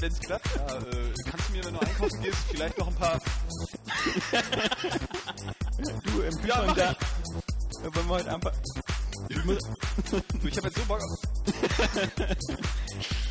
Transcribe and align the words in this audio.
Wenn's 0.00 0.20
klappt, 0.20 0.48
ja, 0.56 0.78
äh, 0.78 1.12
kannst 1.30 1.48
du 1.48 1.52
mir, 1.52 1.64
wenn 1.64 1.74
du 1.74 1.80
einkaufen 1.80 2.22
gehst, 2.22 2.38
vielleicht 2.50 2.78
noch 2.78 2.88
ein 2.88 2.94
paar... 2.94 3.18
du, 6.04 6.20
im 6.22 6.36
Kühlschrank 6.38 6.76
ja, 6.76 6.94
da... 6.94 6.96
Wollen 7.94 8.08
wir 8.08 8.14
heute 8.14 8.34
einfach... 8.34 8.52
Ich, 9.28 9.44
muss, 9.44 9.58
ich 10.44 10.56
hab 10.56 10.64
jetzt 10.64 10.78
so 10.78 10.84
Bock 10.84 11.00
auf... 11.00 11.18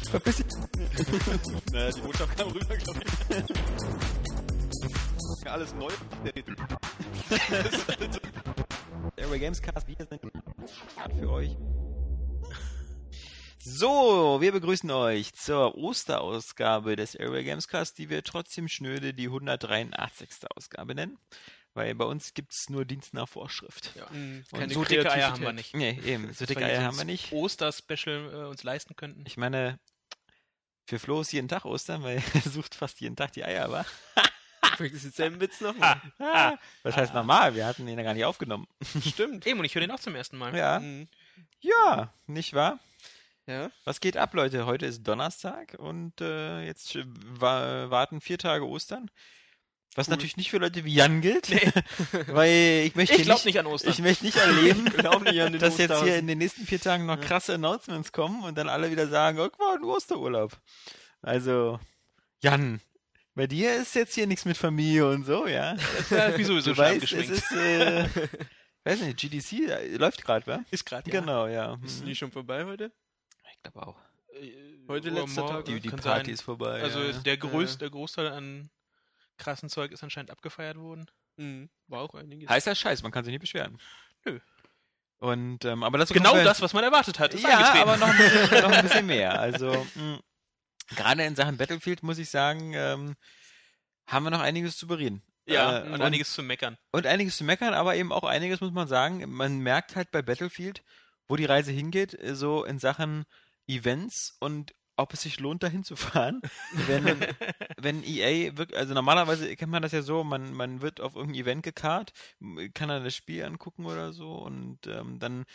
Verpiss 0.11 0.37
dich. 0.37 0.45
naja, 1.71 1.91
die 1.91 2.01
Botschaft 2.01 2.37
kam 2.37 2.51
rüber, 2.51 2.75
glaube 2.75 2.99
ich. 5.39 5.47
Alles 5.47 5.73
neu. 5.75 5.91
Airway 9.15 9.39
Gamescast, 9.39 9.87
wir 9.87 9.95
sind 9.95 10.19
für 11.19 11.29
euch. 11.29 11.55
So, 13.63 14.41
wir 14.41 14.51
begrüßen 14.53 14.89
euch 14.89 15.33
zur 15.33 15.77
Osterausgabe 15.77 16.95
des 16.95 17.13
Airway 17.13 17.43
Gamescast, 17.43 17.95
die 17.99 18.09
wir 18.09 18.23
trotzdem 18.23 18.67
schnöde 18.67 19.13
die 19.13 19.25
183. 19.25 20.29
Ausgabe 20.55 20.95
nennen. 20.95 21.19
Weil 21.75 21.93
bei 21.93 22.05
uns 22.05 22.33
gibt 22.33 22.53
es 22.53 22.69
nur 22.69 22.85
Dienst 22.85 23.13
nach 23.13 23.29
Vorschrift. 23.29 23.91
Ja. 23.95 24.09
Mhm, 24.09 24.43
keine 24.51 24.73
so 24.73 24.83
dicke 24.83 25.11
Eier 25.11 25.31
haben 25.31 25.43
wir 25.43 25.53
nicht. 25.53 25.75
Nee, 25.75 25.99
eben. 26.03 26.33
So 26.33 26.45
dicke 26.45 26.65
Eier 26.65 26.83
haben 26.83 26.97
wir 26.97 27.05
nicht. 27.05 27.31
Oster-Special 27.31 28.33
äh, 28.33 28.47
uns 28.47 28.63
leisten 28.63 28.95
könnten. 28.95 29.23
Ich 29.27 29.37
meine, 29.37 29.79
für 30.87 30.97
Flo 30.97 31.21
ist 31.21 31.31
jeden 31.31 31.47
Tag 31.47 31.65
Ostern, 31.65 32.01
weil 32.01 32.17
er 32.33 32.41
sucht 32.41 32.73
fast 32.73 32.99
jeden 32.99 33.15
Tag 33.15 33.31
die 33.33 33.45
Eier, 33.45 33.65
aber. 33.65 33.85
Übrigens 34.73 35.01
denselben 35.03 35.39
Witz 35.39 35.61
nochmal. 35.61 36.01
Ah, 36.19 36.57
was 36.81 36.97
heißt 36.97 37.13
normal? 37.13 37.53
Wir 37.53 37.67
hatten 37.67 37.87
ihn 37.87 37.97
ja 37.97 38.03
gar 38.03 38.15
nicht 38.15 38.25
aufgenommen. 38.25 38.67
Stimmt. 39.07 39.45
Eben, 39.45 39.59
und 39.59 39.65
ich 39.65 39.75
höre 39.75 39.81
den 39.81 39.91
auch 39.91 39.99
zum 39.99 40.15
ersten 40.15 40.37
Mal. 40.37 40.55
Ja. 40.57 40.79
Mhm. 40.79 41.07
Ja, 41.59 42.11
nicht 42.25 42.53
wahr? 42.53 42.79
Ja. 43.47 43.71
Was 43.85 43.99
geht 43.99 44.17
ab, 44.17 44.33
Leute? 44.33 44.65
Heute 44.65 44.85
ist 44.85 45.03
Donnerstag 45.03 45.75
und 45.77 46.21
äh, 46.21 46.63
jetzt 46.63 46.95
warten 46.95 48.21
vier 48.21 48.37
Tage 48.37 48.67
Ostern. 48.67 49.09
Was 49.95 50.07
cool. 50.07 50.13
natürlich 50.13 50.37
nicht 50.37 50.51
für 50.51 50.57
Leute 50.57 50.85
wie 50.85 50.93
Jan 50.93 51.19
gilt, 51.19 51.49
nee. 51.49 51.69
weil 52.27 52.83
ich 52.85 52.95
möchte 52.95 53.15
ich 53.15 53.27
nicht, 53.27 53.45
nicht 53.45 53.59
an 53.59 53.65
Ostern. 53.65 53.91
Ich 53.91 53.99
möchte 53.99 54.23
nicht 54.23 54.37
erleben, 54.37 54.83
nicht 55.23 55.61
dass 55.61 55.77
jetzt 55.77 56.01
hier 56.01 56.17
in 56.17 56.27
den 56.27 56.37
nächsten 56.37 56.65
vier 56.65 56.79
Tagen 56.79 57.05
noch 57.05 57.19
krasse 57.19 57.55
Announcements 57.55 58.13
kommen 58.13 58.41
und 58.43 58.57
dann 58.57 58.69
alle 58.69 58.89
wieder 58.89 59.07
sagen, 59.07 59.39
oh, 59.39 59.49
war 59.59 59.75
ein 59.75 59.83
Osterurlaub. 59.83 60.57
Also, 61.21 61.79
Jan, 62.41 62.79
bei 63.35 63.47
dir 63.47 63.75
ist 63.75 63.95
jetzt 63.95 64.15
hier 64.15 64.27
nichts 64.27 64.45
mit 64.45 64.55
Familie 64.57 65.09
und 65.09 65.25
so, 65.25 65.45
ja? 65.45 65.75
ja 66.09 66.37
wie 66.37 66.43
sowieso 66.45 66.69
du 66.69 66.75
schon 66.75 66.85
weißt, 66.85 67.11
es 67.11 67.29
ist, 67.29 67.51
äh, 67.51 68.07
weiß 68.85 69.01
nicht, 69.01 69.19
GDC 69.19 69.69
äh, 69.69 69.97
läuft 69.97 70.23
gerade, 70.23 70.47
wa? 70.47 70.63
Ist 70.71 70.85
gerade, 70.85 71.11
ja. 71.11 71.19
Genau, 71.19 71.47
ja. 71.47 71.77
Ist 71.83 72.05
die 72.05 72.15
schon 72.15 72.31
vorbei 72.31 72.63
heute? 72.63 72.93
Glaube 73.63 73.87
auch. 73.87 73.97
Äh, 74.33 74.51
Heute 74.87 75.09
letzter 75.09 75.45
Tag. 75.45 75.65
Die, 75.65 75.79
die 75.79 75.89
Party 75.89 76.25
sein. 76.25 76.33
ist 76.33 76.41
vorbei. 76.41 76.81
Also 76.81 77.01
ja. 77.01 77.13
der, 77.13 77.37
Größ, 77.37 77.77
der 77.77 77.89
Großteil 77.89 78.27
an 78.27 78.69
krassen 79.37 79.69
Zeug 79.69 79.91
ist 79.91 80.03
anscheinend 80.03 80.31
abgefeiert 80.31 80.77
worden. 80.77 81.05
Mhm. 81.37 81.69
War 81.87 82.01
auch 82.01 82.13
einiges. 82.15 82.49
Heißer 82.49 82.75
Scheiß, 82.75 83.03
man 83.03 83.11
kann 83.11 83.23
sich 83.23 83.31
nicht 83.31 83.41
beschweren. 83.41 83.79
Nö. 84.25 84.39
Und, 85.19 85.65
ähm, 85.65 85.83
aber 85.83 85.99
das 85.99 86.09
genau 86.09 86.35
das, 86.43 86.61
was 86.61 86.73
man 86.73 86.83
erwartet 86.83 87.19
hat. 87.19 87.33
ja, 87.39 87.73
aber 87.75 87.97
noch 87.97 88.07
ein, 88.07 88.17
bisschen, 88.17 88.61
noch 88.63 88.71
ein 88.71 88.83
bisschen 88.83 89.05
mehr. 89.05 89.39
Also, 89.39 89.85
mh, 89.93 90.19
gerade 90.95 91.23
in 91.23 91.35
Sachen 91.35 91.57
Battlefield 91.57 92.01
muss 92.01 92.17
ich 92.17 92.29
sagen, 92.29 92.73
ähm, 92.73 93.15
haben 94.07 94.23
wir 94.23 94.31
noch 94.31 94.41
einiges 94.41 94.77
zu 94.77 94.87
bereden. 94.87 95.21
Ja, 95.45 95.79
äh, 95.79 95.81
und, 95.83 95.93
und, 95.93 96.01
einiges 96.01 96.33
zu 96.33 96.41
meckern. 96.41 96.77
Und 96.91 97.05
einiges 97.05 97.37
zu 97.37 97.43
meckern, 97.43 97.75
aber 97.75 97.95
eben 97.95 98.11
auch 98.11 98.23
einiges 98.23 98.61
muss 98.61 98.71
man 98.71 98.87
sagen. 98.87 99.23
Man 99.31 99.59
merkt 99.59 99.95
halt 99.95 100.09
bei 100.11 100.23
Battlefield, 100.23 100.83
wo 101.27 101.35
die 101.35 101.45
Reise 101.45 101.71
hingeht, 101.71 102.17
so 102.33 102.63
in 102.63 102.79
Sachen 102.79 103.25
Events 103.71 104.35
und 104.39 104.73
ob 104.97 105.13
es 105.13 105.21
sich 105.21 105.39
lohnt, 105.39 105.63
dahin 105.63 105.83
zu 105.83 105.95
fahren. 105.95 106.41
Wenn, 106.87 107.05
wenn 107.77 108.03
EA 108.03 108.55
wirklich, 108.57 108.77
also 108.77 108.93
normalerweise 108.93 109.55
kennt 109.55 109.71
man 109.71 109.81
das 109.81 109.91
ja 109.91 110.01
so, 110.01 110.23
man, 110.23 110.53
man 110.53 110.81
wird 110.81 111.01
auf 111.01 111.15
irgendein 111.15 111.41
Event 111.41 111.63
gekarrt, 111.63 112.13
kann 112.73 112.89
dann 112.89 113.03
das 113.03 113.15
Spiel 113.15 113.43
angucken 113.43 113.85
oder 113.85 114.13
so 114.13 114.33
und 114.33 114.85
ähm, 114.87 115.19
dann 115.19 115.45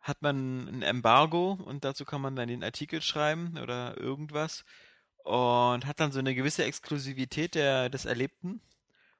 hat 0.00 0.22
man 0.22 0.68
ein 0.68 0.82
Embargo 0.82 1.52
und 1.52 1.84
dazu 1.84 2.04
kann 2.04 2.20
man 2.20 2.36
dann 2.36 2.48
den 2.48 2.62
Artikel 2.62 3.00
schreiben 3.00 3.58
oder 3.58 3.98
irgendwas 3.98 4.64
und 5.24 5.86
hat 5.86 6.00
dann 6.00 6.12
so 6.12 6.18
eine 6.18 6.34
gewisse 6.34 6.64
Exklusivität 6.64 7.54
der, 7.54 7.88
des 7.88 8.04
Erlebten 8.04 8.60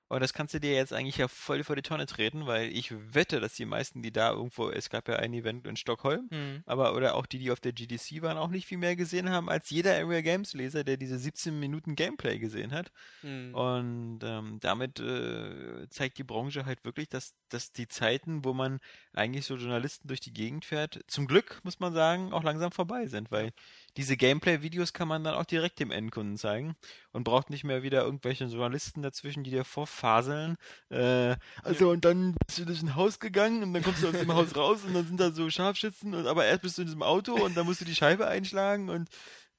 und 0.09 0.21
das 0.21 0.33
kannst 0.33 0.55
du 0.55 0.61
dir 0.61 0.75
jetzt 0.75 0.93
eigentlich 0.93 1.17
ja 1.17 1.29
voll 1.29 1.65
vor 1.65 1.77
die 1.77 1.83
Tonne 1.83 2.07
treten, 2.07 2.47
weil 2.47 2.71
ich 2.71 2.93
wette, 3.15 3.41
dass 3.41 3.55
die 3.55 3.65
meisten, 3.65 4.03
die 4.03 4.13
da 4.13 4.33
irgendwo, 4.33 4.71
es 4.71 4.91
gab 4.91 5.09
ja 5.09 5.17
ein 5.17 5.33
Event 5.33 5.67
in 5.67 5.77
Stockholm, 5.77 6.29
mhm. 6.31 6.63
aber 6.67 6.95
oder 6.95 7.15
auch 7.15 7.27
die, 7.27 7.39
die 7.39 7.51
auf 7.51 7.61
der 7.61 7.73
GDC 7.73 8.23
waren, 8.23 8.37
auch 8.37 8.51
nicht 8.51 8.67
viel 8.67 8.79
mehr 8.79 8.97
gesehen 8.97 9.31
haben 9.31 9.49
als 9.49 9.71
jeder 9.71 9.95
Area 9.97 10.21
Games 10.21 10.53
Leser, 10.53 10.85
der 10.85 10.99
diese 10.99 11.19
17 11.19 11.59
Minuten 11.59 11.97
Gameplay 11.97 12.39
gesehen 12.39 12.73
hat. 12.73 12.93
Mhm. 13.23 13.55
Und 13.55 14.19
ähm, 14.23 14.59
damit 14.61 15.01
äh, 15.01 15.89
zeigt 15.89 16.19
die 16.19 16.25
Branche 16.25 16.67
halt 16.67 16.85
wirklich, 16.85 17.09
dass, 17.09 17.35
dass 17.49 17.73
die 17.73 17.89
Zeiten, 17.89 18.45
wo 18.45 18.53
man 18.53 18.81
eigentlich 19.15 19.47
so 19.47 19.57
Journalisten 19.57 20.09
durch 20.09 20.21
die 20.21 20.33
Gegend 20.33 20.65
fährt, 20.65 21.01
zum 21.07 21.27
Glück, 21.27 21.61
muss 21.65 21.81
man 21.81 21.95
sagen, 21.95 22.33
auch 22.33 22.43
langsam 22.43 22.73
vorbei 22.73 23.07
sind, 23.07 23.31
weil 23.31 23.53
diese 23.97 24.16
Gameplay-Videos 24.16 24.93
kann 24.93 25.09
man 25.09 25.22
dann 25.25 25.34
auch 25.34 25.44
direkt 25.44 25.78
dem 25.78 25.91
Endkunden 25.91 26.37
zeigen 26.37 26.75
und 27.12 27.25
braucht 27.25 27.50
nicht 27.50 27.65
mehr 27.65 27.82
wieder 27.82 28.03
irgendwelche 28.03 28.44
Journalisten 28.44 29.03
dazwischen, 29.03 29.44
die 29.44 29.50
dir 29.50 29.65
vorfaseln. 29.65 30.56
Äh, 30.91 31.37
also 31.62 31.91
und 31.91 32.05
dann 32.05 32.34
bist 32.47 32.59
du 32.59 32.65
durch 32.65 32.82
ein 32.82 32.97
Haus 32.97 33.21
gegangen 33.21 33.62
und 33.62 33.72
dann 33.72 33.82
kommst 33.82 34.03
du 34.03 34.09
aus 34.09 34.19
dem 34.19 34.32
Haus 34.34 34.56
raus 34.56 34.81
und 34.84 34.94
dann 34.94 35.06
sind 35.06 35.21
da 35.21 35.31
so 35.31 35.49
Scharfschützen 35.49 36.15
und 36.15 36.27
aber 36.27 36.44
erst 36.44 36.62
bist 36.62 36.78
du 36.78 36.82
in 36.82 36.87
diesem 36.87 37.03
Auto 37.03 37.34
und 37.34 37.56
dann 37.56 37.66
musst 37.66 37.81
du 37.81 37.84
die 37.84 37.94
Scheibe 37.94 38.27
einschlagen 38.27 38.88
und 38.88 39.09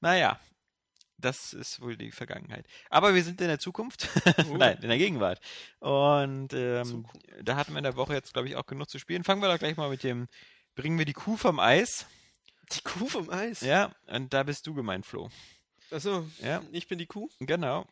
naja. 0.00 0.38
Das 1.18 1.54
ist 1.54 1.80
wohl 1.80 1.96
die 1.96 2.12
Vergangenheit. 2.12 2.66
Aber 2.90 3.14
wir 3.14 3.24
sind 3.24 3.40
in 3.40 3.46
der 3.46 3.58
Zukunft. 3.58 4.06
Uh. 4.50 4.56
Nein, 4.58 4.76
in 4.82 4.88
der 4.90 4.98
Gegenwart. 4.98 5.40
Und 5.78 6.52
ähm, 6.52 7.06
da 7.42 7.56
hatten 7.56 7.72
wir 7.72 7.78
in 7.78 7.84
der 7.84 7.96
Woche 7.96 8.12
jetzt, 8.12 8.34
glaube 8.34 8.48
ich, 8.48 8.56
auch 8.56 8.66
genug 8.66 8.90
zu 8.90 8.98
spielen. 8.98 9.24
Fangen 9.24 9.40
wir 9.40 9.50
doch 9.50 9.58
gleich 9.58 9.78
mal 9.78 9.88
mit 9.88 10.02
dem 10.02 10.28
Bringen 10.74 10.98
wir 10.98 11.06
die 11.06 11.14
Kuh 11.14 11.38
vom 11.38 11.58
Eis. 11.58 12.06
Die 12.72 12.80
Kuh 12.82 13.06
vom 13.06 13.30
Eis? 13.30 13.60
Ja, 13.60 13.94
und 14.06 14.32
da 14.32 14.42
bist 14.42 14.66
du 14.66 14.74
gemeint, 14.74 15.06
Flo. 15.06 15.30
Achso, 15.90 16.26
ja. 16.40 16.62
ich 16.72 16.88
bin 16.88 16.98
die 16.98 17.06
Kuh? 17.06 17.28
Genau. 17.40 17.86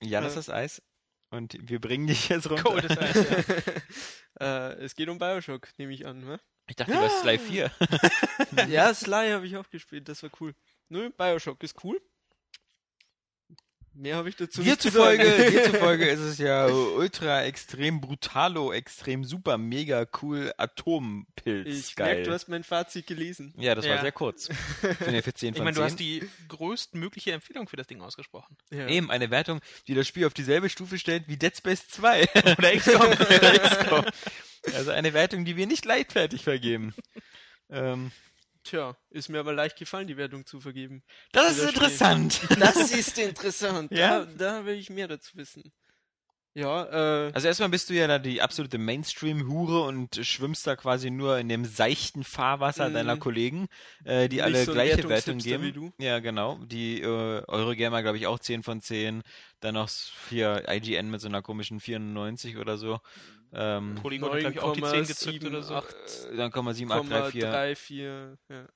Jan 0.00 0.24
ja. 0.24 0.28
ist 0.28 0.36
das 0.36 0.50
Eis. 0.50 0.82
Und 1.30 1.56
wir 1.60 1.80
bringen 1.80 2.06
dich 2.06 2.28
jetzt 2.28 2.48
runter. 2.50 2.62
Coldes 2.62 2.98
Eis, 2.98 3.14
ja. 4.38 4.70
äh, 4.70 4.84
es 4.84 4.94
geht 4.94 5.08
um 5.08 5.18
Bioshock, 5.18 5.68
nehme 5.78 5.92
ich 5.92 6.06
an, 6.06 6.20
ne? 6.20 6.40
Ich 6.68 6.76
dachte, 6.76 6.92
ja. 6.92 6.98
du 6.98 7.02
warst 7.04 7.20
Sly 7.20 7.38
4. 8.58 8.68
ja, 8.68 8.92
Sly 8.92 9.30
habe 9.30 9.46
ich 9.46 9.56
auch 9.56 9.68
gespielt, 9.70 10.08
das 10.08 10.22
war 10.22 10.30
cool. 10.40 10.54
Nö, 10.88 11.10
Bioshock 11.10 11.62
ist 11.62 11.82
cool. 11.84 12.00
Mehr 13.98 14.16
habe 14.16 14.28
ich 14.28 14.36
dazu 14.36 14.62
dir 14.62 14.72
nicht 14.72 14.82
zufolge, 14.82 15.24
sagen. 15.24 15.50
Dir 15.50 15.64
zufolge 15.64 16.06
ist 16.10 16.20
es 16.20 16.38
ja 16.38 16.66
ultra 16.66 17.44
extrem 17.44 18.02
brutalo, 18.02 18.70
extrem 18.72 19.24
super, 19.24 19.56
mega 19.56 20.06
cool 20.20 20.52
Atompilz. 20.58 21.88
Ich 21.88 21.96
merke, 21.96 22.24
du 22.24 22.32
hast 22.32 22.48
mein 22.48 22.62
Fazit 22.62 23.06
gelesen. 23.06 23.54
Ja, 23.56 23.74
das 23.74 23.86
ja. 23.86 23.94
war 23.94 24.02
sehr 24.02 24.12
kurz. 24.12 24.48
Für, 24.80 24.94
für 25.22 25.34
10 25.34 25.54
von 25.54 25.62
ich 25.62 25.64
meine, 25.64 25.76
du 25.76 25.82
hast 25.82 25.98
die 25.98 26.28
größtmögliche 26.48 27.32
Empfehlung 27.32 27.68
für 27.68 27.76
das 27.76 27.86
Ding 27.86 28.02
ausgesprochen. 28.02 28.58
Ja. 28.70 28.86
Eben, 28.86 29.10
eine 29.10 29.30
Wertung, 29.30 29.60
die 29.88 29.94
das 29.94 30.06
Spiel 30.06 30.26
auf 30.26 30.34
dieselbe 30.34 30.68
Stufe 30.68 30.98
stellt 30.98 31.26
wie 31.28 31.38
Dead 31.38 31.56
Space 31.56 31.88
2 31.88 32.22
oder 32.58 32.76
XCOM. 32.76 33.10
XCOM. 33.10 34.04
Also 34.74 34.90
eine 34.90 35.14
Wertung, 35.14 35.46
die 35.46 35.56
wir 35.56 35.66
nicht 35.66 35.86
leichtfertig 35.86 36.44
vergeben. 36.44 36.94
ähm, 37.70 38.10
Tja, 38.66 38.96
ist 39.10 39.28
mir 39.28 39.38
aber 39.38 39.52
leicht 39.52 39.78
gefallen, 39.78 40.08
die 40.08 40.16
Wertung 40.16 40.44
zu 40.44 40.60
vergeben. 40.60 41.04
Das 41.30 41.56
ist 41.56 41.68
interessant. 41.68 42.40
Das 42.58 42.90
ist 42.90 43.16
interessant. 43.16 43.92
ja? 43.92 44.24
Da, 44.24 44.58
da 44.58 44.66
will 44.66 44.74
ich 44.74 44.90
mehr 44.90 45.06
dazu 45.06 45.36
wissen. 45.36 45.72
Ja, 46.52 47.26
äh. 47.26 47.32
Also 47.32 47.46
erstmal 47.46 47.68
bist 47.68 47.90
du 47.90 47.94
ja 47.94 48.06
da 48.08 48.18
die 48.18 48.40
absolute 48.40 48.78
Mainstream-Hure 48.78 49.82
und 49.82 50.18
schwimmst 50.22 50.66
da 50.66 50.74
quasi 50.74 51.10
nur 51.10 51.38
in 51.38 51.48
dem 51.48 51.64
seichten 51.64 52.24
Fahrwasser 52.24 52.90
deiner 52.90 53.18
Kollegen, 53.18 53.68
äh, 54.04 54.28
die 54.28 54.42
alle 54.42 54.64
so 54.64 54.72
gleiche 54.72 55.06
Wertung 55.08 55.38
geben. 55.38 55.92
Ja, 55.98 56.18
genau. 56.18 56.58
Die 56.64 57.02
äh, 57.02 57.04
Eurogamer, 57.46 58.02
glaube 58.02 58.16
ich, 58.16 58.26
auch 58.26 58.38
10 58.38 58.62
von 58.62 58.80
10. 58.80 59.22
Dann 59.60 59.74
noch 59.74 59.90
hier 60.30 60.64
IGN 60.66 61.10
mit 61.10 61.20
so 61.20 61.28
einer 61.28 61.42
komischen 61.42 61.78
94 61.78 62.56
oder 62.56 62.78
so. 62.78 63.00
Ähm, 63.52 63.94
Polygon, 64.00 64.38
glaube 64.38 64.52
ich, 64.52 64.60
auch 64.60 64.72
die 64.72 64.82
10 64.82 65.06
gezückt 65.06 65.44
oder 65.44 65.62
so. 65.62 65.74
8, 65.74 65.94
äh, 66.32 66.36
dann 66.36 66.74
7, 66.74 66.92
8, 66.92 67.10
3, 67.10 67.30
4. 67.30 67.50
3, 67.50 67.76
4 67.76 68.38
ja. 68.48 68.66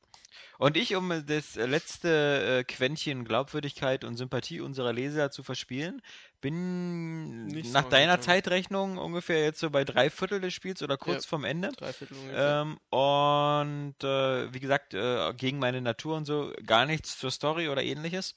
Und 0.58 0.76
ich, 0.76 0.94
um 0.94 1.08
das 1.26 1.54
letzte 1.54 2.58
äh, 2.60 2.64
Quäntchen 2.64 3.24
Glaubwürdigkeit 3.24 4.04
und 4.04 4.16
Sympathie 4.16 4.60
unserer 4.60 4.92
Leser 4.92 5.30
zu 5.30 5.42
verspielen, 5.42 6.02
bin 6.42 7.46
Nicht 7.46 7.72
nach 7.72 7.84
so 7.84 7.88
deiner 7.88 8.16
ja. 8.16 8.20
Zeitrechnung 8.20 8.98
ungefähr 8.98 9.42
jetzt 9.42 9.60
so 9.60 9.70
bei 9.70 9.84
drei 9.84 10.10
Viertel 10.10 10.38
des 10.40 10.52
Spiels 10.52 10.82
oder 10.82 10.98
kurz 10.98 11.24
Ja. 11.24 11.28
vorm 11.30 11.44
Ende. 11.44 11.68
Ungefähr. 11.68 12.62
Ähm, 12.62 12.78
und 12.90 14.04
äh, 14.04 14.52
wie 14.52 14.60
gesagt, 14.60 14.92
äh, 14.92 15.32
gegen 15.32 15.58
meine 15.58 15.80
Natur 15.80 16.18
und 16.18 16.26
so 16.26 16.52
gar 16.66 16.84
nichts 16.84 17.18
zur 17.18 17.30
Story 17.30 17.70
oder 17.70 17.82
ähnliches. 17.82 18.34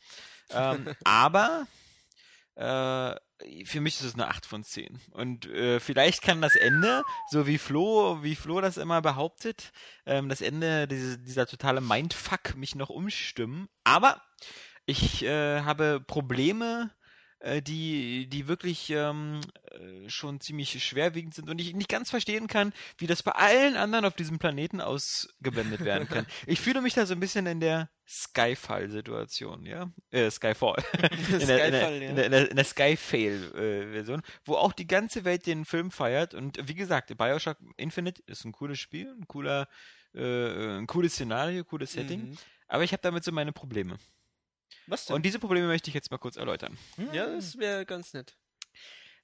Ähm, 0.49 0.87
aber 1.03 1.67
äh, 2.55 3.15
für 3.65 3.81
mich 3.81 3.95
ist 3.95 4.03
es 4.03 4.13
eine 4.13 4.27
8 4.27 4.45
von 4.45 4.63
10. 4.63 4.99
Und 5.11 5.45
äh, 5.47 5.79
vielleicht 5.79 6.21
kann 6.21 6.41
das 6.41 6.55
Ende, 6.55 7.03
so 7.29 7.47
wie 7.47 7.57
Flo, 7.57 8.23
wie 8.23 8.35
Flo 8.35 8.61
das 8.61 8.77
immer 8.77 9.01
behauptet, 9.01 9.71
ähm, 10.05 10.29
das 10.29 10.41
Ende, 10.41 10.87
diese, 10.87 11.17
dieser 11.19 11.45
totale 11.45 11.81
Mindfuck 11.81 12.55
mich 12.55 12.75
noch 12.75 12.89
umstimmen. 12.89 13.69
Aber 13.83 14.21
ich 14.85 15.23
äh, 15.23 15.61
habe 15.61 16.03
Probleme, 16.05 16.91
die, 17.61 18.27
die 18.27 18.47
wirklich 18.47 18.89
ähm, 18.89 19.41
äh, 19.71 20.09
schon 20.09 20.39
ziemlich 20.39 20.81
schwerwiegend 20.81 21.33
sind 21.33 21.49
und 21.49 21.59
ich 21.59 21.73
nicht 21.73 21.89
ganz 21.89 22.09
verstehen 22.09 22.47
kann, 22.47 22.71
wie 22.97 23.07
das 23.07 23.21
bei 23.21 23.33
allen 23.33 23.75
anderen 23.75 24.05
auf 24.05 24.15
diesem 24.15 24.39
Planeten 24.39 24.79
ausgeblendet 24.79 25.81
werden 25.83 26.07
kann. 26.07 26.25
Ich 26.47 26.61
fühle 26.61 26.81
mich 26.81 26.93
da 26.93 27.05
so 27.05 27.13
ein 27.13 27.19
bisschen 27.19 27.45
in 27.45 27.59
der 27.59 27.89
Skyfall-Situation, 28.07 29.65
ja? 29.65 29.91
Äh, 30.11 30.29
Skyfall. 30.31 30.83
in, 31.39 31.47
der, 31.47 31.65
in, 31.65 31.71
der, 31.71 31.81
Skyfall, 31.81 32.01
ja. 32.01 32.09
in, 32.09 32.31
der, 32.31 32.51
in 32.51 32.63
Skyfail-Version, 32.63 34.21
wo 34.45 34.55
auch 34.55 34.73
die 34.73 34.87
ganze 34.87 35.25
Welt 35.25 35.45
den 35.45 35.65
Film 35.65 35.91
feiert 35.91 36.33
und 36.33 36.57
wie 36.67 36.75
gesagt, 36.75 37.15
Bioshock 37.17 37.57
Infinite 37.77 38.21
ist 38.25 38.45
ein 38.45 38.51
cooles 38.51 38.79
Spiel, 38.79 39.13
ein 39.19 39.27
cooler, 39.27 39.67
äh, 40.13 40.77
ein 40.77 40.87
cooles 40.87 41.13
Szenario, 41.13 41.63
cooles 41.63 41.93
Setting, 41.93 42.29
Mhm. 42.29 42.37
aber 42.67 42.83
ich 42.83 42.93
habe 42.93 43.01
damit 43.01 43.23
so 43.23 43.31
meine 43.31 43.51
Probleme. 43.51 43.97
Was 44.87 45.05
denn? 45.05 45.15
Und 45.15 45.25
diese 45.25 45.39
Probleme 45.39 45.67
möchte 45.67 45.89
ich 45.89 45.93
jetzt 45.93 46.11
mal 46.11 46.17
kurz 46.17 46.35
erläutern. 46.35 46.77
ja, 47.11 47.25
das 47.25 47.57
wäre 47.57 47.85
ganz 47.85 48.13
nett. 48.13 48.35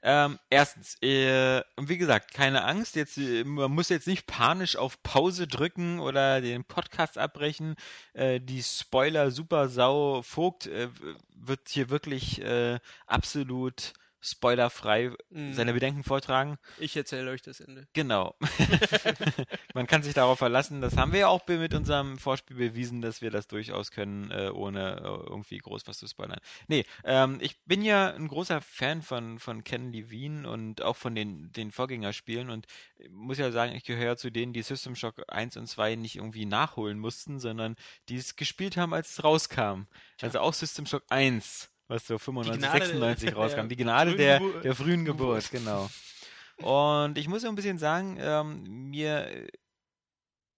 Ähm, 0.02 0.40
erstens, 0.50 0.96
äh, 1.02 1.62
und 1.76 1.90
wie 1.90 1.98
gesagt, 1.98 2.34
keine 2.34 2.64
Angst, 2.64 2.96
jetzt, 2.96 3.18
äh, 3.18 3.44
man 3.44 3.72
muss 3.72 3.90
jetzt 3.90 4.08
nicht 4.08 4.28
panisch 4.28 4.78
auf 4.78 5.04
Pause 5.04 5.46
drücken 5.46 6.00
oder 6.00 6.40
den 6.40 6.64
Podcast 6.64 7.18
abbrechen. 7.18 7.76
Äh, 8.14 8.40
die 8.40 8.64
Spoiler 8.64 9.32
Super 9.32 9.68
Sau 9.68 10.22
Vogt 10.22 10.68
äh, 10.68 10.88
wird 11.36 11.68
hier 11.68 11.90
wirklich 11.90 12.42
äh, 12.42 12.80
absolut 13.08 13.94
spoilerfrei 14.22 15.12
Mhm. 15.30 15.54
seine 15.54 15.74
Bedenken 15.74 16.04
vortragen. 16.04 16.58
Ich 16.80 16.96
erzähle 16.96 17.32
euch 17.32 17.42
das 17.42 17.60
Ende. 17.60 17.88
Genau. 17.94 18.36
Man 19.74 19.88
kann 19.88 20.04
sich 20.04 20.14
darauf 20.14 20.40
verlassen. 20.40 20.82
Das 20.82 20.98
haben 20.98 21.12
wir 21.14 21.20
ja 21.20 21.28
auch 21.28 21.48
mit 21.48 21.74
unserem 21.74 22.18
Vorspiel 22.18 22.58
bewiesen, 22.58 23.02
dass 23.02 23.22
wir 23.22 23.32
das 23.32 23.48
durchaus 23.48 23.92
können, 23.92 24.32
äh, 24.32 24.50
ohne 24.50 24.98
äh, 24.98 25.30
irgendwie 25.30 25.58
groß 25.58 25.88
was 25.88 25.98
zu 25.98 26.08
spoilern. 26.08 26.40
Nee, 26.68 26.86
ähm, 27.04 27.38
ich 27.42 27.64
bin 27.66 27.82
ja 27.82 28.14
ein 28.14 28.28
großer 28.28 28.62
Fan 28.62 29.02
von, 29.02 29.40
von 29.40 29.64
Ken 29.64 29.92
Levine 29.92 30.50
und 30.50 30.82
auch 30.82 30.96
von 30.96 31.16
den, 31.16 31.52
den 31.52 31.72
Vorgängerspielen 31.72 32.50
und 32.50 32.68
muss 33.10 33.38
ja 33.38 33.52
sagen, 33.52 33.74
ich 33.76 33.84
gehöre 33.84 34.18
zu 34.18 34.32
denen, 34.32 34.54
die 34.54 34.62
System 34.62 34.96
Shock 34.96 35.24
1 35.28 35.58
und 35.58 35.68
2 35.68 35.96
nicht 35.96 36.18
irgendwie 36.18 36.46
nachholen 36.46 37.00
mussten, 37.00 37.40
sondern 37.40 37.76
die 38.10 38.18
es 38.18 38.36
gespielt 38.36 38.78
haben, 38.78 38.94
als 38.94 39.12
es 39.12 39.24
rauskam. 39.24 39.84
Also 40.22 40.40
auch 40.40 40.54
System 40.54 40.86
Shock 40.86 41.04
1, 41.10 41.70
was 41.90 42.08
so 42.08 42.18
95, 42.18 42.60
Gnade 42.62 42.80
der- 42.80 42.88
96 42.88 43.36
rauskam. 43.36 43.68
Die 43.68 43.76
Gnade 43.76 44.16
der, 44.16 44.40
der 44.64 44.76
frühen 44.76 45.04
Geburt, 45.04 45.52
genau. 45.52 45.90
Und 46.58 47.18
ich 47.18 47.28
muss 47.28 47.42
so 47.42 47.50
ein 47.50 47.56
bisschen 47.56 47.78
sagen, 47.78 48.18
ähm, 48.20 48.90
mir 48.90 49.48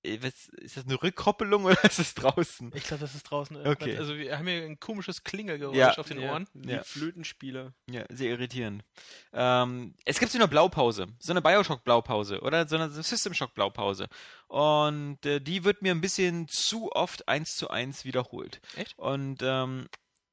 äh, 0.03 0.17
was, 0.21 0.47
ist 0.57 0.77
das 0.77 0.85
eine 0.85 0.99
Rückkoppelung 1.01 1.65
oder 1.65 1.77
ist 1.83 1.99
es 1.99 2.15
draußen? 2.15 2.71
Ich 2.73 2.85
glaube, 2.85 3.01
das 3.01 3.13
ist 3.13 3.21
draußen. 3.23 3.55
Okay. 3.67 3.95
Also 3.97 4.17
wir 4.17 4.35
haben 4.35 4.47
hier 4.47 4.63
ein 4.63 4.79
komisches 4.79 5.23
Klingelgeräusch 5.23 5.77
Ja. 5.77 5.93
auf 5.93 6.07
den 6.07 6.19
Ja, 6.19 6.31
Ohren. 6.31 6.47
Ja. 6.65 6.81
Flötenspieler. 6.83 7.73
Ja, 7.87 8.03
sehr 8.09 8.31
irritierend. 8.31 8.83
Ähm, 9.31 9.93
es 10.05 10.17
gibt 10.17 10.31
so 10.31 10.39
eine 10.39 10.47
Blaupause, 10.47 11.05
so 11.19 11.31
eine 11.33 11.41
Bioshock-Blaupause 11.43 12.41
oder 12.41 12.67
so 12.67 12.77
eine 12.77 12.89
System 12.89 13.35
Shock-Blaupause. 13.35 14.07
Und 14.47 15.23
äh, 15.27 15.39
die 15.39 15.63
wird 15.63 15.83
mir 15.83 15.91
ein 15.91 16.01
bisschen 16.01 16.47
zu 16.47 16.91
oft 16.93 17.27
eins 17.27 17.55
zu 17.55 17.69
eins 17.69 18.03
wiederholt. 18.03 18.59
Echt? 18.75 18.97
Und 18.97 19.37
ähm, 19.43 19.87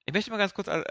ich 0.08 0.14
möchte 0.14 0.30
mal 0.30 0.38
ganz 0.38 0.54
kurz 0.54 0.68
äh, 0.68 0.82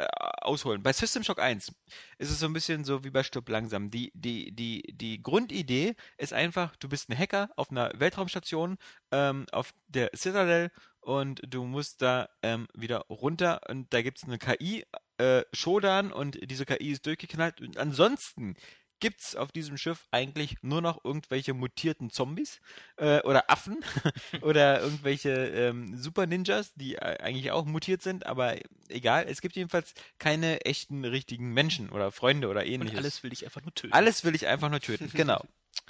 ausholen. 0.41 0.83
Bei 0.83 0.93
System 0.93 1.23
Shock 1.23 1.39
1 1.39 1.71
ist 2.19 2.29
es 2.29 2.39
so 2.39 2.45
ein 2.45 2.53
bisschen 2.53 2.83
so 2.83 3.03
wie 3.03 3.09
bei 3.09 3.23
Stirb 3.23 3.49
langsam. 3.49 3.89
Die, 3.89 4.11
die, 4.13 4.51
die, 4.51 4.83
die 4.93 5.23
Grundidee 5.23 5.95
ist 6.19 6.33
einfach, 6.33 6.75
du 6.75 6.87
bist 6.87 7.09
ein 7.09 7.17
Hacker 7.17 7.49
auf 7.55 7.71
einer 7.71 7.91
Weltraumstation, 7.95 8.77
ähm, 9.11 9.47
auf 9.51 9.73
der 9.87 10.11
Citadel 10.15 10.69
und 10.99 11.41
du 11.47 11.63
musst 11.63 12.03
da 12.03 12.29
ähm, 12.43 12.67
wieder 12.75 13.05
runter 13.09 13.61
und 13.67 13.91
da 13.91 14.03
gibt 14.03 14.19
es 14.19 14.25
eine 14.25 14.37
KI, 14.37 14.85
äh, 15.17 15.41
Shodan 15.51 16.11
und 16.11 16.37
diese 16.51 16.67
KI 16.67 16.91
ist 16.91 17.07
durchgeknallt 17.07 17.59
und 17.59 17.75
ansonsten 17.79 18.55
gibt's 18.99 19.35
auf 19.35 19.51
diesem 19.51 19.77
Schiff 19.77 20.07
eigentlich 20.11 20.57
nur 20.61 20.81
noch 20.81 21.03
irgendwelche 21.03 21.53
mutierten 21.53 22.09
Zombies 22.09 22.59
äh, 22.97 23.21
oder 23.21 23.49
Affen 23.49 23.83
oder 24.41 24.81
irgendwelche 24.81 25.29
ähm, 25.29 25.97
Super 25.97 26.25
Ninjas, 26.25 26.73
die 26.75 26.95
äh, 26.95 27.17
eigentlich 27.19 27.51
auch 27.51 27.65
mutiert 27.65 28.01
sind, 28.01 28.25
aber 28.25 28.55
egal, 28.89 29.25
es 29.27 29.41
gibt 29.41 29.55
jedenfalls 29.55 29.93
keine 30.17 30.65
echten 30.65 31.05
richtigen 31.05 31.53
Menschen 31.53 31.89
oder 31.89 32.11
Freunde 32.11 32.47
oder 32.47 32.61
Und 32.61 32.67
ähnliches. 32.67 32.97
alles 32.97 33.23
will 33.23 33.33
ich 33.33 33.45
einfach 33.45 33.61
nur 33.61 33.73
töten. 33.73 33.93
Alles 33.93 34.23
will 34.23 34.35
ich 34.35 34.47
einfach 34.47 34.69
nur 34.69 34.79
töten, 34.79 35.09
genau. 35.13 35.43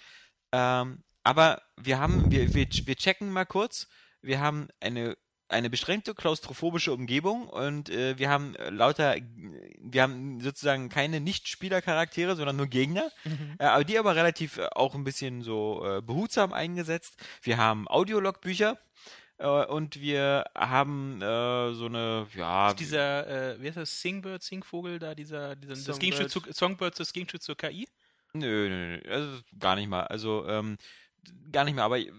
ähm, 0.51 1.03
aber 1.23 1.61
wir 1.75 1.99
haben, 1.99 2.31
wir, 2.31 2.53
wir, 2.53 2.67
wir 2.69 2.95
checken 2.95 3.31
mal 3.31 3.45
kurz, 3.45 3.87
wir 4.21 4.39
haben 4.39 4.69
eine 4.79 5.17
eine 5.49 5.69
beschränkte 5.69 6.13
klaustrophobische 6.13 6.91
Umgebung 6.93 7.47
und 7.47 7.89
äh, 7.89 8.17
wir 8.17 8.29
haben 8.29 8.55
äh, 8.55 8.69
lauter, 8.69 9.15
wir 9.79 10.01
haben 10.01 10.41
sozusagen 10.41 10.89
keine 10.89 11.19
Nicht-Spieler-Charaktere, 11.21 12.35
sondern 12.35 12.57
nur 12.57 12.67
Gegner, 12.67 13.09
äh, 13.59 13.63
aber 13.65 13.83
die 13.83 13.97
aber 13.97 14.15
relativ 14.15 14.57
äh, 14.57 14.67
auch 14.73 14.93
ein 14.95 15.03
bisschen 15.03 15.41
so 15.41 15.85
äh, 15.85 16.01
behutsam 16.01 16.51
eingesetzt. 16.53 17.15
Wir 17.41 17.57
haben 17.57 17.87
Audiologbücher 17.87 18.77
äh, 19.37 19.65
und 19.65 20.01
wir 20.01 20.45
haben 20.55 21.21
äh, 21.21 21.73
so 21.73 21.85
eine, 21.85 22.27
ja, 22.35 22.69
Ist 22.69 22.79
dieser, 22.79 23.53
äh, 23.53 23.61
wie 23.61 23.67
heißt 23.67 23.77
das, 23.77 24.01
Singbird, 24.01 24.43
Singvogel 24.43 24.99
da, 24.99 25.15
dieser, 25.15 25.55
dieser 25.55 25.73
das 25.73 25.83
Songbird. 25.85 26.01
Gegenstück 26.01 26.45
zu, 26.45 26.53
Songbird, 26.53 26.99
das 26.99 27.13
Gegenstück 27.13 27.41
zur 27.41 27.55
KI? 27.55 27.87
Nö, 28.33 28.69
nö, 28.69 28.97
nö, 28.97 29.11
also 29.11 29.39
gar 29.57 29.75
nicht 29.75 29.87
mal. 29.87 30.03
Also 30.07 30.45
ähm, 30.47 30.77
gar 31.51 31.63
nicht 31.63 31.75
mehr. 31.75 31.85
Aber 31.85 31.99
äh, 31.99 32.11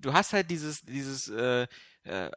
du 0.00 0.12
hast 0.12 0.32
halt 0.32 0.50
dieses, 0.50 0.82
dieses, 0.82 1.28
äh, 1.28 1.66
äh, 2.04 2.30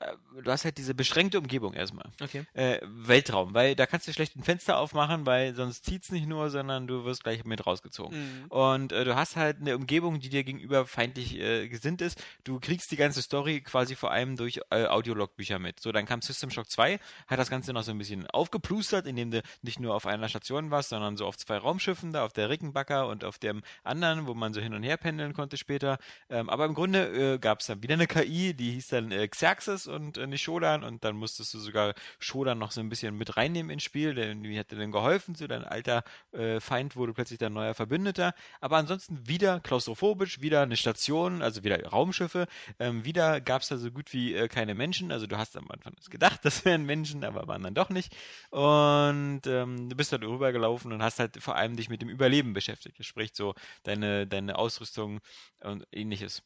du 0.43 0.51
hast 0.51 0.65
halt 0.65 0.77
diese 0.77 0.93
beschränkte 0.93 1.39
Umgebung 1.39 1.73
erstmal. 1.73 2.09
Okay. 2.21 2.43
Äh, 2.53 2.79
Weltraum, 2.83 3.53
weil 3.53 3.75
da 3.75 3.85
kannst 3.85 4.07
du 4.07 4.13
schlecht 4.13 4.35
ein 4.35 4.43
Fenster 4.43 4.77
aufmachen, 4.77 5.25
weil 5.25 5.55
sonst 5.55 5.85
zieht's 5.85 6.11
nicht 6.11 6.27
nur, 6.27 6.49
sondern 6.49 6.85
du 6.85 7.05
wirst 7.05 7.23
gleich 7.23 7.45
mit 7.45 7.65
rausgezogen. 7.65 8.17
Mhm. 8.17 8.45
Und 8.49 8.91
äh, 8.91 9.05
du 9.05 9.15
hast 9.15 9.35
halt 9.35 9.61
eine 9.61 9.75
Umgebung, 9.75 10.19
die 10.19 10.29
dir 10.29 10.43
gegenüber 10.43 10.85
feindlich 10.85 11.39
äh, 11.39 11.69
gesinnt 11.69 12.01
ist. 12.01 12.21
Du 12.43 12.59
kriegst 12.59 12.91
die 12.91 12.97
ganze 12.97 13.21
Story 13.21 13.61
quasi 13.61 13.95
vor 13.95 14.11
allem 14.11 14.35
durch 14.35 14.59
äh, 14.69 14.85
Audiologbücher 14.85 15.59
mit. 15.59 15.79
So, 15.79 15.91
dann 15.91 16.05
kam 16.05 16.21
System 16.21 16.49
Shock 16.49 16.69
2, 16.69 16.99
hat 17.27 17.39
das 17.39 17.49
Ganze 17.49 17.71
noch 17.71 17.83
so 17.83 17.91
ein 17.91 17.97
bisschen 17.97 18.27
aufgeplustert, 18.27 19.07
indem 19.07 19.31
du 19.31 19.41
nicht 19.61 19.79
nur 19.79 19.95
auf 19.95 20.05
einer 20.05 20.27
Station 20.27 20.71
warst, 20.71 20.89
sondern 20.89 21.15
so 21.15 21.25
auf 21.25 21.37
zwei 21.37 21.57
Raumschiffen, 21.57 22.11
da 22.11 22.25
auf 22.25 22.33
der 22.33 22.49
Rickenbacker 22.49 23.07
und 23.07 23.23
auf 23.23 23.37
dem 23.37 23.63
anderen, 23.83 24.27
wo 24.27 24.33
man 24.33 24.53
so 24.53 24.59
hin 24.59 24.73
und 24.73 24.83
her 24.83 24.97
pendeln 24.97 25.33
konnte 25.33 25.57
später. 25.57 25.99
Ähm, 26.29 26.49
aber 26.49 26.65
im 26.65 26.73
Grunde 26.73 27.33
äh, 27.35 27.39
gab 27.39 27.61
es 27.61 27.67
dann 27.67 27.81
wieder 27.81 27.93
eine 27.93 28.07
KI, 28.07 28.53
die 28.53 28.71
hieß 28.71 28.87
dann 28.87 29.11
äh, 29.11 29.27
Xerxes 29.53 29.87
und 29.87 30.17
äh, 30.17 30.27
nicht 30.27 30.41
Shodan 30.41 30.83
und 30.83 31.03
dann 31.03 31.15
musstest 31.15 31.53
du 31.53 31.59
sogar 31.59 31.93
Shodan 32.19 32.57
noch 32.57 32.71
so 32.71 32.81
ein 32.81 32.89
bisschen 32.89 33.17
mit 33.17 33.37
reinnehmen 33.37 33.71
ins 33.71 33.83
Spiel, 33.83 34.13
denn 34.15 34.43
die 34.43 34.57
hat 34.57 34.71
dir 34.71 34.77
dann 34.77 34.91
geholfen, 34.91 35.35
so 35.35 35.47
dein 35.47 35.63
alter 35.63 36.03
äh, 36.31 36.59
Feind 36.59 36.95
wurde 36.95 37.13
plötzlich 37.13 37.39
dein 37.39 37.53
neuer 37.53 37.73
Verbündeter. 37.73 38.33
Aber 38.61 38.77
ansonsten 38.77 39.27
wieder 39.27 39.59
klaustrophobisch, 39.59 40.41
wieder 40.41 40.61
eine 40.61 40.77
Station, 40.77 41.41
also 41.41 41.63
wieder 41.63 41.83
Raumschiffe, 41.85 42.47
ähm, 42.79 43.05
wieder 43.05 43.41
gab 43.41 43.61
es 43.61 43.67
da 43.69 43.77
so 43.77 43.91
gut 43.91 44.13
wie 44.13 44.33
äh, 44.33 44.47
keine 44.47 44.75
Menschen, 44.75 45.11
also 45.11 45.27
du 45.27 45.37
hast 45.37 45.55
am 45.57 45.69
Anfang 45.69 45.93
gedacht, 46.09 46.39
das 46.43 46.65
wären 46.65 46.85
Menschen, 46.85 47.23
aber 47.23 47.47
waren 47.47 47.63
dann 47.63 47.75
doch 47.75 47.89
nicht. 47.89 48.15
Und 48.49 49.41
ähm, 49.45 49.89
du 49.89 49.95
bist 49.95 50.11
da 50.11 50.17
drüber 50.17 50.51
gelaufen 50.51 50.91
und 50.91 51.03
hast 51.03 51.19
halt 51.19 51.41
vor 51.41 51.55
allem 51.55 51.75
dich 51.75 51.89
mit 51.89 52.01
dem 52.01 52.09
Überleben 52.09 52.53
beschäftigt, 52.53 53.03
sprich 53.05 53.31
so 53.33 53.53
deine, 53.83 54.27
deine 54.27 54.57
Ausrüstung 54.57 55.19
und 55.61 55.85
ähnliches. 55.91 56.43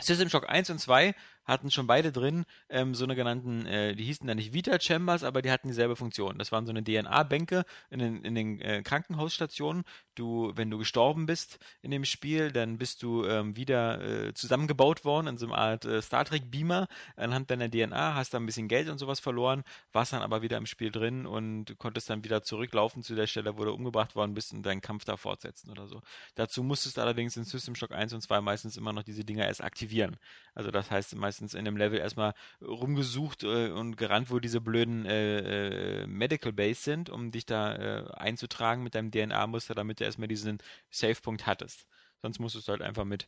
System 0.00 0.28
Shock 0.28 0.48
1 0.48 0.70
und 0.70 0.78
2 0.78 1.14
hatten 1.46 1.70
schon 1.70 1.86
beide 1.86 2.12
drin 2.12 2.44
ähm, 2.68 2.94
so 2.94 3.04
eine 3.04 3.14
genannten, 3.14 3.66
äh, 3.66 3.94
die 3.94 4.04
hießen 4.04 4.26
dann 4.26 4.36
nicht 4.36 4.52
Vita 4.52 4.78
Chambers, 4.80 5.22
aber 5.22 5.42
die 5.42 5.50
hatten 5.50 5.68
dieselbe 5.68 5.96
Funktion. 5.96 6.38
Das 6.38 6.52
waren 6.52 6.66
so 6.66 6.70
eine 6.70 6.82
DNA-Bänke 6.82 7.64
in 7.90 8.00
den, 8.00 8.24
in 8.24 8.34
den 8.34 8.60
äh, 8.60 8.82
Krankenhausstationen. 8.82 9.84
Du, 10.14 10.52
wenn 10.56 10.70
du 10.70 10.78
gestorben 10.78 11.26
bist 11.26 11.58
in 11.82 11.90
dem 11.90 12.04
Spiel, 12.04 12.50
dann 12.50 12.78
bist 12.78 13.02
du 13.02 13.24
ähm, 13.24 13.56
wieder 13.56 14.00
äh, 14.00 14.34
zusammengebaut 14.34 15.04
worden 15.04 15.28
in 15.28 15.38
so 15.38 15.46
einer 15.46 15.58
Art 15.58 15.84
äh, 15.84 16.02
Star 16.02 16.24
Trek 16.24 16.50
Beamer 16.50 16.88
anhand 17.16 17.50
deiner 17.50 17.70
DNA, 17.70 18.14
hast 18.14 18.34
da 18.34 18.38
ein 18.38 18.46
bisschen 18.46 18.68
Geld 18.68 18.88
und 18.88 18.98
sowas 18.98 19.20
verloren, 19.20 19.62
warst 19.92 20.12
dann 20.12 20.22
aber 20.22 20.42
wieder 20.42 20.56
im 20.56 20.66
Spiel 20.66 20.90
drin 20.90 21.26
und 21.26 21.78
konntest 21.78 22.10
dann 22.10 22.24
wieder 22.24 22.42
zurücklaufen 22.42 23.02
zu 23.02 23.14
der 23.14 23.26
Stelle, 23.26 23.56
wo 23.58 23.64
du 23.64 23.72
umgebracht 23.72 24.16
worden 24.16 24.34
bist 24.34 24.52
und 24.52 24.64
deinen 24.64 24.80
Kampf 24.80 25.04
da 25.04 25.16
fortsetzen 25.16 25.70
oder 25.70 25.86
so. 25.86 26.00
Dazu 26.34 26.62
musstest 26.62 26.96
du 26.96 27.02
allerdings 27.02 27.36
in 27.36 27.44
System 27.44 27.74
Shock 27.74 27.92
1 27.92 28.12
und 28.12 28.22
2 28.22 28.40
meistens 28.40 28.76
immer 28.76 28.92
noch 28.92 29.04
diese 29.04 29.24
Dinger 29.24 29.46
erst 29.46 29.62
aktivieren. 29.62 30.16
Also 30.54 30.70
das 30.70 30.90
heißt 30.90 31.14
meistens 31.14 31.35
meistens 31.36 31.54
in 31.54 31.64
dem 31.66 31.76
Level 31.76 31.98
erstmal 31.98 32.34
rumgesucht 32.62 33.44
äh, 33.44 33.68
und 33.70 33.96
gerannt, 33.96 34.30
wo 34.30 34.38
diese 34.38 34.60
blöden 34.60 35.04
äh, 35.04 36.02
äh, 36.02 36.06
Medical 36.06 36.52
Base 36.52 36.80
sind, 36.80 37.10
um 37.10 37.30
dich 37.30 37.44
da 37.44 37.74
äh, 37.76 38.10
einzutragen 38.14 38.82
mit 38.82 38.94
deinem 38.94 39.10
DNA-Muster, 39.10 39.74
damit 39.74 40.00
du 40.00 40.04
erstmal 40.04 40.28
diesen 40.28 40.58
Save-Punkt 40.90 41.46
hattest. 41.46 41.86
Sonst 42.22 42.38
musstest 42.38 42.68
du 42.68 42.72
halt 42.72 42.82
einfach 42.82 43.04
mit 43.04 43.26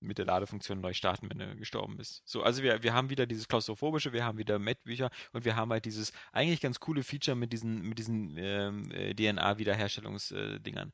mit 0.00 0.18
der 0.18 0.26
Ladefunktion 0.26 0.80
neu 0.80 0.92
starten, 0.92 1.28
wenn 1.30 1.40
er 1.40 1.54
gestorben 1.54 1.96
bist. 1.96 2.22
So, 2.24 2.42
also 2.42 2.62
wir, 2.62 2.82
wir 2.82 2.94
haben 2.94 3.10
wieder 3.10 3.26
dieses 3.26 3.48
Klaustrophobische, 3.48 4.12
wir 4.12 4.24
haben 4.24 4.38
wieder 4.38 4.58
Met-Bücher 4.58 5.10
und 5.32 5.44
wir 5.44 5.56
haben 5.56 5.70
halt 5.72 5.84
dieses 5.84 6.12
eigentlich 6.32 6.60
ganz 6.60 6.80
coole 6.80 7.02
Feature 7.02 7.36
mit 7.36 7.52
diesen, 7.52 7.82
mit 7.82 7.98
diesen 7.98 8.36
ähm, 8.36 8.90
äh, 8.90 9.14
DNA-Wiederherstellungsdingern. 9.14 10.92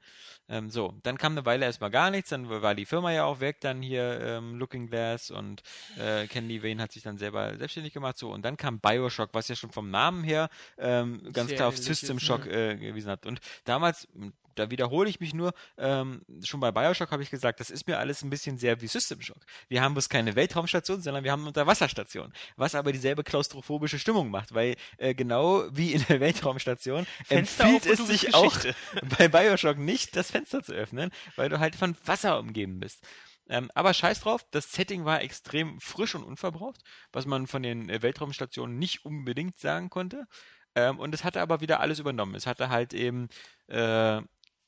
Ähm, 0.48 0.70
so, 0.70 0.94
dann 1.02 1.18
kam 1.18 1.32
eine 1.32 1.44
Weile 1.46 1.66
erstmal 1.66 1.90
gar 1.90 2.10
nichts, 2.10 2.30
dann 2.30 2.48
war 2.48 2.74
die 2.74 2.86
Firma 2.86 3.12
ja 3.12 3.24
auch 3.24 3.40
weg, 3.40 3.60
dann 3.60 3.82
hier 3.82 4.20
ähm, 4.20 4.56
Looking 4.56 4.88
Glass 4.88 5.30
und 5.30 5.62
äh, 5.98 6.26
Ken 6.26 6.48
Levine 6.48 6.82
hat 6.82 6.92
sich 6.92 7.02
dann 7.02 7.18
selber 7.18 7.56
selbstständig 7.56 7.92
gemacht, 7.92 8.18
so, 8.18 8.32
und 8.32 8.44
dann 8.44 8.56
kam 8.56 8.80
Bioshock, 8.80 9.30
was 9.32 9.48
ja 9.48 9.56
schon 9.56 9.70
vom 9.70 9.90
Namen 9.90 10.24
her 10.24 10.48
ähm, 10.78 11.32
ganz 11.32 11.48
Sehr 11.48 11.56
klar 11.56 11.68
auf 11.68 11.74
ist, 11.74 11.84
System 11.84 12.18
Shock 12.18 12.46
äh, 12.46 12.76
gewiesen 12.76 13.10
hat. 13.10 13.26
Und 13.26 13.40
damals, 13.64 14.08
da 14.54 14.70
wiederhole 14.70 15.08
ich 15.08 15.20
mich 15.20 15.34
nur, 15.34 15.52
ähm, 15.78 16.22
schon 16.42 16.60
bei 16.60 16.70
Bioshock 16.72 17.10
habe 17.10 17.22
ich 17.22 17.30
gesagt, 17.30 17.60
das 17.60 17.70
ist 17.70 17.86
mir 17.86 17.98
alles 17.98 18.22
ein 18.22 18.30
bisschen 18.30 18.58
sehr 18.58 18.80
wie 18.80 18.86
System 18.86 19.20
Shock. 19.20 19.44
Wir 19.68 19.82
haben 19.82 19.94
bloß 19.94 20.08
keine 20.08 20.36
Weltraumstation, 20.36 21.00
sondern 21.00 21.24
wir 21.24 21.32
haben 21.32 21.40
eine 21.40 21.48
Unterwasserstation, 21.48 22.32
was 22.56 22.74
aber 22.74 22.92
dieselbe 22.92 23.24
klaustrophobische 23.24 23.98
Stimmung 23.98 24.30
macht, 24.30 24.54
weil 24.54 24.76
äh, 24.98 25.14
genau 25.14 25.64
wie 25.70 25.92
in 25.92 26.04
der 26.08 26.20
Weltraumstation 26.20 27.06
Fenster 27.24 27.64
empfiehlt 27.64 27.86
es 27.86 28.06
sich 28.06 28.34
auch 28.34 28.56
bei 29.18 29.28
Bioshock 29.28 29.78
nicht, 29.78 30.16
das 30.16 30.30
Fenster 30.30 30.62
zu 30.62 30.72
öffnen, 30.72 31.10
weil 31.36 31.48
du 31.48 31.58
halt 31.58 31.76
von 31.76 31.96
Wasser 32.04 32.38
umgeben 32.38 32.80
bist. 32.80 33.04
Ähm, 33.48 33.70
aber 33.74 33.92
scheiß 33.92 34.20
drauf, 34.20 34.46
das 34.50 34.72
Setting 34.72 35.04
war 35.04 35.22
extrem 35.22 35.80
frisch 35.80 36.14
und 36.14 36.24
unverbraucht, 36.24 36.80
was 37.12 37.26
man 37.26 37.46
von 37.46 37.62
den 37.62 37.88
äh, 37.90 38.02
Weltraumstationen 38.02 38.78
nicht 38.78 39.04
unbedingt 39.04 39.58
sagen 39.58 39.90
konnte. 39.90 40.26
Ähm, 40.74 40.98
und 40.98 41.14
es 41.14 41.24
hatte 41.24 41.40
aber 41.40 41.60
wieder 41.60 41.80
alles 41.80 41.98
übernommen. 41.98 42.34
Es 42.34 42.46
hatte 42.46 42.70
halt 42.70 42.94
eben, 42.94 43.28
äh, 43.68 44.22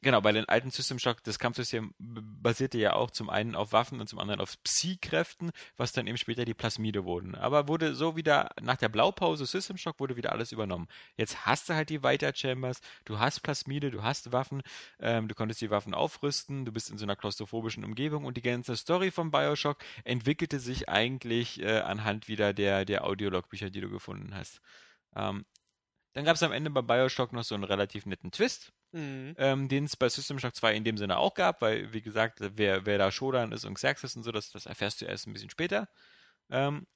genau, 0.06 0.20
bei 0.20 0.30
den 0.30 0.48
alten 0.48 0.70
System 0.70 1.00
Shock, 1.00 1.24
das 1.24 1.40
Kampfsystem 1.40 1.92
basierte 1.98 2.78
ja 2.78 2.92
auch 2.92 3.10
zum 3.10 3.28
einen 3.28 3.56
auf 3.56 3.72
Waffen 3.72 4.00
und 4.00 4.08
zum 4.08 4.20
anderen 4.20 4.40
auf 4.40 4.56
Psi-Kräften, 4.62 5.50
was 5.76 5.90
dann 5.90 6.06
eben 6.06 6.16
später 6.16 6.44
die 6.44 6.54
Plasmide 6.54 7.04
wurden. 7.04 7.34
Aber 7.34 7.66
wurde 7.66 7.92
so 7.96 8.14
wieder, 8.14 8.50
nach 8.62 8.76
der 8.76 8.88
Blaupause 8.88 9.46
System 9.46 9.76
Shock 9.76 9.98
wurde 9.98 10.14
wieder 10.16 10.30
alles 10.30 10.52
übernommen. 10.52 10.86
Jetzt 11.16 11.44
hast 11.44 11.68
du 11.68 11.74
halt 11.74 11.90
die 11.90 12.04
Weiter 12.04 12.32
Chambers, 12.32 12.80
du 13.04 13.18
hast 13.18 13.40
Plasmide, 13.40 13.90
du 13.90 14.04
hast 14.04 14.30
Waffen, 14.30 14.62
ähm, 15.00 15.26
du 15.26 15.34
konntest 15.34 15.60
die 15.60 15.70
Waffen 15.70 15.92
aufrüsten, 15.92 16.64
du 16.64 16.70
bist 16.70 16.88
in 16.88 16.98
so 16.98 17.04
einer 17.04 17.16
klaustrophobischen 17.16 17.84
Umgebung 17.84 18.24
und 18.24 18.36
die 18.36 18.42
ganze 18.42 18.76
Story 18.76 19.10
von 19.10 19.32
Bioshock 19.32 19.78
entwickelte 20.04 20.60
sich 20.60 20.88
eigentlich 20.88 21.60
äh, 21.60 21.80
anhand 21.80 22.28
wieder 22.28 22.54
der, 22.54 22.84
der 22.84 23.04
Audiologbücher, 23.04 23.70
die 23.70 23.80
du 23.80 23.90
gefunden 23.90 24.36
hast. 24.36 24.60
Ähm, 25.16 25.44
dann 26.12 26.24
gab 26.24 26.36
es 26.36 26.42
am 26.42 26.52
Ende 26.52 26.70
bei 26.70 26.80
Bioshock 26.80 27.32
noch 27.32 27.44
so 27.44 27.56
einen 27.56 27.64
relativ 27.64 28.06
netten 28.06 28.30
Twist, 28.30 28.72
Mhm. 28.96 29.34
ähm, 29.36 29.68
den 29.68 29.84
es 29.84 29.96
bei 29.96 30.08
System 30.08 30.38
Shock 30.38 30.54
2 30.54 30.74
in 30.74 30.84
dem 30.84 30.96
Sinne 30.96 31.18
auch 31.18 31.34
gab, 31.34 31.60
weil, 31.60 31.92
wie 31.92 32.00
gesagt, 32.00 32.38
wer, 32.40 32.86
wer 32.86 32.96
da 32.96 33.12
Shodan 33.12 33.52
ist 33.52 33.66
und 33.66 33.74
Xerxes 33.74 34.16
und 34.16 34.22
so, 34.22 34.32
das, 34.32 34.50
das 34.50 34.64
erfährst 34.64 35.02
du 35.02 35.04
erst 35.04 35.26
ein 35.26 35.34
bisschen 35.34 35.50
später. 35.50 35.88
Ähm, 36.50 36.86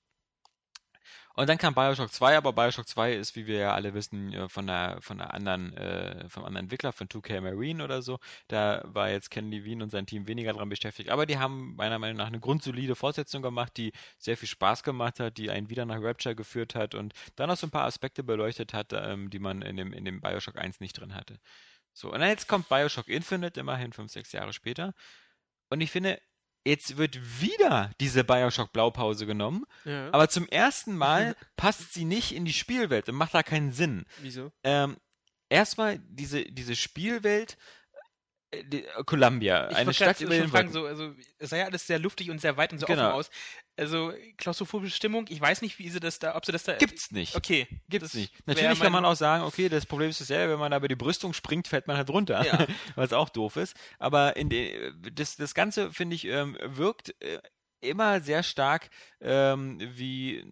und 1.35 1.49
dann 1.49 1.59
kam 1.59 1.75
Bioshock 1.75 2.11
2, 2.11 2.37
aber 2.39 2.53
Bioshock 2.55 2.89
2 2.89 3.15
ist, 3.15 3.37
wie 3.37 3.47
wir 3.47 3.59
ja 3.59 3.75
alle 3.75 3.93
wissen, 3.95 4.33
äh, 4.33 4.49
von 4.49 4.67
der, 4.67 4.99
von 5.03 5.19
der 5.19 5.35
anderen, 5.35 5.77
äh, 5.77 6.29
vom 6.31 6.45
anderen 6.45 6.65
Entwickler, 6.67 6.93
von 6.93 7.09
2K 7.09 7.41
Marine 7.43 7.85
oder 7.85 8.01
so. 8.03 8.19
Da 8.49 8.83
war 8.87 9.11
jetzt 9.11 9.31
Ken 9.31 9.51
Levine 9.51 9.85
und 9.85 9.91
sein 9.91 10.07
Team 10.07 10.27
weniger 10.27 10.55
dran 10.55 10.69
beschäftigt. 10.71 11.11
Aber 11.11 11.27
die 11.27 11.39
haben 11.39 11.77
meiner 11.77 11.99
Meinung 11.99 12.17
nach 12.17 12.29
eine 12.29 12.41
grundsolide 12.41 12.95
Fortsetzung 12.95 13.43
gemacht, 13.43 13.77
die 13.77 13.93
sehr 14.19 14.37
viel 14.39 14.49
Spaß 14.49 14.83
gemacht 14.83 15.21
hat, 15.21 15.37
die 15.39 15.51
einen 15.51 15.69
wieder 15.71 15.85
nach 15.85 16.01
Rapture 16.03 16.35
geführt 16.35 16.75
hat 16.75 16.95
und 16.95 17.13
dann 17.37 17.49
noch 17.49 17.57
so 17.57 17.67
ein 17.67 17.71
paar 17.71 17.85
Aspekte 17.85 18.23
beleuchtet 18.25 18.73
hat, 18.75 18.93
ähm, 18.93 19.29
die 19.31 19.39
man 19.39 19.63
in 19.63 19.77
dem, 19.77 19.93
in 19.93 20.05
dem 20.07 20.21
Bioshock 20.21 20.57
1 20.57 20.81
nicht 20.81 20.95
drin 20.95 21.15
hatte. 21.15 21.39
So, 21.93 22.13
und 22.13 22.21
dann 22.21 22.29
jetzt 22.29 22.49
kommt 22.49 22.69
Bioshock 22.69 23.09
Infinite, 23.09 23.59
immerhin 23.61 23.93
5, 23.93 24.11
6 24.13 24.33
Jahre 24.33 24.53
später. 24.53 24.95
Und 25.71 25.81
ich 25.81 25.91
finde, 25.91 26.21
jetzt 26.65 26.97
wird 26.97 27.19
wieder 27.41 27.91
diese 28.01 28.23
Bioshock-Blaupause 28.25 29.27
genommen, 29.27 29.65
Ja. 29.85 30.09
aber 30.13 30.29
zum 30.29 30.47
ersten 30.49 30.97
Mal 30.97 31.35
passt 31.57 31.93
sie 31.95 32.05
nicht 32.05 32.33
in 32.35 32.45
die 32.45 32.53
Spielwelt 32.53 33.09
und 33.09 33.15
macht 33.17 33.35
da 33.35 33.43
keinen 33.43 33.73
Sinn. 33.73 34.05
Wieso? 34.19 34.53
Ähm, 34.63 34.97
erstmal 35.49 35.99
diese, 36.01 36.45
diese 36.45 36.77
Spielwelt, 36.77 37.57
äh, 38.51 38.65
die, 38.65 38.85
äh, 38.85 39.05
Columbia, 39.05 39.71
Ich 39.71 39.77
eine 39.77 39.95
Stadt 39.95 40.21
über 40.21 40.35
den 40.35 40.49
fragen, 40.49 40.71
so, 40.73 40.87
also 40.87 41.15
es 41.39 41.51
sah 41.51 41.57
ja 41.57 41.65
alles 41.67 41.87
sehr 41.87 41.99
luftig 41.99 42.31
und 42.31 42.41
sehr 42.41 42.57
weit 42.57 42.73
und 42.73 42.79
so 42.79 42.87
Genau. 42.87 43.09
offen 43.09 43.15
aus. 43.15 43.31
Also 43.81 44.13
klaustrophobische 44.37 44.95
Stimmung, 44.95 45.25
ich 45.31 45.41
weiß 45.41 45.63
nicht, 45.63 45.79
wie 45.79 45.89
sie 45.89 46.01
das 46.01 46.19
da, 46.19 46.37
ob 46.37 46.45
sie 46.45 46.53
das 46.53 46.65
da. 46.65 46.75
Gibt's 46.75 47.13
nicht. 47.13 47.35
Okay. 47.35 47.67
Gibt's 47.89 48.13
nicht. 48.13 48.31
Natürlich 48.47 48.79
kann 48.79 48.93
man 48.93 49.07
auch 49.07 49.17
sagen, 49.17 49.45
okay, 49.45 49.71
das 49.71 49.87
Problem 49.87 50.11
ist 50.11 50.21
dasselbe, 50.21 50.53
wenn 50.53 50.61
man 50.61 50.71
da 50.71 50.77
über 50.77 50.89
die 50.89 50.97
Brüstung 50.97 51.33
springt, 51.33 51.67
fällt 51.67 51.87
man 51.87 51.97
halt 51.97 52.11
runter, 52.11 52.45
Ja. 52.45 52.67
was 52.95 53.15
auch 53.15 53.31
doof 53.31 53.57
ist. 53.57 53.75
Aber 53.99 54.33
de, 54.33 54.93
das, 55.15 55.37
das 55.37 55.55
Ganze, 55.55 55.93
finde 55.93 56.15
ich, 56.15 56.27
ähm, 56.27 56.59
wirkt 56.63 57.15
äh, 57.23 57.41
immer 57.81 58.21
sehr 58.21 58.43
stark 58.43 58.91
ähm, 59.23 59.79
wie, 59.81 60.45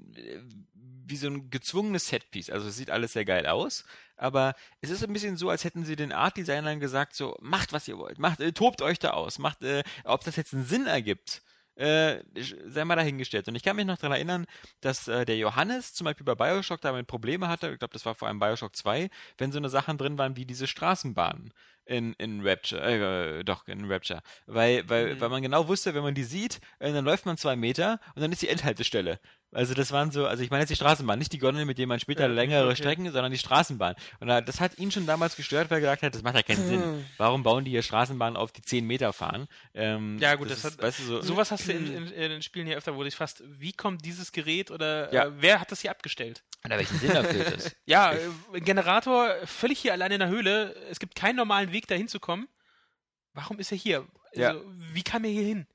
wie 1.04 1.16
so 1.16 1.26
ein 1.26 1.50
gezwungenes 1.50 2.08
Setpiece. 2.08 2.48
Also 2.48 2.68
es 2.68 2.78
sieht 2.78 2.90
alles 2.90 3.12
sehr 3.12 3.26
geil 3.26 3.46
aus, 3.46 3.84
aber 4.16 4.54
es 4.80 4.88
ist 4.88 5.04
ein 5.04 5.12
bisschen 5.12 5.36
so, 5.36 5.50
als 5.50 5.64
hätten 5.64 5.84
sie 5.84 5.96
den 5.96 6.12
Art-Designern 6.12 6.80
gesagt, 6.80 7.14
so, 7.14 7.36
macht, 7.42 7.74
was 7.74 7.88
ihr 7.88 7.98
wollt, 7.98 8.18
macht, 8.18 8.40
äh, 8.40 8.52
tobt 8.52 8.80
euch 8.80 8.98
da 8.98 9.10
aus, 9.10 9.38
macht, 9.38 9.62
äh, 9.64 9.82
ob 10.04 10.24
das 10.24 10.36
jetzt 10.36 10.54
einen 10.54 10.64
Sinn 10.64 10.86
ergibt. 10.86 11.42
Äh, 11.78 12.24
sei 12.66 12.84
mal 12.84 12.96
dahingestellt. 12.96 13.46
Und 13.46 13.54
ich 13.54 13.62
kann 13.62 13.76
mich 13.76 13.86
noch 13.86 13.98
daran 13.98 14.16
erinnern, 14.16 14.46
dass 14.80 15.06
äh, 15.06 15.24
der 15.24 15.36
Johannes 15.36 15.94
zum 15.94 16.06
Beispiel 16.06 16.24
bei 16.24 16.34
Bioshock 16.34 16.80
damit 16.80 17.06
Probleme 17.06 17.46
hatte, 17.48 17.70
ich 17.70 17.78
glaube, 17.78 17.92
das 17.92 18.04
war 18.04 18.16
vor 18.16 18.26
allem 18.26 18.40
Bioshock 18.40 18.74
2, 18.74 19.08
wenn 19.38 19.52
so 19.52 19.58
eine 19.58 19.68
Sachen 19.68 19.96
drin 19.96 20.18
waren 20.18 20.36
wie 20.36 20.44
diese 20.44 20.66
Straßenbahnen 20.66 21.52
in, 21.84 22.14
in 22.14 22.40
Rapture, 22.46 23.38
äh, 23.38 23.44
doch, 23.44 23.68
in 23.68 23.84
Rapture. 23.90 24.22
Weil, 24.46 24.88
weil, 24.88 25.14
Mhm. 25.14 25.20
weil 25.20 25.28
man 25.28 25.42
genau 25.42 25.68
wusste, 25.68 25.94
wenn 25.94 26.02
man 26.02 26.14
die 26.14 26.24
sieht, 26.24 26.60
äh, 26.80 26.92
dann 26.92 27.04
läuft 27.04 27.26
man 27.26 27.36
zwei 27.36 27.54
Meter 27.54 28.00
und 28.16 28.22
dann 28.22 28.32
ist 28.32 28.42
die 28.42 28.48
Endhaltestelle. 28.48 29.20
Also 29.50 29.72
das 29.72 29.92
waren 29.92 30.10
so, 30.10 30.26
also 30.26 30.42
ich 30.42 30.50
meine 30.50 30.60
jetzt 30.62 30.68
die 30.68 30.76
Straßenbahn, 30.76 31.18
nicht 31.18 31.32
die 31.32 31.38
Gondel, 31.38 31.64
mit 31.64 31.78
denen 31.78 31.88
man 31.88 31.98
später 32.00 32.26
Ja, 32.26 32.32
längere 32.32 32.66
okay. 32.66 32.76
Strecken, 32.76 33.04
sondern 33.10 33.32
die 33.32 33.38
Straßenbahn. 33.38 33.94
Und 34.20 34.28
da, 34.28 34.42
das 34.42 34.60
hat 34.60 34.76
ihn 34.78 34.90
schon 34.90 35.06
damals 35.06 35.36
gestört, 35.36 35.70
weil 35.70 35.78
er 35.78 35.80
gesagt 35.80 36.02
hat, 36.02 36.14
das 36.14 36.22
macht 36.22 36.34
ja 36.34 36.42
keinen 36.42 36.66
Sinn. 36.66 37.06
Warum 37.16 37.42
bauen 37.42 37.64
die 37.64 37.70
hier 37.70 37.82
Straßenbahnen 37.82 38.36
auf, 38.36 38.52
die 38.52 38.60
10 38.60 38.86
Meter 38.86 39.14
fahren? 39.14 39.48
Ähm, 39.72 40.18
Ja, 40.20 40.34
gut, 40.34 40.50
das 40.50 40.58
ist, 40.58 40.64
hat- 40.64 40.82
weißt 40.82 40.98
du, 40.98 41.02
so, 41.04 41.22
Sowas 41.22 41.50
hast 41.50 41.66
du 41.66 41.72
in, 41.72 41.86
in, 41.94 42.06
in 42.08 42.30
den 42.30 42.42
Spielen 42.42 42.66
hier 42.66 42.76
öfter, 42.76 42.94
wo 42.94 43.02
dich 43.04 43.16
fast, 43.16 43.42
wie 43.46 43.72
kommt 43.72 44.04
dieses 44.04 44.32
Gerät 44.32 44.70
oder 44.70 45.10
Ja. 45.14 45.24
äh, 45.24 45.32
wer 45.36 45.60
hat 45.60 45.72
das 45.72 45.80
hier 45.80 45.90
abgestellt? 45.92 46.44
oder 46.64 46.76
welchen 46.76 46.98
Sinn 46.98 47.10
erfüllt 47.12 47.54
das? 47.56 47.76
Ja, 47.86 48.12
äh, 48.12 48.18
ein 48.52 48.64
Generator 48.64 49.34
völlig 49.46 49.78
hier 49.78 49.92
allein 49.94 50.12
in 50.12 50.18
der 50.18 50.28
Höhle. 50.28 50.74
Es 50.90 50.98
gibt 50.98 51.14
keinen 51.14 51.36
normalen 51.36 51.72
Weg, 51.72 51.86
da 51.86 51.94
hinzukommen. 51.94 52.48
Warum 53.32 53.58
ist 53.60 53.72
er 53.72 53.78
hier? 53.78 54.06
Ja. 54.34 54.48
Also, 54.50 54.64
wie 54.92 55.02
kam 55.02 55.24
er 55.24 55.30
hier 55.30 55.44
hin? 55.44 55.66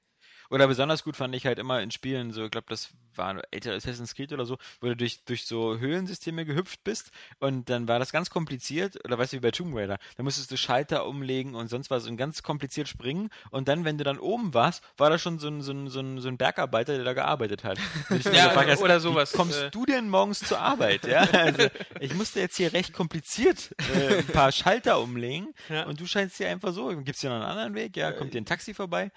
Oder 0.54 0.68
besonders 0.68 1.04
gut 1.04 1.18
fand 1.18 1.34
ich 1.34 1.48
halt 1.48 1.58
immer 1.58 1.82
in 1.82 1.90
Spielen, 1.90 2.32
so, 2.32 2.46
ich 2.46 2.52
glaube, 2.52 2.68
das 2.70 2.90
war 3.16 3.42
älter 3.50 3.74
Assassin's 3.74 4.14
Creed 4.14 4.34
oder 4.34 4.46
so, 4.46 4.60
wo 4.82 4.88
du 4.88 4.96
durch, 4.96 5.24
durch 5.26 5.48
so 5.48 5.80
Höhlensysteme 5.80 6.46
gehüpft 6.46 6.84
bist 6.84 7.10
und 7.40 7.72
dann 7.72 7.88
war 7.88 7.98
das 7.98 8.12
ganz 8.12 8.30
kompliziert, 8.30 9.04
oder 9.04 9.18
weißt 9.18 9.34
du, 9.34 9.38
wie 9.38 9.42
bei 9.42 9.50
Tomb 9.50 9.76
Raider, 9.76 9.98
da 10.16 10.22
musstest 10.22 10.52
du 10.52 10.58
Schalter 10.58 11.08
umlegen 11.08 11.56
und 11.56 11.70
sonst 11.70 11.90
was 11.90 12.06
und 12.06 12.18
ganz 12.18 12.44
kompliziert 12.44 12.88
springen 12.88 13.32
und 13.50 13.68
dann, 13.68 13.84
wenn 13.84 13.98
du 13.98 14.04
dann 14.04 14.20
oben 14.20 14.54
warst, 14.54 14.84
war 14.96 15.10
da 15.10 15.18
schon 15.18 15.40
so 15.40 15.48
ein, 15.48 15.64
so 15.64 15.72
ein, 15.72 15.90
so 15.90 16.02
ein, 16.02 16.20
so 16.22 16.28
ein 16.28 16.38
Bergarbeiter, 16.38 16.94
der 16.98 17.04
da 17.04 17.14
gearbeitet 17.14 17.64
hat. 17.64 17.80
Ja, 18.32 18.50
gefragt 18.50 18.80
oder 18.80 19.00
sowas, 19.00 19.32
kommst 19.34 19.60
äh. 19.60 19.72
du 19.72 19.88
denn 19.88 20.08
morgens 20.08 20.40
zur 20.40 20.60
Arbeit, 20.60 21.08
ja? 21.08 21.22
Also, 21.32 21.68
ich 22.00 22.14
musste 22.14 22.40
jetzt 22.40 22.58
hier 22.58 22.74
recht 22.74 22.94
kompliziert 22.94 23.72
äh, 23.96 24.20
ein 24.20 24.28
paar 24.28 24.52
Schalter 24.52 25.00
umlegen 25.00 25.54
Ja. 25.68 25.88
und 25.88 26.00
du 26.00 26.06
scheinst 26.06 26.38
hier 26.38 26.50
einfach 26.50 26.74
so, 26.74 26.90
gibt 26.90 27.10
es 27.10 27.22
hier 27.22 27.32
noch 27.32 27.38
einen 27.38 27.46
anderen 27.46 27.74
Weg, 27.74 27.98
ja, 27.98 28.12
kommt 28.12 28.36
dir 28.36 28.42
ein 28.42 28.46
Taxi 28.46 28.76
vorbei. 28.76 29.12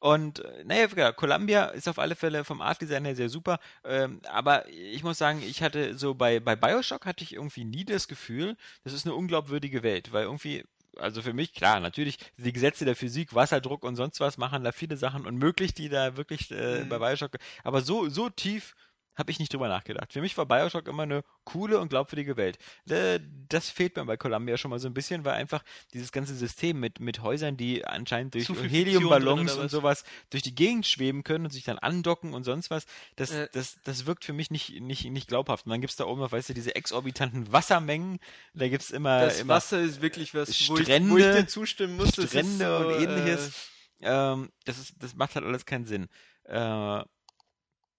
Und 0.00 0.40
äh, 0.44 0.64
naja, 0.64 0.86
ja, 0.96 1.12
Columbia 1.12 1.66
ist 1.66 1.88
auf 1.88 1.98
alle 1.98 2.14
Fälle 2.14 2.44
vom 2.44 2.60
Art-Design 2.62 3.04
her 3.04 3.16
sehr 3.16 3.28
super. 3.28 3.58
Ähm, 3.84 4.20
aber 4.30 4.68
ich 4.68 5.02
muss 5.02 5.18
sagen, 5.18 5.42
ich 5.42 5.62
hatte 5.62 5.96
so 5.98 6.14
bei, 6.14 6.38
bei 6.40 6.54
Bioshock 6.56 7.04
hatte 7.04 7.24
ich 7.24 7.34
irgendwie 7.34 7.64
nie 7.64 7.84
das 7.84 8.06
Gefühl, 8.08 8.56
das 8.84 8.92
ist 8.92 9.06
eine 9.06 9.14
unglaubwürdige 9.16 9.82
Welt, 9.82 10.12
weil 10.12 10.24
irgendwie, 10.24 10.64
also 10.96 11.20
für 11.22 11.32
mich, 11.32 11.52
klar, 11.52 11.80
natürlich, 11.80 12.18
die 12.36 12.52
Gesetze 12.52 12.84
der 12.84 12.94
Physik, 12.96 13.34
Wasserdruck 13.34 13.82
und 13.84 13.96
sonst 13.96 14.20
was 14.20 14.38
machen 14.38 14.62
da 14.64 14.72
viele 14.72 14.96
Sachen 14.96 15.26
unmöglich, 15.26 15.74
die 15.74 15.88
da 15.88 16.16
wirklich 16.16 16.50
äh, 16.52 16.84
Mhm. 16.84 16.88
bei 16.88 16.98
Bioshock, 16.98 17.32
aber 17.64 17.80
so, 17.80 18.08
so 18.08 18.30
tief 18.30 18.74
habe 19.18 19.30
ich 19.32 19.38
nicht 19.40 19.52
drüber 19.52 19.68
nachgedacht. 19.68 20.12
Für 20.12 20.20
mich 20.20 20.36
war 20.38 20.46
Bioshock 20.46 20.86
immer 20.88 21.02
eine 21.02 21.24
coole 21.44 21.80
und 21.80 21.88
glaubwürdige 21.88 22.36
Welt. 22.36 22.56
Äh, 22.88 23.18
Das 23.48 23.68
fehlt 23.68 23.96
mir 23.96 24.04
bei 24.04 24.16
Columbia 24.16 24.56
schon 24.56 24.70
mal 24.70 24.78
so 24.78 24.86
ein 24.88 24.94
bisschen, 24.94 25.24
weil 25.24 25.34
einfach 25.34 25.62
dieses 25.92 26.12
ganze 26.12 26.34
System 26.34 26.78
mit, 26.80 27.00
mit 27.00 27.22
Häusern, 27.22 27.56
die 27.56 27.84
anscheinend 27.84 28.34
durch 28.34 28.48
Heliumballons 28.48 29.54
und 29.54 29.64
was? 29.64 29.70
sowas 29.72 30.04
durch 30.30 30.42
die 30.42 30.54
Gegend 30.54 30.86
schweben 30.86 31.24
können 31.24 31.46
und 31.46 31.50
sich 31.50 31.64
dann 31.64 31.78
andocken 31.78 32.32
und 32.32 32.44
sonst 32.44 32.70
was, 32.70 32.86
das, 33.16 33.30
Äh. 33.32 33.48
das, 33.52 33.78
das 33.84 34.06
wirkt 34.06 34.24
für 34.24 34.32
mich 34.32 34.50
nicht, 34.50 34.80
nicht, 34.80 35.04
nicht 35.06 35.28
glaubhaft. 35.28 35.66
Und 35.66 35.70
dann 35.72 35.80
gibt's 35.80 35.96
da 35.96 36.04
oben 36.06 36.20
noch, 36.20 36.32
weißt 36.32 36.50
du, 36.50 36.54
diese 36.54 36.74
exorbitanten 36.76 37.52
Wassermengen, 37.52 38.18
da 38.54 38.68
gibt's 38.68 38.90
immer, 38.90 39.20
Das 39.22 39.40
immer 39.40 39.54
Wasser 39.54 39.80
ist 39.80 40.00
wirklich 40.00 40.32
was, 40.34 40.48
wo 40.48 40.52
ich, 40.52 40.68
wo 40.70 40.76
ich 40.78 40.84
Strände- 40.84 41.32
dir 41.42 41.46
zustimmen 41.48 41.96
muss. 41.96 42.10
Strände 42.12 42.64
so, 42.66 42.86
und 42.86 42.94
äh, 42.94 43.02
ähnliches. 43.04 43.70
Ähm, 44.00 44.50
das, 44.64 44.78
ist, 44.78 44.94
das 44.98 45.14
macht 45.16 45.34
halt 45.34 45.44
alles 45.44 45.66
keinen 45.66 45.86
Sinn. 45.86 46.08
Äh, 46.44 47.02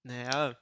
Naja, 0.03 0.55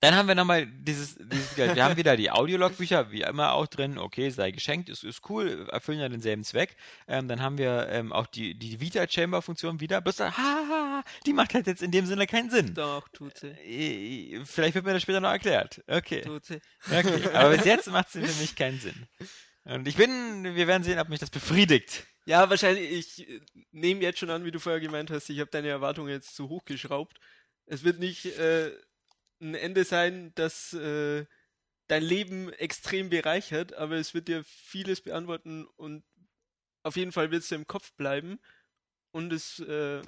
Dann 0.00 0.14
haben 0.14 0.28
wir 0.28 0.34
nochmal 0.34 0.66
dieses, 0.66 1.16
dieses, 1.18 1.56
wir 1.58 1.84
haben 1.84 1.98
wieder 1.98 2.16
die 2.16 2.30
Audiologbücher, 2.30 3.12
wie 3.12 3.20
immer 3.20 3.52
auch 3.52 3.66
drin, 3.66 3.98
okay, 3.98 4.30
sei 4.30 4.50
geschenkt, 4.50 4.88
ist, 4.88 5.04
ist 5.04 5.28
cool, 5.28 5.68
erfüllen 5.70 6.00
ja 6.00 6.08
denselben 6.08 6.42
Zweck. 6.42 6.74
Ähm, 7.06 7.28
dann 7.28 7.42
haben 7.42 7.58
wir 7.58 7.86
ähm, 7.90 8.10
auch 8.10 8.26
die, 8.26 8.58
die 8.58 8.80
Vita-Chamber-Funktion 8.80 9.80
wieder, 9.80 10.00
bloß, 10.00 10.20
ha, 10.20 10.36
ha, 10.36 10.64
ha, 10.68 11.04
die 11.26 11.34
macht 11.34 11.52
halt 11.52 11.66
jetzt 11.66 11.82
in 11.82 11.90
dem 11.90 12.06
Sinne 12.06 12.26
keinen 12.26 12.50
Sinn. 12.50 12.72
doch, 12.72 13.08
tut 13.08 13.36
sie. 13.36 13.48
Äh, 13.48 14.42
Vielleicht 14.46 14.74
wird 14.74 14.86
mir 14.86 14.94
das 14.94 15.02
später 15.02 15.20
noch 15.20 15.30
erklärt. 15.30 15.82
Okay. 15.86 16.22
Tut 16.22 16.46
sie. 16.46 16.60
Okay, 16.86 17.28
aber 17.34 17.50
bis 17.50 17.66
jetzt 17.66 17.90
macht 17.90 18.10
sie 18.10 18.22
für 18.22 18.40
mich 18.40 18.56
keinen 18.56 18.80
Sinn. 18.80 19.06
Und 19.64 19.86
ich 19.86 19.96
bin, 19.96 20.44
wir 20.44 20.66
werden 20.66 20.82
sehen, 20.82 20.98
ob 20.98 21.10
mich 21.10 21.20
das 21.20 21.28
befriedigt. 21.30 22.06
Ja, 22.24 22.48
wahrscheinlich, 22.48 22.90
ich 22.90 23.28
äh, 23.28 23.40
nehme 23.72 24.00
jetzt 24.00 24.18
schon 24.18 24.30
an, 24.30 24.46
wie 24.46 24.50
du 24.50 24.60
vorher 24.60 24.80
gemeint 24.80 25.10
hast, 25.10 25.28
ich 25.28 25.40
habe 25.40 25.50
deine 25.50 25.68
Erwartungen 25.68 26.08
jetzt 26.08 26.34
zu 26.34 26.48
hoch 26.48 26.64
geschraubt. 26.64 27.18
Es 27.66 27.84
wird 27.84 27.98
nicht 27.98 28.24
äh, 28.38 28.72
ein 29.40 29.54
Ende 29.54 29.84
sein, 29.84 30.32
das 30.34 30.72
äh, 30.72 31.26
dein 31.88 32.02
Leben 32.02 32.52
extrem 32.52 33.10
bereichert, 33.10 33.74
aber 33.74 33.96
es 33.96 34.14
wird 34.14 34.28
dir 34.28 34.44
vieles 34.44 35.00
beantworten 35.00 35.66
und 35.76 36.04
auf 36.82 36.96
jeden 36.96 37.12
Fall 37.12 37.30
wird 37.30 37.42
es 37.42 37.48
dir 37.48 37.56
im 37.56 37.66
Kopf 37.66 37.92
bleiben 37.94 38.40
und 39.12 39.32
es, 39.32 39.58
äh, 39.60 40.02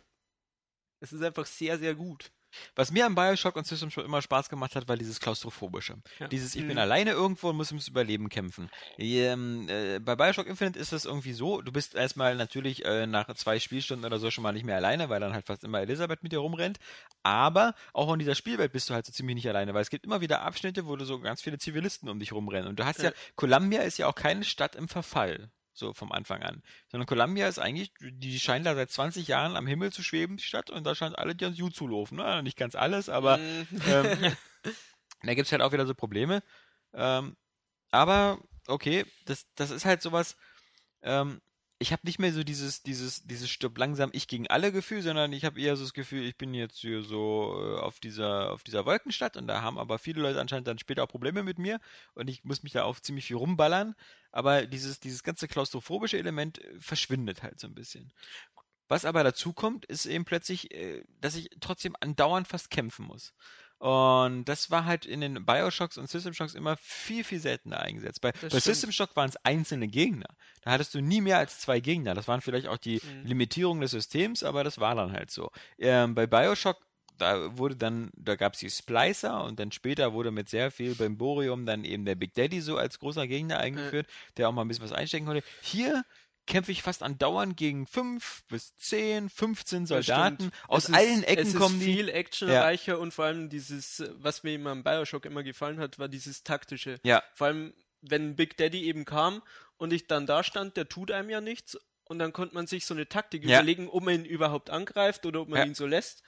es 1.00 1.12
ist 1.12 1.22
einfach 1.22 1.46
sehr, 1.46 1.78
sehr 1.78 1.94
gut. 1.94 2.32
Was 2.74 2.90
mir 2.90 3.06
am 3.06 3.14
Bioshock 3.14 3.56
und 3.56 3.66
System 3.66 3.90
schon 3.90 4.04
immer 4.04 4.22
Spaß 4.22 4.48
gemacht 4.48 4.76
hat, 4.76 4.88
war 4.88 4.96
dieses 4.96 5.20
Klaustrophobische. 5.20 5.96
Ja. 6.18 6.28
Dieses, 6.28 6.54
ich 6.54 6.62
bin 6.62 6.72
Mhm. 6.72 6.78
alleine 6.78 7.10
irgendwo 7.12 7.50
und 7.50 7.56
muss 7.56 7.70
ums 7.70 7.88
Überleben 7.88 8.28
kämpfen. 8.28 8.70
Ähm, 8.98 9.68
äh, 9.68 9.98
bei 9.98 10.16
Bioshock 10.16 10.46
Infinite 10.46 10.78
ist 10.78 10.92
es 10.92 11.04
irgendwie 11.04 11.32
so, 11.32 11.60
du 11.62 11.72
bist 11.72 11.94
erstmal 11.94 12.36
natürlich 12.36 12.84
äh, 12.84 13.06
nach 13.06 13.32
zwei 13.34 13.58
Spielstunden 13.58 14.04
oder 14.06 14.18
so 14.18 14.30
schon 14.30 14.42
mal 14.42 14.52
nicht 14.52 14.64
mehr 14.64 14.76
alleine, 14.76 15.08
weil 15.08 15.20
dann 15.20 15.32
halt 15.32 15.46
fast 15.46 15.64
immer 15.64 15.80
Elisabeth 15.80 16.22
mit 16.22 16.32
dir 16.32 16.38
rumrennt. 16.38 16.78
Aber 17.22 17.74
auch 17.92 18.12
in 18.12 18.18
dieser 18.18 18.34
Spielwelt 18.34 18.72
bist 18.72 18.90
du 18.90 18.94
halt 18.94 19.06
so 19.06 19.12
ziemlich 19.12 19.34
nicht 19.36 19.48
alleine, 19.48 19.74
weil 19.74 19.82
es 19.82 19.90
gibt 19.90 20.04
immer 20.04 20.20
wieder 20.20 20.42
Abschnitte, 20.42 20.86
wo 20.86 20.96
du 20.96 21.04
so 21.04 21.20
ganz 21.20 21.42
viele 21.42 21.58
Zivilisten 21.58 22.08
um 22.08 22.18
dich 22.18 22.32
rumrennen. 22.32 22.68
Und 22.68 22.78
du 22.78 22.84
hast 22.84 22.98
ja, 22.98 23.10
Ja. 23.10 23.16
Columbia 23.36 23.82
ist 23.82 23.98
ja 23.98 24.06
auch 24.06 24.14
keine 24.14 24.44
Stadt 24.44 24.76
im 24.76 24.88
Verfall. 24.88 25.50
So 25.72 25.94
vom 25.94 26.12
Anfang 26.12 26.42
an. 26.42 26.62
Sondern 26.90 27.06
Columbia 27.06 27.48
ist 27.48 27.58
eigentlich, 27.58 27.92
die 28.00 28.38
scheint 28.38 28.66
da 28.66 28.74
seit 28.74 28.90
20 28.90 29.26
Jahren 29.28 29.56
am 29.56 29.66
Himmel 29.66 29.92
zu 29.92 30.02
schweben, 30.02 30.36
die 30.36 30.44
Stadt, 30.44 30.70
und 30.70 30.84
da 30.84 30.94
scheint 30.94 31.18
alle 31.18 31.34
ganz 31.34 31.58
gut 31.58 31.74
zu 31.74 31.86
laufen. 31.88 32.16
Ne? 32.16 32.42
Nicht 32.42 32.58
ganz 32.58 32.74
alles, 32.74 33.08
aber 33.08 33.38
Mm, 33.38 33.62
ähm, 33.86 34.36
da 35.22 35.34
gibt 35.34 35.46
es 35.46 35.52
halt 35.52 35.62
auch 35.62 35.72
wieder 35.72 35.86
so 35.86 35.94
Probleme. 35.94 36.42
Ähm, 36.92 37.36
aber 37.90 38.38
okay, 38.66 39.04
das, 39.24 39.46
das 39.54 39.70
ist 39.70 39.84
halt 39.84 40.02
sowas. 40.02 40.36
Ähm, 41.02 41.40
ich 41.82 41.92
habe 41.92 42.06
nicht 42.06 42.20
mehr 42.20 42.32
so 42.32 42.44
dieses, 42.44 42.82
dieses, 42.82 43.24
dieses 43.24 43.50
Stirb 43.50 43.76
langsam 43.76 44.10
ich 44.12 44.28
gegen 44.28 44.46
alle 44.46 44.70
Gefühl, 44.70 45.02
sondern 45.02 45.32
ich 45.32 45.44
habe 45.44 45.60
eher 45.60 45.76
so 45.76 45.82
das 45.82 45.92
Gefühl, 45.92 46.24
ich 46.24 46.38
bin 46.38 46.54
jetzt 46.54 46.78
hier 46.78 47.02
so 47.02 47.60
äh, 47.60 47.80
auf 47.80 47.98
dieser, 47.98 48.52
auf 48.52 48.62
dieser 48.62 48.86
Wolkenstadt 48.86 49.36
und 49.36 49.48
da 49.48 49.62
haben 49.62 49.78
aber 49.78 49.98
viele 49.98 50.22
Leute 50.22 50.40
anscheinend 50.40 50.68
dann 50.68 50.78
später 50.78 51.02
auch 51.02 51.08
Probleme 51.08 51.42
mit 51.42 51.58
mir 51.58 51.80
und 52.14 52.28
ich 52.28 52.44
muss 52.44 52.62
mich 52.62 52.72
da 52.72 52.84
auf 52.84 53.02
ziemlich 53.02 53.26
viel 53.26 53.36
rumballern. 53.36 53.94
Aber 54.30 54.64
dieses, 54.64 55.00
dieses 55.00 55.24
ganze 55.24 55.48
klaustrophobische 55.48 56.18
Element 56.18 56.64
äh, 56.64 56.80
verschwindet 56.80 57.42
halt 57.42 57.58
so 57.58 57.66
ein 57.66 57.74
bisschen. 57.74 58.12
Was 58.88 59.04
aber 59.04 59.24
dazu 59.24 59.52
kommt, 59.52 59.84
ist 59.86 60.06
eben 60.06 60.24
plötzlich, 60.24 60.72
äh, 60.72 61.02
dass 61.20 61.34
ich 61.34 61.50
trotzdem 61.60 61.96
andauernd 61.98 62.46
fast 62.46 62.70
kämpfen 62.70 63.06
muss. 63.06 63.34
Und 63.82 64.44
das 64.44 64.70
war 64.70 64.84
halt 64.84 65.06
in 65.06 65.20
den 65.20 65.44
Bioshocks 65.44 65.98
und 65.98 66.08
System 66.08 66.34
Shocks 66.34 66.54
immer 66.54 66.76
viel, 66.76 67.24
viel 67.24 67.40
seltener 67.40 67.80
eingesetzt. 67.80 68.20
Bei, 68.20 68.30
bei. 68.30 68.60
System 68.60 68.92
Shock 68.92 69.16
waren 69.16 69.28
es 69.28 69.34
einzelne 69.44 69.88
Gegner. 69.88 70.28
Da 70.62 70.70
hattest 70.70 70.94
du 70.94 71.00
nie 71.00 71.20
mehr 71.20 71.38
als 71.38 71.58
zwei 71.58 71.80
Gegner. 71.80 72.14
Das 72.14 72.28
waren 72.28 72.40
vielleicht 72.40 72.68
auch 72.68 72.76
die 72.76 73.02
Mhm. 73.02 73.26
Limitierungen 73.26 73.80
des 73.80 73.90
Systems, 73.90 74.44
aber 74.44 74.62
das 74.62 74.78
war 74.78 74.94
dann 74.94 75.10
halt 75.10 75.32
so. 75.32 75.50
Ähm, 75.78 76.14
bei 76.14 76.28
Bioshock, 76.28 76.76
da 77.18 77.58
wurde 77.58 77.74
dann, 77.74 78.12
da 78.14 78.36
gab 78.36 78.54
es 78.54 78.60
die 78.60 78.70
Splicer 78.70 79.42
und 79.42 79.58
dann 79.58 79.72
später 79.72 80.12
wurde 80.12 80.30
mit 80.30 80.48
sehr 80.48 80.70
viel 80.70 80.94
beim 80.94 81.18
Borium 81.18 81.66
dann 81.66 81.84
eben 81.84 82.04
der 82.04 82.14
Big 82.14 82.34
Daddy 82.34 82.60
so 82.60 82.76
als 82.76 83.00
großer 83.00 83.26
Gegner 83.26 83.58
eingeführt, 83.58 84.06
der 84.36 84.48
auch 84.48 84.52
mal 84.52 84.62
ein 84.62 84.68
bisschen 84.68 84.84
was 84.84 84.92
einstecken 84.92 85.26
konnte. 85.26 85.42
Hier 85.60 86.04
kämpfe 86.46 86.72
ich 86.72 86.82
fast 86.82 87.02
andauernd 87.02 87.56
gegen 87.56 87.86
fünf 87.86 88.42
bis 88.48 88.76
zehn, 88.76 89.28
15 89.30 89.82
Das 89.86 89.88
Soldaten. 90.06 90.50
Aus 90.68 90.84
Es 90.84 90.88
ist- 90.90 90.94
allen 90.96 91.22
Ecken 91.24 91.46
es 91.48 91.54
kommen 91.54 91.78
ist 91.80 91.86
die. 91.86 91.94
viel 91.94 92.08
actionreicher 92.08 92.98
und 92.98 93.12
vor 93.14 93.26
allem 93.26 93.48
dieses, 93.48 94.02
was 94.16 94.42
mir 94.42 94.50
eben 94.52 94.66
am 94.66 94.82
Bioshock 94.82 95.24
immer 95.24 95.42
gefallen 95.42 95.78
hat, 95.78 95.98
war 95.98 96.08
dieses 96.08 96.42
taktische. 96.42 96.98
Ja. 97.04 97.22
Vor 97.34 97.46
allem, 97.48 97.72
wenn 98.00 98.34
Big 98.36 98.56
Daddy 98.56 98.84
eben 98.84 99.04
kam 99.04 99.42
und 99.76 99.92
ich 99.92 100.06
dann 100.08 100.26
da 100.26 100.42
stand, 100.42 100.76
der 100.76 100.88
tut 100.88 101.10
einem 101.12 101.30
ja 101.30 101.40
nichts 101.40 101.78
und 102.04 102.18
dann 102.18 102.32
konnte 102.32 102.54
man 102.54 102.66
sich 102.66 102.84
so 102.86 102.94
eine 102.94 103.08
Taktik 103.08 103.44
Ja. 103.44 103.58
überlegen, 103.58 103.88
ob 103.88 104.02
man 104.02 104.14
ihn 104.16 104.24
überhaupt 104.24 104.68
angreift 104.70 105.24
oder 105.26 105.40
ob 105.42 105.48
man 105.48 105.58
Ja. 105.60 105.64
ihn 105.66 105.74
so 105.74 105.86
lässt. 105.86 106.22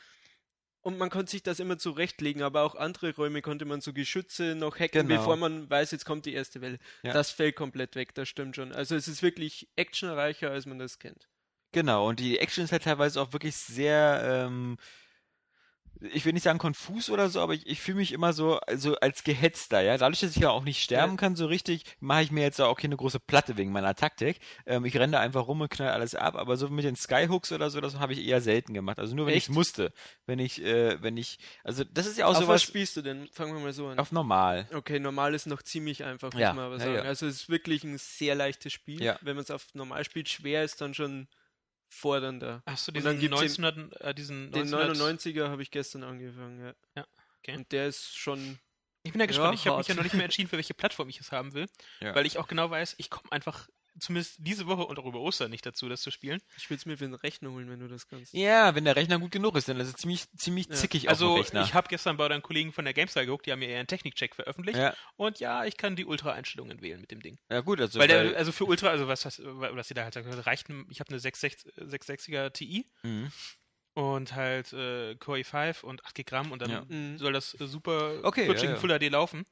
Und 0.85 0.99
man 0.99 1.09
konnte 1.09 1.31
sich 1.31 1.42
das 1.42 1.61
immer 1.61 1.79
zurechtlegen, 1.79 2.42
aber 2.42 2.62
auch 2.62 2.75
andere 2.75 3.14
Räume 3.16 3.40
konnte 3.40 3.64
man 3.64 3.81
so 3.81 3.94
Geschütze 3.94 4.55
noch 4.55 4.79
hacken, 4.79 5.09
Genau. 5.09 5.18
bevor 5.18 5.37
man 5.37 5.68
weiß, 5.70 5.90
jetzt 5.92 6.05
kommt 6.05 6.27
die 6.27 6.35
erste 6.35 6.61
Welle. 6.61 6.79
Ja. 7.03 7.14
Das 7.14 7.31
fällt 7.31 7.57
komplett 7.57 7.97
weg, 7.97 8.14
das 8.14 8.29
stimmt 8.29 8.55
schon. 8.55 8.70
Also 8.70 8.94
es 8.94 9.09
ist 9.09 9.23
wirklich 9.23 9.66
actionreicher, 9.77 10.51
als 10.51 10.66
man 10.66 10.79
das 10.79 10.99
kennt. 10.99 11.27
Genau, 11.73 12.07
und 12.07 12.20
die 12.20 12.38
Action 12.38 12.64
ist 12.64 12.70
halt 12.73 12.85
teilweise 12.85 13.20
auch 13.20 13.33
wirklich 13.33 13.57
sehr, 13.57 14.44
ähm, 14.47 14.77
ich 16.12 16.25
will 16.25 16.33
nicht 16.33 16.43
sagen 16.43 16.59
konfus 16.59 17.09
oder 17.11 17.29
so, 17.29 17.40
aber 17.40 17.55
ich, 17.55 17.67
ich 17.67 17.81
fühle 17.81 17.97
mich 17.99 18.12
immer 18.12 18.33
so 18.33 18.59
also 18.61 18.95
als 18.97 19.25
gehetzter, 19.25 19.81
ja. 19.81 19.97
Dadurch, 19.97 20.21
dass 20.21 20.31
ich 20.37 20.43
ja 20.43 20.51
auch 20.51 20.64
nicht 20.64 20.83
sterben 20.83 21.12
Ja. 21.12 21.17
kann 21.19 21.37
so 21.37 21.47
richtig, 21.47 21.85
mache 22.01 22.23
ich 22.23 22.31
mir 22.31 22.43
jetzt 22.43 22.61
auch 22.61 22.79
keine 22.79 22.97
große 22.97 23.21
Platte 23.21 23.57
wegen 23.57 23.73
meiner 23.73 23.95
Taktik. 23.95 24.38
Ähm, 24.67 24.85
ich 24.85 24.97
renne 24.97 25.12
da 25.12 25.21
einfach 25.21 25.47
rum 25.47 25.61
und 25.61 25.71
knall 25.71 25.90
alles 25.90 26.14
ab, 26.14 26.37
aber 26.37 26.57
so 26.57 26.69
mit 26.69 26.85
den 26.85 26.97
Skyhooks 26.97 27.53
oder 27.53 27.71
so, 27.71 27.81
das 27.81 27.99
habe 27.99 28.12
ich 28.12 28.25
eher 28.27 28.40
selten 28.40 28.75
gemacht. 28.75 28.99
Also 28.99 29.14
nur 29.14 29.27
wenn 29.27 29.35
ich 29.35 29.45
Echt? 29.45 29.51
musste. 29.51 29.93
Wenn 30.27 30.38
ich, 30.38 30.62
äh, 30.62 31.03
wenn 31.03 31.17
ich, 31.17 31.38
also 31.62 31.85
das 31.85 32.07
ist 32.07 32.19
ja 32.19 32.27
auch 32.27 32.31
Auf 32.31 32.37
was 32.37 32.45
sowas 32.47 32.62
spielst 32.62 32.97
du 32.97 33.03
denn? 33.03 33.29
Fangen 33.33 33.55
wir 33.55 33.61
mal 33.61 33.73
so 33.73 33.87
an. 33.88 33.99
auf 33.99 34.12
normal. 34.12 34.69
Okay, 34.75 34.99
normal 35.01 35.35
ist 35.35 35.47
noch 35.47 35.62
ziemlich 35.62 36.05
einfach, 36.05 36.33
muss 36.33 36.40
Ja, 36.40 36.53
man 36.53 36.64
aber 36.67 36.75
ja, 36.79 36.81
sagen. 36.85 36.95
ja. 36.97 37.03
Also 37.03 37.27
es 37.27 37.43
ist 37.43 37.49
wirklich 37.49 37.85
ein 37.85 37.99
sehr 37.99 38.35
leichtes 38.35 38.73
Spiel. 38.73 39.03
Ja. 39.03 39.19
Wenn 39.23 39.37
man 39.37 39.45
es 39.45 39.51
auf 39.51 39.67
normal 39.75 40.05
spielt, 40.05 40.29
schwer 40.29 40.64
ist 40.64 40.81
dann 40.81 40.95
schon 40.95 41.29
fordernder. 41.94 42.62
Hast 42.66 42.88
du 42.88 42.92
Und 42.92 43.04
dann 43.04 43.18
diesen 43.18 43.30
gibt's 43.38 43.59
1900, 43.59 44.00
äh, 44.00 44.14
diesen 44.14 44.50
Den 44.52 44.62
1900 44.72 45.20
99er 45.20 45.48
habe 45.48 45.62
ich 45.62 45.70
gestern 45.70 46.02
angefangen, 46.04 46.61
ja. 46.61 46.74
Ja, 46.96 47.07
okay. 47.38 47.57
Und 47.57 47.70
der 47.72 47.88
ist 47.88 48.16
schon. 48.16 48.59
Ich 49.02 49.12
bin 49.12 49.20
ja 49.20 49.26
gespannt. 49.26 49.54
Ja, 49.57 49.61
ich 49.61 49.66
habe 49.66 49.78
mich 49.78 49.88
ja 49.88 49.94
noch 49.94 50.02
nicht 50.02 50.14
mehr 50.14 50.24
entschieden, 50.24 50.48
für 50.48 50.57
welche 50.57 50.74
Plattform 50.74 51.09
ich 51.09 51.20
es 51.20 51.30
haben 51.33 51.52
will, 51.54 51.66
Ja. 52.00 52.14
weil 52.14 52.26
ich 52.26 52.38
auch 52.38 52.48
genau 52.48 52.70
weiß, 52.70 52.94
ich 52.98 53.11
komme 53.11 53.30
einfach 53.33 53.68
zumindest 53.98 54.37
diese 54.38 54.66
Woche 54.66 54.85
und 54.85 54.98
auch 54.98 55.07
über 55.07 55.20
Ostern 55.20 55.50
nicht 55.50 55.64
dazu, 55.64 55.88
das 55.88 56.00
zu 56.02 56.11
spielen. 56.11 56.40
Ich 56.57 56.68
will 56.70 56.76
es 56.76 56.87
mir 56.87 56.98
für 56.98 57.04
den 57.04 57.14
Rechner 57.14 57.50
holen, 57.50 57.68
wenn 57.70 57.80
du 57.80 57.88
das 57.88 58.07
kannst. 58.09 58.33
Ja, 58.35 58.74
wenn 58.74 58.85
der 58.85 58.96
Rechner 58.96 59.18
gut 59.18 59.30
genug 59.30 59.57
ist, 59.57 59.68
dann 59.68 59.78
ist 59.80 59.88
es 59.88 59.94
ziemlich, 59.94 60.24
ziemlich 60.37 60.66
Ja. 60.68 60.74
zickig 60.74 61.04
auf 61.07 61.11
Also 61.11 61.35
dem 61.35 61.42
Rechner. 61.42 61.62
ich 61.62 61.74
habe 61.74 61.88
gestern 61.88 62.16
bei 62.16 62.28
deinen 62.28 62.42
Kollegen 62.42 62.72
von 62.72 62.85
der 62.85 62.94
GameStar 62.94 63.24
geguckt, 63.24 63.46
die 63.46 63.52
haben 63.52 63.61
mir 63.61 63.68
eher 63.68 63.78
einen 63.78 63.87
Technikcheck 63.88 64.35
veröffentlicht. 64.35 64.78
ja, 64.78 64.94
Und 65.16 65.40
ja, 65.40 65.64
ich 65.64 65.76
kann 65.76 65.96
die 65.96 66.04
Ultra-Einstellungen 66.04 66.80
wählen 66.83 67.00
mit 67.00 67.11
dem 67.11 67.20
Ding. 67.20 67.38
ja 67.50 67.61
gut, 67.61 67.80
also 67.80 67.98
Weil 67.98 68.09
der, 68.09 68.37
also 68.37 68.52
für 68.52 68.64
Ultra, 68.64 68.88
also 68.88 69.07
was, 69.09 69.24
was, 69.24 69.40
was 69.44 69.90
ihr 69.90 69.94
da 69.94 70.04
halt 70.04 70.14
sagt, 70.14 70.46
reicht, 70.46 70.66
ich 70.90 71.00
habe 71.00 71.11
eine 71.11 71.20
660, 71.20 71.72
660er 71.76 72.50
Ti 72.52 72.87
mhm. 73.02 73.30
und 73.94 74.35
halt 74.35 74.72
äh, 74.72 75.14
Core 75.16 75.38
i5 75.40 75.83
und 75.83 76.04
8 76.04 76.26
Gramm 76.26 76.52
und 76.52 76.61
dann 76.62 76.70
Ja. 76.70 76.85
Mhm. 76.88 77.18
soll 77.18 77.33
das 77.33 77.54
äh, 77.61 77.66
super 77.66 78.20
Okay, 78.24 78.46
ja, 78.46 78.52
in 78.62 78.70
ja. 78.70 78.76
Full 78.76 78.98
HD 78.98 79.09
laufen. 79.11 79.44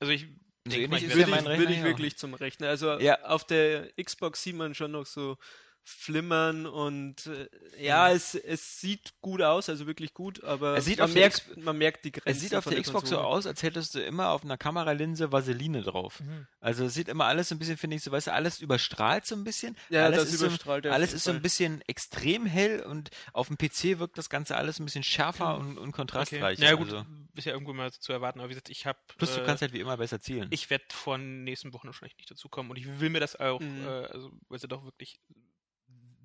Also 0.00 0.12
ich 0.12 0.26
So 0.72 0.76
mal, 0.78 0.84
ähnlich 0.84 1.02
ich 1.04 1.08
ist 1.10 1.16
ja 1.18 1.26
mein 1.26 1.46
Rechner 1.46 1.58
würde 1.58 1.72
ich 1.72 1.78
ja 1.78 1.84
auch. 1.84 1.88
wirklich 1.88 2.16
zum 2.16 2.34
Rechner. 2.34 2.68
Also 2.68 2.98
Ja. 2.98 3.22
auf 3.24 3.44
der 3.44 3.88
Xbox 4.02 4.42
sieht 4.42 4.56
man 4.56 4.74
schon 4.74 4.92
noch 4.92 5.06
so 5.06 5.38
flimmern 5.88 6.66
und 6.66 7.26
äh, 7.26 7.48
ja, 7.78 8.10
es, 8.10 8.34
es 8.34 8.80
sieht 8.80 9.14
gut 9.20 9.40
aus, 9.40 9.68
also 9.68 9.86
wirklich 9.86 10.14
gut, 10.14 10.42
aber 10.42 10.72
Mhm. 10.72 10.76
Es 10.78 10.84
sieht 10.84 10.98
man, 10.98 11.04
auf 11.06 11.12
der 11.12 11.22
merkt, 11.22 11.44
X- 11.48 11.56
man 11.56 11.78
merkt 11.78 12.04
die 12.04 12.10
Grenzen. 12.12 12.28
Es 12.30 12.40
sieht 12.40 12.54
auf 12.56 12.64
von 12.64 12.72
der 12.72 12.82
Xbox 12.82 13.08
so 13.08 13.18
aus, 13.18 13.46
als 13.46 13.62
hättest 13.62 13.94
du 13.94 14.00
immer 14.02 14.30
auf 14.30 14.42
einer 14.42 14.58
Kameralinse 14.58 15.30
Vaseline 15.30 15.82
drauf. 15.82 16.20
Mhm. 16.20 16.46
Also 16.60 16.86
es 16.86 16.94
sieht 16.94 17.08
immer 17.08 17.26
alles 17.26 17.48
so 17.50 17.54
ein 17.54 17.60
bisschen, 17.60 17.76
finde 17.76 17.96
ich, 17.96 18.02
so, 18.02 18.10
weißt 18.10 18.26
du, 18.26 18.32
alles 18.32 18.60
überstrahlt 18.60 19.26
so 19.26 19.36
ein 19.36 19.44
bisschen. 19.44 19.76
Ja, 19.88 20.04
alles 20.06 20.18
das 20.24 20.32
ist 20.32 20.40
so, 20.40 20.46
überstrahlt 20.46 20.84
er 20.86 20.90
auf 20.90 20.94
Alles 20.96 21.12
ist 21.12 21.22
so 21.24 21.30
ein 21.30 21.40
bisschen 21.40 21.80
extrem 21.82 22.46
hell 22.46 22.82
und 22.82 23.10
auf 23.32 23.46
dem 23.46 23.56
PC 23.56 24.00
wirkt 24.00 24.18
das 24.18 24.28
Ganze 24.28 24.56
alles 24.56 24.80
ein 24.80 24.84
bisschen 24.84 25.04
schärfer 25.04 25.56
und, 25.56 25.78
und 25.78 25.86
Okay. 25.88 25.92
kontrastreicher. 25.92 26.62
Ja 26.64 26.72
gut, 26.74 26.92
Also. 26.92 27.06
ist 27.34 27.44
ja 27.44 27.52
irgendwo 27.52 27.72
mal 27.72 27.92
zu 27.92 28.12
erwarten, 28.12 28.40
aber 28.40 28.48
wie 28.48 28.54
gesagt, 28.54 28.70
ich 28.70 28.86
habe 28.86 28.98
Plus 29.18 29.34
du 29.34 29.40
äh, 29.40 29.44
kannst 29.44 29.62
halt 29.62 29.72
wie 29.72 29.80
immer 29.80 29.96
besser 29.96 30.20
zielen. 30.20 30.48
ich 30.50 30.68
werde 30.68 30.84
von 30.90 31.44
nächsten 31.44 31.72
Wochen 31.72 31.86
wahrscheinlich 31.86 32.16
nicht 32.16 32.30
dazu 32.30 32.48
kommen 32.48 32.70
und 32.70 32.76
ich 32.76 32.98
will 33.00 33.10
mir 33.10 33.20
das 33.20 33.36
auch, 33.36 33.60
Mhm. 33.60 33.84
äh, 33.84 33.88
also 34.06 34.32
weil 34.48 34.56
es 34.56 34.62
ja 34.62 34.68
doch 34.68 34.84
wirklich 34.84 35.20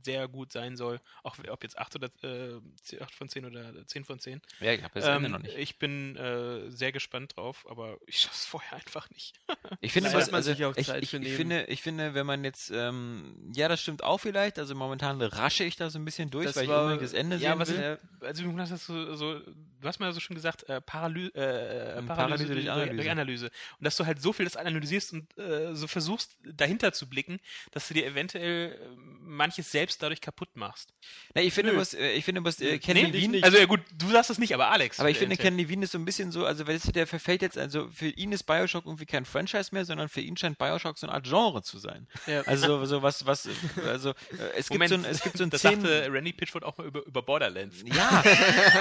sehr 0.03 0.27
gut 0.27 0.51
sein 0.51 0.75
soll, 0.77 0.99
auch 1.23 1.37
ob 1.49 1.63
jetzt 1.63 1.77
8 1.77 1.95
oder 1.95 2.09
äh, 2.23 2.59
8 2.99 3.13
von 3.15 3.29
10 3.29 3.45
oder 3.45 3.85
10 3.87 4.05
von 4.05 4.19
10. 4.19 4.41
ja, 4.59 4.73
ich 4.73 4.83
habe 4.83 4.93
das 4.93 5.05
Ende 5.05 5.25
Ähm, 5.27 5.31
noch 5.31 5.39
nicht. 5.39 5.55
Ich 5.57 5.77
bin 5.79 6.15
äh, 6.17 6.69
sehr 6.71 6.91
gespannt 6.91 7.35
drauf, 7.35 7.65
aber 7.69 7.97
ich 8.07 8.19
schaffe 8.19 8.35
es 8.35 8.45
vorher 8.51 8.73
einfach 8.73 9.09
nicht. 9.11 9.33
Ich 9.81 9.91
finde, 9.93 10.13
was, 10.13 10.31
also, 10.33 10.51
ich, 10.51 10.85
Zeit 10.85 11.03
ich, 11.03 11.13
ich 11.13 11.33
finde, 11.35 11.65
ich 11.65 11.81
finde, 11.81 12.13
wenn 12.13 12.25
man 12.25 12.43
jetzt, 12.43 12.71
ähm, 12.73 13.51
ja, 13.55 13.67
das 13.67 13.81
stimmt 13.81 14.03
auch 14.03 14.19
vielleicht. 14.19 14.59
Also 14.59 14.75
momentan 14.75 15.21
rasche 15.21 15.63
ich 15.63 15.75
da 15.75 15.89
so 15.89 15.97
ein 15.99 16.05
bisschen 16.05 16.29
durch, 16.29 16.45
Das 16.45 16.55
weil 16.55 16.63
ich 16.63 16.69
war- 16.69 16.83
unbedingt 16.83 17.03
das 17.03 17.13
Ende 17.13 17.37
ja, 17.37 17.51
sehen 17.51 17.59
was 17.59 17.69
will. 17.69 17.99
ich, 18.21 18.25
also 18.27 18.43
du 18.43 18.57
hast, 18.57 18.85
so, 18.85 19.15
so, 19.15 19.39
du 19.39 19.87
hast 19.87 19.99
mal 19.99 20.13
so 20.13 20.19
schon 20.19 20.35
gesagt, 20.35 20.69
äh, 20.69 20.79
Paraly 20.81 21.27
äh, 21.33 21.97
Ähm, 21.97 22.05
Paralyse, 22.05 22.07
Paralyse 22.07 22.45
durch 22.53 22.65
durch 22.65 22.69
Analyse. 22.71 22.95
durch 22.95 23.09
Analyse. 23.09 23.45
Und 23.79 23.83
dass 23.85 23.95
du 23.97 24.05
halt 24.05 24.21
so 24.21 24.31
viel 24.33 24.45
das 24.45 24.55
analysierst 24.55 25.13
und 25.13 25.37
äh, 25.37 25.75
so 25.75 25.87
versuchst, 25.87 26.37
dahinter 26.43 26.93
zu 26.93 27.09
blicken, 27.09 27.39
dass 27.71 27.87
du 27.87 27.93
dir 27.95 28.05
eventuell 28.05 28.71
äh, 28.73 28.95
manches 29.19 29.71
selbst 29.71 29.90
selbst 29.91 30.01
dadurch 30.01 30.21
kaputt 30.21 30.49
machst. 30.55 30.93
Na, 31.35 31.41
ich 31.41 31.53
finde, 31.53 31.73
Nö. 31.73 31.79
was, 31.79 31.93
äh, 31.93 32.11
ich 32.11 32.25
finde, 32.25 32.43
was 32.43 32.59
äh, 32.59 32.73
Nee, 32.73 32.79
Ken 32.79 32.97
ich 32.97 33.03
Levine, 33.03 33.31
nicht. 33.33 33.43
Also 33.43 33.57
ja 33.57 33.65
gut, 33.65 33.81
du 33.93 34.09
sagst 34.09 34.29
es 34.29 34.37
nicht, 34.39 34.53
aber 34.53 34.71
Alex. 34.71 34.99
aber 34.99 35.09
ich 35.09 35.17
finde, 35.17 35.37
Ken 35.37 35.57
Levine 35.57 35.83
ist 35.83 35.91
so 35.91 35.97
ein 35.97 36.05
bisschen 36.05 36.31
so, 36.31 36.45
also 36.45 36.65
weißt 36.67 36.87
du, 36.87 36.91
der 36.91 37.07
verfällt 37.07 37.41
jetzt, 37.41 37.57
also 37.57 37.89
für 37.89 38.07
ihn 38.07 38.31
ist 38.31 38.43
Bioshock 38.43 38.85
irgendwie 38.85 39.05
kein 39.05 39.25
Franchise 39.25 39.69
mehr, 39.71 39.85
sondern 39.85 40.09
für 40.09 40.21
ihn 40.21 40.37
scheint 40.37 40.57
Bioshock 40.57 40.97
so 40.97 41.07
eine 41.07 41.15
Art 41.15 41.25
Genre 41.25 41.61
zu 41.61 41.77
sein. 41.77 42.07
Ja. 42.27 42.41
Also 42.41 42.85
so 42.85 43.01
was, 43.01 43.25
was, 43.25 43.47
also 43.85 44.11
äh, 44.11 44.13
es 44.55 44.69
gibt 44.69 44.79
Moment, 44.81 44.89
so 44.89 44.95
ein, 44.95 45.05
es 45.05 45.21
gibt 45.21 45.37
so 45.37 45.43
ein 45.43 45.49
das 45.49 45.61
zehn, 45.61 45.81
sagte 45.81 46.07
Randy 46.11 46.33
Pitchford 46.33 46.63
auch 46.63 46.77
mal 46.77 46.87
über, 46.87 47.05
über 47.05 47.21
Borderlands. 47.21 47.83
ja, 47.85 48.23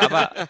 aber 0.01 0.49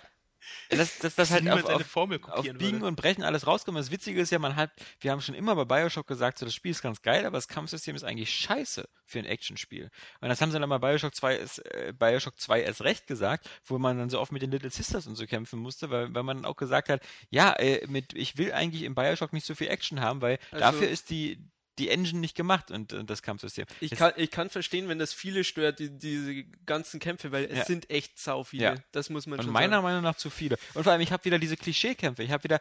das, 0.70 0.98
das, 0.98 1.14
das 1.14 1.30
halt 1.30 1.48
auf, 1.48 1.64
auf, 1.64 1.96
auf 1.96 2.42
Biegen 2.42 2.58
würde. 2.58 2.86
und 2.86 2.96
Brechen 2.96 3.22
alles 3.22 3.46
rauskommen. 3.46 3.80
Das 3.80 3.90
Witzige 3.90 4.20
ist 4.20 4.30
ja, 4.30 4.38
man 4.38 4.56
hat, 4.56 4.70
wir 5.00 5.10
haben 5.10 5.20
schon 5.20 5.34
immer 5.34 5.54
bei 5.56 5.64
Bioshock 5.64 6.06
gesagt, 6.06 6.38
so 6.38 6.46
das 6.46 6.54
Spiel 6.54 6.70
ist 6.70 6.82
ganz 6.82 7.02
geil, 7.02 7.26
aber 7.26 7.36
das 7.36 7.48
Kampfsystem 7.48 7.96
ist 7.96 8.04
eigentlich 8.04 8.30
scheiße 8.34 8.88
für 9.04 9.18
ein 9.18 9.24
Actionspiel. 9.26 9.90
Und 10.20 10.28
das 10.28 10.40
haben 10.40 10.50
sie 10.50 10.58
dann 10.58 10.68
bei 10.68 10.78
Bioshock 10.78 11.14
2, 11.14 11.36
ist, 11.36 11.58
äh, 11.58 11.92
Bioshock 11.96 12.38
2 12.38 12.62
erst 12.62 12.82
recht 12.82 13.06
gesagt, 13.06 13.48
wo 13.64 13.78
man 13.78 13.98
dann 13.98 14.10
so 14.10 14.20
oft 14.20 14.32
mit 14.32 14.42
den 14.42 14.50
Little 14.50 14.70
Sisters 14.70 15.06
und 15.06 15.16
so 15.16 15.26
kämpfen 15.26 15.58
musste, 15.58 15.90
weil, 15.90 16.14
weil 16.14 16.22
man 16.22 16.44
auch 16.44 16.56
gesagt 16.56 16.88
hat, 16.88 17.02
ja, 17.30 17.52
äh, 17.54 17.86
mit, 17.88 18.14
ich 18.14 18.36
will 18.38 18.52
eigentlich 18.52 18.82
im 18.82 18.94
Bioshock 18.94 19.32
nicht 19.32 19.46
so 19.46 19.54
viel 19.54 19.68
Action 19.68 20.00
haben, 20.00 20.20
weil 20.20 20.38
Also- 20.50 20.58
dafür 20.64 20.88
ist 20.88 21.10
die, 21.10 21.38
die 21.80 21.88
Engine 21.88 22.20
nicht 22.20 22.36
gemacht 22.36 22.70
und, 22.70 22.92
und 22.92 23.10
das 23.10 23.22
Kampfsystem. 23.22 23.66
Ich 23.80 23.90
kann, 23.92 24.12
ich 24.16 24.30
kann 24.30 24.50
verstehen, 24.50 24.88
wenn 24.88 24.98
das 24.98 25.12
viele 25.12 25.42
stört, 25.44 25.78
die, 25.78 25.90
diese 25.90 26.44
ganzen 26.66 27.00
Kämpfe, 27.00 27.32
weil 27.32 27.46
es 27.46 27.58
Ja. 27.58 27.64
sind 27.64 27.90
echt 27.90 28.18
sau 28.18 28.44
viele. 28.44 28.62
Ja. 28.62 28.74
Das 28.92 29.10
muss 29.10 29.26
man 29.26 29.38
Und 29.38 29.44
schon 29.46 29.52
meiner 29.52 29.76
sagen. 29.76 29.82
Meinung 29.84 30.02
nach 30.02 30.16
zu 30.16 30.30
viele. 30.30 30.56
Und 30.74 30.84
vor 30.84 30.92
allem, 30.92 31.00
ich 31.00 31.10
habe 31.12 31.24
wieder 31.24 31.38
diese 31.38 31.56
Klischeekämpfe. 31.56 32.22
Ich 32.22 32.30
habe 32.30 32.44
wieder, 32.44 32.60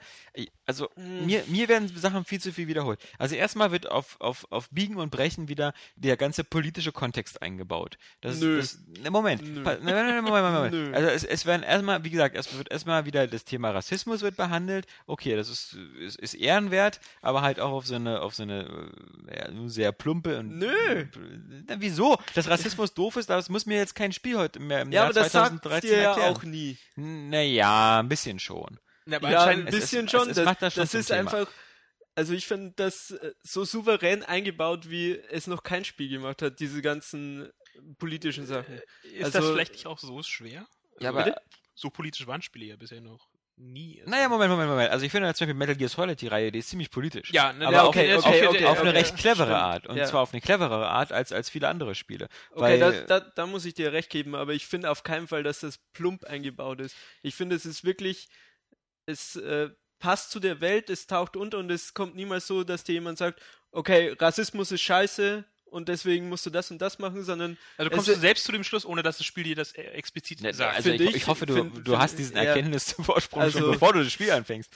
also 0.66 0.90
Mm. 0.96 1.26
mir, 1.26 1.44
mir 1.48 1.68
werden 1.68 1.88
Sachen 1.98 2.26
viel 2.26 2.40
zu 2.42 2.52
viel 2.54 2.68
wiederholt. 2.68 3.00
Also 3.18 3.36
erstmal 3.36 3.72
wird 3.72 3.90
auf, 3.90 4.20
auf, 4.20 4.48
auf 4.52 4.70
Biegen 4.70 4.96
und 4.98 5.12
Brechen 5.12 5.48
wieder 5.50 5.74
der 5.96 6.18
ganze 6.18 6.44
politische 6.44 6.92
Kontext 6.92 7.42
eingebaut. 7.42 7.98
Das, 8.22 8.40
Nö. 8.40 8.58
Das, 8.58 8.80
ne, 9.02 9.12
Moment. 9.12 9.42
Nö. 9.44 9.64
Pa- 9.64 9.76
ne, 9.76 9.84
ne, 9.92 10.14
ne, 10.16 10.22
Moment, 10.22 10.46
Moment, 10.54 10.74
Moment. 10.74 10.96
Also 10.96 11.10
es, 11.10 11.24
es 11.24 11.46
werden 11.46 11.64
erstmal, 11.64 12.04
wie 12.04 12.10
gesagt, 12.10 12.36
es 12.36 12.58
wird 12.58 12.72
erstmal 12.72 13.06
wieder 13.06 13.28
das 13.28 13.44
Thema 13.46 13.72
Rassismus 13.72 14.22
wird 14.22 14.38
behandelt. 14.38 14.86
Okay, 15.08 15.36
das 15.36 15.50
ist, 15.50 15.74
ist, 16.00 16.16
ist 16.18 16.34
ehrenwert, 16.36 17.00
aber 17.22 17.42
halt 17.42 17.60
auch 17.60 17.72
auf 17.72 17.86
so 17.88 17.96
eine, 17.96 18.22
auf 18.22 18.36
so 18.36 18.44
eine 18.44 18.62
äh, 18.64 18.90
sehr 19.67 19.91
plumpe 19.91 20.39
und. 20.39 20.58
Nö. 20.58 21.06
Na, 21.67 21.76
wieso? 21.80 22.17
Dass 22.36 22.48
Rassismus 22.50 22.93
doof 22.93 23.15
ist, 23.17 23.30
das 23.30 23.50
muss 23.50 23.65
mir 23.65 23.78
jetzt 23.78 23.95
kein 23.95 24.12
Spiel 24.12 24.38
heute 24.38 24.60
mehr 24.60 24.82
im 24.82 24.91
Ja, 24.91 24.95
Jahr 25.02 25.06
aber 25.06 25.13
das 25.13 25.32
sagt 25.32 25.48
2013 25.63 25.89
dir 25.89 25.98
ja 26.02 26.10
erklären. 26.12 26.36
auch 26.36 26.43
nie. 26.43 26.78
Naja, 26.95 28.00
ein 28.00 28.10
bisschen 28.10 28.39
schon. 28.39 28.80
Ja, 29.06 29.17
aber 29.17 29.32
Ja, 29.32 29.45
ein 29.45 29.67
es 29.67 29.76
bisschen 29.76 30.06
es- 30.06 30.12
schon. 30.12 30.30
es 30.30 30.36
das 30.36 30.45
macht 30.45 30.62
das 30.62 30.74
schon 30.74 30.82
das 30.84 30.91
zum 30.91 31.00
ist 31.00 31.08
Thema. 31.08 31.19
einfach. 31.19 31.48
Also 32.15 32.34
ich 32.34 32.48
finde 32.48 32.74
das 32.76 33.12
äh, 33.12 33.32
so 33.43 33.63
souverän 33.63 34.24
eingebaut, 34.24 34.89
wie 34.89 35.17
es 35.30 35.48
noch 35.48 35.63
kein 35.63 35.86
Spiel 35.86 36.10
gemacht 36.10 36.41
hat, 36.41 36.60
diese 36.60 36.82
ganzen 36.82 37.50
politischen 37.98 38.45
Sachen. 38.45 38.82
ist 39.04 39.28
das 39.28 39.36
also- 39.38 39.54
vielleicht 39.54 39.72
nicht 39.74 39.86
auch 39.86 40.00
so 40.00 40.22
schwer? 40.24 40.67
Ja, 41.00 41.10
aber- 41.10 41.36
so 41.76 41.89
politisch 41.89 42.28
waren 42.28 42.41
Spiele 42.41 42.65
ja 42.65 42.76
bisher 42.76 43.00
noch 43.00 43.29
nie. 43.60 44.02
Naja, 44.06 44.30
Moment, 44.30 44.50
Moment, 44.50 44.69
Moment. 44.69 44.91
Also 44.91 45.06
ich 45.06 45.12
finde 45.12 45.34
zum 45.34 45.45
Beispiel 45.45 45.58
Metal 45.58 45.76
Gear 45.76 45.89
Solid, 45.89 46.19
die 46.19 46.28
Reihe, 46.28 46.52
die 46.52 46.60
ist 46.60 46.69
ziemlich 46.69 46.89
politisch. 46.89 47.32
Ja, 47.32 47.54
ne, 47.54 47.67
aber 47.67 47.76
ja, 47.76 47.82
auf, 47.84 47.89
okay, 47.89 48.15
auf, 48.15 48.26
okay, 48.26 48.48
auf, 48.48 48.56
okay, 48.56 48.65
auf 48.65 48.80
eine 48.80 48.93
recht 48.93 49.17
clevere. 49.17 49.56
Art. 49.58 49.88
Und 49.88 49.98
Ja. 49.98 50.06
zwar 50.06 50.22
auf 50.22 50.34
eine 50.34 50.41
cleverere 50.41 50.88
Art 50.89 51.12
als, 51.12 51.32
als 51.32 51.50
viele 51.50 51.67
andere 51.67 51.95
Spiele. 51.95 52.28
Okay, 52.52 52.80
da, 52.80 52.91
da, 52.91 53.19
da 53.19 53.45
muss 53.45 53.65
ich 53.65 53.74
dir 53.74 53.91
recht 53.93 54.10
geben, 54.10 54.36
aber 54.36 54.54
ich 54.54 54.65
finde 54.65 54.89
auf 54.89 55.04
keinen 55.04 55.28
Fall, 55.28 55.43
dass 55.43 55.60
das 55.60 55.78
plump 55.93 56.24
eingebaut 56.24 56.80
ist. 56.80 56.95
Ich 57.22 57.36
finde, 57.36 57.56
es 57.56 57.65
ist 57.65 57.84
wirklich, 57.84 58.30
es 59.06 59.36
äh, 59.36 59.69
passt 60.00 60.32
zu 60.32 60.39
der 60.39 60.62
Welt, 60.62 60.89
es 60.89 61.08
taucht 61.08 61.36
unter 61.36 61.58
und 61.58 61.69
es 61.69 61.93
kommt 61.93 62.15
niemals 62.15 62.48
so, 62.48 62.63
dass 62.63 62.84
dir 62.84 62.93
jemand 62.93 63.17
sagt, 63.17 63.41
okay, 63.72 64.15
Rassismus 64.19 64.72
ist 64.72 64.82
scheiße 64.82 65.43
und 65.70 65.88
deswegen 65.88 66.30
musst 66.30 66.46
du 66.46 66.50
das 66.50 66.72
und 66.72 66.80
das 66.82 67.00
machen, 67.00 67.24
sondern 67.24 67.58
Also 67.78 67.90
kommst 67.92 68.08
du 68.08 68.16
selbst 68.16 68.44
zu 68.46 68.52
dem 68.52 68.64
Schluss, 68.64 68.86
ohne 68.86 69.04
dass 69.04 69.18
das 69.18 69.26
Spiel 69.26 69.44
dir 69.44 69.56
das 69.56 69.72
äh, 69.74 69.82
explizit 69.84 70.42
Ne, 70.42 70.54
sagt. 70.54 70.76
also 70.76 70.90
ich, 70.92 71.02
ich 71.02 71.16
ich- 71.16 71.28
hoffe, 71.28 71.46
du, 71.46 71.54
find- 71.56 71.88
du 71.88 71.98
hast 71.98 72.18
diesen. 72.18 72.36
Erkenntnisvorsprung 72.36 73.42
schon, 73.52 73.62
Also- 73.62 73.72
bevor 73.72 73.94
du 73.94 74.04
das 74.04 74.12
Spiel 74.12 74.32
anfängst. 74.32 74.72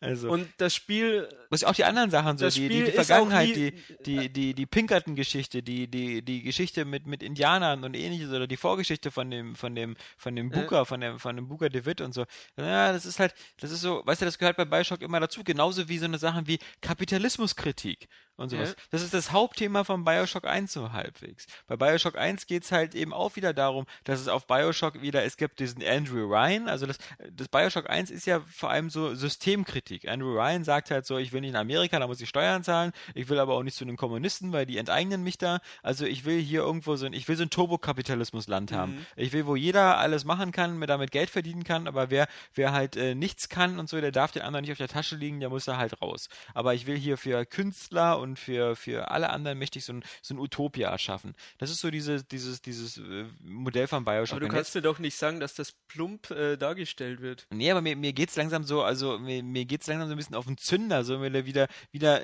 Also, 0.00 0.30
und 0.30 0.48
das 0.58 0.76
Spiel, 0.76 1.28
was 1.50 1.64
auch 1.64 1.74
die 1.74 1.82
anderen 1.82 2.08
Sachen, 2.12 2.38
so 2.38 2.44
das 2.44 2.54
die, 2.54 2.68
die, 2.68 2.74
Spiel 2.76 2.84
die 2.84 2.92
Vergangenheit, 2.92 3.48
nie- 3.48 3.72
die, 3.72 3.72
die, 4.04 4.28
die, 4.32 4.54
die 4.54 4.66
Pinkerton-Geschichte, 4.66 5.60
die, 5.60 5.88
die, 5.88 6.22
die 6.22 6.42
Geschichte 6.44 6.84
mit, 6.84 7.08
mit 7.08 7.20
Indianern 7.20 7.82
und 7.82 7.96
ähnliches 7.96 8.30
oder 8.30 8.46
die 8.46 8.56
Vorgeschichte 8.56 9.10
von 9.10 9.28
dem, 9.28 9.56
von 9.56 9.74
dem, 9.74 9.96
von 10.16 10.36
dem 10.36 10.50
Booker, 10.50 10.86
von 10.86 11.00
dem, 11.00 11.18
von 11.18 11.34
dem 11.34 11.48
Booker 11.48 11.68
DeWitt 11.68 12.00
und 12.00 12.14
so. 12.14 12.26
Ja, 12.56 12.92
das 12.92 13.06
ist 13.06 13.18
halt, 13.18 13.34
das 13.58 13.72
ist 13.72 13.80
so, 13.80 14.02
weißt 14.04 14.20
du, 14.20 14.24
das 14.26 14.38
gehört 14.38 14.56
bei 14.56 14.64
Bioshock 14.66 15.02
immer 15.02 15.18
dazu, 15.18 15.42
genauso 15.42 15.88
wie 15.88 15.98
so 15.98 16.04
eine 16.04 16.18
Sachen 16.18 16.46
wie 16.46 16.60
Kapitalismuskritik 16.80 18.08
und 18.38 18.50
sowas. 18.50 18.70
Ja. 18.70 18.74
Das 18.90 19.02
ist 19.02 19.12
das 19.12 19.32
Hauptthema 19.32 19.84
von 19.84 20.04
Bioshock 20.04 20.46
1 20.46 20.72
so 20.72 20.92
halbwegs. 20.92 21.46
Bei 21.66 21.76
Bioshock 21.76 22.16
1 22.16 22.46
geht 22.46 22.62
es 22.62 22.72
halt 22.72 22.94
eben 22.94 23.12
auch 23.12 23.36
wieder 23.36 23.52
darum, 23.52 23.84
dass 24.04 24.20
es 24.20 24.28
auf 24.28 24.46
Bioshock 24.46 25.02
wieder, 25.02 25.24
es 25.24 25.36
gibt 25.36 25.58
diesen 25.58 25.84
Andrew 25.84 26.24
Ryan, 26.24 26.68
also 26.68 26.86
das, 26.86 26.98
das 27.32 27.48
Bioshock 27.48 27.90
1 27.90 28.10
ist 28.10 28.26
ja 28.26 28.40
vor 28.48 28.70
allem 28.70 28.90
so 28.90 29.14
Systemkritik. 29.14 30.08
Andrew 30.08 30.32
Ryan 30.32 30.62
sagt 30.64 30.90
halt 30.90 31.04
so, 31.04 31.18
ich 31.18 31.32
will 31.32 31.40
nicht 31.40 31.50
in 31.50 31.56
Amerika, 31.56 31.98
da 31.98 32.06
muss 32.06 32.20
ich 32.20 32.28
Steuern 32.28 32.62
zahlen, 32.62 32.92
ich 33.14 33.28
will 33.28 33.40
aber 33.40 33.54
auch 33.54 33.64
nicht 33.64 33.76
zu 33.76 33.84
den 33.84 33.96
Kommunisten, 33.96 34.52
weil 34.52 34.66
die 34.66 34.78
enteignen 34.78 35.22
mich 35.22 35.36
da. 35.36 35.60
Also 35.82 36.06
ich 36.06 36.24
will 36.24 36.40
hier 36.40 36.60
irgendwo 36.60 36.94
so 36.94 37.06
ein, 37.06 37.12
ich 37.12 37.26
will 37.26 37.36
so 37.36 37.42
ein 37.42 37.50
Turbokapitalismusland 37.50 38.70
haben. 38.70 38.92
Mhm. 38.94 39.06
Ich 39.16 39.32
will, 39.32 39.46
wo 39.46 39.56
jeder 39.56 39.98
alles 39.98 40.24
machen 40.24 40.52
kann, 40.52 40.78
mir 40.78 40.86
damit 40.86 41.10
Geld 41.10 41.28
verdienen 41.28 41.64
kann, 41.64 41.88
aber 41.88 42.10
wer, 42.10 42.28
wer 42.54 42.72
halt 42.72 42.96
äh, 42.96 43.16
nichts 43.16 43.48
kann 43.48 43.80
und 43.80 43.88
so, 43.88 44.00
der 44.00 44.12
darf 44.12 44.30
den 44.30 44.42
anderen 44.42 44.62
nicht 44.62 44.72
auf 44.72 44.78
der 44.78 44.88
Tasche 44.88 45.16
liegen, 45.16 45.40
der 45.40 45.48
muss 45.48 45.64
da 45.64 45.76
halt 45.76 46.00
raus. 46.00 46.28
Aber 46.54 46.74
ich 46.74 46.86
will 46.86 46.96
hier 46.96 47.18
für 47.18 47.44
Künstler 47.44 48.20
und 48.20 48.27
für, 48.36 48.76
für 48.76 49.10
alle 49.10 49.30
anderen 49.30 49.58
möchte 49.58 49.78
ich 49.78 49.84
so 49.84 49.92
ein, 49.92 50.04
so 50.22 50.34
ein 50.34 50.38
Utopia 50.38 50.90
erschaffen. 50.90 51.34
Das 51.58 51.70
ist 51.70 51.80
so 51.80 51.90
diese, 51.90 52.24
dieses, 52.24 52.60
dieses 52.60 52.98
äh, 52.98 53.24
Modell 53.40 53.86
von 53.86 54.04
Bioshock. 54.04 54.32
aber 54.32 54.40
du 54.40 54.46
Und 54.46 54.52
kannst 54.52 54.74
mir 54.74 54.82
doch 54.82 54.98
nicht 54.98 55.16
sagen, 55.16 55.40
dass 55.40 55.54
das 55.54 55.72
plump 55.72 56.30
äh, 56.30 56.56
dargestellt 56.56 57.20
wird. 57.20 57.46
Nee, 57.50 57.70
aber 57.70 57.80
mir, 57.80 57.96
mir 57.96 58.12
geht's 58.12 58.36
langsam 58.36 58.64
so, 58.64 58.82
also 58.82 59.18
mir, 59.18 59.42
mir 59.42 59.64
geht's 59.64 59.86
langsam 59.86 60.08
so 60.08 60.14
ein 60.14 60.18
bisschen 60.18 60.34
auf 60.34 60.46
den 60.46 60.58
Zünder, 60.58 61.04
so 61.04 61.22
wieder 61.22 61.46
wieder, 61.46 61.68
wieder 61.92 62.20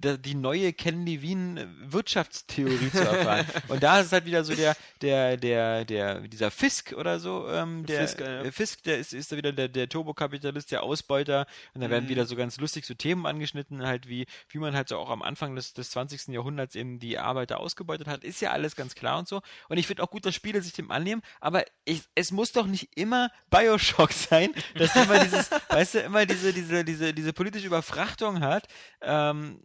da, 0.00 0.16
die 0.16 0.34
neue 0.34 0.72
Ken 0.72 1.04
Levine 1.04 1.68
Wirtschaftstheorie 1.80 2.90
zu 2.90 3.00
erfahren. 3.00 3.46
Und 3.68 3.82
da 3.82 4.00
ist 4.00 4.06
es 4.06 4.12
halt 4.12 4.24
wieder 4.24 4.42
so 4.44 4.54
der, 4.54 4.76
der, 5.02 5.36
der, 5.36 5.84
der, 5.84 6.20
dieser 6.22 6.50
Fisk 6.50 6.92
oder 6.96 7.20
so, 7.20 7.48
ähm, 7.48 7.84
der 7.86 8.00
Fisk, 8.00 8.20
ja. 8.20 8.42
äh, 8.42 8.52
Fisk, 8.52 8.82
der 8.84 8.98
ist, 8.98 9.12
ist 9.12 9.32
da 9.32 9.36
wieder 9.36 9.52
der, 9.52 9.68
der 9.68 9.88
Turbokapitalist, 9.88 10.72
der 10.72 10.82
Ausbeuter. 10.82 11.46
Und 11.74 11.82
da 11.82 11.90
werden 11.90 12.06
Mhm. 12.06 12.10
wieder 12.10 12.26
so 12.26 12.36
ganz 12.36 12.58
lustig 12.58 12.86
so 12.86 12.94
Themen 12.94 13.26
angeschnitten, 13.26 13.86
halt 13.86 14.08
wie, 14.08 14.26
wie 14.48 14.58
man 14.58 14.74
halt 14.74 14.88
so 14.88 14.96
auch 14.96 15.10
am 15.10 15.22
Anfang 15.22 15.35
des, 15.36 15.72
des 15.72 15.90
20. 15.90 16.28
Jahrhunderts 16.28 16.74
eben 16.74 16.98
die 16.98 17.18
Arbeiter 17.18 17.60
ausgebeutet 17.60 18.06
hat. 18.06 18.24
Ist 18.24 18.40
ja 18.40 18.50
alles 18.50 18.76
ganz 18.76 18.94
klar 18.94 19.18
und 19.18 19.28
so. 19.28 19.42
Und 19.68 19.78
ich 19.78 19.86
finde 19.86 20.02
auch 20.02 20.10
gut, 20.10 20.26
dass 20.26 20.34
Spiele 20.34 20.62
sich 20.62 20.72
dem 20.72 20.90
annehmen, 20.90 21.22
aber 21.40 21.64
ich, 21.84 22.02
es 22.14 22.32
muss 22.32 22.52
doch 22.52 22.66
nicht 22.66 22.96
immer 22.96 23.30
Bioshock 23.50 24.12
sein, 24.12 24.52
dass 24.74 24.96
immer 24.96 25.18
dieses, 25.18 25.50
weißt 25.68 25.94
du, 25.94 26.00
immer 26.00 26.26
diese, 26.26 26.52
diese, 26.52 26.84
diese, 26.84 27.14
diese 27.14 27.32
politische 27.32 27.66
Überfrachtung 27.66 28.40
hat. 28.40 28.66
Ähm, 29.00 29.60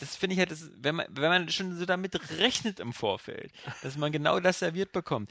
das 0.00 0.16
finde 0.16 0.34
ich 0.34 0.40
halt, 0.40 0.50
das, 0.50 0.70
wenn 0.76 0.96
man, 0.96 1.06
wenn 1.10 1.28
man 1.28 1.48
schon 1.50 1.76
so 1.76 1.86
damit 1.86 2.18
rechnet 2.38 2.80
im 2.80 2.92
Vorfeld, 2.92 3.52
dass 3.82 3.96
man 3.96 4.10
genau 4.10 4.40
das 4.40 4.58
serviert 4.58 4.92
bekommt, 4.92 5.30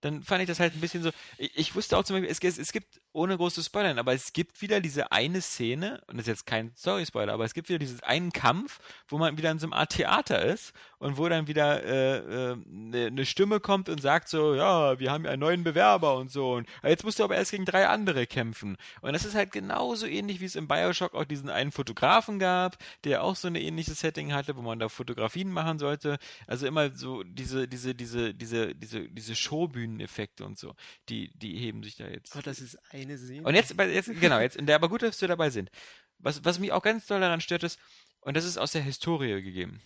dann 0.00 0.22
fand 0.22 0.42
ich 0.42 0.48
das 0.48 0.60
halt 0.60 0.74
ein 0.74 0.80
bisschen 0.80 1.02
so. 1.02 1.10
Ich, 1.38 1.56
ich 1.56 1.74
wusste 1.74 1.96
auch 1.96 2.04
zum 2.04 2.16
Beispiel, 2.16 2.30
es, 2.30 2.40
es, 2.40 2.58
es 2.58 2.72
gibt, 2.72 3.00
ohne 3.12 3.36
groß 3.36 3.54
zu 3.54 3.62
spoilern, 3.62 3.98
aber 3.98 4.12
es 4.12 4.32
gibt 4.32 4.62
wieder 4.62 4.80
diese 4.80 5.10
eine 5.10 5.40
Szene, 5.40 6.00
und 6.06 6.16
das 6.16 6.22
ist 6.22 6.28
jetzt 6.28 6.46
kein 6.46 6.72
Story-Spoiler, 6.76 7.32
aber 7.32 7.44
es 7.44 7.54
gibt 7.54 7.68
wieder 7.68 7.78
diesen 7.78 8.00
einen 8.00 8.32
Kampf, 8.32 8.78
wo 9.08 9.18
man 9.18 9.36
wieder 9.36 9.50
in 9.50 9.58
so 9.58 9.66
einem 9.66 9.72
Art 9.72 9.90
Theater 9.92 10.44
ist 10.44 10.72
und 10.98 11.18
wo 11.18 11.28
dann 11.28 11.48
wieder 11.48 11.82
äh, 11.82 12.52
äh, 12.52 12.56
ne 12.66 13.06
eine 13.06 13.26
Stimme 13.26 13.58
kommt 13.58 13.88
und 13.88 14.00
sagt 14.00 14.28
so, 14.28 14.54
ja, 14.54 14.98
wir 15.00 15.10
haben 15.10 15.26
einen 15.26 15.40
neuen 15.40 15.64
Bewerber 15.64 16.16
und 16.16 16.30
so. 16.30 16.52
Und 16.52 16.68
jetzt 16.82 17.04
musst 17.04 17.18
du 17.18 17.24
aber 17.24 17.36
erst 17.36 17.50
gegen 17.50 17.64
drei 17.64 17.88
andere 17.88 18.26
kämpfen. 18.26 18.76
Und 19.00 19.12
das 19.12 19.24
ist 19.24 19.34
halt 19.34 19.50
genauso 19.50 20.06
ähnlich, 20.06 20.40
wie 20.40 20.44
es 20.44 20.56
im 20.56 20.68
Bioshock 20.68 21.14
auch 21.14 21.24
diesen 21.24 21.48
einen 21.48 21.72
Fotografen 21.72 22.38
gab, 22.38 22.76
der 23.04 23.24
auch 23.24 23.34
so 23.34 23.48
eine 23.48 23.60
ähnliche 23.60 23.94
Setting 23.94 24.32
hatte, 24.32 24.56
wo 24.56 24.62
man 24.62 24.78
da 24.78 24.88
Fotografien 24.88 25.50
machen 25.50 25.78
sollte. 25.78 26.18
Also 26.46 26.66
immer 26.66 26.94
so 26.94 27.22
diese, 27.24 27.66
diese, 27.66 27.94
diese, 27.94 28.34
diese, 28.34 28.74
diese, 28.74 29.08
diese 29.08 29.34
Showbühneneffekte 29.34 30.44
und 30.44 30.58
so, 30.58 30.74
die, 31.08 31.32
die 31.34 31.56
heben 31.56 31.82
sich 31.82 31.96
da 31.96 32.06
jetzt. 32.06 32.36
Oh, 32.36 32.40
das 32.42 32.60
ist 32.60 32.78
eine 32.92 32.99
Szene. 33.08 33.42
Und 33.46 33.54
jetzt, 33.54 33.74
jetzt 33.78 34.20
genau, 34.20 34.40
jetzt 34.40 34.56
in 34.56 34.66
der, 34.66 34.76
aber 34.76 34.88
gut, 34.88 35.02
dass 35.02 35.20
wir 35.20 35.28
dabei 35.28 35.50
sind. 35.50 35.70
Was, 36.18 36.44
was 36.44 36.58
mich 36.58 36.72
auch 36.72 36.82
ganz 36.82 37.06
doll 37.06 37.20
daran 37.20 37.40
stört, 37.40 37.62
ist, 37.62 37.78
und 38.20 38.36
das 38.36 38.44
ist 38.44 38.58
aus 38.58 38.72
der 38.72 38.82
Historie 38.82 39.42
gegeben. 39.42 39.82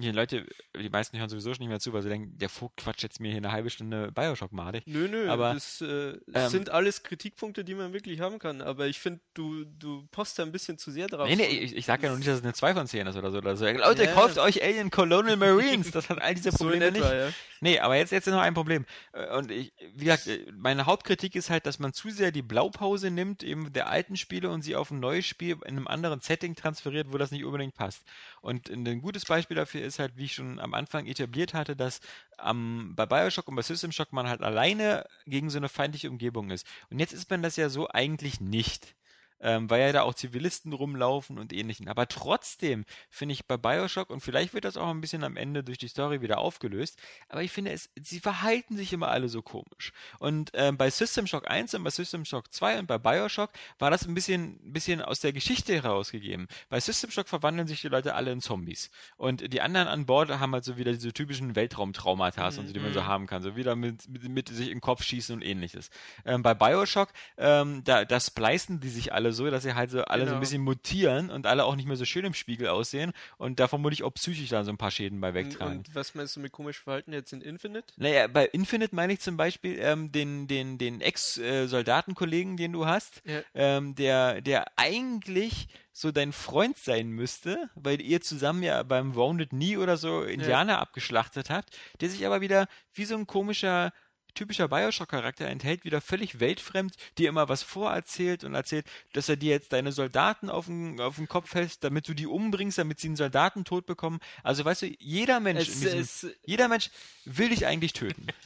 Die 0.00 0.10
Leute, 0.10 0.44
die 0.76 0.88
meisten 0.90 1.16
hören 1.18 1.28
sowieso 1.28 1.54
schon 1.54 1.60
nicht 1.60 1.68
mehr 1.68 1.78
zu, 1.78 1.92
weil 1.92 2.02
sie 2.02 2.08
denken, 2.08 2.36
der 2.36 2.48
Vogt 2.48 2.78
quatscht 2.78 3.04
jetzt 3.04 3.20
mir 3.20 3.28
hier 3.28 3.36
eine 3.36 3.52
halbe 3.52 3.70
Stunde 3.70 4.10
Bioshock 4.10 4.50
madig. 4.50 4.82
Nö, 4.86 5.06
nö, 5.06 5.28
Aber, 5.30 5.54
das 5.54 5.80
äh, 5.82 6.18
ähm, 6.34 6.48
sind 6.48 6.70
alles 6.70 7.04
Kritikpunkte, 7.04 7.62
die 7.64 7.76
man 7.76 7.92
wirklich 7.92 8.18
haben 8.18 8.40
kann. 8.40 8.60
Aber 8.60 8.88
ich 8.88 8.98
finde, 8.98 9.20
du, 9.34 9.64
du 9.64 10.04
post 10.10 10.36
da 10.36 10.42
ein 10.42 10.50
bisschen 10.50 10.78
zu 10.78 10.90
sehr 10.90 11.06
drauf. 11.06 11.28
Nee, 11.28 11.36
nee, 11.36 11.46
ich, 11.46 11.76
ich 11.76 11.86
sag 11.86 12.02
ja 12.02 12.10
noch 12.10 12.16
nicht, 12.16 12.26
dass 12.26 12.38
es 12.38 12.42
eine 12.42 12.54
2 12.54 12.74
von 12.74 12.88
10 12.88 13.06
ist 13.06 13.14
oder 13.16 13.30
so. 13.30 13.38
Oder 13.38 13.56
so. 13.56 13.66
Leute, 13.66 14.02
Ja. 14.04 14.12
kauft 14.14 14.36
euch 14.38 14.64
Alien 14.64 14.90
Colonial 14.90 15.36
Marines. 15.36 15.92
Das 15.92 16.08
hat 16.10 16.20
all 16.20 16.34
diese 16.34 16.50
so 16.50 16.58
Probleme 16.64 16.86
etwa, 16.86 16.98
nicht. 16.98 17.12
ja. 17.12 17.28
Nee, 17.60 17.78
aber 17.78 17.94
jetzt, 17.96 18.10
jetzt 18.10 18.26
noch 18.26 18.40
ein 18.40 18.52
Problem. 18.52 18.84
Äh, 19.12 19.36
Und 19.36 19.52
ich, 19.52 19.72
wie 19.94 20.06
gesagt, 20.06 20.26
äh, 20.26 20.44
meine 20.56 20.86
Hauptkritik 20.86 21.36
ist 21.36 21.50
halt, 21.50 21.66
dass 21.66 21.78
man 21.78 21.92
zu 21.92 22.10
sehr 22.10 22.32
die 22.32 22.42
Blaupause 22.42 23.12
nimmt, 23.12 23.44
eben 23.44 23.72
der 23.72 23.88
alten 23.88 24.16
Spiele 24.16 24.50
und 24.50 24.62
sie 24.62 24.74
auf 24.74 24.90
ein 24.90 24.98
neues 24.98 25.24
Spiel 25.24 25.52
in 25.64 25.76
einem 25.76 25.86
anderen 25.86 26.20
Setting 26.20 26.56
transferiert, 26.56 27.12
wo 27.12 27.16
das 27.16 27.30
nicht 27.30 27.44
unbedingt 27.44 27.74
passt. 27.74 28.02
Und 28.44 28.68
ein 28.68 29.00
gutes 29.00 29.24
Beispiel 29.24 29.56
dafür 29.56 29.80
ist 29.80 29.98
halt, 29.98 30.18
wie 30.18 30.24
ich 30.26 30.34
schon 30.34 30.60
am 30.60 30.74
Anfang 30.74 31.06
etabliert 31.06 31.54
hatte, 31.54 31.74
dass 31.74 32.00
ähm, 32.44 32.92
bei 32.94 33.06
Bioshock 33.06 33.48
und 33.48 33.56
bei 33.56 33.62
System 33.62 33.90
Shock 33.90 34.12
man 34.12 34.28
halt 34.28 34.42
alleine 34.42 35.06
gegen 35.24 35.48
so 35.48 35.56
eine 35.56 35.70
feindliche 35.70 36.10
Umgebung 36.10 36.50
ist. 36.50 36.66
Und 36.90 36.98
jetzt 36.98 37.14
ist 37.14 37.30
man 37.30 37.42
das 37.42 37.56
ja 37.56 37.70
so 37.70 37.88
eigentlich 37.88 38.42
nicht 38.42 38.94
ähm, 39.40 39.68
weil 39.70 39.80
ja 39.80 39.92
da 39.92 40.02
auch 40.02 40.14
Zivilisten 40.14 40.72
rumlaufen 40.72 41.38
und 41.38 41.52
ähnlichen. 41.52 41.88
Aber 41.88 42.08
trotzdem 42.08 42.84
finde 43.10 43.34
ich 43.34 43.46
bei 43.46 43.56
Bioshock, 43.56 44.10
und 44.10 44.20
vielleicht 44.20 44.54
wird 44.54 44.64
das 44.64 44.76
auch 44.76 44.88
ein 44.88 45.00
bisschen 45.00 45.24
am 45.24 45.36
Ende 45.36 45.64
durch 45.64 45.78
die 45.78 45.88
Story 45.88 46.22
wieder 46.22 46.38
aufgelöst, 46.38 46.98
aber 47.28 47.42
ich 47.42 47.52
finde, 47.52 47.72
es, 47.72 47.90
sie 48.00 48.20
verhalten 48.20 48.76
sich 48.76 48.92
immer 48.92 49.08
alle 49.08 49.28
so 49.28 49.42
komisch. 49.42 49.92
Und 50.18 50.50
ähm, 50.54 50.76
bei 50.76 50.90
System 50.90 51.26
Shock 51.26 51.50
1 51.50 51.74
und 51.74 51.84
bei 51.84 51.90
System 51.90 52.24
Shock 52.24 52.52
2 52.52 52.80
und 52.80 52.86
bei 52.86 52.98
Bioshock 52.98 53.50
war 53.78 53.90
das 53.90 54.06
ein 54.06 54.14
bisschen, 54.14 54.58
bisschen 54.72 55.02
aus 55.02 55.20
der 55.20 55.32
Geschichte 55.32 55.74
herausgegeben. 55.74 56.48
Bei 56.68 56.80
System 56.80 57.10
Shock 57.10 57.28
verwandeln 57.28 57.68
sich 57.68 57.80
die 57.80 57.88
Leute 57.88 58.14
alle 58.14 58.32
in 58.32 58.40
Zombies. 58.40 58.90
Und 59.16 59.52
die 59.52 59.60
anderen 59.60 59.88
an 59.88 60.06
Bord 60.06 60.30
haben 60.30 60.52
halt 60.52 60.64
so 60.64 60.76
wieder 60.76 60.92
diese 60.92 61.12
typischen 61.12 61.56
Weltraumtraumata, 61.56 62.50
mhm. 62.50 62.72
die 62.72 62.80
man 62.80 62.92
so 62.92 63.04
haben 63.04 63.26
kann. 63.26 63.42
So 63.42 63.56
wieder 63.56 63.76
mit, 63.76 64.08
mit, 64.08 64.28
mit 64.28 64.48
sich 64.48 64.68
in 64.68 64.76
den 64.76 64.80
Kopf 64.80 65.02
schießen 65.02 65.34
und 65.34 65.42
ähnliches. 65.42 65.90
Ähm, 66.24 66.42
bei 66.42 66.54
Bioshock, 66.54 67.10
ähm, 67.36 67.82
da, 67.84 68.04
da 68.04 68.20
splicen 68.20 68.80
die 68.80 68.88
sich 68.88 69.12
alle 69.12 69.23
so, 69.32 69.50
dass 69.50 69.62
sie 69.62 69.74
halt 69.74 69.90
so 69.90 70.04
alle 70.04 70.06
genau. 70.06 70.16
so 70.16 70.20
ein 70.20 70.26
genau. 70.26 70.40
bisschen 70.40 70.62
mutieren 70.62 71.30
und 71.30 71.46
alle 71.46 71.64
auch 71.64 71.76
nicht 71.76 71.86
mehr 71.86 71.96
so 71.96 72.04
schön 72.04 72.24
im 72.24 72.34
Spiegel 72.34 72.68
aussehen 72.68 73.12
und 73.38 73.60
da 73.60 73.68
vermutlich 73.68 74.02
auch 74.02 74.12
psychisch 74.14 74.48
da 74.50 74.64
so 74.64 74.70
ein 74.70 74.78
paar 74.78 74.90
Schäden 74.90 75.20
bei 75.20 75.34
wegtragen. 75.34 75.78
Und 75.78 75.94
was 75.94 76.14
meinst 76.14 76.36
du 76.36 76.40
mit 76.40 76.52
komisch 76.52 76.80
Verhalten 76.80 77.12
jetzt 77.12 77.32
in 77.32 77.40
Infinite? 77.40 77.86
Naja, 77.96 78.26
bei 78.26 78.46
Infinite 78.46 78.94
meine 78.94 79.12
ich 79.12 79.20
zum 79.20 79.36
Beispiel 79.36 79.78
ähm, 79.80 80.12
den, 80.12 80.46
den, 80.46 80.78
den 80.78 81.00
Ex-Soldatenkollegen, 81.00 82.56
den 82.56 82.72
du 82.72 82.86
hast, 82.86 83.22
ja. 83.24 83.40
ähm, 83.54 83.94
der, 83.94 84.40
der 84.40 84.66
eigentlich 84.76 85.68
so 85.92 86.10
dein 86.10 86.32
Freund 86.32 86.76
sein 86.76 87.08
müsste, 87.08 87.70
weil 87.76 88.02
ihr 88.02 88.20
zusammen 88.20 88.64
ja 88.64 88.82
beim 88.82 89.14
Wounded 89.14 89.50
Knee 89.50 89.76
oder 89.76 89.96
so 89.96 90.22
Indianer 90.22 90.74
ja. 90.74 90.78
abgeschlachtet 90.80 91.50
habt, 91.50 91.78
der 92.00 92.10
sich 92.10 92.26
aber 92.26 92.40
wieder 92.40 92.66
wie 92.94 93.04
so 93.04 93.14
ein 93.16 93.28
komischer 93.28 93.92
typischer 94.34 94.68
Bioshock-Charakter 94.68 95.46
enthält, 95.46 95.84
wieder 95.84 96.00
völlig 96.00 96.40
weltfremd, 96.40 96.94
dir 97.18 97.28
immer 97.28 97.48
was 97.48 97.62
vorerzählt 97.62 98.44
und 98.44 98.54
erzählt, 98.54 98.86
dass 99.12 99.28
er 99.28 99.36
dir 99.36 99.50
jetzt 99.50 99.72
deine 99.72 99.92
Soldaten 99.92 100.50
auf 100.50 100.66
den, 100.66 101.00
auf 101.00 101.16
den 101.16 101.28
Kopf 101.28 101.54
hält, 101.54 101.82
damit 101.84 102.08
du 102.08 102.14
die 102.14 102.26
umbringst, 102.26 102.78
damit 102.78 103.00
sie 103.00 103.08
einen 103.08 103.16
Soldaten 103.16 103.64
tot 103.64 103.86
bekommen. 103.86 104.20
Also 104.42 104.64
weißt 104.64 104.82
du, 104.82 104.86
jeder 104.98 105.40
Mensch, 105.40 105.68
es, 105.68 105.80
diesem, 105.80 105.98
es, 105.98 106.26
jeder 106.44 106.68
Mensch 106.68 106.90
will 107.24 107.48
dich 107.48 107.66
eigentlich 107.66 107.92
töten. 107.92 108.26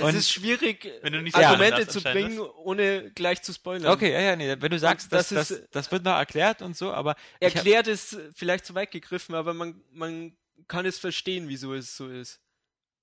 Und 0.00 0.10
es 0.10 0.16
ist 0.16 0.30
schwierig, 0.30 0.86
Argumente 1.32 1.88
zu 1.88 2.02
bringen, 2.02 2.38
ohne 2.40 3.10
gleich 3.12 3.42
zu 3.42 3.54
spoilern. 3.54 3.90
Okay, 3.90 4.12
ja, 4.12 4.20
ja, 4.20 4.36
nee. 4.36 4.54
Wenn 4.58 4.70
du 4.70 4.78
sagst, 4.78 5.12
das, 5.12 5.30
das, 5.30 5.50
ist, 5.50 5.62
das, 5.62 5.70
das 5.70 5.92
wird 5.92 6.04
noch 6.04 6.16
erklärt 6.16 6.60
und 6.60 6.76
so, 6.76 6.92
aber. 6.92 7.16
Erklärt 7.40 7.86
ist 7.86 8.18
vielleicht 8.34 8.66
zu 8.66 8.74
weit 8.74 8.90
gegriffen, 8.90 9.34
aber 9.34 9.54
man, 9.54 9.80
man 9.90 10.36
kann 10.66 10.84
es 10.84 10.98
verstehen, 10.98 11.48
wieso 11.48 11.74
es 11.74 11.96
so 11.96 12.08
ist. 12.08 12.40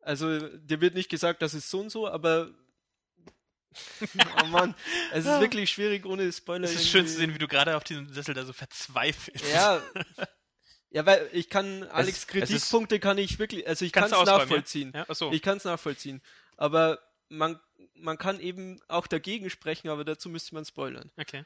Also, 0.06 0.39
dir 0.39 0.82
wird 0.82 0.94
nicht 0.94 1.10
gesagt, 1.10 1.41
das 1.41 1.54
ist 1.54 1.70
so 1.70 1.80
und 1.80 1.89
so, 1.89 2.08
aber. 2.08 2.52
oh 4.41 4.46
Mann, 4.46 4.74
es 5.12 5.26
ist 5.26 5.41
wirklich 5.41 5.70
schwierig 5.70 6.06
ohne 6.06 6.32
Spoiler. 6.32 6.63
Es 6.63 6.76
ist 6.76 6.88
schön 6.88 7.06
zu 7.08 7.15
sehen, 7.15 7.34
wie 7.34 7.39
du 7.39 7.48
gerade 7.48 7.76
auf 7.76 7.84
diesem 7.84 8.08
Sessel 8.13 8.34
da 8.34 8.46
so 8.46 8.54
verzweifelst. 8.54 9.46
Ja. 9.52 9.82
Ja, 10.91 11.06
weil 11.06 11.28
ich 11.34 11.50
kann 11.50 11.84
Alex 11.84 12.20
es, 12.20 12.28
Kritikpunkte 12.28 12.96
es 12.96 13.02
kann 13.02 13.18
ich 13.18 13.38
wirklich, 13.38 13.68
also 13.68 13.84
ich 13.84 13.91
kann 13.91 14.06
es 14.06 14.12
nachvollziehen. 14.12 14.94
Ja? 14.96 15.06
Ja? 15.10 15.32
Ich 15.34 15.41
kann 15.41 15.58
es 15.58 15.65
nachvollziehen. 15.65 16.22
Aber 16.56 17.00
man, 17.28 17.60
man 17.96 18.18
kann 18.18 18.39
eben 18.39 18.80
auch 18.88 19.06
dagegen 19.06 19.50
sprechen, 19.50 19.89
aber 19.89 20.06
dazu 20.06 20.30
müsste 20.30 20.56
man 20.56 20.63
spoilern. 20.63 21.12
Okay. 21.18 21.44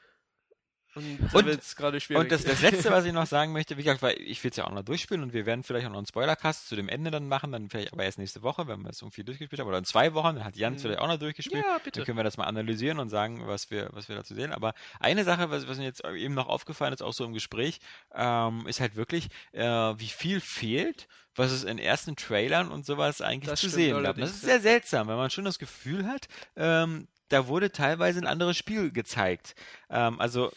Und, 1.00 1.34
und. 1.34 2.16
Und 2.16 2.32
das, 2.32 2.44
das 2.44 2.62
Letzte, 2.62 2.92
was 2.92 3.06
ich 3.06 3.14
noch 3.14 3.26
sagen 3.26 3.52
möchte, 3.52 3.78
wie 3.78 3.84
gesagt, 3.84 4.02
weil 4.02 4.20
ich 4.20 4.44
will 4.44 4.52
es 4.52 4.58
ja 4.58 4.66
auch 4.66 4.72
noch 4.72 4.84
durchspielen 4.84 5.24
und 5.24 5.34
wir 5.34 5.46
werden 5.46 5.64
vielleicht 5.64 5.86
auch 5.86 5.92
noch 5.92 5.98
einen 5.98 6.08
Spoilercast 6.08 6.68
zu 6.68 6.76
dem 6.76 6.90
Ende 6.90 7.12
dann 7.12 7.28
machen, 7.28 7.52
dann 7.52 7.70
vielleicht 7.70 7.94
aber 7.94 8.04
erst 8.04 8.20
nächste 8.20 8.42
Woche, 8.42 8.68
wenn 8.68 8.82
wir 8.82 8.90
es 8.90 9.02
irgendwie 9.02 9.24
durchgespielt 9.24 9.60
haben, 9.60 9.68
oder 9.68 9.78
in 9.78 9.86
zwei 9.86 10.14
Wochen, 10.14 10.36
dann 10.36 10.46
hat 10.46 10.56
Jan 10.56 10.74
mhm. 10.74 10.80
vielleicht 10.80 11.00
auch 11.00 11.08
noch 11.08 11.18
durchgespielt. 11.18 11.64
Ja, 11.66 11.78
bitte. 11.78 12.00
Dann 12.00 12.06
können 12.06 12.18
wir 12.18 12.24
das 12.24 12.38
mal 12.38 12.46
analysieren 12.46 13.00
und 13.00 13.10
sagen, 13.10 13.48
was 13.48 13.72
wir, 13.72 13.90
was 13.94 14.10
wir 14.10 14.16
dazu 14.16 14.36
sehen. 14.36 14.52
Aber 14.52 14.74
eine 15.00 15.24
Sache, 15.24 15.50
was, 15.50 15.68
was 15.68 15.78
mir 15.78 15.86
jetzt 15.86 16.04
eben 16.06 16.34
noch 16.34 16.48
aufgefallen 16.48 16.94
ist, 16.94 17.02
auch 17.02 17.14
so 17.14 17.26
im 17.26 17.34
Gespräch, 17.34 17.80
ähm, 18.14 18.66
ist 18.68 18.80
halt 18.80 18.96
wirklich, 18.96 19.30
äh, 19.54 19.64
wie 19.64 20.10
viel 20.10 20.40
fehlt 20.40 21.08
was 21.36 21.52
es 21.52 21.64
in 21.64 21.80
ersten 21.80 22.16
Trailern 22.16 22.70
und 22.70 22.86
sowas 22.86 23.22
eigentlich 23.22 23.50
das 23.50 23.62
zu 23.62 23.70
sehen 23.70 24.04
gab. 24.04 24.18
Das 24.18 24.32
ist 24.32 24.42
sehr 24.42 24.60
seltsam, 24.60 25.08
weil 25.08 25.16
man 25.16 25.30
schon 25.30 25.46
das 25.46 25.58
Gefühl 25.58 26.06
hat, 26.06 26.28
ähm, 26.58 27.08
da 27.30 27.48
wurde 27.48 27.72
teilweise 27.72 28.20
ein 28.20 28.28
anderes 28.28 28.58
Spiel 28.58 28.92
gezeigt. 28.92 29.56
Ähm, 29.90 30.20
also, 30.20 30.52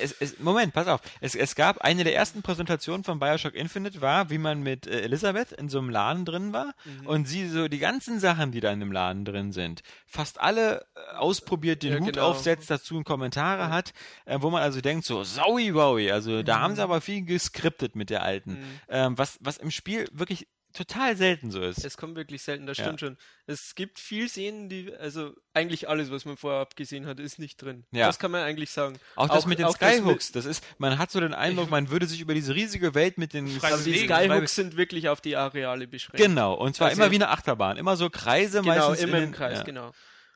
es, 0.00 0.12
es, 0.18 0.38
Moment, 0.38 0.72
pass 0.72 0.88
auf. 0.88 1.00
Es, 1.20 1.34
es 1.34 1.54
gab 1.54 1.78
eine 1.78 2.04
der 2.04 2.14
ersten 2.14 2.42
Präsentationen 2.42 3.04
von 3.04 3.18
Bioshock 3.18 3.54
Infinite 3.54 4.00
war, 4.00 4.30
wie 4.30 4.38
man 4.38 4.62
mit 4.62 4.86
äh, 4.86 5.02
Elisabeth 5.02 5.52
in 5.52 5.68
so 5.68 5.78
einem 5.78 5.90
Laden 5.90 6.24
drin 6.24 6.52
war 6.52 6.72
mhm. 6.84 7.06
und 7.06 7.28
sie 7.28 7.48
so 7.48 7.68
die 7.68 7.78
ganzen 7.78 8.18
Sachen, 8.18 8.52
die 8.52 8.60
da 8.60 8.72
in 8.72 8.80
dem 8.80 8.92
Laden 8.92 9.24
drin 9.24 9.52
sind, 9.52 9.82
fast 10.06 10.40
alle 10.40 10.84
äh, 10.94 11.16
ausprobiert, 11.16 11.82
den 11.82 11.92
ja, 11.92 11.98
Hut 12.00 12.14
genau. 12.14 12.30
aufsetzt, 12.30 12.70
dazu 12.70 12.96
und 12.96 13.04
Kommentare 13.04 13.62
ja. 13.62 13.70
hat, 13.70 13.92
äh, 14.24 14.38
wo 14.40 14.50
man 14.50 14.62
also 14.62 14.80
denkt 14.80 15.04
so, 15.04 15.22
saui 15.24 15.74
wowi, 15.74 16.10
also 16.10 16.30
mhm. 16.30 16.44
da 16.44 16.60
haben 16.60 16.74
sie 16.74 16.82
aber 16.82 17.00
viel 17.00 17.24
geskriptet 17.24 17.94
mit 17.96 18.10
der 18.10 18.22
alten. 18.22 18.52
Mhm. 18.52 18.80
Ähm, 18.88 19.18
was, 19.18 19.38
was 19.40 19.58
im 19.58 19.70
Spiel 19.70 20.08
wirklich 20.12 20.48
total 20.72 21.16
selten 21.16 21.50
so 21.50 21.60
ist. 21.60 21.84
Es 21.84 21.96
kommt 21.96 22.16
wirklich 22.16 22.42
selten, 22.42 22.66
das 22.66 22.76
stimmt 22.76 23.00
ja. 23.00 23.08
schon. 23.08 23.18
Es 23.46 23.74
gibt 23.74 23.98
viel 23.98 24.28
Szenen, 24.28 24.68
die, 24.68 24.92
also 24.94 25.32
eigentlich 25.54 25.88
alles, 25.88 26.10
was 26.10 26.24
man 26.24 26.36
vorher 26.36 26.60
abgesehen 26.60 27.06
hat, 27.06 27.20
ist 27.20 27.38
nicht 27.38 27.60
drin. 27.60 27.84
Ja. 27.90 28.06
Das 28.06 28.18
kann 28.18 28.30
man 28.30 28.42
eigentlich 28.42 28.70
sagen. 28.70 28.98
Auch 29.16 29.28
das 29.28 29.44
auch, 29.44 29.46
mit 29.46 29.58
den 29.58 29.68
Skyhooks, 29.70 30.32
das, 30.32 30.44
das, 30.44 30.58
ist, 30.58 30.64
man 30.78 30.98
hat 30.98 31.10
so 31.10 31.20
den 31.20 31.34
Eindruck, 31.34 31.70
man 31.70 31.90
würde 31.90 32.06
sich 32.06 32.20
über 32.20 32.34
diese 32.34 32.54
riesige 32.54 32.94
Welt 32.94 33.18
mit 33.18 33.34
den 33.34 33.46
also 33.62 33.84
die 33.84 33.98
Skyhooks 33.98 34.54
sind 34.54 34.76
wirklich 34.76 35.08
auf 35.08 35.20
die 35.20 35.36
Areale 35.36 35.86
beschränkt. 35.86 36.16
Genau, 36.16 36.54
und 36.54 36.76
zwar 36.76 36.88
also 36.88 37.00
immer 37.00 37.10
wie 37.10 37.16
eine 37.16 37.28
Achterbahn, 37.28 37.76
immer 37.76 37.96
so 37.96 38.10
Kreise 38.10 38.62
genau, 38.62 38.74
meistens. 38.74 39.00
Genau, 39.00 39.16
immer 39.16 39.24
im 39.24 39.32
Kreis, 39.32 39.58
ja. 39.58 39.64
genau. 39.64 39.92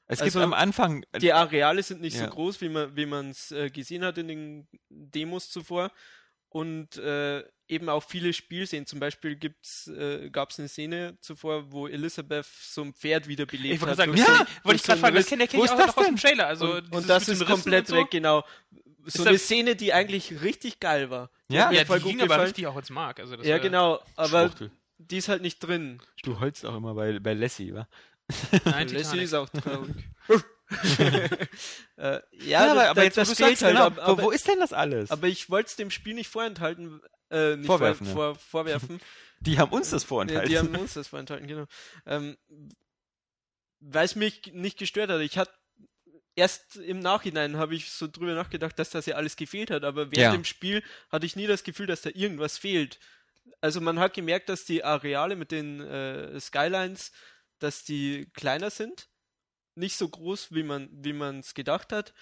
Es 0.09 0.21
gibt 0.21 0.37
also, 0.37 0.41
am 0.41 0.53
Anfang. 0.53 1.05
Die 1.21 1.33
Areale 1.33 1.83
sind 1.83 2.01
nicht 2.01 2.17
ja. 2.17 2.25
so 2.25 2.31
groß, 2.31 2.61
wie 2.61 2.69
man 2.69 2.97
wie 2.97 3.31
es 3.31 3.51
äh, 3.51 3.71
gesehen 3.71 4.05
hat 4.05 4.19
in 4.19 4.29
den 4.29 4.69
Demos 4.89 5.51
zuvor. 5.51 5.91
Und 6.49 6.97
äh, 6.97 7.43
eben 7.69 7.89
auch 7.89 8.03
viele 8.03 8.33
Spielszenen. 8.33 8.87
Zum 8.87 9.01
Beispiel 9.01 9.39
äh, 9.89 10.31
gab 10.31 10.51
es 10.51 10.59
eine 10.59 10.69
Szene 10.69 11.19
zuvor, 11.21 11.71
wo 11.71 11.87
Elisabeth 11.87 12.47
so 12.47 12.83
ein 12.83 12.95
Pferd 12.95 13.29
wiederbelebt 13.29 13.83
ich 13.83 13.87
hat. 13.87 13.97
Sagen, 13.97 14.17
ja, 14.17 14.47
wollte 14.63 14.77
ich 14.77 14.83
gerade 14.83 15.01
fragen, 15.01 15.17
das 15.17 15.27
kenne 15.27 15.49
kenn 15.49 15.63
ich 15.63 15.71
auch 15.71 15.79
noch 15.79 15.97
aus 15.97 16.07
dem 16.07 16.17
Trailer. 16.17 16.47
Also 16.47 16.75
und, 16.75 16.93
und 16.93 17.09
das 17.09 17.29
ist 17.29 17.45
komplett 17.45 17.89
so? 17.89 17.97
weg, 17.97 18.11
genau. 18.11 18.45
So 19.05 19.23
ist 19.23 19.29
eine 19.29 19.39
Szene, 19.39 19.77
die 19.77 19.93
eigentlich 19.93 20.43
richtig 20.43 20.81
geil 20.81 21.11
war. 21.11 21.31
Ja, 21.49 21.71
ja 21.71 21.85
die 21.85 22.03
ging 22.03 22.21
aber 22.21 22.43
richtig 22.43 22.67
auch 22.67 22.77
ins 22.77 22.91
Mark. 22.91 23.21
Also 23.21 23.37
ja, 23.37 23.59
genau, 23.59 24.01
aber 24.17 24.49
Schwuchtel. 24.49 24.71
die 24.99 25.19
ist 25.19 25.29
halt 25.29 25.43
nicht 25.43 25.61
drin. 25.61 26.01
Du 26.23 26.41
holst 26.41 26.67
auch 26.67 26.77
immer 26.77 26.95
bei, 26.95 27.19
bei 27.21 27.35
Lassie, 27.35 27.73
wa? 27.73 27.87
Nein, 28.65 28.89
Lassie 28.89 29.21
ist 29.21 29.35
auch 29.35 29.49
traurig. 29.49 29.95
äh, 30.99 31.47
ja, 31.97 32.21
ja, 32.41 32.73
aber, 32.73 32.89
aber 32.91 33.05
jetzt, 33.05 33.17
das 33.17 33.33
fehlt 33.33 33.63
halt. 33.63 33.75
Genau, 33.75 33.87
aber, 33.87 34.23
wo 34.23 34.31
ist 34.31 34.49
denn 34.49 34.59
das 34.59 34.73
alles? 34.73 35.11
Aber 35.11 35.29
ich 35.29 35.49
wollte 35.49 35.69
es 35.69 35.77
dem 35.77 35.91
Spiel 35.91 36.15
nicht 36.15 36.29
vorenthalten, 36.29 37.01
äh, 37.31 37.57
nicht 37.57 37.67
vorwerfen. 37.67 38.07
Vor, 38.07 38.35
vor, 38.35 38.65
vorwerfen. 38.65 39.01
die 39.41 39.59
haben 39.59 39.73
uns 39.73 39.91
das 39.91 40.05
vorenthalten. 40.05 40.51
Ja, 40.51 40.63
die 40.63 40.69
haben 40.69 40.81
uns 40.81 40.95
das 40.95 41.09
vorenthalten, 41.09 41.47
genau. 41.47 41.67
Ähm, 42.05 42.37
Weil 43.81 44.05
es 44.05 44.17
mich 44.17 44.53
nicht 44.53 44.79
gestört 44.79 45.11
hat. 45.11 45.21
Ich 45.21 45.39
hatte 45.39 45.53
erst 46.35 46.77
im 46.77 47.01
Nachhinein 47.01 47.57
habe 47.57 47.75
ich 47.75 47.91
so 47.91 48.07
drüber 48.07 48.35
nachgedacht, 48.35 48.79
dass 48.79 48.91
das 48.91 49.07
ja 49.07 49.17
alles 49.17 49.37
gefehlt 49.37 49.71
hat, 49.71 49.85
aber 49.85 50.13
während 50.13 50.17
ja. 50.17 50.33
dem 50.33 50.45
Spiel 50.45 50.83
hatte 51.11 51.27
ich 51.27 51.35
nie 51.35 51.47
das 51.47 51.65
Gefühl, 51.65 51.87
dass 51.87 52.03
da 52.03 52.11
irgendwas 52.13 52.59
fehlt. 52.59 52.99
Also 53.61 53.81
man 53.81 53.99
hat 53.99 54.15
gemerkt, 54.15 54.49
dass 54.49 54.65
die 54.65 54.85
Areale 54.85 55.35
mit 55.35 55.51
den 55.51 55.81
äh, 55.81 56.39
Skylines, 56.39 57.13
dass 57.59 57.85
die 57.85 58.27
kleiner 58.35 58.71
sind, 58.71 59.09
nicht 59.77 59.97
so 59.97 60.09
groß, 60.09 60.55
wie 60.55 60.63
man 60.63 60.89
wie 60.93 61.13
man 61.13 61.41
es 61.41 61.55
gedacht 61.55 61.93
hat. 61.93 62.15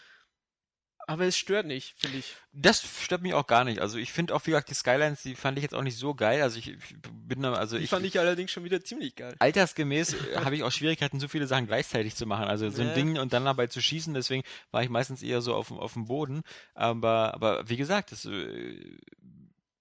Aber 1.06 1.24
es 1.26 1.36
stört 1.36 1.66
nicht, 1.66 1.94
finde 1.98 2.18
ich. 2.18 2.34
Das 2.52 2.82
stört 2.82 3.20
mich 3.20 3.34
auch 3.34 3.46
gar 3.46 3.64
nicht. 3.64 3.80
Also 3.80 3.98
ich 3.98 4.10
finde 4.10 4.34
auch, 4.34 4.46
wie 4.46 4.52
gesagt, 4.52 4.70
die 4.70 4.74
Skylines, 4.74 5.22
die 5.22 5.34
fand 5.34 5.58
ich 5.58 5.62
jetzt 5.62 5.74
auch 5.74 5.82
nicht 5.82 5.98
so 5.98 6.14
geil. 6.14 6.40
Also 6.40 6.58
ich, 6.58 6.76
bin 7.12 7.42
da, 7.42 7.52
also 7.52 7.76
die 7.76 7.84
ich. 7.84 7.90
fand 7.90 8.06
ich 8.06 8.18
allerdings 8.18 8.50
schon 8.50 8.64
wieder 8.64 8.82
ziemlich 8.82 9.14
geil. 9.14 9.34
Altersgemäß 9.38 10.16
habe 10.36 10.56
ich 10.56 10.62
auch 10.62 10.72
Schwierigkeiten, 10.72 11.20
so 11.20 11.28
viele 11.28 11.46
Sachen 11.46 11.66
gleichzeitig 11.66 12.14
zu 12.14 12.26
machen. 12.26 12.46
Also 12.46 12.70
so 12.70 12.80
ein 12.80 12.88
ja. 12.88 12.94
Ding 12.94 13.18
und 13.18 13.32
dann 13.32 13.44
dabei 13.44 13.66
zu 13.66 13.82
schießen, 13.82 14.14
deswegen 14.14 14.44
war 14.70 14.82
ich 14.82 14.88
meistens 14.88 15.22
eher 15.22 15.42
so 15.42 15.54
auf, 15.54 15.70
auf 15.70 15.92
dem 15.92 16.06
Boden. 16.06 16.42
Aber, 16.74 17.34
aber 17.34 17.68
wie 17.68 17.76
gesagt, 17.76 18.12
das, 18.12 18.24
äh, 18.24 18.98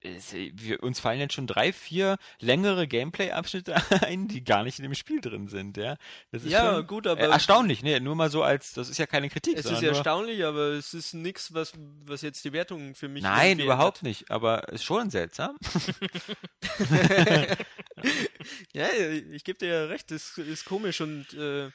wir, 0.04 0.84
uns 0.84 1.00
fallen 1.00 1.20
jetzt 1.20 1.34
schon 1.34 1.48
drei, 1.48 1.72
vier 1.72 2.18
längere 2.40 2.88
Gameplay-Abschnitte 2.88 3.76
ein, 4.06 4.28
die 4.28 4.44
gar 4.44 4.64
nicht 4.64 4.80
in 4.80 4.84
dem 4.84 4.96
Spiel 4.96 5.22
drin 5.22 5.48
sind, 5.48 5.78
ja. 5.78 5.96
Das 6.32 6.44
ist 6.44 6.52
ja, 6.52 6.76
schon, 6.76 6.88
gut, 6.88 7.08
aber. 7.08 7.22
Äh, 7.22 7.30
erstaunlich, 7.30 7.84
ne? 7.84 8.02
Nur 8.02 8.16
mal 8.16 8.30
so 8.30 8.44
als, 8.44 8.74
das 8.74 8.90
ist 8.90 8.98
ja 8.98 9.06
keine 9.06 9.30
Kritik. 9.30 9.58
Es 9.58 9.66
ist 9.66 9.82
ja 9.82 9.90
erstaunlich, 9.90 10.44
aber 10.44 10.72
es 10.72 10.94
ist 10.94 11.14
nichts, 11.14 11.54
was, 11.54 11.74
was 12.06 12.22
jetzt 12.22 12.44
die 12.44 12.52
Wertung 12.52 12.96
für 12.96 13.08
mich 13.08 13.24
Nein, 13.24 13.60
überhaupt 13.60 13.98
hat. 14.00 14.04
nicht, 14.04 14.30
aber 14.30 14.68
ist 14.70 14.84
schon 14.84 15.10
seltsam. 15.10 15.58
ja, 18.74 18.88
ich 19.32 19.44
gebe 19.44 19.60
dir 19.60 19.68
ja 19.68 19.86
recht, 19.86 20.12
das 20.12 20.38
ist 20.38 20.66
komisch 20.66 21.00
und 21.02 21.34
äh, 21.34 21.70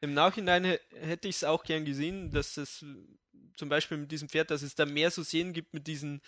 im 0.00 0.14
Nachhinein 0.14 0.64
hätte 0.64 1.28
ich 1.28 1.36
es 1.36 1.44
auch 1.44 1.64
gern 1.64 1.84
gesehen, 1.84 2.30
dass 2.30 2.56
es 2.56 2.84
zum 3.56 3.68
Beispiel 3.68 3.96
mit 3.96 4.12
diesem 4.12 4.28
Pferd, 4.28 4.50
dass 4.50 4.62
es 4.62 4.74
da 4.74 4.86
mehr 4.86 5.10
so 5.10 5.24
Szenen 5.24 5.52
gibt 5.52 5.74
mit 5.74 5.86
diesen 5.86 6.20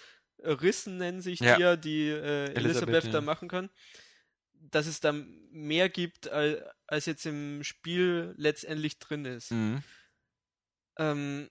Rissen 0.43 0.99
nennen 0.99 1.21
sich 1.21 1.41
Ja. 1.41 1.57
die 1.57 1.63
ja, 1.63 1.77
die 1.77 2.09
äh, 2.09 2.53
Elisabeth, 2.55 2.89
Elisabeth, 2.89 3.15
da 3.15 3.21
machen 3.21 3.49
kann, 3.49 3.71
dass 4.55 4.87
es 4.87 5.01
da 5.01 5.13
mehr 5.51 5.89
gibt, 5.89 6.29
als, 6.29 6.63
als 6.87 7.07
jetzt 7.07 7.27
im 7.27 7.63
Spiel 7.65 8.35
letztendlich 8.37 8.99
drin 8.99 9.25
ist. 9.25 9.51
Mhm. 9.51 9.83
Ähm, 10.99 11.51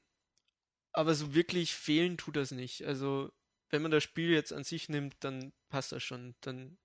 aber 0.94 1.14
so 1.16 1.34
wirklich 1.34 1.74
fehlen 1.74 2.18
tut 2.18 2.36
das 2.36 2.52
nicht. 2.52 2.86
Also, 2.86 3.32
wenn 3.70 3.82
man 3.82 3.92
das 3.92 4.04
Spiel 4.04 4.30
jetzt 4.30 4.54
an 4.54 4.64
sich 4.64 4.90
nimmt, 4.90 5.16
dann 5.20 5.54
passt 5.70 5.92
das 5.92 6.04
schon. 6.04 6.36
Dann 6.42 6.78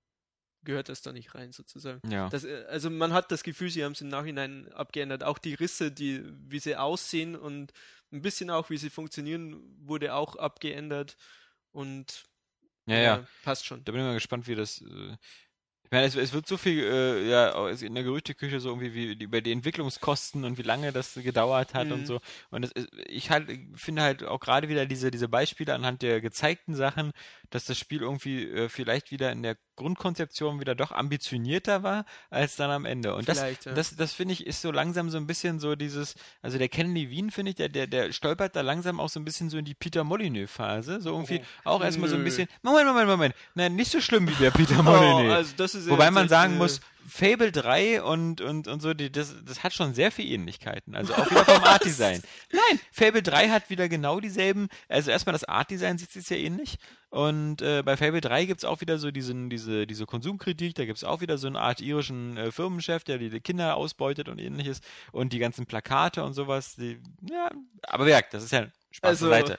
gehört 0.65 0.89
das 0.89 1.03
da 1.03 1.13
nicht 1.13 1.35
rein, 1.35 1.53
sozusagen. 1.53 2.01
Ja. 2.09 2.29
Das, 2.29 2.45
äh, 2.45 2.65
also 2.69 2.91
man 2.91 3.13
hat 3.13 3.33
das 3.33 3.43
Gefühl, 3.43 3.71
sie 3.71 3.85
haben 3.85 3.93
es 3.93 4.01
im 4.01 4.09
Nachhinein 4.09 4.73
abgeändert. 4.73 5.25
Auch 5.25 5.39
die 5.39 5.55
Risse, 5.55 5.91
die, 5.91 6.23
wie 6.49 6.59
sie 6.59 6.77
aussehen 6.77 7.37
und 7.37 7.73
ein 8.13 8.23
bisschen 8.23 8.51
auch, 8.51 8.71
wie 8.71 8.77
sie 8.77 8.91
funktionieren, 8.91 9.63
wurde 9.79 10.15
auch 10.15 10.37
abgeändert. 10.37 11.17
Und 11.73 12.25
ja, 12.87 12.97
ja. 12.99 13.17
äh, 13.19 13.25
passt 13.43 13.67
schon. 13.67 13.85
Da 13.85 13.93
bin 13.93 14.01
ich 14.01 14.07
mal 14.07 14.15
gespannt, 14.15 14.47
wie 14.49 14.55
das. 14.55 14.81
Äh, 14.81 15.17
ich 15.85 15.91
meine, 15.91 16.07
es, 16.07 16.17
es 16.17 16.33
wird 16.33 16.47
so 16.49 16.57
viel, 16.57 16.83
äh, 16.85 17.29
ja, 17.29 17.69
in 17.69 17.95
der 17.95 18.03
Gerüchteküche 18.05 18.61
so 18.61 18.71
irgendwie 18.71 18.95
wie, 18.95 19.15
die- 19.17 19.25
über 19.27 19.43
die 19.43 19.53
Entwicklungskosten 19.53 20.45
und 20.45 20.57
wie 20.57 20.63
lange 20.63 20.91
das 20.93 21.15
gedauert 21.15 21.75
hat 21.75 21.93
und 21.93 22.01
Mhm. 22.01 22.07
so. 22.07 22.21
Und 22.51 22.65
ist- 22.65 22.89
ich 23.09 23.31
halt 23.31 23.51
finde 23.75 24.01
halt 24.03 24.25
auch 24.25 24.41
gerade 24.41 24.69
wieder 24.71 24.87
diese, 24.87 25.11
diese 25.11 25.29
Beispiele 25.29 25.75
anhand 25.75 26.01
der 26.03 26.23
gezeigten 26.23 26.75
Sachen, 26.75 27.13
dass 27.51 27.67
das 27.67 27.79
Spiel 27.79 28.01
irgendwie 28.01 28.45
äh, 28.49 28.69
vielleicht 28.71 29.11
wieder 29.11 29.33
in 29.33 29.43
der 29.43 29.57
Grundkonzeption 29.77 30.61
wieder 30.61 30.75
doch 30.75 30.93
ambitionierter 30.93 31.83
war 31.83 32.05
als 32.31 32.57
dann 32.57 32.71
am 32.71 32.85
Ende. 32.85 33.15
Und 33.15 33.29
das, 33.29 33.41
ja. 33.41 33.73
das, 33.73 33.97
das 33.97 34.13
finde 34.13 34.35
ich, 34.35 34.47
ist 34.47 34.63
so 34.63 34.71
langsam 34.71 35.11
so 35.11 35.17
ein 35.17 35.27
bisschen 35.27 35.61
so 35.61 35.75
dieses, 35.77 36.15
also 36.43 36.59
der 36.59 36.69
Ken 36.69 36.95
Levine, 36.95 37.31
finde 37.31 37.51
ich, 37.51 37.57
der, 37.57 37.69
der, 37.69 37.87
der 37.87 38.13
stolpert 38.13 38.55
da 38.57 38.61
langsam 38.61 39.01
auch 39.01 39.09
so 39.09 39.19
ein 39.21 39.25
bisschen 39.25 39.51
so 39.51 39.59
in 39.59 39.65
die 39.65 39.75
Peter 39.75 40.05
Molyneux-Phase. 40.05 41.01
So 41.01 41.11
irgendwie 41.11 41.43
auch 41.65 41.83
erstmal 41.83 42.09
so 42.09 42.17
ein 42.17 42.25
bisschen, 42.25 42.49
Moment, 42.63 42.87
Moment, 42.87 43.09
Moment. 43.09 43.35
Nein, 43.55 43.75
nicht 43.75 43.91
so 43.91 44.01
schlimm 44.01 44.29
wie 44.29 44.35
der 44.35 44.51
Peter 44.51 44.77
Oh, 44.81 44.83
Molyneux. 44.83 45.33
also 45.33 45.53
das 45.57 45.75
ist 45.75 45.89
Wobei 45.89 46.11
man 46.11 46.29
sagen 46.29 46.59
muss, 46.59 46.81
Fable 47.09 47.53
3 47.53 48.03
und, 48.03 48.41
und, 48.41 48.69
und 48.69 48.81
so, 48.81 48.95
die, 48.95 49.11
das, 49.11 49.35
das 49.45 49.63
hat 49.63 49.73
schon 49.73 49.95
sehr 49.95 50.11
viele 50.13 50.29
Ähnlichkeiten. 50.35 50.95
Also 50.95 51.15
auch 51.15 51.31
wieder 51.31 51.45
vom 51.45 51.63
Art-Design. 51.65 52.23
Nein, 52.53 52.81
Fable 52.93 53.23
3 53.23 53.49
hat 53.51 53.71
wieder 53.71 53.89
genau 53.89 54.21
dieselben, 54.21 54.69
also 54.89 55.11
erstmal 55.11 55.33
das 55.33 55.45
Art-Design 55.45 55.99
sieht 55.99 56.11
sich 56.13 56.25
sehr 56.25 56.39
ähnlich. 56.39 56.79
Und 57.11 57.61
äh, 57.61 57.83
bei 57.83 57.97
Fable 57.97 58.21
3 58.21 58.47
gibt 58.47 58.61
es 58.61 58.65
auch 58.65 58.81
wieder 58.81 58.99
so 58.99 59.11
diesen, 59.11 59.51
diese, 59.51 59.87
diese 59.87 60.07
Konsumkritik, 60.07 60.75
da 60.75 60.85
gibt 60.87 60.97
es 60.97 61.05
auch 61.05 61.21
wieder 61.21 61.37
so 61.39 61.47
eine 61.47 61.61
Art 61.61 61.81
irischen 61.81 62.37
äh, 62.37 62.51
Firmenchef, 62.51 63.05
der 63.05 63.19
die, 63.19 63.41
Kinder 63.41 63.77
ausbeutet 63.77 64.29
und 64.29 64.39
ähnliches. 64.41 64.81
Und 65.13 65.33
die 65.33 65.39
ganzen 65.39 65.67
Plakate 65.67 66.25
und 66.25 66.33
sowas, 66.33 66.77
die, 66.77 67.01
ja, 67.31 67.51
aber 67.83 68.07
wer, 68.07 68.23
das 68.31 68.45
ist 68.45 68.53
ja 68.53 68.67
Spaß 68.93 69.09
Also- 69.11 69.27
zur 69.27 69.35
Seite. 69.35 69.59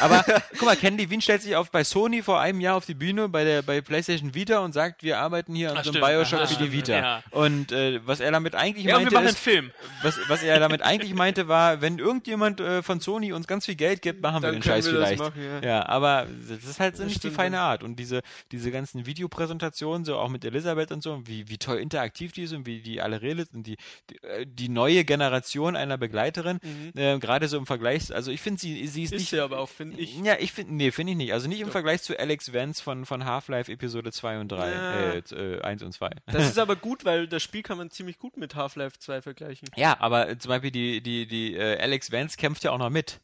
Aber 0.00 0.24
guck 0.52 0.62
mal, 0.64 0.76
Ken 0.76 0.96
Levine 0.98 1.22
stellt 1.22 1.42
sich 1.42 1.56
auf 1.56 1.70
bei 1.70 1.84
Sony 1.84 2.22
vor 2.22 2.40
einem 2.40 2.60
Jahr 2.60 2.76
auf 2.76 2.86
die 2.86 2.94
Bühne 2.94 3.28
bei 3.28 3.44
der 3.44 3.62
bei 3.62 3.80
PlayStation 3.80 4.34
Vita 4.34 4.58
und 4.60 4.72
sagt, 4.72 5.02
wir 5.02 5.18
arbeiten 5.18 5.54
hier 5.54 5.70
an 5.70 5.76
Ach, 5.78 5.84
so 5.84 5.90
einem 5.90 6.02
stimmt. 6.04 6.06
Bioshock 6.12 6.40
Aha, 6.40 6.46
für 6.46 6.62
die 6.64 6.72
Vita. 6.72 6.92
ja. 6.96 7.22
Und 7.30 7.72
äh, 7.72 8.00
was 8.06 8.20
er 8.20 8.30
damit 8.32 8.54
eigentlich 8.54 8.84
Ja, 8.86 8.92
wir 8.92 8.96
meinte, 9.00 9.14
machen 9.14 9.26
einen 9.26 9.34
ist, 9.34 9.38
Film. 9.38 9.70
was, 10.02 10.18
was 10.28 10.42
er 10.42 10.58
damit 10.60 10.82
eigentlich 10.82 11.14
meinte, 11.14 11.48
war, 11.48 11.80
wenn 11.80 11.98
irgendjemand 11.98 12.60
äh, 12.60 12.82
von 12.82 13.00
Sony 13.00 13.32
uns 13.32 13.46
ganz 13.46 13.66
viel 13.66 13.74
Geld 13.76 14.02
gibt, 14.02 14.20
machen 14.22 14.36
wir 14.42 14.48
Dann 14.48 14.56
den 14.56 14.62
können 14.62 14.74
Scheiß 14.82 14.86
wir 14.86 14.92
das 14.98 15.08
vielleicht. 15.08 15.22
machen, 15.22 15.42
ja. 15.62 15.68
ja. 15.68 15.86
aber 15.88 16.26
das 16.48 16.64
ist 16.68 16.80
halt 16.80 16.96
so 16.96 17.02
Das 17.02 17.10
nicht 17.12 17.22
die 17.24 17.30
feine. 17.30 17.60
Art. 17.60 17.82
Und 17.82 17.96
diese, 17.96 18.22
diese 18.52 18.70
ganzen 18.70 19.06
Videopräsentationen, 19.06 20.04
so 20.04 20.16
auch 20.18 20.28
mit 20.28 20.44
Elisabeth 20.44 20.92
und 20.92 21.02
so, 21.02 21.22
wie, 21.26 21.48
wie 21.48 21.58
toll 21.58 21.78
interaktiv 21.78 22.32
die 22.32 22.42
ist 22.42 22.52
und 22.52 22.66
wie 22.66 22.80
die 22.80 23.00
alle 23.00 23.22
redet 23.22 23.50
und 23.54 23.66
die, 23.66 23.76
die, 24.10 24.16
äh, 24.22 24.46
die 24.46 24.68
neue 24.68 25.04
Generation 25.04 25.76
einer 25.76 25.96
Begleiterin, 25.98 26.58
Mhm. 26.62 26.92
äh, 26.98 27.18
gerade 27.18 27.48
so 27.48 27.56
im 27.58 27.66
Vergleich, 27.66 28.12
also 28.14 28.30
ich 28.30 28.40
finde, 28.40 28.60
sie, 28.60 28.86
sie 28.86 29.02
ist, 29.04 29.12
Ist 29.12 29.18
nicht. 29.20 29.30
sie 29.30 29.40
aber 29.40 29.58
auch, 29.58 29.68
finde 29.76 29.98
ich. 30.00 30.18
Ja, 30.18 30.36
ich 30.38 30.52
finde, 30.52 30.74
nee, 30.74 30.90
finde 30.90 31.12
ich 31.12 31.18
nicht. 31.18 31.32
Also 31.32 31.48
nicht 31.48 31.60
im 31.60 31.66
Doch. 31.66 31.72
Vergleich 31.72 32.02
zu 32.02 32.18
Alex 32.18 32.52
Vance 32.52 32.82
von, 32.82 33.04
von 33.06 33.24
Half-Life 33.24 33.70
Episode 33.70 34.10
2 34.10 34.40
und 34.40 34.50
3, 34.52 34.70
Ja. 34.72 34.92
äh, 35.12 35.18
äh, 35.18 35.60
1 35.62 35.82
und 35.82 35.92
2. 35.92 36.10
Das 36.26 36.48
ist 36.48 36.58
aber 36.58 36.76
gut, 36.76 37.04
weil 37.04 37.28
das 37.28 37.42
Spiel 37.42 37.62
kann 37.62 37.78
man 37.78 37.90
ziemlich 37.90 38.18
gut 38.18 38.36
mit 38.36 38.54
Half-Life 38.54 38.98
2 38.98 39.22
vergleichen. 39.22 39.68
Ja, 39.76 39.96
aber 40.00 40.38
zum 40.38 40.48
Beispiel 40.48 40.70
die, 40.70 41.00
die, 41.00 41.26
die 41.26 41.54
äh, 41.54 41.78
Alex 41.80 42.10
Vance 42.10 42.36
kämpft 42.36 42.64
ja 42.64 42.72
auch 42.72 42.78
noch 42.78 42.90
mit. 42.90 43.20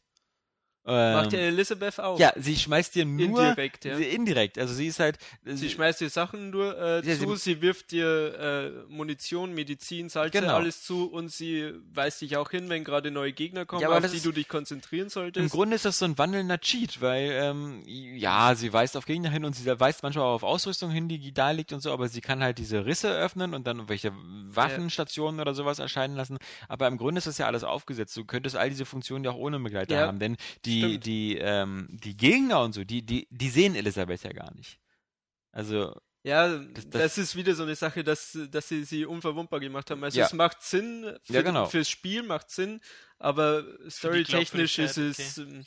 Ähm, 0.85 1.13
Macht 1.13 1.31
ja 1.31 1.39
Elisabeth 1.39 1.97
auch. 1.99 2.19
ja, 2.19 2.33
sie 2.35 2.57
schmeißt 2.57 2.93
dir 2.95 3.05
nur 3.05 3.23
Indirekt, 3.39 3.85
ja. 3.85 3.95
sie, 3.95 4.03
indirekt. 4.03 4.57
Also 4.59 4.73
sie 4.73 4.87
ist 4.87 4.99
halt 4.99 5.17
Sie 5.45 5.69
schmeißt 5.69 6.01
dir 6.01 6.09
Sachen 6.09 6.49
nur 6.49 6.77
äh, 6.77 6.95
Ja, 7.07 7.17
zu, 7.17 7.35
sie- 7.35 7.53
sie, 7.53 7.61
wirft 7.61 7.91
dir 7.91 8.83
äh, 8.87 8.91
Munition, 8.93 9.53
Medizin, 9.53 10.09
Salze, 10.09 10.41
Genau. 10.41 10.55
alles 10.55 10.83
zu 10.83 11.09
und 11.09 11.29
sie 11.31 11.71
weist 11.93 12.19
dich 12.19 12.35
auch 12.35 12.49
hin, 12.51 12.67
wenn 12.67 12.83
gerade 12.83 13.11
neue 13.11 13.31
Gegner 13.31 13.65
kommen, 13.65 13.81
Ja, 13.81 13.89
auf 13.89 14.05
die 14.05 14.17
ist- 14.17 14.25
du 14.25 14.33
dich 14.33 14.49
konzentrieren 14.49 15.05
im 15.05 15.09
solltest. 15.09 15.53
Grunde 15.53 15.75
ist 15.77 15.85
das 15.85 15.99
so 15.99 16.05
ein 16.05 16.17
wandelnder 16.17 16.59
Cheat, 16.59 16.99
weil 16.99 17.29
ähm, 17.31 17.81
ja, 17.85 18.53
sie 18.55 18.73
weist 18.73 18.97
auf 18.97 19.05
Gegner 19.05 19.29
hin 19.29 19.45
und 19.45 19.53
sie 19.55 19.65
weist 19.79 20.03
manchmal 20.03 20.25
auch 20.25 20.33
auf 20.35 20.43
Ausrüstung 20.43 20.91
hin, 20.91 21.07
die 21.07 21.33
da 21.33 21.51
liegt 21.51 21.71
und 21.71 21.79
so, 21.79 21.93
aber 21.93 22.09
sie 22.09 22.19
kann 22.19 22.43
halt 22.43 22.57
diese 22.57 22.85
Risse 22.85 23.09
öffnen 23.09 23.53
und 23.53 23.65
dann 23.67 23.77
irgendwelche 23.77 24.11
Waffenstationen 24.49 25.39
oder 25.39 25.53
sowas 25.53 25.79
erscheinen 25.79 26.15
lassen. 26.15 26.37
Aber 26.67 26.87
im 26.87 26.97
Grunde 26.97 27.19
ist 27.19 27.27
das 27.27 27.37
ja 27.37 27.47
alles 27.47 27.63
aufgesetzt. 27.63 28.15
Du 28.17 28.25
könntest 28.25 28.55
all 28.55 28.69
diese 28.69 28.85
Funktionen 28.85 29.23
ja 29.23 29.31
auch 29.31 29.37
ohne 29.37 29.59
Begleiter 29.59 29.97
haben, 30.07 30.19
denn 30.19 30.37
die, 30.65 30.72
stimmt. 30.79 31.05
die, 31.05 31.37
ähm, 31.37 31.87
die 31.91 32.15
Gegner 32.17 32.61
und 32.61 32.73
so, 32.73 32.83
die, 32.83 33.05
die, 33.05 33.27
die 33.29 33.49
sehen 33.49 33.75
Elisabeth 33.75 34.23
ja 34.23 34.31
gar 34.33 34.53
nicht. 34.53 34.79
Also, 35.51 35.95
Ja, 36.23 36.57
das, 36.57 36.89
das- 36.89 37.17
ist 37.17 37.35
wieder 37.35 37.53
so 37.53 37.63
eine 37.63 37.75
Sache, 37.75 38.03
dass, 38.03 38.37
dass 38.49 38.69
sie 38.69 38.83
sie 38.85 39.05
unverwundbar 39.05 39.59
gemacht 39.59 39.91
haben. 39.91 40.03
Also 40.03 40.19
Ja. 40.19 40.25
es 40.25 40.33
macht 40.33 40.61
Sinn, 40.63 41.17
für, 41.23 41.33
Ja, 41.33 41.41
genau. 41.41 41.65
fürs 41.65 41.89
Spiel 41.89 42.23
macht 42.23 42.49
Sinn, 42.49 42.79
aber 43.19 43.63
storytechnisch 43.89 44.79
ist 44.79 44.97
es 44.97 45.37
ähm, 45.37 45.63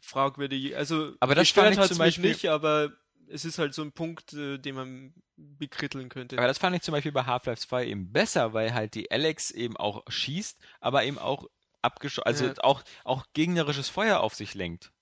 fragwürdig. 0.00 0.76
Also 0.76 1.14
Aber 1.20 1.34
das 1.34 1.48
ich 1.48 1.56
hat's 1.56 1.76
zum 1.88 1.98
mich 1.98 1.98
Beispiel- 1.98 2.30
nicht, 2.30 2.46
aber 2.46 2.92
es 3.30 3.44
ist 3.44 3.58
halt 3.58 3.74
so 3.74 3.82
ein 3.82 3.92
Punkt, 3.92 4.32
äh, 4.32 4.58
den 4.58 4.74
man 4.74 5.14
bekritteln 5.36 6.08
könnte. 6.08 6.38
Aber 6.38 6.46
das 6.46 6.58
fand 6.58 6.74
ich 6.76 6.82
zum 6.82 6.92
Beispiel 6.92 7.12
bei 7.12 7.24
Half-Life 7.24 7.60
2 7.60 7.86
eben 7.86 8.10
besser, 8.12 8.52
weil 8.54 8.72
halt 8.74 8.94
die 8.94 9.10
Alex 9.10 9.50
eben 9.50 9.76
auch 9.76 10.02
schießt, 10.08 10.58
aber 10.80 11.04
eben 11.04 11.18
auch 11.18 11.46
abgeschossen, 11.92 12.26
also 12.26 12.46
Ja. 12.46 12.54
auch, 12.58 12.82
auch 13.04 13.24
gegnerisches 13.34 13.88
Feuer 13.88 14.20
auf 14.20 14.34
sich 14.34 14.54
lenkt. 14.54 14.92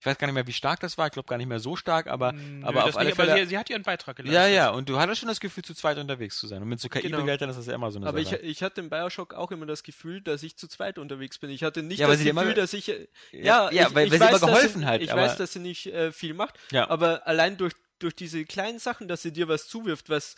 Ich 0.00 0.06
weiß 0.06 0.16
gar 0.16 0.28
nicht 0.28 0.34
mehr, 0.34 0.46
wie 0.46 0.52
stark 0.52 0.78
das 0.78 0.96
war, 0.96 1.06
ich 1.08 1.12
glaube 1.12 1.26
gar 1.26 1.38
nicht 1.38 1.48
mehr 1.48 1.58
so 1.58 1.74
stark, 1.74 2.06
aber, 2.06 2.30
Nö, 2.32 2.64
aber 2.64 2.84
auf 2.84 2.96
alle 2.96 3.08
nicht, 3.08 3.18
aber 3.18 3.28
Fälle. 3.30 3.42
sie, 3.42 3.48
sie 3.48 3.58
hat 3.58 3.68
ihren 3.68 3.82
Beitrag 3.82 4.14
geleistet. 4.14 4.32
ja, 4.40 4.46
ja, 4.46 4.70
und 4.70 4.88
du 4.88 4.96
hattest 5.00 5.18
schon 5.18 5.28
das 5.28 5.40
Gefühl, 5.40 5.64
zu 5.64 5.74
zweit 5.74 5.98
unterwegs 5.98 6.38
zu 6.38 6.46
sein. 6.46 6.62
Und 6.62 6.68
mit 6.68 6.78
so 6.78 6.88
KI-Begleitern 6.88 7.50
ist 7.50 7.56
das 7.56 7.66
ja 7.66 7.74
immer 7.74 7.90
so 7.90 7.98
eine 7.98 8.06
Aber 8.06 8.20
ich, 8.20 8.28
Sache. 8.28 8.38
ich 8.42 8.62
hatte 8.62 8.80
im 8.80 8.90
Bioshock 8.90 9.34
auch 9.34 9.50
immer 9.50 9.66
das 9.66 9.82
Gefühl, 9.82 10.20
dass 10.20 10.44
ich 10.44 10.56
zu 10.56 10.68
zweit 10.68 10.98
unterwegs 10.98 11.38
bin. 11.40 11.50
Ich 11.50 11.64
hatte 11.64 11.82
nicht 11.82 11.98
Ja, 11.98 12.06
das 12.06 12.18
Gefühl, 12.18 12.30
immer- 12.30 12.54
dass 12.54 12.74
ich. 12.74 12.88
äh, 12.90 13.08
ja, 13.32 13.72
Ja, 13.72 13.88
ich, 13.88 13.94
weil, 13.96 14.06
ich 14.06 14.12
weil 14.12 14.20
weiß, 14.20 14.38
sie 14.38 14.46
immer 14.46 14.54
geholfen 14.54 14.86
hat. 14.86 15.00
Ich 15.00 15.10
aber, 15.12 15.22
weiß, 15.22 15.36
dass 15.36 15.52
sie 15.52 15.58
nicht 15.58 15.86
äh, 15.86 16.12
viel 16.12 16.32
macht, 16.34 16.54
Ja. 16.70 16.88
aber 16.88 17.26
allein 17.26 17.56
durch, 17.56 17.72
durch 17.98 18.14
diese 18.14 18.44
kleinen 18.44 18.78
Sachen, 18.78 19.08
dass 19.08 19.22
sie 19.22 19.32
dir 19.32 19.48
was 19.48 19.66
zuwirft, 19.66 20.08
was. 20.10 20.36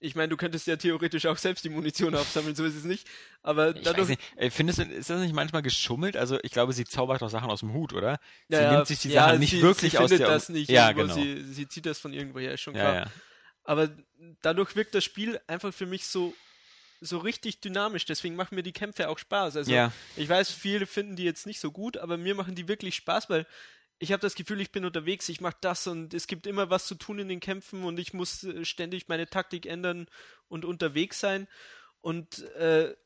Ich 0.00 0.16
meine, 0.16 0.28
du 0.28 0.36
könntest 0.36 0.66
ja 0.66 0.76
theoretisch 0.76 1.26
auch 1.26 1.36
selbst 1.36 1.64
die 1.64 1.68
Munition 1.68 2.14
aufsammeln, 2.14 2.56
so 2.56 2.64
ist 2.64 2.74
es 2.74 2.84
nicht. 2.84 3.06
Aber 3.42 3.74
ich 3.76 3.82
dadurch. 3.82 4.08
nicht, 4.08 4.20
äh, 4.36 4.50
findest 4.50 4.80
du, 4.80 4.82
ist 4.82 5.10
das 5.10 5.20
nicht 5.20 5.34
manchmal 5.34 5.62
geschummelt? 5.62 6.16
Also 6.16 6.38
ich 6.42 6.50
glaube, 6.52 6.72
sie 6.72 6.84
zaubert 6.84 7.22
doch 7.22 7.30
Sachen 7.30 7.50
aus 7.50 7.60
dem 7.60 7.72
Hut, 7.72 7.92
oder? 7.92 8.18
Ja, 8.48 8.58
sie 8.58 8.62
ja, 8.62 8.72
nimmt 8.74 8.86
sich 8.88 8.98
die 9.00 9.08
ja, 9.10 9.26
Sachen 9.26 9.38
nicht 9.40 9.50
sie, 9.50 9.62
wirklich 9.62 9.92
sie 9.92 9.98
aus 9.98 10.10
findet 10.10 10.26
der 10.26 10.34
das 10.34 10.48
nicht 10.48 10.70
Ja, 10.70 10.88
irgendwo, 10.88 11.14
genau. 11.14 11.14
sie, 11.14 11.44
sie 11.52 11.68
zieht 11.68 11.86
das 11.86 11.98
von 11.98 12.12
irgendwoher, 12.12 12.52
ist 12.52 12.60
schon 12.60 12.74
klar. 12.74 13.10
Aber 13.64 13.90
dadurch 14.42 14.74
wirkt 14.74 14.94
das 14.94 15.04
Spiel 15.04 15.40
einfach 15.46 15.72
für 15.72 15.86
mich 15.86 16.06
so, 16.06 16.34
so 17.00 17.18
richtig 17.18 17.60
dynamisch. 17.60 18.04
Deswegen 18.04 18.34
machen 18.34 18.54
mir 18.56 18.62
die 18.62 18.72
Kämpfe 18.72 19.08
auch 19.08 19.18
Spaß. 19.18 19.56
Also 19.56 19.70
Ja. 19.72 19.92
ich 20.16 20.28
weiß, 20.28 20.50
viele 20.50 20.86
finden 20.86 21.16
die 21.16 21.24
jetzt 21.24 21.46
nicht 21.46 21.60
so 21.60 21.70
gut, 21.70 21.96
aber 21.96 22.16
mir 22.16 22.34
machen 22.34 22.54
die 22.54 22.68
wirklich 22.68 22.96
Spaß, 22.96 23.30
weil 23.30 23.46
ich 24.02 24.10
habe 24.10 24.20
das 24.20 24.34
Gefühl, 24.34 24.60
ich 24.60 24.72
bin 24.72 24.84
unterwegs, 24.84 25.28
ich 25.28 25.40
mache 25.40 25.56
das 25.60 25.86
und 25.86 26.12
es 26.12 26.26
gibt 26.26 26.48
immer 26.48 26.70
was 26.70 26.86
zu 26.88 26.96
tun 26.96 27.20
in 27.20 27.28
den 27.28 27.38
Kämpfen 27.38 27.84
und 27.84 28.00
ich 28.00 28.12
muss 28.12 28.42
äh, 28.42 28.64
ständig 28.64 29.06
meine 29.06 29.28
Taktik 29.28 29.64
ändern 29.64 30.06
und 30.48 30.64
unterwegs 30.64 31.20
sein. 31.20 31.46
Und 32.00 32.40
äh, 32.56 32.96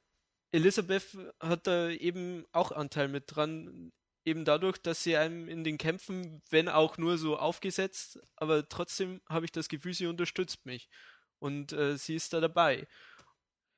Elisabeth 0.53 1.05
hat 1.39 1.67
da 1.67 1.91
eben 1.91 2.47
auch 2.53 2.73
Anteil 2.73 3.09
mit 3.09 3.25
dran, 3.27 3.93
eben 4.25 4.47
dadurch, 4.47 4.79
dass 4.79 5.03
sie 5.03 5.19
einem 5.19 5.49
in 5.49 5.65
den 5.65 5.77
Kämpfen, 5.77 6.43
wenn 6.49 6.69
auch 6.71 6.97
nur 6.97 7.19
so 7.19 7.37
aufgesetzt, 7.37 8.19
aber 8.37 8.67
trotzdem 8.67 9.21
habe 9.29 9.45
ich 9.45 9.53
das 9.53 9.69
Gefühl, 9.69 9.93
sie 9.93 10.07
unterstützt 10.07 10.65
mich. 10.65 10.89
Und 11.39 11.73
äh, 11.73 11.99
sie 11.99 12.15
ist 12.15 12.33
da 12.33 12.41
dabei. 12.41 12.89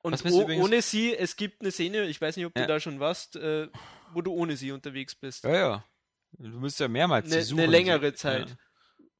Und 0.01 0.13
oh, 0.25 0.41
übrigens- 0.43 0.63
ohne 0.63 0.81
sie, 0.81 1.13
es 1.13 1.35
gibt 1.35 1.59
eine 1.61 1.71
Szene, 1.71 2.05
ich 2.07 2.21
weiß 2.21 2.37
nicht, 2.37 2.45
ob 2.45 2.55
Ja. 2.55 2.61
du 2.61 2.67
da 2.69 2.79
schon 2.79 3.01
warst, 3.01 3.35
äh, 3.35 3.67
wo 4.13 4.21
du 4.21 4.31
ohne 4.31 4.55
sie 4.55 4.71
unterwegs 4.71 5.15
bist. 5.15 5.43
ja, 5.43 5.53
ja. 5.53 5.85
Du 6.31 6.59
müsst 6.59 6.79
ja 6.79 6.87
mehrmals 6.87 7.31
Eine, 7.31 7.43
suchen. 7.43 7.61
eine 7.61 7.71
längere. 7.71 8.13
Zeit, 8.13 8.55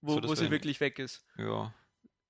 wo, 0.02 0.22
So, 0.22 0.28
wo 0.30 0.36
sie 0.36 0.52
wirklich 0.52 0.80
weg 0.80 1.00
ist. 1.00 1.24
Ja. 1.38 1.46
ja. 1.46 1.76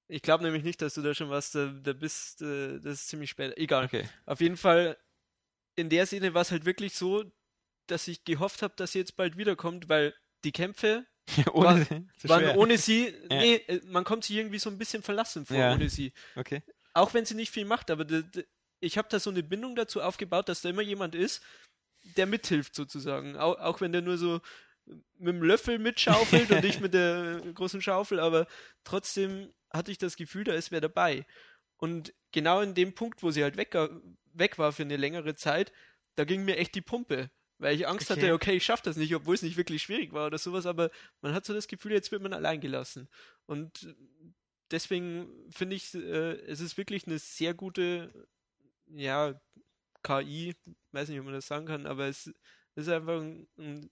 Ich 0.08 0.22
glaube 0.24 0.43
nämlich 0.43 0.64
nicht, 0.64 0.82
dass 0.82 0.95
du 0.95 1.01
da 1.04 1.14
schon 1.14 1.30
was, 1.30 1.51
da, 1.51 1.68
da 1.68 1.93
bist, 1.93 2.41
äh, 2.41 2.80
das 2.80 2.93
ist 2.95 3.08
ziemlich 3.10 3.30
spät. 3.30 3.56
Egal. 3.58 3.86
Okay. 3.86 4.10
Auf 4.26 4.41
jeden 4.41 4.58
Fall, 4.58 4.97
in 5.76 5.89
der 5.89 6.06
Szene 6.08 6.34
war 6.34 6.41
es 6.41 6.51
halt 6.51 6.66
wirklich 6.66 6.95
so, 6.95 7.24
dass 7.88 8.08
ich 8.08 8.24
gehofft 8.24 8.62
habe, 8.64 8.74
dass 8.76 8.93
sie 8.93 8.99
jetzt 8.99 9.16
bald 9.16 9.38
wiederkommt, 9.38 9.88
weil 9.89 10.16
die 10.43 10.51
Kämpfe 10.51 11.06
ohne, 11.54 11.86
zu 12.18 12.28
waren 12.30 12.58
ohne 12.58 12.78
sie, 12.80 13.08
Ja. 13.30 13.39
nee, 13.41 13.56
äh, 13.68 13.82
man 13.86 14.04
kommt 14.04 14.24
sich 14.24 14.36
irgendwie 14.38 14.58
so 14.60 14.70
ein 14.72 14.80
bisschen 14.80 15.04
verlassen 15.04 15.45
vor 15.45 15.58
Ja. 15.58 15.74
ohne 15.74 15.89
sie. 15.89 16.12
Okay. 16.36 16.64
Auch 16.93 17.14
wenn 17.14 17.26
sie 17.26 17.36
nicht 17.36 17.51
viel 17.51 17.66
macht, 17.66 17.91
aber 17.91 18.06
ich 18.80 18.97
habe 18.97 19.10
da 19.12 19.20
so 19.20 19.30
eine 19.30 19.43
Bindung 19.43 19.76
dazu 19.76 20.01
aufgebaut, 20.01 20.49
dass 20.49 20.62
da 20.62 20.70
immer 20.70 20.82
jemand 20.82 21.14
ist, 21.14 21.43
der 22.18 22.26
mithilft 22.26 22.74
sozusagen. 22.74 23.38
Auch, 23.38 23.60
auch 23.60 23.80
wenn 23.82 23.91
der 23.91 24.01
nur 24.01 24.18
so 24.18 24.41
mit 25.18 25.36
dem 25.36 25.44
Löffel 25.44 25.80
mitschaufelt 25.80 26.52
und 26.52 26.64
ich 26.66 26.80
mit 26.80 26.94
der 26.94 27.42
großen 27.54 27.82
Schaufel, 27.82 28.20
aber 28.20 28.48
trotzdem 28.84 29.54
hatte 29.72 29.92
ich 29.92 29.98
das 29.98 30.16
Gefühl, 30.16 30.44
da 30.44 30.54
ist 30.54 30.72
wer 30.72 30.82
dabei. 30.82 31.26
Und 31.78 32.14
genau 32.32 32.62
in 32.62 32.74
dem 32.74 32.94
Punkt, 32.94 33.24
wo 33.24 33.32
sie 33.32 33.44
halt 33.44 33.58
weg, 33.58 33.76
weg 34.34 34.58
war 34.58 34.72
für 34.72 34.84
eine 34.84 34.98
längere 34.98 35.36
Zeit, 35.36 35.72
da 36.16 36.26
ging 36.26 36.44
mir 36.44 36.58
echt 36.58 36.76
die 36.76 36.82
Pumpe. 36.82 37.30
Weil 37.60 37.76
ich 37.76 37.88
Angst 37.88 38.10
Okay. 38.10 38.22
hatte, 38.22 38.34
okay, 38.34 38.54
ich 38.56 38.64
schaff 38.64 38.82
das 38.82 38.96
nicht, 38.96 39.14
obwohl 39.14 39.36
es 39.36 39.42
nicht 39.42 39.58
wirklich 39.58 39.82
schwierig 39.84 40.14
war 40.14 40.28
oder 40.28 40.38
sowas, 40.38 40.66
aber 40.66 40.92
man 41.22 41.34
hat 41.34 41.46
so 41.46 41.54
das 41.54 41.68
Gefühl, 41.68 41.92
jetzt 41.92 42.12
wird 42.12 42.22
man 42.22 42.34
allein 42.34 42.62
gelassen. 42.62 43.10
Und 43.46 43.96
deswegen 44.72 45.28
finde 45.52 45.76
ich, 45.76 45.94
äh, 45.94 46.36
es 46.48 46.62
ist 46.62 46.78
wirklich 46.78 47.06
eine 47.06 47.20
sehr 47.20 47.54
gute, 47.54 48.28
ja, 48.88 49.40
KI, 50.04 50.56
weiß 50.94 51.10
nicht, 51.10 51.20
ob 51.20 51.26
man 51.26 51.34
das 51.34 51.48
sagen 51.48 51.66
kann, 51.66 51.86
aber 51.86 52.08
es 52.08 52.32
ist 52.76 52.90
einfach 52.90 53.22
ein, 53.22 53.48
ein 53.58 53.90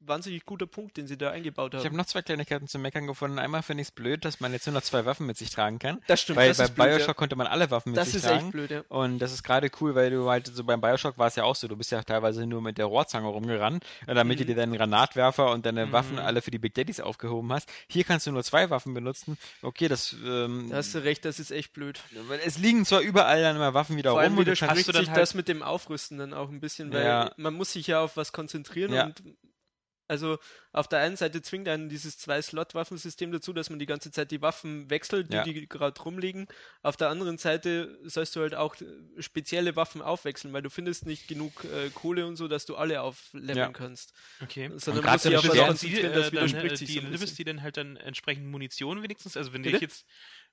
wahnsinnig 0.00 0.44
guter 0.46 0.66
Punkt, 0.66 0.96
den 0.96 1.06
sie 1.06 1.16
da 1.18 1.30
eingebaut 1.30 1.72
Ich 1.74 1.78
haben. 1.80 1.84
habe 1.86 1.96
noch 1.96 2.06
zwei 2.06 2.22
Kleinigkeiten 2.22 2.66
zum 2.68 2.82
Meckern 2.82 3.06
gefunden. 3.06 3.38
Einmal 3.38 3.62
finde 3.62 3.82
ich 3.82 3.88
es 3.88 3.92
blöd, 3.92 4.24
dass 4.24 4.40
man 4.40 4.52
jetzt 4.52 4.66
nur 4.66 4.74
noch 4.74 4.82
zwei 4.82 5.04
Waffen 5.04 5.26
mit 5.26 5.36
sich 5.36 5.50
tragen 5.50 5.78
kann. 5.78 6.00
das 6.06 6.20
stimmt, 6.22 6.38
Weil 6.38 6.48
das 6.48 6.58
bei 6.58 6.64
ist 6.64 6.74
blöd, 6.74 6.86
Bioshock 6.88 7.08
ja. 7.08 7.14
konnte 7.14 7.36
man 7.36 7.46
alle 7.46 7.70
Waffen 7.70 7.90
mit 7.92 7.98
Das 7.98 8.08
sich 8.08 8.16
ist 8.16 8.22
tragen. 8.24 8.44
echt 8.46 8.52
blöd, 8.52 8.70
ja. 8.70 8.82
Und 8.88 9.18
das 9.18 9.32
ist 9.32 9.42
gerade 9.42 9.70
cool, 9.80 9.94
weil 9.94 10.10
du 10.10 10.28
halt 10.28 10.46
so 10.48 10.64
beim 10.64 10.80
Bioshock 10.80 11.18
war 11.18 11.26
es 11.28 11.36
ja 11.36 11.44
auch 11.44 11.54
so, 11.54 11.68
du 11.68 11.76
bist 11.76 11.90
ja 11.92 12.02
teilweise 12.02 12.46
nur 12.46 12.62
mit 12.62 12.78
der 12.78 12.86
Rohrzange 12.86 13.28
rumgerannt, 13.28 13.84
äh, 14.06 14.14
damit 14.14 14.38
du 14.40 14.44
Mhm. 14.44 14.48
dir 14.48 14.54
deinen 14.56 14.74
Granatwerfer 14.76 15.50
und 15.50 15.66
deine 15.66 15.86
Mhm. 15.86 15.92
Waffen 15.92 16.18
alle 16.18 16.42
für 16.42 16.50
die 16.50 16.58
Big 16.58 16.74
Daddies 16.74 17.00
aufgehoben 17.00 17.52
hast. 17.52 17.68
Hier 17.88 18.04
kannst 18.04 18.26
du 18.26 18.32
nur 18.32 18.42
zwei 18.44 18.70
Waffen 18.70 18.94
benutzen. 18.94 19.36
Okay, 19.62 19.88
das 19.88 20.16
ähm, 20.24 20.68
Da 20.70 20.76
hast 20.76 20.94
du 20.94 20.98
recht, 21.04 21.24
das 21.24 21.38
ist 21.38 21.50
echt 21.50 21.72
blöd. 21.72 22.00
weil 22.28 22.40
es 22.44 22.58
liegen 22.58 22.84
zwar 22.84 23.00
überall 23.00 23.42
dann 23.42 23.56
immer 23.56 23.74
Waffen 23.74 23.96
wieder 23.96 24.10
Vor 24.10 24.20
rum 24.20 24.24
allem 24.30 24.38
und 24.38 24.48
du 24.48 24.56
kannst, 24.56 24.88
du 24.88 24.92
dann 24.92 25.02
sich 25.02 25.10
halt- 25.10 25.20
das 25.20 25.34
mit 25.34 25.48
dem 25.48 25.62
Aufrüsten 25.62 26.18
dann 26.18 26.32
auch 26.34 26.48
ein 26.48 26.60
bisschen, 26.60 26.92
weil 26.92 27.04
Ja. 27.04 27.32
man 27.36 27.54
muss 27.54 27.72
sich 27.72 27.86
ja 27.86 28.00
auf 28.00 28.16
was 28.16 28.32
konzentrieren 28.32 28.92
und 28.92 29.22
also 30.10 30.38
auf 30.72 30.86
der 30.88 30.98
einen 31.00 31.16
Seite 31.16 31.40
zwingt 31.42 31.66
einen 31.68 31.88
dieses 31.88 32.18
Zwei-Slot-Waffensystem 32.18 33.32
dazu, 33.32 33.52
dass 33.52 33.70
man 33.70 33.78
die 33.78 33.86
ganze 33.86 34.10
Zeit 34.10 34.30
die 34.30 34.42
Waffen 34.42 34.90
wechselt, 34.90 35.30
die, 35.32 35.36
Ja. 35.36 35.44
die 35.44 35.68
gerade 35.68 36.00
rumliegen. 36.02 36.46
Auf 36.82 36.96
der 36.96 37.08
anderen 37.08 37.38
Seite 37.38 37.98
sollst 38.04 38.36
du 38.36 38.40
halt 38.40 38.54
auch 38.54 38.76
spezielle 39.18 39.76
Waffen 39.76 40.02
aufwechseln, 40.02 40.52
weil 40.52 40.62
du 40.62 40.70
findest 40.70 41.06
nicht 41.06 41.26
genug 41.28 41.64
äh, 41.64 41.90
Kohle 41.90 42.26
und 42.26 42.36
so, 42.36 42.48
dass 42.48 42.66
du 42.66 42.76
alle 42.76 43.02
aufleveln 43.02 43.56
Ja. 43.56 43.68
kannst. 43.72 44.12
Okay. 44.42 44.70
Sondern 44.76 45.04
musst 45.04 45.26
auf 45.26 45.26
eine 45.26 45.36
was 45.36 45.44
Stelle- 45.50 45.66
konzentrieren, 45.66 46.12
das 46.12 46.18
äh, 46.18 46.22
dann, 46.22 46.32
widerspricht 46.32 46.72
äh, 46.72 46.76
sich 46.76 46.88
die 46.88 46.94
so 46.94 47.00
ein 47.06 47.36
die 47.36 47.44
dann 47.44 47.62
halt 47.62 47.76
dann 47.76 47.96
entsprechend 47.96 48.46
Munition 48.46 49.02
wenigstens, 49.02 49.36
also 49.36 49.52
wenn 49.52 49.62
du 49.62 49.70
Bitte? 49.70 49.84
jetzt 49.84 50.04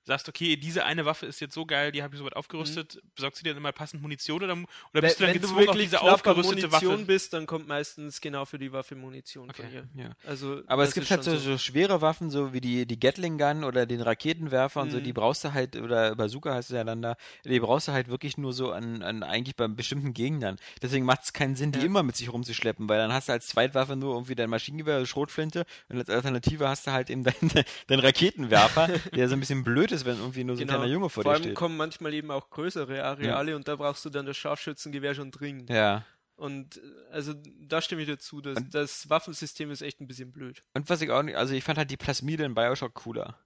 sagst, 0.08 0.28
okay, 0.28 0.56
diese 0.56 0.84
eine 0.84 1.04
Waffe 1.06 1.26
ist 1.26 1.40
jetzt 1.40 1.54
so 1.54 1.64
geil, 1.64 1.92
die 1.92 2.02
habe 2.02 2.14
ich 2.14 2.18
so 2.18 2.24
weit 2.24 2.34
aufgerüstet, 2.36 3.00
besorgst 3.14 3.40
du 3.40 3.44
dir 3.44 3.50
dann 3.50 3.58
immer 3.58 3.72
passend 3.72 4.02
Munition 4.02 4.42
oder, 4.42 4.52
oder 4.54 5.00
bist 5.00 5.20
du 5.20 5.24
dann 5.24 5.34
wenn 5.34 5.40
du 5.40 5.46
gezwungen, 5.48 5.68
auf 5.68 5.74
wirklich 5.74 5.86
diese 5.86 6.00
aufgerüstete 6.02 6.68
Munition 6.68 6.92
Waffe? 6.94 7.04
bist, 7.06 7.32
dann 7.32 7.46
kommt 7.46 7.68
meistens 7.68 8.20
genau 8.20 8.44
für 8.44 8.58
die 8.58 8.72
Waffe 8.72 8.96
Munition 8.96 9.48
Okay. 9.50 9.62
von 9.62 9.72
ihr. 9.72 9.88
ja. 9.94 10.10
Also, 10.26 10.62
Aber 10.66 10.82
es 10.84 10.94
gibt 10.94 11.10
halt 11.10 11.22
so, 11.22 11.36
so 11.36 11.56
schwere 11.58 12.00
Waffen, 12.00 12.30
so 12.30 12.52
wie 12.52 12.60
die, 12.60 12.86
die 12.86 12.98
Gatling 12.98 13.38
Gun 13.38 13.64
oder 13.64 13.86
den 13.86 14.00
Raketenwerfer 14.00 14.82
und 14.82 14.90
so, 14.90 14.98
Mhm. 14.98 15.04
die 15.04 15.12
brauchst 15.12 15.44
du 15.44 15.52
halt, 15.52 15.76
oder 15.76 16.16
Bazooka 16.16 16.52
heißt 16.54 16.70
es 16.70 16.74
ja 16.76 16.84
dann 16.84 17.02
da, 17.02 17.16
die 17.44 17.60
brauchst 17.60 17.88
du 17.88 17.92
halt 17.92 18.08
wirklich 18.08 18.36
nur 18.38 18.52
so 18.52 18.72
an, 18.72 19.02
an 19.02 19.22
eigentlich 19.22 19.56
bei 19.56 19.68
bestimmten 19.68 20.14
Gegnern. 20.14 20.56
Deswegen 20.82 21.04
macht 21.04 21.22
es 21.24 21.32
keinen 21.32 21.54
Sinn, 21.54 21.72
die 21.72 21.78
Ja. 21.78 21.84
immer 21.84 22.02
mit 22.02 22.16
sich 22.16 22.32
rumzuschleppen, 22.32 22.88
weil 22.88 22.98
dann 22.98 23.12
hast 23.12 23.28
du 23.28 23.32
als 23.32 23.46
Zweitwaffe 23.48 23.94
nur 23.96 24.14
irgendwie 24.14 24.34
dein 24.34 24.50
Maschinengewehr, 24.50 25.04
Schrotflinte 25.06 25.64
und 25.88 25.98
als 25.98 26.08
Alternative 26.10 26.68
hast 26.68 26.86
du 26.86 26.92
halt 26.92 27.10
eben 27.10 27.24
deinen 27.24 27.34
dein 27.88 28.00
Raketenwerfer, 28.00 28.88
der 29.14 29.28
so 29.28 29.34
ein 29.34 29.40
bisschen 29.40 29.64
blöd 29.64 29.92
ist, 29.92 29.97
wenn 30.04 30.18
irgendwie 30.18 30.44
nur 30.44 30.56
so 30.56 30.62
ein 30.62 30.66
Genau. 30.66 30.78
kleiner 30.80 30.92
Junge 30.92 31.08
vor, 31.10 31.22
Vor 31.22 31.32
dir 31.32 31.36
allem 31.36 31.42
steht. 31.44 31.54
kommen 31.54 31.76
manchmal 31.76 32.14
eben 32.14 32.30
auch 32.30 32.50
größere 32.50 33.02
Areale 33.04 33.56
und 33.56 33.66
da 33.68 33.76
brauchst 33.76 34.04
du 34.04 34.10
dann 34.10 34.26
das 34.26 34.36
Scharfschützengewehr 34.36 35.14
schon 35.14 35.30
dringend. 35.30 35.70
Ja. 35.70 36.04
Und 36.36 36.76
äh, 36.76 36.80
also 37.10 37.34
da 37.60 37.82
stimme 37.82 38.02
ich 38.02 38.08
dazu, 38.08 38.40
dass 38.40 38.56
Und- 38.58 38.74
das 38.74 39.10
Waffensystem 39.10 39.70
ist 39.70 39.82
echt 39.82 40.00
ein 40.00 40.06
bisschen 40.06 40.30
blöd. 40.32 40.62
Und 40.74 40.88
was 40.88 41.00
ich 41.00 41.10
auch 41.10 41.22
nicht, 41.22 41.36
also 41.36 41.54
ich 41.54 41.64
fand 41.64 41.78
halt 41.78 41.90
die 41.90 41.96
Plasmide 41.96 42.44
in 42.44 42.54
Bioshock 42.54 42.94
cooler. 42.94 43.38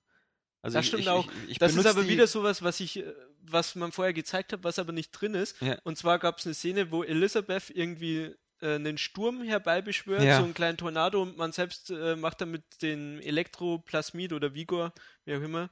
Also 0.65 0.77
Das 0.77 0.85
ich, 0.85 0.89
stimmt 0.89 1.03
ich, 1.03 1.09
auch. 1.09 1.27
Ich, 1.49 1.59
Das 1.59 1.75
ist 1.75 1.87
aber 1.87 2.03
die, 2.03 2.09
wieder 2.11 2.27
sowas, 2.29 2.63
was 2.63 2.79
ich, 2.81 2.99
äh, 2.99 3.13
was 3.41 3.75
man 3.75 3.91
vorher 3.93 4.13
gezeigt 4.13 4.53
hat, 4.53 4.63
was 4.63 4.79
aber 4.79 4.93
nicht 4.93 5.11
drin 5.11 5.35
ist. 5.35 5.61
Ja. 5.61 5.77
Und 5.85 5.99
zwar 5.99 6.19
gab 6.21 6.39
es 6.39 6.47
eine 6.47 6.55
Szene, 6.55 6.93
wo 6.93 7.03
Elisabeth 7.03 7.71
irgendwie 7.71 8.33
äh, 8.61 8.75
einen 8.77 8.97
Sturm 8.97 9.43
herbeibeschwört, 9.43 10.23
Ja. 10.23 10.39
so 10.39 10.45
einen 10.45 10.55
kleinen 10.55 10.77
Tornado 10.79 11.21
und 11.21 11.37
man 11.37 11.51
selbst 11.51 11.91
äh, 11.91 12.15
macht 12.15 12.41
damit 12.41 12.63
den 12.81 13.21
Elektroplasmid 13.21 14.33
oder 14.33 14.55
Vigor, 14.55 14.93
wie 15.25 15.35
auch 15.35 15.41
immer, 15.43 15.69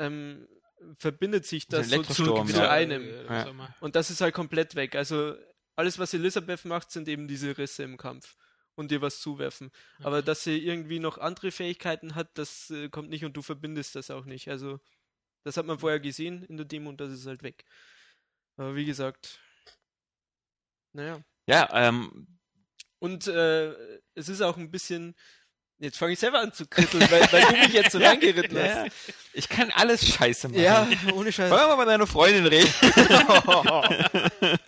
ähm, 0.00 0.48
verbindet 0.98 1.46
sich 1.46 1.68
das 1.68 1.90
so 1.90 2.02
zu, 2.02 2.44
zu 2.44 2.56
ja. 2.56 2.70
einem. 2.70 3.02
Äh, 3.02 3.24
Ja. 3.24 3.74
Und 3.80 3.94
das 3.96 4.10
ist 4.10 4.20
halt 4.20 4.34
komplett 4.34 4.74
weg. 4.74 4.96
Also 4.96 5.36
alles, 5.76 5.98
was 5.98 6.14
Elisabeth 6.14 6.64
macht, 6.64 6.90
sind 6.90 7.06
eben 7.06 7.28
diese 7.28 7.56
Risse 7.56 7.84
im 7.84 7.96
Kampf 7.96 8.36
und 8.74 8.90
dir 8.90 9.02
was 9.02 9.20
zuwerfen. 9.20 9.70
Aber 10.02 10.22
dass 10.22 10.42
sie 10.42 10.58
irgendwie 10.58 10.98
noch 10.98 11.18
andere 11.18 11.50
Fähigkeiten 11.50 12.14
hat, 12.14 12.30
das 12.38 12.70
äh, 12.70 12.88
kommt 12.88 13.10
nicht 13.10 13.24
und 13.24 13.36
du 13.36 13.42
verbindest 13.42 13.94
das 13.94 14.10
auch 14.10 14.24
nicht. 14.24 14.48
Also 14.48 14.80
das 15.44 15.56
hat 15.56 15.66
man 15.66 15.78
vorher 15.78 16.00
gesehen 16.00 16.42
in 16.44 16.56
der 16.56 16.66
Demo 16.66 16.90
und 16.90 17.00
das 17.00 17.12
ist 17.12 17.26
halt 17.26 17.42
weg. 17.42 17.64
Aber 18.56 18.74
wie 18.74 18.84
gesagt, 18.86 19.38
naja. 20.92 21.22
Ja, 21.46 21.68
ähm, 21.72 22.26
Und 22.98 23.26
äh, 23.26 23.74
es 24.14 24.28
ist 24.28 24.42
auch 24.42 24.56
ein 24.56 24.70
bisschen. 24.70 25.14
Jetzt 25.80 25.96
fange 25.96 26.12
ich 26.12 26.18
selber 26.18 26.40
an 26.40 26.52
zu 26.52 26.66
kritteln, 26.66 27.10
weil, 27.10 27.22
weil 27.32 27.42
du 27.42 27.52
mich 27.52 27.72
jetzt 27.72 27.92
so 27.92 27.98
Ja, 28.00 28.10
reingeritten 28.10 28.54
ja, 28.56 28.84
hast. 28.84 28.90
ich 29.32 29.48
kann 29.48 29.72
alles 29.74 30.06
scheiße 30.06 30.48
machen. 30.50 30.60
Ja, 30.62 30.86
ohne 31.14 31.32
Scheiß. 31.32 31.50
Wollen 31.50 31.62
wir 31.62 31.68
mal 31.68 31.76
mit 31.78 31.88
deiner 31.88 32.06
Freundin 32.06 32.46
reden? 32.46 32.72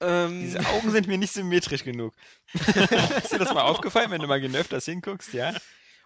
Ähm, 0.00 0.42
Diese 0.42 0.60
Augen 0.64 0.92
sind 0.92 1.08
mir 1.08 1.18
nicht 1.18 1.32
symmetrisch 1.32 1.82
genug. 1.82 2.14
ist 2.54 3.32
dir 3.32 3.38
das 3.38 3.52
mal 3.52 3.62
aufgefallen, 3.62 4.08
wenn 4.12 4.20
du 4.20 4.28
mal 4.28 4.40
öfters 4.54 4.84
hinguckst, 4.84 5.32
ja? 5.32 5.52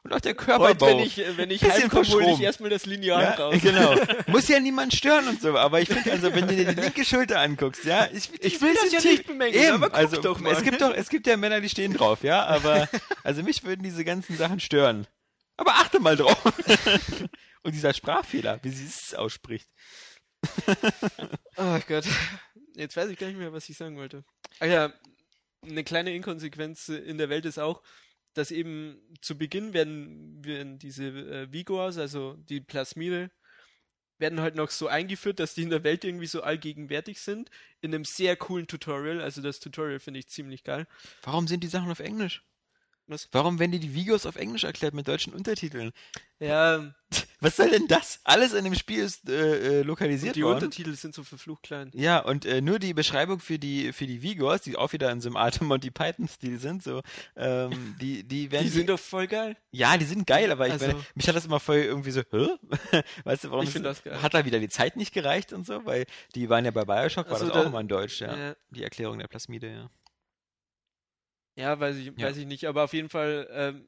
Und 0.04 0.12
auch 0.12 0.20
der 0.20 0.32
heute, 0.32 0.44
Körperbau. 0.44 0.86
wenn 0.86 0.98
ich, 0.98 1.16
wenn 1.16 1.50
ich 1.50 1.64
heimkomme, 1.64 2.06
hole 2.08 2.32
ich 2.32 2.40
erstmal 2.40 2.68
das 2.68 2.84
Lineal 2.84 3.22
ja, 3.22 3.30
raus. 3.34 3.54
genau. 3.62 3.96
Muss 4.26 4.48
ja 4.48 4.60
niemand 4.60 4.92
stören 4.92 5.26
und 5.28 5.40
so, 5.40 5.56
aber 5.56 5.80
ich 5.80 5.88
finde 5.88 6.12
also, 6.12 6.34
wenn 6.34 6.46
du 6.46 6.54
dir 6.54 6.74
die 6.74 6.80
linke 6.80 7.06
Schulter 7.06 7.40
anguckst, 7.40 7.84
ja, 7.86 8.06
ich, 8.12 8.30
Ich 8.40 8.60
will 8.60 8.74
das 8.74 8.92
ja 8.92 9.00
tief- 9.00 9.10
nicht 9.12 9.26
bemängeln, 9.26 9.64
Eben, 9.64 9.74
aber 9.76 9.88
guck 9.88 9.98
also 9.98 10.20
doch 10.20 10.40
mal. 10.40 10.52
es 10.52 10.62
gibt 10.62 10.82
doch, 10.82 10.92
es 10.92 11.08
gibt 11.08 11.26
ja 11.26 11.38
Männer, 11.38 11.62
die 11.62 11.70
stehen 11.70 11.94
drauf, 11.94 12.22
ja, 12.22 12.44
aber 12.44 12.86
also 13.24 13.42
mich 13.42 13.64
würden 13.64 13.82
diese 13.82 14.04
ganzen 14.04 14.36
Sachen 14.36 14.60
stören. 14.60 15.06
Aber 15.56 15.72
achte 15.72 16.00
mal 16.00 16.16
drauf. 16.16 16.36
und 17.62 17.74
dieser 17.74 17.94
Sprachfehler, 17.94 18.58
wie 18.62 18.70
sie 18.70 18.84
es 18.86 19.14
ausspricht. 19.14 19.68
Oh 21.56 21.78
Gott. 21.88 22.04
Jetzt 22.74 22.96
weiß 22.96 23.08
ich 23.08 23.18
gar 23.18 23.28
nicht 23.28 23.38
mehr, 23.38 23.52
was 23.52 23.68
ich 23.68 23.76
sagen 23.76 23.96
wollte. 23.96 24.24
Ah 24.60 24.66
ja, 24.66 24.92
eine 25.62 25.84
kleine 25.84 26.14
Inkonsequenz 26.14 26.88
in 26.88 27.18
der 27.18 27.28
Welt 27.28 27.44
ist 27.46 27.58
auch, 27.58 27.82
dass 28.34 28.50
eben 28.50 29.00
zu 29.20 29.38
Beginn 29.38 29.72
werden, 29.72 30.44
werden 30.44 30.78
diese 30.78 31.06
äh, 31.06 31.52
Vigors, 31.52 31.98
also 31.98 32.34
die 32.48 32.60
Plasmide, 32.60 33.30
werden 34.18 34.40
halt 34.40 34.54
noch 34.54 34.70
so 34.70 34.86
eingeführt, 34.86 35.40
dass 35.40 35.54
die 35.54 35.62
in 35.62 35.70
der 35.70 35.84
Welt 35.84 36.04
irgendwie 36.04 36.26
so 36.26 36.42
allgegenwärtig 36.42 37.20
sind. 37.20 37.50
In 37.80 37.94
einem 37.94 38.04
sehr 38.04 38.36
coolen 38.36 38.66
Tutorial. 38.66 39.20
Also 39.20 39.42
das 39.42 39.60
Tutorial 39.60 40.00
finde 40.00 40.20
ich 40.20 40.28
ziemlich 40.28 40.64
geil. 40.64 40.86
Warum 41.22 41.48
sind 41.48 41.64
die 41.64 41.68
Sachen 41.68 41.90
auf 41.90 42.00
Englisch? 42.00 42.42
Was? 43.06 43.28
Warum 43.32 43.58
werden 43.58 43.72
dir 43.72 43.80
die 43.80 43.94
Videos 43.94 44.24
auf 44.24 44.36
Englisch 44.36 44.64
erklärt 44.64 44.94
mit 44.94 45.06
deutschen 45.06 45.34
Untertiteln? 45.34 45.92
Ja, 46.38 46.94
Was 47.44 47.56
soll 47.56 47.70
denn 47.70 47.86
das? 47.86 48.20
Alles 48.24 48.52
in 48.54 48.64
dem 48.64 48.74
Spiel 48.74 49.00
ist 49.04 49.28
äh, 49.28 49.80
äh, 49.80 49.82
lokalisiert 49.82 50.34
die 50.34 50.42
worden. 50.42 50.54
Untertitel 50.56 50.94
sind 50.94 51.14
so 51.14 51.22
verflucht 51.22 51.62
klein. 51.62 51.90
Ja, 51.94 52.18
und 52.20 52.46
äh, 52.46 52.60
nur 52.60 52.78
die 52.78 52.94
Beschreibung 52.94 53.38
für 53.38 53.58
die 53.58 53.92
für 53.92 54.06
die 54.06 54.22
Vigors, 54.22 54.62
die 54.62 54.76
auch 54.76 54.92
wieder 54.92 55.10
in 55.12 55.20
so 55.20 55.28
einem 55.28 55.36
alten 55.36 55.66
Monty 55.66 55.90
Python-Stil 55.90 56.58
sind, 56.58 56.82
so, 56.82 57.02
ähm, 57.36 57.96
die, 58.00 58.24
die 58.24 58.50
werden. 58.50 58.64
Die 58.64 58.70
sind 58.70 58.88
doch 58.88 58.98
voll 58.98 59.26
geil. 59.26 59.56
ja, 59.70 59.96
die 59.98 60.04
sind 60.06 60.26
geil, 60.26 60.50
aber 60.50 60.66
ich 60.66 60.72
Also- 60.72 60.86
meine, 60.86 61.00
mich 61.14 61.28
hat 61.28 61.36
das 61.36 61.44
immer 61.44 61.60
voll 61.60 61.76
irgendwie 61.76 62.10
so, 62.10 62.22
hä? 62.30 62.48
weißt 63.24 63.44
du, 63.44 63.50
warum 63.50 63.62
Ich 63.62 63.68
ist- 63.68 63.72
find 63.74 63.84
das 63.86 64.02
geil. 64.02 64.22
hat 64.22 64.34
da 64.34 64.44
wieder 64.44 64.58
die 64.58 64.68
Zeit 64.68 64.96
nicht 64.96 65.12
gereicht 65.12 65.52
und 65.52 65.66
so, 65.66 65.84
weil 65.84 66.06
die 66.34 66.48
waren 66.48 66.64
ja 66.64 66.70
bei 66.70 66.84
Bioshock, 66.84 67.26
war 67.26 67.34
Also 67.34 67.48
das 67.48 67.56
auch 67.56 67.66
immer 67.66 67.80
in 67.80 67.88
Deutsch, 67.88 68.20
ja. 68.20 68.34
Ja. 68.36 68.56
Die 68.70 68.82
Erklärung 68.82 69.18
der 69.18 69.28
Plasmide, 69.28 69.70
ja. 69.70 69.90
Ja, 71.56 71.78
weiß 71.78 71.96
ich, 71.96 72.06
Ja. 72.06 72.26
weiß 72.28 72.36
ich 72.38 72.46
nicht, 72.46 72.64
aber 72.66 72.84
auf 72.84 72.92
jeden 72.92 73.08
Fall 73.08 73.46
ähm, 73.52 73.86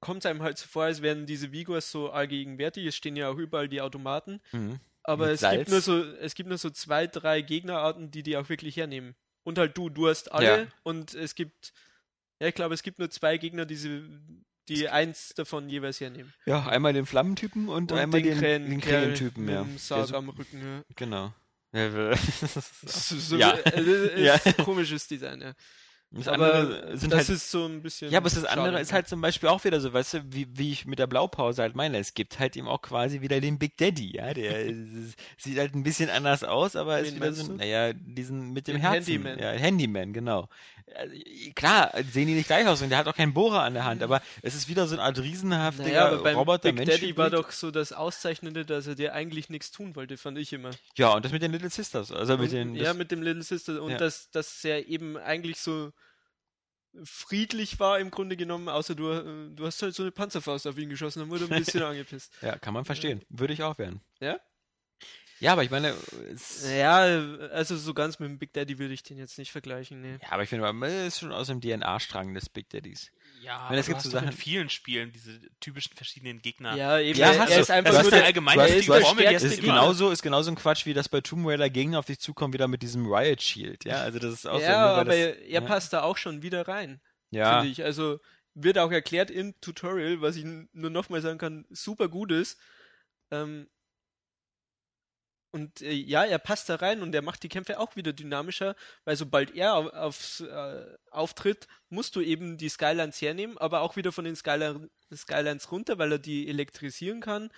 kommt 0.00 0.24
es 0.24 0.26
einem 0.30 0.42
halt 0.42 0.58
so 0.58 0.66
vor, 0.68 0.84
als 0.84 1.02
wären 1.02 1.26
diese 1.26 1.52
Vigors 1.52 1.90
so 1.90 2.10
allgegenwärtig. 2.10 2.86
Es 2.86 2.96
stehen 2.96 3.16
ja 3.16 3.28
auch 3.28 3.36
überall 3.38 3.68
die 3.68 3.80
Automaten, 3.80 4.40
Mhm. 4.52 4.80
aber 5.02 5.30
es 5.30 5.40
Salz. 5.40 5.58
gibt 5.58 5.70
nur 5.70 5.80
so, 5.80 6.02
es 6.02 6.34
gibt 6.34 6.48
nur 6.48 6.58
so 6.58 6.70
zwei, 6.70 7.06
drei 7.06 7.42
Gegnerarten, 7.42 8.10
die 8.10 8.22
die 8.22 8.36
auch 8.36 8.48
wirklich 8.48 8.76
hernehmen. 8.76 9.14
Und 9.44 9.58
halt 9.58 9.76
du, 9.76 9.88
du 9.88 10.08
hast 10.08 10.30
alle 10.32 10.60
Ja. 10.62 10.66
und 10.82 11.14
es 11.14 11.34
gibt, 11.34 11.72
ja, 12.40 12.48
ich 12.48 12.54
glaube, 12.54 12.74
es 12.74 12.82
gibt 12.82 12.98
nur 12.98 13.10
zwei 13.10 13.38
Gegner, 13.38 13.64
die, 13.66 13.76
sie, 13.76 14.02
die 14.68 14.88
eins 14.88 15.30
davon 15.34 15.68
jeweils 15.70 16.00
hernehmen. 16.00 16.32
Ja, 16.44 16.66
einmal 16.68 16.92
den 16.92 17.06
Flammentypen 17.06 17.68
und, 17.68 17.90
einmal 17.92 18.20
den, 18.22 18.38
Krähen- 18.38 18.68
den 18.68 18.80
Krähentypen, 18.80 19.44
mit 19.46 19.54
ja. 19.54 19.66
Sarg 19.78 20.08
so- 20.08 20.16
am 20.16 20.28
Rücken. 20.28 20.60
Ja. 20.60 20.82
Genau. 20.96 21.32
Ja, 21.72 22.16
So, 22.86 23.16
so, 23.18 23.36
Ja. 23.36 23.52
äh, 23.52 24.24
Ja. 24.24 24.34
ist 24.36 24.46
ein 24.46 24.56
komisches 24.64 25.06
Design, 25.06 25.40
ja. 25.42 25.52
Das 26.10 26.26
aber 26.28 26.54
andere 26.54 26.96
sind 26.96 27.12
das 27.12 27.18
halt 27.28 27.28
ist 27.36 27.50
so 27.50 27.66
ein 27.66 27.82
bisschen. 27.82 28.10
Ja, 28.10 28.18
aber 28.18 28.30
das 28.30 28.44
andere 28.44 28.68
schade. 28.70 28.80
ist 28.82 28.92
halt 28.92 29.08
zum 29.08 29.20
Beispiel 29.20 29.48
auch 29.50 29.62
wieder 29.64 29.80
so, 29.80 29.92
weißt 29.92 30.14
du, 30.14 30.20
wie, 30.32 30.46
wie 30.56 30.72
ich 30.72 30.86
mit 30.86 30.98
der 30.98 31.06
Blaupause 31.06 31.60
halt 31.62 31.74
meine. 31.76 31.98
Es 31.98 32.14
gibt 32.14 32.38
halt 32.38 32.56
eben 32.56 32.66
auch 32.66 32.80
quasi 32.80 33.20
wieder 33.20 33.40
den 33.40 33.58
Big 33.58 33.76
Daddy, 33.76 34.16
ja. 34.16 34.32
Der 34.32 34.72
sieht 35.36 35.58
halt 35.58 35.74
ein 35.74 35.82
bisschen 35.82 36.08
anders 36.10 36.44
aus, 36.44 36.76
aber 36.76 37.00
ist 37.00 37.14
wieder 37.16 37.32
so, 37.32 37.52
naja, 37.52 37.92
diesen 37.92 38.52
mit 38.52 38.68
dem 38.68 38.76
Den 38.76 38.80
Herzen. 38.80 39.12
Handyman. 39.12 39.38
Ja, 39.38 39.50
Handyman, 39.50 40.12
genau. 40.14 40.48
also, 40.96 41.14
klar, 41.54 41.92
sehen 42.10 42.26
die 42.26 42.34
nicht 42.34 42.46
gleich 42.46 42.66
aus 42.66 42.80
und 42.80 42.88
der 42.88 42.96
hat 42.98 43.06
auch 43.06 43.14
keinen 43.14 43.34
Bohrer 43.34 43.62
an 43.62 43.74
der 43.74 43.84
Hand, 43.84 44.02
aber 44.02 44.22
es 44.40 44.54
ist 44.54 44.68
wieder 44.68 44.86
so 44.86 44.94
eine 44.94 45.02
Art 45.02 45.18
riesenhaftiger 45.18 45.88
Naja, 45.88 46.06
aber 46.06 46.22
beim 46.22 46.36
Roboter 46.38 46.72
Big 46.72 46.86
Daddy 46.86 47.14
war 47.18 47.28
doch 47.28 47.50
so 47.50 47.70
das 47.70 47.92
Auszeichnende, 47.92 48.64
dass 48.64 48.86
er 48.86 48.94
dir 48.94 49.12
eigentlich 49.12 49.50
nichts 49.50 49.70
tun 49.70 49.94
wollte, 49.94 50.16
fand 50.16 50.38
ich 50.38 50.54
immer. 50.54 50.70
Ja, 50.96 51.12
und 51.14 51.24
das 51.26 51.32
mit 51.32 51.42
den 51.42 51.52
Little 51.52 51.68
Sisters, 51.68 52.10
also 52.10 52.38
mit 52.38 52.48
Und- 52.48 52.54
den 52.54 52.74
ja, 52.76 52.94
mit 52.94 53.10
dem 53.10 53.20
Little 53.22 53.42
Sister 53.42 53.82
und 53.82 53.90
Ja. 53.92 53.98
dass 53.98 54.30
das 54.30 54.62
ja 54.62 54.78
eben 54.78 55.18
eigentlich 55.18 55.58
so 55.60 55.92
friedlich 57.04 57.78
war 57.80 57.98
im 57.98 58.10
Grunde 58.10 58.36
genommen, 58.36 58.68
außer 58.68 58.94
du, 58.94 59.10
äh, 59.10 59.54
du 59.54 59.66
hast 59.66 59.82
halt 59.82 59.94
so 59.94 60.02
eine 60.02 60.12
Panzerfaust 60.12 60.66
auf 60.66 60.78
ihn 60.78 60.88
geschossen, 60.88 61.20
dann 61.20 61.30
wurde 61.30 61.44
er 61.44 61.52
ein 61.52 61.64
bisschen 61.64 61.82
angepisst. 61.84 62.32
ja, 62.42 62.58
kann 62.58 62.74
man 62.74 62.84
verstehen. 62.84 63.24
Würde 63.28 63.52
ich 63.52 63.62
auch 63.62 63.78
werden. 63.78 64.00
Ja? 64.20 64.38
Ja, 65.40 65.52
aber 65.52 65.62
ich 65.62 65.70
meine, 65.70 65.94
es, 66.32 66.68
Ja, 66.68 66.98
also 67.52 67.76
so 67.76 67.94
ganz 67.94 68.18
mit 68.18 68.28
dem 68.28 68.38
Big 68.38 68.52
Daddy 68.52 68.78
würde 68.78 68.92
ich 68.94 69.04
den 69.04 69.18
jetzt 69.18 69.38
nicht 69.38 69.52
vergleichen, 69.52 70.00
ne. 70.00 70.18
ja, 70.20 70.32
aber 70.32 70.42
ich 70.42 70.48
finde, 70.48 70.66
es 70.86 71.14
ist 71.14 71.20
schon 71.20 71.32
aus 71.32 71.46
dem 71.46 71.60
DNA-Strang 71.60 72.34
des 72.34 72.48
Big 72.48 72.68
Daddies. 72.70 73.12
Ja, 73.42 73.68
Wenn 73.70 73.78
es 73.78 73.86
gibt 73.86 73.96
hast 73.98 74.04
so 74.04 74.10
doch 74.10 74.18
in 74.22 74.26
Sachen- 74.28 74.36
vielen 74.38 74.68
Spielen 74.70 75.12
diese 75.12 75.38
typischen 75.60 75.94
verschiedenen 75.96 76.40
Gegner. 76.42 76.76
Ja, 76.76 76.98
eben, 76.98 77.18
Ja, 77.18 77.32
er, 77.32 77.38
hast 77.40 77.50
er 77.50 77.56
du. 77.56 77.62
ist 77.62 77.70
einfach 77.70 77.92
nur 77.92 78.00
ist 78.02 78.12
eine 78.12 78.20
ja- 78.20 78.26
allgemein 78.26 78.56
du 78.56 78.62
hast- 78.62 78.68
gültige 78.70 78.86
du 78.86 78.94
hast- 78.94 79.02
Formel, 79.02 79.24
ist 79.24 79.44
immer. 79.58 79.66
genauso, 79.74 80.10
ist 80.10 80.22
genauso 80.22 80.50
ein 80.50 80.54
Quatsch, 80.56 80.86
wie 80.86 80.94
das 80.94 81.08
bei 81.08 81.20
Tomb 81.20 81.46
Raider 81.46 81.70
Gegner 81.70 81.98
auf 81.98 82.06
dich 82.06 82.18
zukommen, 82.18 82.52
wieder 82.52 82.68
mit 82.68 82.82
diesem 82.82 83.06
Riot 83.12 83.42
Shield, 83.42 83.84
ja, 83.84 83.96
also 84.02 84.18
das 84.18 84.32
ist 84.32 84.46
auch 84.46 84.58
so. 84.58 84.62
ja, 84.64 84.84
weil 84.92 85.00
aber 85.00 85.04
das, 85.06 85.16
er 85.16 85.48
ja. 85.48 85.60
passt 85.60 85.92
da 85.92 86.02
auch 86.02 86.16
schon 86.16 86.42
wieder 86.42 86.66
rein, 86.68 87.00
ja, 87.30 87.58
finde 87.60 87.72
ich. 87.72 87.84
Also 87.84 88.20
wird 88.54 88.78
auch 88.78 88.90
erklärt 88.90 89.30
im 89.30 89.54
Tutorial, 89.60 90.20
was 90.20 90.36
ich 90.36 90.44
nur 90.72 90.90
nochmal 90.90 91.20
sagen 91.20 91.38
kann, 91.38 91.64
super 91.70 92.08
gut 92.08 92.32
ist. 92.32 92.58
Ähm, 93.30 93.68
und 95.50 95.80
äh, 95.80 95.92
ja, 95.92 96.24
er 96.24 96.38
passt 96.38 96.68
da 96.68 96.76
rein 96.76 97.00
und 97.02 97.14
er 97.14 97.22
macht 97.22 97.42
die 97.42 97.48
Kämpfe 97.48 97.78
auch 97.80 97.96
wieder 97.96 98.12
dynamischer, 98.12 98.76
weil 99.04 99.16
sobald 99.16 99.54
er 99.54 99.74
auf, 99.74 99.92
aufs, 99.92 100.40
äh, 100.40 100.86
auftritt, 101.10 101.66
musst 101.88 102.16
du 102.16 102.20
eben 102.20 102.58
die 102.58 102.68
Skylines 102.68 103.20
hernehmen, 103.22 103.56
aber 103.58 103.80
auch 103.80 103.96
wieder 103.96 104.12
von 104.12 104.24
den 104.24 104.36
Skyline, 104.36 104.90
Skylines 105.14 105.70
runter, 105.72 105.98
weil 105.98 106.12
er 106.12 106.18
die 106.18 106.48
elektrisieren 106.48 107.20
kann. 107.20 107.50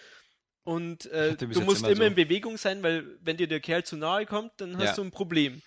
Und 0.63 1.07
äh, 1.07 1.37
du 1.37 1.47
musst 1.63 1.81
immer 1.83 1.89
immer 1.91 1.97
so- 1.97 2.03
in 2.05 2.15
Bewegung 2.15 2.57
sein, 2.59 2.83
weil 2.83 3.19
wenn 3.23 3.37
dir 3.39 3.49
der 3.49 3.61
Kerl 3.61 3.83
zu 3.83 3.97
nahe 3.97 4.27
kommt, 4.27 4.53
dann 4.59 4.77
hast 4.77 4.85
Ja. 4.85 4.95
du 4.97 5.03
ein 5.03 5.11
Problem. 5.11 5.63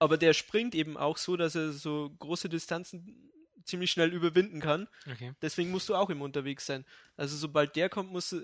Aber 0.00 0.16
der 0.18 0.32
springt 0.32 0.74
eben 0.74 0.96
auch 0.96 1.18
so, 1.18 1.36
dass 1.36 1.54
er 1.54 1.72
so 1.72 2.10
große 2.18 2.48
Distanzen 2.48 3.30
ziemlich 3.64 3.90
schnell 3.92 4.12
überwinden 4.12 4.60
kann. 4.60 4.88
Okay. 5.10 5.32
Deswegen 5.40 5.70
musst 5.70 5.88
du 5.88 5.94
auch 5.94 6.10
im 6.10 6.20
unterwegs 6.20 6.66
sein. 6.66 6.84
Also 7.16 7.36
sobald 7.36 7.76
der 7.76 7.88
kommt, 7.88 8.10
musst, 8.10 8.32
du- 8.32 8.42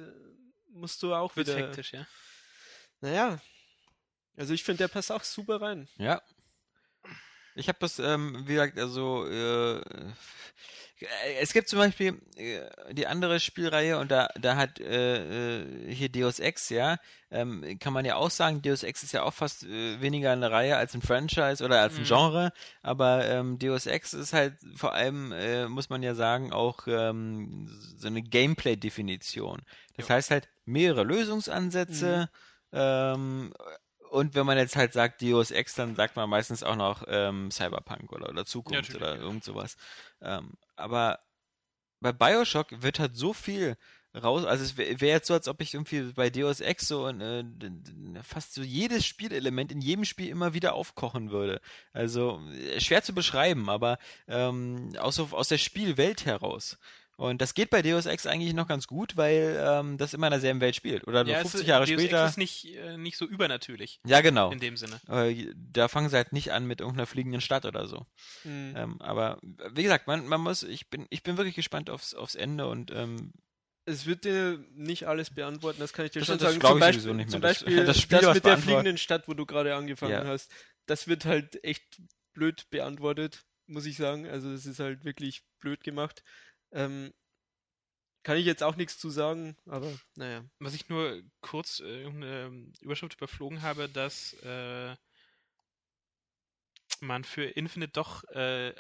musst 0.69 1.03
du 1.03 1.13
auch 1.13 1.35
Wird's 1.35 1.51
wieder. 1.51 1.67
hektisch, 1.67 1.93
ja. 1.93 2.07
Naja. 3.01 3.39
Also 4.37 4.55
ich 4.55 4.65
finde, 4.65 4.79
der 4.79 4.89
passt 4.89 5.13
auch 5.13 5.25
super 5.25 5.61
rein. 5.61 5.89
Ja. 5.97 6.23
Ich 7.57 7.69
habe 7.69 7.79
das, 7.81 7.99
ähm, 7.99 8.45
wie 8.47 8.55
gesagt, 8.55 8.79
also 8.79 9.27
äh, 9.27 9.81
es 11.41 11.53
gibt 11.53 11.69
zum 11.69 11.79
Beispiel 11.79 12.21
äh, 12.37 12.95
die 12.95 13.07
andere 13.07 13.41
Spielreihe 13.41 13.99
und 13.99 14.11
da, 14.11 14.29
da 14.41 14.57
hat 14.57 14.79
äh, 14.81 15.61
äh, 15.63 15.93
hier 15.93 16.11
Deus 16.11 16.39
Ex, 16.39 16.69
ja, 16.69 16.99
ähm, 17.31 17.79
kann 17.81 17.93
man 17.93 18.05
ja 18.05 18.17
auch 18.17 18.31
sagen, 18.31 18.63
Deus 18.63 18.83
Ex 18.83 19.03
ist 19.03 19.13
ja 19.13 19.25
auch 19.25 19.35
fast 19.35 19.65
äh, 19.65 20.01
weniger 20.01 20.31
eine 20.31 20.51
Reihe 20.51 20.77
als 20.77 20.95
ein 20.95 21.03
Franchise 21.03 21.65
oder 21.65 21.81
als 21.81 21.97
ein 21.97 22.03
Mhm. 22.03 22.07
Genre, 22.07 22.53
aber 22.83 23.27
ähm, 23.27 23.59
Deus 23.59 23.87
Ex 23.87 24.13
ist 24.15 24.33
halt 24.33 24.55
vor 24.77 24.93
allem, 24.93 25.33
äh, 25.33 25.69
muss 25.69 25.91
man 25.91 26.03
ja 26.03 26.15
sagen, 26.15 26.53
auch 26.53 26.87
ähm, 26.87 27.69
so 27.97 28.07
eine 28.07 28.23
Gameplay-Definition. 28.23 29.63
Das 29.97 30.09
Ja. 30.09 30.15
heißt 30.15 30.31
halt 30.31 30.49
mehrere 30.67 31.03
Lösungsansätze, 31.03 32.31
ähm, 32.73 33.53
und 34.11 34.35
wenn 34.35 34.47
man 34.47 34.59
jetzt 34.59 34.75
halt 34.77 34.93
sagt 34.93 35.23
Deus 35.23 35.53
Ex, 35.53 35.75
dann 35.75 35.95
sagt 35.95 36.17
man 36.17 36.29
meistens 36.29 36.63
auch 36.63 36.77
noch 36.77 37.05
ähm, 37.07 37.51
Cyberpunk 37.51 38.13
oder, 38.13 38.29
oder 38.29 38.45
Zukunft 38.45 38.91
Natürlich, 38.91 39.03
oder 39.03 39.15
ja. 39.17 39.21
irgend 39.23 39.45
sowas. 39.45 39.77
Ähm, 40.21 40.55
aber 40.77 41.21
bei 42.01 42.13
Bioshock 42.13 42.83
wird 42.83 42.99
halt 42.99 43.17
so 43.17 43.33
viel 43.33 43.77
raus, 44.15 44.45
also 44.45 44.65
es 44.65 44.77
wäre 44.77 45.01
wär 45.01 45.11
jetzt 45.11 45.29
so, 45.29 45.35
als 45.35 45.47
ob 45.47 45.61
ich 45.61 45.75
irgendwie 45.75 46.13
bei 46.15 46.31
Deus 46.31 46.61
Ex 46.61 46.89
so 46.89 47.07
äh, 47.09 47.45
d- 47.45 47.71
fast 48.25 48.55
so 48.55 48.63
jedes 48.63 49.07
Spielelement 49.07 49.71
in 49.71 49.81
jedem 49.81 50.05
Spiel 50.05 50.29
immer 50.29 50.53
wieder 50.55 50.75
aufkochen 50.75 51.31
würde. 51.31 51.61
Also 51.93 52.41
äh, 52.53 52.81
schwer 52.81 53.03
zu 53.03 53.15
beschreiben, 53.15 53.71
aber 53.71 53.99
ähm, 54.27 54.91
so- 55.11 55.29
aus 55.31 55.49
der 55.49 55.59
Spielwelt 55.59 56.25
heraus. 56.27 56.79
Und 57.21 57.43
das 57.43 57.53
geht 57.53 57.69
bei 57.69 57.83
Deus 57.83 58.07
Ex 58.07 58.27
eigentlich 58.27 58.55
noch 58.55 58.67
ganz 58.67 58.87
gut, 58.87 59.17
weil 59.19 59.63
ähm, 59.63 59.99
das 59.99 60.15
immer 60.15 60.29
in 60.29 60.31
derselben 60.31 60.63
Welt 60.63 60.75
spielt. 60.75 61.07
Oder 61.07 61.27
ja, 61.27 61.41
50 61.41 61.61
es, 61.61 61.67
Jahre 61.67 61.85
Deus 61.85 62.01
später. 62.01 62.23
Ex 62.23 62.31
ist 62.33 62.37
nicht, 62.39 62.75
äh, 62.77 62.97
nicht 62.97 63.19
so 63.19 63.27
übernatürlich 63.27 64.01
Ja, 64.07 64.23
genau. 64.23 64.51
in 64.51 64.59
dem 64.59 64.79
Sinne. 64.79 64.99
Äh, 65.07 65.53
da 65.55 65.89
fangen 65.89 66.09
sie 66.09 66.17
halt 66.17 66.33
nicht 66.33 66.53
an 66.53 66.65
mit 66.67 66.81
irgendeiner 66.81 67.07
fliegenden 67.07 67.43
Stadt 67.43 67.67
oder 67.67 67.87
so. 67.89 68.07
Mhm. 68.45 68.75
Ähm, 68.75 69.03
aber 69.03 69.39
wie 69.43 69.83
gesagt, 69.83 70.07
man, 70.07 70.27
man 70.27 70.41
muss, 70.41 70.63
ich 70.63 70.89
bin, 70.89 71.07
ich 71.11 71.23
bin 71.23 71.37
wirklich 71.37 71.57
gespannt 71.57 71.91
aufs, 71.91 72.15
aufs 72.15 72.37
Ende 72.37 72.67
und 72.69 72.91
ähm, 72.91 73.35
Es 73.85 74.07
wird 74.07 74.25
dir 74.25 74.65
nicht 74.73 75.07
alles 75.07 75.29
beantworten, 75.29 75.79
das 75.81 75.93
kann 75.93 76.07
ich 76.07 76.13
dir 76.13 76.21
Das- 76.21 76.27
schon 76.29 76.39
das 76.39 76.55
sagen. 76.55 76.61
Zum 76.63 76.77
ich 76.79 76.81
Beispiel, 76.81 77.01
sowieso 77.03 77.15
nicht 77.17 77.31
zum 77.31 77.41
mehr. 77.41 77.51
Das- 77.51 77.59
Beispiel 77.65 77.77
das 77.77 77.87
das, 77.87 78.01
Spiel 78.03 78.19
was 78.23 78.35
mit 78.35 78.45
der 78.47 78.57
fliegenden 78.59 78.97
Stadt, 78.99 79.29
wo 79.29 79.35
du 79.35 79.45
gerade 79.45 79.75
angefangen 79.75 80.13
Ja. 80.13 80.25
hast, 80.27 80.51
das 80.87 81.07
wird 81.07 81.27
halt 81.27 81.63
echt 81.65 82.01
blöd 82.33 82.65
beantwortet, 82.71 83.43
muss 83.67 83.85
ich 83.85 83.99
sagen. 83.99 84.27
Also 84.27 84.51
es 84.53 84.65
ist 84.65 84.81
halt 84.81 85.05
wirklich 85.05 85.43
blöd 85.61 85.85
gemacht. 85.85 86.23
Ähm, 86.73 87.13
kann 88.23 88.37
ich 88.37 88.45
jetzt 88.45 88.63
auch 88.63 88.77
nichts 88.77 88.99
zu 88.99 89.09
sagen, 89.09 89.57
aber 89.67 89.91
naja. 90.15 90.45
Was 90.59 90.75
ich 90.75 90.89
nur 90.89 91.23
kurz 91.41 91.81
äh, 91.81 92.03
irgendeine 92.03 92.71
Überschrift 92.81 93.15
überflogen 93.15 93.63
habe, 93.63 93.89
dass 93.89 94.35
äh, 94.43 94.95
man 97.03 97.25
für 97.25 97.45
Infinite 97.45 97.93
doch 97.93 98.25
äh, 98.31 98.75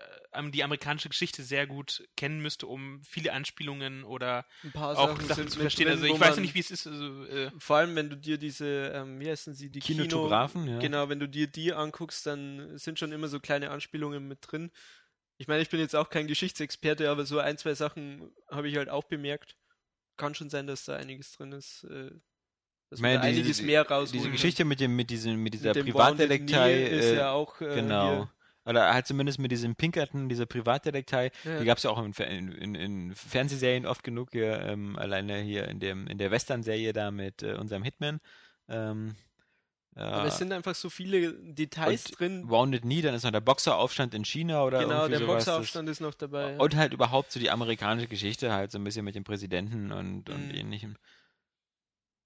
die 0.52 0.62
amerikanische 0.62 1.08
Geschichte 1.08 1.42
sehr 1.42 1.66
gut 1.66 2.06
kennen 2.16 2.40
müsste, 2.40 2.66
um 2.66 3.02
viele 3.02 3.32
Anspielungen 3.32 4.04
oder 4.04 4.46
Ein 4.62 4.72
paar 4.72 4.96
auch 4.96 5.08
Sachen 5.16 5.26
Sachen 5.26 5.48
zu 5.48 5.60
verstehen. 5.60 5.86
drin, 5.86 5.94
Also 5.98 6.06
ich 6.06 6.20
weiß 6.20 6.36
nicht, 6.38 6.54
wie 6.54 6.60
es 6.60 6.70
ist. 6.70 6.86
Also, 6.86 7.24
äh, 7.24 7.50
Vor 7.58 7.76
allem, 7.76 7.96
wenn 7.96 8.10
du 8.10 8.16
dir 8.16 8.38
diese, 8.38 8.92
ähm, 8.94 9.20
wie 9.20 9.30
heißen 9.30 9.54
sie, 9.54 9.70
die 9.70 9.80
Kino, 9.80 10.02
Kinotographen, 10.02 10.68
ja. 10.68 10.78
Genau, 10.78 11.08
wenn 11.08 11.20
du 11.20 11.28
dir 11.28 11.46
die 11.46 11.72
anguckst, 11.72 12.26
dann 12.26 12.76
sind 12.78 12.98
schon 12.98 13.12
immer 13.12 13.28
so 13.28 13.40
kleine 13.40 13.70
Anspielungen 13.70 14.28
mit 14.28 14.38
drin. 14.42 14.70
Ich 15.40 15.48
meine, 15.48 15.62
ich 15.62 15.70
bin 15.70 15.80
jetzt 15.80 15.96
auch 15.96 16.10
kein 16.10 16.26
Geschichtsexperte, 16.26 17.08
aber 17.08 17.24
so 17.24 17.38
ein, 17.38 17.56
zwei 17.56 17.72
Sachen 17.72 18.30
habe 18.50 18.68
ich 18.68 18.76
halt 18.76 18.90
auch 18.90 19.04
bemerkt. 19.04 19.56
Kann 20.18 20.34
schon 20.34 20.50
sein, 20.50 20.66
dass 20.66 20.84
da 20.84 20.96
einiges 20.96 21.32
drin 21.32 21.52
ist. 21.52 21.84
Äh, 21.84 22.10
dass 22.90 23.00
meine, 23.00 23.14
man 23.14 23.22
da 23.22 23.28
diese- 23.28 23.40
einiges 23.40 23.62
mehr 23.62 23.80
rausholen 23.88 24.12
diese. 24.24 24.30
Geschichte 24.30 24.66
mit 24.66 24.80
dem, 24.80 24.94
mit 24.96 25.08
diesem, 25.08 25.42
mit 25.42 25.54
dieser 25.54 25.72
Mit 25.74 25.86
Privatdetektei, 25.86 26.84
ist 26.84 27.06
äh, 27.06 27.16
ja 27.16 27.30
auch 27.30 27.58
äh, 27.62 27.74
genau. 27.74 28.10
hier- 28.10 28.30
Oder 28.66 28.92
halt 28.92 29.06
zumindest 29.06 29.38
mit 29.38 29.50
diesem 29.50 29.76
Pinkerton, 29.76 30.28
dieser 30.28 30.44
Privatdetektei, 30.44 31.30
Ja. 31.44 31.58
die 31.60 31.64
gab 31.64 31.78
es 31.78 31.84
ja 31.84 31.90
auch 31.90 32.04
in, 32.04 32.12
in, 32.52 32.74
in 32.74 33.14
Fernsehserien 33.14 33.86
oft 33.86 34.04
genug, 34.04 34.32
hier, 34.32 34.60
ähm, 34.60 34.98
alleine 34.98 35.40
hier 35.40 35.68
in 35.68 35.80
dem, 35.80 36.06
in 36.06 36.18
der 36.18 36.30
Western-Serie 36.30 36.92
da 36.92 37.10
mit 37.10 37.42
äh, 37.42 37.54
unserem 37.54 37.82
Hitman. 37.82 38.20
Ähm, 38.68 39.16
Aber 39.96 40.28
es 40.28 40.38
sind 40.38 40.52
einfach 40.52 40.74
so 40.74 40.88
viele 40.88 41.32
Details 41.34 42.06
und 42.06 42.20
drin. 42.20 42.48
Wounded 42.48 42.82
Knee, 42.82 43.02
dann 43.02 43.14
ist 43.14 43.24
noch 43.24 43.32
der 43.32 43.40
Boxeraufstand 43.40 44.14
in 44.14 44.24
China 44.24 44.64
oder 44.64 44.80
Genau, 44.80 45.08
der 45.08 45.18
sowas. 45.18 45.44
Boxeraufstand 45.44 45.88
ist 45.88 46.00
noch 46.00 46.14
dabei. 46.14 46.58
Und 46.58 46.76
halt 46.76 46.92
überhaupt 46.92 47.32
so 47.32 47.40
die 47.40 47.50
amerikanische 47.50 48.06
Geschichte, 48.08 48.52
halt 48.52 48.70
so 48.70 48.78
ein 48.78 48.84
bisschen 48.84 49.04
mit 49.04 49.14
dem 49.14 49.24
Präsidenten 49.24 49.92
und, 49.92 50.30
und 50.30 50.48
Mhm. 50.48 50.54
ähnlichem. 50.54 50.96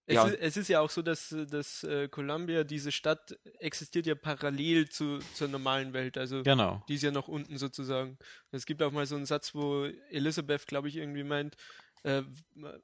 Es, 0.07 0.15
Ja, 0.17 0.27
ist, 0.27 0.39
es 0.39 0.57
ist 0.59 0.69
ja 0.69 0.81
auch 0.81 0.91
so, 0.91 1.01
dass, 1.01 1.35
dass 1.49 1.83
äh, 1.85 2.09
Columbia, 2.09 2.62
diese 2.65 2.93
Stadt, 2.93 3.35
existiert 3.59 4.07
ja 4.07 4.15
parallel 4.15 4.91
zu, 4.91 5.19
zur 5.35 5.49
normalen 5.49 5.95
Welt. 5.95 6.19
Also 6.19 6.43
Genau. 6.43 6.85
die 6.89 6.97
ist 6.97 7.03
ja 7.03 7.11
noch 7.11 7.29
unten 7.29 7.57
sozusagen. 7.57 8.19
Es 8.51 8.67
gibt 8.67 8.83
auch 8.83 8.93
mal 8.93 9.07
so 9.07 9.17
einen 9.17 9.25
Satz, 9.25 9.55
wo 9.55 9.85
Elizabeth, 10.11 10.67
glaube 10.67 10.89
ich, 10.89 10.97
irgendwie 10.97 11.25
meint, 11.25 11.57
äh, 12.03 12.21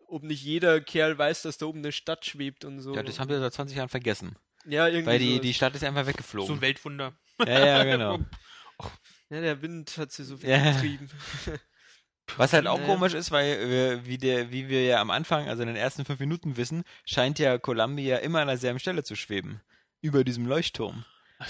ob 0.09 0.23
nicht 0.23 0.43
jeder 0.43 0.81
Kerl 0.81 1.19
weiß, 1.19 1.43
dass 1.43 1.59
da 1.59 1.67
oben 1.67 1.81
eine 1.81 1.93
Stadt 1.93 2.25
schwebt 2.25 2.65
und 2.65 2.81
so. 2.81 2.95
Ja, 2.95 3.03
das 3.03 3.21
haben 3.21 3.29
wir 3.29 3.39
seit 3.39 3.53
20 3.53 3.77
Jahren 3.77 3.91
vergessen. 3.91 4.37
Ja, 4.67 4.87
irgendwie 4.89 5.07
Weil 5.07 5.19
die, 5.19 5.31
sowas. 5.31 5.41
die 5.43 5.55
Stadt 5.55 5.75
ist 5.75 5.85
einfach 5.85 6.01
so 6.03 6.09
ein 6.11 6.15
weggeflogen. 6.15 6.61
Weltwunder. 6.61 7.13
Ja, 7.47 7.67
ja, 7.67 7.85
genau. 7.85 8.19
ja, 9.31 9.41
der 9.41 9.63
Wind 9.63 9.97
hat 9.99 10.13
sie 10.13 10.25
so 10.25 10.37
viel 10.37 10.51
Ja. 10.51 10.73
getrieben. 10.73 11.09
Was 12.37 12.53
halt 12.53 12.69
auch 12.69 12.79
Naja. 12.79 12.87
komisch 12.95 13.15
ist, 13.15 13.33
weil 13.33 13.69
wir, 13.69 14.07
wie, 14.07 14.17
der, 14.17 14.53
wie 14.53 14.69
wir 14.69 14.85
ja 14.85 15.01
am 15.01 15.11
Anfang, 15.11 15.49
also 15.49 15.63
in 15.63 15.69
den 15.69 15.77
ersten 15.77 16.05
fünf 16.05 16.21
Minuten 16.21 16.57
wissen, 16.57 16.85
scheint 17.05 17.41
ja 17.41 17.59
Columbia 17.59 18.19
immer 18.19 18.41
an 18.41 18.47
derselben 18.47 18.79
Stelle 18.79 19.03
zu 19.03 19.17
schweben. 19.17 19.61
Über 20.01 20.23
diesem 20.23 20.47
Leuchtturm. 20.47 21.05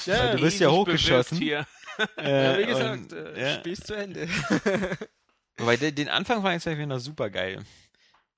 Ja, 0.07 0.35
du 0.35 0.41
wirst 0.43 0.59
ja 0.59 0.71
hochgeschossen. 0.71 1.37
Hier. 1.37 1.67
ja, 2.19 2.57
wie 2.59 2.63
Äh, 2.63 2.67
gesagt, 2.67 3.13
und, 3.13 3.13
äh, 3.13 3.41
ja. 3.41 3.55
Spiel's 3.59 3.81
zu 3.81 3.95
Ende. 3.95 4.27
Wobei 5.59 5.77
den, 5.77 6.09
Anfang 6.09 6.41
fand 6.43 6.57
ich 6.57 6.63
zum 6.63 6.73
Beispiel 6.73 6.87
noch 6.87 6.99
super 7.01 7.29
geil. 7.29 7.63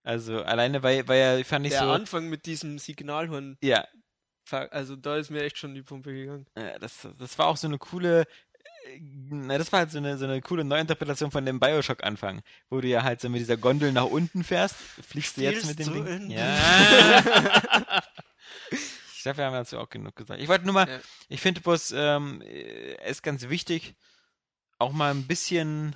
Also 0.03 0.43
alleine, 0.43 0.83
weil, 0.83 1.07
weil 1.07 1.39
ja, 1.39 1.45
fand 1.45 1.67
ich 1.67 1.73
Der 1.73 1.83
so. 1.85 1.91
Anfang 1.93 2.29
mit 2.29 2.47
diesem 2.47 2.79
Signalhorn, 2.79 3.57
Ja, 3.63 3.87
also 4.51 4.97
da 4.97 5.17
ist 5.17 5.31
mir 5.31 5.43
echt 5.43 5.59
schon 5.59 5.75
die 5.75 5.83
Pumpe 5.83 6.13
gegangen. 6.13 6.47
Ja, 6.57 6.79
das, 6.79 7.07
das 7.19 7.39
war 7.39 7.47
auch 7.47 7.57
so 7.57 7.67
eine 7.69 7.79
coole, 7.79 8.23
äh, 8.23 8.99
na, 9.01 9.57
das 9.59 9.71
war 9.73 9.81
halt 9.81 9.91
so 9.91 9.99
eine, 9.99 10.19
so 10.19 10.25
eine 10.25 10.41
coole 10.41 10.65
Neuinterpretation 10.65 11.31
von 11.31 11.45
dem 11.47 11.61
Bioshock-Anfang, 11.61 12.43
wo 12.69 12.81
du 12.81 12.89
ja 12.89 13.03
halt 13.03 13.21
so 13.21 13.29
mit 13.29 13.41
dieser 13.41 13.57
Gondel 13.57 13.93
nach 13.93 14.05
unten 14.07 14.45
fährst. 14.45 14.75
Fliegst 14.77 15.37
du 15.37 15.43
jetzt 15.43 15.67
mit 15.67 15.79
dem 15.79 15.93
Ding? 15.93 16.07
in- 16.07 16.31
Ja. 16.31 16.59
ich 18.71 19.23
glaube, 19.23 19.39
wir 19.39 19.45
haben 19.47 19.53
dazu 19.55 19.79
auch 19.79 19.89
genug 19.89 20.17
gesagt. 20.17 20.41
Ich 20.41 20.49
wollte 20.49 20.65
nur 20.65 20.75
mal, 20.75 20.89
Ja. 20.89 20.99
ich 21.29 21.41
finde 21.41 21.61
bloß, 21.61 21.93
ähm, 21.97 22.43
äh, 22.43 22.95
es 23.03 23.13
ist 23.19 23.23
ganz 23.23 23.49
wichtig, 23.49 23.95
auch 24.79 24.93
mal 24.93 25.13
ein 25.13 25.27
bisschen 25.27 25.95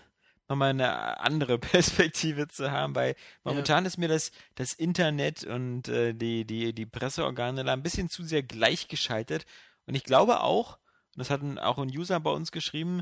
nochmal 0.48 0.70
eine 0.70 1.20
andere 1.20 1.58
Perspektive 1.58 2.48
zu 2.48 2.70
haben, 2.70 2.94
weil 2.94 3.14
momentan 3.44 3.84
ist 3.86 3.98
mir 3.98 4.08
das, 4.08 4.30
das 4.54 4.72
Internet 4.72 5.44
und 5.44 5.88
äh, 5.88 6.14
die, 6.14 6.44
die, 6.44 6.72
die 6.72 6.86
Presseorgane 6.86 7.64
da 7.64 7.72
ein 7.72 7.82
bisschen 7.82 8.08
zu 8.08 8.22
sehr 8.24 8.42
gleichgeschaltet. 8.42 9.44
Und 9.86 9.94
ich 9.94 10.04
glaube 10.04 10.40
auch, 10.40 10.74
und 11.14 11.18
das 11.20 11.30
hat 11.30 11.40
auch 11.58 11.78
ein 11.78 11.88
User 11.96 12.20
bei 12.20 12.30
uns 12.30 12.52
geschrieben, 12.52 13.00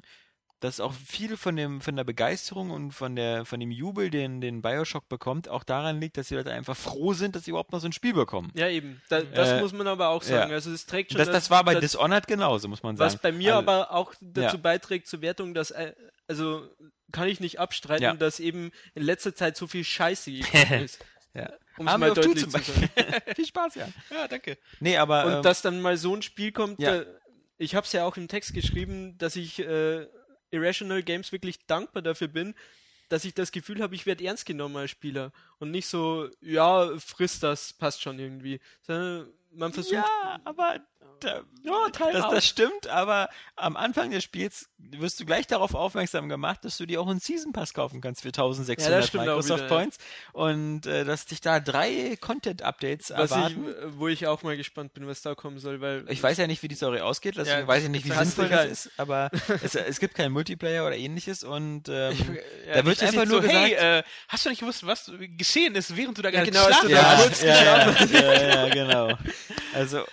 dass 0.61 0.81
auch 0.81 0.93
viel 0.95 1.37
von 1.37 1.57
dem 1.57 1.83
von 1.83 1.95
der 1.97 2.05
Begeisterung 2.05 2.71
und 2.71 2.93
von 2.93 3.17
der 3.17 3.45
von 3.45 3.61
dem 3.61 3.71
Jubel, 3.71 4.09
den 4.09 4.41
den 4.41 4.63
BioShock 4.63 5.09
bekommt, 5.11 5.49
auch 5.49 5.63
daran 5.65 6.01
liegt, 6.01 6.17
dass 6.17 6.29
die 6.29 6.37
Leute 6.37 6.53
einfach 6.53 6.77
froh 6.77 7.13
sind, 7.13 7.37
dass 7.37 7.45
sie 7.45 7.51
überhaupt 7.51 7.73
noch 7.73 7.81
so 7.81 7.89
ein 7.89 7.93
Spiel 7.93 8.15
bekommen. 8.15 8.51
Ja, 8.55 8.69
eben. 8.69 9.03
Da, 9.11 9.21
das 9.21 9.51
Äh, 9.51 9.61
muss 9.61 9.73
man 9.75 9.87
aber 9.89 10.09
auch 10.09 10.23
sagen. 10.23 10.49
ja. 10.51 10.55
Also 10.55 10.71
es 10.73 10.87
trägt 10.87 11.13
schon 11.13 11.19
Das, 11.19 11.29
das 11.29 11.51
war 11.51 11.65
bei 11.65 11.75
das- 11.75 11.83
Dishonored 11.83 12.27
genauso, 12.27 12.69
muss 12.69 12.83
man 12.83 12.97
sagen. 12.97 13.13
Was 13.13 13.21
bei 13.21 13.33
mir 13.33 13.57
Also- 13.57 13.69
aber 13.71 13.91
auch 13.93 14.15
dazu 14.21 14.57
ja. 14.57 14.63
beiträgt 14.63 15.07
zur 15.07 15.21
Wertung, 15.21 15.53
dass, 15.53 15.71
äh, 15.73 15.93
also 16.29 16.67
kann 17.13 17.29
ich 17.29 17.41
nicht 17.41 17.59
abstreiten, 17.61 18.03
Ja. 18.05 18.15
dass 18.15 18.41
eben 18.41 18.71
in 18.95 19.03
letzter 19.03 19.35
Zeit 19.35 19.57
so 19.57 19.67
viel 19.67 19.85
Scheiße 19.85 20.31
gekommen 20.33 20.85
ist. 20.85 21.05
Ja. 21.35 21.53
Um 21.77 21.89
es 21.89 21.99
mal 21.99 22.01
wir 22.01 22.13
auch 22.13 22.15
du 22.15 22.21
deutlich 22.23 22.45
zum 22.45 22.51
zu 22.53 22.59
sagen. 22.59 22.91
Beispiel. 22.95 23.35
Viel 23.35 23.47
Spaß, 23.47 23.75
ja. 23.75 23.89
Ja, 24.11 24.29
danke. 24.29 24.59
Nee, 24.81 24.97
aber 24.97 25.25
Und 25.27 25.33
ähm, 25.35 25.43
dass 25.43 25.63
dann 25.63 25.81
mal 25.81 25.97
so 25.97 26.15
ein 26.15 26.23
Spiel 26.23 26.53
kommt, 26.53 26.79
ja. 26.81 27.01
da, 27.01 27.11
ich 27.59 27.75
habe 27.75 27.85
es 27.87 27.93
ja 27.93 28.05
auch 28.05 28.17
im 28.17 28.29
Text 28.29 28.55
geschrieben, 28.55 29.19
dass 29.19 29.35
ich 29.35 29.59
äh, 29.59 30.07
Irrational 30.53 31.03
Games 31.03 31.33
wirklich 31.33 31.67
dankbar 31.67 32.03
dafür 32.03 32.29
bin, 32.29 32.55
dass 33.09 33.25
ich 33.25 33.35
das 33.35 33.51
Gefühl 33.53 33.83
habe, 33.83 33.95
ich 33.97 34.07
werde 34.07 34.25
ernst 34.25 34.47
genommen 34.47 34.77
als 34.77 34.91
Spieler 34.93 35.33
und 35.59 35.73
nicht 35.73 35.87
so, 35.89 36.29
ja, 36.41 36.91
frisst 36.99 37.43
das, 37.43 37.73
passt 37.73 38.01
schon 38.03 38.19
irgendwie. 38.21 38.61
Sondern 38.83 39.29
man 39.51 39.73
versucht, 39.73 39.95
Ja, 39.95 40.41
aber 40.45 40.81
da, 41.21 41.43
Ja, 41.63 41.73
Teil 41.93 42.13
das, 42.13 42.29
das 42.31 42.47
stimmt, 42.47 42.87
aber 42.89 43.29
am 43.57 43.77
Anfang 43.77 44.11
des 44.11 44.23
Spiels 44.25 44.69
wirst 44.79 45.19
du 45.21 45.25
gleich 45.25 45.47
darauf 45.47 45.75
aufmerksam 45.75 46.29
gemacht, 46.29 46.65
dass 46.65 46.77
du 46.77 46.87
dir 46.87 47.01
auch 47.01 47.07
einen 47.09 47.21
Season 47.21 47.53
Pass 47.53 47.73
kaufen 47.73 48.01
kannst 48.01 48.23
für 48.23 48.29
1600 48.29 49.13
Ja, 49.13 49.21
Microsoft 49.21 49.47
wieder, 49.47 49.63
ja. 49.63 49.69
Points 49.69 49.99
und 50.33 50.87
äh, 50.87 51.05
dass 51.05 51.27
dich 51.27 51.41
da 51.41 51.61
drei 51.61 52.17
Content-Updates 52.21 53.11
was 53.11 53.31
ich, 53.31 53.37
erwarten. 53.37 53.67
äh, 53.69 53.99
wo 53.99 54.09
ich 54.09 54.27
auch 54.27 54.43
mal 54.43 54.57
gespannt 54.57 54.93
bin, 54.95 55.07
was 55.07 55.23
da 55.23 55.35
kommen 55.35 55.59
soll, 55.59 55.81
weil 55.81 56.05
Ich 56.11 56.23
weiß 56.23 56.37
ja 56.39 56.47
nicht, 56.47 56.63
wie 56.63 56.69
die 56.69 56.75
Story 56.75 57.01
ausgeht, 57.01 57.37
deswegen 57.37 57.61
Ja, 57.61 57.67
weiß 57.69 57.85
ich 57.85 57.91
nicht, 57.91 58.05
wie 58.05 58.11
sinnvoll 58.13 58.49
das 58.49 58.65
ja- 58.65 58.71
ist, 58.71 58.91
aber 58.99 59.31
es, 59.63 59.75
es 59.75 60.01
gibt 60.01 60.15
keinen 60.15 60.33
Multiplayer 60.33 60.87
oder 60.87 60.97
ähnliches 60.97 61.45
und 61.45 61.89
ähm, 61.89 62.39
Ja, 62.67 62.75
da 62.75 62.87
wird 62.87 63.03
einfach 63.03 63.25
nur 63.25 63.43
so, 63.43 63.49
hey, 63.49 63.71
gesagt, 63.71 63.83
äh, 63.83 64.03
hast 64.29 64.45
du 64.45 64.51
nicht 64.51 64.61
gewusst, 64.61 64.87
was 64.87 65.11
geschehen 65.39 65.75
ist, 65.75 65.97
während 65.97 66.19
du 66.19 66.23
da 66.23 66.31
gerade 66.31 66.51
genau, 66.51 66.65
als 66.65 66.81
du 66.81 66.89
geschlafen 66.89 67.17
da 67.17 67.17
hast? 67.31 67.43
ja, 67.43 67.63
ja, 67.63 68.19
ja, 68.19 68.43
ja, 68.43 68.69
genau. 68.69 69.19
Also, 69.73 70.05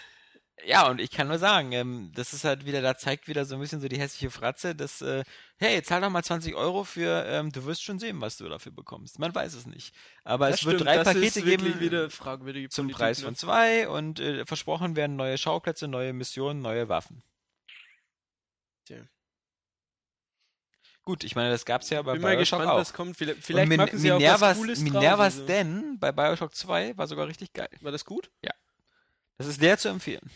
ja, 0.66 0.88
und 0.90 1.00
ich 1.00 1.12
kann 1.12 1.28
nur 1.28 1.38
sagen, 1.40 1.72
ähm, 1.72 2.12
das 2.16 2.34
ist 2.34 2.44
halt 2.44 2.66
wieder, 2.66 2.82
da 2.82 2.98
zeigt 2.98 3.28
wieder 3.28 3.46
so 3.46 3.56
ein 3.56 3.62
bisschen 3.62 3.82
so 3.82 3.88
die 3.88 4.00
hässliche 4.00 4.30
Fratze, 4.32 4.76
dass, 4.76 5.02
äh, 5.02 5.24
hey, 5.58 5.82
zahl 5.84 6.02
doch 6.02 6.10
mal 6.10 6.24
20 6.24 6.56
Euro 6.56 6.84
für, 6.84 7.26
ähm, 7.28 7.52
du 7.52 7.66
wirst 7.66 7.84
schon 7.84 8.00
sehen, 8.00 8.22
was 8.22 8.38
du 8.38 8.48
dafür 8.50 8.72
bekommst. 8.72 9.20
Man 9.20 9.34
weiß 9.34 9.54
es 9.54 9.66
nicht. 9.66 9.94
Aber 10.24 10.50
Das 10.50 10.60
es 10.60 10.66
wird 10.66 10.76
stimmt, 10.76 10.90
drei 10.90 10.98
das 10.98 11.14
Pakete 11.14 11.42
geben 11.42 11.80
wieder 11.80 12.10
fragwürdige 12.10 12.70
zum 12.70 12.86
Politik, 12.88 12.98
Preis 12.98 13.20
ne? 13.20 13.26
von 13.26 13.36
zwei 13.36 13.90
und 13.90 14.20
äh, 14.20 14.46
versprochen 14.46 14.96
werden 14.96 15.16
neue 15.16 15.38
Schauplätze, 15.38 15.88
neue 15.88 16.14
Missionen, 16.14 16.62
neue 16.62 16.90
Waffen. 16.90 17.24
Tja. 18.86 18.98
Gut, 21.04 21.24
ich 21.24 21.36
meine, 21.36 21.50
das 21.50 21.66
gab's 21.66 21.90
ja 21.90 22.02
bei 22.04 22.14
Bin 22.14 22.22
mal 22.22 22.36
Bioshock 22.36 22.60
gespannt, 22.60 22.72
auch. 22.72 22.78
was 22.78 22.94
kommt. 22.94 23.18
Vielleicht, 23.18 23.44
vielleicht 23.44 23.70
Min 23.70 23.78
machen 23.78 23.98
sie 23.98 24.12
auch 24.12 24.16
was 24.18 24.22
Minervas, 24.22 24.58
Cooles 24.58 24.80
Minervas. 24.82 25.34
Also. 25.36 25.46
Den 25.48 26.00
bei 26.00 26.12
Bioshock 26.12 26.54
2 26.54 26.98
war 26.98 27.08
sogar 27.08 27.28
richtig 27.28 27.54
geil. 27.54 27.70
War 27.82 27.92
das 27.92 28.06
gut? 28.06 28.30
Das 29.38 29.48
ist 29.48 29.62
der 29.62 29.80
zu 29.80 29.90
empfehlen. 29.90 30.30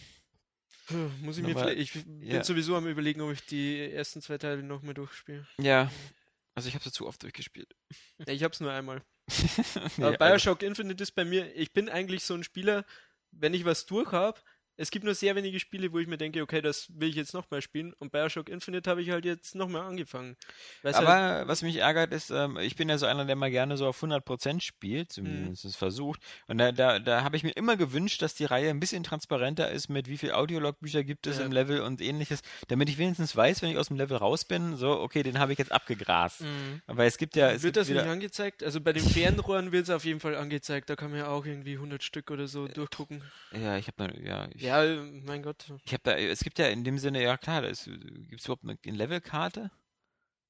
Muss 1.22 1.38
ich 1.38 1.44
mir 1.44 1.58
vielleicht. 1.58 1.80
Ich 1.80 1.94
bin 1.94 2.22
ja. 2.22 2.44
sowieso 2.44 2.76
am 2.76 2.88
überlegen, 2.88 3.22
ob 3.22 3.32
ich 3.32 3.46
die 3.46 3.92
ersten 3.92 4.22
zwei 4.22 4.38
Teile 4.38 4.64
noch 4.64 4.82
mal 4.82 4.94
durchspiele. 4.94 5.48
Ja. 5.60 5.92
Also 6.54 6.70
ich 6.70 6.76
habe 6.76 6.84
sie 6.84 6.92
zu 6.92 7.08
oft 7.08 7.22
durchgespielt. 7.22 7.76
Ja, 8.26 8.34
ich 8.34 8.44
hab's 8.44 8.60
nur 8.60 8.72
einmal. 8.72 9.04
Nee, 9.98 10.18
Bioshock 10.18 10.62
Infinite 10.62 11.02
ist 11.02 11.12
bei 11.12 11.26
mir, 11.26 11.54
ich 11.56 11.74
bin 11.74 11.90
eigentlich 11.90 12.24
so 12.24 12.34
ein 12.34 12.44
Spieler, 12.44 12.86
wenn 13.32 13.54
ich 13.54 13.66
was 13.66 13.86
durch 13.86 14.12
habe, 14.12 14.40
es 14.78 14.92
gibt 14.92 15.06
nur 15.06 15.16
sehr 15.16 15.36
wenige 15.36 15.60
Spiele, 15.60 15.92
wo 15.94 16.00
ich 16.00 16.08
mir 16.08 16.18
denke, 16.18 16.42
okay, 16.42 16.62
das 16.62 16.88
will 16.94 17.10
ich 17.10 17.16
jetzt 17.16 17.34
nochmal 17.34 17.62
spielen. 17.62 17.94
Und 18.00 18.12
Bioshock 18.12 18.50
Infinite 18.50 18.90
habe 18.90 19.02
ich 19.02 19.10
halt 19.12 19.26
jetzt 19.26 19.56
nochmal 19.56 19.84
angefangen. 19.84 20.36
Weil's 20.84 20.98
halt, 20.98 21.08
Aber 21.08 21.48
was 21.48 21.62
mich 21.62 21.78
ärgert 21.78 22.12
ist, 22.14 22.30
ähm, 22.30 22.58
ich 22.58 22.76
bin 22.76 22.90
ja 22.90 22.98
so 22.98 23.06
einer, 23.06 23.26
der 23.26 23.36
mal 23.36 23.52
gerne 23.52 23.78
so 23.78 23.88
auf 23.88 24.02
100% 24.02 24.62
spielt, 24.62 25.10
Mhm. 25.10 25.14
zumindest 25.14 25.66
es 25.66 25.76
versucht. 25.76 26.22
Und 26.48 26.58
da, 26.58 26.72
da, 26.72 27.00
da 27.00 27.24
habe 27.24 27.38
ich 27.38 27.44
mir 27.44 27.52
immer 27.52 27.78
gewünscht, 27.78 28.22
dass 28.22 28.36
die 28.36 28.46
Reihe 28.46 28.70
ein 28.70 28.80
bisschen 28.80 29.04
transparenter 29.04 29.72
ist, 29.72 29.90
mit 29.90 30.08
wie 30.10 30.18
viel 30.18 30.32
Audiologbücher 30.32 31.04
gibt 31.04 31.28
es 31.28 31.38
Ja. 31.40 31.46
im 31.46 31.52
Level 31.52 31.82
und 31.82 32.02
ähnliches, 32.02 32.42
damit 32.68 32.90
ich 32.90 32.98
wenigstens 32.98 33.36
weiß, 33.36 33.62
wenn 33.62 33.70
ich 33.70 33.78
aus 33.78 33.88
dem 33.88 33.98
Level 33.98 34.18
raus 34.18 34.46
bin, 34.46 34.76
so, 34.78 35.00
okay, 35.00 35.24
den 35.24 35.40
habe 35.40 35.54
ich 35.54 35.60
jetzt 35.60 35.72
abgegrast. 35.72 36.42
Mhm. 36.42 36.82
Aber 36.88 37.06
es 37.06 37.18
gibt 37.18 37.36
ja, 37.36 37.48
es 37.52 37.64
wird 37.64 37.76
gibt 37.76 37.78
das 37.78 37.90
wieder, 37.90 38.02
nicht 38.04 38.12
angezeigt? 38.12 38.64
Also 38.64 38.82
bei 38.82 38.94
den 38.94 39.04
Fernrohren 39.04 39.72
wird 39.72 39.84
es 39.84 39.90
auf 39.90 40.04
jeden 40.06 40.20
Fall 40.20 40.36
angezeigt. 40.36 40.90
Da 40.90 40.96
kann 40.96 41.12
man 41.12 41.20
ja 41.20 41.28
auch 41.28 41.46
irgendwie 41.46 41.78
100 41.78 42.04
Stück 42.04 42.30
oder 42.32 42.48
so 42.48 42.68
durchgucken. 42.68 43.24
ja, 43.52 43.78
ich 43.78 43.88
habe 43.88 44.14
ja, 44.24 44.48
ich, 44.54 44.62
Ja, 44.66 44.84
mein 45.24 45.44
Gott. 45.44 45.72
ich 45.86 45.94
habe 45.94 46.04
da, 46.04 46.18
es 46.18 46.40
gibt 46.40 46.60
ja 46.60 46.68
in 46.68 46.84
dem 46.84 46.98
Sinne, 46.98 47.22
ja 47.22 47.38
klar, 47.38 47.62
gibt 47.62 47.74
es 47.74 48.46
überhaupt 48.46 48.64
eine, 48.64 48.78
Levelkarte? 48.84 49.72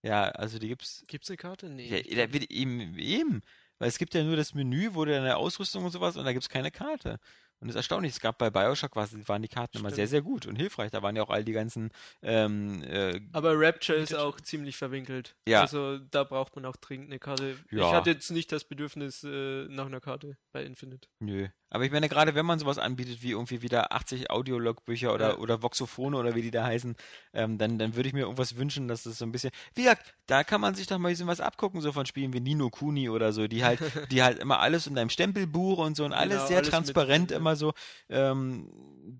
Ja, 0.03 0.29
also 0.29 0.59
die 0.59 0.67
gibt's, 0.67 1.03
Gibt's 1.07 1.29
eine 1.29 1.37
Karte? 1.37 1.67
Nee. 1.67 2.03
Ja, 2.07 2.27
da 2.27 2.31
wird 2.31 2.51
eben, 2.51 2.97
eben. 2.97 3.41
Weil 3.79 3.89
es 3.89 3.97
gibt 3.97 4.13
ja 4.13 4.23
nur 4.23 4.35
das 4.35 4.53
Menü, 4.53 4.93
wo 4.93 5.03
du 5.03 5.11
deine 5.11 5.35
Ausrüstung 5.35 5.83
und 5.83 5.91
sowas 5.91 6.15
und 6.15 6.25
da 6.25 6.31
gibt 6.31 6.43
es 6.43 6.49
keine 6.49 6.71
Karte. 6.71 7.19
Und 7.65 7.69
das 7.69 7.77
ist 7.77 7.77
erstaunlich. 7.77 8.11
Es 8.11 8.19
gab 8.19 8.37
bei 8.37 8.51
Bioshock, 8.51 8.95
war, 8.95 9.07
waren 9.25 9.41
die 9.41 9.47
Karten 9.47 9.79
immer 9.79 9.89
Stimmt. 9.89 9.95
sehr, 9.95 10.07
sehr 10.07 10.21
gut 10.21 10.45
und 10.45 10.55
hilfreich. 10.55 10.91
Da 10.91 11.01
waren 11.01 11.15
ja 11.15 11.23
auch 11.23 11.31
all 11.31 11.43
die 11.43 11.51
ganzen 11.51 11.89
ähm, 12.21 12.83
äh, 12.83 13.19
Aber 13.33 13.53
Rapture 13.59 13.97
ist 13.97 14.13
auch 14.13 14.39
ziemlich 14.39 14.77
verwinkelt. 14.77 15.35
Ja. 15.47 15.61
Also 15.61 15.97
da 15.97 16.23
braucht 16.23 16.55
man 16.55 16.65
auch 16.65 16.75
dringend 16.75 17.07
eine 17.09 17.17
Karte. 17.17 17.57
Ja. 17.71 17.87
Ich 17.89 17.93
hatte 17.93 18.11
jetzt 18.11 18.29
nicht 18.29 18.51
das 18.51 18.65
Bedürfnis 18.65 19.23
äh, 19.23 19.65
nach 19.69 19.87
einer 19.87 19.99
Karte 19.99 20.37
bei 20.53 20.63
Infinite. 20.63 21.07
Nö. 21.19 21.47
Aber 21.71 21.83
ich 21.83 21.91
meine, 21.91 22.07
gerade 22.07 22.35
wenn 22.35 22.45
man 22.45 22.59
sowas 22.59 22.77
anbietet, 22.77 23.21
wie 23.23 23.31
irgendwie 23.31 23.61
wieder 23.63 23.91
80 23.91 24.29
Audiologbücher 24.29 25.13
oder, 25.13 25.29
Ja. 25.31 25.37
oder 25.37 25.61
Voxophone 25.63 26.13
oder 26.13 26.35
wie 26.35 26.41
die 26.43 26.51
da 26.51 26.63
heißen, 26.63 26.95
ähm, 27.33 27.57
dann, 27.57 27.79
dann 27.79 27.95
würde 27.95 28.07
ich 28.07 28.13
mir 28.13 28.21
irgendwas 28.21 28.55
wünschen, 28.55 28.87
dass 28.87 29.03
das 29.03 29.17
so 29.17 29.25
ein 29.25 29.31
bisschen. 29.31 29.51
Wie 29.73 29.81
gesagt, 29.83 30.13
da 30.27 30.43
kann 30.43 30.61
man 30.61 30.75
sich 30.75 30.87
doch 30.87 30.97
mal 30.99 31.09
ein 31.09 31.13
bisschen 31.13 31.27
was 31.27 31.41
abgucken, 31.41 31.81
so 31.81 31.91
von 31.91 32.05
Spielen 32.05 32.31
wie 32.33 32.39
Nino 32.39 32.69
Kuni 32.69 33.09
oder 33.09 33.33
so, 33.33 33.47
die 33.47 33.65
halt, 33.65 33.79
die 34.11 34.23
halt 34.23 34.39
immer 34.39 34.59
alles 34.59 34.87
in 34.87 34.95
deinem 34.95 35.09
Stempelbuch 35.09 35.79
und 35.79 35.97
so 35.97 36.05
und 36.05 36.13
alles 36.13 36.35
Genau, 36.37 36.47
sehr 36.47 36.57
alles 36.59 36.69
transparent 36.69 37.21
mit- 37.23 37.31
ja. 37.31 37.37
Immer 37.55 37.73
so 37.73 37.73
ähm, 38.09 38.69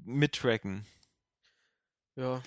mittracken. 0.05 0.85
Ja. 2.15 2.41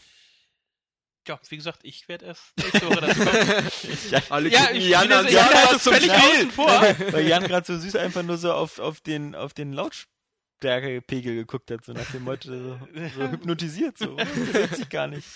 Ja, 1.26 1.38
wie 1.50 1.56
gesagt, 1.56 1.80
ich 1.82 2.08
werde 2.08 2.24
erst 2.24 2.56
nächste 2.56 2.86
Woche 2.86 3.02
dazu. 3.02 4.16
Alle 4.32 4.48
ja, 4.48 4.60
gucken 4.60 4.76
ich 4.76 4.88
Jan 4.88 5.02
bin 5.02 5.12
an, 5.12 5.24
jetzt, 5.26 5.34
Jan 5.34 5.48
bin 5.48 5.58
hat 5.58 5.82
zum 5.82 5.92
völlig 5.92 6.10
außen 6.10 6.50
vor. 6.52 6.66
Weil 6.66 7.28
Jan 7.28 7.44
gerade 7.44 7.66
so 7.66 7.78
süß 7.78 7.96
einfach 7.96 8.22
nur 8.22 8.38
so 8.38 8.52
auf, 8.54 8.78
auf 8.78 9.02
den, 9.02 9.34
auf 9.34 9.52
den 9.52 9.74
Lautstärkepegel 9.74 11.34
geguckt 11.34 11.70
hat, 11.70 11.84
so 11.84 11.92
nach 11.92 12.10
dem 12.12 12.24
Motto, 12.24 12.48
so, 12.48 12.80
so 13.14 13.30
hypnotisiert, 13.30 13.98
so. 13.98 14.16
Bewegt 14.16 14.76
sich 14.76 14.88
gar 14.88 15.06
nicht. 15.06 15.28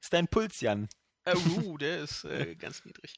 Ist 0.00 0.12
dein 0.12 0.28
Puls, 0.28 0.60
Jan. 0.60 0.88
Äh, 1.32 1.36
uh, 1.64 1.78
der 1.78 2.02
ist 2.02 2.24
äh, 2.24 2.54
ganz 2.56 2.84
niedrig. 2.84 3.14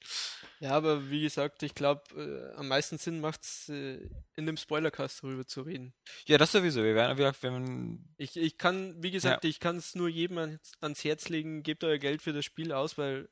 Ja, 0.60 0.70
aber 0.70 1.10
wie 1.10 1.22
gesagt, 1.22 1.62
ich 1.62 1.74
glaube, 1.74 2.02
äh, 2.16 2.56
am 2.56 2.68
meisten 2.68 2.98
Sinn 2.98 3.20
macht's 3.20 3.68
äh, 3.68 4.08
in 4.36 4.46
dem 4.46 4.56
Spoilercast 4.56 5.22
darüber 5.22 5.46
zu 5.46 5.62
reden. 5.62 5.94
Ja, 6.26 6.38
das 6.38 6.52
sowieso. 6.52 6.82
Wir 6.82 6.94
werden, 6.94 7.16
wie 7.16 7.22
gesagt, 7.22 7.42
wenn, 7.42 8.14
Ich, 8.16 8.36
ich 8.36 8.58
kann, 8.58 9.02
wie 9.02 9.10
gesagt, 9.10 9.44
ich 9.44 9.60
kann 9.60 9.76
es 9.76 9.94
nur 9.94 10.08
jedem 10.08 10.38
ans, 10.38 10.72
ans 10.80 11.04
Herz 11.04 11.28
legen, 11.28 11.62
gebt 11.62 11.84
euer 11.84 11.98
Geld 11.98 12.22
für 12.22 12.32
das 12.32 12.44
Spiel 12.44 12.72
aus, 12.72 12.98
weil 12.98 13.28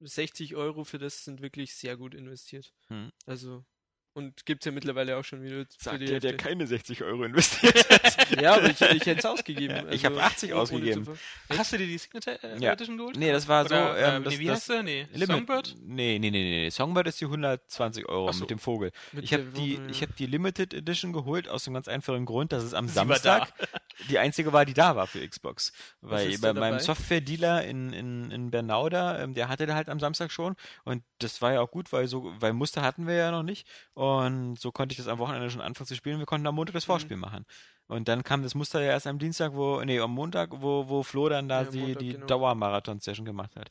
60 0.00 0.56
Euro 0.56 0.84
für 0.84 0.98
das 0.98 1.24
sind 1.24 1.40
wirklich 1.40 1.74
sehr 1.74 1.96
gut 1.96 2.14
investiert. 2.14 2.72
Hm. 2.88 3.10
Also, 3.24 3.64
und 4.16 4.46
gibt's 4.46 4.64
ja 4.64 4.72
mittlerweile 4.72 5.16
auch 5.18 5.24
schon 5.24 5.42
wieder 5.42 5.64
sagt 5.78 6.00
der, 6.00 6.20
der 6.20 6.36
keine 6.36 6.66
60 6.66 7.02
Euro 7.04 7.24
investiert 7.24 7.74
hat. 7.90 8.16
Ja, 8.40 8.54
aber 8.56 8.70
ich, 8.70 8.80
ich 8.80 9.06
hätte 9.06 9.20
es 9.20 9.24
ausgegeben. 9.26 9.76
Ja, 9.76 9.92
ich 9.92 10.04
also, 10.04 10.18
hab 10.20 10.26
80 10.32 10.52
ohne 10.52 10.60
ausgegeben. 10.62 11.06
Hast 11.56 11.72
du 11.72 11.78
dir 11.78 11.86
die 11.86 11.98
Signature 11.98 12.42
äh, 12.42 12.58
Ja. 12.58 12.72
Edition 12.72 12.96
geholt? 12.96 13.16
Nee, 13.16 13.30
das 13.30 13.46
war 13.46 13.68
so, 13.68 13.74
Oder, 13.74 14.16
ähm, 14.16 14.22
äh, 14.22 14.24
das- 14.24 14.32
nee, 14.34 14.38
wie 14.40 14.46
das- 14.46 14.56
heißt 14.56 14.68
der? 14.70 14.82
Nee, 14.82 15.06
Limit- 15.12 15.26
Songbird? 15.36 15.74
Nee, 15.80 16.18
nee, 16.18 16.30
nee, 16.30 16.42
nee. 16.64 16.70
Songbird 16.70 17.06
ist 17.08 17.20
die 17.20 17.26
120 17.26 18.08
Euro 18.08 18.32
so. 18.32 18.40
mit 18.40 18.50
dem 18.50 18.58
Vogel. 18.58 18.90
Mit 19.12 19.24
Ich 19.24 19.32
habe 19.32 19.44
die, 19.44 19.78
ich 19.90 20.00
ja. 20.00 20.06
habe 20.06 20.14
die 20.18 20.26
Limited 20.26 20.74
Edition 20.74 21.12
geholt 21.12 21.48
aus 21.48 21.64
dem 21.64 21.74
ganz 21.74 21.86
einfachen 21.86 22.24
Grund, 22.24 22.52
dass 22.52 22.64
es 22.64 22.74
am 22.74 22.88
Sie 22.88 22.94
Samstag 22.94 23.52
die 24.10 24.18
einzige 24.18 24.52
war, 24.52 24.64
die 24.64 24.74
da 24.74 24.96
war 24.96 25.06
für 25.06 25.26
Xbox. 25.26 25.72
Weil 26.00 26.36
bei 26.38 26.52
meinem? 26.52 26.80
Software-Dealer 26.80 27.64
in, 27.64 27.92
in, 27.92 28.30
in 28.30 28.50
Bernau 28.50 28.88
da, 28.88 29.20
ähm, 29.22 29.34
der 29.34 29.48
hatte 29.48 29.66
da 29.66 29.74
halt 29.74 29.88
am 29.88 30.00
Samstag 30.00 30.30
schon 30.32 30.56
und 30.84 31.02
das 31.18 31.40
war 31.42 31.52
ja 31.54 31.60
auch 31.60 31.70
gut, 31.70 31.92
weil 31.92 32.06
so, 32.08 32.32
weil 32.40 32.52
Muster 32.52 32.82
hatten 32.82 33.06
wir 33.06 33.14
ja 33.14 33.30
noch 33.30 33.42
nicht 33.42 33.66
und 34.06 34.58
so 34.60 34.72
konnte 34.72 34.92
ich 34.92 34.96
das 34.98 35.08
am 35.08 35.18
Wochenende 35.18 35.50
schon 35.50 35.60
anfangen 35.60 35.86
zu 35.86 35.94
spielen. 35.96 36.18
Wir 36.18 36.26
konnten 36.26 36.46
am 36.46 36.54
Montag 36.54 36.74
Mhm. 36.74 36.76
das 36.76 36.84
Vorspiel 36.84 37.16
machen. 37.16 37.44
Und 37.88 38.08
dann 38.08 38.22
kam 38.24 38.42
das 38.42 38.54
Muster 38.54 38.80
ja 38.80 38.90
erst 38.90 39.06
am 39.06 39.18
Dienstag, 39.18 39.52
wo, 39.54 39.82
nee, 39.84 40.00
am 40.00 40.12
Montag, 40.12 40.50
wo, 40.52 40.88
wo 40.88 41.02
Flo 41.02 41.28
dann 41.28 41.48
da 41.48 41.62
Ja, 41.62 41.70
die, 41.70 41.78
Montag, 41.80 42.00
die 42.00 42.10
genau. 42.12 42.26
Dauermarathon-Session 42.26 43.24
gemacht 43.26 43.54
hat. 43.56 43.68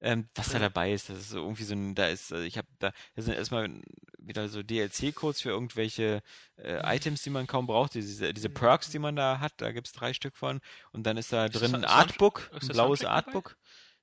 Ähm, 0.00 0.28
was 0.34 0.48
da 0.48 0.54
Ja. 0.54 0.60
dabei 0.60 0.92
ist, 0.92 1.08
das 1.08 1.18
ist 1.18 1.32
irgendwie 1.34 1.64
so 1.64 1.74
ein, 1.74 1.94
da 1.94 2.08
ist, 2.08 2.30
also 2.32 2.44
ich 2.44 2.58
habe 2.58 2.68
da, 2.78 2.92
da 3.14 3.22
sind 3.22 3.34
erstmal 3.34 3.70
wieder 4.18 4.48
so 4.50 4.62
DLC-Codes 4.62 5.40
für 5.40 5.48
irgendwelche 5.50 6.22
äh, 6.56 6.96
Items, 6.96 7.22
die 7.22 7.30
man 7.30 7.46
kaum 7.46 7.66
braucht, 7.66 7.94
diese, 7.94 8.34
diese 8.34 8.50
Perks, 8.50 8.90
die 8.90 8.98
man 8.98 9.16
da 9.16 9.40
hat, 9.40 9.54
da 9.58 9.72
gibt's 9.72 9.92
drei 9.92 10.12
Stück 10.12 10.36
von. 10.36 10.60
Und 10.92 11.04
dann 11.06 11.16
ist 11.16 11.32
da 11.32 11.46
Ist 11.46 11.54
drin 11.54 11.72
das 11.72 11.80
ein 11.80 11.84
Artbook, 11.86 12.50
ein 12.60 12.68
blaues? 12.68 13.02
Artbook. 13.04 13.56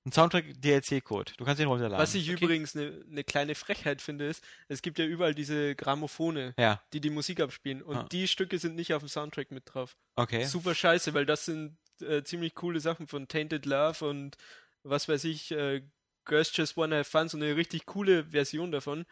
Ein 0.06 0.12
Soundtrack-DLC-Code. 0.12 1.34
Du 1.38 1.46
kannst 1.46 1.62
ihn 1.62 1.68
runterladen. 1.68 2.02
Was 2.02 2.16
ich 2.16 2.28
übrigens 2.28 2.76
eine 2.76 3.04
ne 3.08 3.24
kleine 3.24 3.54
Frechheit 3.56 4.02
finde, 4.02 4.26
ist, 4.26 4.44
es 4.68 4.82
gibt 4.82 4.98
ja 5.00 5.06
überall 5.06 5.36
diese 5.36 5.76
Grammophone, 5.76 6.54
ja, 6.58 6.82
die 6.94 7.02
die 7.02 7.10
Musik 7.12 7.40
abspielen. 7.40 7.82
Und 7.84 7.96
Ah. 7.98 8.08
die 8.12 8.28
Stücke 8.28 8.58
sind 8.58 8.76
nicht 8.76 8.94
auf 8.94 9.04
dem 9.04 9.10
Soundtrack 9.10 9.52
mit 9.52 9.64
drauf. 9.66 9.96
okay. 10.16 10.44
Super 10.46 10.74
scheiße, 10.76 11.14
weil 11.14 11.26
das 11.26 11.46
sind 11.46 11.78
äh, 12.02 12.24
ziemlich 12.24 12.56
coole 12.56 12.80
Sachen 12.80 13.08
von 13.08 13.28
Tainted 13.28 13.66
Love 13.68 14.08
und 14.10 14.36
was 14.84 15.08
weiß 15.08 15.24
ich, 15.26 15.52
äh, 15.52 15.84
Girls 16.26 16.56
Just 16.56 16.78
Wanna 16.78 16.98
Have 16.98 17.10
Fun, 17.10 17.30
so 17.30 17.38
eine 17.38 17.56
richtig 17.56 17.86
coole 17.86 18.26
Version 18.26 18.72
davon, 18.72 19.06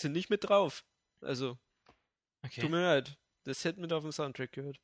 sind 0.00 0.12
nicht 0.12 0.30
mit 0.30 0.44
drauf. 0.48 0.84
Also, 1.20 1.58
Okay. 2.44 2.60
tut 2.60 2.70
mir 2.70 2.82
leid. 2.82 3.18
Das 3.42 3.64
hätte 3.64 3.80
mit 3.80 3.92
auf 3.92 4.02
dem 4.04 4.12
Soundtrack 4.12 4.52
gehört. 4.52 4.78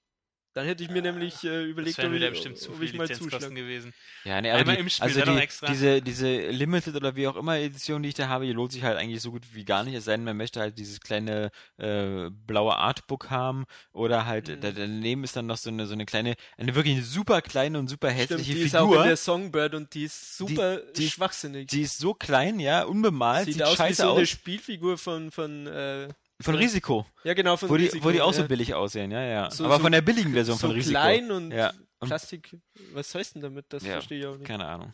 Dann 0.55 0.67
hätte 0.67 0.85
ich 0.85 0.91
mir 0.91 1.03
nämlich 1.03 1.43
äh, 1.45 1.49
das 1.63 1.65
überlegt, 1.67 1.99
wären 1.99 2.09
ob 2.11 2.15
wieder 2.15 2.27
ich, 2.29 2.33
bestimmt 2.35 2.59
zu 2.59 2.71
ob 2.71 2.77
viel 2.79 2.85
ich 2.87 2.95
mal 2.95 3.03
Lizenzkosten 3.09 3.41
zuschlage. 3.41 3.55
gewesen. 3.57 3.93
Ja, 4.25 4.41
nee, 4.41 4.51
aber 4.51 4.61
Einmal 4.61 4.77
die, 4.77 4.81
im 4.83 4.89
Spiel, 4.89 5.05
also 5.05 5.21
die, 5.23 5.37
extra. 5.39 5.67
diese, 5.67 6.01
diese 6.01 6.51
Limited 6.51 6.95
oder 6.95 7.17
wie 7.17 7.27
auch 7.27 7.37
immer 7.37 7.59
Edition, 7.59 8.03
die 8.05 8.11
ich 8.11 8.15
da 8.15 8.29
habe, 8.29 8.47
die 8.47 8.53
lohnt 8.53 8.71
sich 8.71 8.85
halt 8.85 8.97
eigentlich 8.97 9.21
so 9.21 9.33
gut 9.33 9.43
wie 9.53 9.65
gar 9.65 9.83
nicht, 9.83 9.95
es 9.95 10.05
sei 10.05 10.13
denn, 10.13 10.25
man 10.25 10.37
möchte 10.37 10.61
halt 10.61 10.79
dieses 10.79 11.01
kleine 11.01 11.51
äh, 11.77 12.31
blaue 12.31 12.77
Artbook 12.77 13.31
haben 13.31 13.65
oder 13.93 14.27
halt 14.27 14.49
Mhm. 14.49 14.61
da, 14.61 14.71
daneben 14.71 15.25
ist 15.25 15.35
dann 15.37 15.47
noch 15.47 15.57
so 15.57 15.71
eine, 15.71 15.87
so 15.87 15.93
eine 15.95 16.07
kleine, 16.07 16.35
eine 16.57 16.75
wirklich 16.77 17.05
super 17.05 17.43
kleine 17.43 17.79
und 17.79 17.89
super 17.89 18.09
Stimmt, 18.13 18.31
hässliche 18.31 18.55
die 18.55 18.61
ist 18.61 18.77
auch 18.77 18.87
Figur. 18.87 19.03
in 19.03 19.09
der 19.09 19.17
Songbird 19.17 19.75
und 19.75 19.93
die 19.95 20.05
ist 20.05 20.37
super 20.39 20.77
die- 20.97 21.09
schwachsinnig. 21.11 21.67
die 21.69 21.83
ist 21.83 21.99
so 21.99 22.15
klein, 22.15 22.61
ja, 22.61 22.85
unbemalt, 22.85 23.47
Sieht 23.47 23.55
sieht, 23.55 23.63
aus 23.65 23.73
wie 23.73 23.77
scheiße 23.79 24.03
so 24.03 24.13
eine 24.13 24.23
aus. 24.23 24.29
Spielfigur 24.29 24.99
von, 24.99 25.31
von 25.33 25.67
äh, 25.67 26.09
Von 26.41 26.57
Risiko. 26.57 27.07
ja 27.22 27.32
genau, 27.35 27.57
von 27.57 27.68
Wo 27.70 27.76
die, 27.76 27.85
Risiko, 27.85 28.05
wo 28.07 28.11
die 28.11 28.20
auch 28.20 28.32
ja. 28.32 28.43
so 28.43 28.49
billig 28.49 28.74
aussehen, 28.74 29.11
ja, 29.12 29.22
ja. 29.22 29.51
So- 29.51 29.64
Aber 29.66 29.76
so- 29.76 29.82
von 29.82 29.93
der 29.93 30.03
billigen 30.03 30.32
Version 30.32 30.57
so 30.59 30.66
von 30.66 30.74
Risiko. 30.76 30.99
klein 30.99 31.30
und 31.30 31.51
Ja, 31.53 31.72
Plastik. 32.01 32.57
Was 32.93 33.14
heißt 33.14 33.37
denn 33.37 33.43
damit? 33.43 33.66
Das 33.72 33.82
Ja, 33.85 33.93
verstehe 33.93 34.18
ich 34.20 34.26
auch 34.26 34.37
nicht. 34.37 34.47
Keine 34.47 34.66
Ahnung. 34.66 34.93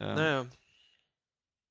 Ja. 0.00 0.14
Naja. 0.14 0.46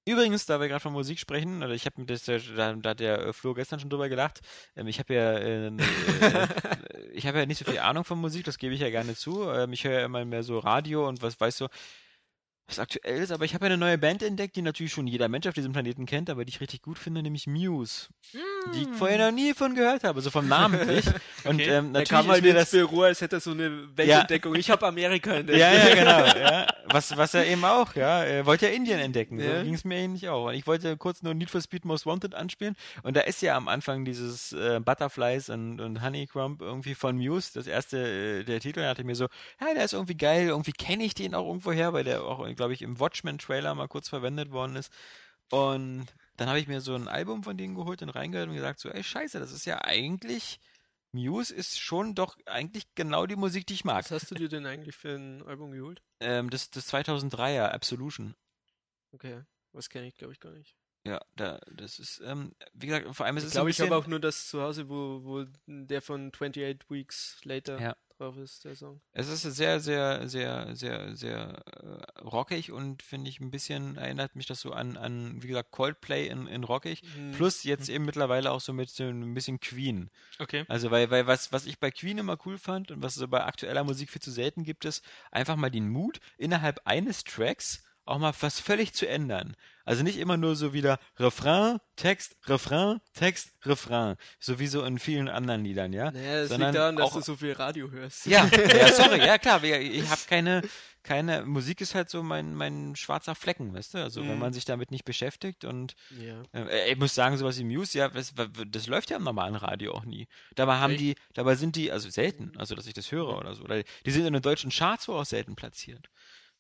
Übrigens, 0.06 0.48
da 0.48 0.60
wir 0.60 0.68
gerade 0.68 0.80
von 0.80 0.94
Musik 0.94 1.20
sprechen, 1.20 1.62
oder 1.62 1.74
ich 1.74 1.86
habe 1.86 2.04
das, 2.06 2.24
da, 2.24 2.38
da 2.40 2.90
hat 2.90 3.00
der 3.00 3.20
äh, 3.28 3.34
Flo 3.34 3.54
gestern 3.54 3.80
schon 3.80 3.90
drüber 3.92 4.10
gelacht. 4.10 4.40
Ähm, 4.76 4.88
ich 4.88 4.98
habe 4.98 5.14
ja, 5.14 5.34
äh, 5.34 5.68
äh, 5.68 5.78
ich 7.14 7.28
habe 7.28 7.38
ja 7.40 7.46
nicht 7.46 7.60
so 7.60 7.66
viel 7.70 7.80
Ahnung 7.80 8.04
von 8.04 8.18
Musik, 8.20 8.46
das 8.46 8.58
gebe 8.58 8.74
ich 8.74 8.82
ja 8.82 8.90
gerne 8.90 9.16
zu. 9.16 9.48
Ähm, 9.52 9.74
ich 9.74 9.84
höre 9.84 10.00
ja 10.00 10.06
immer 10.06 10.26
mehr 10.26 10.42
so 10.44 10.58
Radio 10.58 11.08
und 11.08 11.22
was 11.22 11.40
weiß 11.40 11.56
so, 11.58 11.68
was 12.72 12.80
aktuell 12.80 13.22
ist. 13.22 13.32
Aber 13.32 13.46
ich 13.46 13.54
habe 13.54 13.66
ja 13.66 13.68
eine 13.74 13.78
neue 13.78 13.98
Band 13.98 14.24
entdeckt, 14.24 14.56
die 14.56 14.62
natürlich 14.62 14.92
schon 14.92 15.08
jeder 15.08 15.28
Mensch 15.28 15.48
auf 15.48 15.54
diesem 15.54 15.74
Planeten 15.74 16.06
kennt, 16.06 16.30
aber 16.30 16.46
die 16.46 16.50
ich 16.50 16.62
richtig 16.62 16.82
gut 16.82 16.98
finde, 16.98 17.22
nämlich 17.22 17.48
Muse, 17.48 18.08
die 18.74 18.82
ich 18.84 18.88
vorher 18.98 19.18
noch 19.30 19.36
nie 19.36 19.54
von 19.54 19.76
gehört 19.76 20.04
habe, 20.04 20.22
so 20.22 20.30
vom 20.32 20.48
namentlich. 20.48 21.06
Und 21.44 21.56
Okay. 21.62 21.64
ähm, 21.64 21.92
Der 21.94 22.02
natürlich 22.02 22.10
kam 22.10 22.26
ist 22.26 22.32
halt 22.32 22.44
mir 22.44 22.54
das 22.54 22.72
Büro, 22.72 23.02
als 23.02 23.20
hätte 23.22 23.38
er 23.38 23.40
so 23.40 23.52
eine 23.52 23.96
Weltentdeckung. 23.98 24.56
Ich 24.56 24.70
habe 24.70 24.86
Amerika 24.88 25.34
entdeckt. 25.34 25.60
ja, 25.60 25.72
ja, 25.74 25.96
genau. 25.96 26.12
Ja. 26.42 26.68
Was, 26.86 27.16
was 27.16 27.34
er 27.34 27.46
eben 27.46 27.64
auch, 27.66 27.96
ja. 27.96 28.24
Er 28.24 28.46
wollte 28.46 28.68
ja 28.68 28.74
Indien 28.74 29.00
entdecken. 29.00 29.40
So 29.40 29.46
Ja. 29.46 29.64
ging 29.64 29.74
es 29.74 29.84
mir 29.86 29.98
ähnlich 29.98 30.28
auch. 30.30 30.48
Und 30.48 30.54
ich 30.56 30.68
wollte 30.68 30.98
kurz 30.98 31.22
nur 31.24 31.34
Need 31.34 31.50
for 31.50 31.62
Speed 31.62 31.86
Most 31.86 32.06
Wanted 32.06 32.36
anspielen. 32.36 32.76
Und 33.04 33.16
da 33.16 33.22
ist 33.22 33.42
ja 33.42 33.56
am 33.56 33.68
Anfang 33.68 34.06
dieses 34.06 34.52
äh, 34.54 34.80
Butterflies 34.84 35.50
und, 35.50 35.80
und 35.80 36.02
Honeycomb 36.02 36.62
irgendwie 36.62 36.96
von 36.96 37.16
Muse, 37.18 37.52
das 37.54 37.68
erste, 37.68 37.98
äh, 37.98 38.44
der 38.44 38.60
Titel. 38.60 38.82
Da 38.82 38.90
dachte 38.90 39.02
ich 39.02 39.06
mir 39.08 39.16
so, 39.16 39.26
ja, 39.60 39.74
der 39.74 39.86
ist 39.86 39.94
irgendwie 39.94 40.16
geil. 40.18 40.48
Irgendwie 40.48 40.74
kenne 40.74 41.04
ich 41.04 41.14
den 41.14 41.34
auch 41.36 41.48
irgendwo 41.48 41.72
her, 41.72 41.94
weil 41.94 42.04
der 42.04 42.24
auch, 42.24 42.46
glaube 42.62 42.74
ich, 42.74 42.84
im 42.84 43.00
Watchmen-Trailer 43.00 43.74
mal 43.76 43.88
kurz 43.88 44.08
verwendet 44.08 44.52
worden 44.52 44.76
ist. 44.76 44.94
Und 45.50 46.08
dann 46.38 46.48
habe 46.48 46.60
ich 46.60 46.68
mir 46.68 46.80
so 46.80 46.96
ein 46.96 47.08
Album 47.08 47.44
von 47.44 47.58
denen 47.58 47.76
geholt 47.76 48.02
und 48.02 48.10
reingehört 48.10 48.48
und 48.48 48.56
gesagt 48.56 48.80
so, 48.80 48.90
ey, 48.90 49.04
scheiße, 49.04 49.40
das 49.40 49.52
ist 49.52 49.66
ja 49.66 49.84
eigentlich... 49.84 50.60
Muse 51.14 51.54
ist 51.54 51.78
schon 51.78 52.16
doch 52.16 52.38
eigentlich 52.46 52.86
genau 52.96 53.26
die 53.26 53.36
Musik, 53.36 53.68
die 53.68 53.74
ich 53.74 53.84
mag. 53.84 54.06
Was 54.06 54.12
hast 54.12 54.32
du 54.32 54.36
dir 54.36 54.48
denn 54.48 54.66
eigentlich 54.66 54.96
für 54.96 55.14
ein 55.14 55.46
Album 55.46 55.72
geholt? 55.72 56.02
Ähm, 56.22 56.50
das, 56.50 56.70
das 56.70 56.90
2003er 56.94 57.66
Absolution. 57.66 58.34
Okay. 59.12 59.42
Was 59.74 59.90
kenne 59.90 60.08
ich, 60.08 60.16
glaube 60.16 60.32
ich, 60.32 60.40
gar 60.40 60.54
nicht. 60.54 60.78
Ja, 61.04 61.20
da, 61.36 61.60
das 61.76 62.00
ist, 62.00 62.22
ähm, 62.24 62.54
wie 62.74 62.88
gesagt, 62.88 63.14
vor 63.14 63.26
allem 63.26 63.36
ist 63.36 63.44
Ich 63.44 63.48
es 63.48 63.54
glaube, 63.54 63.68
ein 63.68 63.72
ich 63.72 63.78
bisschen, 63.78 63.92
habe 63.92 64.02
auch 64.02 64.08
nur 64.08 64.22
das 64.22 64.48
zu 64.48 64.62
Hause, 64.62 64.88
wo, 64.88 65.22
wo 65.24 65.46
der 65.66 66.02
von 66.02 66.32
28 66.34 66.90
Weeks 66.90 67.42
Later 67.44 67.78
Ja. 67.82 67.96
Drauf 68.22 68.38
ist, 68.38 68.64
der 68.66 68.76
Song. 68.76 69.02
es 69.14 69.28
ist 69.30 69.42
sehr, 69.42 69.80
sehr, 69.80 70.28
sehr, 70.30 70.76
sehr, 70.76 71.16
sehr 71.16 71.64
äh, 71.66 72.20
rockig 72.22 72.72
und 72.72 73.02
finde 73.02 73.30
ich 73.30 73.40
ein 73.40 73.52
bisschen, 73.52 73.98
erinnert 73.98 74.36
mich 74.36 74.46
das 74.46 74.62
so 74.62 74.72
an, 74.72 74.98
an 74.98 75.42
wie 75.42 75.48
gesagt, 75.48 75.72
Coldplay 75.72 76.28
in, 76.28 76.48
in 76.48 76.64
rockig. 76.64 77.02
Hm. 77.16 77.32
Plus 77.32 77.64
jetzt 77.64 77.90
eben 77.90 78.06
mittlerweile 78.06 78.52
auch 78.52 78.62
so 78.62 78.74
mit 78.74 78.90
so 78.90 79.04
ein 79.04 79.34
bisschen 79.34 79.60
Queen. 79.60 80.10
Okay. 80.40 80.66
Also, 80.68 80.92
weil, 80.92 81.10
weil 81.10 81.28
was, 81.28 81.52
was 81.52 81.66
ich 81.66 81.80
bei 81.80 81.92
Queen 81.92 82.20
immer 82.20 82.38
cool 82.46 82.58
fand 82.58 82.92
und 82.92 83.02
was 83.02 83.14
es 83.14 83.20
so 83.20 83.28
bei 83.28 83.44
aktueller 83.44 83.84
Musik 83.84 84.10
viel 84.10 84.22
zu 84.22 84.32
selten 84.32 84.64
gibt, 84.64 84.86
ist 84.86 85.04
einfach 85.32 85.56
mal 85.56 85.72
den 85.72 85.90
Mut, 85.90 86.20
innerhalb 86.38 86.82
eines 86.86 87.24
Tracks 87.24 87.84
auch 88.06 88.20
mal 88.20 88.34
was 88.40 88.60
völlig 88.60 88.94
zu 88.94 89.08
ändern. 89.08 89.56
Also 89.86 90.04
nicht 90.04 90.18
immer 90.18 90.38
nur 90.38 90.56
so 90.56 90.74
wieder 90.74 91.00
Refrain, 91.18 91.80
Text, 91.96 92.36
Refrain, 92.48 93.00
Text, 93.14 93.54
Refrain. 93.66 94.16
So 94.40 94.60
wie 94.60 94.68
so 94.68 94.84
in 94.84 95.00
vielen 95.00 95.28
anderen 95.30 95.64
Liedern, 95.64 95.94
ja? 95.94 96.12
Naja, 96.12 96.42
das 96.42 96.50
sondern 96.50 96.70
liegt 96.70 96.80
daran, 96.80 96.96
dass 96.98 97.14
du 97.14 97.22
so 97.22 97.36
viel 97.36 97.54
Radio 97.54 97.90
hörst. 97.92 98.26
Ja, 98.26 98.46
ja, 98.78 98.88
sorry, 98.94 99.20
ja 99.20 99.38
klar, 99.38 99.64
ich 99.64 100.10
habe 100.10 100.22
keine, 100.28 100.62
keine, 101.04 101.46
Musik 101.46 101.82
ist 101.82 101.96
halt 101.96 102.10
so 102.10 102.22
mein, 102.24 102.54
mein 102.56 102.96
schwarzer 102.96 103.36
Flecken, 103.36 103.74
weißt 103.74 103.96
du? 103.96 103.98
Also 104.00 104.22
wenn 104.22 104.34
Mhm. 104.34 104.40
man 104.40 104.54
sich 104.54 104.66
damit 104.66 104.92
nicht 104.92 105.06
beschäftigt 105.06 105.66
und 105.66 105.96
ja. 106.12 106.44
äh, 106.54 106.92
ich 106.92 106.98
muss 106.98 107.16
sagen, 107.16 107.38
sowas 107.38 107.58
wie 107.60 107.64
Muse, 107.64 107.98
ja, 107.98 108.10
das, 108.10 108.34
das 108.68 108.88
läuft 108.88 109.10
ja 109.10 109.18
im 109.18 109.24
normalen 109.24 109.56
Radio 109.56 109.94
auch 109.94 110.06
nie. 110.06 110.28
Dabei 110.56 110.76
haben 110.78 110.92
Echt? 110.94 111.02
die, 111.02 111.16
dabei 111.34 111.56
sind 111.56 111.76
die, 111.76 111.92
also 111.92 112.10
selten, 112.10 112.54
also 112.58 112.76
dass 112.76 112.88
ich 112.88 112.94
das 112.94 113.12
höre 113.12 113.38
oder 113.38 113.56
so. 113.56 113.64
Oder 113.64 113.84
die 114.06 114.12
sind 114.12 114.26
in 114.26 114.34
den 114.34 114.42
deutschen 114.42 114.72
Charts 114.72 115.08
wohl 115.08 115.16
auch 115.20 115.26
selten 115.26 115.56
platziert. 115.56 116.08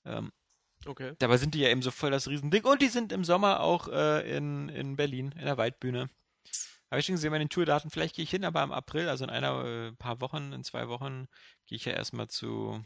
Ähm, 0.05 0.31
Okay. 0.85 1.13
dabei 1.19 1.37
sind 1.37 1.53
die 1.53 1.59
ja 1.59 1.69
eben 1.69 1.81
so 1.81 1.91
voll 1.91 2.11
das 2.11 2.27
Riesending. 2.27 2.63
Und 2.65 2.81
die 2.81 2.87
sind 2.87 3.11
im 3.11 3.23
Sommer 3.23 3.59
auch 3.61 3.87
äh, 3.87 4.35
in, 4.35 4.69
in 4.69 4.95
Berlin, 4.95 5.33
in 5.37 5.45
der 5.45 5.57
Waldbühne. 5.57 6.09
Habe 6.89 6.99
ich 6.99 7.05
schon 7.05 7.15
gesehen 7.15 7.31
bei 7.31 7.39
den 7.39 7.49
Tourdaten, 7.49 7.89
vielleicht 7.89 8.15
gehe 8.15 8.23
ich 8.23 8.29
hin, 8.31 8.43
aber 8.43 8.61
im 8.63 8.71
April, 8.71 9.07
also 9.07 9.23
in 9.23 9.29
einer 9.29 9.63
äh, 9.65 9.91
paar 9.93 10.19
Wochen, 10.21 10.51
in 10.51 10.63
zwei 10.63 10.89
Wochen, 10.89 11.27
gehe 11.67 11.77
ich 11.77 11.85
ja 11.85 11.93
erstmal 11.93 12.27
zu 12.27 12.83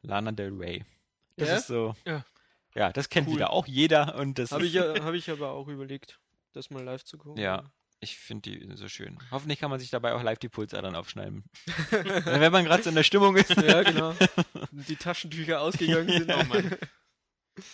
Lana 0.00 0.32
Del 0.32 0.52
Rey. 0.52 0.84
Das 1.36 1.48
Ja? 1.48 1.56
ist 1.56 1.66
so. 1.68 1.94
Ja. 2.04 2.24
Ja, 2.74 2.90
das 2.92 3.10
kennt 3.10 3.28
Cool. 3.28 3.34
wieder 3.34 3.50
auch 3.50 3.66
jeder 3.66 4.16
und 4.16 4.38
das 4.38 4.50
Habe 4.50 4.64
ich, 4.66 4.72
ja, 4.72 4.82
hab 5.04 5.14
ich 5.14 5.30
aber 5.30 5.50
auch 5.52 5.68
überlegt, 5.68 6.18
das 6.52 6.70
mal 6.70 6.82
live 6.82 7.04
zu 7.04 7.18
gucken. 7.18 7.40
Ja. 7.40 7.70
Ich 8.00 8.16
finde 8.18 8.50
die 8.50 8.76
so 8.76 8.88
schön. 8.88 9.16
Hoffentlich 9.30 9.60
kann 9.60 9.70
man 9.70 9.78
sich 9.78 9.90
dabei 9.90 10.14
auch 10.14 10.22
live 10.24 10.38
die 10.40 10.48
Pulsadern 10.48 10.96
aufschneiden. 10.96 11.44
Wenn 12.24 12.50
man 12.50 12.64
gerade 12.64 12.82
so 12.82 12.88
in 12.88 12.96
der 12.96 13.04
Stimmung 13.04 13.36
ist. 13.36 13.50
Ja, 13.50 13.84
genau. 13.84 14.12
Die 14.72 14.96
Taschentücher 14.96 15.60
ausgegangen 15.60 16.08
sind. 16.18 16.28
Oh 16.34 16.42
Mann. 16.44 16.76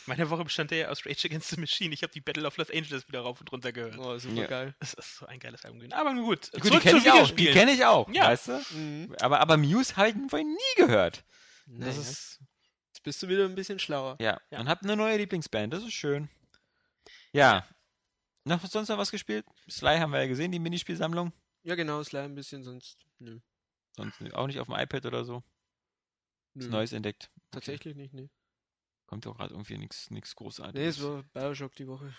Meine 0.07 0.29
Woche 0.31 0.45
bestand 0.45 0.71
ja 0.71 0.89
aus 0.89 1.05
Rage 1.07 1.27
Against 1.29 1.51
the 1.51 1.61
Machine. 1.61 1.93
Ich 1.95 2.03
habe 2.03 2.13
die 2.13 2.21
Battle 2.21 2.47
of 2.47 2.57
Los 2.57 2.71
Angeles 2.71 3.07
wieder 3.09 3.21
rauf 3.21 3.41
und 3.41 3.51
runter 3.53 3.73
gehört. 3.73 3.99
Oh, 3.99 4.19
super 4.19 4.35
Ja. 4.43 4.47
geil. 4.47 4.75
Das 4.81 4.95
ist 4.95 5.17
so 5.17 5.27
ein 5.27 5.39
geiles 5.39 5.65
Album. 5.65 5.91
Aber 5.93 6.13
nun 6.13 6.25
gut. 6.25 6.51
Gut, 6.53 6.73
die 6.73 6.79
kenne 6.79 6.99
ich 6.99 7.11
auch. 7.11 7.31
Die 7.31 7.47
kenne 7.51 7.73
ich 7.73 7.85
auch. 7.85 8.09
Ja. 8.13 8.25
Weißt 8.29 8.49
du? 8.49 8.61
Mhm. 8.75 9.15
Aber, 9.21 9.41
aber 9.41 9.57
Muse 9.57 9.97
habe 9.97 10.09
ich 10.11 10.15
vorhin 10.29 10.49
nie 10.49 10.75
gehört. 10.77 11.25
Das 11.67 11.97
Naja, 11.97 12.01
ist. 12.01 12.41
Jetzt 12.89 13.03
bist 13.03 13.23
du 13.23 13.29
wieder 13.29 13.45
ein 13.45 13.55
bisschen 13.55 13.79
schlauer. 13.79 14.17
Ja. 14.21 14.41
Ja. 14.51 14.61
Und 14.61 14.69
hab 14.69 14.83
eine 14.83 14.97
neue 14.97 15.17
Lieblingsband. 15.19 15.73
Das 15.73 15.83
ist 15.83 15.93
schön. 15.93 16.29
Ja. 17.33 17.67
Noch 18.45 18.65
sonst 18.67 18.89
noch 18.89 18.99
was 18.99 19.11
gespielt? 19.11 19.45
Sly 19.69 19.99
haben 19.99 20.11
wir 20.13 20.21
ja 20.21 20.27
gesehen, 20.27 20.51
die 20.51 20.59
Minispielsammlung. 20.59 21.33
Ja, 21.63 21.75
genau, 21.75 22.03
Sly 22.03 22.21
ein 22.21 22.35
bisschen, 22.35 22.65
sonst. 22.65 22.97
Nö. 23.19 23.39
Sonst 23.95 24.35
auch 24.35 24.47
nicht 24.47 24.59
auf 24.59 24.69
dem 24.69 24.77
iPad 24.77 25.05
oder 25.07 25.25
so. 25.25 25.43
Nö. 26.55 26.69
Neues 26.69 26.93
entdeckt. 26.93 27.31
Tatsächlich 27.51 27.95
nicht, 27.95 28.15
nee. 28.15 28.31
Kommt 29.09 29.27
doch 29.27 29.37
gerade 29.37 29.55
irgendwie 29.55 29.79
nichts 29.79 30.11
nichts 30.11 30.37
Großartiges. 30.37 30.81
Nee, 30.81 30.89
es 30.89 31.03
war 31.03 31.23
Bioshock 31.33 31.75
die 31.75 31.89
Woche. 31.89 32.15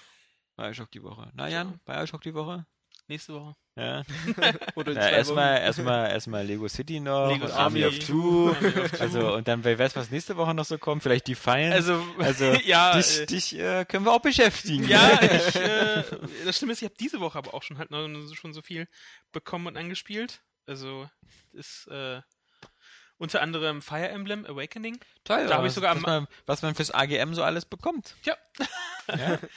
Bioshock 0.57 0.91
die 0.91 1.01
Woche. 1.03 1.31
Na 1.35 1.47
Jan, 1.47 1.79
Bioshock 1.85 2.21
die 2.23 2.33
Woche? 2.33 2.65
Nächste 3.07 3.33
Woche. 3.33 3.55
Ja. 3.75 4.03
Oder 4.75 4.93
Na, 4.93 5.01
zwei 5.01 5.11
erstmal 5.11 5.57
erstmal 5.61 6.09
erstmal 6.11 6.45
Lego 6.45 6.67
City 6.67 6.99
noch, 6.99 7.29
Lego 7.31 7.45
und 7.45 7.51
Army 7.51 7.85
of 7.85 7.93
City, 7.93 8.05
Two. 8.07 8.49
Army 8.53 8.67
of 8.81 8.91
Two. 8.91 8.97
Also 9.01 9.33
und 9.35 9.47
dann 9.47 9.63
wer 9.63 9.79
weiß, 9.79 9.95
was 9.95 10.11
nächste 10.11 10.35
Woche 10.37 10.53
noch 10.53 10.65
so 10.65 10.77
kommt, 10.77 11.01
vielleicht 11.01 11.25
die 11.27 11.33
Fallen. 11.35 11.71
Also, 11.73 12.03
also 12.17 12.45
ja, 12.65 12.95
dich, 12.97 13.19
äh, 13.21 13.25
dich 13.25 13.57
äh, 13.57 13.85
können 13.85 14.05
wir 14.05 14.11
auch 14.13 14.21
beschäftigen. 14.21 14.87
ja, 14.87 15.19
ich, 15.23 15.55
äh, 15.55 16.03
das 16.45 16.57
Schlimme 16.57 16.73
ist, 16.73 16.81
ich 16.81 16.85
habe 16.85 16.95
diese 16.99 17.19
Woche 17.19 17.37
aber 17.37 17.53
auch 17.53 17.63
schon 17.63 17.77
halt 17.77 17.89
noch 17.91 18.07
so- 18.27 18.35
schon 18.35 18.53
so 18.53 18.61
viel 18.61 18.87
bekommen 19.31 19.67
und 19.67 19.77
angespielt. 19.77 20.41
Also, 20.67 21.09
ist, 21.51 21.87
äh, 21.87 22.21
unter 23.19 23.41
anderem 23.43 23.81
Fire 23.83 24.09
Emblem 24.09 24.45
Awakening. 24.47 24.97
Toll. 25.23 25.45
Da 25.47 25.57
hab 25.57 25.65
ich 25.65 25.73
sogar 25.73 25.95
was 25.95 26.01
man, 26.01 26.27
was 26.47 26.61
man 26.63 26.73
fürs 26.73 26.89
AGM 26.91 27.35
so 27.35 27.43
alles 27.43 27.65
bekommt. 27.65 28.15
Ja. 28.23 28.35
Ja. 29.15 29.37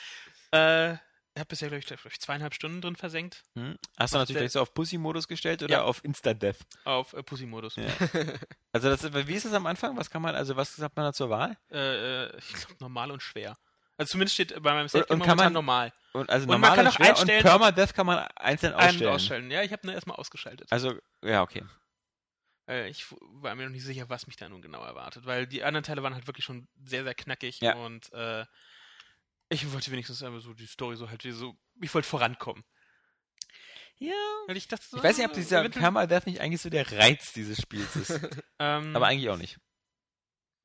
Äh, 0.55 0.93
ich 1.35 1.39
habe 1.39 1.47
bisher, 1.49 1.69
glaube 1.69 1.79
ich, 1.79 1.87
glaub 1.87 1.99
ich, 2.05 2.21
zweieinhalb 2.21 2.53
Stunden 2.53 2.83
drin 2.83 2.95
versenkt 2.95 3.43
Hm. 3.55 3.79
Hast 3.99 4.13
du 4.13 4.19
natürlich 4.19 4.39
gleich 4.41 4.53
so 4.53 4.61
auf 4.61 4.75
Pussy-Modus 4.75 5.27
gestellt 5.29 5.63
oder 5.63 5.73
Ja. 5.77 5.83
auf 5.85 6.05
Insta-Death? 6.05 6.59
auf 6.85 7.15
äh, 7.15 7.23
Pussy-Modus. 7.23 7.77
Ja. 7.77 7.85
Also 8.73 8.91
das 8.91 9.03
ist, 9.05 9.15
wie 9.29 9.33
ist 9.35 9.47
das 9.47 9.55
am 9.55 9.65
Anfang? 9.67 9.97
Was 9.97 10.11
kann 10.11 10.21
man, 10.21 10.35
also 10.35 10.57
was 10.57 10.77
hat 10.79 10.95
man 10.95 11.07
da 11.07 11.13
zur 11.15 11.31
Wahl? 11.31 11.57
Äh, 11.71 12.25
äh, 12.25 12.37
ich 12.39 12.53
glaube, 12.53 12.75
normal 12.81 13.11
und 13.13 13.23
schwer. 13.23 13.57
Also 13.97 14.11
zumindest 14.13 14.35
steht 14.35 14.63
bei 14.63 14.73
meinem 14.75 14.89
Save 14.89 15.07
und 15.07 15.23
kann 15.23 15.39
man- 15.39 15.53
normal. 15.55 15.93
Und 16.13 16.29
also 16.29 16.45
Und 16.45 16.51
man 16.51 16.61
normal 16.61 16.77
kann 16.77 16.87
und 16.87 16.93
auch 16.93 16.97
schwer 16.97 17.07
und 17.11 17.17
einstellen, 17.21 17.43
Permadeath 17.43 17.95
kann 17.95 18.05
man 18.07 18.19
einzeln 18.37 18.75
Ein- 18.75 18.81
und 18.81 18.89
ausstellen. 18.91 19.13
ausstellen. 19.15 19.51
Ja, 19.51 19.63
ich 19.63 19.73
habe 19.73 19.87
ne 19.87 19.95
erstmal 19.95 20.17
ausgeschaltet. 20.19 20.67
Also, 20.71 20.95
ja, 21.23 21.41
okay. 21.41 21.63
Äh, 22.69 22.89
ich 22.89 23.07
war 23.21 23.55
mir 23.55 23.65
noch 23.65 23.71
nicht 23.73 23.85
sicher, 23.85 24.09
was 24.09 24.27
mich 24.27 24.37
da 24.37 24.49
nun 24.49 24.63
genau 24.63 24.83
erwartet, 24.83 25.27
weil 25.27 25.47
die 25.47 25.65
anderen 25.65 25.85
Teile 25.85 26.03
waren 26.03 26.15
halt 26.15 26.27
wirklich 26.27 26.45
schon 26.45 26.69
sehr, 26.85 27.05
sehr 27.05 27.15
knackig 27.15 27.61
Ja. 27.61 27.75
und 27.77 28.13
äh, 28.13 28.45
ich 29.49 29.71
wollte 29.73 29.91
wenigstens 29.91 30.23
einfach 30.23 30.41
so 30.41 30.55
die 30.55 30.67
Story 30.67 30.97
so 30.97 31.11
halt 31.11 31.23
so, 31.23 31.57
ich 31.81 31.93
wollte 31.93 32.09
vorankommen. 32.09 32.65
Ja. 33.99 34.15
Weil 34.47 34.57
ich 34.57 34.67
dachte 34.67 34.85
so, 34.89 34.97
Ich 34.97 35.03
weiß 35.03 35.19
nicht, 35.19 35.27
ob 35.27 35.35
dieser 35.35 35.69
Permadeath 35.69 36.27
nicht 36.27 36.41
eigentlich 36.41 36.61
so 36.61 36.71
der 36.71 36.91
Reiz 36.91 37.33
dieses 37.33 37.61
Spiels 37.61 37.95
ist. 37.97 38.11
ähm, 38.59 38.97
Aber 38.97 39.07
eigentlich 39.07 39.29
auch 39.29 39.37
nicht. 39.37 39.59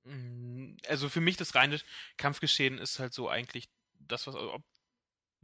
Mm, 0.05 0.75
Also 0.87 1.09
für 1.09 1.21
mich 1.21 1.37
das 1.37 1.53
reine 1.55 1.79
Kampfgeschehen 2.17 2.77
ist 2.77 2.99
halt 2.99 3.13
so 3.13 3.29
eigentlich 3.29 3.69
das, 3.99 4.25
was 4.27 4.35
ob, 4.35 4.63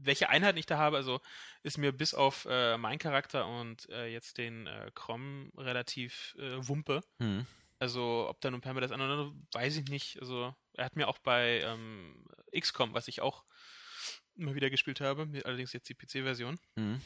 welche 0.05 0.29
Einheit 0.29 0.57
ich 0.57 0.65
da 0.65 0.77
habe, 0.77 0.97
also 0.97 1.19
ist 1.63 1.77
mir 1.77 1.91
bis 1.91 2.13
auf 2.13 2.45
äh, 2.49 2.77
meinen 2.77 2.99
Charakter 2.99 3.47
und 3.47 3.89
äh, 3.89 4.07
jetzt 4.07 4.37
den 4.37 4.67
äh, 4.67 4.91
Krom 4.93 5.51
relativ 5.57 6.35
äh, 6.39 6.67
Wumpe. 6.67 7.01
Hm. 7.19 7.45
Also 7.79 8.27
ob 8.29 8.39
da 8.41 8.49
nun 8.51 8.61
Perma 8.61 8.79
das 8.81 8.91
andere, 8.91 9.33
weiß 9.51 9.75
ich 9.77 9.85
nicht. 9.89 10.19
Also 10.21 10.55
er 10.73 10.85
hat 10.85 10.95
mir 10.95 11.07
auch 11.07 11.17
bei 11.19 11.61
ähm, 11.61 12.25
XCOM, 12.57 12.93
was 12.93 13.07
ich 13.07 13.21
auch 13.21 13.43
immer 14.35 14.55
wieder 14.55 14.69
gespielt 14.69 15.01
habe, 15.01 15.27
allerdings 15.45 15.73
jetzt 15.73 15.89
die 15.89 15.93
PC-Version, 15.95 16.59
Hm. 16.77 17.01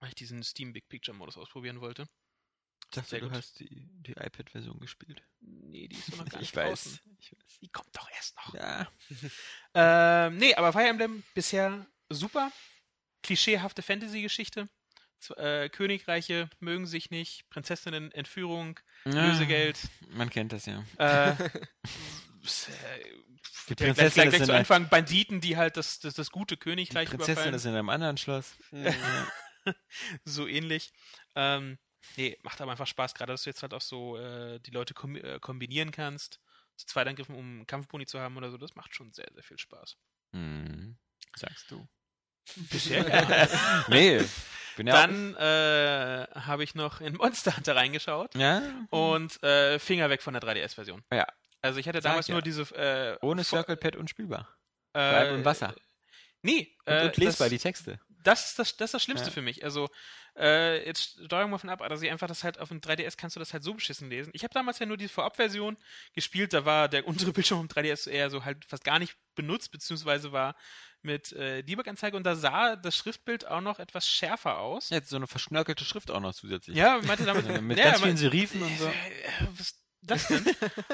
weil 0.00 0.08
ich 0.10 0.14
diesen 0.14 0.42
Steam 0.42 0.72
Big 0.72 0.88
Picture 0.88 1.16
Modus 1.16 1.36
ausprobieren 1.36 1.80
wollte. 1.80 2.06
Ich 2.84 2.90
dachte, 2.92 3.08
Sehr 3.10 3.20
du 3.20 3.26
gut. 3.28 3.36
hast 3.36 3.58
die, 3.58 3.88
die 4.02 4.12
iPad-Version 4.12 4.78
gespielt. 4.78 5.20
Nee, 5.40 5.88
die 5.88 5.96
ist 5.96 6.16
noch 6.16 6.24
gar 6.28 6.38
nicht 6.40 6.50
Ich 6.50 6.56
weiß. 6.56 6.68
draußen. 6.84 7.00
Ich 7.18 7.32
weiß. 7.32 7.58
Die 7.60 7.68
kommt 7.68 7.88
doch 7.96 8.08
erst 8.12 8.36
noch. 8.36 8.54
Ja. 8.54 8.88
Ähm, 9.78 10.38
nee, 10.38 10.54
aber 10.54 10.72
Fire 10.72 10.86
Emblem 10.88 11.22
bisher 11.34 11.86
super. 12.08 12.50
Klischeehafte 13.22 13.82
Fantasy-Geschichte. 13.82 14.68
Äh, 15.36 15.68
Königreiche 15.70 16.48
mögen 16.60 16.86
sich 16.86 17.10
nicht, 17.10 17.48
Prinzessinnen, 17.48 18.12
Entführung, 18.12 18.78
Lösegeld. 19.04 19.78
Man 20.10 20.30
kennt 20.30 20.52
das 20.52 20.66
ja. 20.66 20.84
Äh, 20.98 21.34
Die 23.68 23.74
gleich, 23.74 23.88
Prinzessin 23.88 24.22
gleich, 24.22 24.28
gleich 24.28 24.40
in 24.40 24.46
zu 24.46 24.54
Anfang 24.54 24.88
Banditen, 24.88 25.40
die 25.40 25.56
halt 25.56 25.76
das, 25.76 25.98
das, 25.98 26.14
das 26.14 26.30
gute 26.30 26.56
Die 26.56 26.60
Königreich 26.60 27.08
Prinzessin 27.08 27.32
überfallen. 27.32 27.54
ist 27.54 27.64
in 27.64 27.74
einem 27.74 27.88
anderen 27.88 28.16
Schloss. 28.16 28.56
so 30.24 30.46
ähnlich. 30.46 30.92
Ähm, 31.34 31.78
nee, 32.16 32.38
macht 32.42 32.60
aber 32.60 32.70
einfach 32.70 32.86
Spaß, 32.86 33.14
gerade 33.14 33.32
dass 33.32 33.42
du 33.42 33.50
jetzt 33.50 33.62
halt 33.62 33.74
auch 33.74 33.80
so 33.80 34.16
äh, 34.18 34.60
die 34.60 34.70
Leute 34.70 34.94
kom 34.94 35.16
äh, 35.16 35.40
kombinieren 35.40 35.90
kannst. 35.90 36.40
Zu 36.76 36.86
Zweitangriffen, 36.86 37.34
um 37.34 37.66
Kampfboni 37.66 38.06
zu 38.06 38.20
haben 38.20 38.36
oder 38.36 38.50
so, 38.50 38.58
das 38.58 38.74
macht 38.74 38.94
schon 38.94 39.12
sehr, 39.12 39.28
sehr 39.32 39.42
viel 39.42 39.58
Spaß. 39.58 39.96
Hm. 40.32 40.96
Sagst 41.34 41.70
du. 41.70 41.88
Bisher 42.70 43.08
ja. 43.08 43.48
nee. 43.88 44.20
Bin 44.76 44.86
ja 44.86 44.92
Dann 45.06 45.34
äh, 45.36 46.26
habe 46.34 46.62
ich 46.64 46.74
noch 46.74 47.00
in 47.00 47.14
Monster 47.14 47.56
Hunter 47.56 47.76
reingeschaut 47.76 48.34
ja. 48.34 48.62
und 48.90 49.42
äh, 49.42 49.78
Finger 49.78 50.10
weg 50.10 50.22
von 50.22 50.34
der 50.34 50.42
3DS-Version. 50.42 51.02
Ja. 51.12 51.26
Also 51.62 51.80
ich 51.80 51.88
hatte 51.88 52.00
Sag 52.02 52.10
damals 52.10 52.28
ja. 52.28 52.34
nur 52.34 52.42
diese 52.42 52.62
äh, 52.74 53.16
Ohne 53.22 53.42
Circle 53.42 53.76
Pad 53.76 53.96
unspielbar. 53.96 54.48
äh, 54.92 55.10
Bleib 55.10 55.30
im 55.32 55.44
Wasser. 55.44 55.74
Nee, 56.42 56.76
Und, 56.84 56.92
äh, 56.92 57.06
und 57.06 57.16
lesbar, 57.16 57.46
das, 57.46 57.50
die 57.50 57.58
Texte. 57.58 57.98
Das, 58.26 58.46
ist 58.46 58.58
das, 58.58 58.76
das 58.76 58.88
ist 58.88 58.94
das 58.94 59.02
Schlimmste 59.02 59.28
Ja. 59.28 59.32
für 59.32 59.42
mich. 59.42 59.64
Also, 59.64 59.88
äh, 60.36 60.84
jetzt 60.86 61.18
steuern 61.24 61.50
wir 61.50 61.58
von 61.58 61.70
ab, 61.70 61.80
also 61.82 62.06
einfach 62.06 62.26
das 62.28 62.44
halt 62.44 62.58
auf 62.58 62.68
dem 62.68 62.80
3DS 62.80 63.16
kannst 63.16 63.36
du 63.36 63.40
das 63.40 63.52
halt 63.52 63.62
so 63.62 63.74
beschissen 63.74 64.10
lesen. 64.10 64.30
Ich 64.34 64.42
habe 64.44 64.52
damals 64.52 64.78
ja 64.78 64.86
nur 64.86 64.96
die 64.96 65.08
Vorabversion 65.08 65.76
gespielt, 66.14 66.52
da 66.52 66.64
war 66.64 66.88
der 66.88 67.06
untere 67.08 67.32
Bildschirm 67.32 67.60
im 67.60 67.68
3DS 67.68 68.08
eher 68.10 68.28
so 68.30 68.44
halt 68.44 68.64
fast 68.64 68.84
gar 68.84 68.98
nicht 68.98 69.16
benutzt, 69.34 69.70
beziehungsweise 69.70 70.32
war 70.32 70.56
mit 71.02 71.32
äh, 71.32 71.62
Debug-Anzeige 71.62 72.16
und 72.16 72.24
da 72.24 72.34
sah 72.34 72.74
das 72.74 72.96
Schriftbild 72.96 73.46
auch 73.46 73.60
noch 73.60 73.78
etwas 73.78 74.08
schärfer 74.08 74.58
aus. 74.58 74.90
Jetzt 74.90 75.08
so 75.10 75.16
eine 75.16 75.26
verschnörkelte 75.28 75.84
Schrift 75.84 76.10
auch 76.10 76.20
noch 76.20 76.34
zusätzlich. 76.34 76.76
Ja, 76.76 77.00
meinte 77.06 77.24
damit, 77.24 77.46
Äh, 77.46 77.60
Mit 77.60 77.78
ja, 77.78 77.90
ganz 77.90 78.02
vielen 78.02 78.16
Serifen 78.16 78.62
und 78.62 78.76
so. 78.78 78.86
Äh, 78.86 78.92
Was 79.52 79.60
ist 79.60 79.85
das 80.06 80.26
denn? 80.28 80.44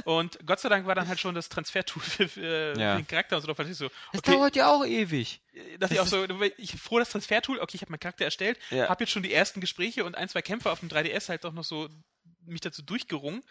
und 0.05 0.39
Gott 0.47 0.61
sei 0.61 0.69
Dank 0.69 0.87
war 0.87 0.95
dann 0.95 1.09
halt 1.09 1.21
schon 1.21 1.35
das 1.35 1.49
Transfertool 1.49 2.03
für, 2.03 2.29
für 2.29 2.75
Ja. 2.79 2.97
den 2.97 3.07
Charakter 3.07 3.37
und 3.37 3.43
so. 3.43 3.49
Da 3.49 3.55
fand 3.55 3.71
ich 3.71 3.77
so, 3.77 3.89
Das 4.13 4.21
okay, 4.21 4.33
dauert 4.33 4.57
ja 4.57 4.71
auch 4.73 4.85
ewig. 4.85 5.41
äh, 5.53 5.79
dachte 5.79 5.95
ich 5.95 6.01
auch 6.01 6.07
so, 6.07 6.25
ich 6.57 6.73
froh, 6.81 6.99
das 6.99 7.11
Transfertool, 7.11 7.59
okay, 7.59 7.77
ich 7.77 7.83
habe 7.83 7.91
meinen 7.93 8.01
Charakter 8.01 8.25
erstellt, 8.25 8.59
Ja. 8.71 8.89
habe 8.89 9.05
jetzt 9.05 9.11
schon 9.13 9.23
die 9.23 9.33
ersten 9.33 9.61
Gespräche 9.61 10.05
und 10.05 10.17
ein, 10.17 10.29
zwei 10.29 10.43
Kämpfe 10.43 10.71
auf 10.71 10.81
dem 10.81 10.89
3DS 10.89 11.29
halt 11.29 11.45
doch 11.45 11.53
noch 11.53 11.65
so 11.65 11.89
mich 12.45 12.61
dazu 12.61 12.83
durchgerungen. 12.83 13.43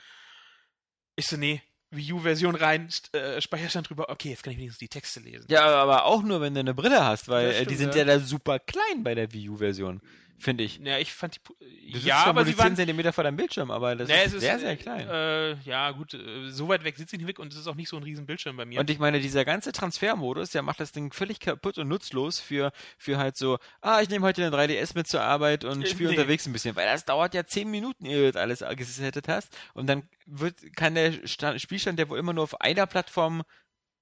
Ich 1.15 1.27
so, 1.27 1.37
nee, 1.37 1.61
Wii 1.91 2.13
U-Version 2.13 2.55
rein, 2.55 2.87
äh, 3.11 3.41
Speicherstand 3.41 3.89
drüber, 3.89 4.09
okay, 4.09 4.29
jetzt 4.29 4.43
kann 4.43 4.53
ich 4.53 4.57
wenigstens 4.59 4.79
die 4.79 4.87
Texte 4.87 5.19
lesen. 5.19 5.45
Ja, 5.49 5.65
aber 5.65 6.05
auch 6.05 6.23
nur, 6.23 6.39
wenn 6.41 6.53
du 6.53 6.61
eine 6.61 6.73
Brille 6.73 7.03
hast, 7.03 7.27
weil 7.27 7.47
Das 7.47 7.55
äh, 7.55 7.59
die 7.65 7.75
stimmt, 7.75 7.93
sind 7.93 7.95
ja. 8.07 8.13
ja. 8.13 8.17
da 8.17 8.25
super 8.25 8.59
klein 8.59 9.03
bei 9.03 9.13
der 9.13 9.33
Wii 9.33 9.49
U-Version, 9.49 10.01
finde 10.41 10.63
ich. 10.63 10.79
Ja, 10.83 10.97
ich 10.97 11.13
fand 11.13 11.35
die, 11.35 11.91
Du 11.91 11.97
ja, 11.99 12.23
aber 12.25 12.45
sie 12.45 12.57
waren, 12.57 12.75
10 12.75 12.87
cm 12.87 13.11
vor 13.13 13.23
deinem 13.23 13.35
Bildschirm, 13.35 13.69
aber 13.69 13.95
das 13.95 14.07
Nee, 14.07 14.23
ist, 14.23 14.33
es 14.33 14.41
sehr, 14.41 14.59
sehr 14.59 14.77
klein. 14.77 15.07
Äh, 15.09 15.53
ja, 15.63 15.91
gut, 15.91 16.13
äh, 16.13 16.49
so 16.49 16.69
weit 16.69 16.83
weg 16.83 16.97
sitze 16.97 17.15
ich 17.15 17.19
nicht 17.19 17.27
weg 17.27 17.39
und 17.39 17.51
es 17.51 17.59
ist 17.59 17.67
auch 17.67 17.75
nicht 17.75 17.89
so 17.89 17.97
ein 17.97 18.03
riesen 18.03 18.25
Bildschirm 18.25 18.55
bei 18.55 18.65
mir. 18.65 18.79
Und 18.79 18.89
ich 18.89 18.99
meine, 18.99 19.19
dieser 19.19 19.43
ganze 19.45 19.71
Transfermodus, 19.71 20.51
der 20.51 20.61
macht 20.61 20.79
das 20.79 20.91
Ding 20.91 21.11
völlig 21.11 21.39
kaputt 21.39 21.77
und 21.77 21.87
nutzlos 21.89 22.39
für, 22.39 22.71
für 22.97 23.17
halt 23.17 23.35
so, 23.35 23.57
ah, 23.81 23.99
ich 24.01 24.09
nehme 24.09 24.25
heute 24.25 24.41
den 24.41 24.53
3DS 24.53 24.91
mit 24.95 25.07
zur 25.07 25.21
Arbeit 25.21 25.65
und 25.65 25.83
Äh, 25.83 25.87
spiele 25.87 26.11
nee. 26.11 26.15
unterwegs 26.17 26.45
ein 26.45 26.53
bisschen, 26.53 26.75
weil 26.75 26.85
das 26.85 27.03
dauert 27.05 27.33
ja 27.33 27.45
10 27.45 27.69
Minuten, 27.69 28.05
ehe 28.05 28.17
du 28.27 28.31
das 28.31 28.41
alles 28.41 28.63
gesettet 28.77 29.27
hast. 29.27 29.55
Und 29.73 29.87
dann 29.87 30.03
wird, 30.25 30.55
kann 30.75 30.95
der 30.95 31.27
Sta 31.27 31.59
Spielstand, 31.59 31.99
der 31.99 32.09
wohl 32.09 32.19
immer 32.19 32.33
nur 32.33 32.43
auf 32.43 32.61
einer 32.61 32.87
Plattform 32.87 33.43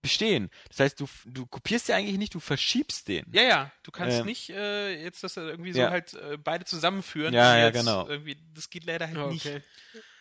bestehen. 0.02 0.50
Das 0.70 0.80
heißt, 0.80 1.00
du, 1.00 1.08
du 1.26 1.46
kopierst 1.46 1.90
ja 1.90 1.96
eigentlich 1.96 2.18
nicht, 2.18 2.34
du 2.34 2.40
verschiebst 2.40 3.08
den. 3.08 3.26
Ja, 3.32 3.44
ja, 3.44 3.72
du 3.84 3.92
kannst 3.92 4.20
Ähm. 4.20 4.26
nicht 4.26 4.50
äh, 4.50 5.04
jetzt 5.04 5.24
das 5.24 5.36
irgendwie 5.38 5.74
so 5.74 5.80
Ja. 5.80 5.90
halt 5.90 6.14
äh, 6.14 6.38
beide 6.38 6.66
zusammenführen. 6.66 7.34
Ja, 7.34 7.58
ja, 7.58 7.70
genau. 7.70 8.08
Irgendwie, 8.08 8.38
das 8.54 8.70
geht 8.70 8.86
leider 8.86 9.08
halt 9.08 9.18
Okay. 9.18 9.32
nicht. 9.56 9.64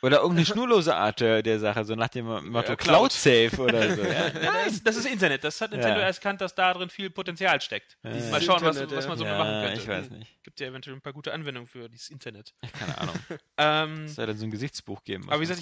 Oder 0.00 0.18
irgendeine 0.18 0.46
schnurlose 0.46 0.94
Art 0.94 1.18
der, 1.18 1.42
der 1.42 1.58
Sache, 1.58 1.84
so 1.84 1.96
nach 1.96 2.06
dem 2.08 2.24
Motto 2.26 2.70
Ja, 2.70 2.76
Cloud 2.76 3.10
Cloud. 3.10 3.12
Safe 3.12 3.60
oder 3.60 3.96
so. 3.96 4.02
Ja. 4.08 4.30
Das, 4.30 4.66
ist, 4.72 4.86
das 4.86 4.96
ist 4.96 5.06
Internet. 5.06 5.42
Das 5.42 5.60
hat 5.60 5.72
Nintendo 5.72 5.98
Ja. 6.00 6.06
erkannt, 6.06 6.40
dass 6.40 6.54
da 6.54 6.72
drin 6.72 6.88
viel 6.88 7.10
Potenzial 7.10 7.60
steckt. 7.60 7.98
Mal 8.04 8.40
schauen, 8.40 8.62
was, 8.62 8.76
Internet, 8.76 8.96
was 8.96 9.04
ja. 9.04 9.08
man 9.08 9.18
so 9.18 9.24
ja, 9.24 9.38
machen 9.38 9.64
könnte. 9.64 9.80
ich 9.80 9.88
weiß 9.88 10.10
nicht. 10.10 10.42
Gibt 10.44 10.60
ja 10.60 10.68
eventuell 10.68 10.94
ein 10.96 11.02
paar 11.02 11.12
gute 11.12 11.32
Anwendungen 11.32 11.66
für 11.66 11.88
dieses 11.88 12.10
Internet. 12.10 12.54
Keine 12.78 12.98
Ahnung. 12.98 13.14
Ähm, 13.60 14.04
Es 14.04 14.14
soll 14.14 14.26
dann 14.26 14.38
so 14.38 14.44
ein 14.44 14.52
Gesichtsbuch 14.52 15.02
geben. 15.02 15.24
was 15.26 15.32
aber 15.32 15.40
wie 15.42 15.46
gesagt, 15.46 15.60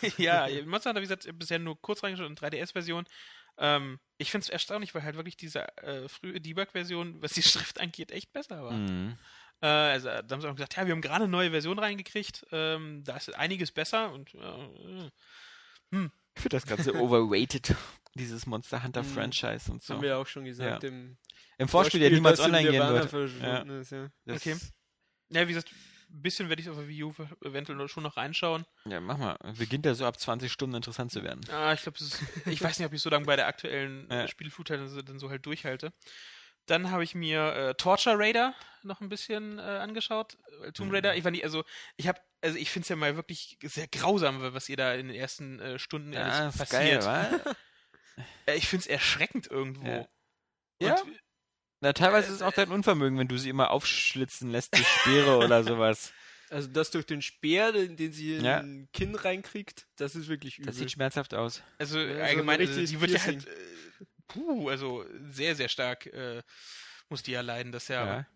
ich, 0.00 0.16
äh, 0.18 0.22
ja, 0.22 0.48
Monster 0.64 0.88
Hunter, 0.90 1.02
wie 1.02 1.04
gesagt, 1.06 1.28
bisher 1.38 1.58
nur 1.58 1.78
kurz 1.78 2.02
reingeschaut 2.02 2.26
in 2.30 2.36
3DS-Version. 2.36 3.04
Ähm, 3.58 3.98
ich 4.18 4.30
finde 4.30 4.44
es 4.44 4.50
erstaunlich, 4.50 4.94
weil 4.94 5.02
halt 5.02 5.16
wirklich 5.16 5.36
diese 5.36 5.66
äh, 5.78 6.08
frühe 6.08 6.40
Debug-Version, 6.40 7.22
was 7.22 7.32
die 7.32 7.42
Schrift 7.42 7.80
angeht, 7.80 8.10
echt 8.10 8.32
besser 8.32 8.62
war. 8.64 8.72
Mhm. 8.72 9.16
Äh, 9.60 9.66
also, 9.66 10.08
da 10.08 10.22
haben 10.30 10.40
sie 10.40 10.48
auch 10.48 10.54
gesagt, 10.56 10.76
ja, 10.76 10.86
wir 10.86 10.92
haben 10.92 11.00
gerade 11.00 11.24
eine 11.24 11.28
neue 11.30 11.50
Version 11.50 11.78
reingekriegt, 11.78 12.46
ähm, 12.52 13.02
da 13.04 13.16
ist 13.16 13.34
einiges 13.34 13.70
besser 13.72 14.12
und 14.12 14.34
äh, 14.34 15.10
Ich 16.36 16.42
finde 16.42 16.56
das 16.56 16.66
Ganze 16.66 16.94
overrated, 16.94 17.74
dieses 18.14 18.46
Monster 18.46 18.82
Hunter 18.82 19.02
Mhm. 19.02 19.06
Franchise 19.06 19.70
und 19.70 19.78
Das 19.82 19.86
so. 19.86 19.94
haben 19.94 20.02
wir 20.02 20.10
ja 20.10 20.16
auch 20.16 20.26
schon 20.26 20.44
gesagt. 20.44 20.82
Ja. 20.82 20.88
Im 20.88 21.16
Im 21.58 21.68
Vorspiel, 21.68 22.00
der 22.00 22.10
niemals 22.10 22.40
online 22.40 22.70
gehen 22.70 22.80
wird. 22.88 23.10
verschwunden 23.10 23.80
ist, 23.80 23.92
ja. 23.92 24.08
Okay. 24.28 24.56
ja, 25.30 25.42
wie 25.48 25.52
gesagt, 25.52 25.70
ein 26.14 26.22
bisschen 26.22 26.48
werde 26.48 26.62
ich 26.62 26.68
auf 26.70 26.76
der 26.76 26.88
Wii 26.88 27.04
U 27.04 27.14
eventuell 27.44 27.88
schon 27.88 28.02
noch 28.02 28.16
reinschauen. 28.16 28.64
Ja, 28.86 29.00
mach 29.00 29.18
mal. 29.18 29.36
Beginnt 29.58 29.84
ja 29.86 29.94
so 29.94 30.06
ab 30.06 30.18
20 30.18 30.50
Stunden 30.50 30.76
interessant 30.76 31.12
zu 31.12 31.22
werden. 31.22 31.40
Ah, 31.50 31.72
ich 31.72 31.82
glaube, 31.82 31.98
ich 32.46 32.62
weiß 32.62 32.78
nicht, 32.78 32.86
ob 32.86 32.92
ich 32.92 33.02
so 33.02 33.10
lange 33.10 33.26
bei 33.26 33.36
der 33.36 33.46
aktuellen 33.46 34.06
Ja. 34.10 34.24
äh, 34.24 34.28
Spielflut 34.28 34.70
halt 34.70 34.80
dann 35.08 35.18
so 35.18 35.30
halt 35.30 35.44
durchhalte. 35.46 35.92
Dann 36.66 36.90
habe 36.90 37.04
ich 37.04 37.14
mir 37.14 37.52
äh, 37.54 37.74
Torture 37.74 38.18
Raider 38.18 38.54
noch 38.82 39.00
ein 39.00 39.08
bisschen 39.10 39.58
äh, 39.58 39.62
angeschaut. 39.62 40.38
Weil 40.60 40.72
Tomb 40.72 40.88
Mhm. 40.90 40.94
Raider, 40.94 41.14
ich 41.16 41.24
war 41.24 41.30
nicht, 41.30 41.44
also 41.44 41.62
ich 41.96 42.08
habe, 42.08 42.20
also 42.40 42.56
ich 42.56 42.70
finde 42.70 42.84
es 42.84 42.88
ja 42.88 42.96
mal 42.96 43.16
wirklich 43.16 43.58
sehr 43.62 43.86
grausam, 43.88 44.40
was 44.54 44.68
ihr 44.68 44.76
da 44.76 44.94
in 44.94 45.08
den 45.08 45.16
ersten 45.16 45.58
äh, 45.60 45.78
Stunden 45.78 46.12
Ja, 46.12 46.22
alles 46.22 46.54
ist 46.54 46.70
geil, 46.70 46.98
passiert. 46.98 47.04
wa? 47.04 47.54
Äh, 48.46 48.56
ich 48.56 48.68
finde 48.68 48.82
es 48.82 48.86
erschreckend 48.86 49.50
irgendwo. 49.50 49.86
Ja. 49.86 49.98
Und, 50.78 50.88
Ja. 50.88 51.02
Na, 51.84 51.92
teilweise 51.92 52.28
ist 52.28 52.36
es 52.36 52.42
auch 52.42 52.52
dein 52.54 52.70
Unvermögen, 52.70 53.18
wenn 53.18 53.28
du 53.28 53.36
sie 53.38 53.50
immer 53.50 53.70
aufschlitzen 53.70 54.50
lässt 54.50 54.74
durch 54.74 54.88
Speere 54.88 55.36
oder 55.44 55.62
sowas. 55.62 56.14
Also 56.48 56.68
das 56.68 56.90
durch 56.90 57.04
den 57.04 57.20
Speer, 57.20 57.72
den, 57.72 57.96
den 57.96 58.10
sie 58.10 58.36
in 58.36 58.44
Ja. 58.44 58.60
den 58.60 58.88
Kinn 58.92 59.14
reinkriegt, 59.14 59.86
das 59.96 60.14
ist 60.16 60.28
wirklich 60.28 60.58
übel. 60.58 60.66
Das 60.68 60.76
sieht 60.76 60.90
schmerzhaft 60.92 61.34
aus. 61.34 61.62
Also 61.78 61.98
Ja, 62.00 62.24
allgemein, 62.24 62.60
ein 62.60 62.68
also, 62.68 62.80
die 62.80 63.00
wird 63.02 63.10
ja 63.10 63.22
halt, 63.22 63.46
äh, 63.46 63.50
puh, 64.28 64.70
also 64.70 65.04
sehr, 65.28 65.56
sehr 65.56 65.68
stark 65.68 66.06
äh, 66.06 66.42
muss 67.10 67.22
die 67.22 67.32
ja 67.32 67.42
leiden, 67.42 67.70
dass 67.70 67.88
ja, 67.88 68.06
Ja. 68.06 68.26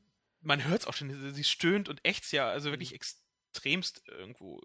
man 0.42 0.64
hört 0.64 0.82
es 0.82 0.86
auch 0.86 0.92
schon, 0.94 1.32
sie- 1.32 1.44
stöhnt 1.44 1.88
und 1.88 2.00
ächzt 2.02 2.32
ja, 2.32 2.48
also 2.50 2.70
wirklich 2.70 2.94
extremst 2.94 4.02
irgendwo. 4.08 4.60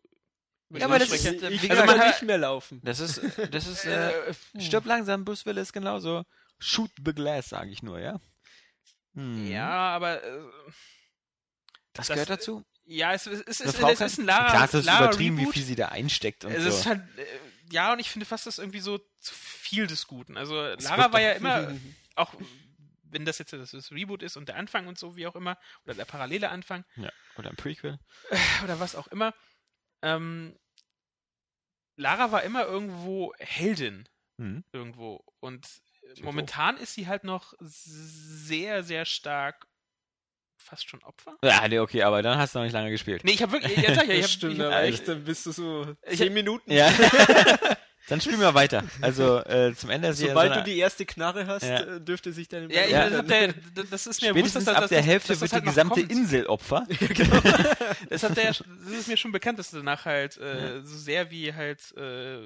Ja, 0.71 0.87
aber 0.87 0.99
das 0.99 1.07
ich, 1.13 1.23
ist- 1.25 1.41
ich, 1.41 1.61
gesagt, 1.61 1.87
kann 1.87 1.97
man 1.97 2.07
nicht 2.07 2.23
mehr 2.23 2.37
laufen. 2.37 2.81
Das 2.83 2.99
ist, 2.99 3.21
das 3.51 3.65
ist, 3.67 3.85
äh, 3.85 4.11
Äh, 4.29 4.33
stirb 4.59 4.85
langsam, 4.85 5.23
Bruce 5.23 5.45
Willis, 5.45 5.71
genauso. 5.71 6.25
Shoot 6.59 6.91
the 7.05 7.13
glass, 7.13 7.47
sage 7.49 7.69
ich 7.71 7.81
nur, 7.81 7.99
ja? 7.99 8.19
Hm. 9.15 9.47
ja, 9.47 9.69
aber 9.69 10.23
äh, 10.23 10.41
Das, 11.93 12.07
das- 12.07 12.15
gehört 12.15 12.29
dazu. 12.29 12.63
ja, 12.85 13.13
es, 13.13 13.27
es, 13.27 13.41
es, 13.41 13.59
es, 13.59 13.75
Frau 13.75 13.89
es 13.89 14.01
ist 14.01 14.19
ein 14.19 14.25
Lara, 14.25 14.49
Klar, 14.49 14.65
es 14.65 14.73
ist 14.73 14.85
Lara 14.85 15.05
übertrieben, 15.05 15.37
wie 15.37 15.41
Reboot. 15.41 15.53
viel 15.53 15.63
sie 15.63 15.75
da 15.75 15.89
einsteckt 15.89 16.45
und 16.45 16.51
Es 16.51 16.63
so. 16.63 16.69
ist 16.69 16.85
halt, 16.85 17.01
äh, 17.17 17.25
ja, 17.71 17.93
und 17.93 17.99
ich 17.99 18.09
finde 18.09 18.25
fast, 18.25 18.45
das 18.47 18.55
ist 18.55 18.59
irgendwie 18.63 18.79
so 18.79 18.97
zu 19.19 19.33
viel 19.35 19.87
des 19.87 20.07
Guten. 20.07 20.35
Also 20.37 20.61
Es 20.65 20.83
Lara 20.83 21.11
war 21.13 21.21
ja 21.21 21.31
immer, 21.33 21.73
auch 22.15 22.33
wenn 23.03 23.25
das 23.25 23.37
jetzt 23.37 23.53
das, 23.53 23.71
das 23.71 23.91
Reboot 23.91 24.23
ist 24.23 24.37
und 24.37 24.47
der 24.49 24.55
Anfang 24.55 24.87
und 24.87 24.97
so, 24.97 25.15
wie 25.15 25.27
auch 25.27 25.35
immer, 25.35 25.57
oder 25.85 25.93
der 25.93 26.05
parallele 26.05 26.49
Anfang, 26.49 26.83
ja. 26.95 27.11
Oder 27.37 27.49
ein 27.51 27.55
Prequel. 27.55 27.99
oder 28.63 28.79
was 28.79 28.95
auch 28.95 29.07
immer. 29.07 29.33
Ähm, 30.01 30.57
Lara 31.95 32.31
war 32.31 32.41
immer 32.43 32.65
irgendwo 32.65 33.33
Heldin. 33.37 34.09
Hm. 34.39 34.63
Irgendwo. 34.71 35.23
Und 35.39 35.67
momentan 36.21 36.77
ist 36.77 36.93
sie 36.93 37.07
halt 37.07 37.23
noch 37.23 37.53
sehr, 37.59 38.83
sehr 38.83 39.05
stark 39.05 39.67
fast 40.57 40.87
schon 40.89 41.03
Opfer. 41.03 41.35
Ja, 41.43 41.67
nee, 41.67 41.79
okay, 41.79 42.03
aber 42.03 42.21
dann 42.21 42.37
hast 42.37 42.55
du 42.55 42.59
noch 42.59 42.63
nicht 42.63 42.73
lange 42.73 42.89
gespielt. 42.89 43.23
Nee, 43.25 43.31
ich 43.31 43.41
habe 43.41 43.51
wirklich, 43.53 43.75
jetzt 43.75 43.95
sag 43.95 44.03
ich 44.05 44.09
ja, 44.09 44.15
ich 44.15 44.21
das 44.21 44.23
hab, 44.31 44.31
stimmt, 44.31 44.53
ich 44.53 44.59
hab, 44.61 44.67
aber 44.67 44.83
echt, 44.83 45.07
dann 45.07 45.23
bist 45.25 45.45
du 45.45 45.51
so 45.51 45.95
Ich 46.07 46.17
zehn 46.17 46.27
hab- 46.29 46.33
Minuten. 46.33 46.71
Ja. 46.71 46.89
dann 48.07 48.21
spielen 48.21 48.39
wir 48.39 48.53
weiter. 48.53 48.83
Also 49.01 49.39
äh, 49.39 49.73
zum 49.75 49.89
Ende 49.89 50.07
ist 50.09 50.21
ja 50.21 50.29
Sobald 50.29 50.53
so 50.53 50.59
du 50.59 50.65
die 50.65 50.77
erste 50.77 51.05
Knarre 51.05 51.47
hast, 51.47 51.63
Ja. 51.63 51.81
äh, 51.81 52.01
dürfte 52.01 52.31
sich 52.31 52.47
deine 52.47 52.73
ja, 52.73 52.83
ich, 52.85 52.91
Ja. 52.91 53.09
das, 53.09 53.25
der, 53.25 53.53
das 53.89 54.07
ist 54.07 54.21
mir 54.21 54.33
bewusst, 54.33 54.55
dass, 54.55 54.67
ab 54.69 54.87
der 54.87 55.01
Hälfte 55.01 55.39
wird 55.39 55.51
halt 55.51 55.63
die 55.63 55.67
gesamte 55.67 55.99
kommt. 55.99 56.11
Insel 56.11 56.45
Opfer. 56.47 56.85
Das, 58.09 58.23
hat 58.23 58.37
der, 58.37 58.47
das 58.47 58.63
ist 58.91 59.07
mir 59.07 59.17
schon 59.17 59.31
bekannt, 59.31 59.57
dass 59.59 59.71
danach 59.71 60.05
halt 60.05 60.37
äh, 60.37 60.81
so 60.83 60.97
sehr 60.97 61.29
wie 61.31 61.53
halt 61.53 61.79
äh, 61.97 62.39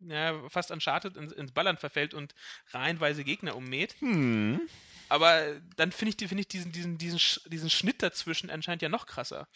ja, 0.00 0.48
fast 0.48 0.70
Uncharted 0.70 1.16
ins, 1.16 1.32
ins 1.32 1.52
Ballern 1.52 1.76
verfällt 1.76 2.14
und 2.14 2.34
reihenweise 2.70 3.24
Gegner 3.24 3.56
ummäht. 3.56 3.96
Hm. 4.00 4.60
Aber 5.08 5.60
dann 5.76 5.92
finde 5.92 6.14
ich, 6.18 6.28
finde 6.28 6.42
ich 6.42 6.48
diesen, 6.48 6.72
diesen, 6.72 6.98
diesen, 6.98 7.20
diesen 7.46 7.70
Schnitt 7.70 8.02
dazwischen 8.02 8.50
anscheinend 8.50 8.82
ja 8.82 8.88
noch 8.88 9.06
krasser. 9.06 9.48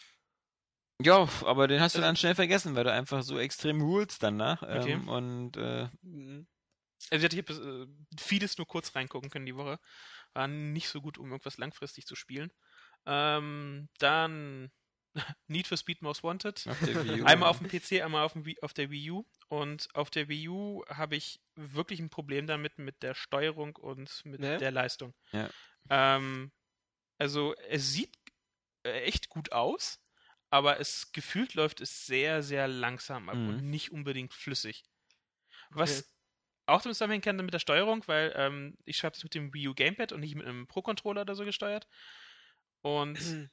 Ja, 1.01 1.27
aber 1.45 1.67
den 1.67 1.81
hast 1.81 1.95
du 1.95 2.01
dann 2.01 2.15
schnell 2.15 2.35
vergessen, 2.35 2.75
weil 2.75 2.83
du 2.83 2.91
einfach 2.91 3.23
so 3.23 3.37
extrem 3.37 3.81
rules 3.81 4.19
danach. 4.19 4.61
Okay. 4.61 4.93
Ähm, 4.93 5.07
und 5.09 5.57
äh, 5.57 5.89
Mhm. 6.01 6.47
Also 7.09 7.27
ich 7.27 7.37
habe 7.37 7.53
äh, 7.53 7.87
vieles 8.19 8.57
nur 8.57 8.67
kurz 8.67 8.95
reingucken 8.95 9.29
können 9.29 9.45
die 9.45 9.55
Woche. 9.55 9.79
War 10.33 10.47
nicht 10.47 10.87
so 10.87 11.01
gut, 11.01 11.17
um 11.17 11.31
irgendwas 11.31 11.57
langfristig 11.57 12.05
zu 12.05 12.15
spielen. 12.15 12.51
Ähm, 13.05 13.89
dann 13.99 14.71
Need 15.47 15.67
for 15.67 15.77
Speed 15.77 16.01
Most 16.01 16.23
Wanted. 16.23 16.65
auf 16.67 16.81
U. 16.81 17.23
Einmal 17.25 17.49
auf 17.49 17.59
dem 17.59 17.67
PC, 17.67 18.01
einmal 18.03 18.23
auf, 18.25 18.33
dem 18.33 18.45
Wii, 18.45 18.57
auf 18.61 18.73
der 18.73 18.89
Wii 18.89 19.11
U. 19.11 19.25
Und 19.47 19.87
auf 19.93 20.09
der 20.09 20.27
Wii 20.27 20.49
U 20.49 20.83
habe 20.87 21.15
ich 21.15 21.39
wirklich 21.55 21.99
ein 21.99 22.09
Problem 22.09 22.47
damit 22.47 22.77
mit 22.79 23.03
der 23.03 23.13
Steuerung 23.13 23.75
und 23.75 24.25
mit 24.25 24.39
Ne? 24.39 24.57
der 24.57 24.71
Leistung. 24.71 25.13
Ja. 25.31 25.49
Ähm, 25.89 26.51
also 27.19 27.53
es 27.69 27.93
sieht 27.93 28.15
äh, 28.85 29.01
echt 29.03 29.29
gut 29.29 29.51
aus, 29.51 29.99
aber 30.49 30.79
es 30.79 31.11
gefühlt 31.11 31.53
läuft 31.53 31.81
es 31.81 32.05
sehr, 32.05 32.41
sehr 32.41 32.67
langsam 32.67 33.29
ab 33.29 33.35
Mhm. 33.35 33.47
und 33.49 33.69
nicht 33.69 33.91
unbedingt 33.91 34.33
flüssig. 34.33 34.83
Was 35.69 35.99
Okay. 35.99 36.07
auch 36.67 36.81
damit 36.81 36.95
zusammenhängen 36.95 37.21
kann 37.23 37.35
mit 37.37 37.53
der 37.53 37.59
Steuerung, 37.59 38.03
weil 38.07 38.33
ähm, 38.35 38.77
ich 38.85 39.03
habe 39.03 39.15
es 39.15 39.23
mit 39.23 39.35
dem 39.35 39.53
Wii 39.53 39.67
U 39.69 39.73
Gamepad 39.75 40.11
und 40.11 40.21
nicht 40.21 40.35
mit 40.35 40.45
einem 40.47 40.67
Pro-Controller 40.67 41.21
oder 41.21 41.35
so 41.35 41.45
gesteuert. 41.45 41.87
Und 42.81 43.15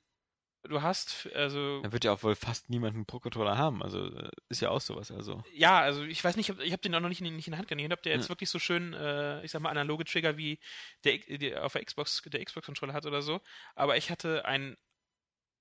du 0.64 0.82
hast, 0.82 1.28
also 1.34 1.80
Da 1.82 1.92
wird 1.92 2.04
ja 2.04 2.12
auch 2.12 2.22
wohl 2.22 2.34
fast 2.34 2.70
niemand 2.70 2.94
einen 2.94 3.06
Pro-Controller 3.06 3.56
haben. 3.56 3.82
Also 3.82 4.06
äh, 4.06 4.30
ist 4.48 4.60
ja 4.60 4.70
auch 4.70 4.80
sowas. 4.80 5.10
Also. 5.10 5.42
Ja, 5.54 5.80
also 5.80 6.02
ich 6.04 6.22
weiß 6.22 6.36
nicht, 6.36 6.48
ich 6.50 6.56
habe 6.56 6.70
hab 6.72 6.82
den 6.82 6.94
auch 6.94 7.00
noch 7.00 7.08
nicht 7.08 7.20
in, 7.20 7.34
nicht 7.36 7.46
in 7.46 7.52
der 7.52 7.58
Hand 7.58 7.68
genommen. 7.68 7.86
Ich 7.86 7.90
habe 7.92 8.02
der 8.02 8.12
jetzt 8.14 8.24
Ja. 8.24 8.28
wirklich 8.30 8.50
so 8.50 8.58
schön, 8.58 8.92
äh, 8.94 9.42
ich 9.44 9.50
sag 9.50 9.62
mal, 9.62 9.70
analoge 9.70 10.04
Trigger 10.04 10.36
wie 10.36 10.58
der, 11.04 11.18
der 11.18 11.64
auf 11.64 11.72
der 11.72 11.84
Xbox, 11.84 12.22
der 12.26 12.44
Xbox-Controller 12.44 12.92
hat 12.92 13.06
oder 13.06 13.22
so. 13.22 13.40
Aber 13.74 13.96
ich 13.96 14.10
hatte 14.10 14.44
ein 14.44 14.76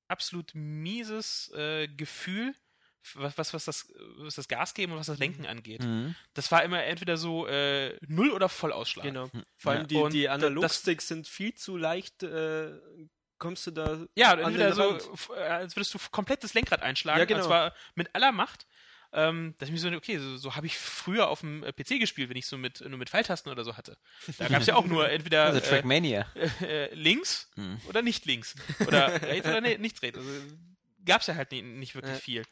absolut 0.07 0.53
mieses 0.55 1.51
äh, 1.55 1.87
Gefühl, 1.87 2.55
was, 3.13 3.37
was, 3.37 3.53
was, 3.53 3.65
das, 3.65 3.93
was 4.17 4.35
das 4.35 4.47
Gas 4.47 4.73
geben 4.73 4.91
und 4.91 4.99
was 4.99 5.07
das 5.07 5.19
Lenken 5.19 5.45
angeht. 5.45 5.83
Mhm. 5.83 6.15
Das 6.33 6.51
war 6.51 6.63
immer 6.63 6.83
entweder 6.83 7.15
so 7.15 7.47
äh, 7.47 7.97
Null- 8.07 8.31
oder 8.31 8.49
Vollausschlag. 8.49 9.05
Genau. 9.05 9.31
Hm. 9.31 9.43
Vor 9.55 9.71
allem 9.71 9.87
Ja. 9.89 10.09
die, 10.09 10.17
die 10.17 10.29
Analogsticks 10.29 11.07
sind 11.07 11.27
viel 11.27 11.53
zu 11.55 11.77
leicht. 11.77 12.23
Äh, 12.23 12.73
kommst 13.39 13.65
du 13.67 13.71
da 13.71 14.05
Ja, 14.15 14.33
entweder 14.33 14.73
so, 14.73 14.89
Rand? 14.91 15.09
äh, 15.35 15.39
als 15.41 15.75
würdest 15.75 15.93
du 15.93 15.99
komplett 16.11 16.43
das 16.43 16.53
Lenkrad 16.53 16.81
einschlagen, 16.81 17.19
Ja, 17.19 17.25
genau. 17.25 17.39
und 17.39 17.45
zwar 17.47 17.73
mit 17.95 18.13
aller 18.15 18.31
Macht. 18.31 18.67
Ähm, 19.11 19.55
dass 19.57 19.69
ich 19.69 19.73
mir 19.73 19.79
so, 19.79 19.89
okay, 19.89 20.19
so, 20.19 20.37
so 20.37 20.55
habe 20.55 20.67
ich 20.67 20.77
früher 20.77 21.29
auf 21.29 21.39
dem 21.39 21.63
äh, 21.63 21.73
PC 21.73 21.99
gespielt, 21.99 22.29
wenn 22.29 22.37
ich 22.37 22.45
so 22.45 22.59
mit, 22.59 22.79
nur 22.81 22.99
mit 22.99 23.09
Pfeiltasten 23.09 23.51
oder 23.51 23.63
so 23.63 23.75
hatte. 23.75 23.97
Da 24.37 24.47
gab 24.49 24.61
es 24.61 24.67
ja 24.67 24.75
auch 24.75 24.85
nur 24.85 25.09
entweder 25.09 25.45
Also 25.45 25.57
äh, 25.57 25.61
Trackmania. 25.63 26.27
äh, 26.61 26.93
links 26.93 27.49
Mhm. 27.55 27.81
oder 27.87 28.03
nicht 28.03 28.27
links. 28.27 28.53
Oder 28.85 29.19
rechts 29.23 29.47
oder 29.47 29.61
ne, 29.61 29.79
nicht 29.79 29.99
rechts. 30.03 30.19
Also 30.19 30.29
gab 31.05 31.21
es 31.21 31.27
ja 31.27 31.33
halt 31.33 31.51
nie, 31.51 31.63
nicht 31.63 31.95
wirklich 31.95 32.13
Ja. 32.17 32.19
viel. 32.19 32.43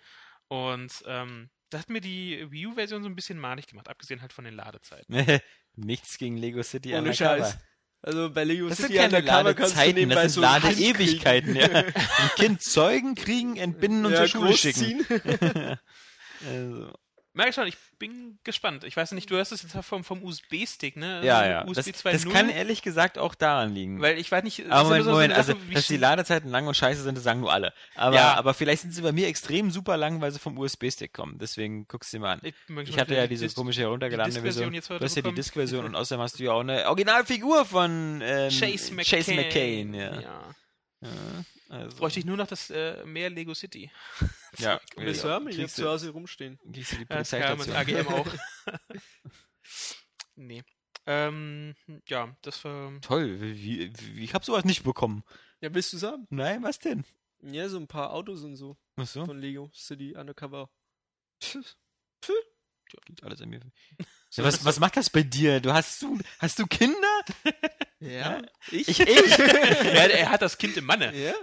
Und 0.48 1.04
ähm, 1.06 1.52
da 1.70 1.78
hat 1.78 1.90
mir 1.92 2.02
die 2.02 2.50
Wii 2.50 2.68
U-Version 2.68 3.04
so 3.04 3.10
ein 3.10 3.16
bisschen 3.16 3.38
malig 3.38 3.68
gemacht, 3.68 3.88
abgesehen 3.88 4.22
halt 4.22 4.34
von 4.34 4.44
den 4.46 4.56
Ladezeiten. 4.56 5.14
Nichts 5.76 6.18
gegen 6.18 6.38
Lego 6.38 6.64
City 6.64 6.96
Ohne. 6.96 7.14
Scheiß. 7.14 7.56
Also 8.02 8.30
bei 8.32 8.44
Lego 8.44 8.70
Das 8.70 8.78
sind 8.78 8.88
City 8.88 9.00
keine 9.00 9.18
Undercover 9.18 9.54
kannst 9.54 9.76
du 9.76 9.94
nebenbei 9.94 10.24
das 10.24 10.34
so 10.34 10.42
sind 10.42 10.52
kriegen. 10.62 10.80
Ladeewigkeiten. 10.92 11.56
Ja. 11.56 11.68
Ein 11.74 12.30
Kind 12.36 12.62
zeugen, 12.62 13.16
kriegen, 13.16 13.58
entbinden 13.58 14.06
und 14.06 14.12
Ja, 14.14 14.20
zur 14.20 14.28
Schule 14.28 14.58
schicken. 14.58 15.06
Also, 16.48 16.94
Merk 17.38 17.54
schon, 17.54 17.68
ich 17.68 17.78
bin 17.98 18.38
gespannt. 18.44 18.84
Ich 18.84 18.98
weiß 18.98 19.14
nicht, 19.14 19.32
du 19.32 19.38
hast 19.38 19.52
es 19.54 19.64
jetzt 19.64 19.76
vom, 19.86 20.04
vom 20.04 20.22
USB-Stick, 20.24 20.98
ne? 20.98 21.22
ja, 21.24 21.38
Also 21.38 21.50
ja. 21.52 21.66
USB 21.68 21.76
Das, 21.94 22.04
2.0. 22.06 22.12
das 22.12 22.30
kann 22.30 22.50
ehrlich 22.50 22.82
gesagt 22.82 23.18
auch 23.18 23.34
daran 23.36 23.74
liegen. 23.74 24.02
Weil 24.02 24.18
ich 24.20 24.32
weiß 24.32 24.44
nicht, 24.44 24.70
aber 24.70 24.84
Moment, 24.90 25.06
so 25.06 25.12
Moment, 25.12 25.34
also, 25.34 25.54
Sache, 25.54 25.70
wie 25.70 25.74
dass 25.76 25.88
die 25.88 25.98
Ladezeiten 25.98 26.50
lang 26.50 26.68
und 26.68 26.76
scheiße 26.76 27.02
sind, 27.04 27.16
das 27.16 27.24
sagen 27.24 27.40
nur 27.40 27.54
alle. 27.54 27.74
Aber, 27.96 28.16
Ja. 28.16 28.34
aber 28.36 28.54
vielleicht 28.54 28.82
sind 28.82 28.92
sie 28.92 29.02
bei 29.02 29.12
mir 29.14 29.28
extrem 29.28 29.72
super 29.72 29.96
lang, 29.98 30.20
weil 30.20 30.32
sie 30.32 30.40
vom 30.40 30.58
USB-Stick 30.58 31.14
kommen. 31.14 31.38
Deswegen 31.40 31.88
guckst 31.88 32.12
du 32.12 32.18
sie 32.18 32.20
mal 32.20 32.34
an. 32.34 32.42
Ich, 32.44 32.56
Ich 32.90 33.00
hatte 33.00 33.16
ja 33.16 33.28
diese 33.28 33.46
Dis- 33.46 33.56
komische 33.56 33.82
heruntergeladene 33.82 34.34
Disk-Version 34.34 34.72
Version. 34.72 34.74
jetzt 34.74 34.90
Du 34.90 35.06
hast 35.06 35.16
ja 35.16 35.22
die. 35.22 35.34
Disk-Version 35.34 35.86
und 35.86 35.96
außerdem 35.96 36.22
hast 36.22 36.40
du 36.40 36.44
ja 36.44 36.52
auch 36.52 36.62
eine 36.62 36.88
Originalfigur 36.88 37.66
von 37.66 38.22
ähm, 38.24 38.50
Chase 38.50 38.94
McCain. 38.94 39.20
Chase 39.20 39.34
McCain 39.36 39.94
ja. 39.94 40.22
ja. 40.22 40.56
Ja, 41.02 41.10
also, 41.70 41.98
Bräuchte 41.98 42.20
ich 42.20 42.26
nur 42.26 42.38
noch 42.38 42.48
das 42.48 42.70
äh, 42.70 43.04
mehr 43.06 43.30
Lego 43.30 43.54
City. 43.54 43.92
ja, 44.58 44.80
Willst 44.96 45.24
du 45.24 45.28
ja, 45.28 45.34
haben? 45.34 45.50
Kriegst 45.50 45.76
zu 45.76 45.88
Hause 45.88 46.10
rumstehen. 46.10 46.60
kriegst 46.72 46.94
du 46.94 46.98
die 46.98 47.06
Ja, 47.10 47.22
ja, 47.40 47.56
mit. 47.56 47.70
AGM 47.70 48.08
auch. 48.08 48.28
nee. 50.36 50.64
Ähm, 51.06 51.76
ja, 52.08 52.36
das 52.42 52.64
war. 52.66 53.00
Toll, 53.02 53.40
wie, 53.40 53.92
wie, 53.98 54.24
ich 54.24 54.34
hab 54.34 54.44
sowas 54.44 54.66
nicht 54.66 54.84
bekommen. 54.84 55.24
Ja, 55.62 55.74
willst 55.74 55.94
du 55.94 56.02
haben? 56.02 56.28
Nein, 56.30 56.64
was 56.64 56.80
denn? 56.80 57.06
Ja, 57.42 57.70
so 57.70 57.78
ein 57.78 57.88
paar 57.88 58.14
Autos 58.14 58.44
und 58.44 58.56
so 58.56 58.78
Was 58.96 59.14
so? 59.14 59.26
von 59.26 59.40
Lego 59.40 59.70
City 59.74 60.16
Undercover. 60.18 60.70
Liegt 63.08 63.24
alles 63.24 63.42
an 63.42 63.50
mir. 63.50 63.60
Ja, 64.32 64.44
was, 64.44 64.64
was 64.66 64.80
macht 64.80 64.98
das 64.98 65.10
bei 65.10 65.24
dir? 65.24 65.60
Du 65.60 65.74
hast 65.74 66.02
du, 66.02 66.18
hast 66.40 66.60
du 66.60 66.66
Kinder? 66.68 67.22
Ja, 68.00 68.42
ich? 68.72 68.88
Ich, 68.88 69.00
ich. 69.00 69.40
er, 69.40 70.12
er 70.12 70.30
hat 70.30 70.42
das 70.42 70.58
Kind 70.58 70.78
im 70.78 70.86
Manne. 70.86 71.16
ja? 71.16 71.34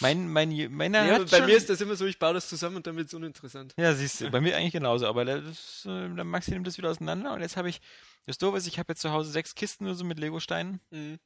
Mein, 0.00 0.28
mein, 0.28 0.72
meiner 0.72 1.04
ja 1.06 1.18
bei 1.18 1.26
schon, 1.26 1.46
mir 1.46 1.56
ist 1.56 1.68
das 1.70 1.80
immer 1.80 1.96
so, 1.96 2.06
ich 2.06 2.18
baue 2.18 2.34
das 2.34 2.48
zusammen 2.48 2.76
und 2.76 2.86
dann 2.86 2.96
wird 2.96 3.08
es 3.08 3.14
uninteressant. 3.14 3.74
Ja, 3.76 3.94
siehst 3.94 4.20
du, 4.20 4.30
bei 4.30 4.40
mir 4.40 4.56
eigentlich 4.56 4.72
genauso, 4.72 5.06
aber 5.06 5.24
das, 5.24 5.84
äh, 5.86 6.08
der 6.14 6.24
Maxi 6.24 6.50
nimmt 6.52 6.66
das 6.66 6.78
wieder 6.78 6.90
auseinander 6.90 7.32
und 7.32 7.40
jetzt 7.40 7.56
habe 7.56 7.68
ich, 7.68 7.80
das 8.26 8.38
Doofe 8.38 8.58
ist, 8.58 8.66
ich 8.66 8.78
habe 8.78 8.92
jetzt 8.92 9.00
zu 9.02 9.12
Hause 9.12 9.30
sechs 9.30 9.54
Kisten 9.54 9.84
nur 9.84 9.94
so 9.94 10.04
mit 10.04 10.18
Lego-Steinen 10.18 10.80
Mhm. 10.90 11.18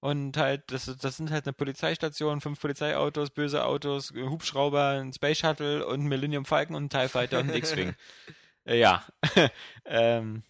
und 0.00 0.36
halt, 0.36 0.70
das, 0.70 0.86
das 1.00 1.16
sind 1.16 1.30
halt 1.30 1.46
eine 1.46 1.52
Polizeistation, 1.52 2.40
fünf 2.40 2.60
Polizeiautos, 2.60 3.30
böse 3.30 3.64
Autos, 3.64 4.12
Hubschrauber, 4.14 5.00
ein 5.00 5.12
Space 5.12 5.38
Shuttle 5.38 5.86
und 5.86 6.02
Millennium 6.04 6.44
Falcon 6.44 6.76
und 6.76 6.84
ein 6.84 6.90
TIE 6.90 7.08
Fighter 7.08 7.40
und 7.40 7.50
ein 7.50 7.56
X-Wing. 7.56 7.94
äh, 8.66 8.78
ja, 8.78 9.04
ähm, 9.84 10.42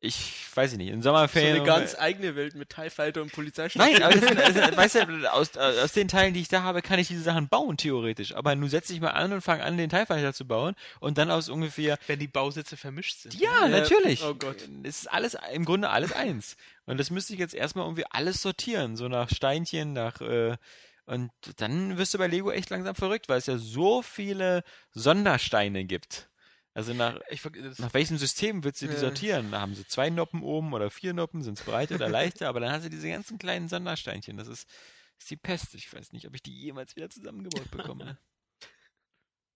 ich 0.00 0.44
weiß 0.54 0.76
nicht, 0.76 0.90
in 0.90 1.02
So 1.02 1.08
Sommerferien... 1.08 1.56
eine 1.56 1.64
ganz 1.64 1.96
eigene 1.98 2.36
Welt 2.36 2.54
mit 2.54 2.70
TIE 2.70 2.88
Fighter 2.88 3.20
und 3.20 3.32
Polizeistation. 3.32 3.92
Nein, 3.92 4.02
aber 4.02 4.14
das 4.14 4.28
sind, 4.28 4.40
also, 4.40 4.60
weißt 4.76 4.94
du, 4.94 5.32
aus, 5.32 5.56
aus 5.56 5.92
den 5.92 6.06
Teilen, 6.06 6.34
die 6.34 6.40
ich 6.40 6.48
da 6.48 6.62
habe, 6.62 6.82
kann 6.82 6.98
ich 7.00 7.08
diese 7.08 7.22
Sachen 7.22 7.48
bauen, 7.48 7.76
theoretisch. 7.76 8.34
Aber 8.34 8.54
nun 8.54 8.68
setze 8.68 8.92
ich 8.92 9.00
mal 9.00 9.10
an 9.10 9.32
und 9.32 9.40
fange 9.40 9.64
an, 9.64 9.76
den 9.76 9.90
TIE 9.90 10.06
Fighter 10.06 10.32
zu 10.32 10.46
bauen 10.46 10.74
und 11.00 11.18
dann 11.18 11.30
aus 11.30 11.48
ungefähr 11.48 11.98
Wenn 12.06 12.20
die 12.20 12.28
Bausätze 12.28 12.76
vermischt 12.76 13.22
sind. 13.22 13.34
Ja, 13.34 13.62
Ja, 13.62 13.68
natürlich. 13.68 14.22
oh 14.22 14.34
Gott. 14.34 14.56
Es 14.84 15.00
ist 15.00 15.06
alles, 15.12 15.36
im 15.52 15.64
Grunde 15.64 15.90
alles 15.90 16.12
eins. 16.12 16.56
Und 16.86 16.98
das 16.98 17.10
müsste 17.10 17.32
ich 17.32 17.38
jetzt 17.40 17.54
erstmal 17.54 17.84
irgendwie 17.86 18.06
alles 18.10 18.40
sortieren, 18.40 18.96
so 18.96 19.08
nach 19.08 19.28
Steinchen, 19.30 19.92
nach, 19.94 20.20
äh, 20.20 20.56
und 21.06 21.30
dann 21.56 21.96
wirst 21.98 22.14
du 22.14 22.18
bei 22.18 22.26
Lego 22.26 22.50
echt 22.50 22.70
langsam 22.70 22.94
verrückt, 22.94 23.28
weil 23.28 23.38
es 23.38 23.46
ja 23.46 23.56
so 23.58 24.02
viele 24.02 24.62
Sondersteine 24.92 25.84
gibt. 25.84 26.28
Also 26.78 26.94
nach, 26.94 27.18
Ich, 27.28 27.42
nach 27.78 27.92
welchem 27.92 28.18
System 28.18 28.62
willst 28.62 28.82
du 28.82 28.86
die 28.86 28.92
Ja. 28.92 29.00
sortieren? 29.00 29.50
Da 29.50 29.60
haben 29.60 29.74
sie 29.74 29.84
zwei 29.84 30.10
Noppen 30.10 30.44
oben 30.44 30.72
oder 30.72 30.90
vier 30.90 31.12
Noppen, 31.12 31.42
sind 31.42 31.58
es 31.58 31.64
breiter 31.64 31.96
oder 31.96 32.08
leichter, 32.08 32.48
aber 32.48 32.60
dann 32.60 32.70
hast 32.70 32.84
du 32.84 32.88
diese 32.88 33.08
ganzen 33.08 33.36
kleinen 33.36 33.68
Sondersteinchen. 33.68 34.36
Das 34.36 34.46
ist, 34.46 34.70
ist 35.18 35.28
die 35.28 35.36
Pest. 35.36 35.74
Ich 35.74 35.92
weiß 35.92 36.12
nicht, 36.12 36.28
ob 36.28 36.36
ich 36.36 36.42
die 36.44 36.54
jemals 36.56 36.94
wieder 36.94 37.10
zusammengebaut 37.10 37.68
bekomme. 37.72 38.16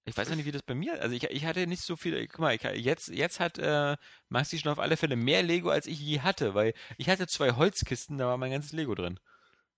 Ich 0.05 0.17
weiß 0.17 0.33
auch 0.33 0.35
nicht, 0.35 0.47
wie 0.47 0.51
das 0.51 0.65
bei 0.65 0.75
mir. 0.75 1.01
Also 1.01 1.15
ich, 1.15 1.23
ich 1.31 1.45
hatte 1.45 1.65
nicht 1.69 1.85
so 1.85 1.95
viel. 1.95 2.27
Guck 2.27 2.41
mal, 2.41 2.57
ich, 2.57 2.63
jetzt, 2.63 3.07
jetzt 3.07 3.39
hat 3.39 3.59
äh, 3.59 3.97
Maxi 4.29 4.59
schon 4.59 4.73
auf 4.73 4.81
alle 4.81 4.97
Fälle 4.97 5.15
mehr 5.15 5.45
Lego, 5.45 5.71
als 5.71 5.87
ich 5.87 6.01
je 6.01 6.19
hatte, 6.23 6.55
weil 6.57 6.75
ich 6.99 7.09
hatte 7.09 7.29
zwei 7.29 7.53
Holzkisten, 7.53 8.19
da 8.19 8.27
war 8.27 8.37
mein 8.37 8.51
ganzes 8.51 8.73
Lego 8.73 8.97
drin. 8.97 9.21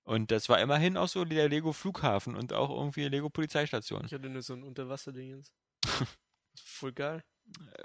Und 0.03 0.31
das 0.31 0.49
war 0.49 0.63
immerhin 0.63 0.97
auch 0.97 1.09
so 1.09 1.27
der 1.27 1.51
Lego 1.51 1.75
Flughafen 1.75 2.37
und 2.37 2.55
auch 2.55 2.71
irgendwie 2.71 3.07
Lego 3.07 3.29
Polizeistation. 3.29 4.07
Ich 4.07 4.15
hatte 4.15 4.31
nur 4.31 4.41
so 4.41 4.55
ein 4.55 4.63
Unterwasserding. 4.63 5.45
Voll 6.65 6.93
geil. 6.93 7.23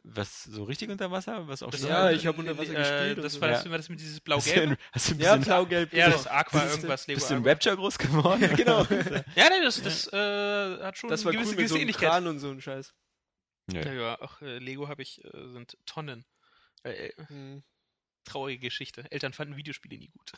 Was 0.03 0.43
so 0.43 0.63
richtig 0.63 0.89
unter 0.89 1.11
Wasser, 1.11 1.47
was 1.47 1.61
auch 1.61 1.69
das 1.71 1.81
schon- 1.81 1.89
Ja, 1.89 2.09
ich 2.11 2.25
hab 2.25 2.37
unter 2.37 2.57
Wasser 2.57 2.71
äh, 2.73 2.75
gespielt 2.75 3.23
Das 3.25 3.33
so. 3.33 3.41
war, 3.41 3.49
das, 3.49 3.65
Ja. 3.65 3.71
war 3.71 3.77
das 3.77 3.89
mit 3.89 3.99
dieses 3.99 4.15
Hast 4.27 4.47
du, 4.47 4.53
Blau-Gelb. 4.53 4.69
ein- 4.71 4.77
hast 4.93 5.09
du 5.09 5.13
ein 5.15 5.19
Ja, 5.19 5.35
bisschen, 5.35 5.43
blau-gelb. 5.45 5.93
Ja, 5.93 6.09
das 6.09 6.27
Aqua, 6.27 6.59
Das 6.59 6.69
ist- 6.69 6.75
irgendwas, 6.77 7.07
Lego 7.07 7.17
bist 7.19 7.29
du 7.29 7.35
in. 7.35 7.47
Rapture 7.47 7.75
groß 7.75 7.97
geworden? 7.97 8.41
Ja, 8.41 8.47
genau. 8.55 8.83
Ja, 9.35 9.49
nee, 9.49 9.61
das, 9.63 9.81
das 9.81 10.07
äh, 10.13 10.79
hat 10.83 10.97
schon 10.97 11.09
Das 11.09 11.25
war 11.25 11.31
gewisse, 11.31 11.49
cool 11.51 11.51
mit 11.51 11.57
gewisse 11.57 11.69
so 11.69 11.75
einem 11.75 11.81
Ähnlichkeit. 11.83 12.09
Kran 12.09 12.27
und 12.27 12.39
so 12.39 12.49
ein 12.49 12.61
Scheiß. 12.61 12.93
Nö. 13.67 13.81
Ja, 13.81 13.93
ja, 13.93 14.21
auch 14.21 14.41
äh, 14.41 14.57
Lego 14.59 14.87
habe 14.87 15.01
ich, 15.03 15.23
äh, 15.23 15.29
sind 15.49 15.77
Tonnen. 15.85 16.25
Äh, 16.83 17.09
äh, 17.09 17.13
Hm. 17.27 17.63
traurige 18.23 18.61
Geschichte. 18.67 19.05
Eltern 19.11 19.33
fanden 19.33 19.57
Videospiele 19.57 19.97
nie 19.97 20.09
gut. 20.09 20.31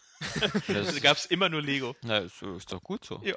Also 0.67 0.99
gab 1.01 1.17
es 1.17 1.25
immer 1.27 1.47
nur 1.49 1.61
Lego. 1.61 1.95
Na, 2.03 2.17
ist, 2.19 2.41
ist 2.41 2.71
doch 2.73 2.81
gut 2.83 3.05
so. 3.05 3.21
Ja. 3.23 3.35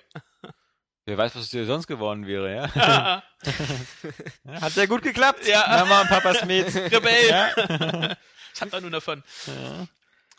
Wer 1.06 1.18
weiß, 1.18 1.34
was 1.34 1.42
aus 1.42 1.50
dir 1.50 1.66
sonst 1.66 1.86
geworden 1.86 2.26
wäre, 2.26 2.54
ja? 2.54 3.22
Ja, 4.44 4.60
Hat 4.60 4.72
sehr 4.72 4.86
gut 4.86 5.02
geklappt. 5.02 5.46
Ja. 5.46 5.66
Mama 5.68 6.00
und 6.02 6.08
Papas 6.08 6.44
Met. 6.46 6.74
Rebell! 6.74 7.28
Ja. 7.28 8.16
Was 8.52 8.60
hat 8.60 8.72
er 8.72 8.80
nun 8.80 8.92
davon? 8.92 9.22
ja. 9.46 9.86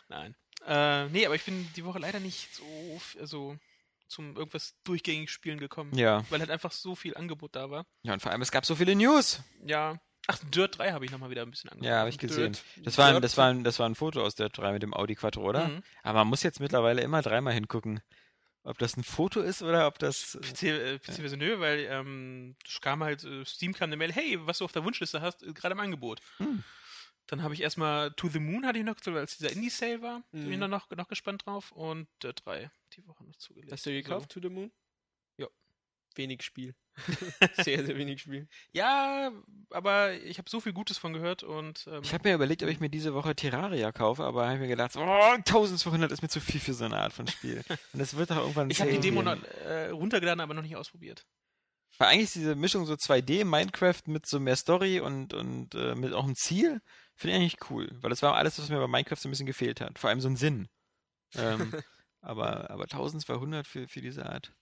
Nein. 0.08 0.34
Äh, 0.66 1.08
nee, 1.10 1.24
aber 1.26 1.36
ich 1.36 1.44
bin 1.44 1.68
die 1.76 1.84
Woche 1.84 2.00
leider 2.00 2.18
nicht 2.18 2.52
so 2.54 3.00
also, 3.20 3.56
zum 4.08 4.36
irgendwas 4.36 4.74
durchgängig 4.82 5.30
Spielen 5.30 5.58
gekommen. 5.58 5.96
Ja. 5.96 6.24
Weil 6.30 6.40
halt 6.40 6.50
einfach 6.50 6.72
so 6.72 6.96
viel 6.96 7.16
Angebot 7.16 7.54
da 7.54 7.70
war. 7.70 7.86
ja, 8.02 8.12
und 8.12 8.20
vor 8.20 8.32
allem, 8.32 8.42
es 8.42 8.50
gab 8.50 8.66
so 8.66 8.74
viele 8.74 8.96
News. 8.96 9.40
Ja. 9.64 10.00
Ach, 10.28 10.38
Dirt 10.52 10.78
3 10.78 10.90
habe 10.90 11.04
ich 11.04 11.12
nochmal 11.12 11.30
wieder 11.30 11.42
ein 11.42 11.50
bisschen 11.50 11.70
angeguckt. 11.70 11.88
Ja, 11.88 11.98
habe 12.00 12.08
ich 12.08 12.18
gesehen. 12.18 12.54
Dirt. 12.54 12.64
Das 12.84 12.98
war, 12.98 13.06
ein, 13.06 13.12
Dirt. 13.12 13.24
das, 13.24 13.36
war 13.36 13.48
ein, 13.48 13.62
das 13.62 13.78
war 13.78 13.88
ein 13.88 13.94
Foto 13.94 14.22
aus 14.24 14.34
der 14.34 14.48
3 14.48 14.72
mit 14.72 14.82
dem 14.82 14.92
Audi 14.92 15.14
Quattro, 15.14 15.42
oder? 15.42 15.68
Mhm. 15.68 15.82
Aber 16.02 16.20
man 16.20 16.28
muss 16.28 16.42
jetzt 16.42 16.58
mittlerweile 16.58 17.02
immer 17.02 17.22
dreimal 17.22 17.54
hingucken. 17.54 18.00
Ob 18.66 18.78
das 18.78 18.96
ein 18.96 19.04
Foto 19.04 19.40
ist 19.40 19.62
oder 19.62 19.86
ob 19.86 19.98
das. 20.00 20.36
PC, 20.42 20.62
äh, 20.64 20.98
PC 20.98 21.16
Version 21.20 21.38
nö, 21.38 21.60
weil 21.60 21.86
ähm, 21.88 22.56
es 22.66 22.80
kam 22.80 23.02
halt, 23.02 23.22
äh, 23.24 23.44
Steam 23.44 23.72
kam 23.72 23.88
eine 23.90 23.96
Mail, 23.96 24.12
hey, 24.12 24.38
was 24.44 24.58
du 24.58 24.64
auf 24.64 24.72
der 24.72 24.84
Wunschliste 24.84 25.20
hast, 25.20 25.42
ist 25.42 25.54
gerade 25.54 25.72
im 25.74 25.80
Angebot. 25.80 26.20
Hm. 26.38 26.64
Dann 27.28 27.42
habe 27.42 27.54
ich 27.54 27.60
erstmal 27.62 28.12
To 28.12 28.28
the 28.28 28.38
Moon 28.40 28.66
hatte 28.66 28.78
ich 28.78 28.84
noch, 28.84 28.96
weil 29.04 29.24
es 29.24 29.36
dieser 29.36 29.50
Indie-Sale 29.52 30.02
war, 30.02 30.22
bin 30.32 30.50
ich 30.50 30.56
Mhm. 30.56 30.60
dann 30.62 30.70
noch, 30.70 30.90
noch 30.90 31.08
gespannt 31.08 31.46
drauf 31.46 31.72
und 31.72 32.08
Dirt 32.22 32.44
3 32.44 32.70
die 32.94 33.06
Woche 33.06 33.24
noch 33.24 33.36
zugelegt. 33.36 33.72
Hast 33.72 33.86
du 33.86 33.90
gekauft, 33.90 34.30
To 34.32 34.40
the 34.40 34.48
Moon? 34.48 34.70
Ja. 36.16 36.22
Wenig 36.22 36.42
Spiel. 36.42 36.74
sehr, 37.62 37.84
sehr 37.84 37.96
wenig 37.96 38.22
Spiel. 38.22 38.48
Ja, 38.72 39.30
aber 39.70 40.14
ich 40.14 40.38
habe 40.38 40.48
so 40.48 40.60
viel 40.60 40.72
Gutes 40.72 40.98
von 40.98 41.12
gehört 41.12 41.42
und 41.42 41.86
ähm, 41.90 42.02
Ich 42.02 42.14
habe 42.14 42.28
mir 42.28 42.34
überlegt, 42.34 42.62
ob 42.62 42.68
ich 42.68 42.80
mir 42.80 42.88
diese 42.88 43.14
Woche 43.14 43.34
Terraria 43.34 43.92
kaufe, 43.92 44.24
aber 44.24 44.48
habe 44.48 44.58
mir 44.58 44.68
gedacht, 44.68 44.96
oh, 44.96 45.00
1200 45.00 46.10
ist 46.10 46.22
mir 46.22 46.28
zu 46.28 46.40
viel 46.40 46.60
für 46.60 46.72
so 46.72 46.86
eine 46.86 46.98
Art 46.98 47.12
von 47.12 47.26
Spiel. 47.26 47.62
Und 47.92 47.98
das 47.98 48.16
wird 48.16 48.30
doch 48.30 48.38
irgendwann 48.38 48.70
ich 48.70 48.80
habe 48.80 48.92
die 48.92 49.00
Demo 49.00 49.22
noch, 49.22 49.36
äh, 49.64 49.90
runtergeladen, 49.90 50.40
aber 50.40 50.54
noch 50.54 50.62
nicht 50.62 50.76
ausprobiert. 50.76 51.26
Weil 51.98 52.08
eigentlich 52.08 52.24
ist 52.24 52.34
diese 52.34 52.54
Mischung 52.54 52.84
so 52.84 52.94
2D, 52.94 53.44
Minecraft 53.44 54.02
mit 54.06 54.26
so 54.26 54.38
mehr 54.38 54.56
Story 54.56 55.00
und, 55.00 55.32
und 55.32 55.74
äh, 55.74 55.94
mit 55.94 56.12
auch 56.12 56.24
einem 56.24 56.34
Ziel, 56.34 56.80
finde 57.14 57.36
ich 57.36 57.40
eigentlich 57.40 57.70
cool. 57.70 57.90
Weil 58.00 58.10
das 58.10 58.22
war 58.22 58.36
alles, 58.36 58.58
was 58.58 58.68
mir 58.68 58.78
bei 58.78 58.86
Minecraft 58.86 59.16
so 59.16 59.28
ein 59.28 59.30
bisschen 59.30 59.46
gefehlt 59.46 59.80
hat. 59.80 59.98
Vor 59.98 60.10
allem 60.10 60.20
so 60.20 60.28
ein 60.28 60.36
Sinn. 60.36 60.68
Ähm, 61.34 61.72
aber, 62.20 62.70
aber 62.70 62.84
1200 62.84 63.66
für, 63.66 63.88
für 63.88 64.00
diese 64.00 64.26
Art. 64.26 64.52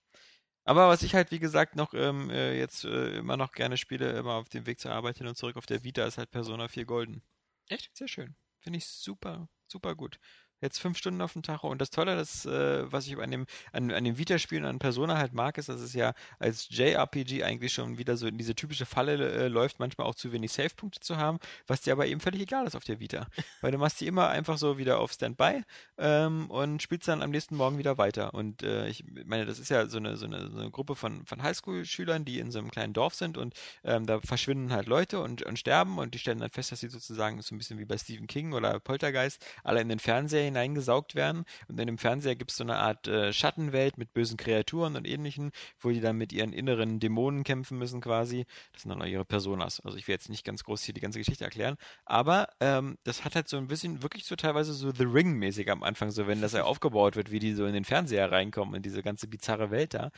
Aber 0.64 0.88
was 0.88 1.02
ich 1.02 1.14
halt, 1.14 1.30
wie 1.30 1.38
gesagt, 1.38 1.76
noch 1.76 1.94
ähm, 1.94 2.30
äh, 2.30 2.58
jetzt 2.58 2.84
äh, 2.84 3.18
immer 3.18 3.36
noch 3.36 3.52
gerne 3.52 3.76
spiele, 3.76 4.12
immer 4.18 4.34
auf 4.34 4.48
dem 4.48 4.66
Weg 4.66 4.80
zur 4.80 4.92
Arbeit 4.92 5.18
hin 5.18 5.26
und 5.26 5.36
zurück 5.36 5.56
auf 5.56 5.66
der 5.66 5.84
Vita, 5.84 6.04
ist 6.04 6.18
halt 6.18 6.30
Persona 6.30 6.68
4 6.68 6.86
Golden. 6.86 7.22
Echt? 7.68 7.94
Sehr 7.96 8.08
schön. 8.08 8.36
Finde 8.60 8.78
ich 8.78 8.86
super, 8.86 9.48
super 9.66 9.94
gut. 9.94 10.18
Jetzt 10.64 10.78
fünf 10.78 10.96
Stunden 10.96 11.20
auf 11.20 11.34
dem 11.34 11.42
Tacho. 11.42 11.68
Und 11.68 11.82
das 11.82 11.90
Tolle, 11.90 12.16
das, 12.16 12.46
äh, 12.46 12.90
was 12.90 13.06
ich 13.06 13.18
an 13.18 13.30
dem, 13.30 13.44
an, 13.72 13.90
an 13.90 14.02
dem 14.02 14.16
Vita-Spielen 14.16 14.64
an 14.64 14.78
Persona 14.78 15.18
halt 15.18 15.34
mag, 15.34 15.58
ist, 15.58 15.68
dass 15.68 15.78
es 15.82 15.92
ja 15.92 16.14
als 16.38 16.68
JRPG 16.70 17.44
eigentlich 17.44 17.74
schon 17.74 17.98
wieder 17.98 18.16
so 18.16 18.26
in 18.26 18.38
diese 18.38 18.54
typische 18.54 18.86
Falle 18.86 19.30
äh, 19.30 19.48
läuft, 19.48 19.78
manchmal 19.78 20.06
auch 20.06 20.14
zu 20.14 20.32
wenig 20.32 20.52
Save-Punkte 20.52 21.00
zu 21.00 21.18
haben, 21.18 21.38
was 21.66 21.82
dir 21.82 21.92
aber 21.92 22.06
eben 22.06 22.18
völlig 22.18 22.40
egal 22.40 22.66
ist 22.66 22.76
auf 22.76 22.84
der 22.84 22.98
Vita. 22.98 23.26
Weil 23.60 23.72
du 23.72 23.78
machst 23.78 24.00
die 24.00 24.06
immer 24.06 24.30
einfach 24.30 24.56
so 24.56 24.78
wieder 24.78 25.00
auf 25.00 25.12
Standby 25.12 25.64
ähm, 25.98 26.50
und 26.50 26.80
spielst 26.80 27.08
dann 27.08 27.20
am 27.20 27.30
nächsten 27.30 27.56
Morgen 27.56 27.76
wieder 27.76 27.98
weiter. 27.98 28.32
Und 28.32 28.62
äh, 28.62 28.88
ich 28.88 29.04
meine, 29.26 29.44
das 29.44 29.58
ist 29.58 29.68
ja 29.68 29.86
so 29.86 29.98
eine, 29.98 30.16
so 30.16 30.24
eine, 30.24 30.50
so 30.50 30.58
eine 30.58 30.70
Gruppe 30.70 30.96
von, 30.96 31.26
von 31.26 31.42
Highschool-Schülern, 31.42 32.24
die 32.24 32.38
in 32.38 32.50
so 32.50 32.58
einem 32.58 32.70
kleinen 32.70 32.94
Dorf 32.94 33.14
sind 33.14 33.36
und 33.36 33.52
ähm, 33.84 34.06
da 34.06 34.18
verschwinden 34.22 34.72
halt 34.72 34.86
Leute 34.86 35.20
und, 35.20 35.42
und 35.42 35.58
sterben 35.58 35.98
und 35.98 36.14
die 36.14 36.18
stellen 36.18 36.38
dann 36.38 36.48
fest, 36.50 36.72
dass 36.72 36.80
sie 36.80 36.88
sozusagen 36.88 37.42
so 37.42 37.54
ein 37.54 37.58
bisschen 37.58 37.78
wie 37.78 37.84
bei 37.84 37.98
Stephen 37.98 38.26
King 38.26 38.54
oder 38.54 38.80
Poltergeist 38.80 39.44
alle 39.62 39.82
in 39.82 39.90
den 39.90 39.98
Fernseher 39.98 40.53
hineingesaugt 40.54 41.14
werden 41.14 41.44
und 41.68 41.78
in 41.80 41.86
dem 41.86 41.98
Fernseher 41.98 42.36
gibt 42.36 42.52
es 42.52 42.56
so 42.56 42.64
eine 42.64 42.76
Art 42.76 43.08
äh, 43.08 43.32
Schattenwelt 43.32 43.98
mit 43.98 44.12
bösen 44.12 44.36
Kreaturen 44.36 44.96
und 44.96 45.06
ähnlichen, 45.06 45.50
wo 45.80 45.90
die 45.90 46.00
dann 46.00 46.16
mit 46.16 46.32
ihren 46.32 46.52
inneren 46.52 47.00
Dämonen 47.00 47.42
kämpfen 47.42 47.78
müssen 47.78 48.00
quasi. 48.00 48.46
Das 48.72 48.82
sind 48.82 48.90
dann 48.90 49.02
auch 49.02 49.06
ihre 49.06 49.24
Personas. 49.24 49.80
Also 49.80 49.98
ich 49.98 50.06
will 50.06 50.14
jetzt 50.14 50.28
nicht 50.28 50.44
ganz 50.44 50.64
groß 50.64 50.82
hier 50.82 50.94
die 50.94 51.00
ganze 51.00 51.18
Geschichte 51.18 51.44
erklären, 51.44 51.76
aber 52.04 52.48
ähm, 52.60 52.96
das 53.04 53.24
hat 53.24 53.34
halt 53.34 53.48
so 53.48 53.56
ein 53.56 53.66
bisschen 53.66 54.02
wirklich 54.02 54.24
so 54.24 54.36
teilweise 54.36 54.72
so 54.72 54.92
The 54.92 55.04
Ring-mäßig 55.04 55.70
am 55.70 55.82
Anfang, 55.82 56.10
so 56.10 56.26
wenn 56.26 56.40
das 56.40 56.52
ja 56.52 56.64
aufgebaut 56.64 57.16
wird, 57.16 57.30
wie 57.30 57.40
die 57.40 57.54
so 57.54 57.66
in 57.66 57.74
den 57.74 57.84
Fernseher 57.84 58.30
reinkommen, 58.30 58.74
in 58.74 58.82
diese 58.82 59.02
ganze 59.02 59.26
bizarre 59.26 59.70
Welt 59.70 59.94
da. 59.94 60.10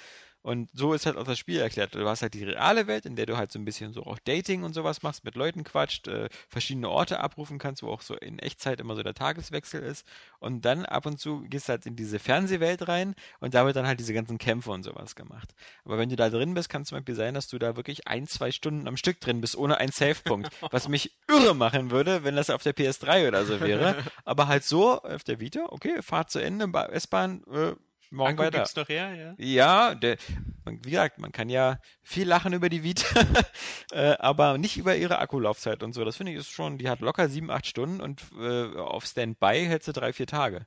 Und 0.46 0.70
so 0.72 0.94
ist 0.94 1.06
halt 1.06 1.16
auch 1.16 1.24
das 1.24 1.40
Spiel 1.40 1.58
erklärt. 1.58 1.96
Du 1.96 2.08
hast 2.08 2.22
halt 2.22 2.34
die 2.34 2.44
reale 2.44 2.86
Welt, 2.86 3.04
in 3.04 3.16
der 3.16 3.26
du 3.26 3.36
halt 3.36 3.50
so 3.50 3.58
ein 3.58 3.64
bisschen 3.64 3.92
so 3.92 4.04
auch 4.04 4.20
Dating 4.20 4.62
und 4.62 4.74
sowas 4.74 5.02
machst, 5.02 5.24
mit 5.24 5.34
Leuten 5.34 5.64
quatscht, 5.64 6.06
äh, 6.06 6.28
verschiedene 6.48 6.88
Orte 6.88 7.18
abrufen 7.18 7.58
kannst, 7.58 7.82
wo 7.82 7.88
auch 7.88 8.00
so 8.00 8.14
in 8.14 8.38
Echtzeit 8.38 8.78
immer 8.78 8.94
so 8.94 9.02
der 9.02 9.14
Tageswechsel 9.14 9.82
ist. 9.82 10.06
Und 10.38 10.64
dann 10.64 10.86
ab 10.86 11.04
und 11.04 11.18
zu 11.18 11.40
gehst 11.48 11.66
du 11.68 11.72
halt 11.72 11.84
in 11.86 11.96
diese 11.96 12.20
Fernsehwelt 12.20 12.86
rein 12.86 13.16
und 13.40 13.54
da 13.54 13.66
wird 13.66 13.74
dann 13.74 13.88
halt 13.88 13.98
diese 13.98 14.14
ganzen 14.14 14.38
Kämpfe 14.38 14.70
und 14.70 14.84
sowas 14.84 15.16
gemacht. 15.16 15.52
Aber 15.84 15.98
wenn 15.98 16.10
du 16.10 16.14
da 16.16 16.30
drin 16.30 16.54
bist, 16.54 16.68
kann 16.68 16.82
es 16.82 16.88
zum 16.90 16.98
Beispiel 16.98 17.16
sein, 17.16 17.34
dass 17.34 17.48
du 17.48 17.58
da 17.58 17.74
wirklich 17.74 18.06
ein, 18.06 18.28
zwei 18.28 18.52
Stunden 18.52 18.86
am 18.86 18.96
Stück 18.96 19.20
drin 19.20 19.40
bist, 19.40 19.56
ohne 19.56 19.78
einen 19.78 19.90
Save-Punkt. 19.90 20.48
was 20.70 20.86
mich 20.88 21.10
irre 21.28 21.56
machen 21.56 21.90
würde, 21.90 22.22
wenn 22.22 22.36
das 22.36 22.50
auf 22.50 22.62
der 22.62 22.72
PS3 22.72 23.26
oder 23.26 23.44
so 23.46 23.60
wäre. 23.60 23.96
Aber 24.24 24.46
halt 24.46 24.62
so 24.62 25.02
auf 25.02 25.24
der 25.24 25.40
Vita, 25.40 25.66
okay, 25.70 26.02
Fahrt 26.02 26.30
zu 26.30 26.38
Ende, 26.38 26.68
Ba- 26.68 26.86
S-Bahn, 26.86 27.42
äh, 27.52 27.72
morgen 28.10 28.32
Akku 28.32 28.42
weiter. 28.42 28.58
gibt's 28.58 28.76
noch 28.76 28.88
her, 28.88 29.14
ja. 29.14 29.34
Ja, 29.38 29.94
der, 29.94 30.16
wie 30.64 30.90
gesagt, 30.90 31.18
man 31.18 31.32
kann 31.32 31.48
ja 31.48 31.78
viel 32.02 32.26
lachen 32.26 32.52
über 32.52 32.68
die 32.68 32.82
Vita, 32.82 33.06
äh, 33.92 34.16
aber 34.18 34.58
nicht 34.58 34.76
über 34.76 34.96
ihre 34.96 35.18
Akkulaufzeit 35.18 35.82
und 35.82 35.92
so. 35.92 36.04
Das 36.04 36.16
finde 36.16 36.32
ich 36.32 36.38
ist 36.38 36.50
schon, 36.50 36.78
die 36.78 36.88
hat 36.88 37.00
locker 37.00 37.28
sieben, 37.28 37.50
acht 37.50 37.66
Stunden 37.66 38.00
und 38.00 38.22
äh, 38.38 38.76
auf 38.76 39.04
Standby 39.04 39.66
hält 39.66 39.82
sie 39.82 39.92
drei, 39.92 40.12
vier 40.12 40.26
Tage. 40.26 40.66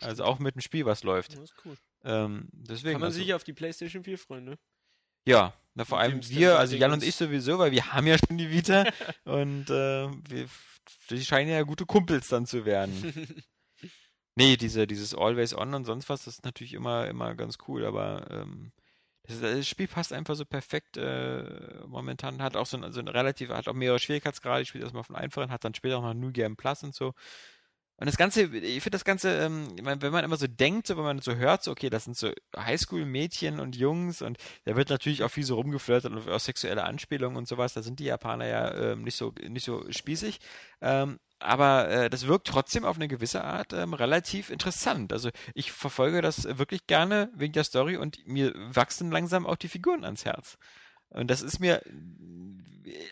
Also 0.00 0.24
auch 0.24 0.40
mit 0.40 0.56
dem 0.56 0.60
Spiel, 0.60 0.86
was 0.86 1.04
läuft. 1.04 1.34
Das 1.34 1.40
ist 1.44 1.54
cool. 1.64 1.76
Ähm, 2.02 2.48
deswegen. 2.52 2.94
Kann 2.94 3.00
man 3.00 3.08
also, 3.08 3.18
sich 3.18 3.32
auf 3.32 3.44
die 3.44 3.52
PlayStation 3.52 4.02
4 4.02 4.18
freuen, 4.18 4.44
ne? 4.44 4.58
ja, 5.26 5.54
na, 5.74 5.84
vor 5.84 5.98
allem 5.98 6.20
wir, 6.28 6.58
also 6.58 6.76
Jan 6.76 6.92
und 6.92 7.02
ich 7.02 7.16
sowieso, 7.16 7.58
weil 7.58 7.72
wir 7.72 7.92
haben 7.92 8.06
ja 8.06 8.16
schon 8.18 8.38
die 8.38 8.50
Vita 8.50 8.84
und 9.24 9.70
äh, 9.70 10.08
wir, 10.28 10.46
die 11.10 11.24
scheinen 11.24 11.50
ja 11.50 11.62
gute 11.62 11.86
Kumpels 11.86 12.28
dann 12.28 12.46
zu 12.46 12.64
werden. 12.64 13.42
Nee, 14.36 14.56
diese, 14.56 14.86
dieses 14.86 15.14
Always 15.14 15.54
On 15.54 15.74
und 15.74 15.84
sonst 15.84 16.08
was, 16.08 16.24
das 16.24 16.34
ist 16.36 16.44
natürlich 16.44 16.74
immer, 16.74 17.06
immer 17.06 17.34
ganz 17.34 17.58
cool, 17.68 17.84
aber 17.84 18.28
ähm, 18.30 18.72
das, 19.22 19.40
das 19.40 19.68
Spiel 19.68 19.86
passt 19.86 20.12
einfach 20.12 20.34
so 20.34 20.44
perfekt 20.44 20.96
äh, 20.96 21.84
momentan, 21.86 22.42
hat 22.42 22.56
auch 22.56 22.66
so 22.66 22.76
ein, 22.76 22.92
so 22.92 23.00
ein 23.00 23.08
relativ, 23.08 23.50
hat 23.50 23.68
auch 23.68 23.74
mehrere 23.74 24.00
Schwierigkeitsgrade, 24.00 24.62
ich 24.62 24.68
spiele 24.68 24.84
erstmal 24.84 25.04
von 25.04 25.16
einfachen, 25.16 25.50
hat 25.50 25.64
dann 25.64 25.74
später 25.74 25.98
auch 25.98 26.02
noch 26.02 26.14
New 26.14 26.32
Game 26.32 26.56
Plus 26.56 26.82
und 26.82 26.94
so. 26.94 27.14
Und 27.96 28.06
das 28.06 28.16
Ganze, 28.16 28.42
ich 28.42 28.82
finde 28.82 28.96
das 28.96 29.04
Ganze, 29.04 29.38
ähm, 29.38 29.68
wenn 29.80 30.12
man 30.12 30.24
immer 30.24 30.36
so 30.36 30.48
denkt, 30.48 30.88
so, 30.88 30.96
wenn 30.96 31.04
man 31.04 31.20
so 31.20 31.36
hört, 31.36 31.62
so, 31.62 31.70
okay, 31.70 31.90
das 31.90 32.04
sind 32.04 32.16
so 32.16 32.32
Highschool-Mädchen 32.56 33.60
und 33.60 33.76
Jungs 33.76 34.20
und 34.20 34.36
da 34.64 34.74
wird 34.74 34.90
natürlich 34.90 35.22
auch 35.22 35.30
viel 35.30 35.44
so 35.44 35.54
rumgeflirtet 35.54 36.10
und 36.10 36.28
auch 36.28 36.40
sexuelle 36.40 36.82
Anspielungen 36.82 37.36
und 37.36 37.46
sowas, 37.46 37.72
da 37.72 37.82
sind 37.82 38.00
die 38.00 38.06
Japaner 38.06 38.46
ja 38.46 38.74
ähm, 38.74 39.02
nicht 39.02 39.14
so, 39.14 39.32
nicht 39.48 39.64
so 39.64 39.84
spießig. 39.92 40.40
Ähm, 40.80 41.20
aber 41.44 41.88
äh, 41.88 42.10
das 42.10 42.26
wirkt 42.26 42.46
trotzdem 42.46 42.84
auf 42.84 42.96
eine 42.96 43.08
gewisse 43.08 43.44
Art 43.44 43.72
ähm, 43.72 43.94
relativ 43.94 44.50
interessant. 44.50 45.12
Also 45.12 45.30
ich 45.54 45.72
verfolge 45.72 46.22
das 46.22 46.44
wirklich 46.58 46.86
gerne 46.86 47.30
wegen 47.34 47.52
der 47.52 47.64
Story 47.64 47.96
und 47.96 48.26
mir 48.26 48.52
wachsen 48.56 49.10
langsam 49.10 49.46
auch 49.46 49.56
die 49.56 49.68
Figuren 49.68 50.04
ans 50.04 50.24
Herz. 50.24 50.58
Und 51.10 51.30
das 51.30 51.42
ist 51.42 51.60
mir, 51.60 51.80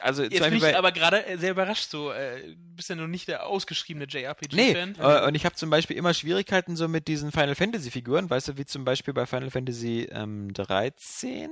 also 0.00 0.24
Jetzt 0.24 0.42
bin 0.42 0.54
ich 0.56 0.76
aber 0.76 0.92
gerade 0.92 1.24
äh, 1.26 1.38
sehr 1.38 1.52
überrascht, 1.52 1.88
so, 1.90 2.10
äh, 2.10 2.48
du 2.48 2.76
bist 2.76 2.88
ja 2.88 2.96
noch 2.96 3.06
nicht 3.06 3.28
der 3.28 3.46
ausgeschriebene 3.46 4.06
Nee, 4.12 4.22
JRPG-Fan. 4.22 4.96
äh, 4.98 5.26
und 5.26 5.34
ich 5.34 5.44
habe 5.44 5.54
zum 5.54 5.70
Beispiel 5.70 5.96
immer 5.96 6.12
Schwierigkeiten 6.12 6.74
so 6.76 6.88
mit 6.88 7.08
diesen 7.08 7.30
Final 7.30 7.54
Fantasy 7.54 7.90
Figuren, 7.90 8.28
weißt 8.28 8.48
du, 8.48 8.58
wie 8.58 8.66
zum 8.66 8.84
Beispiel 8.84 9.14
bei 9.14 9.24
Final 9.26 9.50
Fantasy 9.50 10.08
ähm, 10.10 10.52
13, 10.52 11.50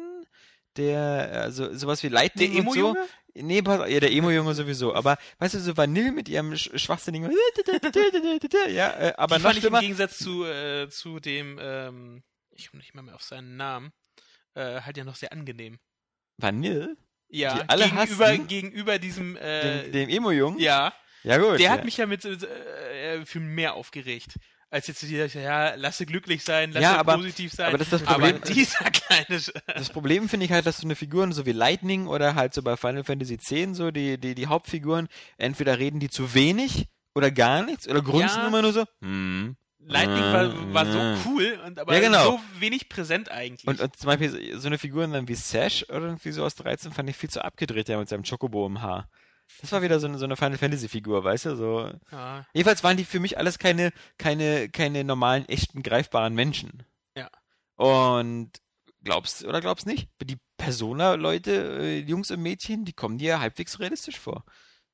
der, 0.80 1.42
also 1.42 1.72
sowas 1.74 2.02
wie 2.02 2.08
Lightning 2.08 2.54
Der 2.54 2.66
und 2.66 2.74
so. 2.74 2.96
Nee, 3.34 3.62
pass, 3.62 3.88
ja, 3.88 4.00
der 4.00 4.10
Emo-Junge 4.10 4.54
sowieso, 4.54 4.94
aber 4.94 5.16
weißt 5.38 5.54
du, 5.54 5.60
so 5.60 5.76
Vanille 5.76 6.10
mit 6.10 6.28
ihrem 6.28 6.56
sch 6.56 6.70
schwachsinnigen, 6.74 7.30
ja, 8.70 8.90
äh, 8.98 9.12
aber 9.16 9.36
die 9.36 9.42
noch 9.42 9.50
fand 9.50 9.58
ich 9.58 9.64
im 9.64 9.78
Gegensatz 9.78 10.18
zu, 10.18 10.44
äh, 10.44 10.88
zu 10.90 11.20
dem, 11.20 11.58
ähm, 11.62 12.22
ich 12.50 12.70
komme 12.70 12.80
nicht 12.80 12.94
mal 12.94 13.02
mehr 13.02 13.14
auf 13.14 13.22
seinen 13.22 13.56
Namen, 13.56 13.92
äh, 14.54 14.80
halt 14.80 14.96
ja 14.96 15.04
noch 15.04 15.14
sehr 15.14 15.32
angenehm. 15.32 15.78
Vanille, 16.38 16.96
Ja, 17.28 17.54
Die 17.54 17.68
alle 17.68 17.84
gegenüber, 17.84 18.26
hassen? 18.28 18.46
gegenüber 18.48 18.98
diesem, 18.98 19.36
äh, 19.36 19.84
dem, 19.84 19.92
dem 19.92 20.08
Emo-Jungen, 20.08 20.58
ja, 20.58 20.92
ja 21.22 21.38
gut, 21.38 21.52
der 21.52 21.60
ja. 21.60 21.70
hat 21.70 21.84
mich 21.84 21.98
ja 21.98 22.06
mit, 22.06 22.24
äh, 22.24 23.24
für 23.24 23.40
mehr 23.40 23.74
aufgeregt. 23.74 24.38
Als 24.72 24.86
jetzt 24.86 25.02
die, 25.02 25.16
ja, 25.16 25.74
lasse 25.74 26.06
glücklich 26.06 26.44
sein, 26.44 26.70
lasse 26.70 26.82
Ja, 26.84 26.96
aber- 27.00 27.16
positiv 27.16 27.52
sein. 27.52 27.66
aber 27.68 27.78
das 27.78 27.88
ist 27.88 27.92
das 27.92 28.02
Problem. 28.04 28.36
Aber 28.36 28.46
dieser 28.54 28.84
kleine, 28.90 29.40
Das 29.66 29.90
Problem 29.90 30.28
finde 30.28 30.46
ich 30.46 30.52
halt, 30.52 30.64
dass 30.64 30.78
so 30.78 30.86
eine 30.86 30.94
Figuren 30.94 31.32
so 31.32 31.44
wie 31.44 31.50
Lightning 31.52 32.06
oder 32.06 32.36
halt 32.36 32.54
so 32.54 32.62
bei 32.62 32.76
Final 32.76 33.02
Fantasy 33.02 33.34
X 33.34 33.76
so 33.76 33.90
die, 33.90 34.16
die, 34.18 34.36
die 34.36 34.46
Hauptfiguren, 34.46 35.08
entweder 35.38 35.78
reden 35.80 35.98
die 35.98 36.08
zu 36.08 36.34
wenig 36.34 36.86
oder 37.16 37.32
gar 37.32 37.64
nichts 37.64 37.88
oder 37.88 38.00
grunzen 38.00 38.38
Ja. 38.42 38.46
immer 38.46 38.62
nur 38.62 38.72
so, 38.72 38.84
hm, 39.00 39.56
Lightning 39.82 40.20
war, 40.22 40.74
war 40.74 40.86
so 40.86 41.28
cool 41.28 41.58
und 41.66 41.78
aber 41.80 41.92
Ja, 41.94 42.00
genau. 42.00 42.24
so 42.32 42.40
wenig 42.60 42.88
präsent 42.88 43.28
eigentlich. 43.30 43.66
Und, 43.66 43.80
und 43.80 43.96
zum 43.96 44.06
Beispiel 44.06 44.56
so 44.60 44.68
eine 44.68 44.78
Figur 44.78 45.04
dann 45.08 45.26
wie 45.26 45.34
Sash 45.34 45.84
oder 45.88 46.02
irgendwie 46.02 46.30
so 46.30 46.44
aus 46.44 46.54
13 46.54 46.92
fand 46.92 47.10
ich 47.10 47.16
viel 47.16 47.30
zu 47.30 47.42
abgedreht, 47.44 47.88
der 47.88 47.98
mit 47.98 48.08
seinem 48.08 48.22
Chocobo 48.22 48.66
im 48.66 48.82
Haar. 48.82 49.08
Das 49.60 49.72
war 49.72 49.82
wieder 49.82 50.00
so 50.00 50.06
eine, 50.06 50.18
so 50.18 50.24
eine 50.24 50.36
Final 50.36 50.58
Fantasy 50.58 50.88
Figur, 50.88 51.22
weißt 51.22 51.46
du, 51.46 51.56
so. 51.56 51.90
ja. 52.12 52.46
Jedenfalls 52.52 52.82
waren 52.82 52.96
die 52.96 53.04
für 53.04 53.20
mich 53.20 53.38
alles 53.38 53.58
keine, 53.58 53.92
keine, 54.18 54.68
keine 54.68 55.04
normalen, 55.04 55.48
echten, 55.48 55.82
greifbaren 55.82 56.34
Menschen. 56.34 56.84
Ja. 57.16 57.28
Und 57.76 58.52
glaubst 59.02 59.44
oder 59.44 59.60
glaubst 59.60 59.86
nicht? 59.86 60.08
Die 60.22 60.38
Persona-Leute, 60.56 61.78
äh, 61.80 61.98
Jungs 62.00 62.30
und 62.30 62.42
Mädchen, 62.42 62.84
die 62.84 62.92
kommen 62.92 63.18
dir 63.18 63.40
halbwegs 63.40 63.80
realistisch 63.80 64.18
vor. 64.18 64.44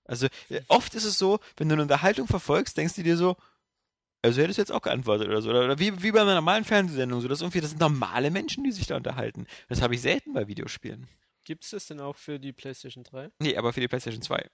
Also 0.04 0.26
äh, 0.48 0.60
oft 0.68 0.94
ist 0.94 1.04
es 1.04 1.18
so, 1.18 1.40
wenn 1.56 1.68
du 1.68 1.74
eine 1.74 1.82
Unterhaltung 1.82 2.26
verfolgst, 2.26 2.76
denkst 2.76 2.94
du 2.94 3.02
dir 3.02 3.16
so, 3.16 3.36
also 4.22 4.42
hättest 4.42 4.58
du 4.58 4.62
jetzt 4.62 4.72
auch 4.72 4.82
geantwortet 4.82 5.28
oder 5.28 5.42
so. 5.42 5.50
Oder, 5.50 5.64
oder 5.64 5.78
wie, 5.78 6.02
wie 6.02 6.12
bei 6.12 6.20
einer 6.20 6.34
normalen 6.34 6.64
Fernsehsendung, 6.64 7.20
so, 7.20 7.28
das, 7.28 7.38
ist 7.38 7.42
irgendwie, 7.42 7.60
das 7.60 7.70
sind 7.70 7.80
normale 7.80 8.30
Menschen, 8.30 8.64
die 8.64 8.72
sich 8.72 8.86
da 8.86 8.96
unterhalten. 8.96 9.46
Das 9.68 9.82
habe 9.82 9.94
ich 9.94 10.00
selten 10.00 10.32
bei 10.32 10.48
Videospielen. 10.48 11.08
Gibt's 11.46 11.70
das 11.70 11.86
denn 11.86 12.00
auch 12.00 12.16
für 12.16 12.38
die 12.40 12.52
PlayStation 12.52 13.04
3? 13.04 13.30
Nee, 13.38 13.56
aber 13.56 13.72
für 13.72 13.80
die 13.80 13.88
PlayStation 13.88 14.20
2. 14.20 14.46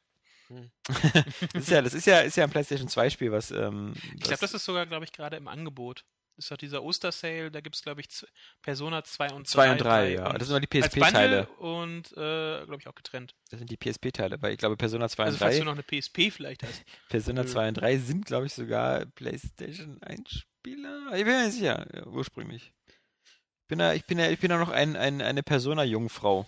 Hm. 0.48 0.70
das 0.86 0.94
ist 1.64 1.70
ja, 1.70 1.80
das 1.82 1.94
ist 1.94 2.06
ja, 2.06 2.20
ist 2.20 2.36
ja 2.36 2.44
ein 2.44 2.50
PlayStation 2.50 2.86
2 2.88 3.08
Spiel, 3.10 3.32
was, 3.32 3.50
ähm, 3.50 3.94
Ich 4.14 4.20
glaube, 4.20 4.40
das 4.40 4.52
ist 4.54 4.64
sogar, 4.64 4.84
glaube 4.86 5.04
ich, 5.06 5.12
gerade 5.12 5.36
im 5.36 5.48
Angebot. 5.48 6.04
Das 6.36 6.46
ist 6.46 6.50
doch 6.50 6.56
dieser 6.56 6.82
Ostersale, 6.82 7.50
da 7.50 7.60
gibt 7.60 7.76
es, 7.76 7.82
glaube 7.82 8.00
ich, 8.02 8.10
z- 8.10 8.28
Persona 8.62 9.04
2 9.04 9.32
und 9.32 9.46
3. 9.46 9.50
2 9.52 9.72
und 9.72 9.78
3, 9.78 10.12
ja. 10.12 10.26
und 10.30 10.38
Das 10.40 10.48
sind 10.48 10.56
aber 10.56 10.66
die 10.66 10.80
PSP-Teile. 10.80 11.46
Und, 11.58 12.12
äh, 12.12 12.64
glaube 12.64 12.76
ich, 12.78 12.88
auch 12.88 12.94
getrennt. 12.94 13.34
Das 13.50 13.58
sind 13.58 13.70
die 13.70 13.76
PSP-Teile, 13.76 14.40
weil 14.42 14.52
ich 14.52 14.58
glaube, 14.58 14.76
Persona 14.76 15.08
2 15.08 15.24
Also 15.24 15.34
und 15.36 15.38
falls 15.38 15.54
3, 15.56 15.58
du 15.60 15.64
noch 15.66 15.72
eine 15.72 15.82
PSP 15.82 16.30
vielleicht 16.30 16.62
hast. 16.62 16.82
Persona 17.08 17.42
Nö. 17.44 17.48
2 17.48 17.68
und 17.68 17.74
3 17.74 17.96
sind, 17.98 18.26
glaube 18.26 18.46
ich, 18.46 18.52
sogar 18.54 19.06
PlayStation 19.06 20.02
1 20.02 20.30
Spieler. 20.30 21.06
Ich 21.14 21.24
bin 21.24 21.34
mir 21.34 21.44
nicht 21.46 21.54
sicher, 21.54 21.86
ja, 21.94 22.06
ursprünglich. 22.06 22.72
Ich 22.88 23.68
bin 23.68 23.78
da, 23.78 23.92
ich 23.94 24.04
bin 24.06 24.18
da, 24.18 24.28
ich 24.28 24.38
bin 24.38 24.50
da 24.50 24.58
noch 24.58 24.70
ein, 24.70 24.96
ein, 24.96 25.22
eine 25.22 25.42
Persona-Jungfrau. 25.42 26.46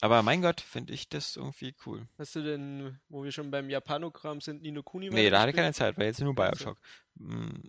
Aber 0.00 0.22
mein 0.22 0.42
Gott, 0.42 0.60
finde 0.60 0.92
ich 0.92 1.08
das 1.08 1.36
irgendwie 1.36 1.74
cool. 1.86 2.06
Hast 2.18 2.34
du 2.36 2.42
denn, 2.42 2.98
wo 3.08 3.24
wir 3.24 3.32
schon 3.32 3.50
beim 3.50 3.70
Japanogramm 3.70 4.40
sind, 4.40 4.62
Nino 4.62 4.82
Kuni 4.82 5.08
Nee, 5.10 5.30
da 5.30 5.40
hatte 5.40 5.50
ich 5.50 5.56
keine? 5.56 5.72
Zeit, 5.72 5.96
weil 5.96 6.06
jetzt 6.06 6.20
nur. 6.20 6.34
Bioshock. 6.34 6.78
Mm, 7.14 7.68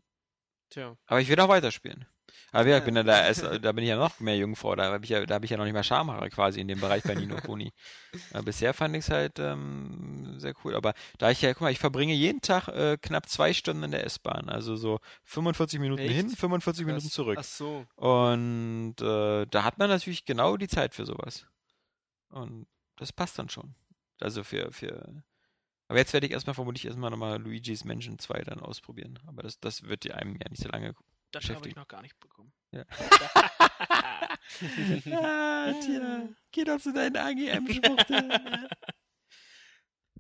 Tja. 0.70 0.98
Aber 1.06 1.22
ich 1.22 1.30
will 1.30 1.40
auch 1.40 1.48
weiterspielen. 1.48 2.06
Aber 2.52 2.66
wie 2.66 2.70
gesagt, 2.70 2.82
Ja. 2.82 2.86
bin 2.86 2.96
da, 2.96 3.04
da, 3.04 3.26
erst, 3.26 3.42
da 3.64 3.72
bin 3.72 3.84
ich 3.86 3.90
ja 3.90 3.96
noch 3.96 4.20
mehr 4.20 4.36
Jungfrau, 4.36 4.76
da 4.76 4.92
habe 4.92 5.04
ich, 5.06 5.10
ja, 5.10 5.26
da 5.26 5.36
hab 5.36 5.46
ich 5.46 5.50
ja 5.50 5.56
noch 5.56 5.64
nicht 5.64 5.74
mal 5.74 5.84
Schamhaare 5.84 6.30
quasi 6.30 6.60
in 6.60 6.68
dem 6.68 6.82
Bereich 6.82 7.04
bei 7.04 7.16
Nino 7.16 7.38
Kuni. 7.38 7.72
Bisher 8.46 8.74
fand 8.74 8.96
ich 8.98 9.06
es 9.06 9.10
halt 9.10 9.40
ähm, 9.40 10.38
sehr 10.38 10.54
cool. 10.66 10.76
Aber 10.76 10.94
da 11.18 11.32
ich 11.32 11.42
ja, 11.42 11.54
guck 11.54 11.62
mal, 11.62 11.72
ich 11.72 11.80
verbringe 11.80 12.14
jeden 12.14 12.42
Tag 12.42 12.68
äh, 12.68 12.98
knapp 13.02 13.30
zwei 13.30 13.54
Stunden 13.54 13.84
in 13.84 13.92
der 13.92 14.06
S-Bahn. 14.06 14.50
Also 14.50 14.76
so 14.76 15.00
45 15.24 15.80
Minuten 15.80 16.02
Echt? 16.02 16.14
hin, 16.16 16.30
45 16.30 16.86
Minuten 16.86 17.10
zurück. 17.10 17.38
Ach 17.40 17.46
so. 17.46 17.86
Und 17.96 18.96
äh, 19.00 19.46
da 19.46 19.64
hat 19.64 19.78
man 19.78 19.90
natürlich 19.90 20.26
genau 20.26 20.58
die 20.58 20.68
Zeit 20.68 20.94
für 20.94 21.06
sowas. 21.06 21.46
Und 22.30 22.68
das 22.98 23.14
passt 23.14 23.40
dann 23.40 23.50
schon. 23.50 23.76
Also 24.20 24.44
für, 24.44 24.72
für. 24.72 25.24
Aber 25.88 26.00
jetzt 26.00 26.14
werde 26.14 26.28
ich 26.28 26.34
erstmal 26.34 26.56
vermutlich 26.56 26.86
erstmal 26.86 27.12
nochmal 27.12 27.42
Luigi's 27.42 27.86
Mansion 27.86 28.20
2 28.20 28.42
dann 28.42 28.60
ausprobieren. 28.60 29.20
Aber 29.28 29.44
das, 29.44 29.60
das 29.60 29.84
wird 29.84 30.10
einem 30.12 30.36
ja 30.36 30.50
nicht 30.50 30.62
so 30.62 30.70
lange. 30.70 30.96
Das 31.32 31.48
habe 31.50 31.70
ich 31.70 31.76
noch 31.76 31.88
gar 31.88 32.02
nicht 32.02 32.20
bekommen. 32.20 32.52
Ja. 32.72 32.84
ah, 35.12 35.74
tja, 35.82 36.30
geh 36.52 36.64
doch 36.64 36.80
zu 36.80 36.94
deinen 36.94 37.16
AGM-Schwuchteln. 37.16 38.32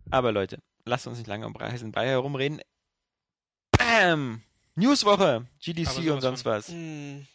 Aber 0.09 0.31
Leute, 0.31 0.61
lasst 0.85 1.07
uns 1.07 1.17
nicht 1.17 1.27
lange 1.27 1.45
um 1.45 1.57
heißen 1.59 1.91
Brei 1.91 2.07
herumreden. 2.07 2.61
Bam! 3.71 4.43
Newswoche, 4.75 5.47
GDC 5.59 6.11
und 6.11 6.21
sonst 6.21 6.43
von. 6.43 6.51
was. 6.51 6.69
Hm. 6.69 7.27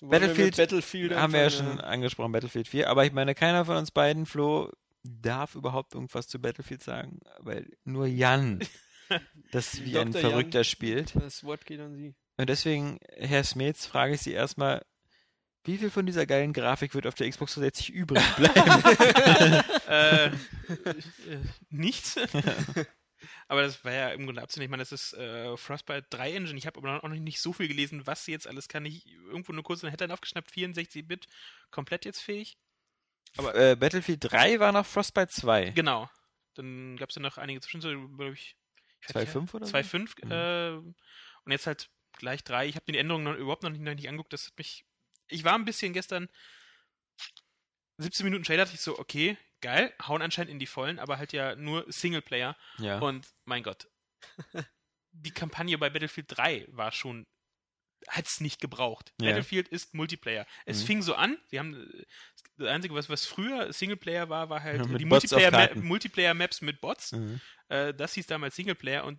Battlefield 0.00 0.56
wir 0.56 0.64
Battlefield 0.64 1.14
Haben 1.14 1.32
wir 1.32 1.40
ja 1.40 1.50
schon 1.50 1.80
angesprochen, 1.80 2.32
Battlefield 2.32 2.68
4. 2.68 2.88
Aber 2.88 3.04
ich 3.04 3.12
meine, 3.12 3.34
keiner 3.34 3.64
von 3.64 3.76
uns 3.76 3.90
beiden, 3.90 4.26
Flo, 4.26 4.70
darf 5.02 5.54
überhaupt 5.54 5.94
irgendwas 5.94 6.28
zu 6.28 6.40
Battlefield 6.40 6.82
sagen, 6.82 7.20
weil 7.38 7.66
nur 7.84 8.06
Jan 8.06 8.60
das 9.52 9.84
wie 9.84 9.98
ein 9.98 10.12
Dr. 10.12 10.22
Jan. 10.22 10.30
Verrückter 10.30 10.64
spielt. 10.64 11.14
Das 11.16 11.44
Wort 11.44 11.64
geht 11.64 11.80
an 11.80 11.94
Sie. 11.94 12.14
Und 12.36 12.48
deswegen, 12.48 12.98
Herr 13.16 13.44
Smets, 13.44 13.86
frage 13.86 14.14
ich 14.14 14.20
Sie 14.20 14.32
erstmal, 14.32 14.84
wie 15.64 15.78
viel 15.78 15.90
von 15.90 16.06
dieser 16.06 16.26
geilen 16.26 16.52
Grafik 16.52 16.94
wird 16.94 17.06
auf 17.06 17.14
der 17.14 17.28
Xbox 17.28 17.54
360 17.54 17.92
übrig 17.92 18.22
bleiben? 18.36 19.64
äh, 19.88 20.26
äh, 20.28 20.32
nichts. 21.70 22.16
Aber 23.48 23.62
das 23.62 23.84
war 23.84 23.92
ja 23.92 24.08
im 24.10 24.24
Grunde 24.26 24.42
abzunehmen. 24.42 24.66
Ich 24.66 24.70
meine, 24.70 24.82
das 24.82 24.92
ist 24.92 25.12
äh, 25.14 25.56
Frostbite 25.56 26.06
3 26.10 26.34
Engine. 26.34 26.58
Ich 26.58 26.66
habe 26.66 26.78
aber 26.78 27.02
auch 27.02 27.08
noch 27.08 27.16
nicht 27.16 27.40
so 27.40 27.52
viel 27.52 27.68
gelesen, 27.68 28.06
was 28.06 28.24
sie 28.24 28.32
jetzt 28.32 28.46
alles 28.46 28.68
kann. 28.68 28.84
Ich 28.84 29.06
irgendwo 29.06 29.52
nur 29.52 29.64
kurz 29.64 29.82
eine 29.82 29.90
Headline 29.90 30.12
aufgeschnappt, 30.12 30.50
64-Bit, 30.50 31.26
komplett 31.70 32.04
jetzt 32.04 32.20
fähig. 32.20 32.56
Aber 33.36 33.54
äh, 33.54 33.76
Battlefield 33.76 34.20
3 34.22 34.60
war 34.60 34.72
nach 34.72 34.86
Frostbite 34.86 35.28
2. 35.28 35.70
Genau. 35.70 36.08
Dann 36.54 36.96
gab 36.96 37.10
es 37.10 37.16
ja 37.16 37.22
noch 37.22 37.36
einige 37.38 37.60
Zwischenstunden, 37.60 38.16
glaube 38.16 38.32
ich. 38.32 38.56
ich 39.02 39.14
weiß 39.14 39.34
nicht, 39.34 39.36
2.5 39.36 39.54
oder 39.54 39.66
so? 39.66 39.76
2.5 39.76 40.24
Mhm. 40.24 40.32
äh, 40.32 40.92
und 41.44 41.52
jetzt 41.52 41.66
halt 41.66 41.90
gleich 42.12 42.42
3. 42.44 42.66
Ich 42.66 42.76
habe 42.76 42.90
die 42.90 42.98
Änderungen 42.98 43.24
noch, 43.24 43.34
überhaupt 43.34 43.62
noch 43.62 43.70
nicht, 43.70 43.82
noch 43.82 43.94
nicht 43.94 44.08
angeguckt. 44.08 44.32
Das 44.32 44.46
hat 44.46 44.58
mich. 44.58 44.84
Ich 45.28 45.44
war 45.44 45.54
ein 45.54 45.64
bisschen 45.64 45.92
gestern 45.92 46.28
17 47.98 48.24
Minuten 48.24 48.44
Trailer, 48.44 48.64
dachte 48.64 48.74
ich 48.76 48.82
so, 48.82 48.98
okay, 48.98 49.36
geil, 49.60 49.92
hauen 50.06 50.22
anscheinend 50.22 50.50
in 50.52 50.58
die 50.58 50.66
Vollen, 50.66 50.98
aber 50.98 51.18
halt 51.18 51.32
ja 51.32 51.56
nur 51.56 51.84
Singleplayer. 51.90 52.56
Ja. 52.78 52.98
Und 52.98 53.26
mein 53.44 53.62
Gott, 53.62 53.88
die 55.12 55.30
Kampagne 55.30 55.78
bei 55.78 55.88
Battlefield 55.90 56.26
3 56.28 56.66
war 56.68 56.92
schon, 56.92 57.26
hat's 58.08 58.40
nicht 58.40 58.60
gebraucht. 58.60 59.12
Ja. 59.20 59.28
Battlefield 59.30 59.68
ist 59.68 59.94
Multiplayer. 59.94 60.46
Es 60.66 60.82
Mhm. 60.82 60.86
fing 60.86 61.02
so 61.02 61.14
an, 61.14 61.38
sie 61.46 61.58
haben 61.58 61.90
das 62.58 62.68
Einzige, 62.68 62.94
was, 62.94 63.08
was 63.08 63.26
früher 63.26 63.72
Singleplayer 63.72 64.28
war, 64.28 64.48
war 64.50 64.62
halt 64.62 64.86
Ja, 64.86 64.98
die. 64.98 65.04
Multiplayer-Maps 65.80 66.60
mit 66.60 66.80
Bots. 66.80 67.12
Mhm. 67.12 67.40
Äh, 67.68 67.94
das 67.94 68.14
hieß 68.14 68.26
damals 68.26 68.56
Singleplayer 68.56 69.04
und 69.04 69.18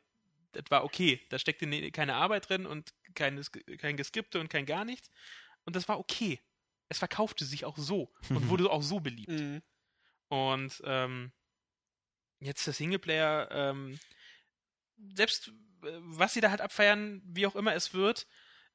das 0.53 0.63
war 0.69 0.83
okay. 0.83 1.19
Da 1.29 1.37
steckte 1.39 1.67
ne, 1.67 1.91
keine 1.91 2.15
Arbeit 2.15 2.49
drin 2.49 2.65
und 2.65 2.93
keine, 3.15 3.41
Sk- 3.41 3.77
kein 3.77 3.97
Geskripte 3.97 4.39
und 4.39 4.49
kein 4.49 4.65
gar 4.65 4.85
nichts. 4.85 5.09
Und 5.65 5.75
das 5.75 5.87
war 5.89 5.99
okay. 5.99 6.39
Es 6.89 6.99
verkaufte 6.99 7.45
sich 7.45 7.65
auch 7.65 7.77
so 7.77 8.11
und 8.29 8.49
wurde 8.49 8.69
auch 8.69 8.81
so 8.83 8.99
beliebt. 8.99 9.31
Mhm. 9.31 9.61
Und 10.29 10.81
ähm, 10.85 11.31
jetzt 12.39 12.65
der 12.65 12.73
Singleplayer, 12.73 13.49
ähm, 13.51 13.99
selbst 15.15 15.49
äh, 15.83 15.91
was 16.01 16.33
sie 16.33 16.41
da 16.41 16.49
halt 16.49 16.61
abfeiern, 16.61 17.21
wie 17.25 17.45
auch 17.47 17.55
immer 17.55 17.73
es 17.75 17.93
wird, 17.93 18.27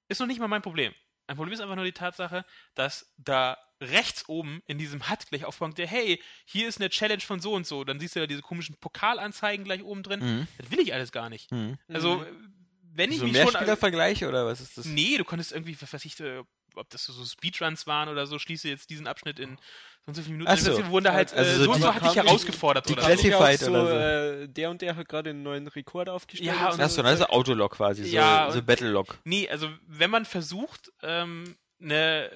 ist 0.09 0.21
noch 0.21 0.27
nicht 0.27 0.41
mal 0.41 0.49
mein 0.49 0.63
Problem. 0.63 0.95
Ein 1.27 1.37
Problem 1.37 1.55
ist 1.55 1.61
einfach 1.61 1.77
nur 1.77 1.85
die 1.85 1.93
Tatsache, 1.93 2.45
dass 2.75 3.15
da 3.17 3.57
rechts 3.81 4.29
oben 4.29 4.63
in 4.67 4.79
diesem 4.79 5.09
HUD 5.09 5.27
gleich 5.29 5.45
aufkommt, 5.45 5.79
der, 5.79 5.87
hey, 5.87 6.23
hier 6.45 6.69
ist 6.69 6.81
eine 6.81 6.91
Challenge 6.91 7.21
von 7.23 7.41
so 7.41 7.53
und 7.55 7.67
so. 7.67 7.85
Dann 7.85 7.99
siehst 7.99 8.15
du 8.17 8.21
da 8.21 8.27
diese 8.27 8.43
komischen 8.43 8.77
Pokalanzeigen 8.77 9.65
gleich 9.65 9.83
oben 9.83 10.03
drin. 10.03 10.21
Mhm. 10.21 10.49
Das 10.59 10.71
will 10.71 10.81
ich 10.81 10.93
alles 10.95 11.13
gar 11.13 11.31
nicht. 11.31 11.51
Mhm. 11.51 11.79
Also, 11.89 12.19
Mhm. 12.19 12.55
wenn 12.95 13.11
ich 13.11 13.19
So 13.19 13.25
mich 13.25 13.35
schon. 13.37 13.45
Mehrspielervergleich 13.45 14.25
oder 14.25 14.47
was 14.47 14.61
ist 14.61 14.77
das? 14.79 14.85
Nee, 14.87 15.17
du 15.17 15.25
konntest 15.25 15.53
irgendwie, 15.53 15.81
was 15.81 15.93
weiß 15.93 16.05
ich, 16.05 16.19
äh, 16.21 16.43
ob 16.77 16.89
das 16.91 17.05
so 17.05 17.25
Speedruns 17.25 17.87
waren 17.87 18.09
oder 18.09 18.27
so, 18.27 18.39
schließe 18.39 18.69
jetzt 18.69 18.91
diesen 18.91 19.07
Abschnitt 19.07 19.39
in 19.39 19.57
so 19.57 19.63
und 20.07 20.15
so 20.15 20.23
viele 20.23 20.33
Minuten. 20.39 20.51
Ach 20.53 20.59
so. 20.59 20.87
Wurden 20.89 21.05
da 21.05 21.13
halt, 21.13 21.33
Also 21.33 21.51
äh, 21.51 21.55
so 21.65 21.73
so 21.75 21.79
so 21.81 21.95
hatte 21.95 22.07
ich 22.07 22.15
kam 22.15 22.25
die- 22.25 22.29
herausgefordert 22.31 22.89
die 22.89 22.93
oder 22.95 23.03
so. 23.03 23.09
Classified 23.09 23.61
so, 23.61 23.71
oder 23.71 23.87
so. 23.87 24.43
Äh, 24.43 24.49
der 24.49 24.71
und 24.71 24.83
der 24.83 24.97
hat 24.97 25.09
gerade 25.09 25.31
einen 25.31 25.43
neuen 25.43 25.69
Rekord 25.69 26.09
aufgestellt. 26.09 26.47
Ja, 26.49 26.71
und 26.71 26.81
Ach 26.81 26.91
so, 26.91 27.03
das 27.03 27.21
ist 27.21 27.31
Autolog 27.31 27.73
quasi, 27.73 28.05
so, 28.05 28.15
Ja, 28.17 28.51
so 28.51 28.63
Battle-Log. 28.63 29.19
Nee, 29.25 29.49
also 29.49 29.71
wenn 29.87 30.11
man 30.11 30.25
versucht, 30.25 30.91
ähm, 31.03 31.57
eine, 31.81 32.31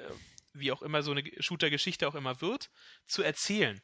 wie 0.54 0.72
auch 0.72 0.82
immer 0.82 1.02
so 1.02 1.10
eine 1.12 1.22
Shooter-Geschichte 1.38 2.06
auch 2.08 2.14
immer 2.14 2.40
wird, 2.40 2.70
zu 3.06 3.22
erzählen, 3.22 3.80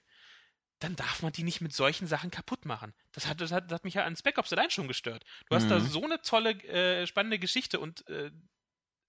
dann 0.79 0.97
darf 0.97 1.23
man 1.23 1.31
die 1.33 1.45
nicht 1.45 1.61
mit 1.61 1.73
solchen 1.73 2.09
Sachen 2.09 2.33
kaputt 2.33 2.65
machen. 2.65 2.93
Das 3.13 3.27
hat, 3.29 3.41
das 3.41 3.53
hat, 3.53 3.67
das 3.71 3.77
hat 3.77 3.85
mich 3.85 3.95
ja 3.95 4.05
an 4.05 4.17
Spec 4.17 4.37
Ops 4.39 4.53
allein 4.53 4.69
schon 4.71 4.89
gestört. 4.89 5.23
Du 5.49 5.55
hast 5.55 5.69
da 5.71 5.79
Mhm. 5.79 5.87
so 5.87 6.03
eine 6.03 6.21
tolle, 6.23 6.51
äh, 6.65 7.07
spannende 7.07 7.39
Geschichte 7.39 7.79
und 7.79 8.09
äh, 8.09 8.33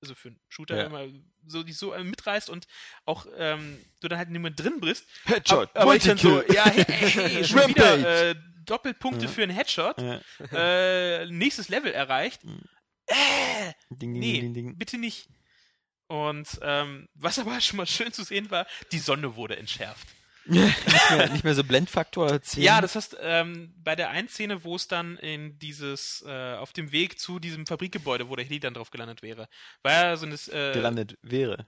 also 0.04 0.16
für 0.16 0.30
einen 0.30 0.40
Shooter 0.50 0.78
Ja. 0.78 0.84
immer 0.84 1.06
so, 1.48 1.64
die 1.64 1.74
so 1.74 1.94
äh, 1.94 2.04
mitreißt 2.04 2.50
und 2.50 2.68
auch 3.06 3.26
ähm, 3.38 3.80
du 4.02 4.08
dann 4.08 4.18
halt 4.20 4.30
nicht 4.30 4.42
mehr 4.42 4.52
drin 4.52 4.80
bist. 4.82 5.06
Headshot, 5.26 5.70
aber, 5.74 5.82
aber 5.82 5.96
ich 5.96 6.04
dann 6.04 6.18
so, 6.18 6.44
ja, 6.52 6.66
hey, 6.66 6.84
hey, 6.86 7.44
schon 7.46 7.60
Rampage. 7.60 8.00
wieder 8.00 8.30
äh, 8.32 8.36
Doppelpunkte 8.66 9.26
Ja. 9.26 9.32
für 9.32 9.44
einen 9.44 9.52
Headshot, 9.56 9.98
Ja. 10.02 10.22
äh, 10.54 11.26
nächstes 11.28 11.70
Level 11.70 11.92
erreicht. 11.92 12.44
Mhm. 12.44 12.62
Äh, 13.08 13.74
Ding, 13.90 14.14
ding, 14.14 14.20
Nee, 14.20 14.40
ding, 14.40 14.54
ding. 14.54 14.78
bitte 14.78 14.98
nicht. 14.98 15.28
Und 16.08 16.48
ähm, 16.62 17.08
was 17.16 17.40
aber 17.40 17.60
schon 17.62 17.78
mal 17.78 17.88
schön 17.88 18.12
zu 18.14 18.24
sehen 18.24 18.52
war, 18.52 18.68
die 18.92 19.00
Sonne 19.00 19.36
wurde 19.36 19.58
entschärft. 19.58 20.08
Nicht, 20.46 21.12
mehr, 21.12 21.30
nicht 21.30 21.44
mehr 21.44 21.56
so 21.56 21.64
Blendfaktor 21.64 22.42
10. 22.42 22.64
Ja, 22.64 22.82
das 22.82 22.96
heißt, 22.96 23.18
ähm, 23.22 23.74
bei 23.78 23.96
der 23.96 24.10
einen 24.10 24.28
Szene, 24.28 24.64
wo 24.64 24.76
es 24.76 24.88
dann 24.88 25.18
in 25.18 25.58
dieses, 25.60 26.24
äh, 26.28 26.54
auf 26.56 26.74
dem 26.74 26.92
Weg 26.92 27.20
zu 27.20 27.40
diesem 27.40 27.66
Fabrikgebäude, 27.66 28.30
wo 28.30 28.36
der 28.36 28.46
Heli 28.46 28.60
dann 28.60 28.74
drauf 28.74 28.92
gelandet 28.92 29.22
wäre, 29.22 29.48
war 29.84 29.92
ja 29.92 30.18
so 30.18 30.26
ein, 30.26 30.34
äh, 30.34 30.74
gelandet 30.74 31.18
wäre. 31.22 31.68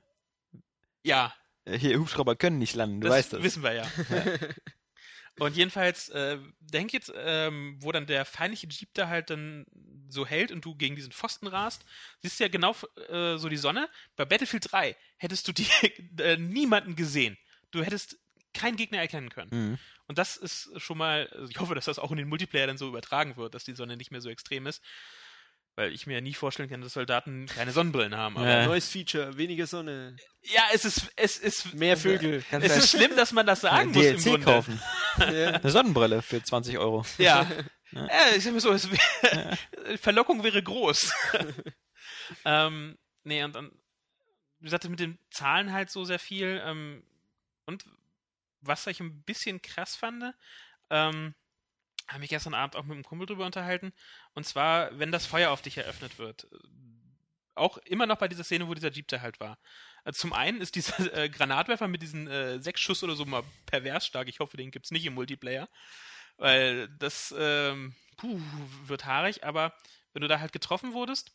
Ja, 1.04 1.34
Äh, 1.66 1.78
Hier, 1.78 1.98
Hubschrauber 2.00 2.36
können 2.36 2.58
nicht 2.60 2.76
landen, 2.76 3.02
du 3.02 3.08
das 3.08 3.18
weißt 3.18 3.34
das. 3.34 3.44
wissen 3.44 3.64
wir 3.64 3.74
ja. 3.74 3.86
Und 5.38 5.56
jedenfalls, 5.58 6.08
äh, 6.10 6.38
denk 6.62 6.94
jetzt, 6.94 7.12
ähm, 7.16 7.78
wo 7.82 7.92
dann 7.92 8.06
der 8.08 8.24
feindliche 8.24 8.68
Jeep 8.68 8.94
da 8.94 9.10
halt 9.10 9.30
dann 9.30 9.66
so 10.08 10.26
hält 10.26 10.50
und 10.52 10.64
du 10.64 10.76
gegen 10.76 10.96
diesen 10.96 11.12
Pfosten 11.12 11.48
rast, 11.48 11.84
siehst 12.22 12.40
du 12.40 12.46
ja 12.46 12.48
genau 12.48 12.74
äh, 13.10 13.38
so 13.38 13.50
die 13.50 13.58
Sonne. 13.58 13.90
Bei 14.16 14.24
Battlefield 14.24 14.72
3 14.72 14.96
hättest 15.18 15.48
du 15.48 15.52
die, 15.52 15.68
äh, 16.22 16.38
niemanden 16.38 16.96
gesehen. 16.96 17.38
Du 17.72 17.84
hättest 17.84 18.18
keinen 18.56 18.78
Gegner 18.78 19.00
erkennen 19.00 19.30
können. 19.30 19.50
Mhm. 19.52 19.78
Und 20.08 20.18
das 20.18 20.38
ist 20.38 20.70
schon 20.78 20.98
mal, 20.98 21.28
also 21.32 21.50
ich 21.50 21.60
hoffe, 21.60 21.76
dass 21.76 21.86
das 21.86 22.00
auch 22.00 22.12
in 22.12 22.18
den 22.18 22.28
Multiplayer 22.28 22.68
dann 22.68 22.78
so 22.78 22.88
übertragen 22.88 23.38
wird, 23.38 23.54
dass 23.54 23.64
die 23.64 23.76
Sonne 23.76 23.98
nicht 23.98 24.12
mehr 24.12 24.22
so 24.22 24.30
extrem 24.30 24.68
ist. 24.68 24.84
Weil 25.78 25.92
ich 25.92 26.08
mir 26.08 26.14
ja 26.14 26.22
nie 26.22 26.34
vorstellen 26.34 26.70
kann, 26.70 26.80
dass 26.80 26.94
Soldaten 26.94 27.48
keine 27.48 27.72
Sonnenbrillen 27.72 28.16
haben. 28.16 28.38
Aber 28.38 28.48
Ja. 28.48 28.66
Neues 28.66 28.88
Feature, 28.90 29.38
weniger 29.38 29.68
Sonne, 29.68 30.16
ja, 30.54 30.62
es 30.74 30.86
ist, 30.86 31.12
es 31.16 31.38
ist, 31.38 31.74
mehr 31.74 31.98
Vögel. 31.98 32.44
Es 32.52 32.60
du 32.60 32.80
ist 32.80 32.90
schlimm, 32.92 33.16
dass 33.16 33.32
man 33.32 33.48
das 33.48 33.62
sagen 33.62 33.92
muss 33.92 34.06
im 34.06 34.18
DLC 34.18 34.24
Grunde. 34.24 34.46
kaufen. 34.46 34.82
Eine 35.18 35.72
Sonnenbrille 35.72 36.22
für 36.22 36.42
20 36.42 36.78
Euro. 36.78 37.04
Ja. 37.18 37.48
ja. 37.92 38.08
ich 38.36 38.44
sag 38.44 38.54
mir 38.54 38.60
so, 38.60 38.72
es 38.72 38.90
wär, 38.92 39.58
Verlockung 39.98 40.44
wäre 40.44 40.62
groß. 40.62 41.12
ähm, 42.46 42.98
nee, 43.24 43.44
und 43.44 43.56
dann, 43.56 43.72
wie 44.60 44.66
gesagt, 44.66 44.88
mit 44.88 45.00
den 45.00 45.18
Zahlen 45.32 45.74
halt 45.74 45.90
so 45.90 46.06
sehr 46.06 46.20
viel. 46.20 46.62
Ähm, 46.64 47.04
und 47.66 47.84
was 48.68 48.88
ich 48.88 49.00
ein 49.00 49.24
bisschen 49.24 49.62
krass 49.62 49.96
fand, 49.96 50.34
ähm, 50.90 51.36
habe 52.08 52.20
mich 52.20 52.30
gestern 52.30 52.54
Abend 52.54 52.76
auch 52.76 52.84
mit 52.84 52.94
einem 52.94 53.04
Kumpel 53.04 53.26
drüber 53.26 53.46
unterhalten. 53.46 53.94
Und 54.34 54.46
zwar, 54.46 54.98
wenn 54.98 55.12
das 55.12 55.26
Feuer 55.26 55.52
auf 55.52 55.62
dich 55.62 55.78
eröffnet 55.78 56.20
wird. 56.20 56.48
Auch 57.56 57.78
immer 57.80 58.06
noch 58.06 58.18
bei 58.18 58.28
dieser 58.28 58.44
Szene, 58.44 58.68
wo 58.68 58.74
dieser 58.74 58.92
Jeep 58.92 59.08
da 59.08 59.22
halt 59.22 59.40
war. 59.40 59.58
Also 60.04 60.20
zum 60.20 60.34
einen 60.34 60.62
ist 60.62 60.76
dieser 60.76 61.00
äh, 61.18 61.30
Granatwerfer 61.30 61.88
mit 61.88 62.02
diesen 62.02 62.28
äh, 62.28 62.60
sechs 62.60 62.82
Schuss 62.82 63.04
oder 63.04 63.16
so 63.16 63.26
mal 63.26 63.44
pervers 63.66 64.06
stark. 64.06 64.28
Ich 64.28 64.40
hoffe, 64.40 64.58
den 64.58 64.72
gibt's 64.72 64.92
nicht 64.92 65.06
im 65.06 65.16
Multiplayer. 65.16 65.70
Weil 66.38 66.90
das 67.00 67.34
ähm, 67.38 67.96
puh, 68.18 68.40
wird 68.86 69.06
haarig, 69.06 69.44
aber 69.44 69.74
wenn 70.14 70.22
du 70.22 70.28
da 70.28 70.40
halt 70.40 70.52
getroffen 70.52 70.94
wurdest, 70.94 71.32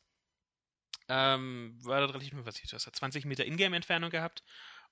ähm, 1.08 1.76
war 1.82 2.00
das 2.00 2.10
relativ, 2.10 2.32
was 2.44 2.60
ich, 2.60 2.68
du 2.68 2.76
hast 2.76 2.84
ja 2.84 2.92
20 2.92 3.24
Meter 3.24 3.44
Ingame-Entfernung 3.44 4.10
gehabt 4.10 4.42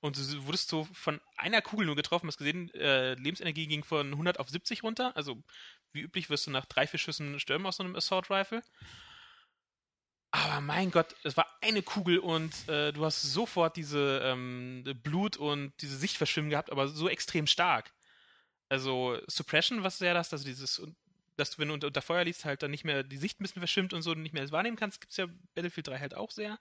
und 0.01 0.17
du 0.17 0.47
wurdest 0.47 0.69
so 0.69 0.85
von 0.93 1.21
einer 1.37 1.63
Kugel 1.63 1.87
nur 1.87 1.97
getroffen, 1.97 2.29
hast 2.29 2.39
gesehen, 2.39 2.73
äh, 2.75 3.15
Lebensenergie 3.15 3.67
ging 3.67 3.85
von 3.85 4.13
100 4.13 4.39
auf 4.39 4.49
70 4.49 4.83
runter, 4.83 5.17
also 5.17 5.43
wie 5.93 6.03
üblich 6.03 6.31
wirst 6.31 6.47
du 6.47 6.51
nach 6.51 6.67
drei, 6.67 6.87
vier 6.87 7.01
Schüssen 7.01 7.41
sterben 7.41 7.67
aus 7.67 7.77
so 7.77 7.83
einem 7.83 7.97
Assault 7.97 8.31
Rifle. 8.31 8.63
Aber 10.31 10.61
mein 10.61 10.91
Gott, 10.91 11.15
es 11.25 11.37
war 11.37 11.47
eine 11.63 11.83
Kugel 11.83 12.19
und 12.19 12.69
äh, 12.69 12.93
du 12.93 13.05
hast 13.05 13.23
sofort 13.23 13.77
diese 13.77 14.21
ähm, 14.23 14.85
Blut 15.03 15.39
und 15.39 15.73
diese 15.81 15.97
Sicht 15.97 16.19
verschwimmen 16.19 16.51
gehabt, 16.51 16.71
aber 16.71 16.89
so 16.89 17.09
extrem 17.09 17.47
stark. 17.47 17.93
Also 18.69 19.19
Suppression, 19.27 19.83
was 19.83 19.95
ist 19.95 20.01
ja 20.01 20.13
das, 20.13 20.33
also 20.33 20.45
dieses, 20.45 20.83
dass 21.37 21.53
du, 21.53 21.59
wenn 21.59 21.69
du 21.69 21.75
unter, 21.75 21.87
unter 21.87 22.03
Feuer 22.03 22.25
liegst, 22.25 22.45
halt 22.45 22.63
dann 22.63 22.71
nicht 22.71 22.85
mehr 22.85 23.03
die 23.03 23.17
Sicht 23.17 23.41
ein 23.41 23.45
bisschen 23.45 23.61
verschwimmt 23.61 23.95
und 23.95 24.03
so 24.03 24.11
und 24.11 24.23
nicht 24.23 24.35
mehr 24.35 24.43
das 24.43 24.53
wahrnehmen 24.53 24.77
kannst, 24.77 25.01
gibt 25.01 25.13
es 25.13 25.17
ja 25.17 25.27
Battlefield 25.55 25.89
3 25.89 25.99
halt 25.99 26.15
auch 26.15 26.31
sehr. 26.31 26.59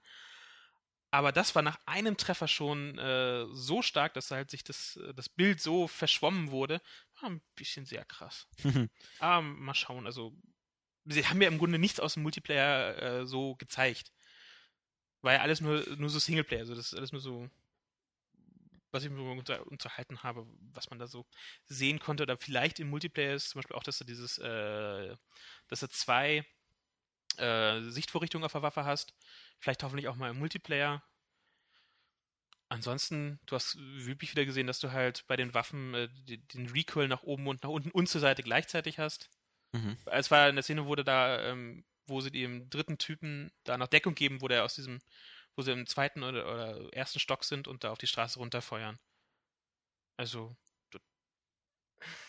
Aber 1.09 1.31
das 1.31 1.55
war 1.55 1.61
nach 1.61 1.79
einem 1.85 2.17
Treffer 2.17 2.47
schon 2.47 2.97
äh, 2.97 3.45
so 3.53 3.81
stark, 3.81 4.13
dass 4.13 4.31
halt 4.31 4.51
sich 4.51 4.63
das, 4.63 4.97
äh, 4.97 5.13
das 5.13 5.29
Bild 5.29 5.61
so 5.61 5.87
verschwommen 5.87 6.51
wurde. 6.51 6.81
War 7.21 7.29
ein 7.29 7.41
bisschen 7.55 7.85
sehr 7.85 8.03
krass. 8.05 8.47
Aber 9.19 9.41
mal 9.41 9.73
schauen, 9.73 10.05
also 10.05 10.35
sie 11.05 11.25
haben 11.25 11.41
ja 11.41 11.47
im 11.47 11.57
Grunde 11.57 11.79
nichts 11.79 11.99
aus 11.99 12.15
dem 12.15 12.23
Multiplayer 12.23 13.01
äh, 13.01 13.25
so 13.25 13.55
gezeigt. 13.55 14.11
War 15.21 15.33
ja 15.33 15.41
alles 15.41 15.61
nur, 15.61 15.83
nur 15.97 16.09
so 16.09 16.19
Singleplayer, 16.19 16.61
also 16.61 16.75
das 16.75 16.87
ist 16.87 16.97
alles 16.97 17.11
nur 17.11 17.21
so, 17.21 17.49
was 18.91 19.03
ich 19.03 19.09
mir 19.09 19.21
unter, 19.21 19.65
unterhalten 19.67 20.23
habe, 20.23 20.45
was 20.73 20.89
man 20.89 20.99
da 20.99 21.07
so 21.07 21.25
sehen 21.65 21.99
konnte. 21.99 22.23
Oder 22.23 22.37
vielleicht 22.37 22.79
im 22.79 22.89
Multiplayer 22.89 23.35
ist 23.35 23.49
zum 23.49 23.59
Beispiel 23.59 23.75
auch, 23.75 23.83
dass 23.83 23.97
du 23.97 24.03
dieses, 24.03 24.37
äh, 24.37 25.15
dass 25.67 25.79
du 25.79 25.89
zwei 25.89 26.45
äh, 27.37 27.81
Sichtvorrichtungen 27.81 28.45
auf 28.45 28.51
der 28.51 28.61
Waffe 28.61 28.85
hast. 28.85 29.13
Vielleicht 29.59 29.83
hoffentlich 29.83 30.07
auch 30.07 30.15
mal 30.15 30.29
im 30.29 30.39
Multiplayer. 30.39 31.03
Ansonsten, 32.69 33.39
du 33.45 33.55
hast 33.55 33.77
wirklich 33.77 34.31
wieder 34.31 34.45
gesehen, 34.45 34.67
dass 34.67 34.79
du 34.79 34.91
halt 34.91 35.25
bei 35.27 35.37
den 35.37 35.53
Waffen 35.53 35.93
äh, 35.93 36.09
den 36.27 36.69
Recoil 36.69 37.07
nach 37.07 37.23
oben 37.23 37.47
und 37.47 37.63
nach 37.63 37.69
unten 37.69 37.91
und 37.91 38.07
zur 38.09 38.19
Seite 38.19 38.43
gleichzeitig 38.43 38.99
hast. 38.99 39.29
Mhm. 39.71 39.97
Es 40.05 40.31
war 40.31 40.49
in 40.49 40.55
der 40.55 40.63
Szene, 40.63 40.85
wurde 40.85 41.05
da, 41.05 41.41
ähm, 41.43 41.85
wo 42.07 42.19
sie 42.19 42.31
dem 42.31 42.69
dritten 42.69 42.97
Typen 42.97 43.51
da 43.63 43.77
noch 43.77 43.87
Deckung 43.87 44.15
geben, 44.15 44.41
wo 44.41 44.49
der 44.49 44.65
aus 44.65 44.75
diesem, 44.75 44.99
wo 45.55 45.61
sie 45.61 45.71
im 45.71 45.87
zweiten 45.87 46.23
oder, 46.23 46.45
oder 46.53 46.93
ersten 46.93 47.19
Stock 47.19 47.45
sind 47.45 47.67
und 47.69 47.83
da 47.83 47.91
auf 47.91 47.97
die 47.97 48.07
Straße 48.07 48.37
runterfeuern. 48.37 48.99
Also, 50.17 50.55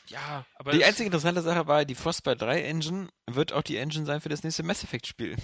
ja, 0.07 0.47
aber 0.55 0.73
Die 0.73 0.85
einzige 0.85 1.07
interessante 1.07 1.43
Sache 1.43 1.67
war, 1.67 1.85
die 1.85 1.95
Frostbite 1.95 2.37
3 2.37 2.63
Engine 2.63 3.09
wird 3.27 3.53
auch 3.53 3.63
die 3.63 3.77
Engine 3.77 4.07
sein 4.07 4.21
für 4.21 4.29
das 4.29 4.43
nächste 4.43 4.63
Mass 4.63 4.83
Effect 4.85 5.07
Spiel. 5.07 5.37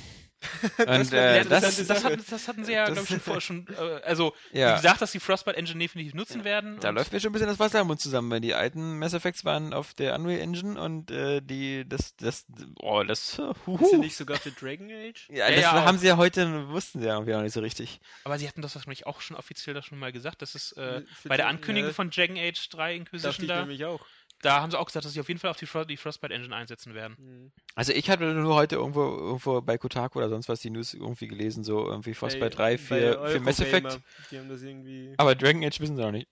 Die 0.79 0.83
äh, 0.85 1.37
Ja, 1.39 1.45
das, 1.45 1.61
das, 1.63 1.77
das, 1.77 1.87
das, 1.87 2.05
hatten, 2.05 2.25
das 2.31 2.49
hatten 2.49 2.65
sie 2.65 2.73
ja, 2.73 2.85
das- 2.87 2.95
glaube 2.95 3.03
ich, 3.05 3.09
schon 3.11 3.21
vor, 3.21 3.41
schon, 3.41 3.67
äh, 3.69 4.01
also, 4.05 4.35
ja, 4.53 4.73
wie 4.73 4.77
gesagt, 4.77 5.01
dass 5.01 5.13
die 5.13 5.21
Frostbite 5.21 5.57
Engine 5.57 5.79
definitiv 5.79 6.15
nutzen 6.15 6.45
werden. 6.45 6.79
da 6.81 6.91
läuft 6.91 7.13
mir 7.13 7.21
schon 7.21 7.31
ein 7.31 7.33
bisschen 7.33 7.49
das 7.49 7.59
Wasser 7.59 7.81
im 7.81 7.87
Mund 7.87 8.01
zusammen, 8.01 8.31
weil 8.31 8.41
die 8.41 8.55
alten 8.55 8.99
Mass 8.99 9.15
Effects 9.15 9.45
waren 9.45 9.73
auf 9.73 9.95
der 9.95 10.15
Unreal 10.15 10.41
Engine 10.41 10.81
und 10.81 11.11
äh, 11.11 11.41
die, 11.41 11.89
das, 11.89 12.15
das, 12.17 12.47
oh, 12.81 13.03
das, 13.03 13.39
Ist 13.39 13.39
huhu. 13.67 13.93
ja 13.93 13.99
nicht 13.99 14.17
sogar 14.17 14.39
für 14.39 14.51
Dragon 14.51 14.91
Age? 14.91 15.29
Ja, 15.31 15.49
Ja, 15.49 15.51
das 15.55 15.61
ja, 15.63 15.85
haben 15.85 15.99
sie 15.99 16.07
ja 16.09 16.17
heute, 16.17 16.69
wussten 16.69 17.01
sie 17.01 17.07
ja 17.07 17.15
irgendwie 17.15 17.35
auch 17.35 17.43
nicht 17.43 17.55
so 17.55 17.61
richtig. 17.61 18.01
Aber 18.25 18.39
sie 18.39 18.49
hatten 18.49 18.63
das 18.63 18.75
wahrscheinlich 18.75 19.07
auch 19.07 19.21
schon 19.21 19.37
offiziell 19.37 19.75
da 19.75 19.83
schon 19.83 19.99
mal 19.99 20.13
gesagt, 20.13 20.43
dass 20.43 20.55
es 20.55 20.73
äh, 20.73 21.03
bei 21.25 21.37
der 21.37 21.49
Ankündigung 21.49 21.91
ja, 21.91 21.95
von 21.95 22.11
Dragon 22.11 22.37
Age 22.37 22.69
3 22.69 22.85
Dachte 22.85 22.97
Inquisition 22.97 23.45
ich 23.45 23.49
da, 23.49 23.61
nämlich 23.61 23.85
auch. 23.85 24.05
Da 24.43 24.61
haben 24.61 24.71
sie 24.71 24.79
auch 24.79 24.87
gesagt, 24.87 25.05
dass 25.07 25.13
sie 25.15 25.21
auf 25.21 25.29
jeden 25.29 25.41
Fall 25.41 25.51
auf 25.51 25.57
die, 25.57 25.67
Fro 25.67 25.85
die 25.85 25.97
Frostbite 25.97 26.35
Engine 26.35 26.55
einsetzen 26.55 26.95
werden. 26.95 27.17
Mhm. 27.19 27.53
Also 27.75 27.93
ich 27.93 28.11
hatte 28.11 28.25
nur 28.35 28.55
heute 28.55 28.77
irgendwo, 28.77 29.03
irgendwo 29.03 29.61
bei 29.63 29.79
Kotaku 29.79 30.19
oder 30.19 30.29
sonst 30.29 30.49
was 30.49 30.61
die 30.61 30.71
News 30.71 30.93
irgendwie 30.95 31.29
gelesen, 31.29 31.65
so 31.65 31.87
irgendwie 31.87 32.15
Frostbite 32.15 32.51
3 32.51 32.79
für, 32.79 33.29
für 33.29 33.41
Mass 33.41 33.61
Effect. 33.61 33.87
Eurogamer, 33.87 34.05
Die 34.31 34.39
haben 34.39 34.49
das 34.49 34.63
irgendwie. 34.63 35.15
Aber 35.17 35.35
Dragon 35.35 35.65
Age 35.65 35.81
wissen 35.81 35.97
sie 35.97 36.03
noch 36.03 36.13
nicht. 36.13 36.29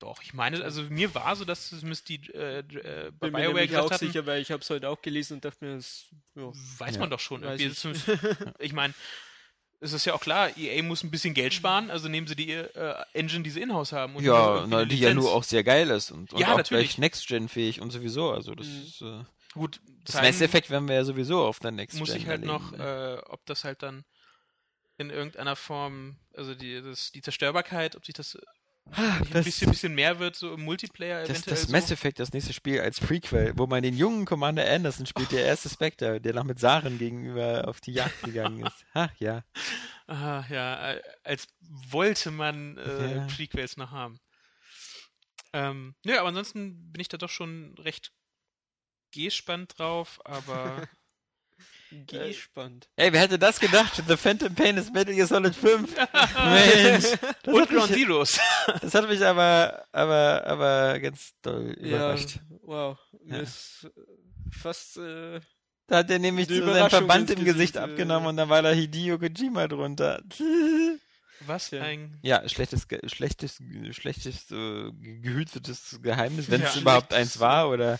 Doch, 0.00 0.22
ich 0.22 0.32
meine, 0.32 0.64
also 0.64 0.82
mir 0.84 1.14
war 1.14 1.36
so, 1.36 1.44
dass 1.44 1.72
es 1.72 2.04
die 2.04 2.32
äh, 2.32 2.60
äh, 2.60 2.62
bei 2.62 3.10
Bin 3.10 3.32
mir 3.32 3.38
BioWare 3.40 3.46
nämlich 3.48 3.68
gesagt 3.68 3.84
auch 3.86 3.90
hatten, 3.90 4.06
sicher, 4.06 4.24
weil 4.24 4.40
ich 4.40 4.50
habe 4.50 4.62
es 4.62 4.70
heute 4.70 4.88
auch 4.88 5.02
gelesen 5.02 5.34
und 5.34 5.44
dachte 5.44 5.62
mir, 5.62 5.76
das, 5.76 6.06
ja, 6.36 6.50
weiß 6.78 6.94
Ja. 6.94 7.00
man 7.00 7.10
doch 7.10 7.20
schon. 7.20 7.42
Irgendwie. 7.42 7.66
ich. 7.66 7.78
Zumindest- 7.78 8.08
Ich 8.60 8.72
meine, 8.72 8.94
es 9.80 9.92
ist 9.92 10.04
ja 10.04 10.14
auch 10.14 10.20
klar, 10.20 10.56
EA 10.56 10.82
muss 10.82 11.02
ein 11.02 11.10
bisschen 11.10 11.34
Geld 11.34 11.54
sparen, 11.54 11.90
also 11.90 12.08
nehmen 12.08 12.26
sie 12.26 12.36
die 12.36 12.52
äh, 12.52 12.94
Engine, 13.14 13.42
die 13.42 13.50
sie 13.50 13.62
in-house 13.62 13.92
haben. 13.92 14.14
Ja, 14.20 14.54
irgendwie 14.56 14.68
na, 14.68 14.84
die 14.84 14.98
ja 14.98 15.14
nur 15.14 15.32
auch 15.32 15.42
sehr 15.44 15.64
geil 15.64 15.88
ist 15.90 16.10
und, 16.10 16.32
und 16.32 16.40
Ja, 16.40 16.52
auch 16.52 16.56
natürlich. 16.58 16.88
gleich 16.88 16.98
Next-Gen-fähig 16.98 17.80
und 17.80 17.90
sowieso. 17.90 18.30
Also 18.30 18.54
das, 18.54 18.66
Mhm. 18.66 18.82
ist, 18.82 19.02
äh, 19.02 19.24
Gut, 19.54 19.80
das 20.04 20.14
Mass 20.16 20.40
Effect 20.40 20.70
werden 20.70 20.86
wir 20.88 20.94
ja 20.96 21.04
sowieso 21.04 21.44
auf 21.44 21.58
der 21.58 21.72
Next-Gen 21.72 21.98
muss 22.00 22.14
ich 22.14 22.26
halt 22.26 22.42
noch, 22.44 22.72
erleben. 22.72 23.18
äh, 23.18 23.22
ob 23.26 23.44
das 23.46 23.64
halt 23.64 23.82
dann 23.82 24.04
in 24.98 25.10
irgendeiner 25.10 25.56
Form, 25.56 26.18
also 26.36 26.54
die, 26.54 26.80
das, 26.82 27.10
die 27.10 27.22
Zerstörbarkeit, 27.22 27.96
ob 27.96 28.04
sich 28.04 28.14
das 28.14 28.38
ein 28.96 29.28
das, 29.32 29.44
bisschen, 29.44 29.70
bisschen 29.70 29.94
mehr 29.94 30.18
wird, 30.18 30.36
so 30.36 30.54
im 30.54 30.62
Multiplayer 30.62 31.20
das, 31.20 31.30
eventuell 31.30 31.56
das 31.56 31.62
so. 31.64 31.72
Mass 31.72 31.90
Effect, 31.90 32.18
das 32.18 32.32
nächste 32.32 32.52
Spiel 32.52 32.80
als 32.80 33.00
Prequel, 33.00 33.52
wo 33.56 33.66
man 33.66 33.82
den 33.82 33.96
jungen 33.96 34.24
Commander 34.24 34.68
Anderson 34.70 35.06
spielt, 35.06 35.32
der 35.32 35.44
erste 35.44 35.68
Spectre, 35.68 36.20
der 36.20 36.34
noch 36.34 36.44
mit 36.44 36.58
Saren 36.58 36.98
gegenüber 36.98 37.68
auf 37.68 37.80
die 37.80 37.92
Jagd 37.92 38.22
gegangen 38.22 38.66
ist. 38.66 38.84
Ach 38.94 39.12
ja. 39.18 39.44
Ah, 40.06 40.44
ja, 40.48 40.96
als 41.22 41.46
wollte 41.60 42.30
man 42.30 42.76
äh, 42.78 43.16
Ja. 43.16 43.26
Prequels 43.26 43.76
noch 43.76 43.90
haben. 43.92 44.18
Ähm, 45.52 45.94
nö, 46.04 46.16
aber 46.18 46.28
ansonsten 46.28 46.92
bin 46.92 47.00
ich 47.00 47.08
da 47.08 47.16
doch 47.16 47.30
schon 47.30 47.74
recht 47.78 48.12
gespannt 49.12 49.78
drauf, 49.78 50.20
aber 50.24 50.88
gespannt. 52.06 52.88
Ey, 52.96 53.12
wer 53.12 53.20
hätte 53.20 53.38
das 53.38 53.58
gedacht? 53.60 54.02
The 54.06 54.16
Phantom 54.16 54.54
Pain 54.54 54.76
ist 54.76 54.92
Metal 54.92 55.14
Gear 55.14 55.26
Solid 55.26 55.54
5. 55.54 55.94
Mensch. 56.44 57.04
Das 57.42 57.54
und 57.54 57.60
hat, 57.62 57.68
Ground 57.70 57.90
mich, 57.90 58.00
Zeroes. 58.04 58.38
das 58.80 58.94
hat 58.94 59.08
mich 59.08 59.24
aber, 59.24 59.84
aber, 59.92 60.42
aber 60.46 60.98
ganz 61.00 61.32
doll 61.42 61.76
Ja, 61.80 61.86
überrascht. 61.96 62.38
wow. 62.62 62.98
Mir 63.24 63.36
Ja. 63.38 63.42
ist 63.42 63.84
äh, 63.84 64.00
fast. 64.50 64.96
Äh, 64.98 65.40
Da 65.86 65.96
hat 65.98 66.10
er 66.10 66.18
nämlich 66.18 66.48
so 66.48 66.64
seinen 66.64 66.88
Verband 66.90 67.30
im 67.30 67.44
Gesicht 67.44 67.76
äh, 67.76 67.80
abgenommen 67.80 68.28
und 68.28 68.36
dann 68.36 68.48
war 68.48 68.62
da 68.62 68.70
Hideo 68.70 69.18
Kojima 69.18 69.66
drunter. 69.68 70.22
Was 71.46 71.70
Ja. 71.70 71.82
ein 71.82 72.18
Ja, 72.22 72.46
schlechtes, 72.48 72.86
schlechtes, 73.06 73.58
schlechtes 73.92 74.50
äh, 74.50 74.90
gehütetes 74.92 75.98
Geheimnis, 76.02 76.50
wenn 76.50 76.62
es 76.62 76.74
Ja. 76.76 76.80
überhaupt 76.82 77.08
Schlechtes- 77.12 77.18
eins 77.34 77.40
war 77.40 77.70
oder 77.70 77.98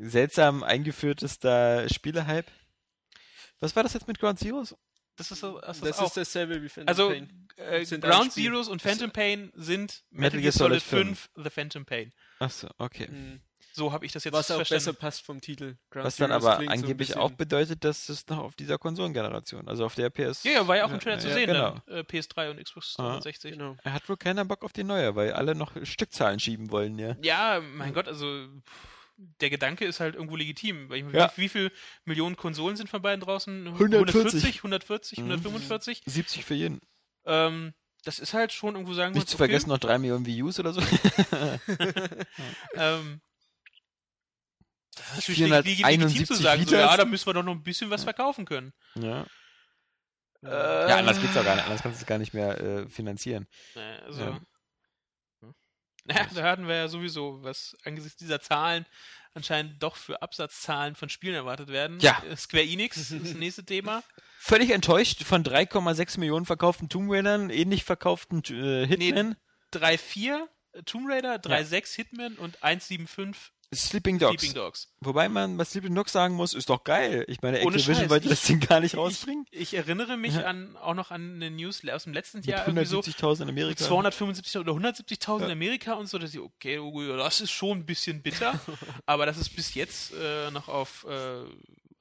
seltsam 0.00 0.62
eingeführtester 0.62 1.88
Spielehype. 1.88 2.46
Was 3.60 3.74
war 3.76 3.82
das 3.82 3.92
jetzt 3.94 4.08
mit 4.08 4.18
Ground 4.18 4.38
Zeroes? 4.38 4.74
das 5.16 5.32
ist, 5.32 5.40
so- 5.40 5.60
das 5.60 5.78
ist 5.78 5.84
das 5.86 5.98
auch. 5.98 6.06
ist 6.06 6.16
dasselbe 6.16 6.62
wie 6.62 6.68
Phantom 6.68 6.88
also 6.88 7.08
Pain. 7.08 7.48
äh, 7.56 7.84
Sind 7.84 8.04
ein 8.04 8.10
Ground. 8.12 8.32
Zeroes 8.32 8.68
und 8.68 8.80
Phantom 8.80 9.10
Pain 9.10 9.50
sind 9.56 10.04
Metal 10.10 10.40
Gear 10.40 10.52
Solid 10.52 10.80
5 10.80 11.28
The 11.34 11.50
Phantom 11.50 11.84
Pain. 11.84 12.12
Achso, 12.38 12.68
okay. 12.78 13.08
Mhm. 13.10 13.40
So 13.72 13.92
habe 13.92 14.06
ich 14.06 14.12
das 14.12 14.22
jetzt 14.24 14.32
Was 14.34 14.50
auch 14.50 14.56
verstanden. 14.56 14.84
besser 14.84 14.92
passt 14.92 15.24
vom 15.24 15.40
Titel. 15.40 15.76
Gran 15.90 16.04
Was 16.04 16.16
dann 16.16 16.30
aber 16.32 16.60
so 16.62 16.68
angeblich 16.68 17.08
bisschen- 17.08 17.20
auch 17.20 17.30
bedeutet, 17.32 17.82
dass 17.84 18.08
es 18.08 18.26
noch 18.28 18.38
auf 18.38 18.54
dieser 18.54 18.78
Konsolengeneration, 18.78 19.68
also 19.68 19.84
auf 19.86 19.94
der 19.96 20.10
PS. 20.10 20.42
Ja, 20.44 20.52
ja, 20.52 20.68
war 20.68 20.76
ja 20.76 20.84
auch 20.86 20.90
im 20.92 21.00
Trailer 21.00 21.18
zu 21.18 21.28
ja, 21.28 21.34
sehen, 21.34 21.46
Genau. 21.48 21.76
dann, 21.86 21.96
äh, 21.96 22.00
PS3 22.04 22.50
und 22.50 22.62
Xbox 22.62 22.94
Ah. 22.98 23.02
360. 23.02 23.52
Genau. 23.52 23.76
Er 23.82 23.92
hat 23.92 24.08
wohl 24.08 24.16
keiner 24.16 24.44
Bock 24.44 24.64
auf 24.64 24.72
die 24.72 24.84
neue, 24.84 25.14
weil 25.16 25.32
alle 25.32 25.54
noch 25.56 25.72
Stückzahlen 25.84 26.38
schieben 26.40 26.70
wollen, 26.70 26.98
ja. 26.98 27.16
Ja, 27.22 27.60
mein 27.60 27.92
Gott, 27.92 28.06
also 28.08 28.26
pff, 28.66 28.97
der 29.18 29.50
Gedanke 29.50 29.84
ist 29.84 30.00
halt 30.00 30.14
irgendwo 30.14 30.36
legitim. 30.36 30.88
Weil 30.88 30.98
ich, 31.06 31.12
Ja. 31.12 31.30
wie, 31.36 31.42
wie 31.42 31.48
viele 31.48 31.72
Millionen 32.04 32.36
Konsolen 32.36 32.76
sind 32.76 32.88
von 32.88 33.02
beiden 33.02 33.20
draußen? 33.20 33.66
140. 33.66 34.58
140, 34.62 35.18
Mhm. 35.18 35.24
145? 35.32 36.02
70 36.06 36.44
für 36.44 36.54
jeden. 36.54 36.80
Ähm, 37.26 37.74
das 38.04 38.20
ist 38.20 38.32
halt 38.32 38.52
schon 38.52 38.74
irgendwo 38.74 38.94
sagen 38.94 39.12
wir 39.14 39.18
Nicht 39.18 39.28
zu 39.28 39.36
vergessen 39.36 39.68
noch 39.70 39.78
3 39.78 39.98
Millionen 39.98 40.24
Views 40.24 40.58
oder 40.60 40.72
so. 40.72 40.80
Ähm, 42.74 43.20
das 44.96 45.06
ist 45.10 45.28
natürlich 45.28 45.40
leg- 45.40 45.64
leg- 45.64 45.78
legitim 45.86 46.26
zu 46.26 46.34
471 46.34 46.36
sagen, 46.38 46.66
so, 46.66 46.74
ja, 46.76 46.96
da 46.96 47.04
müssen 47.04 47.26
wir 47.26 47.34
doch 47.34 47.42
noch 47.42 47.52
ein 47.54 47.62
bisschen 47.62 47.90
was 47.90 48.04
verkaufen 48.04 48.44
können. 48.44 48.72
ja. 48.94 49.26
Äh, 50.44 50.88
ja, 50.88 50.96
anders 50.98 51.20
geht's 51.20 51.36
auch 51.36 51.42
gar 51.44 51.56
nicht. 51.56 51.64
Anders 51.64 51.82
kannst 51.82 51.98
du 51.98 52.02
es 52.02 52.06
gar 52.06 52.18
nicht 52.18 52.32
mehr 52.32 52.60
äh, 52.60 52.88
finanzieren. 52.88 53.48
Also, 54.06 54.20
Ja. 54.22 54.40
Naja, 56.08 56.26
da 56.34 56.42
hatten 56.42 56.66
wir 56.66 56.76
ja 56.76 56.88
sowieso, 56.88 57.42
was 57.42 57.76
angesichts 57.84 58.18
dieser 58.18 58.40
Zahlen 58.40 58.86
anscheinend 59.34 59.82
doch 59.82 59.96
für 59.96 60.20
Absatzzahlen 60.22 60.94
von 60.94 61.08
Spielen 61.08 61.34
erwartet 61.34 61.68
werden. 61.68 62.00
Ja. 62.00 62.22
Äh, 62.28 62.36
Square 62.36 62.64
Enix 62.64 62.96
ist 62.96 63.12
das 63.12 63.34
nächste 63.34 63.64
Thema. 63.64 64.02
Völlig 64.38 64.70
enttäuscht 64.70 65.22
von 65.24 65.44
3,6 65.44 66.18
Millionen 66.18 66.46
verkauften 66.46 66.88
Tomb 66.88 67.10
Raidern, 67.10 67.50
ähnlich 67.50 67.84
verkauften 67.84 68.42
äh, 68.50 68.86
Hitman, 68.86 69.36
3.4 69.72 70.46
äh, 70.72 70.82
Tomb 70.84 71.08
Raider, 71.08 71.36
3.6 71.36 71.96
Hitman 71.96 72.34
und 72.34 72.58
1.7.5 72.62 73.34
Sleeping 73.74 74.18
Dogs. 74.18 74.40
Sleeping 74.40 74.54
Dogs. 74.54 74.88
Wobei 75.00 75.28
man 75.28 75.56
bei 75.58 75.64
Sleeping 75.64 75.94
Dogs 75.94 76.12
sagen 76.12 76.34
muss, 76.34 76.54
ist 76.54 76.70
doch 76.70 76.84
geil. 76.84 77.24
Ich 77.28 77.42
meine, 77.42 77.58
Ohne 77.58 77.66
Activision 77.76 77.96
Scheiß. 77.96 78.10
wollte 78.10 78.28
das 78.30 78.42
Ding 78.42 78.60
gar 78.60 78.80
nicht 78.80 78.94
Ich- 78.94 78.98
rausbringen. 78.98 79.44
Ich 79.50 79.74
erinnere 79.74 80.16
mich 80.16 80.34
Ja. 80.36 80.44
an, 80.44 80.74
auch 80.78 80.94
noch 80.94 81.10
an 81.10 81.34
eine 81.34 81.50
News 81.50 81.82
aus 81.88 82.04
dem 82.04 82.14
letzten 82.14 82.38
Mit 82.38 82.46
Jahr, 82.46 82.66
irgendwie 82.66 82.86
so 82.86 83.00
170.000 83.00 83.42
in 83.42 83.48
Amerika. 83.50 83.84
275 83.84 84.56
oder 84.58 84.72
170.000 84.72 85.42
in 85.44 85.48
Ja. 85.48 85.52
Amerika 85.52 85.92
und 85.94 86.08
so, 86.08 86.18
dass 86.18 86.32
ich, 86.32 86.40
okay, 86.40 86.80
das 87.18 87.40
ist 87.42 87.50
schon 87.50 87.78
ein 87.78 87.84
bisschen 87.86 88.22
bitter, 88.22 88.58
aber 89.06 89.26
das 89.26 89.36
ist 89.36 89.50
bis 89.54 89.74
jetzt 89.74 90.14
äh, 90.14 90.50
noch 90.50 90.68
auf 90.68 91.04
äh, 91.08 91.44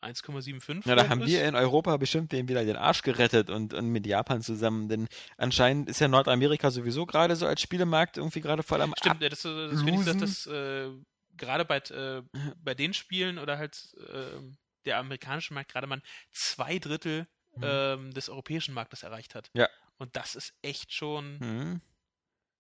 1,75. 0.06 0.88
Ja, 0.88 0.96
da 0.96 1.10
haben 1.10 1.22
ist. 1.24 1.28
wir 1.28 1.44
in 1.44 1.56
Europa 1.56 1.98
bestimmt 1.98 2.32
denen 2.32 2.48
wieder 2.48 2.64
den 2.64 2.76
Arsch 2.78 3.02
gerettet 3.02 3.50
und, 3.50 3.74
und 3.74 3.88
mit 3.90 4.06
Japan 4.06 4.42
zusammen, 4.42 4.88
denn 4.88 5.08
anscheinend 5.38 5.90
ist 5.90 6.00
ja 6.00 6.08
Nordamerika 6.08 6.72
sowieso 6.72 7.06
gerade 7.06 7.36
so 7.36 7.46
als 7.46 7.62
Spielemarkt 7.62 8.18
irgendwie 8.18 8.40
gerade 8.42 8.64
voll 8.64 8.82
am 8.82 8.94
Stimmt, 8.98 9.22
ja, 9.22 9.28
das, 9.30 9.42
das, 9.42 9.72
das 9.72 9.82
ich, 9.82 9.86
dass 9.86 10.06
Losen. 10.06 10.20
das 10.20 10.46
äh, 10.48 10.90
gerade 11.38 11.66
bei, 11.66 11.78
äh, 11.78 12.24
bei 12.58 12.74
den 12.74 12.94
Spielen 12.94 13.38
oder 13.40 13.58
halt 13.58 13.96
äh, 14.12 14.40
der 14.86 14.98
amerikanische 14.98 15.54
Markt 15.54 15.72
gerade 15.72 15.88
mal 15.88 16.02
zwei 16.32 16.80
Drittel 16.80 17.28
ähm, 17.62 18.14
des 18.14 18.30
europäischen 18.30 18.74
Marktes 18.74 19.04
erreicht 19.04 19.36
hat. 19.36 19.50
Mhm. 19.54 19.62
Ja. 19.62 19.70
Und 19.98 20.16
das 20.16 20.36
ist 20.36 20.54
echt 20.62 20.94
schon. 20.94 21.40
Mhm. 21.40 21.82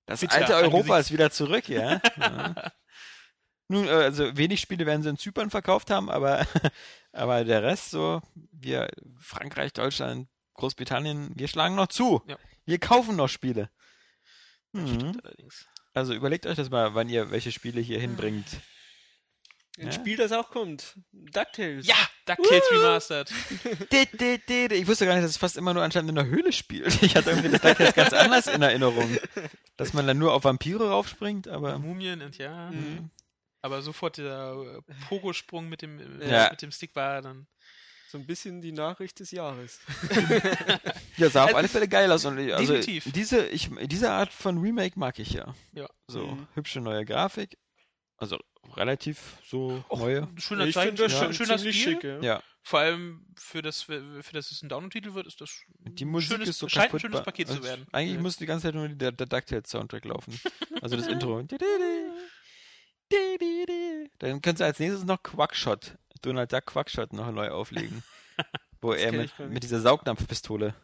Das 0.06 0.22
Bitter 0.22 0.36
alte 0.36 0.56
Europa 0.56 0.99
ist 0.99 1.12
wieder 1.12 1.32
zurück, 1.32 1.68
ja. 1.68 2.02
ja. 2.18 2.72
Nun, 3.68 3.88
äh, 3.88 3.91
also 3.91 4.36
wenig 4.38 4.62
Spiele 4.62 4.86
werden 4.86 5.04
sie 5.04 5.10
in 5.10 5.18
Zypern 5.18 5.49
verkauft 5.49 5.90
haben, 5.90 6.10
aber, 6.10 6.48
aber 7.12 7.44
der 7.44 7.64
Rest 7.64 7.91
so, 7.91 8.22
wir, 8.34 8.90
Frankreich, 9.20 9.74
Deutschland, 9.74 10.30
Großbritannien, 10.54 11.32
wir 11.36 11.48
schlagen 11.48 11.76
noch 11.76 11.88
zu. 11.88 12.24
Ja. 12.28 12.38
Wir 12.66 12.80
kaufen 12.80 13.16
noch 13.16 13.28
Spiele. 13.30 13.70
Das 14.72 14.84
Mhm. 14.84 14.95
stimmt 14.95 15.26
allerdings. 15.26 15.68
Also 15.98 16.14
überlegt 16.14 16.45
euch 16.45 16.56
das 16.56 16.69
mal, 16.69 16.94
wann 16.94 17.10
ihr 17.10 17.32
welche 17.32 17.52
Spiele 17.52 17.82
hier 17.82 17.99
hinbringt. 17.99 18.45
Ein 19.80 19.88
Ja. 19.88 19.91
Spiel, 19.91 20.18
das 20.18 20.32
auch 20.32 20.49
kommt. 20.52 20.95
DuckTales. 21.11 21.86
Ja, 21.88 21.95
DuckTales 22.26 22.72
Remastered. 22.72 23.32
Di- 23.91 24.40
di. 24.48 24.74
Ich 24.76 24.88
wusste 24.88 25.06
gar 25.06 25.14
nicht, 25.15 25.24
dass 25.24 25.32
es 25.32 25.38
fast 25.38 25.57
immer 25.57 25.74
nur 25.74 25.84
anscheinend 25.84 26.10
in 26.10 26.15
der 26.15 26.26
Höhle 26.26 26.52
spielt. 26.52 27.02
Ich 27.03 27.15
hatte 27.15 27.32
irgendwie 27.32 27.49
das 27.49 27.61
DuckTales 27.61 27.94
ganz 27.95 28.14
anders 28.14 28.48
in 28.48 28.61
Erinnerung. 28.61 29.18
Dass 29.76 29.94
man 29.94 30.06
dann 30.07 30.18
nur 30.18 30.34
auf 30.34 30.44
Vampire 30.44 30.90
raufspringt, 30.90 31.48
aber... 31.48 31.78
Mumien 31.80 32.22
und 32.22 32.38
ja. 32.38 32.72
Mhm. 32.72 33.10
Aber 33.61 33.82
sofort 33.82 34.18
der 34.18 34.82
Pogo-Sprung 35.10 35.68
mit 35.69 35.82
dem, 35.82 36.22
äh, 36.22 36.32
Ja. 36.32 36.49
mit 36.52 36.61
dem 36.61 36.72
Stick 36.72 36.95
war 36.95 37.22
dann. 37.22 37.48
So 38.09 38.17
ein 38.17 38.25
bisschen 38.25 38.61
die 38.61 38.71
Nachricht 38.71 39.19
des 39.19 39.31
Jahres. 39.31 39.79
Ja, 41.17 41.29
sah 41.31 41.41
auf 41.41 41.47
Also, 41.47 41.57
alle 41.57 41.67
Fälle 41.67 41.88
geil 41.88 42.11
aus. 42.11 42.25
Und 42.25 42.38
ich- 42.38 42.53
also 42.53 42.73
definitiv. 42.73 43.11
Diese, 43.11 43.47
ich, 43.47 43.69
diese 43.85 44.11
Art 44.11 44.31
von 44.31 44.59
Remake 44.59 44.99
mag 44.99 45.17
ich 45.17 45.31
ja. 45.34 45.53
Ja. 45.73 45.89
So 46.07 46.27
Mhm. 46.27 46.47
hübsche 46.53 46.79
neue 46.79 47.05
Grafik. 47.05 47.57
Also 48.17 48.38
relativ 48.75 49.38
so 49.45 49.84
neue. 49.91 50.27
Schöner 50.38 50.65
ich 50.67 50.75
Zeit, 50.75 50.88
finde 50.89 51.03
das 51.03 51.11
schön- 51.13 51.34
schon 51.34 51.47
schöner 51.47 51.57
Spiel. 51.57 51.73
schick, 51.73 52.03
ja. 52.03 52.19
Ja. 52.21 52.43
Vor 52.61 52.79
allem 52.79 53.25
für 53.38 53.61
das, 53.61 53.81
für 53.84 54.21
das 54.34 54.51
es 54.51 54.61
ein 54.61 54.69
Download-Titel 54.69 55.13
wird, 55.13 55.25
ist 55.25 55.39
das 55.41 55.61
Die 55.79 56.05
Musik 56.05 56.31
schönes, 56.34 56.49
ist 56.49 56.59
so 56.59 56.67
scheint 56.69 56.93
ein 56.93 56.99
schönes 56.99 57.23
Paket 57.23 57.47
also 57.49 57.61
zu 57.61 57.65
werden. 57.67 57.88
Eigentlich 57.91 58.15
Ja. 58.17 58.21
muss 58.21 58.38
die 58.38 58.45
ganze 58.45 58.67
Zeit 58.67 58.75
nur 58.75 58.88
der, 58.89 59.11
der 59.11 59.25
DuckTales-Soundtrack 59.27 60.05
laufen. 60.05 60.39
Also 60.84 60.95
das 60.95 61.07
Intro. 61.07 61.41
Dann 64.19 64.41
kannst 64.41 64.61
du 64.61 64.65
als 64.65 64.79
nächstes 64.79 65.05
noch 65.05 65.21
Quackshot, 65.23 65.97
Donald 66.22 66.52
Duck 66.52 66.65
Quackshot 66.68 67.14
noch 67.14 67.31
neu 67.31 67.49
auflegen. 67.49 68.03
Wo 68.81 68.94
er 68.94 69.11
mit, 69.11 69.31
mit 69.49 69.64
dieser 69.64 69.80
Saugnapfpistole. 69.81 70.76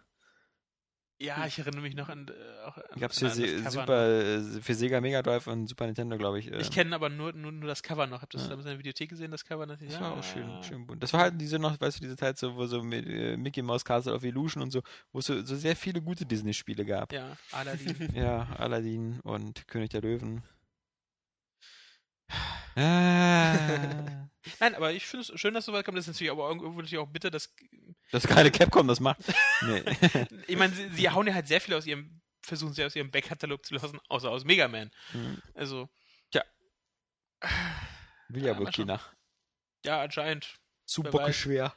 Ja, 1.19 1.45
ich 1.45 1.57
erinnere 1.59 1.81
mich 1.83 1.95
noch 1.95 2.09
an. 2.09 2.27
Äh, 2.27 2.65
auch 2.65 2.75
an 2.75 2.99
Gab's 2.99 3.19
für, 3.19 3.29
Se 3.29 3.59
Super, 3.69 4.41
für 4.61 4.73
Sega 4.73 4.99
Mega 4.99 5.21
Drive 5.21 5.47
und 5.47 5.67
Super 5.67 5.85
Nintendo, 5.85 6.17
glaube 6.17 6.39
ich. 6.39 6.47
noch. 6.49 6.57
äh, 6.57 6.61
Ich 6.61 6.71
kenne 6.71 6.93
aber 6.95 7.07
nur, 7.09 7.31
nur, 7.33 7.51
nur 7.51 7.67
das 7.69 7.81
Cover 7.83 8.07
noch. 8.07 8.21
Habt 8.23 8.33
ihr 8.33 8.39
das 8.39 8.47
Ja. 8.47 8.49
damals 8.49 8.65
in 8.65 8.71
der 8.71 8.79
Videothek 8.79 9.09
gesehen, 9.11 9.31
das 9.31 9.45
Cover? 9.45 9.65
Das, 9.67 9.79
Das 9.79 10.01
war 10.01 10.17
auch 10.17 10.23
schön, 10.23 10.49
schön 10.63 10.85
bunt. 10.87 11.01
Das 11.01 11.13
war 11.13 11.21
halt 11.21 11.39
diese 11.39 11.59
noch, 11.59 11.79
weißt 11.79 11.97
du, 11.99 12.01
diese 12.01 12.17
Zeit 12.17 12.37
so, 12.39 12.55
wo 12.55 12.65
so 12.65 12.83
mit, 12.83 13.07
äh, 13.07 13.37
Mickey 13.37 13.61
Mouse 13.61 13.85
Castle 13.85 14.13
of 14.13 14.23
Illusion 14.23 14.63
und 14.63 14.71
so, 14.71 14.81
wo 15.13 15.19
es 15.19 15.27
so, 15.27 15.41
so 15.43 15.55
sehr 15.55 15.75
viele 15.77 16.01
gute 16.01 16.25
Disney-Spiele 16.25 16.83
gab. 16.83 17.13
Ja, 17.13 17.37
Aladdin. 17.51 18.09
Ja, 18.15 18.47
Aladdin 18.57 19.19
und 19.21 19.65
König 19.67 19.91
der 19.91 20.01
Löwen. 20.01 20.41
Ah, 22.75 23.53
Nein, 24.59 24.75
aber 24.75 24.91
ich 24.91 25.05
finde 25.05 25.25
es 25.31 25.39
schön, 25.39 25.53
dass 25.53 25.65
so 25.65 25.73
weit 25.73 25.85
kommt. 25.85 25.97
Das 25.97 26.07
ist 26.07 26.15
natürlich 26.15 26.31
aber 26.31 26.47
irgendwo 26.47 26.69
natürlich 26.69 26.97
auch 26.97 27.07
bitter, 27.07 27.29
dass. 27.31 27.53
dass 28.11 28.27
gerade 28.27 28.51
Capcom 28.51 28.87
das 28.87 28.99
macht. 28.99 29.19
Nee. 29.61 29.81
Ich 30.47 30.57
meine, 30.57 30.73
sie, 30.73 30.89
sie 30.89 31.09
hauen 31.09 31.25
ja 31.27 31.33
halt 31.33 31.47
sehr 31.47 31.61
viel 31.61 31.73
aus 31.75 31.85
ihrem. 31.85 32.19
Versuchen 32.41 32.73
sie 32.73 32.83
aus 32.83 32.93
ihrem 32.95 33.09
Backkatalog 33.09 33.65
zu 33.65 33.73
lassen, 33.75 33.99
außer 34.09 34.29
aus 34.29 34.43
Mega 34.43 34.67
Man. 34.67 34.91
Hm, 35.11 35.41
Also. 35.53 35.89
Will 38.29 38.43
ja 38.43 38.51
Ja, 38.53 38.57
wohl 38.57 38.65
keiner. 38.71 38.99
Ja, 39.85 40.01
anscheinend. 40.01 40.55
Zu 40.85 41.03
Wer 41.03 41.11
bocke 41.11 41.25
weiß. 41.25 41.35
schwer. 41.35 41.75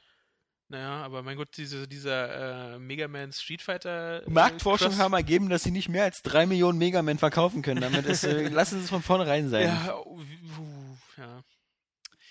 Naja, 0.68 1.04
aber 1.04 1.22
mein 1.22 1.36
Gott, 1.36 1.48
diese, 1.56 1.86
dieser 1.86 2.74
äh, 2.74 2.78
Mega 2.80 3.06
Man 3.06 3.32
Street 3.32 3.62
Fighter. 3.62 4.26
äh, 4.26 4.30
Marktforschung 4.30 4.88
Cross- 4.88 4.98
haben 4.98 5.14
ergeben, 5.14 5.48
dass 5.48 5.62
sie 5.62 5.70
nicht 5.70 5.88
mehr 5.88 6.02
als 6.04 6.22
drei 6.22 6.44
Millionen 6.46 6.78
Mega 6.78 7.02
Man 7.02 7.18
verkaufen 7.18 7.62
können. 7.62 7.80
Damit 7.80 8.04
ist, 8.06 8.24
äh, 8.24 8.48
lassen 8.48 8.78
sie 8.78 8.84
es 8.84 8.90
von 8.90 9.02
vornherein 9.02 9.48
sein. 9.48 9.66
Ja, 9.68 9.96
uh, 10.04 10.20
ja. 11.18 11.42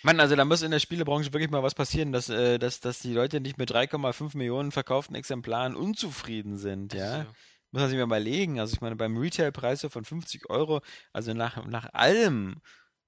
Mann, 0.03 0.19
also 0.19 0.35
da 0.35 0.43
muss 0.45 0.61
in 0.61 0.71
der 0.71 0.79
Spielebranche 0.79 1.31
wirklich 1.33 1.49
mal 1.49 1.63
was 1.63 1.73
passieren, 1.75 2.11
dass, 2.11 2.29
äh, 2.29 2.59
dass, 2.59 2.81
dass 2.81 2.99
die 2.99 3.13
Leute 3.13 3.39
nicht 3.39 3.57
mit 3.57 3.71
3,5 3.71 4.35
Millionen 4.37 4.71
verkauften 4.71 5.15
Exemplaren 5.15 5.75
unzufrieden 5.75 6.57
sind, 6.57 6.93
ja. 6.93 7.19
Also, 7.19 7.25
Muss 7.71 7.81
man 7.81 7.89
sich 7.89 7.97
mal 7.97 8.03
überlegen. 8.03 8.59
Also 8.59 8.73
ich 8.73 8.81
meine, 8.81 8.95
beim 8.97 9.17
Retailpreis 9.17 9.79
so 9.81 9.89
von 9.89 10.03
50 10.05 10.49
Euro, 10.49 10.81
also 11.13 11.33
nach, 11.33 11.65
nach 11.65 11.89
allem, 11.93 12.61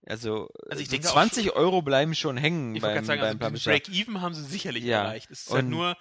also, 0.05 0.49
Also 0.69 0.81
ich 0.81 0.87
so 0.89 0.91
denke 0.91 1.09
auch 1.09 1.13
20 1.13 1.51
Euro 1.53 1.81
bleiben 1.81 2.15
schon 2.15 2.37
hängen 2.37 2.75
Ich 2.75 2.81
wollte 2.81 2.95
beim, 2.95 3.05
gerade 3.05 3.07
sagen, 3.07 3.21
also 3.21 3.37
beim 3.37 3.47
Publisher. 3.49 3.71
Break-Even 3.71 4.21
haben 4.21 4.33
sie 4.33 4.43
sicherlich 4.45 4.83
Ja, 4.83 5.03
erreicht. 5.03 5.29
Es 5.31 5.41
ist 5.47 5.51
halt 5.51 5.67
nur 5.67 5.97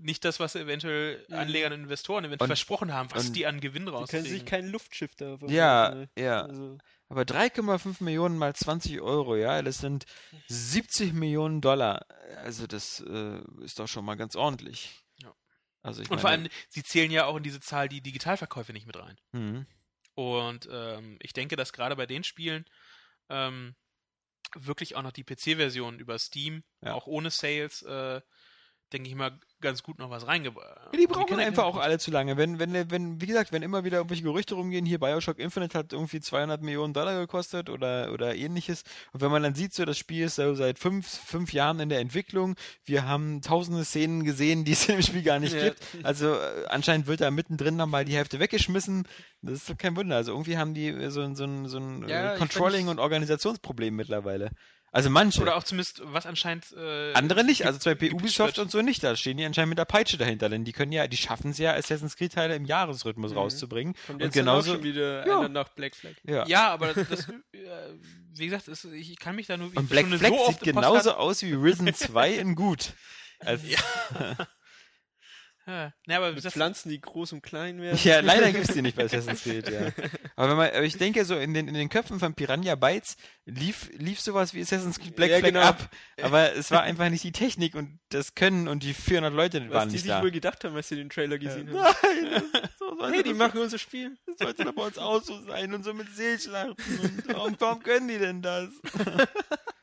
nicht 0.00 0.24
das, 0.24 0.40
was 0.40 0.54
eventuell 0.54 1.26
Anlegern 1.30 1.74
und 1.74 1.80
Investoren 1.80 2.24
eventuell 2.24 2.46
Und- 2.46 2.48
versprochen 2.48 2.94
haben, 2.94 3.10
was 3.12 3.32
die 3.32 3.46
an 3.46 3.60
Gewinn 3.60 3.82
Die 3.84 3.90
können 3.90 3.96
rauskriegen. 3.98 4.26
sich 4.26 4.44
kein 4.46 4.68
Luftschiff 4.68 5.14
da 5.14 5.36
Ja, 5.46 5.94
ne? 5.94 6.08
ja. 6.18 6.42
Also, 6.46 6.78
Aber 7.10 7.22
3,5 7.26 8.02
Millionen 8.02 8.38
mal 8.38 8.54
20 8.56 9.02
Euro, 9.02 9.36
ja, 9.36 9.60
das 9.60 9.78
sind 9.78 10.06
70 10.48 11.12
Millionen 11.12 11.60
Dollar. 11.60 12.06
Also 12.42 12.66
das 12.66 13.00
äh, 13.06 13.40
ist 13.62 13.78
doch 13.78 13.86
schon 13.86 14.06
mal 14.06 14.14
ganz 14.16 14.36
ordentlich. 14.36 15.04
Ja. 15.22 15.34
Also 15.82 16.00
ich 16.00 16.06
und 16.06 16.12
meine, 16.16 16.20
vor 16.22 16.30
allem, 16.30 16.48
sie 16.70 16.82
zählen 16.82 17.10
ja 17.10 17.26
auch 17.26 17.36
in 17.36 17.42
diese 17.42 17.60
Zahl 17.60 17.88
die 17.90 18.00
Digitalverkäufe 18.00 18.72
nicht 18.72 18.86
mit 18.86 18.96
rein. 18.98 19.18
hm, 19.32 19.66
Und 20.14 20.66
ähm, 20.72 21.18
ich 21.20 21.34
denke, 21.34 21.56
dass 21.56 21.74
gerade 21.74 21.94
bei 21.94 22.06
den 22.06 22.24
Spielen 22.24 22.64
ähm, 23.28 23.74
wirklich 24.54 24.96
auch 24.96 25.02
noch 25.02 25.12
die 25.12 25.24
PC-Version 25.24 25.98
über 25.98 26.18
Steam, 26.18 26.64
Ja. 26.82 26.94
auch 26.94 27.06
ohne 27.06 27.30
Sales, 27.30 27.82
äh, 27.82 28.20
denke 28.92 29.08
ich 29.08 29.14
mal, 29.16 29.32
ganz 29.60 29.82
gut 29.82 29.98
noch 29.98 30.10
was 30.10 30.26
reingebracht. 30.26 30.90
Ja, 30.92 30.98
die 30.98 31.06
brauchen 31.06 31.40
einfach 31.40 31.64
auch 31.64 31.78
alle 31.78 31.98
zu 31.98 32.10
lange. 32.10 32.36
Wenn, 32.36 32.58
wenn, 32.58 32.90
wenn, 32.90 33.20
wie 33.20 33.26
gesagt, 33.26 33.50
wenn 33.50 33.62
immer 33.62 33.82
wieder 33.82 33.96
irgendwelche 33.96 34.22
Gerüchte 34.22 34.54
rumgehen, 34.54 34.84
hier 34.84 35.00
Bioshock 35.00 35.38
Infinite 35.38 35.76
hat 35.76 35.92
irgendwie 35.94 36.20
200 36.20 36.60
Millionen 36.62 36.92
Dollar 36.92 37.18
gekostet 37.18 37.70
oder, 37.70 38.12
oder 38.12 38.34
ähnliches. 38.36 38.84
Und 39.12 39.22
wenn 39.22 39.30
man 39.30 39.42
dann 39.42 39.54
sieht, 39.54 39.72
so 39.72 39.84
das 39.86 39.96
Spiel 39.98 40.26
ist 40.26 40.34
so 40.36 40.54
seit 40.54 40.78
fünf, 40.78 41.08
fünf 41.08 41.52
Jahren 41.54 41.80
in 41.80 41.88
der 41.88 42.00
Entwicklung, 42.00 42.56
wir 42.84 43.08
haben 43.08 43.40
tausende 43.40 43.84
Szenen 43.84 44.22
gesehen, 44.22 44.64
die 44.64 44.72
es 44.72 44.88
im 44.88 45.00
Spiel 45.02 45.22
gar 45.22 45.38
nicht 45.40 45.54
Ja. 45.54 45.64
gibt. 45.70 45.80
Also 46.02 46.34
äh, 46.34 46.66
anscheinend 46.68 47.06
wird 47.06 47.22
da 47.22 47.30
mittendrin 47.30 47.76
nochmal 47.76 48.04
die 48.04 48.14
Hälfte 48.16 48.38
weggeschmissen. 48.38 49.08
Das 49.40 49.54
ist 49.54 49.70
doch 49.70 49.78
kein 49.78 49.96
Wunder. 49.96 50.16
Also 50.16 50.32
irgendwie 50.32 50.58
haben 50.58 50.74
die 50.74 50.88
äh, 50.88 51.10
so, 51.10 51.22
ein- 51.22 51.34
so 51.36 51.44
ein, 51.44 51.66
so 51.68 51.78
ein 51.78 52.06
Ja, 52.08 52.34
äh, 52.34 52.38
Controlling- 52.38 52.88
und 52.88 52.98
Organisationsproblem 52.98 53.96
mittlerweile. 53.96 54.50
Also 54.94 55.10
manche. 55.10 55.42
Oder 55.42 55.56
auch 55.56 55.64
zumindest, 55.64 56.02
was 56.04 56.24
anscheinend. 56.24 56.66
Äh, 56.76 57.12
Andere 57.14 57.42
nicht, 57.42 57.66
also 57.66 57.80
zum 57.80 57.92
Beispiel 57.92 58.12
Ubisoft 58.14 58.60
und 58.60 58.70
so 58.70 58.80
nicht, 58.80 59.02
da 59.02 59.16
stehen 59.16 59.36
die 59.36 59.44
anscheinend 59.44 59.70
mit 59.70 59.78
der 59.78 59.86
Peitsche 59.86 60.16
dahinter, 60.16 60.48
denn 60.48 60.64
die 60.64 60.70
können 60.72 60.92
ja, 60.92 61.08
die 61.08 61.16
schaffen 61.16 61.50
es 61.50 61.58
ja, 61.58 61.74
Assassin's 61.74 62.14
Creed 62.16 62.32
Teile 62.32 62.54
im 62.54 62.64
Jahresrhythmus 62.64 63.32
Mhm. 63.32 63.38
rauszubringen. 63.38 63.94
Kommt 64.06 64.22
und 64.22 64.26
jetzt 64.26 64.36
dann 64.36 64.48
auch 64.48 64.52
genauso, 64.62 64.74
schon 64.74 64.84
wieder 64.84 65.26
Ja. 65.26 65.38
einer 65.40 65.48
nach 65.48 65.68
Black 65.70 65.96
Flag. 65.96 66.12
ja. 66.22 66.46
Ja, 66.46 66.70
aber 66.70 66.94
das, 66.94 67.08
das 67.08 67.28
äh, 67.52 67.66
wie 68.34 68.46
gesagt, 68.46 68.68
ist, 68.68 68.84
ich 68.84 69.18
kann 69.18 69.34
mich 69.34 69.48
da 69.48 69.56
nur. 69.56 69.70
ich 69.72 69.76
Und 69.76 69.88
Black 69.90 70.06
schon 70.08 70.18
Flag 70.18 70.30
so 70.30 70.46
sieht 70.52 70.60
genauso 70.60 71.14
aus 71.14 71.42
wie 71.42 71.52
Risen 71.54 71.92
2 71.92 72.30
in 72.34 72.54
gut. 72.54 72.92
Also, 73.40 73.66
Ja. 73.66 73.78
Ja, 75.66 75.92
ne, 76.06 76.16
aber 76.16 76.32
Mit 76.32 76.44
Pflanzen, 76.44 76.90
die 76.90 77.00
groß 77.00 77.32
und 77.32 77.42
klein 77.42 77.80
werden. 77.80 77.98
ja, 78.04 78.20
leider 78.20 78.52
gibt's 78.52 78.74
die 78.74 78.82
nicht 78.82 78.96
bei 78.96 79.04
Assassin's 79.04 79.42
Creed, 79.42 79.68
ja. 79.70 79.92
Aber 80.36 80.50
wenn 80.50 80.56
man, 80.58 80.68
aber 80.68 80.82
ich 80.82 80.98
denke 80.98 81.24
so, 81.24 81.36
in 81.38 81.54
den, 81.54 81.68
in 81.68 81.74
den 81.74 81.88
Köpfen 81.88 82.18
von 82.18 82.34
Piranha 82.34 82.74
Bytes 82.74 83.16
lief, 83.46 83.88
lief 83.96 84.20
sowas 84.20 84.52
wie 84.52 84.60
Assassin's 84.60 84.98
Creed 84.98 85.16
Black 85.16 85.30
Ja, 85.30 85.38
Flag 85.38 85.48
genau. 85.48 85.60
ab. 85.62 85.88
Aber 86.20 86.52
es 86.54 86.70
war 86.70 86.82
einfach 86.82 87.08
nicht 87.08 87.24
die 87.24 87.32
Technik 87.32 87.74
und 87.74 87.98
das 88.10 88.34
Können 88.34 88.68
und 88.68 88.82
die 88.82 88.92
400 88.92 89.32
Leute 89.32 89.64
Was 89.68 89.72
waren 89.74 89.88
die 89.88 89.94
nicht 89.94 90.02
sich 90.02 90.10
da. 90.10 90.22
wohl 90.22 90.30
gedacht 90.30 90.62
haben, 90.64 90.76
als 90.76 90.88
sie 90.88 90.96
den 90.96 91.08
Trailer 91.08 91.36
Ja. 91.40 91.48
gesehen 91.48 91.68
haben. 91.72 91.94
Nein, 92.02 92.42
so 92.78 92.96
sollte 92.98 93.14
Hey, 93.16 93.22
die 93.22 93.32
machen 93.34 93.58
unser 93.60 93.78
Spiel. 93.78 94.16
Das 94.26 94.36
sollte 94.40 94.64
doch 94.64 94.74
bei 94.74 94.82
uns 94.82 94.98
auch 94.98 95.22
so 95.22 95.40
sein 95.46 95.72
und 95.72 95.82
so 95.82 95.94
mit 95.94 96.14
Seelschlachten. 96.14 96.74
Und 97.00 97.28
warum, 97.34 97.56
warum 97.58 97.82
können 97.82 98.08
die 98.08 98.18
denn 98.18 98.42
das? 98.42 98.68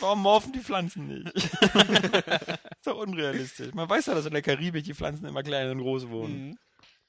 Warum 0.00 0.22
morphen 0.22 0.52
die 0.52 0.60
Pflanzen 0.60 1.06
nicht? 1.08 1.34
ist 1.36 2.86
doch 2.86 2.96
unrealistisch. 2.98 3.72
Man 3.74 3.88
weiß 3.88 4.06
ja, 4.06 4.14
dass 4.14 4.26
in 4.26 4.32
der 4.32 4.42
Karibik 4.42 4.84
die 4.84 4.94
Pflanzen 4.94 5.24
immer 5.26 5.42
klein 5.42 5.70
und 5.70 5.78
groß 5.80 6.08
wohnen. 6.08 6.48
Mhm. 6.50 6.58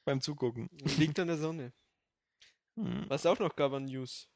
Beim 0.06 0.22
Zugucken. 0.22 0.70
Liegt 0.98 1.20
an 1.20 1.28
der 1.28 1.38
Sonne. 1.38 1.72
Hm. 2.76 3.06
Was 3.08 3.26
auch 3.26 3.40
noch 3.40 3.56
gab 3.56 3.74
an 3.74 3.86
News. 3.86 4.28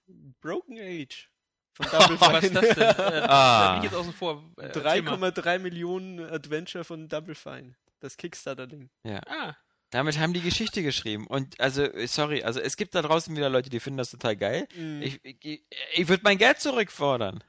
Broken 0.42 0.78
Age. 0.80 1.30
Von 1.78 1.86
Double 1.92 2.20
was 2.22 2.44
ist 2.44 2.50
Fine. 2.50 2.62
das 2.62 2.76
denn? 2.76 2.84
Äh, 2.84 3.28
Ah. 3.28 3.60
Da 3.68 3.74
bin 3.74 3.78
ich 3.86 3.92
jetzt 3.92 4.00
außen 4.00 4.14
vor. 4.14 4.44
Äh, 4.58 4.62
erzähl 4.64 5.02
mal. 5.04 5.16
3,3 5.30 5.60
Millionen 5.60 6.20
Adventure 6.22 6.84
von 6.84 7.08
Double 7.08 7.36
Fine. 7.36 7.76
Das 8.00 8.18
Kickstarter-Ding. 8.18 8.90
Ah, 9.28 9.56
Damit 9.92 10.18
haben 10.20 10.34
die 10.34 10.42
Geschichte 10.42 10.82
geschrieben. 10.84 11.28
Und 11.28 11.60
also, 11.60 11.84
äh, 11.84 12.08
sorry, 12.08 12.44
also 12.44 12.60
es 12.60 12.78
gibt 12.78 12.96
da 12.96 13.02
draußen 13.02 13.36
wieder 13.36 13.50
Leute, 13.50 13.70
die 13.70 13.80
finden 13.80 13.98
das 13.98 14.10
total 14.12 14.36
geil. 14.38 14.68
Mhm. 14.76 15.02
Ich, 15.04 15.20
ich, 15.24 15.66
ich 15.94 16.08
würde 16.08 16.22
mein 16.24 16.38
Geld 16.38 16.60
zurückfordern. 16.60 17.44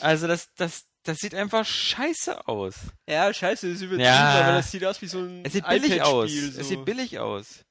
Also 0.00 0.26
das, 0.26 0.48
das, 0.56 0.82
das 1.04 1.18
sieht 1.18 1.34
einfach 1.34 1.64
scheiße 1.64 2.46
aus. 2.48 2.74
ja, 3.08 3.32
scheiße, 3.32 3.66
das 3.68 3.76
ist 3.76 3.82
übertrieben, 3.82 4.04
Ja. 4.04 4.40
aber 4.42 4.52
das 4.56 4.70
sieht 4.70 4.84
aus 4.84 5.00
wie 5.02 5.06
so 5.06 5.18
ein 5.20 5.44
Es 5.44 5.52
sieht 5.54 5.66
billig 5.66 6.02
aus. 6.02 6.30
So. 6.30 6.60
Es 6.60 6.68
sieht 6.68 6.84
billig 6.84 7.18
aus. 7.18 7.64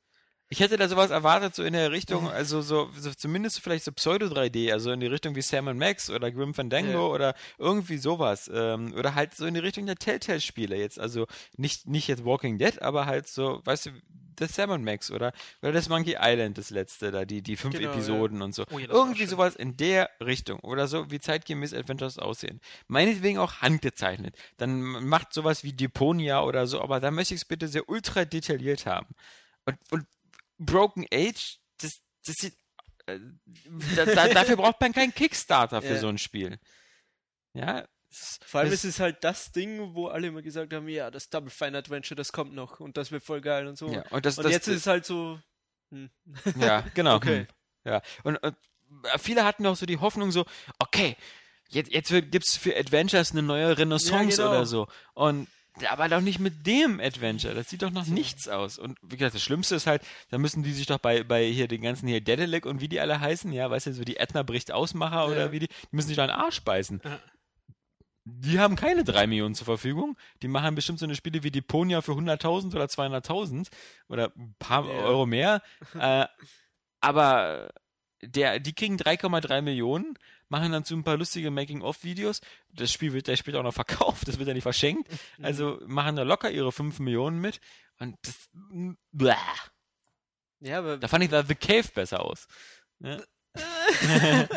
Ich 0.49 0.61
hätte 0.61 0.77
da 0.77 0.87
sowas 0.87 1.11
erwartet, 1.11 1.55
so 1.55 1.63
in 1.63 1.73
der. 1.73 1.91
Richtung, 1.91 2.29
also 2.29 2.61
so, 2.61 2.89
so 2.97 3.11
zumindest 3.13 3.59
vielleicht 3.59 3.83
so 3.83 3.91
Pseudo-3D, 3.91 4.71
also 4.71 4.91
in 4.91 4.99
die 4.99 5.07
Richtung 5.07 5.35
wie 5.35 5.41
Sam 5.41 5.77
Max 5.77 6.09
oder 6.09 6.31
Grim 6.31 6.53
Fandango 6.53 6.91
Ja. 6.91 6.99
oder 6.99 7.35
irgendwie 7.57 7.97
sowas. 7.97 8.49
Ähm, 8.53 8.93
oder 8.93 9.15
halt 9.15 9.35
so 9.35 9.45
in 9.45 9.53
die 9.53 9.59
Richtung 9.59 9.85
der 9.85 9.95
Telltale-Spiele 9.95 10.75
jetzt. 10.77 10.99
Also 10.99 11.27
nicht, 11.57 11.87
nicht 11.87 12.07
jetzt 12.07 12.23
Walking 12.23 12.57
Dead, 12.57 12.81
aber 12.81 13.05
halt 13.05 13.27
so, 13.27 13.61
weißt 13.65 13.87
du, 13.87 13.89
das 14.37 14.53
Sam 14.55 14.83
Max 14.83 15.11
oder, 15.11 15.33
oder 15.61 15.71
das 15.71 15.89
Monkey 15.89 16.15
Island, 16.19 16.57
das 16.57 16.69
letzte 16.69 17.11
da, 17.11 17.25
die, 17.25 17.41
die 17.41 17.57
fünf 17.57 17.75
Genau, 17.75 17.89
ja. 17.89 17.93
Episoden 17.93 18.41
und 18.41 18.53
so. 18.53 18.63
Oh 18.71 18.79
ja, 18.79 18.87
Irgendwie 18.87 19.25
sowas 19.25 19.55
in 19.55 19.75
der 19.77 20.09
Richtung. 20.23 20.59
Oder 20.59 20.87
so 20.87 21.09
wie 21.11 21.19
zeitgemäß 21.19 21.73
Adventures 21.73 22.19
aussehen. 22.19 22.61
Meinetwegen 22.87 23.39
auch 23.39 23.61
handgezeichnet. 23.61 24.35
Dann 24.57 24.81
macht 24.81 25.33
sowas 25.33 25.63
wie 25.63 25.73
Deponia 25.73 26.43
oder 26.43 26.67
so, 26.67 26.81
aber 26.81 26.99
da 26.99 27.11
möchte 27.11 27.33
ich 27.33 27.41
es 27.41 27.45
bitte 27.45 27.67
sehr 27.67 27.89
ultra 27.89 28.25
detailliert 28.25 28.85
haben. 28.85 29.07
Und, 29.65 29.77
und 29.91 30.05
Broken 30.57 31.05
Age, 31.13 31.59
das, 31.81 31.99
das 32.25 32.35
sieht. 32.38 32.53
Äh, 33.05 33.19
da, 33.95 34.05
da, 34.05 34.27
dafür 34.29 34.57
braucht 34.57 34.81
man 34.81 34.91
keinen 34.93 35.13
Kickstarter 35.13 35.81
für 35.81 35.93
Ja. 35.95 35.99
so 35.99 36.07
ein 36.09 36.17
Spiel. 36.17 36.59
Ja. 37.53 37.88
Vor 38.45 38.61
allem 38.61 38.69
es- 38.71 38.84
ist 38.85 38.95
es 38.95 38.99
halt 38.99 39.23
das 39.23 39.51
Ding, 39.51 39.93
wo 39.93 40.07
alle 40.07 40.27
immer 40.27 40.41
gesagt 40.41 40.73
haben, 40.73 40.88
ja, 40.88 41.11
das 41.11 41.29
Double 41.29 41.49
Fine 41.49 41.77
Adventure, 41.77 42.15
das 42.15 42.31
kommt 42.31 42.53
noch 42.53 42.79
und 42.79 42.97
das 42.97 43.11
wird 43.11 43.23
voll 43.23 43.41
geil 43.41 43.67
und 43.67 43.77
so. 43.77 43.89
ja, 43.91 44.03
und 44.09 44.25
das, 44.25 44.38
und 44.38 44.43
das, 44.45 44.53
jetzt 44.53 44.67
ist 44.67 44.77
es 44.77 44.88
halt 44.88 45.05
so, 45.05 45.39
hm. 45.91 46.09
Ja, 46.59 46.81
genau. 46.93 47.15
Okay. 47.15 47.39
Hm. 47.39 47.47
Ja. 47.85 48.01
Und, 48.23 48.38
und 48.38 48.55
viele 49.19 49.43
hatten 49.45 49.65
auch 49.65 49.75
so 49.75 49.85
die 49.85 49.97
Hoffnung 49.97 50.31
so, 50.31 50.45
okay, 50.79 51.15
jetzt, 51.69 51.91
jetzt 51.91 52.09
gibt 52.09 52.45
es 52.45 52.55
für 52.57 52.75
Adventures 52.77 53.31
eine 53.31 53.43
neue 53.43 53.77
Renaissance 53.77 54.41
Ja, 54.41 54.47
genau. 54.47 54.57
oder 54.57 54.65
so. 54.65 54.88
Und 55.13 55.47
aber 55.89 56.09
doch 56.09 56.21
nicht 56.21 56.39
mit 56.39 56.65
dem 56.65 56.99
Adventure. 56.99 57.53
Das 57.53 57.69
sieht 57.69 57.81
doch 57.81 57.91
noch 57.91 58.05
nichts 58.07 58.47
aus. 58.47 58.77
Und 58.79 58.97
wie 59.01 59.17
gesagt, 59.17 59.35
das 59.35 59.43
Schlimmste 59.43 59.75
ist 59.75 59.87
halt, 59.87 60.01
da 60.29 60.37
müssen 60.37 60.63
die 60.63 60.73
sich 60.73 60.85
doch 60.87 60.97
bei, 60.99 61.23
bei 61.23 61.45
hier 61.45 61.67
den 61.67 61.81
ganzen 61.81 62.07
hier 62.07 62.21
Dedelic 62.21 62.65
und 62.65 62.81
wie 62.81 62.87
die 62.87 62.99
alle 62.99 63.19
heißen, 63.19 63.51
ja, 63.53 63.69
weißt 63.69 63.87
du, 63.87 63.93
so 63.93 64.03
die 64.03 64.17
Edna 64.17 64.43
bricht 64.43 64.71
Ausmacher 64.71 65.27
oder 65.27 65.45
Ja. 65.47 65.51
wie 65.51 65.59
die, 65.59 65.67
die 65.67 65.75
müssen 65.91 66.07
sich 66.07 66.17
da 66.17 66.23
einen 66.23 66.31
Arsch 66.31 66.61
beißen. 66.61 67.01
Ja. 67.03 67.19
Die 68.29 68.59
haben 68.59 68.75
keine 68.75 69.05
3 69.05 69.25
Millionen 69.27 69.55
zur 69.55 69.65
Verfügung. 69.65 70.17
Die 70.41 70.49
machen 70.49 70.75
bestimmt 70.75 70.99
so 70.99 71.05
eine 71.05 71.15
Spiele 71.15 71.43
wie 71.43 71.51
Deponia 71.51 72.01
für 72.01 72.11
100.000 72.11 72.75
oder 72.75 72.85
200.000 72.85 73.67
oder 74.09 74.33
ein 74.35 74.53
paar 74.59 74.85
Ja. 74.85 74.91
Euro 75.05 75.25
mehr. 75.25 75.61
äh, 75.97 76.25
aber 76.99 77.69
der, 78.21 78.59
die 78.59 78.73
kriegen 78.73 78.97
3,3 78.97 79.61
Millionen, 79.61 80.17
machen 80.49 80.71
dann 80.71 80.83
zu 80.83 80.95
ein 80.95 81.03
paar 81.03 81.17
lustige 81.17 81.51
Making-of-Videos. 81.51 82.41
Das 82.69 82.91
Spiel 82.91 83.13
wird 83.13 83.27
ja 83.27 83.35
später 83.35 83.59
auch 83.59 83.63
noch 83.63 83.73
verkauft, 83.73 84.27
das 84.27 84.37
wird 84.37 84.47
ja 84.47 84.53
nicht 84.53 84.63
verschenkt. 84.63 85.09
Also 85.41 85.79
machen 85.85 86.15
da 86.15 86.23
locker 86.23 86.51
ihre 86.51 86.71
5 86.71 86.99
Millionen 86.99 87.39
mit. 87.39 87.59
Und 87.99 88.15
das. 88.21 88.49
Blah. 89.11 89.37
ja, 90.59 90.79
aber 90.79 90.97
Da 90.97 91.07
fand 91.07 91.23
ich 91.23 91.29
da 91.29 91.43
The 91.43 91.55
Cave 91.55 91.87
besser 91.93 92.23
aus. 92.23 92.47
Ja. 92.99 93.21
das 93.53 94.49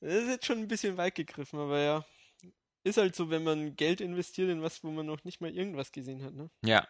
ist 0.00 0.28
jetzt 0.28 0.46
schon 0.46 0.58
ein 0.58 0.68
bisschen 0.68 0.96
weit 0.96 1.14
gegriffen, 1.14 1.58
aber 1.58 1.80
ja. 1.80 2.04
Ist 2.84 2.96
halt 2.96 3.14
so, 3.14 3.28
wenn 3.28 3.42
man 3.42 3.76
Geld 3.76 4.00
investiert 4.00 4.48
in 4.48 4.62
was, 4.62 4.82
wo 4.82 4.90
man 4.90 5.04
noch 5.04 5.24
nicht 5.24 5.40
mal 5.40 5.54
irgendwas 5.54 5.92
gesehen 5.92 6.22
hat, 6.22 6.34
ne? 6.34 6.48
ja. 6.64 6.86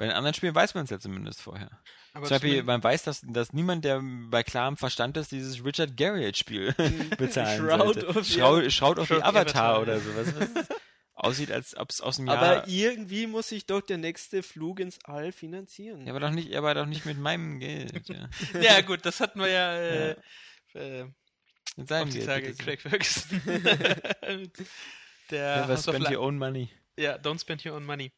Bei 0.00 0.06
den 0.06 0.14
anderen 0.14 0.32
Spielen 0.32 0.54
weiß 0.54 0.72
man 0.72 0.84
es 0.84 0.90
ja 0.90 0.98
zumindest 0.98 1.42
vorher. 1.42 1.70
aber 2.14 2.24
Zum 2.26 2.36
Beispiel, 2.36 2.62
man 2.62 2.82
weiß, 2.82 3.02
dass, 3.02 3.20
dass 3.22 3.52
niemand, 3.52 3.84
der 3.84 4.00
bei 4.02 4.42
klarem 4.42 4.78
Verstand 4.78 5.18
ist, 5.18 5.30
dieses 5.30 5.62
Richard 5.62 5.94
Garriott-Spiel 5.94 6.74
bezahlen 7.18 7.68
Shroud 7.68 8.00
sollte. 8.00 8.24
the- 8.24 8.32
Shroud, 8.32 8.72
Shroud 8.72 8.98
of 8.98 9.08
the 9.08 9.16
Avatar 9.16 9.74
Avatar, 9.74 9.82
oder 9.82 9.94
ja. 9.96 10.00
sowas. 10.00 10.34
Was 10.54 10.68
aussieht, 11.12 11.52
als 11.52 11.76
ob 11.76 11.90
es 11.90 12.00
aus 12.00 12.16
dem 12.16 12.28
Jahr... 12.28 12.38
Aber 12.38 12.66
irgendwie 12.66 13.26
muss 13.26 13.50
sich 13.50 13.66
doch 13.66 13.82
der 13.82 13.98
nächste 13.98 14.42
Flug 14.42 14.80
ins 14.80 14.98
All 15.04 15.32
finanzieren. 15.32 16.06
Ja, 16.06 16.14
aber 16.14 16.20
doch 16.20 16.30
nicht, 16.30 16.54
aber 16.56 16.72
doch 16.72 16.86
nicht 16.86 17.04
mit 17.04 17.18
meinem 17.18 17.60
Geld. 17.60 18.08
Ja. 18.08 18.30
ja, 18.58 18.80
gut, 18.80 19.04
das 19.04 19.20
hatten 19.20 19.38
wir 19.38 19.48
ja. 19.48 19.74
Äh, 19.76 20.16
äh, 20.72 21.04
Mit 21.76 21.82
auf 21.82 21.88
seinem 21.88 22.08
die 22.08 22.20
Geld. 22.20 22.26
Tage. 22.26 22.54
Craig 22.54 22.80
Ferguson. 22.80 23.42
Der 25.30 25.66
Never 25.66 25.76
spend 25.76 26.10
your 26.10 26.22
own 26.22 26.38
money. 26.38 26.70
Ja, 26.96 27.16
don't 27.16 27.38
spend 27.38 27.66
your 27.66 27.74
own 27.74 27.84
money. 27.84 28.12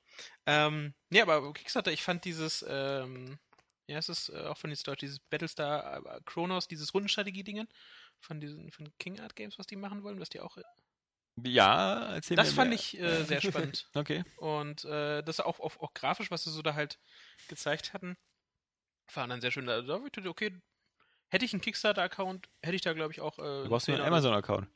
Ähm, 0.46 0.94
nee, 1.10 1.20
aber 1.22 1.52
Kickstarter, 1.52 1.92
ich 1.92 2.02
fand 2.02 2.24
dieses, 2.24 2.64
ähm, 2.68 3.38
ja, 3.86 3.98
es 3.98 4.08
ist 4.08 4.28
äh, 4.30 4.46
auch 4.46 4.58
von 4.58 4.70
jetzt 4.70 4.86
Deutsch, 4.86 5.00
dieses 5.00 5.18
Battlestar 5.20 6.04
äh, 6.04 6.20
Chronos, 6.24 6.68
dieses 6.68 6.94
Rundenstrategie-Dingen 6.94 7.68
von 8.20 8.40
diesen, 8.40 8.70
von 8.70 8.92
King 8.98 9.20
Art 9.20 9.36
Games, 9.36 9.58
was 9.58 9.66
die 9.66 9.76
machen 9.76 10.02
wollen, 10.02 10.20
was 10.20 10.28
die 10.28 10.40
auch, 10.40 10.56
Ja, 11.44 12.14
erzähl 12.14 12.36
das 12.36 12.50
mir 12.50 12.54
fand 12.54 12.70
mehr. 12.70 12.78
ich 12.78 12.98
äh, 12.98 13.24
sehr 13.24 13.40
spannend. 13.40 13.88
Okay. 13.94 14.24
Und 14.36 14.84
äh, 14.84 15.22
das 15.22 15.40
auch, 15.40 15.60
auch, 15.60 15.76
auch 15.80 15.94
grafisch, 15.94 16.30
was 16.30 16.44
sie 16.44 16.50
so 16.50 16.62
da 16.62 16.74
halt 16.74 16.98
gezeigt 17.48 17.92
hatten, 17.94 18.16
war 19.14 19.26
dann 19.26 19.40
sehr 19.40 19.50
schön. 19.50 19.66
Da, 19.66 19.82
da 19.82 20.00
ich 20.06 20.26
okay, 20.28 20.60
hätte 21.28 21.44
ich 21.44 21.52
einen 21.52 21.62
Kickstarter-Account, 21.62 22.48
hätte 22.62 22.76
ich 22.76 22.82
da, 22.82 22.92
glaube 22.92 23.12
ich, 23.12 23.20
auch. 23.20 23.38
Äh, 23.38 23.64
Du 23.64 23.68
brauchst 23.68 23.88
einen 23.88 24.00
Amazon-Account. 24.00 24.68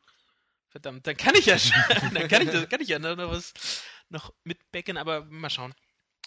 Verdammt, 0.68 1.06
dann 1.06 1.16
kann 1.16 1.34
ich 1.34 1.46
ja 1.46 1.58
schon, 1.58 1.72
dann 2.14 2.28
kann 2.28 2.42
ich, 2.42 2.50
das, 2.50 2.68
kann 2.68 2.80
ich 2.80 2.88
ja 2.88 2.98
noch 2.98 3.16
was 3.30 3.54
noch 4.08 4.32
mitbacken, 4.44 4.96
aber 4.98 5.24
mal 5.26 5.50
schauen. 5.50 5.74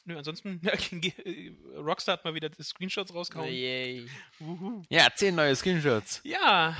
Nö, 0.06 0.18
ansonsten, 0.18 0.60
ja, 0.64 0.74
ge- 0.76 1.56
Rockstar 1.76 2.14
hat 2.14 2.26
mal 2.26 2.34
wieder 2.34 2.50
die 2.50 2.64
Screenshots 2.64 3.14
rausgehauen. 3.14 3.50
yay. 3.54 4.10
Wuhu. 4.40 4.84
Ja, 4.90 5.08
zehn 5.16 5.36
neue 5.36 5.56
Screenshots. 5.56 6.22
Ja. 6.24 6.78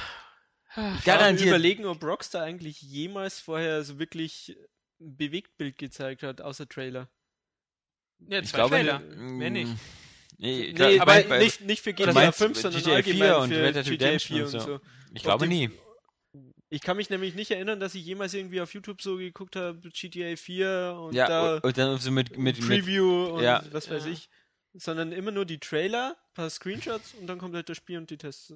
Garantiert. 0.76 1.06
Garantiert. 1.06 1.48
überlegen, 1.50 1.86
ob 1.86 2.04
Rockstar 2.04 2.44
eigentlich 2.44 2.82
jemals 2.82 3.40
vorher 3.40 3.84
so 3.84 3.98
wirklich 4.00 4.56
ein 5.02 5.18
Bewegtbild 5.18 5.78
gezeigt 5.78 6.24
hat, 6.24 6.42
außer 6.42 6.68
Trailer. 6.70 7.10
Ja, 8.20 8.40
Ich 8.40 8.50
zwei 8.50 8.58
glaube, 8.58 8.76
Trailer. 8.76 9.00
Mehr 9.00 9.50
nicht. 9.50 9.72
Nee, 10.38 10.62
ich 10.62 10.78
Nee, 10.78 10.90
ich 10.96 11.02
aber 11.02 11.14
mein, 11.16 11.28
bei- 11.30 11.40
nicht, 11.40 11.62
nicht 11.62 11.82
für 11.84 11.94
GTA 11.94 12.14
meinst 12.14 12.38
5, 12.38 12.54
du 12.54 12.62
sondern 12.62 12.82
GTA 12.82 13.04
4 13.04 13.14
allgemein 13.14 13.34
und 13.42 13.50
für 13.50 13.64
Red 13.64 13.76
Dead 13.76 13.86
GTA 13.86 14.06
Redemption 14.06 14.38
4 14.38 14.46
und 14.48 14.54
und 14.54 14.60
so? 14.62 14.66
so. 14.78 14.82
Ich 15.14 15.24
glaube 15.24 15.44
Ob 15.46 15.50
die- 15.50 15.68
nie. 15.68 15.80
Ich 16.72 16.82
kann 16.82 16.98
mich 16.98 17.10
nämlich 17.10 17.34
nicht 17.34 17.50
erinnern, 17.52 17.80
dass 17.80 17.96
ich 17.96 18.06
jemals 18.06 18.34
irgendwie 18.34 18.62
auf 18.62 18.74
YouTube 18.74 19.02
so 19.02 19.18
geguckt 19.18 19.56
habe, 19.56 19.80
GTA 19.90 20.36
4 20.36 20.98
und 21.00 21.16
Ja, 21.16 21.28
da 21.28 21.56
und, 21.56 21.64
und 21.64 21.78
dann 21.78 21.98
so 21.98 22.12
mit, 22.12 22.38
mit, 22.38 22.60
mit 22.60 22.68
Preview 22.68 23.26
und 23.36 23.44
ja. 23.44 23.64
was 23.72 23.90
weiß 23.90 24.06
Ja. 24.06 24.12
ich. 24.12 24.30
Sondern 24.74 25.12
immer 25.12 25.32
nur 25.32 25.46
die 25.46 25.58
Trailer, 25.60 26.16
paar 26.36 26.48
Screenshots 26.50 27.16
und 27.16 27.26
dann 27.26 27.40
kommt 27.40 27.56
halt 27.56 27.68
das 27.70 27.78
Spiel 27.78 27.98
und 27.98 28.10
die 28.12 28.18
Tests. 28.18 28.54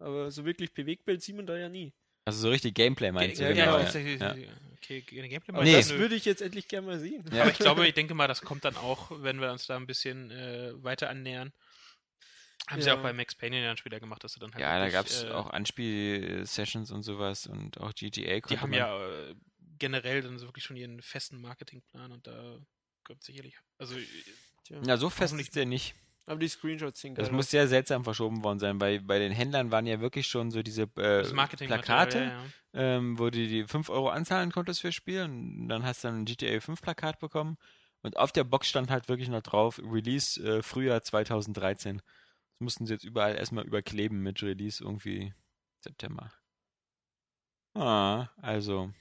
Aber 0.00 0.32
so 0.32 0.44
wirklich 0.44 0.74
Bewegtbild 0.74 1.22
sieht 1.22 1.36
man 1.36 1.46
da 1.46 1.56
ja 1.56 1.68
nie. 1.68 1.92
also 2.24 2.40
so 2.40 2.48
richtig 2.50 2.74
Gameplay 2.74 3.12
meinst 3.12 3.38
du? 3.38 3.44
Ja, 3.44 3.52
genau, 3.52 3.78
ja. 3.78 4.34
Ja. 4.34 4.34
Okay, 4.78 5.04
eine 5.12 5.28
Gameplay 5.28 5.62
Nee. 5.62 5.72
das 5.74 5.90
würde 5.90 6.16
ich 6.16 6.24
jetzt 6.24 6.42
endlich 6.42 6.66
gerne 6.66 6.88
mal 6.88 6.98
sehen. 6.98 7.24
Ja. 7.32 7.42
Aber 7.42 7.52
ich 7.52 7.58
glaube, 7.58 7.86
ich 7.86 7.94
denke 7.94 8.14
mal, 8.14 8.26
das 8.26 8.42
kommt 8.42 8.64
dann 8.64 8.76
auch, 8.76 9.12
wenn 9.22 9.40
wir 9.40 9.52
uns 9.52 9.66
da 9.68 9.76
ein 9.76 9.86
bisschen 9.86 10.32
äh, 10.32 10.72
weiter 10.82 11.08
annähern. 11.08 11.52
Haben 12.68 12.80
sie 12.80 12.88
Ja. 12.88 12.96
auch 12.96 13.02
bei 13.02 13.12
Max 13.12 13.34
Payne 13.34 13.62
dann 13.62 13.76
später 13.76 14.00
gemacht, 14.00 14.24
dass 14.24 14.32
sie 14.32 14.40
dann 14.40 14.52
halt. 14.52 14.60
Ja, 14.62 14.78
da 14.78 14.84
wirklich, 14.84 14.94
gab 14.94 15.06
es 15.06 15.22
äh, 15.24 15.30
auch 15.30 15.50
Anspiel-Sessions 15.50 16.90
und 16.90 17.02
sowas 17.02 17.46
und 17.46 17.78
auch 17.80 17.92
GTA. 17.94 18.40
Die 18.40 18.58
haben 18.58 18.70
man- 18.70 18.78
ja 18.78 19.08
äh, 19.30 19.34
generell 19.78 20.22
dann 20.22 20.38
so 20.38 20.46
wirklich 20.46 20.64
schon 20.64 20.76
ihren 20.76 21.02
festen 21.02 21.40
Marketingplan 21.40 22.12
und 22.12 22.26
da 22.26 22.58
kommt 23.04 23.22
sicherlich. 23.22 23.58
Also, 23.78 23.96
Tja. 24.64 24.80
Ja, 24.86 24.96
so 24.96 25.10
fest 25.10 25.38
ist 25.38 25.54
der 25.56 25.66
nicht. 25.66 25.94
Aber 26.26 26.40
die 26.40 26.48
Screenshots 26.48 27.00
sehen 27.02 27.14
Das 27.14 27.30
muss 27.30 27.50
sehr 27.50 27.68
seltsam 27.68 28.02
verschoben 28.02 28.42
worden 28.42 28.58
sein, 28.58 28.80
weil 28.80 29.00
bei 29.02 29.18
den 29.18 29.30
Händlern 29.30 29.70
waren 29.70 29.86
ja 29.86 30.00
wirklich 30.00 30.26
schon 30.26 30.50
so 30.50 30.62
diese 30.62 30.84
äh, 30.96 31.22
Plakate, 31.22 32.18
Ja, 32.18 32.24
ja. 32.24 32.44
ähm, 32.72 33.18
wo 33.18 33.24
du 33.28 33.46
die 33.46 33.64
5 33.64 33.90
Euro 33.90 34.08
anzahlen 34.08 34.50
konntest 34.50 34.80
für 34.80 34.90
Spiel 34.90 35.20
und 35.22 35.68
dann 35.68 35.84
hast 35.84 36.02
du 36.04 36.08
ein 36.08 36.24
GTA 36.24 36.60
5 36.60 36.80
Plakat 36.80 37.18
bekommen 37.18 37.58
und 38.00 38.16
auf 38.16 38.32
der 38.32 38.44
Box 38.44 38.68
stand 38.68 38.90
halt 38.90 39.10
wirklich 39.10 39.28
noch 39.28 39.42
drauf, 39.42 39.78
Release 39.84 40.42
äh, 40.42 40.62
Frühjahr 40.62 41.02
2013. 41.02 42.00
Das 42.54 42.60
mussten 42.60 42.86
sie 42.86 42.92
jetzt 42.94 43.04
überall 43.04 43.36
erstmal 43.36 43.64
überkleben 43.66 44.20
mit 44.22 44.42
Release 44.42 44.82
irgendwie 44.82 45.34
September. 45.80 46.32
Ah, 47.74 48.28
also, 48.36 48.92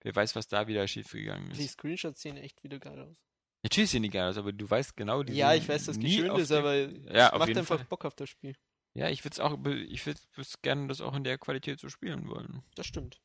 wer 0.00 0.14
weiß, 0.16 0.34
was 0.36 0.48
da 0.48 0.66
wieder 0.66 0.86
schiefgegangen 0.88 1.52
Die 1.52 1.64
ist. 1.64 1.72
Screenshots 1.72 2.22
sehen 2.22 2.36
echt 2.38 2.62
wieder 2.64 2.78
geil 2.78 2.98
aus. 3.00 3.16
Natürlich 3.62 3.90
sehen 3.90 4.02
die 4.04 4.08
geil 4.10 4.28
aus, 4.28 4.38
aber 4.38 4.52
du 4.52 4.68
weißt 4.68 4.96
genau, 4.96 5.22
die 5.22 5.34
ja, 5.34 5.52
ich 5.52 5.68
weiß, 5.68 5.86
dass 5.86 5.96
nie 5.98 6.16
geschönt 6.16 6.30
auf 6.30 6.38
ist, 6.40 6.52
aber 6.52 6.76
Ja, 6.76 7.36
macht 7.36 7.48
einfach 7.50 7.76
Fall. 7.76 7.84
Bock 7.86 8.04
auf 8.04 8.14
das 8.14 8.30
Spiel. 8.30 8.54
Ja, 8.94 9.10
ich 9.10 9.24
würde 9.24 9.34
es 9.34 9.40
auch, 9.40 9.58
ich 9.66 10.06
würde 10.06 10.20
gerne 10.62 10.86
das 10.88 11.00
auch 11.00 11.14
in 11.14 11.24
der 11.24 11.36
Qualität 11.38 11.78
so 11.78 11.88
spielen 11.88 12.28
wollen. 12.28 12.62
Das 12.74 12.86
stimmt. 12.86 13.20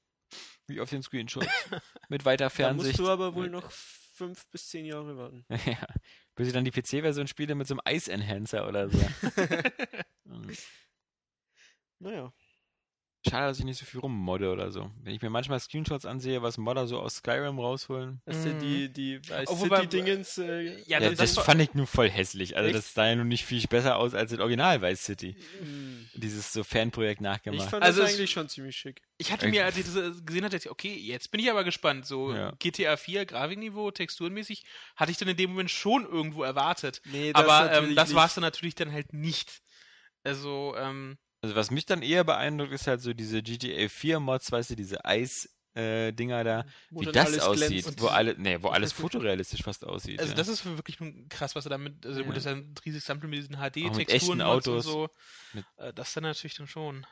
Wie 0.68 0.82
auf 0.82 0.90
den 0.90 1.04
Screenshots. 1.04 1.48
Mit 2.10 2.26
weiter 2.26 2.46
Da 2.46 2.50
Fernsicht. 2.50 2.98
musst 2.98 3.00
du 3.00 3.10
aber 3.10 3.36
wohl 3.36 3.50
noch 3.50 3.72
fünf 4.14 4.48
bis 4.48 4.70
zehn 4.70 4.86
Jahre 4.86 5.18
warten. 5.18 5.46
ja. 5.66 5.86
Bis 6.36 6.48
ich 6.48 6.54
dann 6.54 6.66
die 6.66 6.72
PC-Version 6.72 7.28
spiele 7.28 7.56
mit 7.56 7.68
so 7.68 7.76
einem 7.76 7.96
Ice-Enhancer 7.96 8.68
oder 8.68 8.90
so. 8.90 9.00
Mhm. 10.26 10.52
Naja. 12.00 12.34
Schade, 13.26 13.48
dass 13.48 13.58
ich 13.60 13.64
nicht 13.64 13.80
so 13.80 13.86
viel 13.86 14.02
rummodde 14.02 14.52
oder 14.52 14.70
so. 14.72 14.92
Wenn 15.02 15.14
ich 15.16 15.22
mir 15.22 15.30
manchmal 15.30 15.58
Screenshots 15.60 16.06
ansehe, 16.06 16.42
was 16.42 16.58
Modder 16.58 16.88
so 16.88 17.00
aus 17.00 17.16
Skyrim 17.16 17.58
rausholen. 17.58 18.22
Dass 18.26 18.44
du 18.44 18.50
Mhm. 18.50 18.60
die, 18.60 18.90
die 18.92 19.20
Vice 19.30 19.48
Obwohl 19.48 19.70
bei- 19.70 19.78
City-Dingens. 19.82 20.38
Äh, 20.40 20.64
Ja, 20.88 21.00
Ja, 21.00 21.10
das- 21.10 21.18
das, 21.20 21.34
das- 21.36 21.46
fand 21.46 21.62
ich 21.62 21.74
nur 21.74 21.88
voll 21.88 22.10
hässlich. 22.10 22.58
Also 22.58 22.68
Echt? 22.68 22.78
das 22.78 22.94
sah 22.94 23.08
ja 23.08 23.16
nun 23.16 23.30
nicht 23.30 23.46
viel 23.46 23.66
besser 23.68 23.96
aus 23.96 24.14
als 24.14 24.32
das 24.32 24.40
Original 24.40 24.82
Vice 24.82 25.06
City. 25.06 25.38
mh. 25.62 26.10
Dieses 26.16 26.52
so 26.52 26.64
Fanprojekt 26.66 27.22
ich 27.22 27.24
nachgemacht. 27.24 27.70
fand 27.70 27.82
Also 27.84 28.02
das 28.02 28.12
eigentlich 28.14 28.32
schon 28.32 28.50
ziemlich 28.50 28.76
schick. 28.76 29.02
Ich 29.18 29.32
hatte 29.32 29.48
mir, 29.48 29.64
als 29.64 29.78
ich 29.78 29.86
das 29.86 29.96
äh, 29.96 30.12
gesehen 30.26 30.44
hatte, 30.44 30.58
ich, 30.58 30.70
okay, 30.70 30.94
jetzt 30.94 31.32
bin 31.32 31.40
ich 31.40 31.50
aber 31.50 31.64
gespannt. 31.64 32.06
So 32.06 32.34
Ja. 32.34 32.52
GTA 32.60 32.98
4, 32.98 33.26
Grafikniveau, 33.26 33.92
texturenmäßig, 33.92 34.66
hatte 34.98 35.12
ich 35.12 35.18
dann 35.18 35.30
in 35.30 35.38
dem 35.38 35.52
Moment 35.52 35.72
schon 35.72 36.06
irgendwo 36.06 36.44
erwartet. 36.44 37.02
Nee, 37.06 37.32
aber 37.34 37.72
ähm, 37.72 37.96
das 37.96 38.14
war 38.14 38.26
es 38.26 38.34
dann 38.36 38.42
natürlich 38.42 38.76
dann 38.76 38.92
halt 38.92 39.14
nicht. 39.14 39.62
Also, 40.24 40.76
ähm, 40.78 41.18
Also 41.44 41.56
was 41.56 41.70
mich 41.72 41.86
dann 41.86 42.02
eher 42.02 42.24
beeindruckt, 42.24 42.72
ist 42.72 42.88
halt 42.88 43.02
so 43.02 43.14
diese 43.14 43.44
GTA 43.44 43.90
4 43.90 44.20
Mods, 44.22 44.50
weißt 44.52 44.70
du, 44.72 44.76
diese 44.76 45.04
Eis-Dinger 45.04 46.44
da, 46.46 46.66
Wo 46.90 47.02
wie 47.02 47.06
das 47.08 47.38
aussieht, 47.40 48.00
wo 48.02 48.08
alle, 48.08 48.36
nee, 48.38 48.58
wo 48.62 48.70
alles 48.70 48.94
fotorealistisch 48.94 49.62
fast 49.62 49.84
aussieht. 49.86 50.20
also 50.22 50.32
ja. 50.32 50.38
das 50.38 50.48
ist 50.48 50.66
wirklich 50.66 50.98
krass, 51.30 51.54
was 51.56 51.66
er 51.66 51.72
damit, 51.72 52.06
also 52.06 52.22
Ja. 52.22 52.26
gut, 52.26 52.38
das 52.38 52.46
ist 52.46 52.50
ja 52.50 52.56
ein 52.56 52.74
riesiges 52.86 53.06
Sample 53.06 53.28
mit 53.30 53.40
diesen 53.40 53.58
HD-Texturen 53.58 54.42
und 54.42 54.64
so. 54.64 55.10
Mit- 55.52 55.66
Äh, 55.78 55.94
das 55.94 56.14
dann 56.14 56.24
natürlich 56.24 56.56
dann 56.56 56.68
schon. 56.68 57.06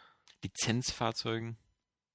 Lizenzfahrzeugen. 0.44 1.58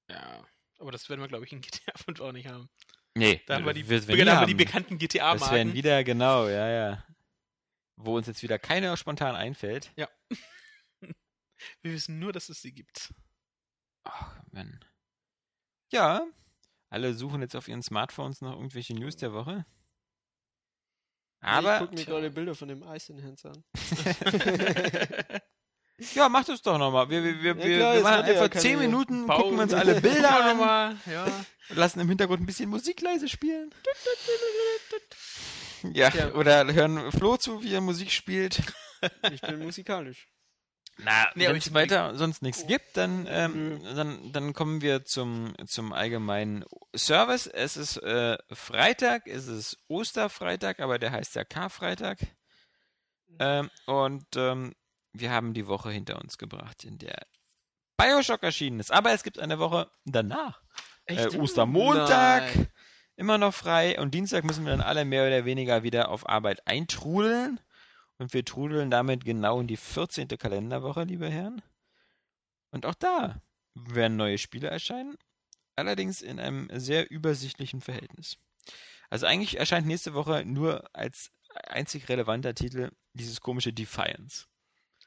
Ja. 0.09 0.43
Aber 0.79 0.91
das 0.91 1.07
werden 1.09 1.21
wir, 1.21 1.27
glaube 1.27 1.45
ich, 1.45 1.51
in 1.53 1.61
GTA 1.61 1.91
5 2.03 2.19
auch 2.21 2.31
nicht 2.31 2.47
haben. 2.47 2.67
Nee, 3.15 3.41
Da 3.47 3.55
haben 3.55 3.65
wir 3.65 3.73
die, 3.73 3.87
wir 3.89 3.99
nie 3.99 4.25
haben 4.29 4.41
wir 4.41 4.47
die 4.47 4.53
bekannten 4.53 4.97
Das 4.99 5.13
werden 5.13 5.37
GTA-Marken. 5.39 5.73
wieder, 5.73 6.03
genau, 6.03 6.47
ja, 6.47 6.67
ja. 6.69 7.03
Wo 7.95 8.15
uns 8.17 8.27
jetzt 8.27 8.41
wieder 8.43 8.57
keiner 8.59 8.95
spontan 8.97 9.35
einfällt. 9.35 9.91
Wir 11.81 11.91
wissen 11.93 12.19
nur, 12.19 12.31
dass 12.33 12.49
es 12.49 12.61
sie 12.61 12.73
gibt. 12.73 13.13
Ach, 14.03 14.35
Mann. 14.51 14.79
Ja, 15.91 16.25
alle 16.89 17.13
suchen 17.13 17.41
jetzt 17.41 17.55
auf 17.55 17.67
ihren 17.67 17.83
Smartphones 17.83 18.41
noch 18.41 18.53
irgendwelche 18.55 18.93
News 18.93 19.15
der 19.17 19.33
Woche. 19.33 19.65
ich 21.41 21.47
Aber, 21.47 21.79
guck 21.79 21.93
mir 21.93 22.05
gerade 22.05 22.29
Bilder 22.31 22.55
von 22.55 22.67
dem 22.67 22.83
Ice 22.83 23.11
Enhancer 23.13 23.51
an. 23.51 23.63
ja, 26.15 26.29
mach 26.29 26.45
das 26.45 26.61
doch 26.61 26.77
nochmal. 26.77 27.09
Wir, 27.09 27.23
wir, 27.23 27.41
wir, 27.41 27.51
Ja, 27.51 27.55
wir, 27.57 27.77
klar, 27.77 27.93
wir 27.95 28.01
machen 28.03 28.25
ja 28.27 28.31
einfach 28.33 28.49
keine- 28.49 28.61
10 28.61 28.79
Minuten, 28.79 29.25
Bau- 29.27 29.37
gucken 29.41 29.55
wir 29.57 29.63
uns 29.63 29.73
alle 29.73 29.99
Bilder 30.01 30.45
an, 30.45 30.57
mal, 30.57 30.97
ja. 31.05 31.45
lassen 31.69 31.99
im 31.99 32.09
Hintergrund 32.09 32.41
ein 32.41 32.45
bisschen 32.45 32.69
Musik 32.69 33.01
leise 33.01 33.27
spielen. 33.27 33.73
Ja, 35.93 36.09
Ja. 36.09 36.33
oder 36.33 36.65
hören 36.73 37.11
Flo 37.11 37.37
zu, 37.37 37.61
wie 37.63 37.71
er 37.71 37.81
Musik 37.81 38.11
spielt. 38.11 38.61
Ich 39.31 39.41
bin 39.41 39.59
musikalisch. 39.59 40.27
Na, 40.99 41.27
Nee, 41.35 41.47
wenn 41.47 41.57
es 41.57 41.73
weiter 41.73 42.15
sonst 42.15 42.41
nichts 42.41 42.65
gibt, 42.65 42.97
dann, 42.97 43.27
ähm, 43.29 43.81
dann, 43.95 44.31
dann 44.31 44.53
kommen 44.53 44.81
wir 44.81 45.05
zum, 45.05 45.53
zum 45.67 45.93
allgemeinen 45.93 46.65
Service. 46.95 47.45
Es 47.47 47.77
ist 47.77 47.97
äh, 47.97 48.37
Freitag, 48.51 49.27
es 49.27 49.47
ist 49.47 49.77
Osterfreitag, 49.87 50.79
aber 50.79 50.97
der 50.97 51.11
heißt 51.11 51.35
ja 51.35 51.43
Karfreitag. 51.43 52.19
Ähm, 53.39 53.69
und 53.85 54.25
ähm, 54.35 54.73
wir 55.13 55.31
haben 55.31 55.53
die 55.53 55.67
Woche 55.67 55.91
hinter 55.91 56.19
uns 56.19 56.37
gebracht, 56.37 56.83
in 56.83 56.97
der 56.97 57.27
Bioshock 57.97 58.43
erschienen 58.43 58.79
ist. 58.79 58.91
Aber 58.91 59.11
es 59.11 59.23
gibt 59.23 59.39
eine 59.39 59.59
Woche 59.59 59.89
danach. 60.05 60.61
Äh, 61.05 61.27
Ostermontag, 61.37 62.55
Nein. 62.55 62.67
immer 63.15 63.37
noch 63.37 63.53
frei. 63.53 63.99
Und 63.99 64.13
Dienstag 64.13 64.43
müssen 64.43 64.65
wir 64.65 64.71
dann 64.71 64.81
alle 64.81 65.05
mehr 65.05 65.25
oder 65.25 65.45
weniger 65.45 65.83
wieder 65.83 66.09
auf 66.09 66.27
Arbeit 66.27 66.67
eintrudeln. 66.67 67.59
Und 68.17 68.33
wir 68.33 68.43
trudeln 68.43 68.89
damit 68.89 69.25
genau 69.25 69.59
in 69.59 69.67
die 69.67 69.77
14. 69.77 70.27
Kalenderwoche, 70.27 71.03
liebe 71.03 71.29
Herren. 71.29 71.61
Und 72.71 72.85
auch 72.85 72.95
da 72.95 73.41
werden 73.75 74.17
neue 74.17 74.37
Spiele 74.37 74.69
erscheinen. 74.69 75.17
Allerdings 75.75 76.21
in 76.21 76.39
einem 76.39 76.69
sehr 76.73 77.11
übersichtlichen 77.11 77.81
Verhältnis. 77.81 78.37
Also 79.09 79.25
eigentlich 79.27 79.57
erscheint 79.57 79.87
nächste 79.87 80.13
Woche 80.15 80.43
nur 80.45 80.83
als 80.95 81.31
einzig 81.53 82.09
relevanter 82.09 82.55
Titel 82.55 82.91
dieses 83.13 83.41
komische 83.41 83.73
Defiance. 83.73 84.47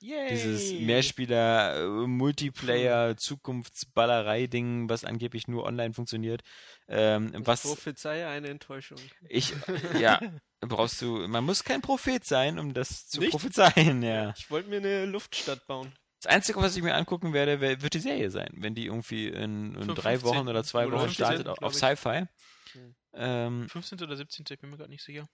Yay. 0.02 0.28
Dieses 0.30 0.72
Mehrspieler, 0.80 1.76
äh, 1.76 2.06
Multiplayer, 2.06 3.16
Zukunftsballerei-Ding, 3.16 4.88
was 4.88 5.04
angeblich 5.04 5.48
nur 5.48 5.64
online 5.64 5.92
funktioniert. 5.94 6.42
Ähm, 6.88 7.32
was 7.34 7.62
Prophezei 7.62 8.26
eine 8.26 8.48
Enttäuschung. 8.48 8.98
ich, 9.28 9.52
ja, 10.00 10.20
brauchst 10.60 11.00
du, 11.02 11.28
man 11.28 11.44
muss 11.44 11.64
kein 11.64 11.82
Prophet 11.82 12.24
sein, 12.24 12.58
um 12.58 12.72
das 12.74 13.08
zu 13.08 13.20
Nicht? 13.20 13.30
prophezeien, 13.32 14.02
ja. 14.02 14.32
Ich 14.36 14.50
wollte 14.50 14.68
mir 14.70 14.78
eine 14.78 15.04
Luftstadt 15.06 15.66
bauen. 15.66 15.92
Das 16.22 16.32
Einzige, 16.32 16.60
was 16.60 16.76
ich 16.76 16.82
mir 16.82 16.94
angucken 16.94 17.32
werde, 17.32 17.60
wer- 17.60 17.80
wird 17.82 17.94
die 17.94 18.00
Serie 18.00 18.30
sein, 18.30 18.50
wenn 18.54 18.74
die 18.74 18.86
irgendwie 18.86 19.28
in, 19.28 19.74
in 19.74 19.88
drei 19.94 20.18
15. 20.18 20.22
Wochen 20.22 20.48
oder 20.48 20.64
zwei 20.64 20.86
Oder 20.86 20.96
Wochen 20.96 21.04
15, 21.10 21.24
startet 21.26 21.48
auf, 21.48 21.72
ich. 21.72 21.78
Sci-Fi. 21.78 22.24
Hm. 22.72 22.94
Ähm, 23.14 23.68
15. 23.68 24.02
oder 24.02 24.16
17. 24.16 24.44
Ich 24.50 24.58
bin 24.60 24.70
mir 24.70 24.76
gerade 24.76 24.90
nicht 24.90 25.02
sicher. 25.02 25.28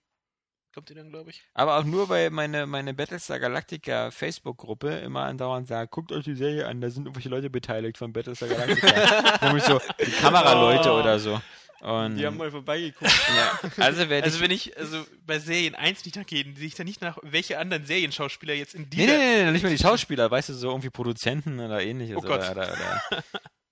Kommt 0.73 0.89
ihr 0.91 0.95
dann, 0.95 1.09
glaube 1.09 1.31
ich? 1.31 1.41
aber 1.55 1.77
auch 1.77 1.83
nur, 1.83 2.07
weil 2.09 2.29
meine, 2.29 2.67
meine 2.67 2.93
Battlestar 2.93 3.39
Galactica 3.39 4.11
Facebook-Gruppe 4.11 4.89
immer 4.99 5.23
andauernd 5.23 5.67
sagt, 5.67 5.91
guckt 5.91 6.11
euch 6.11 6.23
die 6.25 6.35
Serie 6.35 6.67
an, 6.67 6.81
da 6.81 6.89
sind 6.89 7.05
irgendwelche 7.05 7.29
Leute 7.29 7.49
beteiligt 7.49 7.97
von 7.97 8.13
Battlestar 8.13 8.47
Galactica. 8.49 9.39
Nämlich 9.45 9.63
so 9.63 9.79
die 10.05 10.11
Kameraleute 10.11 10.91
Oh. 10.91 10.99
oder 10.99 11.17
so. 11.19 11.41
Und, 11.79 12.17
Die 12.17 12.25
haben 12.25 12.37
mal 12.37 12.49
vorbeigeguckt. 12.49 13.11
ja, 13.35 13.59
also 13.83 14.03
Also 14.11 14.39
wenn 14.39 14.49
ich, 14.51 14.75
also 14.77 15.03
bei 15.27 15.37
Serien 15.39 15.75
1 15.75 16.05
nicht 16.05 16.15
nachgehen, 16.15 16.55
sehe 16.55 16.67
ich 16.67 16.75
da 16.75 16.83
nicht 16.83 17.01
nach, 17.01 17.17
welche 17.21 17.59
anderen 17.59 17.85
Serienschauspieler 17.85 18.53
jetzt 18.55 18.73
in 18.73 18.81
Nee, 18.83 18.87
dieser... 19.05 19.17
nee, 19.17 19.43
nee, 19.45 19.51
nicht 19.51 19.63
mal 19.63 19.69
die 19.69 19.77
Schauspieler, 19.77 20.29
weißt 20.29 20.49
du, 20.49 20.53
so 20.53 20.69
irgendwie 20.69 20.89
Produzenten 20.89 21.59
oder 21.59 21.81
ähnliches. 21.81 22.17
Oh 22.17 22.21
Gott. 22.21 22.39
Oder, 22.49 22.51
oder, 22.51 22.73
oder, 23.11 23.23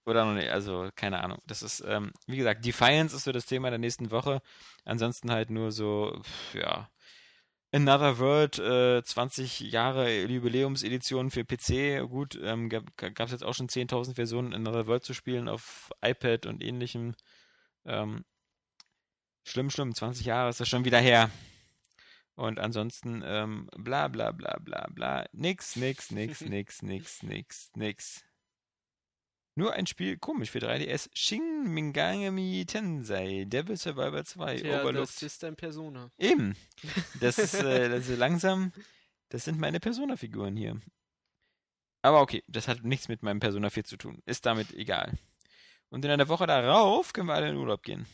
oder 0.05 0.25
noch 0.25 0.33
nicht, 0.33 0.49
also 0.49 0.89
keine 0.95 1.23
Ahnung. 1.23 1.39
Das 1.47 1.63
ist, 1.63 1.83
ähm, 1.87 2.11
wie 2.27 2.37
gesagt, 2.37 2.65
Defiance 2.65 3.15
ist 3.15 3.23
so 3.23 3.31
das 3.31 3.45
Thema 3.45 3.69
der 3.69 3.79
nächsten 3.79 4.11
Woche. 4.11 4.41
Ansonsten 4.85 5.31
halt 5.31 5.49
nur 5.49 5.71
so, 5.71 6.21
ja, 6.53 6.89
Another 7.71 8.19
World, 8.19 8.57
äh, 8.59 9.03
20 9.03 9.59
Jahre 9.59 10.23
Jubiläumsedition 10.25 11.29
für 11.29 11.43
PC. 11.43 12.07
Gut, 12.07 12.39
ähm, 12.41 12.69
gab 12.69 13.19
es 13.19 13.31
jetzt 13.31 13.43
auch 13.43 13.53
schon 13.53 13.67
10.000 13.67 14.15
Versionen 14.15 14.53
Another 14.53 14.87
World 14.87 15.03
zu 15.03 15.13
spielen 15.13 15.49
auf 15.49 15.89
iPad 16.01 16.45
und 16.45 16.63
ähnlichem. 16.63 17.15
Ähm, 17.83 18.23
schlimm, 19.43 19.69
schlimm, 19.69 19.93
20 19.93 20.25
Jahre 20.25 20.49
ist 20.49 20.61
das 20.61 20.69
schon 20.69 20.85
wieder 20.85 20.99
her. 20.99 21.29
Und 22.35 22.59
ansonsten, 22.59 23.23
ähm, 23.25 23.69
bla 23.75 24.07
bla 24.07 24.31
bla 24.31 24.57
bla 24.61 24.87
bla. 24.91 25.25
Nix, 25.33 25.75
nix, 25.75 26.11
nix, 26.11 26.41
nix, 26.41 26.81
nix, 26.81 27.23
nix, 27.23 27.71
nix. 27.75 28.23
Nur 29.57 29.73
ein 29.73 29.87
Spiel, 29.87 30.17
komisch 30.17 30.51
für 30.51 30.59
3DS. 30.59 31.09
Shin 31.13 31.63
Mingami 31.73 32.65
Tensei, 32.67 33.45
Devil 33.47 33.77
Survivor 33.77 34.23
2, 34.25 34.57
Tja, 34.57 34.81
Overlooked. 34.81 35.09
das 35.15 35.23
ist 35.23 35.43
dein 35.43 35.55
Persona. 35.55 36.11
Eben. 36.17 36.55
Das 37.21 37.37
ist, 37.39 37.53
äh, 37.55 37.87
das 37.89 38.09
ist 38.09 38.17
langsam, 38.17 38.73
das 39.29 39.45
sind 39.45 39.57
meine 39.57 39.79
Persona-Figuren 39.79 40.55
hier. 40.57 40.79
Aber 42.01 42.21
okay, 42.21 42.43
das 42.47 42.67
hat 42.67 42.83
nichts 42.83 43.07
mit 43.07 43.23
meinem 43.23 43.39
Persona 43.39 43.69
4 43.69 43.85
zu 43.85 43.97
tun. 43.97 44.21
Ist 44.25 44.45
damit 44.45 44.73
egal. 44.73 45.17
Und 45.89 46.03
in 46.03 46.11
einer 46.11 46.27
Woche 46.27 46.45
darauf 46.45 47.13
können 47.13 47.27
wir 47.27 47.33
alle 47.35 47.49
in 47.49 47.55
Urlaub 47.55 47.81
gehen. 47.81 48.05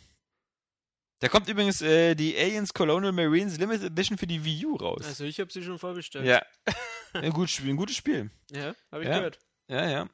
Da 1.19 1.27
kommt 1.27 1.49
übrigens 1.49 1.81
äh, 1.81 2.15
die 2.15 2.38
Aliens 2.38 2.73
Colonial 2.73 3.11
Marines 3.11 3.57
Limited 3.57 3.88
Edition 3.91 4.18
für 4.18 4.27
die 4.27 4.43
Wii 4.45 4.65
U 4.68 4.76
raus. 4.76 5.05
Also 5.05 5.23
ich 5.26 5.39
habe 5.39 5.51
sie 5.51 5.63
schon 5.63 5.80
vorbestellt. 5.80 6.26
ja. 6.26 6.41
Ein 7.13 7.31
gutes 7.34 7.51
Spiel, 7.55 7.72
ein 7.72 7.76
gutes 7.76 7.97
Spiel. 7.97 8.31
Ja, 8.51 8.73
habe 8.91 9.03
ich 9.03 9.09
Ja. 9.09 9.18
gehört. 9.18 9.39
Ja, 9.68 9.89
ja. 9.89 10.09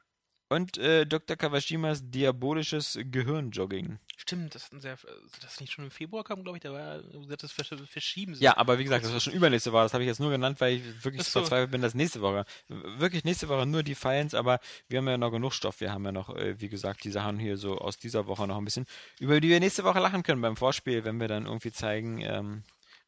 Und 0.50 0.78
äh, 0.78 1.04
Dr. 1.04 1.36
Kawashimas 1.36 2.10
diabolisches 2.10 2.98
Gehirnjogging. 3.02 3.98
Stimmt, 4.16 4.54
das 4.54 4.64
hatten 4.64 4.80
sie 4.80 4.88
ja, 4.88 4.96
das 5.42 5.60
nicht 5.60 5.72
schon 5.72 5.84
im 5.84 5.90
Februar 5.90 6.24
kam, 6.24 6.42
glaube 6.42 6.56
ich, 6.56 6.62
da 6.62 6.72
war 6.72 7.02
das 7.36 7.52
Versch 7.52 7.74
verschieben. 7.90 8.34
Ja, 8.40 8.56
aber 8.56 8.78
wie 8.78 8.84
gesagt, 8.84 9.04
das 9.04 9.12
war 9.12 9.20
schon 9.20 9.34
übernächste 9.34 9.72
Woche. 9.72 9.82
Das 9.82 9.92
habe 9.92 10.04
ich 10.04 10.08
jetzt 10.08 10.20
nur 10.20 10.30
genannt, 10.30 10.60
weil 10.60 10.76
ich 10.76 11.04
wirklich 11.04 11.24
so. 11.24 11.40
verzweifelt 11.40 11.70
bin, 11.70 11.82
dass 11.82 11.94
nächste 11.94 12.22
Woche. 12.22 12.46
Wirklich 12.68 13.24
nächste 13.24 13.48
Woche 13.48 13.66
nur 13.66 13.82
die 13.82 13.94
Files, 13.94 14.34
aber 14.34 14.58
wir 14.88 14.98
haben 14.98 15.08
ja 15.08 15.18
noch 15.18 15.30
genug 15.30 15.52
Stoff. 15.52 15.80
Wir 15.80 15.92
haben 15.92 16.04
ja 16.04 16.12
noch, 16.12 16.34
äh, 16.34 16.58
wie 16.60 16.68
gesagt, 16.70 17.04
die 17.04 17.10
Sachen 17.10 17.38
hier 17.38 17.58
so 17.58 17.78
aus 17.78 17.98
dieser 17.98 18.26
Woche 18.26 18.46
noch 18.46 18.56
ein 18.56 18.64
bisschen, 18.64 18.86
über 19.20 19.40
die 19.40 19.50
wir 19.50 19.60
nächste 19.60 19.84
Woche 19.84 20.00
lachen 20.00 20.22
können 20.22 20.40
beim 20.40 20.56
Vorspiel, 20.56 21.04
wenn 21.04 21.20
wir 21.20 21.28
dann 21.28 21.44
irgendwie 21.44 21.72
zeigen, 21.72 22.20
ähm, 22.22 22.62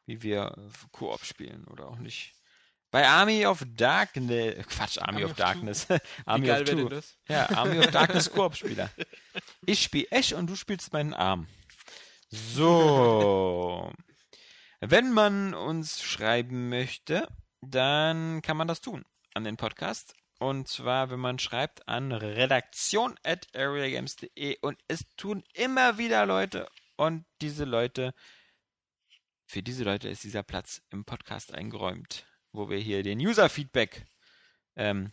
wie 0.05 0.23
wir 0.23 0.55
äh, 0.59 0.87
Koop 0.93 1.25
spielen 1.25 1.65
oder 1.69 1.89
auch 1.89 1.99
nicht. 1.99 2.35
Bei 2.91 3.07
Army 3.07 3.47
of 3.47 3.65
Darkness, 3.77 4.67
Quatsch, 4.67 4.99
Army, 4.99 5.19
Army 5.19 5.25
of 5.25 5.31
of. 5.31 5.37
Darkness. 5.37 5.89
Wie 5.89 5.99
Army 6.27 6.47
geil 6.47 6.63
of 6.63 6.69
Two. 6.69 6.89
das? 6.89 7.17
Ja, 7.29 7.49
Army 7.51 7.79
of 7.79 7.87
Darkness 7.93 8.33
Koop-Spieler. 8.33 8.91
Ich 9.65 9.83
spiele 9.83 10.09
Ash 10.11 10.33
und 10.33 10.49
du 10.49 10.57
spielst 10.57 10.93
meinen 10.93 11.15
Arm. 11.15 11.47
So. 12.31 13.93
Wenn 14.81 15.13
man 15.13 15.55
uns 15.55 16.03
schreiben 16.03 16.69
möchte, 16.69 17.29
dann 17.61 18.43
kann 18.43 18.57
man 18.57 18.67
das 18.67 18.81
tun 18.81 19.05
an 19.35 19.45
den 19.45 19.57
Podcast. 19.57 20.15
Und 20.41 20.67
zwar, 20.69 21.11
wenn 21.11 21.21
man 21.21 21.39
schreibt 21.39 21.87
an 21.87 22.13
redaktion.areagames.de 22.13 24.57
und 24.63 24.79
es 24.89 25.05
tun 25.17 25.45
immer 25.53 25.99
wieder 25.99 26.25
Leute 26.25 26.67
und 26.97 27.27
diese 27.41 27.65
Leute, 27.65 28.15
für 29.47 29.63
diese 29.63 29.85
Leute 29.85 30.09
ist 30.09 30.25
dieser 30.25 30.43
Platz 30.43 30.81
im 30.91 31.05
Podcast 31.05 31.53
eingeräumt, 31.53 32.27
wo 32.53 32.69
wir 32.69 32.79
hier 32.79 33.03
den 33.03 33.19
User-Feedback 33.19 34.07
ähm, 34.77 35.11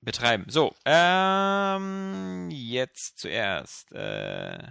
betreiben. 0.00 0.46
So, 0.48 0.74
ähm, 0.84 2.48
jetzt 2.50 3.18
zuerst. 3.18 3.92
Äh, 3.92 4.68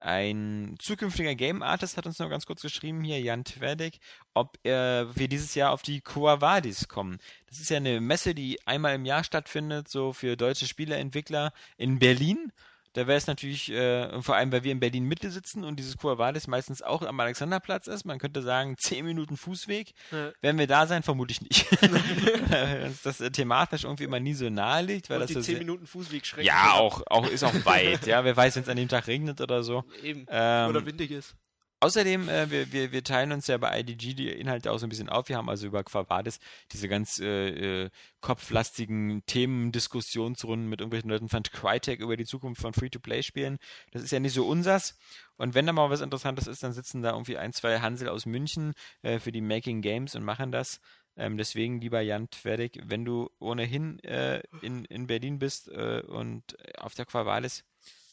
ein 0.00 0.76
zukünftiger 0.78 1.34
Game 1.34 1.62
Artist 1.62 1.96
hat 1.96 2.06
uns 2.06 2.20
noch 2.20 2.30
ganz 2.30 2.46
kurz 2.46 2.62
geschrieben, 2.62 3.02
hier 3.02 3.20
Jan 3.20 3.44
Twerdek, 3.44 3.98
ob 4.32 4.64
äh, 4.64 5.04
wir 5.16 5.26
dieses 5.26 5.56
Jahr 5.56 5.72
auf 5.72 5.82
die 5.82 6.00
Coavadis 6.00 6.86
kommen. 6.86 7.18
Das 7.46 7.58
ist 7.58 7.68
ja 7.70 7.78
eine 7.78 8.00
Messe, 8.00 8.32
die 8.34 8.64
einmal 8.64 8.94
im 8.94 9.04
Jahr 9.04 9.24
stattfindet, 9.24 9.88
so 9.88 10.12
für 10.12 10.36
deutsche 10.36 10.68
Spieleentwickler 10.68 11.52
in 11.76 11.98
Berlin. 11.98 12.52
Da 12.94 13.06
wäre 13.06 13.18
es 13.18 13.26
natürlich, 13.26 13.70
äh, 13.70 14.20
vor 14.22 14.36
allem, 14.36 14.50
weil 14.52 14.64
wir 14.64 14.72
in 14.72 14.80
Berlin 14.80 15.04
Mitte 15.04 15.30
sitzen 15.30 15.64
und 15.64 15.76
dieses 15.78 15.96
Coavadis 15.96 16.46
meistens 16.46 16.82
auch 16.82 17.02
am 17.02 17.20
Alexanderplatz 17.20 17.86
ist, 17.86 18.04
man 18.04 18.18
könnte 18.18 18.42
sagen 18.42 18.76
10 18.78 19.04
Minuten 19.04 19.36
Fußweg. 19.36 19.92
Ja. 20.10 20.32
Werden 20.40 20.58
wir 20.58 20.66
da 20.66 20.86
sein? 20.86 21.02
Vermutlich 21.02 21.40
nicht. 21.42 21.66
Uns 22.84 23.02
das 23.02 23.20
äh, 23.20 23.30
thematisch 23.30 23.84
irgendwie 23.84 24.04
immer 24.04 24.20
nie 24.20 24.34
so 24.34 24.48
nahe 24.50 24.82
liegt, 24.82 25.10
weil 25.10 25.16
Und 25.16 25.22
das 25.22 25.28
die 25.28 25.34
so 25.34 25.40
10 25.40 25.44
sehr, 25.44 25.58
Minuten 25.58 25.86
Fußweg 25.86 26.26
schrecken. 26.26 26.46
ja 26.46 26.72
auch, 26.72 27.02
auch 27.06 27.28
ist 27.28 27.44
auch 27.44 27.64
weit. 27.64 28.06
ja, 28.06 28.24
wer 28.24 28.36
weiß, 28.36 28.56
wenn 28.56 28.62
es 28.62 28.68
an 28.68 28.76
dem 28.76 28.88
Tag 28.88 29.06
regnet 29.06 29.40
oder 29.40 29.62
so. 29.62 29.84
Eben. 30.02 30.26
Ähm, 30.28 30.70
Oder 30.70 30.84
windig 30.86 31.10
ist. 31.10 31.34
Außerdem, 31.80 32.28
äh, 32.28 32.50
wir, 32.50 32.72
wir, 32.72 32.90
wir 32.90 33.04
teilen 33.04 33.30
uns 33.30 33.46
ja 33.46 33.56
bei 33.56 33.78
IDG 33.78 34.14
die 34.14 34.28
Inhalte 34.30 34.72
auch 34.72 34.78
so 34.78 34.86
ein 34.86 34.88
bisschen 34.88 35.08
auf. 35.08 35.28
Wir 35.28 35.36
haben 35.36 35.48
also 35.48 35.66
über 35.68 35.84
Quavadis 35.84 36.40
diese 36.72 36.88
ganz 36.88 37.20
äh, 37.20 37.84
äh, 37.84 37.90
kopflastigen 38.20 39.24
Themen-Diskussionsrunden 39.26 40.68
mit 40.68 40.80
irgendwelchen 40.80 41.08
Leuten 41.08 41.28
von 41.28 41.44
Crytek 41.44 42.00
über 42.00 42.16
die 42.16 42.26
Zukunft 42.26 42.60
von 42.60 42.74
Free-to-Play-Spielen. 42.74 43.58
Das 43.92 44.02
ist 44.02 44.10
ja 44.10 44.18
nicht 44.18 44.32
so 44.32 44.46
unsers. 44.46 44.98
Und 45.36 45.54
wenn 45.54 45.66
da 45.66 45.72
mal 45.72 45.88
was 45.88 46.00
Interessantes 46.00 46.48
ist, 46.48 46.64
dann 46.64 46.72
sitzen 46.72 47.02
da 47.02 47.12
irgendwie 47.12 47.38
ein, 47.38 47.52
zwei 47.52 47.78
Hansel 47.78 48.08
aus 48.08 48.26
München 48.26 48.74
äh, 49.02 49.20
für 49.20 49.30
die 49.30 49.40
Making 49.40 49.80
Games 49.80 50.16
und 50.16 50.24
machen 50.24 50.50
das. 50.50 50.80
Ähm, 51.16 51.36
deswegen, 51.36 51.80
lieber 51.80 52.00
Jan 52.00 52.28
Twerdig, 52.30 52.80
wenn 52.86 53.04
du 53.04 53.30
ohnehin 53.38 54.00
äh, 54.00 54.42
in, 54.62 54.84
in 54.86 55.06
Berlin 55.06 55.38
bist 55.38 55.68
äh, 55.68 56.02
und 56.06 56.56
auf 56.78 56.94
der 56.94 57.06
Quavalis, 57.06 57.64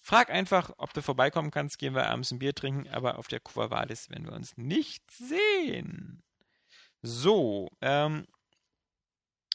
frag 0.05 0.29
einfach, 0.29 0.71
ob 0.77 0.93
du 0.93 1.01
vorbeikommen 1.01 1.49
kannst. 1.49 1.79
Gehen 1.79 1.95
wir 1.95 2.07
abends 2.07 2.31
ein 2.31 2.39
Bier 2.39 2.53
trinken, 2.53 2.87
aber 2.89 3.17
auf 3.17 3.27
der 3.27 3.39
Quavalis 3.39 4.09
werden 4.11 4.27
wir 4.27 4.33
uns 4.33 4.55
nicht 4.55 5.03
sehen. 5.09 6.23
So, 7.01 7.69
ähm, 7.81 8.27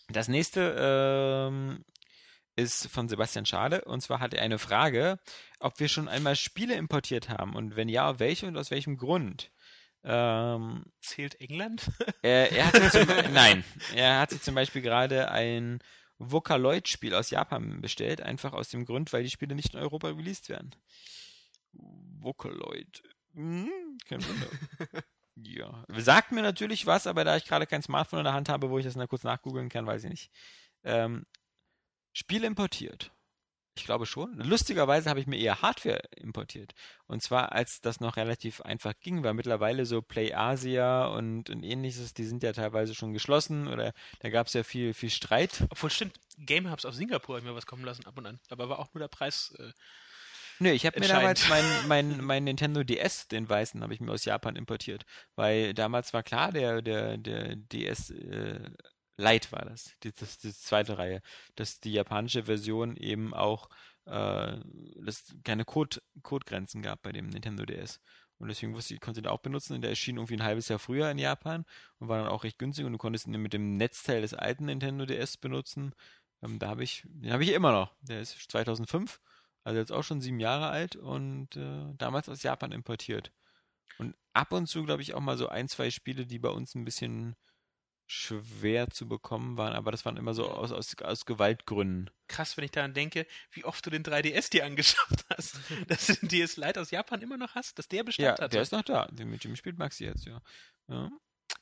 das 0.08 0.26
nächste 0.26 0.74
ähm, 1.48 1.84
ist 2.56 2.88
von 2.88 3.08
Sebastian 3.08 3.46
Schade 3.46 3.82
und 3.82 4.00
zwar 4.00 4.18
hat 4.18 4.34
er 4.34 4.42
eine 4.42 4.58
Frage, 4.58 5.20
ob 5.60 5.78
wir 5.78 5.88
schon 5.88 6.08
einmal 6.08 6.34
Spiele 6.34 6.74
importiert 6.74 7.28
haben 7.28 7.54
und 7.54 7.76
wenn 7.76 7.88
ja, 7.88 8.18
welche 8.18 8.46
und 8.48 8.56
aus 8.56 8.72
welchem 8.72 8.96
Grund. 8.96 9.52
Ähm, 10.02 10.84
Zählt 11.00 11.40
England? 11.40 11.90
er, 12.22 12.50
er 12.50 12.66
hat 12.66 12.76
sich 12.76 12.90
zum, 12.90 13.06
nein, 13.32 13.62
er 13.94 14.18
hat 14.18 14.30
sich 14.30 14.42
zum 14.42 14.56
Beispiel 14.56 14.82
gerade 14.82 15.30
ein 15.30 15.78
Vocaloid-Spiel 16.20 17.14
aus 17.14 17.30
Japan 17.30 17.80
bestellt, 17.80 18.20
einfach 18.20 18.52
aus 18.52 18.68
dem 18.68 18.84
Grund, 18.84 19.12
weil 19.12 19.24
die 19.24 19.30
Spiele 19.30 19.54
nicht 19.54 19.74
in 19.74 19.80
Europa 19.80 20.08
released 20.08 20.50
werden. 20.50 20.70
Vocaloid. 21.72 23.02
Hm, 23.32 23.98
kein 24.06 24.22
Wunder. 24.22 24.46
ja. 25.36 25.84
Sagt 25.88 26.32
mir 26.32 26.42
natürlich 26.42 26.86
was, 26.86 27.06
aber 27.06 27.24
da 27.24 27.36
ich 27.36 27.46
gerade 27.46 27.66
kein 27.66 27.82
Smartphone 27.82 28.20
in 28.20 28.24
der 28.24 28.34
Hand 28.34 28.50
habe, 28.50 28.68
wo 28.68 28.78
ich 28.78 28.84
das 28.84 28.96
mal 28.96 29.08
kurz 29.08 29.24
nachgoogeln 29.24 29.70
kann, 29.70 29.86
weiß 29.86 30.04
ich 30.04 30.10
nicht. 30.10 30.30
Ähm, 30.84 31.24
Spiele 32.12 32.46
importiert. 32.46 33.12
Ich 33.80 33.86
glaube 33.86 34.04
schon. 34.04 34.34
Lustigerweise 34.34 35.08
habe 35.08 35.20
ich 35.20 35.26
mir 35.26 35.38
eher 35.38 35.62
Hardware 35.62 36.02
importiert. 36.14 36.74
Und 37.06 37.22
zwar, 37.22 37.52
als 37.52 37.80
das 37.80 37.98
noch 37.98 38.18
relativ 38.18 38.60
einfach 38.60 38.92
ging, 39.00 39.24
weil 39.24 39.32
mittlerweile 39.32 39.86
so 39.86 40.02
Play 40.02 40.34
Asia 40.34 41.06
und, 41.06 41.48
und 41.48 41.62
ähnliches, 41.62 42.12
die 42.12 42.24
sind 42.24 42.42
ja 42.42 42.52
teilweise 42.52 42.94
schon 42.94 43.14
geschlossen 43.14 43.68
oder 43.68 43.94
da 44.18 44.28
gab 44.28 44.48
es 44.48 44.52
ja 44.52 44.64
viel, 44.64 44.92
viel 44.92 45.08
Streit. 45.08 45.66
Obwohl, 45.70 45.88
stimmt, 45.88 46.20
Game 46.36 46.70
Hubs 46.70 46.84
aus 46.84 46.96
Singapur 46.96 47.38
haben 47.38 47.46
mir 47.46 47.54
was 47.54 47.64
kommen 47.64 47.84
lassen 47.84 48.04
ab 48.04 48.18
und 48.18 48.26
an. 48.26 48.38
Aber 48.50 48.68
war 48.68 48.80
auch 48.80 48.92
nur 48.92 49.00
der 49.00 49.08
Preis. 49.08 49.54
Äh, 49.58 49.72
Nö, 50.58 50.70
ich 50.70 50.84
habe 50.84 51.00
mir 51.00 51.08
damals 51.08 51.48
mein, 51.48 51.64
mein, 51.88 52.22
mein 52.22 52.44
Nintendo 52.44 52.84
DS, 52.84 53.28
den 53.28 53.48
weißen, 53.48 53.82
habe 53.82 53.94
ich 53.94 54.00
mir 54.00 54.12
aus 54.12 54.26
Japan 54.26 54.56
importiert. 54.56 55.06
Weil 55.36 55.72
damals 55.72 56.12
war 56.12 56.22
klar, 56.22 56.52
der, 56.52 56.82
der, 56.82 57.16
der 57.16 57.56
DS 57.56 58.10
äh, 58.10 58.60
Lite 59.20 59.52
war 59.52 59.64
das, 59.64 59.94
die, 60.02 60.12
das, 60.12 60.38
die 60.38 60.52
zweite 60.52 60.98
Reihe, 60.98 61.22
dass 61.56 61.80
die 61.80 61.92
japanische 61.92 62.44
Version 62.44 62.96
eben 62.96 63.34
auch 63.34 63.68
äh, 64.06 64.56
dass 64.96 65.34
keine 65.44 65.64
Code, 65.64 66.00
Codegrenzen 66.22 66.82
gab 66.82 67.02
bei 67.02 67.12
dem 67.12 67.28
Nintendo 67.28 67.64
DS. 67.64 68.00
Und 68.38 68.48
deswegen 68.48 68.74
wusste 68.74 68.94
ich, 68.94 68.96
ich 68.96 69.00
konnte 69.02 69.20
den 69.20 69.30
auch 69.30 69.40
benutzen 69.40 69.74
und 69.74 69.82
der 69.82 69.90
erschien 69.90 70.16
irgendwie 70.16 70.36
ein 70.36 70.42
halbes 70.42 70.68
Jahr 70.68 70.78
früher 70.78 71.10
in 71.10 71.18
Japan 71.18 71.66
und 71.98 72.08
war 72.08 72.18
dann 72.18 72.28
auch 72.28 72.42
recht 72.42 72.58
günstig 72.58 72.86
und 72.86 72.92
du 72.92 72.98
konntest 72.98 73.26
ihn 73.26 73.40
mit 73.40 73.52
dem 73.52 73.76
Netzteil 73.76 74.22
des 74.22 74.32
alten 74.32 74.64
Nintendo 74.64 75.04
DS 75.04 75.36
benutzen. 75.36 75.94
Ähm, 76.42 76.58
da 76.58 76.68
habe 76.68 76.82
ich, 76.82 77.04
den 77.04 77.32
habe 77.32 77.44
ich 77.44 77.52
immer 77.52 77.72
noch. 77.72 77.94
Der 78.00 78.20
ist 78.20 78.50
2005 78.50 79.20
also 79.64 79.78
jetzt 79.78 79.92
auch 79.92 80.02
schon 80.02 80.20
sieben 80.20 80.40
Jahre 80.40 80.68
alt 80.68 80.96
und 80.96 81.56
äh, 81.56 81.94
damals 81.96 82.28
aus 82.28 82.42
Japan 82.42 82.72
importiert. 82.72 83.32
Und 83.98 84.16
ab 84.32 84.52
und 84.52 84.66
zu, 84.66 84.84
glaube 84.84 85.02
ich, 85.02 85.14
auch 85.14 85.20
mal 85.20 85.36
so 85.36 85.48
ein, 85.48 85.68
zwei 85.68 85.90
Spiele, 85.90 86.26
die 86.26 86.38
bei 86.38 86.48
uns 86.48 86.74
ein 86.74 86.84
bisschen 86.84 87.36
schwer 88.10 88.90
zu 88.90 89.06
bekommen 89.06 89.56
waren, 89.56 89.72
aber 89.72 89.92
das 89.92 90.04
waren 90.04 90.16
immer 90.16 90.34
so 90.34 90.50
aus, 90.50 90.72
aus, 90.72 90.96
aus 91.02 91.24
Gewaltgründen. 91.26 92.10
krass, 92.26 92.56
wenn 92.56 92.64
ich 92.64 92.72
daran 92.72 92.92
denke, 92.92 93.24
wie 93.52 93.64
oft 93.64 93.86
du 93.86 93.90
den 93.90 94.02
3DS 94.02 94.50
dir 94.50 94.64
angeschafft 94.64 95.24
hast. 95.30 95.58
dass 95.88 96.06
du 96.08 96.14
den 96.14 96.28
DS 96.28 96.56
Lite 96.56 96.80
aus 96.80 96.90
Japan 96.90 97.22
immer 97.22 97.36
noch 97.36 97.54
hast, 97.54 97.78
dass 97.78 97.86
der 97.86 98.02
Bestand 98.02 98.38
Ja, 98.38 98.44
hatte. 98.44 98.48
der 98.48 98.62
ist 98.62 98.72
noch 98.72 98.82
da. 98.82 99.06
Den- 99.06 99.30
Mit 99.30 99.44
dem 99.44 99.54
spielt 99.54 99.78
Maxi 99.78 100.04
jetzt, 100.04 100.26
ja. 100.26 100.40
ja. 100.88 101.10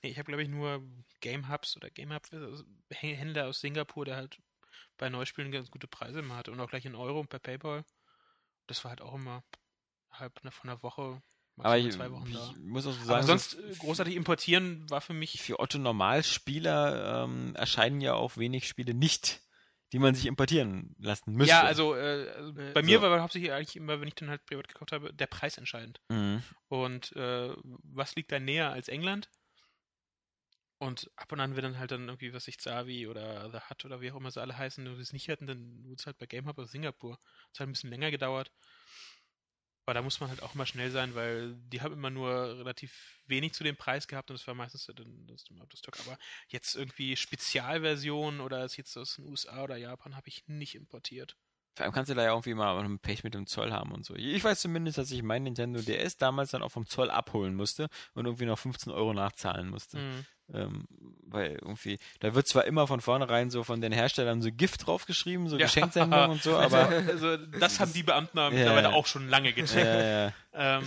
Nee, 0.03 0.11
ich 0.11 0.19
habe, 0.19 0.27
glaube 0.27 0.43
ich, 0.43 0.49
nur 0.49 0.83
Game 1.21 1.51
Hubs 1.51 1.77
oder 1.77 1.91
Game 1.91 2.13
Hub 2.15 2.23
also 2.33 2.65
H- 2.93 3.15
Händler 3.15 3.49
aus 3.49 3.61
Singapur, 3.61 4.05
der 4.07 4.17
halt 4.17 4.39
bei 4.97 5.11
Neuspielen 5.11 5.53
ganz 5.53 5.71
gute 5.71 5.87
Preise 5.87 6.21
immer 6.21 6.37
hatte 6.37 6.51
und 6.51 6.61
auch 6.61 6.69
gleich 6.71 6.87
in 6.87 6.95
Euro 6.95 7.21
und 7.21 7.29
per 7.29 7.41
PayPal. 7.41 7.85
Das 8.67 8.85
war 8.85 8.91
halt 8.91 9.01
auch 9.03 9.15
immer 9.15 9.45
halb 10.11 10.43
ne- 10.45 10.51
von 10.51 10.71
einer 10.71 10.83
Woche, 10.83 11.23
Aber 11.65 11.79
ich, 11.79 11.91
zwei 11.93 12.11
Wochen 12.11 12.33
da. 12.33 12.55
ich 12.57 12.65
muss 12.65 12.87
auch 12.87 12.93
so 12.93 13.01
Aber 13.11 13.23
sagen, 13.23 13.27
sonst 13.27 13.51
so 13.53 13.59
äh, 13.59 13.75
großartig 13.75 14.17
importieren 14.17 14.89
war 14.91 15.01
für 15.01 15.15
mich. 15.15 15.41
für 15.41 15.61
Otto 15.61 15.79
Normalspieler 15.79 17.25
ähm, 17.25 17.55
erscheinen 17.55 18.01
ja 18.01 18.15
auch 18.15 18.37
wenig 18.37 18.69
Spiele 18.69 18.95
nicht, 18.95 19.41
die 19.93 19.99
man 19.99 20.15
sich 20.15 20.27
importieren 20.27 20.95
lassen 20.99 21.33
müsste. 21.33 21.51
Ja, 21.51 21.63
also, 21.63 21.95
äh, 21.95 22.29
also 22.37 22.53
bei 22.53 22.83
mir 22.83 22.99
so. 22.99 23.03
war 23.03 23.21
hauptsächlich 23.21 23.53
eigentlich 23.53 23.77
immer, 23.77 24.01
wenn 24.01 24.09
ich 24.09 24.15
dann 24.15 24.31
halt 24.31 24.45
privat 24.47 24.69
gekauft 24.69 24.93
habe, 24.93 25.13
der 25.13 25.27
Preis 25.27 25.59
entscheidend. 25.59 26.01
Mhm. 26.09 26.43
Und 26.69 27.15
äh, 27.17 27.55
was 27.83 28.15
liegt 28.15 28.33
da 28.33 28.39
näher 28.39 28.71
als 28.71 28.89
England? 28.89 29.29
Und 30.81 31.11
ab 31.17 31.33
und 31.33 31.41
an, 31.41 31.57
wenn 31.57 31.65
dann 31.65 31.79
halt 31.79 31.91
dann 31.91 32.07
irgendwie, 32.07 32.33
was 32.33 32.47
ich, 32.47 32.61
Zavi 32.61 33.09
oder 33.09 33.51
The 33.51 33.59
Hut 33.69 33.85
oder 33.85 34.01
wie 34.01 34.13
auch 34.13 34.17
immer 34.17 34.31
sie 34.31 34.41
alle 34.41 34.57
heißen, 34.57 34.87
und 34.87 35.01
es 35.01 35.13
nicht 35.13 35.29
hatten, 35.29 35.49
dann 35.49 35.85
wurde 35.85 35.97
es 35.99 36.07
halt 36.07 36.19
bei 36.19 36.27
Game 36.27 36.47
Hub 36.47 36.57
aus 36.59 36.71
Singapur. 36.71 37.19
Es 37.53 37.59
hat 37.59 37.67
ein 37.67 37.73
bisschen 37.73 37.91
länger 37.91 38.13
gedauert. 38.13 38.53
Aber 39.89 39.95
da 39.95 40.03
muss 40.03 40.21
man 40.21 40.29
halt 40.29 40.43
auch 40.43 40.55
immer 40.55 40.67
schnell 40.67 40.91
sein, 40.91 41.15
weil 41.15 41.55
die 41.73 41.81
haben 41.81 41.95
immer 41.95 42.11
nur 42.11 42.59
relativ 42.59 43.23
wenig 43.27 43.55
zu 43.55 43.65
dem 43.65 43.75
Preis 43.75 44.07
gehabt 44.07 44.31
und 44.31 44.39
das 44.39 44.47
war 44.47 44.53
meistens 44.53 44.85
das, 44.85 44.97
das 45.71 45.79
Stock. 45.79 45.99
Aber 46.01 46.19
jetzt 46.49 46.77
irgendwie 46.77 47.17
Spezialversionen 47.17 48.43
oder 48.43 48.63
es 48.67 48.77
jetzt 48.77 48.99
aus 48.99 49.15
den 49.15 49.25
USA 49.25 49.63
oder 49.63 49.79
Japan 49.79 50.15
habe 50.15 50.29
ich 50.29 50.47
nicht 50.47 50.75
importiert. 50.75 51.39
Vor 51.79 51.85
allem 51.85 51.93
kannst 51.95 52.11
du 52.11 52.15
da 52.17 52.25
ja 52.25 52.31
irgendwie 52.31 52.55
mal 52.55 52.77
ein 52.77 52.99
Pech 52.99 53.23
mit 53.23 53.35
dem 53.35 53.47
Zoll 53.47 53.71
haben 53.73 53.93
und 53.93 54.05
so. 54.05 54.17
Ich 54.17 54.43
weiß 54.43 54.59
zumindest, 54.61 54.99
dass 54.99 55.13
ich 55.13 55.23
mein 55.23 55.45
Nintendo 55.45 55.81
DS 55.81 56.17
damals 56.17 56.51
dann 56.51 56.61
auch 56.63 56.71
vom 56.73 56.87
Zoll 56.89 57.09
abholen 57.09 57.55
musste 57.55 57.87
und 58.15 58.27
irgendwie 58.27 58.47
noch 58.47 58.59
15 58.59 58.93
Euro 58.93 59.15
nachzahlen 59.15 59.69
musste. 59.71 59.97
Mhm. 59.99 60.25
Ähm, 60.53 60.89
weil 61.29 61.53
irgendwie, 61.53 62.01
da 62.19 62.35
wird 62.35 62.49
zwar 62.49 62.65
immer 62.65 62.89
von 62.89 63.01
vornherein 63.01 63.51
so 63.51 63.63
von 63.63 63.81
den 63.81 63.93
Herstellern 63.93 64.43
so 64.43 64.51
Gift 64.51 64.89
draufgeschrieben, 64.89 65.49
so 65.49 65.57
Ja. 65.57 65.67
Geschenksendung 65.67 66.31
und 66.31 66.43
so, 66.43 66.57
aber 66.59 66.89
also, 66.89 67.37
das 67.37 67.79
haben 67.79 67.93
die 67.93 68.03
Beamten 68.03 68.39
Ja, 68.39 68.51
mittlerweile 68.51 68.89
ja. 68.89 68.95
auch 68.95 69.07
schon 69.07 69.29
lange 69.29 69.53
gecheckt. 69.53 69.87
äh, 69.87 70.27
ja, 70.27 70.33
Ähm, 70.55 70.85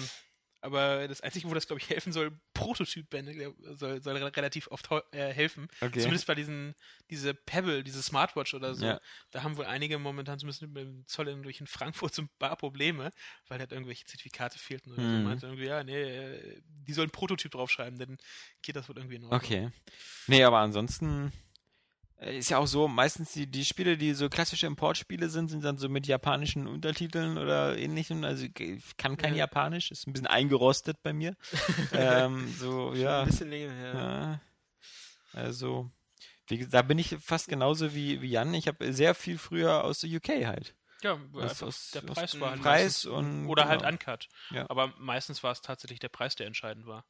aber 0.61 1.07
das 1.07 1.21
Einzige, 1.21 1.49
wo 1.49 1.53
das, 1.53 1.67
glaube 1.67 1.81
ich, 1.81 1.89
helfen 1.89 2.13
soll, 2.13 2.39
Prototyp-Bände 2.53 3.53
soll, 3.75 4.01
soll 4.01 4.17
re- 4.17 4.35
relativ 4.35 4.67
oft 4.67 4.89
äh, 5.11 5.33
helfen. 5.33 5.67
okay. 5.81 5.99
Zumindest 5.99 6.27
bei 6.27 6.35
diesen, 6.35 6.75
diese 7.09 7.33
Pebble, 7.33 7.83
diese 7.83 8.01
Smartwatch 8.03 8.53
oder 8.53 8.75
so. 8.75 8.85
Ja. 8.85 9.01
Da 9.31 9.43
haben 9.43 9.57
wohl 9.57 9.65
einige 9.65 9.97
momentan 9.99 10.39
zumindest 10.39 10.61
mit 10.61 10.77
dem 10.77 11.05
Zoll 11.07 11.27
irgendwie 11.27 11.51
in 11.51 11.67
Frankfurt 11.67 12.13
so 12.15 12.21
ein 12.21 12.29
paar 12.39 12.55
Probleme, 12.55 13.11
weil 13.47 13.59
halt 13.59 13.71
irgendwelche 13.71 14.05
Zertifikate 14.05 14.59
fehlten 14.59 14.93
oder 14.93 15.01
so. 15.01 15.07
Mhm. 15.07 15.23
Meinte 15.23 15.47
irgendwie, 15.47 15.65
ja, 15.65 15.83
nee, 15.83 16.01
äh, 16.01 16.61
die 16.65 16.93
sollen 16.93 17.09
Prototyp 17.09 17.51
draufschreiben, 17.51 17.97
dann 17.99 18.17
geht 18.61 18.75
das 18.75 18.87
wohl 18.87 18.97
irgendwie 18.97 19.15
in 19.15 19.23
Ordnung. 19.23 19.41
Okay. 19.41 19.69
Nee, 20.27 20.43
aber 20.43 20.59
ansonsten 20.59 21.33
ist 22.21 22.49
ja 22.49 22.57
auch 22.59 22.67
so, 22.67 22.87
meistens 22.87 23.31
die, 23.33 23.47
die 23.47 23.65
Spiele, 23.65 23.97
die 23.97 24.13
so 24.13 24.29
klassische 24.29 24.67
Importspiele 24.67 25.29
sind, 25.29 25.49
sind 25.49 25.63
dann 25.63 25.77
so 25.77 25.89
mit 25.89 26.05
japanischen 26.07 26.67
Untertiteln 26.67 27.37
oder 27.37 27.77
ähnlichem. 27.77 28.23
Also 28.23 28.45
ich 28.45 28.97
kann 28.97 29.17
kein 29.17 29.33
Ja. 29.33 29.39
Japanisch, 29.39 29.91
ist 29.91 30.07
ein 30.07 30.13
bisschen 30.13 30.27
eingerostet 30.27 31.01
bei 31.01 31.13
mir. 31.13 31.35
ähm, 31.93 32.53
so, 32.59 32.93
ja. 32.93 33.21
Ein 33.21 33.27
bisschen 33.27 33.49
länger 33.49 33.73
her. 33.73 33.93
Ja. 35.33 35.39
Also, 35.41 35.89
wie 36.47 36.67
da 36.67 36.81
bin 36.81 36.99
ich 36.99 37.15
fast 37.21 37.47
genauso 37.47 37.93
wie, 37.95 38.21
wie 38.21 38.29
Jan. 38.29 38.53
Ich 38.53 38.67
habe 38.67 38.93
sehr 38.93 39.15
viel 39.15 39.37
früher 39.37 39.83
aus 39.83 40.01
der 40.01 40.09
UK 40.11 40.45
halt. 40.45 40.75
Ja, 41.01 41.13
einfach 41.15 41.61
was- 41.67 41.91
der 41.91 42.01
Preis 42.01 42.39
war 42.39 42.51
halt 42.51 42.61
Preis 42.61 43.05
und- 43.05 43.47
oder 43.47 43.67
halt 43.67 43.79
genau. 43.81 43.91
Uncut. 43.93 44.27
Ja. 44.51 44.69
Aber 44.69 44.93
meistens 44.99 45.41
war 45.41 45.51
es 45.51 45.61
tatsächlich 45.61 45.99
der 45.99 46.09
Preis, 46.09 46.35
der 46.35 46.45
entscheidend 46.45 46.85
war. 46.85 47.03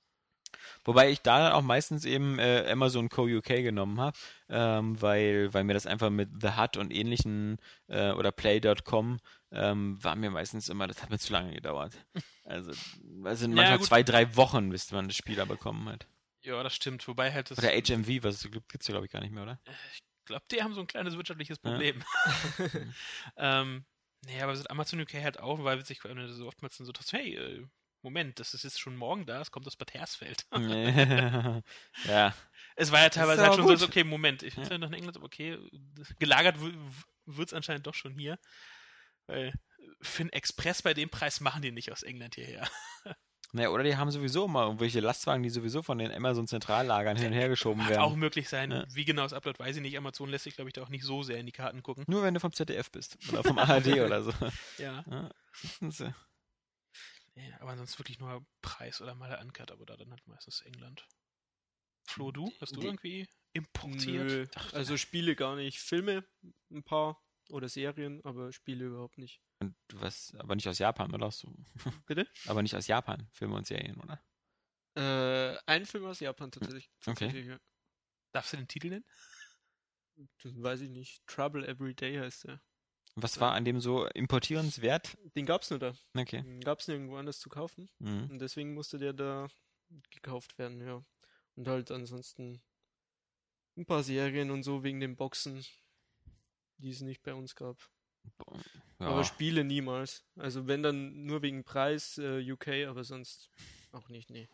Wobei 0.83 1.09
ich 1.09 1.21
da 1.21 1.39
dann 1.39 1.53
auch 1.53 1.61
meistens 1.61 2.05
eben 2.05 2.39
äh, 2.39 2.67
Amazon 2.69 3.09
Co. 3.09 3.23
UK 3.23 3.47
genommen 3.63 3.99
habe, 3.99 4.17
ähm, 4.49 5.01
weil, 5.01 5.53
weil 5.53 5.63
mir 5.63 5.73
das 5.73 5.85
einfach 5.85 6.09
mit 6.09 6.29
The 6.41 6.57
Hut 6.57 6.77
und 6.77 6.91
ähnlichen 6.91 7.57
äh, 7.87 8.11
oder 8.11 8.31
Play.com 8.31 9.19
ähm, 9.51 10.03
war 10.03 10.15
mir 10.15 10.31
meistens 10.31 10.69
immer, 10.69 10.87
das 10.87 11.01
hat 11.01 11.09
mir 11.09 11.19
zu 11.19 11.33
lange 11.33 11.53
gedauert. 11.53 11.93
Also, 12.45 12.71
also 13.23 13.47
Ja, 13.47 13.55
manchmal 13.55 13.77
gut. 13.77 13.87
zwei, 13.87 14.03
drei 14.03 14.35
Wochen, 14.35 14.69
bis 14.69 14.91
man 14.91 15.07
das 15.07 15.17
Spieler 15.17 15.45
bekommen 15.45 15.87
hat. 15.89 16.07
Ja, 16.43 16.61
das 16.63 16.75
stimmt. 16.75 17.07
Wobei 17.07 17.31
halt 17.31 17.51
das. 17.51 17.57
Oder 17.59 17.69
HMV, 17.69 18.23
was 18.23 18.43
es 18.43 18.51
gibt, 18.51 18.69
gibt's 18.69 18.87
ja 18.87 18.93
glaube 18.93 19.05
ich 19.05 19.11
gar 19.11 19.21
nicht 19.21 19.31
mehr, 19.31 19.43
oder? 19.43 19.59
Ich 19.93 20.01
glaube, 20.25 20.43
die 20.51 20.63
haben 20.63 20.73
so 20.73 20.81
ein 20.81 20.87
kleines 20.87 21.15
wirtschaftliches 21.15 21.59
Ja. 21.63 21.71
Problem. 21.71 22.03
ähm, 23.37 23.85
nee, 24.25 24.41
aber 24.41 24.59
Amazon 24.69 25.01
UK 25.01 25.15
halt 25.15 25.39
auch, 25.39 25.63
weil 25.63 25.81
du 25.81 26.27
so 26.33 26.47
oftmals 26.47 26.77
so 26.77 26.91
dachtest, 26.91 27.13
hey, 27.13 27.35
äh, 27.35 27.67
Moment, 28.01 28.39
das 28.39 28.53
ist 28.53 28.63
jetzt 28.63 28.79
schon 28.79 28.95
morgen 28.95 29.25
da, 29.25 29.41
es 29.41 29.51
kommt 29.51 29.67
aus 29.67 29.75
Bad 29.75 29.93
Hersfeld. 29.93 30.45
ja. 32.05 32.33
es 32.75 32.91
war 32.91 33.01
ja 33.01 33.09
teilweise 33.09 33.43
halt 33.43 33.53
schon 33.55 33.63
so, 33.63 33.69
gut. 33.69 33.79
so, 33.79 33.85
okay, 33.85 34.03
Moment, 34.03 34.43
ich 34.43 34.55
bin 34.55 34.63
Ja. 34.65 34.71
ja 34.71 34.77
noch 34.79 34.87
in 34.87 34.93
England, 34.95 35.17
aber 35.17 35.25
okay, 35.25 35.57
gelagert 36.19 36.57
wird 37.25 37.47
es 37.47 37.53
anscheinend 37.53 37.85
doch 37.87 37.93
schon 37.95 38.13
hier. 38.13 38.39
Weil 39.27 39.53
für 40.01 40.23
einen 40.23 40.31
Express 40.31 40.81
bei 40.81 40.93
dem 40.93 41.09
Preis 41.09 41.41
machen 41.41 41.61
die 41.61 41.71
nicht 41.71 41.91
aus 41.91 42.03
England 42.03 42.35
hierher. 42.35 42.67
Naja, 43.53 43.67
oder 43.69 43.83
die 43.83 43.97
haben 43.97 44.09
sowieso 44.11 44.47
mal 44.47 44.63
irgendwelche 44.63 45.01
Lastwagen, 45.01 45.43
die 45.43 45.49
sowieso 45.49 45.83
von 45.83 45.97
den 45.97 46.09
Amazon-Zentrallagern 46.09 47.17
hin 47.17 47.27
und 47.27 47.33
her 47.33 47.49
geschoben 47.49 47.85
werden. 47.89 47.99
auch 47.99 48.15
möglich 48.15 48.47
sein. 48.47 48.71
Ja. 48.71 48.85
Wie 48.93 49.03
genau 49.03 49.25
es 49.25 49.33
abläuft, 49.33 49.59
weiß 49.59 49.75
ich 49.75 49.81
nicht. 49.81 49.97
Amazon 49.97 50.29
lässt 50.29 50.45
sich, 50.45 50.55
glaube 50.55 50.69
ich, 50.69 50.73
da 50.73 50.81
auch 50.83 50.87
nicht 50.87 51.03
so 51.03 51.21
sehr 51.21 51.37
in 51.37 51.45
die 51.47 51.51
Karten 51.51 51.83
gucken. 51.83 52.05
Nur 52.07 52.23
wenn 52.23 52.33
du 52.33 52.39
vom 52.39 52.53
ZDF 52.53 52.89
bist. 52.91 53.17
Oder 53.29 53.43
vom 53.43 53.57
ARD 53.57 53.87
oder 53.87 54.23
so. 54.23 54.31
Ja. 54.77 55.03
Ja. 55.09 55.29
Nee, 57.35 57.53
aber 57.59 57.71
ansonsten 57.71 57.99
wirklich 57.99 58.19
nur 58.19 58.45
Preis 58.61 59.01
oder 59.01 59.15
mal 59.15 59.29
der 59.29 59.39
Uncut, 59.41 59.71
aber 59.71 59.85
da 59.85 59.95
dann 59.97 60.11
halt 60.11 60.25
meistens 60.27 60.61
England. 60.61 61.07
Flo, 62.07 62.31
du? 62.31 62.51
Hast 62.59 62.75
du 62.75 62.81
Die- 62.81 62.87
irgendwie 62.87 63.27
importiert? 63.53 64.25
Nö, 64.25 64.47
also 64.73 64.97
Spiele 64.97 65.35
gar 65.35 65.55
nicht. 65.55 65.79
Filme 65.79 66.27
ein 66.69 66.83
paar 66.83 67.21
oder 67.49 67.69
Serien, 67.69 68.23
aber 68.25 68.51
Spiele 68.51 68.85
überhaupt 68.85 69.17
nicht. 69.17 69.41
Und 69.59 69.75
du 69.87 70.01
warst 70.01 70.35
aber 70.35 70.55
nicht 70.55 70.67
aus 70.67 70.79
Japan, 70.79 71.13
oder? 71.13 71.31
So. 71.31 71.53
Bitte? 72.07 72.27
Aber 72.47 72.63
nicht 72.63 72.75
aus 72.75 72.87
Japan, 72.87 73.29
Filme 73.31 73.55
und 73.55 73.67
Serien, 73.67 73.99
oder? 74.01 74.23
Äh, 74.95 75.57
ein 75.67 75.85
Film 75.85 76.05
aus 76.05 76.19
Japan 76.19 76.51
tatsächlich. 76.51 76.89
Okay. 77.01 77.13
tatsächlich 77.13 77.45
ja. 77.47 77.59
Darfst 78.33 78.53
du 78.53 78.57
den 78.57 78.67
Titel 78.67 78.89
nennen? 78.89 79.05
Das 80.41 80.51
weiß 80.61 80.81
ich 80.81 80.89
nicht. 80.89 81.25
Trouble 81.27 81.67
Every 81.67 81.93
Day 81.93 82.17
heißt 82.17 82.45
der. 82.45 82.61
Was 83.15 83.39
war 83.39 83.53
an 83.53 83.65
dem 83.65 83.81
so 83.81 84.07
importierenswert? 84.07 85.17
Den 85.35 85.45
gab's 85.45 85.69
nur 85.69 85.79
da. 85.79 85.93
Okay. 86.15 86.43
Den 86.43 86.61
gab's 86.61 86.87
nirgendwo 86.87 87.17
anders 87.17 87.39
zu 87.39 87.49
kaufen. 87.49 87.89
Mhm. 87.99 88.29
Und 88.31 88.39
deswegen 88.39 88.73
musste 88.73 88.97
der 88.97 89.13
da 89.13 89.47
gekauft 90.09 90.57
werden, 90.57 90.81
ja. 90.81 91.03
Und 91.55 91.67
halt 91.67 91.91
ansonsten 91.91 92.61
ein 93.75 93.85
paar 93.85 94.03
Serien 94.03 94.51
und 94.51 94.63
so 94.63 94.83
wegen 94.83 94.99
den 94.99 95.15
Boxen, 95.15 95.65
die 96.77 96.91
es 96.91 97.01
nicht 97.01 97.21
bei 97.23 97.33
uns 97.33 97.55
gab. 97.55 97.77
Ja. 98.99 99.07
Aber 99.07 99.23
Spiele 99.23 99.63
niemals. 99.63 100.23
Also 100.35 100.67
wenn 100.67 100.83
dann 100.83 101.25
nur 101.25 101.41
wegen 101.41 101.63
Preis 101.63 102.17
äh, 102.17 102.51
UK, 102.51 102.87
aber 102.87 103.03
sonst 103.03 103.49
auch 103.91 104.09
nicht, 104.09 104.29
nee. 104.29 104.47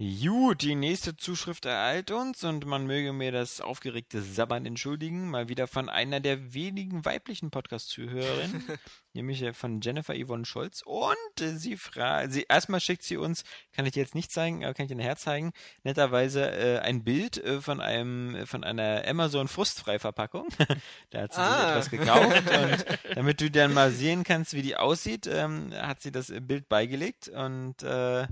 Gut, 0.00 0.62
die 0.62 0.74
nächste 0.74 1.16
Zuschrift 1.16 1.66
ereilt 1.66 2.10
uns 2.10 2.42
und 2.42 2.66
man 2.66 2.84
möge 2.84 3.12
mir 3.12 3.30
das 3.30 3.60
aufgeregte 3.60 4.22
Sabbern 4.22 4.66
entschuldigen, 4.66 5.30
mal 5.30 5.48
wieder 5.48 5.68
von 5.68 5.88
einer 5.88 6.18
der 6.18 6.52
wenigen 6.52 7.04
weiblichen 7.04 7.52
Podcast-Zuhörerinnen, 7.52 8.64
nämlich 9.12 9.42
äh, 9.42 9.52
von 9.52 9.80
Jennifer 9.80 10.14
Yvonne 10.16 10.46
Scholz. 10.46 10.82
Und 10.84 11.40
äh, 11.40 11.56
sie 11.56 11.76
fragt, 11.76 12.32
sie 12.32 12.44
erstmal 12.48 12.80
schickt 12.80 13.04
sie 13.04 13.16
uns, 13.16 13.44
kann 13.72 13.86
ich 13.86 13.92
dir 13.92 14.00
jetzt 14.00 14.16
nicht 14.16 14.32
zeigen, 14.32 14.64
aber 14.64 14.74
kann 14.74 14.86
ich 14.86 14.90
dir 14.90 14.96
nachher 14.96 15.16
zeigen, 15.16 15.52
netterweise 15.84 16.50
äh, 16.50 16.78
ein 16.80 17.04
Bild 17.04 17.36
äh, 17.44 17.60
von 17.60 17.80
einem, 17.80 18.34
äh, 18.34 18.46
von 18.46 18.64
einer 18.64 19.04
Amazon 19.06 19.46
Frustfrei-Verpackung. 19.46 20.48
da 21.10 21.20
hat 21.22 21.34
sie 21.34 21.40
sich 21.40 21.50
Ah. 21.50 21.70
etwas 21.70 21.90
gekauft 21.90 22.42
und 22.50 23.16
damit 23.16 23.40
du 23.40 23.48
dann 23.48 23.72
mal 23.72 23.92
sehen 23.92 24.24
kannst, 24.24 24.54
wie 24.54 24.62
die 24.62 24.76
aussieht, 24.76 25.28
ähm, 25.28 25.72
hat 25.72 26.02
sie 26.02 26.10
das 26.10 26.32
Bild 26.40 26.68
beigelegt 26.68 27.28
und 27.28 27.80
äh, 27.84 28.26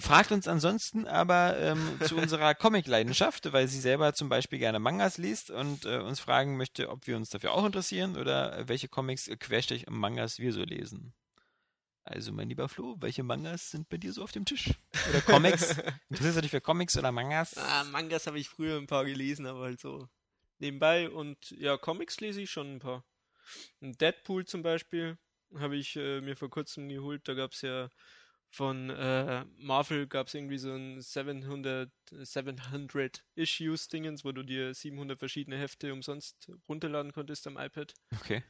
Fragt 0.00 0.32
uns 0.32 0.48
ansonsten 0.48 1.06
aber 1.06 1.58
ähm, 1.58 1.98
zu 2.06 2.16
unserer 2.16 2.54
Comic-Leidenschaft, 2.54 3.52
weil 3.52 3.68
sie 3.68 3.80
selber 3.80 4.14
zum 4.14 4.30
Beispiel 4.30 4.58
gerne 4.58 4.78
Mangas 4.78 5.18
liest 5.18 5.50
und 5.50 5.84
äh, 5.84 5.98
uns 5.98 6.18
fragen 6.18 6.56
möchte, 6.56 6.88
ob 6.88 7.06
wir 7.06 7.16
uns 7.16 7.28
dafür 7.28 7.52
auch 7.52 7.64
interessieren 7.64 8.16
oder 8.16 8.68
welche 8.68 8.88
Comics, 8.88 9.28
äh, 9.28 9.36
Querstrich 9.36 9.86
Mangas 9.90 10.38
wir 10.38 10.52
so 10.52 10.62
lesen. 10.62 11.12
Also, 12.04 12.32
mein 12.32 12.48
lieber 12.48 12.68
Flo, 12.68 12.96
welche 13.00 13.22
Mangas 13.22 13.70
sind 13.70 13.88
bei 13.88 13.96
dir 13.96 14.12
so 14.12 14.24
auf 14.24 14.32
dem 14.32 14.44
Tisch? 14.44 14.70
Oder 15.10 15.20
Comics? 15.20 15.76
Interessierst 16.08 16.38
du 16.38 16.42
dich 16.42 16.50
für 16.50 16.60
Comics 16.60 16.96
oder 16.96 17.12
Mangas? 17.12 17.56
Ah, 17.56 17.84
Mangas 17.84 18.26
habe 18.26 18.40
ich 18.40 18.48
früher 18.48 18.76
ein 18.76 18.88
paar 18.88 19.04
gelesen, 19.04 19.46
aber 19.46 19.60
halt 19.60 19.80
so 19.80 20.08
nebenbei. 20.58 21.08
Und 21.10 21.50
ja, 21.52 21.76
Comics 21.76 22.18
lese 22.20 22.40
ich 22.42 22.50
schon 22.50 22.76
ein 22.76 22.78
paar. 22.80 23.04
Deadpool 23.80 24.46
zum 24.46 24.62
Beispiel 24.62 25.16
habe 25.54 25.76
ich 25.76 25.94
äh, 25.96 26.20
mir 26.20 26.36
vor 26.36 26.50
kurzem 26.50 26.88
geholt. 26.88 27.28
Da 27.28 27.34
gab 27.34 27.52
es 27.52 27.62
ja 27.62 27.88
von 28.52 28.90
äh, 28.90 29.46
Marvel 29.56 30.06
gab 30.06 30.26
es 30.26 30.34
irgendwie 30.34 30.58
so 30.58 30.72
ein 30.74 31.00
700, 31.00 31.90
700 32.10 33.24
Issues 33.34 33.88
Dingens, 33.88 34.26
wo 34.26 34.32
du 34.32 34.42
dir 34.42 34.74
700 34.74 35.18
verschiedene 35.18 35.56
Hefte 35.56 35.90
umsonst 35.90 36.50
runterladen 36.68 37.12
konntest 37.12 37.46
am 37.46 37.56
iPad. 37.56 37.94
Okay. 38.20 38.44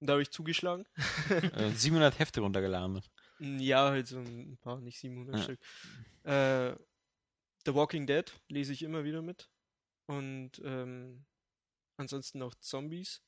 Und 0.00 0.08
da 0.08 0.14
habe 0.14 0.22
ich 0.22 0.32
zugeschlagen. 0.32 0.84
Äh, 1.30 1.70
700 1.74 2.18
Hefte 2.18 2.40
runtergeladen. 2.40 3.00
Ja, 3.38 3.90
halt 3.90 4.08
so 4.08 4.18
ein 4.18 4.58
paar, 4.58 4.80
nicht 4.80 4.98
700 4.98 5.36
Ja. 5.36 5.42
Stück. 5.42 5.60
Äh, 6.24 6.76
The 7.64 7.74
Walking 7.74 8.06
Dead 8.06 8.32
lese 8.48 8.72
ich 8.72 8.82
immer 8.82 9.04
wieder 9.04 9.22
mit. 9.22 9.48
Und 10.06 10.60
ähm, 10.64 11.24
ansonsten 11.96 12.38
noch 12.40 12.56
Zombies. 12.56 13.22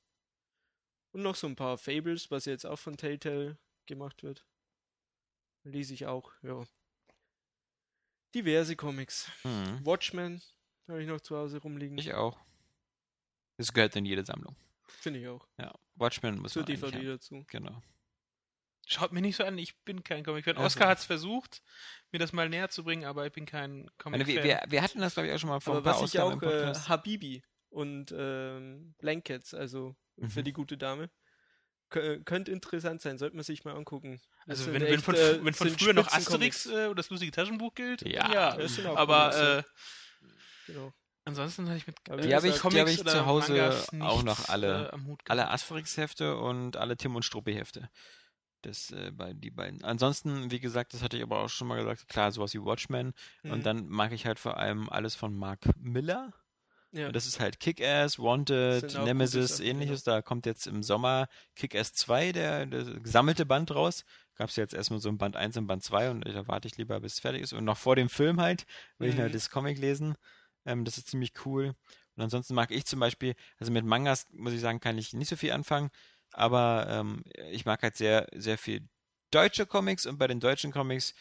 Und 1.13 1.23
noch 1.23 1.37
so 1.37 1.47
ein 1.47 1.57
paar 1.57 1.79
Fables, 1.79 2.33
was 2.33 2.45
jetzt 2.45 2.67
auch 2.67 2.79
von 2.79 2.97
Telltale 2.97 3.57
gemacht 3.87 4.25
wird. 4.25 4.48
Lese 5.71 5.95
ich 5.95 6.07
auch, 6.07 6.33
ja. 6.43 6.65
Diverse 8.35 8.77
Comics. 8.77 9.31
Hm. 9.43 9.85
Watchmen 9.85 10.43
habe 10.89 11.03
ich 11.03 11.09
noch 11.09 11.21
zu 11.21 11.37
Hause 11.37 11.59
rumliegen. 11.59 11.99
Ich 11.99 12.15
auch. 12.15 12.39
Das 13.57 13.73
gehört 13.73 13.97
in 13.97 14.05
jede 14.05 14.25
Sammlung. 14.25 14.57
Finde 14.87 15.21
ich 15.21 15.29
auch. 15.29 15.47
Ja. 15.59 15.75
Watchmen 15.95 16.39
muss 16.39 16.53
Zur 16.53 16.63
man 16.63 16.67
DVD 16.67 16.97
haben. 16.99 17.07
dazu. 17.07 17.45
Genau. 17.49 17.83
Schaut 18.87 19.13
mir 19.13 19.21
nicht 19.21 19.37
so 19.37 19.45
an, 19.45 19.59
ich 19.59 19.77
bin 19.85 20.03
kein 20.03 20.25
Comic-Fan. 20.25 20.57
Also. 20.57 20.67
Oscar 20.67 20.89
hat 20.89 20.99
es 20.99 21.05
versucht, 21.05 21.63
mir 22.11 22.19
das 22.19 22.33
mal 22.33 22.49
näher 22.49 22.71
zu 22.71 22.85
bringen, 22.85 23.05
aber 23.05 23.27
ich 23.27 23.33
bin 23.33 23.45
kein 23.45 23.91
Comic-Fan. 23.99 24.27
wir, 24.27 24.45
wir, 24.45 24.63
wir 24.67 24.83
hatten 24.83 25.01
das, 25.01 25.15
glaube 25.15 25.29
ich, 25.29 25.35
auch 25.35 25.39
schon 25.39 25.51
mal 25.51 25.61
vor 25.61 25.77
Aber 25.77 25.81
ein 25.81 25.85
paar 25.95 26.03
was 26.03 26.15
ich 26.15 26.21
Ausgaben 26.21 26.39
auch, 26.39 26.43
im 26.43 26.71
äh. 26.71 26.75
Habibi 26.75 27.43
und 27.71 28.15
ähm, 28.17 28.95
Blankets, 28.99 29.53
also 29.53 29.95
für 30.29 30.41
Mhm. 30.41 30.45
die 30.45 30.53
gute 30.53 30.79
Dame. 30.79 31.11
Kö- 31.91 32.23
könnte 32.25 32.53
interessant 32.53 33.01
sein, 33.01 33.19
sollte 33.19 33.37
man 33.37 33.45
sich 33.45 33.65
mal 33.65 33.75
angucken. 33.75 34.21
Das 34.47 34.61
also 34.61 34.73
wenn, 34.73 34.83
wenn 34.83 34.95
echt, 34.95 35.05
von, 35.05 35.15
äh, 35.15 35.43
wenn 35.45 35.55
von 35.55 35.71
früher 35.71 35.93
noch. 35.95 36.07
Asterix 36.13 36.67
äh, 36.67 36.87
oder 36.87 36.97
das 36.97 37.11
lustige 37.11 37.33
Taschenbuch 37.33 37.75
gilt, 37.75 38.03
Ja. 38.03 38.31
ja. 38.33 38.57
Das 38.57 38.75
sind 38.75 38.87
auch 38.87 38.97
aber 38.97 39.59
äh, 39.59 39.63
Genau. 40.67 40.93
ansonsten 41.25 41.67
hatte 41.67 41.79
ich 41.79 41.87
mit 41.87 41.97
äh, 42.09 42.17
Die 42.21 42.35
habe 42.35 42.49
ich, 42.49 42.55
die 42.55 42.61
habe 42.61 42.75
Comics 42.77 42.91
ich 42.93 43.07
zu 43.07 43.27
Hause 43.27 43.53
Mangas 43.53 43.89
auch 44.01 44.23
noch 44.23 44.49
alle. 44.49 44.91
äh, 44.93 45.15
alle. 45.29 45.51
Asterix-Hefte 45.51 46.37
und 46.37 46.77
alle 46.77 46.97
Tim 46.97 47.17
und 47.17 47.25
Struppi-Hefte. 47.25 47.89
Das, 48.63 48.91
äh, 48.91 49.13
bei, 49.13 49.33
die 49.35 49.51
beiden. 49.51 49.85
Ansonsten, 49.85 50.51
wie 50.51 50.59
gesagt, 50.61 50.93
das 50.93 51.03
hatte 51.03 51.17
ich 51.17 51.23
aber 51.23 51.39
auch 51.39 51.49
schon 51.49 51.69
mal 51.69 51.79
gesagt, 51.79 52.09
klar, 52.09 52.33
sowas 52.33 52.53
wie 52.55 52.63
Watchmen. 52.63 53.13
Mhm. 53.45 53.51
Und 53.53 53.67
dann 53.67 53.89
mag 53.89 54.13
ich 54.13 54.27
halt 54.27 54.39
vor 54.39 54.57
allem 54.59 54.89
alles 54.91 55.15
von 55.15 55.35
Mark 55.35 55.61
Miller. 55.79 56.35
Ja. 56.93 57.07
Und 57.09 57.17
das 57.17 57.27
ist 57.27 57.41
halt 57.41 57.61
Kick-Ass, 57.61 58.19
Wanted, 58.19 58.95
Nemesis, 59.05 59.61
ähnliches. 59.61 60.05
Da 60.05 60.23
kommt 60.23 60.47
jetzt 60.47 60.67
im 60.67 60.83
Sommer 60.83 61.29
Kick-Ass 61.57 61.93
2, 61.93 62.33
der, 62.33 62.67
der 62.67 62.85
gesammelte 63.01 63.45
Band 63.47 63.75
raus. 63.75 64.05
Gab 64.37 64.51
es 64.51 64.57
jetzt 64.57 64.75
erstmal 64.75 65.01
so 65.01 65.09
ein 65.09 65.19
Band 65.19 65.37
1 65.37 65.57
und 65.57 65.67
Band 65.67 65.83
2 65.83 66.11
und 66.11 66.27
da 66.27 66.47
warte 66.47 66.69
ich 66.69 66.77
lieber, 66.77 67.01
bis 67.01 67.15
es 67.15 67.21
fertig 67.21 67.43
ist. 67.43 67.53
Und 67.53 67.65
noch 67.65 67.77
vor 67.77 67.97
dem 67.97 68.09
Film 68.09 68.41
halt, 68.41 68.65
will 68.99 69.11
ich 69.11 69.17
Mhm. 69.17 69.23
halt 69.23 69.35
das 69.35 69.51
Comic 69.51 69.79
lesen. 69.79 70.17
Ähm, 70.65 70.85
das 70.85 70.97
ist 70.99 71.09
ziemlich 71.09 71.33
cool. 71.45 71.75
Und 72.17 72.23
ansonsten 72.23 72.55
mag 72.55 72.71
ich 72.71 72.85
zum 72.85 73.01
Beispiel, 73.01 73.35
also 73.59 73.73
mit 73.73 73.85
Mangas, 73.85 74.27
muss 74.33 74.53
ich 74.53 74.61
sagen, 74.61 74.81
kann 74.81 74.99
ich 74.99 75.13
nicht 75.13 75.29
so 75.29 75.37
viel 75.37 75.53
anfangen. 75.53 75.91
Aber 76.33 76.87
ähm, 76.89 77.25
ich 77.51 77.65
mag 77.65 77.83
halt 77.83 77.97
sehr, 77.97 78.27
sehr 78.35 78.59
viel 78.59 78.87
deutsche 79.31 79.67
Comics 79.67 80.07
und 80.07 80.19
bei 80.19 80.27
den 80.27 80.41
deutschen 80.41 80.73
Comics 80.73 81.15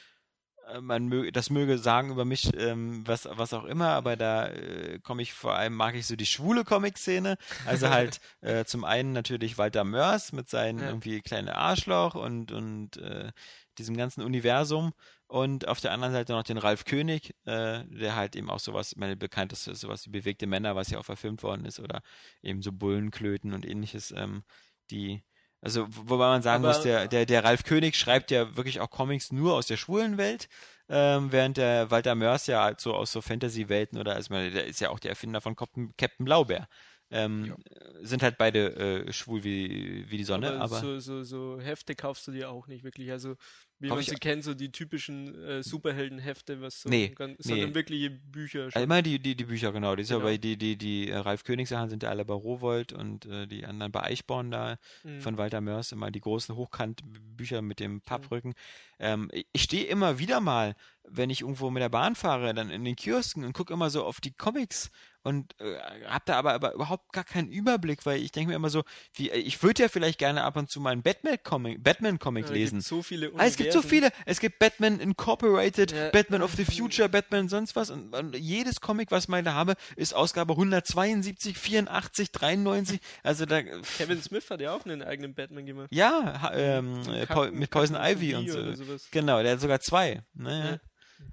man 0.81 1.07
möge, 1.07 1.31
das 1.31 1.49
möge 1.49 1.77
sagen 1.77 2.11
über 2.11 2.25
mich, 2.25 2.51
ähm, 2.57 3.05
was, 3.07 3.27
was 3.31 3.53
auch 3.53 3.63
immer, 3.65 3.89
aber 3.89 4.15
da 4.15 4.47
äh, 4.47 4.99
komme 4.99 5.21
ich 5.21 5.33
vor 5.33 5.55
allem, 5.55 5.73
mag 5.75 5.95
ich 5.95 6.05
so 6.07 6.15
die 6.15 6.25
schwule 6.25 6.63
Comic-Szene. 6.63 7.37
Also 7.65 7.89
halt 7.89 8.19
äh, 8.41 8.65
zum 8.65 8.83
einen 8.83 9.13
natürlich 9.13 9.57
Walter 9.57 9.83
Mörs 9.83 10.33
mit 10.33 10.49
seinen 10.49 10.79
Ja. 10.79 10.87
irgendwie 10.87 11.21
kleine 11.21 11.55
Arschloch 11.55 12.15
und, 12.15 12.51
und 12.51 12.97
äh, 12.97 13.31
diesem 13.77 13.95
ganzen 13.95 14.21
Universum. 14.23 14.93
Und 15.27 15.67
auf 15.67 15.79
der 15.81 15.91
anderen 15.91 16.13
Seite 16.13 16.33
noch 16.33 16.43
den 16.43 16.57
Ralf 16.57 16.85
König, 16.85 17.35
äh, 17.45 17.83
der 17.85 18.15
halt 18.15 18.35
eben 18.35 18.49
auch 18.49 18.59
sowas, 18.59 18.95
meine 18.95 19.17
bekannteste 19.17 19.71
ist 19.71 19.81
sowas 19.81 20.05
wie 20.05 20.11
Bewegte 20.11 20.47
Männer, 20.47 20.75
was 20.75 20.89
ja 20.89 20.99
auch 20.99 21.05
verfilmt 21.05 21.43
worden 21.43 21.65
ist, 21.65 21.79
oder 21.79 22.01
eben 22.41 22.61
so 22.61 22.71
Bullenklöten 22.71 23.53
und 23.53 23.65
ähnliches, 23.65 24.11
ähm, 24.11 24.43
die 24.89 25.23
also, 25.67 25.87
wo- 25.89 26.11
wobei 26.11 26.27
man 26.27 26.41
sagen 26.41 26.63
Aber- 26.63 26.73
muss, 26.73 26.83
der, 26.83 27.07
der, 27.07 27.25
der 27.25 27.43
Ralf 27.43 27.63
König 27.63 27.95
schreibt 27.95 28.31
ja 28.31 28.55
wirklich 28.55 28.79
auch 28.79 28.89
Comics 28.89 29.31
nur 29.31 29.53
aus 29.53 29.67
der 29.67 29.77
schwulen 29.77 30.17
Welt, 30.17 30.47
ähm, 30.89 31.31
während 31.31 31.57
der 31.57 31.91
Walter 31.91 32.15
Mörs 32.15 32.47
ja 32.47 32.63
halt 32.63 32.79
so 32.79 32.93
aus 32.93 33.11
so 33.11 33.21
Fantasy-Welten 33.21 33.99
oder, 33.99 34.15
also, 34.15 34.33
der 34.33 34.65
ist 34.65 34.79
ja 34.79 34.89
auch 34.89 34.99
der 34.99 35.11
Erfinder 35.11 35.41
von 35.41 35.55
Captain, 35.55 35.93
Captain 35.97 36.25
Blaubeer. 36.25 36.67
Ähm, 37.09 37.55
Sind 38.01 38.21
halt 38.21 38.37
beide 38.37 39.05
äh, 39.07 39.13
schwul 39.13 39.43
wie, 39.45 40.05
wie 40.09 40.17
die 40.17 40.25
Sonne, 40.25 40.51
aber, 40.53 40.63
aber, 40.63 40.79
so, 40.79 40.99
so, 40.99 41.23
so 41.23 41.59
Hefte 41.61 41.95
kaufst 41.95 42.27
du 42.27 42.31
dir 42.31 42.49
auch 42.49 42.67
nicht 42.67 42.83
wirklich. 42.83 43.11
Also, 43.11 43.35
wie 43.79 43.89
man 43.89 44.01
sie 44.01 44.15
kennt, 44.15 44.43
so 44.43 44.53
die 44.53 44.71
typischen 44.71 45.35
äh, 45.43 45.61
Superheldenhefte, 45.63 46.61
was 46.61 46.81
so, 46.81 46.89
Nee, 46.89 47.09
ganz, 47.09 47.37
nee. 47.45 47.49
sondern 47.53 47.75
wirkliche 47.75 48.09
Bücher. 48.09 48.59
also 48.65 48.71
Schon. 48.71 48.83
immer 48.83 49.01
die, 49.01 49.19
die, 49.19 49.35
die 49.35 49.45
Bücher, 49.45 49.71
genau. 49.71 49.95
Die, 49.95 50.03
Genau. 50.03 50.21
bei, 50.21 50.37
die, 50.37 50.57
die, 50.57 50.77
die 50.77 51.09
äh, 51.09 51.17
Ralf 51.17 51.43
König 51.43 51.67
Sachen 51.69 51.89
sind 51.89 52.03
ja 52.03 52.09
alle 52.09 52.25
bei 52.25 52.33
Rowold 52.33 52.93
und 52.93 53.25
äh, 53.25 53.45
die 53.47 53.65
anderen 53.65 53.91
bei 53.91 54.03
Eichborn 54.03 54.51
da. 54.51 54.77
Mhm. 55.03 55.21
von 55.21 55.37
Walter 55.37 55.61
Mörs, 55.61 55.91
immer 55.91 56.11
die 56.11 56.21
großen 56.21 56.55
Hochkantbücher 56.55 57.61
mit 57.61 57.79
dem 57.79 58.01
Papprücken. 58.01 58.53
Ähm, 58.99 59.29
ich- 59.53 59.61
stehe 59.63 59.85
immer 59.85 60.17
wieder 60.19 60.39
mal, 60.39 60.75
wenn 61.09 61.29
ich 61.29 61.41
irgendwo 61.41 61.69
mit 61.69 61.81
der 61.81 61.89
Bahn 61.89 62.15
fahre, 62.15 62.53
dann 62.53 62.69
in 62.69 62.83
den 62.83 62.95
Kiosken 62.95 63.43
und 63.43 63.53
gucke 63.53 63.73
immer 63.73 63.89
so 63.89 64.03
auf 64.03 64.19
die 64.21 64.31
Comics 64.33 64.89
und 65.23 65.59
äh, 65.59 65.77
habe 66.05 66.23
da 66.25 66.35
aber, 66.37 66.53
aber 66.53 66.73
überhaupt 66.73 67.11
gar 67.13 67.23
keinen 67.23 67.49
Überblick, 67.49 68.05
weil 68.05 68.21
ich 68.21 68.31
denke 68.31 68.49
mir 68.49 68.55
immer 68.55 68.69
so, 68.69 68.83
wie, 69.13 69.29
äh, 69.29 69.37
ich 69.37 69.61
würde 69.61 69.83
ja 69.83 69.89
vielleicht 69.89 70.19
gerne 70.19 70.43
ab 70.43 70.55
und 70.57 70.69
zu 70.69 70.79
mal 70.81 70.91
einen 70.91 71.03
Batman-Comic 71.03 71.83
Batman 71.83 72.17
-Comic 72.17 72.47
Ja, 72.47 72.51
lesen. 72.53 72.75
gibt's 72.77 72.87
so 72.89 73.01
viele 73.03 73.31
Ah, 73.35 73.45
es 73.45 73.57
gibt 73.71 73.83
so 73.83 73.87
viele. 73.87 74.09
Es 74.25 74.39
gibt 74.39 74.59
Batman 74.59 74.99
Incorporated, 74.99 75.91
Ja. 75.91 76.09
Batman 76.09 76.41
of 76.41 76.53
the 76.55 76.65
Future, 76.65 77.09
Batman 77.09 77.49
sonst 77.49 77.75
was. 77.75 77.89
Und, 77.89 78.13
und 78.13 78.35
jedes 78.35 78.81
Comic, 78.81 79.11
was 79.11 79.27
ich 79.29 79.43
da 79.43 79.53
habe, 79.53 79.75
ist 79.95 80.13
Ausgabe 80.13 80.53
172, 80.53 81.57
84, 81.57 82.31
93. 82.31 82.99
Also 83.23 83.45
da. 83.45 83.61
Kevin 83.97 84.21
Smith 84.21 84.49
hat 84.49 84.61
ja 84.61 84.73
auch 84.73 84.85
einen 84.85 85.01
eigenen 85.01 85.33
Batman 85.33 85.65
gemacht. 85.65 85.87
Ja, 85.91 86.41
ha- 86.41 86.53
ähm, 86.55 87.01
äh, 87.07 87.25
Kacken- 87.25 87.27
Pau- 87.27 87.51
mit 87.51 87.69
Poison 87.69 87.97
Kacken- 87.97 88.11
Ivy 88.17 88.35
und 88.35 88.49
so. 88.49 88.97
Genau, 89.11 89.41
der 89.43 89.53
hat 89.53 89.61
sogar 89.61 89.79
zwei. 89.79 90.21
Ne? 90.33 90.79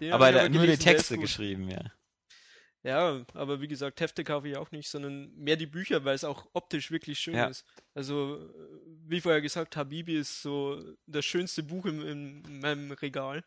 Den 0.01 0.13
hab 0.13 0.21
aber 0.21 0.33
der, 0.33 0.49
nur 0.49 0.67
die 0.67 0.77
Texte 0.77 1.19
geschrieben, 1.19 1.69
ja. 1.71 1.81
Ja, 2.85 3.25
aber 3.33 3.63
wie 3.63 3.67
gesagt, 3.69 4.01
Hefte 4.01 4.25
kaufe 4.25 4.47
ich 4.49 4.57
auch 4.59 4.71
nicht, 4.71 4.91
sondern 4.91 5.35
mehr 5.35 5.57
die 5.57 5.67
Bücher, 5.67 6.05
weil 6.05 6.15
es 6.15 6.23
auch 6.23 6.47
optisch 6.53 6.91
wirklich 6.91 7.19
schön 7.19 7.35
Ja. 7.35 7.47
ist. 7.47 7.65
Also, 7.95 8.37
äh, 8.37 8.49
wie 9.07 9.23
vorher 9.23 9.41
gesagt, 9.41 9.77
Habibi 9.77 10.17
ist 10.19 10.43
so 10.43 10.83
das 11.07 11.25
schönste 11.25 11.63
Buch 11.63 11.87
im, 11.87 12.07
in 12.07 12.61
meinem 12.61 12.93
Regal. 12.93 13.43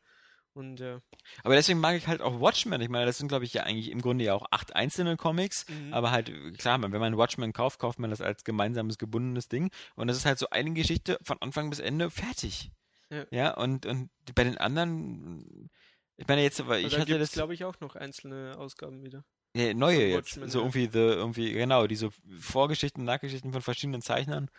Und 0.53 0.79
ja. 0.79 0.99
Aber 1.43 1.53
deswegen 1.53 1.79
mag 1.79 1.95
ich 1.95 2.07
halt 2.07 2.19
auch 2.19 2.39
Watchmen. 2.41 2.81
Ich 2.81 2.89
meine, 2.89 3.05
das 3.05 3.19
sind, 3.19 3.27
glaube 3.27 3.45
ich, 3.45 3.53
ja 3.53 3.61
eigentlich 3.61 3.91
im 3.91 4.01
Grunde 4.01 4.25
ja 4.25 4.33
auch 4.33 4.47
acht 4.49 4.75
einzelne 4.75 5.15
Comics. 5.15 5.67
Mhm. 5.69 5.93
Aber 5.93 6.09
halt, 6.09 6.29
äh, 6.29 6.51
klar, 6.53 6.81
wenn 6.81 6.89
man 6.99 7.15
Watchmen 7.15 7.53
kauft, 7.53 7.79
kauft 7.79 7.99
man 7.99 8.09
das 8.09 8.21
als 8.21 8.43
gemeinsames, 8.43 8.97
gebundenes 8.97 9.49
Ding. 9.49 9.69
Und 9.95 10.07
das 10.07 10.17
ist 10.17 10.25
halt 10.25 10.39
so 10.39 10.49
eine 10.49 10.73
Geschichte 10.73 11.19
von 11.21 11.39
Anfang 11.41 11.69
bis 11.69 11.77
Ende 11.77 12.09
fertig. 12.09 12.71
Ja. 13.11 13.25
Ja, 13.29 13.53
und, 13.53 13.85
und 13.85 14.09
bei 14.33 14.43
den 14.43 14.57
anderen, 14.57 15.69
ich 16.17 16.27
meine 16.27 16.41
jetzt, 16.43 16.59
aber 16.59 16.79
ich 16.79 16.93
da 16.93 16.99
hatte 16.99 17.17
das, 17.19 17.31
glaube 17.31 17.53
ich, 17.53 17.63
auch 17.63 17.79
noch 17.79 17.95
einzelne 17.95 18.57
Ausgaben 18.57 19.03
wieder. 19.03 19.23
ja, 19.55 19.73
neue 19.73 19.97
von 19.97 20.07
jetzt, 20.07 20.15
Watchmen, 20.37 20.49
so 20.49 20.59
ja. 20.59 20.65
irgendwie, 20.65 20.89
the, 20.91 20.99
irgendwie, 20.99 21.53
genau, 21.53 21.87
diese 21.87 22.09
Vorgeschichten, 22.39 23.03
Nachgeschichten 23.03 23.51
von 23.51 23.61
verschiedenen 23.61 24.01
Zeichnern. 24.01 24.49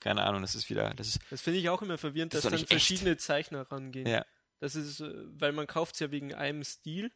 Keine 0.00 0.24
Ahnung, 0.24 0.42
das 0.42 0.54
ist 0.54 0.68
wieder, 0.70 0.92
das 0.94 1.06
ist, 1.08 1.20
Das 1.30 1.40
finde 1.40 1.60
ich 1.60 1.68
auch 1.68 1.80
immer 1.80 1.98
verwirrend, 1.98 2.34
Das 2.34 2.42
dass 2.42 2.50
dann 2.50 2.60
echt. 2.60 2.68
verschiedene 2.68 3.16
Zeichner 3.16 3.62
rangehen. 3.70 4.06
Ja. 4.06 4.24
Das 4.60 4.74
ist, 4.74 5.00
äh, 5.00 5.12
weil 5.38 5.52
man 5.52 5.66
kauft 5.66 5.94
es 5.94 6.00
ja 6.00 6.10
wegen 6.10 6.34
einem 6.34 6.64
Stil, 6.64 7.12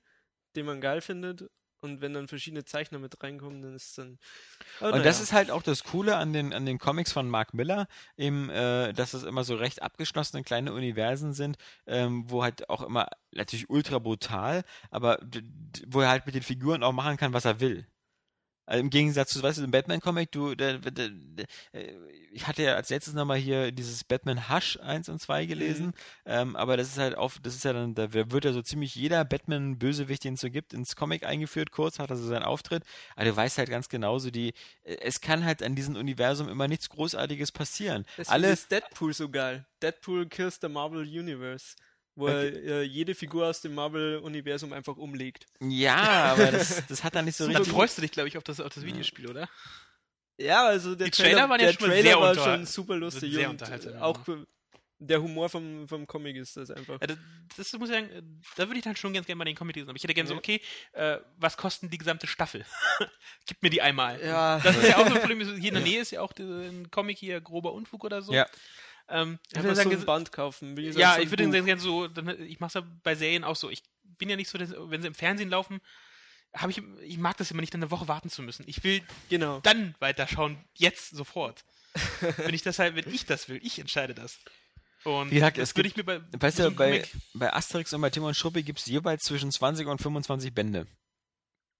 den 0.54 0.66
man 0.66 0.80
geil 0.80 1.00
findet. 1.00 1.50
Und 1.80 2.00
wenn 2.00 2.12
dann 2.12 2.26
verschiedene 2.28 2.64
Zeichner 2.64 2.98
mit 2.98 3.22
reinkommen, 3.22 3.62
dann 3.62 3.74
ist 3.74 3.90
es 3.90 3.94
dann. 3.94 4.18
Aber 4.80 4.94
Und 4.94 5.04
das 5.04 5.16
naja. 5.16 5.22
ist 5.22 5.32
halt 5.32 5.50
auch 5.50 5.62
das 5.62 5.84
Coole 5.84 6.16
an 6.16 6.32
den, 6.32 6.52
an 6.52 6.66
den 6.66 6.78
Comics 6.78 7.12
von 7.12 7.28
Mark 7.28 7.54
Miller, 7.54 7.86
eben, 8.16 8.50
äh, 8.50 8.92
dass 8.92 9.14
es 9.14 9.22
immer 9.22 9.44
so 9.44 9.54
recht 9.54 9.82
abgeschlossene 9.82 10.42
kleine 10.42 10.72
Universen 10.72 11.32
sind, 11.34 11.56
ähm, 11.86 12.24
wo 12.28 12.42
halt 12.42 12.68
auch 12.68 12.82
immer 12.82 13.08
natürlich 13.32 13.70
ultra 13.70 13.98
brutal, 13.98 14.64
aber 14.90 15.20
wo 15.86 16.00
er 16.00 16.08
halt 16.08 16.26
mit 16.26 16.34
den 16.34 16.42
Figuren 16.42 16.82
auch 16.82 16.92
machen 16.92 17.16
kann, 17.16 17.32
was 17.32 17.44
er 17.44 17.60
will. 17.60 17.86
Also 18.68 18.80
Im 18.82 18.90
Gegensatz 18.90 19.30
zu, 19.30 19.42
weißt 19.42 19.58
du, 19.58 19.64
im 19.64 19.70
Batman-Comic, 19.70 20.30
du, 20.30 20.54
der, 20.54 20.76
der, 20.76 21.08
der, 21.08 21.46
äh, 21.72 21.94
ich 22.32 22.46
hatte 22.46 22.62
ja 22.62 22.74
als 22.74 22.90
letztes 22.90 23.14
nochmal 23.14 23.38
hier 23.38 23.72
dieses 23.72 24.04
Batman 24.04 24.50
Hush 24.50 24.78
1 24.82 25.08
und 25.08 25.22
2 25.22 25.46
gelesen, 25.46 25.94
ähm, 26.26 26.54
aber 26.54 26.76
das 26.76 26.88
ist 26.88 26.98
halt 26.98 27.16
auf, 27.16 27.38
das 27.42 27.54
ist 27.54 27.64
ja 27.64 27.72
dann, 27.72 27.94
da 27.94 28.12
wird 28.12 28.44
ja 28.44 28.52
so 28.52 28.60
ziemlich 28.60 28.94
jeder 28.94 29.24
Batman-Bösewicht, 29.24 30.22
den 30.22 30.34
es 30.34 30.42
so 30.42 30.50
gibt, 30.50 30.74
ins 30.74 30.96
Comic 30.96 31.24
eingeführt, 31.24 31.70
kurz, 31.70 31.98
hat 31.98 32.10
er 32.10 32.16
so 32.16 32.26
seinen 32.26 32.42
Auftritt, 32.42 32.84
aber 33.16 33.24
du 33.24 33.34
weißt 33.34 33.56
halt 33.56 33.70
ganz 33.70 33.88
genauso, 33.88 34.30
die, 34.30 34.52
äh, 34.84 34.96
es 35.00 35.22
kann 35.22 35.46
halt 35.46 35.62
an 35.62 35.74
diesem 35.74 35.96
Universum 35.96 36.50
immer 36.50 36.68
nichts 36.68 36.90
Großartiges 36.90 37.52
passieren. 37.52 38.04
Deswegen 38.18 38.34
Alle, 38.34 38.50
ist 38.50 38.70
Deadpool 38.70 39.14
so 39.14 39.30
geil. 39.30 39.64
Deadpool 39.80 40.26
kills 40.26 40.58
the 40.60 40.68
Marvel 40.68 41.00
Universe. 41.00 41.74
Wo 42.18 42.26
er 42.26 42.42
äh, 42.42 42.82
jede 42.82 43.14
Figur 43.14 43.46
aus 43.46 43.60
dem 43.60 43.74
Marvel-Universum 43.74 44.72
einfach 44.72 44.96
umlegt. 44.96 45.46
ja, 45.60 45.96
aber 46.32 46.50
das, 46.50 46.84
das 46.88 47.04
hat 47.04 47.14
dann 47.14 47.24
nicht 47.26 47.36
so 47.36 47.44
Dann 47.46 47.56
richtig. 47.56 47.72
freust 47.72 47.96
du 47.96 48.02
dich, 48.02 48.10
glaube 48.10 48.28
ich, 48.28 48.36
auf 48.36 48.42
das, 48.44 48.58
auf 48.60 48.74
das 48.74 48.84
Videospiel, 48.84 49.28
oder? 49.30 49.48
Ja, 50.36 50.66
also 50.66 50.94
der 50.94 51.06
Die 51.06 51.10
Trailer 51.12 51.48
waren 51.48 51.60
ja 51.60 51.66
der 51.66 51.72
schon 51.74 51.88
Trailer 51.88 52.02
sehr 52.02 52.20
war 52.20 52.30
unter- 52.30 52.44
schon 52.44 52.66
super 52.66 52.96
lustig. 52.96 53.32
sehr 53.32 53.46
und 53.48 53.52
unterhaltsam, 53.54 53.94
ja. 53.94 54.02
auch 54.02 54.20
der 55.00 55.22
Humor 55.22 55.48
vom, 55.48 55.86
vom 55.86 56.08
Comic 56.08 56.34
ist 56.36 56.56
das 56.56 56.72
einfach. 56.72 57.00
Ja, 57.00 57.06
das, 57.06 57.18
das 57.56 57.72
muss 57.74 57.88
ich 57.88 57.94
sagen, 57.94 58.40
da 58.56 58.66
würde 58.66 58.78
ich 58.78 58.84
dann 58.84 58.96
schon 58.96 59.12
ganz 59.12 59.26
gerne 59.26 59.38
mal 59.38 59.44
den 59.44 59.54
Comic 59.54 59.76
lesen. 59.76 59.88
Aber 59.88 59.96
ich 59.96 60.02
hätte 60.02 60.12
gerne 60.14 60.26
so, 60.28 60.34
Ja. 60.34 60.38
okay, 60.38 60.60
äh, 60.92 61.18
was 61.36 61.56
kosten 61.56 61.88
die 61.88 61.98
gesamte 61.98 62.26
Staffel? 62.26 62.64
Gib 63.46 63.62
mir 63.62 63.70
die 63.70 63.80
einmal. 63.80 64.20
Ja. 64.20 64.58
Das 64.58 64.76
ist 64.76 64.88
ja 64.88 64.96
auch 64.98 65.06
so 65.06 65.14
ein 65.14 65.20
Problem. 65.20 65.40
Hier 65.40 65.68
in 65.68 65.74
der 65.74 65.84
Nähe 65.84 66.00
ist 66.00 66.10
ja 66.10 66.20
auch 66.20 66.32
der- 66.32 66.46
ein 66.46 66.90
Comic 66.90 67.16
hier, 67.16 67.40
grober 67.40 67.72
Unfug 67.74 68.02
oder 68.02 68.22
so. 68.22 68.32
Ja. 68.32 68.48
Ähm, 69.08 69.38
ich 69.48 69.56
würde 69.56 69.68
so 69.70 69.74
sagen, 69.74 69.92
ein 69.92 70.04
Band 70.04 70.32
kaufen. 70.32 70.76
Gesagt, 70.76 70.98
ja, 70.98 71.14
so 71.14 71.20
ich 71.22 71.30
würde 71.30 71.50
gerne 71.50 71.80
so, 71.80 72.08
dann, 72.08 72.40
ich 72.42 72.60
mache 72.60 72.68
es 72.68 72.74
ja 72.74 72.82
bei 73.02 73.14
Serien 73.14 73.44
auch 73.44 73.56
so. 73.56 73.70
Ich 73.70 73.82
bin 74.02 74.28
ja 74.28 74.36
nicht 74.36 74.48
so, 74.48 74.58
dass, 74.58 74.74
wenn 74.76 75.00
sie 75.02 75.08
im 75.08 75.14
Fernsehen 75.14 75.50
laufen, 75.50 75.80
habe 76.54 76.72
ich, 76.72 76.82
ich 77.02 77.18
mag 77.18 77.36
das 77.36 77.50
immer 77.50 77.60
nicht, 77.60 77.74
dann 77.74 77.82
eine 77.82 77.90
Woche 77.90 78.08
warten 78.08 78.30
zu 78.30 78.42
müssen. 78.42 78.64
Ich 78.66 78.82
will 78.84 79.02
Genau. 79.28 79.60
dann 79.60 79.94
weiterschauen, 79.98 80.58
jetzt 80.74 81.10
sofort. 81.10 81.64
wenn 82.38 82.54
ich 82.54 82.62
das 82.62 82.78
halt, 82.78 82.96
wenn 82.96 83.12
ich 83.12 83.26
das 83.26 83.48
will, 83.48 83.60
ich 83.62 83.78
entscheide 83.78 84.14
das. 84.14 84.38
Und 85.04 85.30
Wie 85.30 85.36
gesagt, 85.36 85.58
das 85.58 85.70
es 85.70 85.76
würde 85.76 85.88
ich 85.88 85.96
mir 85.96 86.04
bei, 86.04 86.20
Weißt 86.38 86.58
so 86.58 86.70
du, 86.70 86.76
bei, 86.76 87.04
bei 87.34 87.52
Asterix 87.52 87.92
und 87.92 88.00
bei 88.00 88.10
Tim 88.10 88.24
und 88.24 88.34
Struppi 88.34 88.62
gibt 88.62 88.80
es 88.80 88.86
jeweils 88.86 89.24
zwischen 89.24 89.50
20 89.50 89.86
und 89.86 90.00
25 90.00 90.52
Bände. 90.52 90.86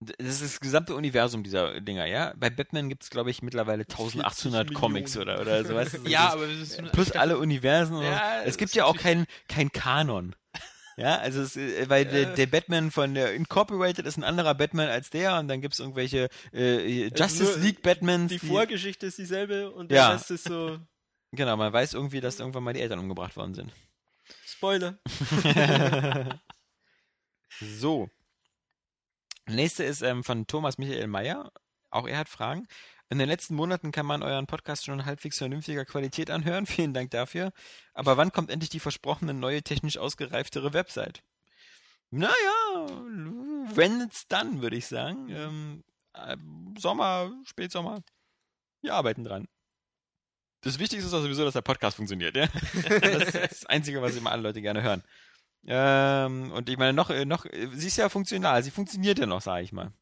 Das 0.01 0.29
ist 0.29 0.43
das 0.43 0.61
gesamte 0.61 0.95
Universum 0.95 1.43
dieser 1.43 1.81
Dinger, 1.81 2.07
ja? 2.07 2.33
Bei 2.37 2.51
Batman 2.51 2.89
gibt 2.89 3.03
es, 3.03 3.11
glaube 3.11 3.31
ich, 3.31 3.43
mittlerweile 3.43 3.83
1800 3.83 4.73
Comics 4.73 5.16
oder, 5.16 5.41
oder 5.41 5.65
so, 5.65 5.75
weißt 5.75 5.95
du? 5.95 5.99
Ja, 6.09 6.33
aber 6.33 6.47
das 6.47 6.57
ist 6.57 6.93
Plus 6.93 7.11
alle 7.12 7.37
Universen. 7.39 8.01
Ja, 8.01 8.43
es 8.45 8.59
gibt 8.59 8.75
ja 8.75 8.85
auch 8.85 8.95
ist 8.95 9.03
kein, 9.03 9.27
kein 9.49 9.73
Kanon. 9.73 10.35
Ja, 10.97 11.16
also 11.19 11.43
es, 11.43 11.57
äh, 11.57 11.89
weil 11.89 12.07
der, 12.07 12.35
der 12.35 12.47
Batman 12.49 12.91
von 12.91 13.15
der 13.15 13.33
Incorporated 13.35 14.05
ist 14.05 14.16
ein 14.16 14.25
anderer 14.25 14.53
Batman 14.57 14.89
als 14.89 15.11
der 15.11 15.39
und 15.39 15.47
dann 15.47 15.61
gibt 15.61 15.75
es 15.75 15.79
irgendwelche 15.81 16.29
äh, 16.53 17.07
Justice 17.16 17.45
nur 17.53 17.59
League 17.59 17.83
Batmans. 17.83 18.33
Die 18.33 18.41
Vorgeschichte 18.41 19.07
ist 19.07 19.16
dieselbe 19.16 19.70
und 19.70 19.93
Ja. 19.93 20.09
der 20.09 20.16
Rest 20.16 20.33
ist 20.33 20.43
so 20.49 20.77
genau, 21.33 21.57
man 21.57 21.73
weiß 21.73 21.95
irgendwie, 21.95 22.20
dass 22.20 22.41
irgendwann 22.41 22.65
mal 22.65 22.73
die 22.75 22.81
Eltern 22.81 22.99
umgebracht 22.99 23.37
worden 23.37 23.55
sind. 23.55 23.73
Spoiler. 24.45 24.99
So. 27.61 28.11
Nächste 29.49 29.85
ist 29.85 30.03
ähm, 30.03 30.25
von 30.25 30.47
Thomas 30.47 30.79
Michael 30.79 31.07
Meyer. 31.07 31.51
Auch 31.91 32.07
er 32.07 32.19
hat 32.19 32.29
Fragen. 32.29 32.66
In 33.11 33.19
den 33.19 33.29
letzten 33.29 33.55
Monaten 33.55 33.93
kann 33.93 34.05
man 34.05 34.23
euren 34.23 34.47
Podcast 34.47 34.85
schon 34.85 35.07
halbwegs 35.07 35.39
vernünftiger 35.39 35.87
Qualität 35.87 36.31
anhören. 36.31 36.66
Vielen 36.66 36.93
Dank 36.93 37.11
dafür. 37.11 37.53
Aber 37.95 38.16
wann 38.16 38.33
kommt 38.33 38.51
endlich 38.51 38.70
die 38.70 38.81
versprochene 38.81 39.33
neue 39.33 39.62
technisch 39.62 39.97
ausgereiftere 39.97 40.75
Website? 40.75 41.23
Naja, 42.11 42.35
when 43.75 44.01
it's 44.03 44.27
done, 44.29 44.62
würde 44.62 44.77
ich 44.77 44.87
sagen. 44.87 45.29
Ähm, 45.31 45.85
äh, 46.15 46.37
Sommer, 46.79 47.33
Spätsommer. 47.45 48.03
Wir 48.83 48.95
arbeiten 48.95 49.25
dran. 49.25 49.49
Das 50.62 50.79
Wichtigste 50.79 51.07
ist 51.07 51.15
auch 51.15 51.23
sowieso, 51.23 51.45
dass 51.45 51.55
der 51.55 51.62
Podcast 51.62 51.97
funktioniert, 51.97 52.37
ja? 52.37 52.47
Das 53.01 53.23
ist 53.23 53.35
das 53.35 53.66
Einzige, 53.66 54.03
was 54.03 54.16
immer 54.16 54.33
alle 54.33 54.43
Leute 54.43 54.61
gerne 54.61 54.83
hören. 54.83 55.03
Ähm, 55.66 56.52
und 56.52 56.68
ich 56.68 56.78
meine, 56.78 56.93
noch, 56.93 57.10
äh, 57.10 57.24
noch, 57.24 57.44
äh, 57.47 57.68
sie 57.72 57.89
ist 57.89 57.97
ja 57.97 58.09
funktional, 58.09 58.62
sie 58.62 58.70
funktioniert 58.70 59.18
ja 59.18 59.26
noch, 59.26 59.40
sage 59.40 59.64
ich 59.64 59.72
mal. 59.72 59.93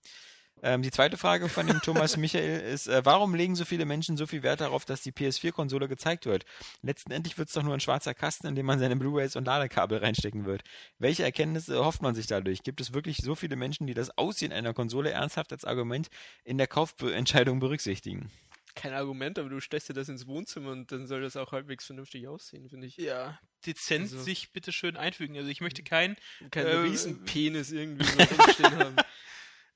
Ähm, 0.62 0.80
die 0.80 0.90
zweite 0.90 1.18
Frage 1.18 1.48
von 1.48 1.66
dem 1.66 1.80
Thomas 1.82 2.16
Michael 2.16 2.60
ist, 2.60 2.86
äh, 2.88 3.04
warum 3.04 3.34
legen 3.34 3.54
so 3.56 3.64
viele 3.64 3.84
Menschen 3.84 4.16
so 4.16 4.26
viel 4.26 4.42
Wert 4.42 4.62
darauf, 4.62 4.84
dass 4.86 5.02
die 5.02 5.12
PS4-Konsole 5.12 5.86
gezeigt 5.86 6.24
wird? 6.24 6.46
Letztendlich 6.82 7.36
wird 7.36 7.48
es 7.48 7.54
doch 7.54 7.62
nur 7.62 7.74
ein 7.74 7.80
schwarzer 7.80 8.14
Kasten, 8.14 8.46
in 8.46 8.54
dem 8.54 8.64
man 8.64 8.78
seine 8.78 8.96
Blu-rays 8.96 9.36
und 9.36 9.44
Ladekabel 9.44 9.98
reinstecken 9.98 10.46
wird. 10.46 10.62
Welche 10.98 11.24
Erkenntnisse 11.24 11.84
hofft 11.84 12.00
man 12.00 12.14
sich 12.14 12.26
dadurch? 12.26 12.62
Gibt 12.62 12.80
es 12.80 12.94
wirklich 12.94 13.18
so 13.18 13.34
viele 13.34 13.56
Menschen, 13.56 13.86
die 13.86 13.94
das 13.94 14.16
Aussehen 14.16 14.52
einer 14.52 14.72
Konsole 14.72 15.10
ernsthaft 15.10 15.52
als 15.52 15.64
Argument 15.64 16.08
in 16.44 16.56
der 16.56 16.68
Kaufentscheidung 16.68 17.60
berücksichtigen? 17.60 18.30
Kein 18.77 18.93
Argument, 18.93 19.39
aber 19.39 19.48
du 19.48 19.59
stellst 19.59 19.89
dir 19.89 19.94
das 19.94 20.09
ins 20.09 20.27
Wohnzimmer 20.28 20.70
und 20.70 20.93
dann 20.93 21.07
soll 21.09 21.23
das 21.23 21.36
auch 21.36 21.51
halbwegs 21.51 21.86
vernünftig 21.86 22.28
aussehen, 22.28 22.69
finde 22.69 22.86
ich. 22.86 22.97
ja, 22.98 23.39
dezent 23.66 24.03
Also- 24.03 24.23
sich 24.23 24.53
bitte 24.53 24.70
schön 24.70 24.97
einfügen. 24.97 25.36
Also 25.36 25.48
ich 25.48 25.61
möchte 25.61 25.82
kein, 25.82 26.16
Kein 26.51 26.66
Äh, 26.66 26.77
Riesenpenis 26.77 27.73
irgendwie 27.73 28.05
so 28.05 28.19
rumstehen 28.70 28.77
haben. 28.78 28.97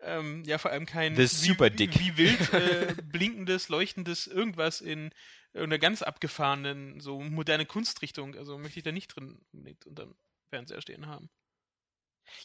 ähm, 0.02 0.44
ja 0.44 0.58
vor 0.58 0.70
allem 0.70 0.86
kein 0.86 1.16
wie, 1.16 1.26
super 1.26 1.70
dick. 1.70 1.98
wie 1.98 2.16
wild 2.16 2.52
äh, 2.52 2.94
blinkendes, 3.02 3.68
leuchtendes 3.70 4.26
irgendwas 4.26 4.80
in 4.80 5.10
einer 5.54 5.78
ganz 5.78 6.02
abgefahrenen, 6.02 7.00
so 7.00 7.20
moderne 7.20 7.66
Kunstrichtung. 7.66 8.36
Also 8.36 8.56
möchte 8.58 8.78
ich 8.78 8.84
da 8.84 8.92
nicht 8.92 9.08
drin 9.08 9.40
unbedingt 9.52 9.84
unterm 9.86 10.14
Fernseher 10.50 10.80
stehen 10.80 11.06
haben. 11.06 11.28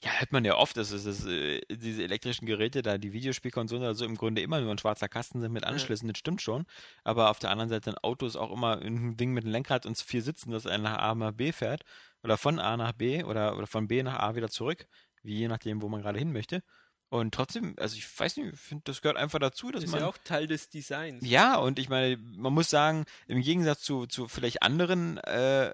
Ja, 0.03 0.11
hört 0.19 0.31
man 0.31 0.45
ja 0.45 0.55
oft, 0.55 0.77
dass 0.77 0.91
es 0.91 1.03
dass, 1.05 1.25
äh, 1.25 1.61
diese 1.69 2.03
elektrischen 2.03 2.45
Geräte 2.45 2.81
da, 2.81 2.97
die 2.97 3.13
Videospielkonsolen 3.13 3.83
oder 3.83 3.95
so 3.95 4.05
im 4.05 4.15
Grunde 4.15 4.41
immer 4.41 4.59
nur 4.61 4.71
ein 4.71 4.77
schwarzer 4.77 5.07
Kasten 5.07 5.41
sind 5.41 5.51
mit 5.51 5.63
Anschlüssen, 5.63 6.07
das 6.07 6.17
stimmt 6.17 6.41
schon. 6.41 6.65
Aber 7.03 7.29
auf 7.29 7.39
der 7.39 7.51
anderen 7.51 7.69
Seite 7.69 7.91
ein 7.91 7.97
Auto 7.97 8.25
ist 8.25 8.35
auch 8.35 8.51
immer 8.51 8.81
ein 8.81 9.17
Ding 9.17 9.31
mit 9.33 9.43
einem 9.43 9.53
Lenkrad 9.53 9.85
und 9.85 9.97
vier 9.97 10.21
Sitzen, 10.21 10.51
das 10.51 10.67
einen 10.67 10.83
nach 10.83 10.97
A 10.97 11.15
nach 11.15 11.31
B 11.31 11.51
fährt. 11.51 11.83
Oder 12.23 12.37
von 12.37 12.59
A 12.59 12.75
nach 12.77 12.93
B 12.93 13.23
oder, 13.23 13.55
oder 13.57 13.67
von 13.67 13.87
B 13.87 14.01
nach 14.01 14.19
A 14.19 14.35
wieder 14.35 14.49
zurück, 14.49 14.87
wie 15.21 15.35
je 15.35 15.47
nachdem, 15.47 15.81
wo 15.81 15.89
man 15.89 16.01
gerade 16.01 16.17
hin 16.19 16.31
möchte. 16.33 16.63
Und 17.09 17.33
trotzdem, 17.35 17.75
also 17.77 17.95
ich 17.95 18.19
weiß 18.19 18.37
nicht, 18.37 18.53
ich 18.53 18.59
finde, 18.59 18.83
das 18.85 19.01
gehört 19.01 19.17
einfach 19.17 19.37
dazu, 19.39 19.71
dass 19.71 19.81
Das 19.81 19.89
ist 19.89 19.91
man. 19.91 20.01
ja 20.01 20.07
auch 20.07 20.17
Teil 20.23 20.47
des 20.47 20.69
Designs. 20.69 21.25
Ja, 21.25 21.55
und 21.57 21.77
ich 21.77 21.87
meine, 21.87 22.17
man 22.17 22.51
muss 22.51 22.69
sagen, 22.69 23.05
im 23.27 23.41
Gegensatz 23.41 23.81
zu, 23.81 24.07
zu 24.07 24.27
vielleicht 24.27 24.63
anderen 24.63 25.17
äh, 25.19 25.71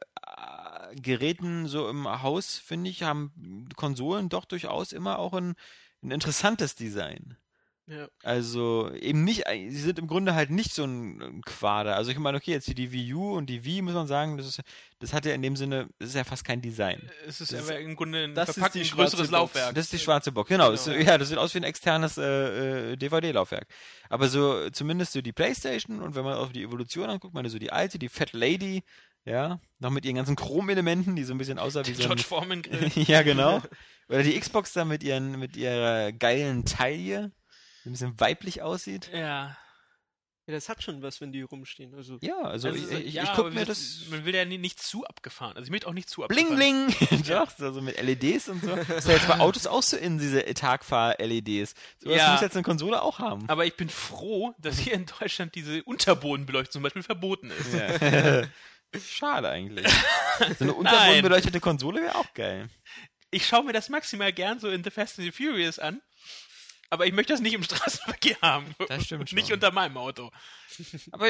Geräten 0.96 1.68
so 1.68 1.90
im 1.90 2.08
Haus, 2.22 2.58
finde 2.58 2.90
ich, 2.90 3.04
haben 3.04 3.68
Konsolen 3.76 4.30
doch 4.30 4.46
durchaus 4.46 4.92
immer 4.92 5.20
auch 5.20 5.34
ein, 5.34 5.56
ein 6.04 6.12
interessantes 6.12 6.76
Design. 6.76 7.38
Ja. 7.92 8.08
Also 8.24 8.90
eben 8.94 9.26
nicht, 9.26 9.44
sie 9.50 9.70
sind 9.70 10.00
im 10.00 10.08
Grunde 10.08 10.34
halt 10.34 10.50
nicht 10.50 10.74
so 10.74 10.86
ein 10.86 11.42
Quader. 11.46 11.98
Also 11.98 12.12
ich 12.12 12.20
meine, 12.20 12.38
okay, 12.38 12.52
jetzt 12.52 12.68
die 12.78 12.92
Wii 12.92 13.14
U 13.14 13.36
und 13.36 13.48
die 13.48 13.66
Wii, 13.66 13.82
muss 13.82 13.94
man 13.94 14.08
sagen, 14.08 14.38
das, 14.38 14.48
ist, 14.48 14.62
das 15.00 15.12
hat 15.12 15.26
ja 15.26 15.34
in 15.34 15.42
dem 15.42 15.58
Sinne, 15.58 15.90
das 16.00 16.10
ist 16.10 16.16
ja 16.16 16.24
fast 16.24 16.46
kein 16.46 16.62
Design. 16.62 17.02
Es 17.28 17.42
ist 17.42 17.52
Das 17.52 17.70
aber 17.70 17.80
im 17.80 17.98
Grunde 17.98 18.24
ein 18.24 18.36
das 18.36 18.50
ist 18.50 18.56
verpackt 18.56 18.76
die 18.76 18.90
größeres 18.90 19.30
Box. 19.30 19.32
Laufwerk. 19.32 19.76
Das 19.76 19.86
ist 19.86 19.94
die 19.94 20.00
schwarze 20.00 20.32
Box, 20.32 20.48
genau. 20.48 20.72
Genau. 20.72 20.74
Es, 20.74 20.86
ja, 20.86 21.18
das 21.18 21.30
sieht 21.30 21.38
aus 21.38 21.54
wie 21.54 21.60
ein 21.60 21.64
externes 21.64 22.18
äh, 22.18 22.92
äh, 22.94 22.98
DVD-Laufwerk. 22.98 23.68
Aber 24.10 24.30
so 24.30 24.70
zumindest 24.70 25.12
so 25.12 25.22
die 25.22 25.34
Playstation 25.34 26.02
und 26.02 26.16
wenn 26.16 26.24
man 26.24 26.36
auf 26.36 26.54
die 26.54 26.64
Evolution 26.64 27.10
anguckt, 27.10 27.34
meine 27.34 27.50
so 27.50 27.60
die 27.60 27.74
alte, 27.74 28.00
die 28.00 28.10
Fat 28.10 28.32
Lady, 28.32 28.84
ja, 29.26 29.60
noch 29.80 29.90
mit 29.92 30.06
ihren 30.06 30.16
ganzen 30.16 30.36
Chromelementen, 30.36 31.16
die 31.16 31.24
so 31.24 31.34
ein 31.34 31.38
bisschen 31.38 31.60
aussah 31.60 31.86
wie 31.86 31.94
so 31.94 32.02
ein, 32.02 32.08
George 32.08 32.24
Foreman 32.24 32.62
Grill. 32.62 32.90
ja, 33.08 33.22
genau. 33.22 33.62
Oder 34.10 34.24
die 34.24 34.40
Xbox 34.40 34.74
da 34.74 34.84
mit 34.86 35.04
ihren, 35.04 35.40
mit 35.40 35.56
ihrer 35.56 36.12
geilen 36.12 36.66
Taille, 36.66 37.32
die 37.84 37.90
ein 37.90 37.92
bisschen 37.94 38.20
weiblich 38.20 38.62
aussieht. 38.62 39.10
ja. 39.14 39.58
Ja, 40.48 40.56
das 40.56 40.70
hat 40.70 40.82
schon 40.82 41.04
was, 41.04 41.22
wenn 41.22 41.32
die 41.32 41.44
rumstehen. 41.44 41.94
Also, 41.94 42.18
Ja, 42.22 42.36
also, 42.42 42.70
Also, 42.70 42.80
ich, 42.96 43.06
ich, 43.06 43.14
ja, 43.14 43.24
ich 43.24 43.30
aber 43.30 43.44
guck 43.44 43.54
mir 43.54 43.64
das. 43.64 44.08
Man 44.10 44.26
will 44.26 44.34
ja 44.34 44.44
nie- 44.44 44.58
nicht 44.58 44.82
zu 44.82 45.06
abgefahren. 45.06 45.52
Also 45.56 45.66
ich 45.66 45.70
möchte 45.70 45.88
auch 45.88 45.94
nicht 45.94 46.10
zu 46.10 46.22
Bling, 46.24 46.54
abgefahren. 46.54 46.88
bling! 46.98 47.24
Doch, 47.28 47.52
so 47.56 47.72
so 47.72 47.80
mit 47.80 48.02
LEDs 48.02 48.50
und 48.50 48.60
so. 48.64 48.76
Das 48.76 48.90
ist 48.90 49.08
ja 49.08 49.14
jetzt 49.14 49.28
bei 49.28 49.40
Autos 49.40 49.68
auch 49.68 49.84
so 49.84 49.98
in 49.98 50.18
diese 50.18 50.44
Tagfahr-LEDs. 50.44 51.76
So 52.00 52.10
was 52.10 52.18
Ja. 52.18 52.32
muss 52.32 52.42
jetzt 52.42 52.56
eine 52.56 52.64
Konsole 52.64 53.04
auch 53.04 53.20
haben. 53.20 53.48
Aber 53.50 53.68
ich 53.68 53.76
bin 53.78 53.88
froh, 53.88 54.56
dass 54.58 54.80
hier 54.80 54.94
in 54.94 55.06
Deutschland 55.06 55.54
diese 55.54 55.84
Unterbodenbeleuchtung 55.84 56.72
zum 56.72 56.82
Beispiel 56.84 57.04
verboten 57.04 57.52
ist. 57.52 57.74
Ja. 57.76 58.44
Schade 59.00 59.50
eigentlich. 59.50 59.88
So 60.58 60.64
eine 60.64 60.74
unterbodenbeleuchtete 60.74 61.60
Konsole 61.60 62.02
wäre 62.02 62.16
auch 62.16 62.34
geil. 62.34 62.68
Ich 63.30 63.46
schaue 63.46 63.64
mir 63.64 63.74
das 63.74 63.90
maximal 63.90 64.34
gern 64.34 64.60
so 64.60 64.70
in 64.70 64.84
The 64.84 64.90
Fast 64.90 65.20
and 65.20 65.26
the 65.26 65.32
Furious 65.32 65.78
an. 65.78 66.02
Aber 66.90 67.06
ich 67.06 67.14
möchte 67.14 67.32
das 67.32 67.42
nicht 67.42 67.54
im 67.54 67.64
Straßenverkehr 67.64 68.36
haben. 68.42 68.66
Das 68.90 69.06
stimmt 69.06 69.30
schon. 69.30 69.38
Nicht 69.38 69.52
unter 69.54 69.72
meinem 69.72 69.98
Auto. 69.98 70.32
Aber, 71.12 71.28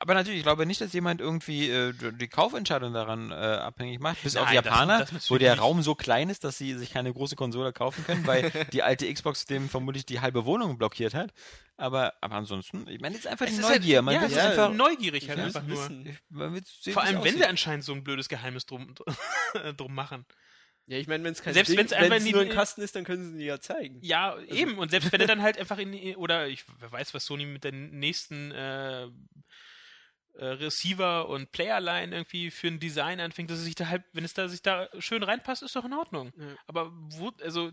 aber 0.00 0.14
natürlich, 0.14 0.38
ich 0.38 0.44
glaube 0.44 0.64
nicht, 0.66 0.80
dass 0.80 0.92
jemand 0.92 1.20
irgendwie 1.20 1.68
äh, 1.68 1.92
die 2.12 2.28
Kaufentscheidung 2.28 2.94
daran 2.94 3.30
äh, 3.32 3.34
abhängig 3.34 3.98
macht. 4.00 4.22
Bis 4.22 4.36
auf 4.36 4.46
Nein, 4.46 4.54
das- 4.56 4.64
Japaner, 4.64 4.98
das 5.00 5.12
natürlich 5.12 5.30
wo 5.30 5.38
der 5.38 5.52
nicht. 5.54 5.62
Raum 5.62 5.82
so 5.82 5.94
klein 5.94 6.30
ist, 6.30 6.44
dass 6.44 6.56
sie 6.56 6.74
sich 6.78 6.90
keine 6.92 7.12
große 7.12 7.34
Konsole 7.36 7.72
kaufen 7.72 8.04
können, 8.06 8.26
weil 8.26 8.50
die 8.72 8.82
alte 8.82 9.12
Xbox 9.12 9.44
dem 9.46 9.68
vermutlich 9.68 10.06
die 10.06 10.20
halbe 10.20 10.44
Wohnung 10.46 10.78
blockiert 10.78 11.12
hat. 11.12 11.32
Aber, 11.76 12.14
aber 12.20 12.36
ansonsten, 12.36 12.86
ich 12.88 13.00
meine, 13.00 13.16
jetzt 13.16 13.26
einfach 13.26 13.46
die 13.46 13.52
Es 13.52 13.58
ist 13.58 13.64
halt- 13.68 13.80
Neugier. 13.80 14.02
Man 14.02 14.14
ja, 14.14 14.20
will 14.20 14.26
es 14.28 14.32
es 14.36 14.38
ist 14.38 14.44
einfach. 14.44 14.72
neugierig 14.72 15.28
halt 15.28 15.38
Ja, 15.38 15.44
einfach 15.46 15.62
nur. 15.64 15.90
Man 16.28 16.54
sehen, 16.64 16.92
Vor 16.92 17.02
es 17.02 17.08
allem, 17.08 17.24
wenn 17.24 17.36
sie 17.36 17.44
anscheinend 17.44 17.84
so 17.84 17.92
ein 17.92 18.04
blödes 18.04 18.28
Geheimnis 18.28 18.64
drum, 18.66 18.94
drum 19.76 19.94
machen. 19.94 20.24
Ja, 20.86 20.98
ich 20.98 21.08
meine, 21.08 21.24
wenn 21.24 21.32
es 21.32 21.42
kein 21.42 21.54
Selbst 21.54 21.70
Ding, 21.70 21.78
wenn's 21.78 21.92
einfach 21.92 22.10
wenn's 22.10 22.24
in 22.24 22.28
die- 22.28 22.32
nur 22.34 22.42
ein 22.42 22.50
Kasten 22.50 22.82
ist, 22.82 22.94
dann 22.94 23.04
können 23.04 23.24
sie 23.32 23.40
ihn 23.42 23.46
ja 23.46 23.58
zeigen. 23.58 23.98
Ja, 24.02 24.38
eben. 24.48 24.78
Und 24.78 24.90
selbst 24.90 25.10
wenn 25.12 25.20
er 25.20 25.26
dann 25.26 25.42
halt 25.42 25.58
einfach 25.58 25.78
in 25.78 25.92
die- 25.92 26.14
oder 26.16 26.46
ich 26.46 26.64
wer 26.78 26.92
weiß, 26.92 27.12
was 27.14 27.24
Sony 27.24 27.46
mit 27.46 27.64
der 27.64 27.72
nächsten 27.72 28.52
äh, 28.52 29.04
äh, 29.04 29.10
Receiver 30.46 31.28
und 31.28 31.52
Playerline 31.52 32.14
irgendwie 32.14 32.50
für 32.50 32.66
ein 32.68 32.80
Design 32.80 33.20
anfängt, 33.20 33.50
dass 33.50 33.58
es 33.58 33.64
sich 33.64 33.74
da 33.76 33.88
halt, 33.88 34.02
wenn 34.12 34.24
es 34.24 34.34
da 34.34 34.48
sich 34.48 34.62
da 34.62 34.88
schön 34.98 35.22
reinpasst, 35.22 35.62
ist 35.62 35.74
doch 35.76 35.84
in 35.84 35.92
Ordnung. 35.92 36.32
Ja. 36.36 36.54
Aber 36.66 36.90
wo, 36.92 37.30
also 37.42 37.70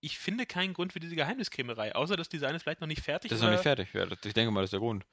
ich 0.00 0.18
finde 0.18 0.46
keinen 0.46 0.74
Grund 0.74 0.92
für 0.92 1.00
diese 1.00 1.16
Geheimniskrämerei, 1.16 1.94
außer 1.94 2.16
das 2.16 2.28
Design 2.28 2.54
ist 2.54 2.62
vielleicht 2.62 2.80
noch 2.80 2.88
nicht 2.88 3.02
fertig. 3.02 3.30
Das 3.30 3.38
ist 3.38 3.44
noch 3.44 3.50
nicht 3.50 3.62
fertig. 3.62 3.88
Ja, 3.94 4.06
das, 4.06 4.18
ich 4.24 4.34
denke 4.34 4.50
mal, 4.50 4.60
das 4.60 4.68
ist 4.68 4.72
der 4.72 4.80
Grund. 4.80 5.04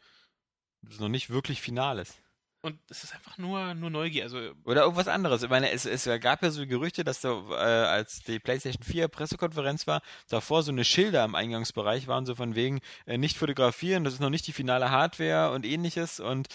Das 0.81 0.95
ist 0.95 0.99
noch 0.99 1.09
nicht 1.09 1.29
wirklich 1.29 1.61
Finales. 1.61 2.15
Und 2.61 2.79
es 2.89 3.03
ist 3.03 3.13
einfach 3.13 3.37
nur, 3.37 3.75
nur 3.75 3.91
Neugier. 3.91 4.23
Also 4.23 4.53
Oder 4.63 4.83
irgendwas 4.83 5.07
anderes. 5.07 5.43
Ich 5.43 5.49
meine, 5.49 5.69
es, 5.69 5.85
es 5.85 6.05
gab 6.19 6.41
ja 6.41 6.49
so 6.49 6.65
Gerüchte, 6.65 7.03
dass 7.03 7.21
da, 7.21 7.29
äh, 7.51 7.53
als 7.87 8.21
die 8.23 8.39
PlayStation 8.39 8.81
4 8.83 9.07
Pressekonferenz 9.07 9.85
war, 9.85 10.01
davor 10.29 10.63
so 10.63 10.71
eine 10.71 10.83
Schilder 10.83 11.23
im 11.25 11.35
Eingangsbereich 11.35 12.07
waren, 12.07 12.25
so 12.25 12.33
von 12.33 12.55
wegen 12.55 12.79
äh, 13.05 13.19
nicht 13.19 13.37
fotografieren, 13.37 14.03
das 14.03 14.15
ist 14.15 14.19
noch 14.19 14.31
nicht 14.31 14.47
die 14.47 14.53
finale 14.53 14.89
Hardware 14.89 15.51
und 15.51 15.63
ähnliches 15.63 16.19
und 16.19 16.47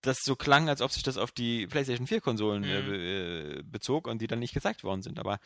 das 0.00 0.24
so 0.24 0.34
klang, 0.34 0.70
als 0.70 0.80
ob 0.80 0.92
sich 0.92 1.02
das 1.02 1.18
auf 1.18 1.30
die 1.30 1.66
PlayStation 1.66 2.06
4 2.06 2.20
Konsolen 2.22 2.64
äh, 2.64 2.80
Mhm. 2.82 3.58
äh, 3.58 3.62
bezog 3.64 4.06
und 4.06 4.22
die 4.22 4.26
dann 4.26 4.38
nicht 4.38 4.54
gezeigt 4.54 4.82
worden 4.82 5.02
sind. 5.02 5.18
Aber 5.18 5.38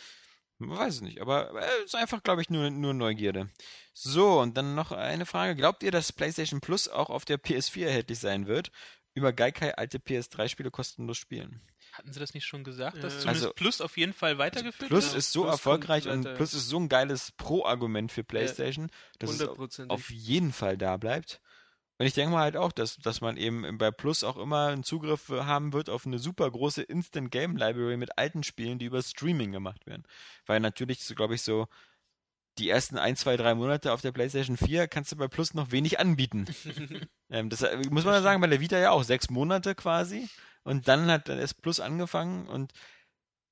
weiß 0.59 0.95
es 0.97 1.01
nicht. 1.01 1.21
Aber 1.21 1.51
äh, 1.61 1.65
es 1.81 1.87
ist 1.87 1.95
einfach, 1.95 2.23
glaube 2.23 2.43
ich, 2.43 2.51
nur, 2.51 2.71
nur 2.71 2.95
Neugierde. 2.95 3.49
So, 3.93 4.41
und 4.41 4.57
dann 4.57 4.75
noch 4.75 4.93
eine 4.93 5.27
Frage. 5.27 5.57
Glaubt 5.57 5.83
ihr, 5.83 5.91
dass 5.91 6.13
PlayStation 6.13 6.61
Plus 6.61 6.89
auch 6.89 7.11
auf 7.11 7.25
der 7.25 7.39
PS4 7.39 7.87
erhältlich 7.87 8.19
sein 8.19 8.47
wird? 8.47 8.71
Über 9.15 9.33
Gaikai 9.33 9.75
alte 9.77 9.99
PS3-Spiele 9.99 10.71
kostenlos 10.71 11.17
spielen. 11.19 11.61
hatten 11.93 12.13
sie 12.13 12.21
das 12.21 12.35
nicht 12.35 12.45
schon 12.47 12.63
gesagt, 12.63 13.03
dass 13.03 13.15
Äh, 13.17 13.19
zumindest 13.21 13.45
also- 13.47 13.55
Plus 13.55 13.81
auf 13.81 13.97
jeden 13.97 14.13
Fall 14.13 14.39
weitergeführt 14.39 14.89
Plus 14.91 15.07
wird? 15.07 15.17
ist 15.17 15.33
so 15.33 15.43
Plus 15.43 15.53
erfolgreich 15.55 16.07
und. 16.07 16.33
Plus 16.35 16.55
ist 16.55 16.69
so 16.69 16.79
ein 16.79 16.89
geiles 16.89 17.33
Pro-Argument 17.33 18.13
für 18.13 18.23
PlayStation, 18.23 18.91
dass 19.19 19.41
es 19.41 19.81
auf 19.89 20.11
jeden 20.11 20.53
Fall 20.53 20.77
da 20.79 20.97
bleibt. 20.97 21.41
Und 21.99 22.07
ich 22.07 22.15
denke 22.15 22.33
mal 22.33 22.43
halt 22.43 22.57
auch, 22.57 22.71
dass, 22.71 22.97
dass 22.99 23.21
man 23.21 23.37
eben 23.37 23.77
bei 23.77 23.91
Plus 23.91 24.23
auch 24.23 24.37
immer 24.37 24.69
einen 24.69 24.85
Zugriff 24.85 25.31
äh, 25.31 25.43
haben 25.43 25.73
wird 25.73 25.91
auf 25.91 26.07
eine 26.07 26.21
super 26.21 26.49
große 26.49 26.83
Instant 26.83 27.33
Game 27.33 27.57
Library 27.57 27.97
mit 27.97 28.17
alten 28.17 28.45
Spielen, 28.45 28.79
die 28.79 28.87
über 28.87 29.03
Streaming 29.03 29.51
gemacht 29.51 29.85
werden. 29.87 30.05
Weil 30.47 30.61
natürlich, 30.61 31.05
so, 31.05 31.17
glaube 31.17 31.35
ich, 31.35 31.43
so 31.43 31.67
die 32.59 32.69
ersten 32.69 32.99
ein, 32.99 33.17
zwei, 33.17 33.37
drei 33.37 33.55
Monate 33.55 33.93
auf 33.93 34.01
der 34.01 34.13
PlayStation 34.13 34.57
4 34.57 34.89
kannst 34.89 35.13
du 35.13 35.17
bei 35.17 35.29
Plus 35.29 35.55
noch 35.55 35.71
wenig 35.73 35.99
anbieten. 35.99 36.47
ähm, 37.31 37.51
das 37.51 37.63
äh, 37.63 37.77
muss 37.91 38.05
man 38.05 38.15
ja 38.15 38.23
sagen, 38.23 38.41
bei 38.41 38.47
der 38.47 38.61
Vita 38.61 38.79
ja 38.79 38.91
auch 38.91 39.05
sechs 39.05 39.31
Monate 39.31 39.75
quasi. 39.75 40.29
Und 40.63 40.87
dann 40.87 41.11
hat 41.11 41.29
dann 41.29 41.39
erst 41.39 41.63
Plus 41.63 41.81
angefangen 41.81 42.47
und 42.47 42.73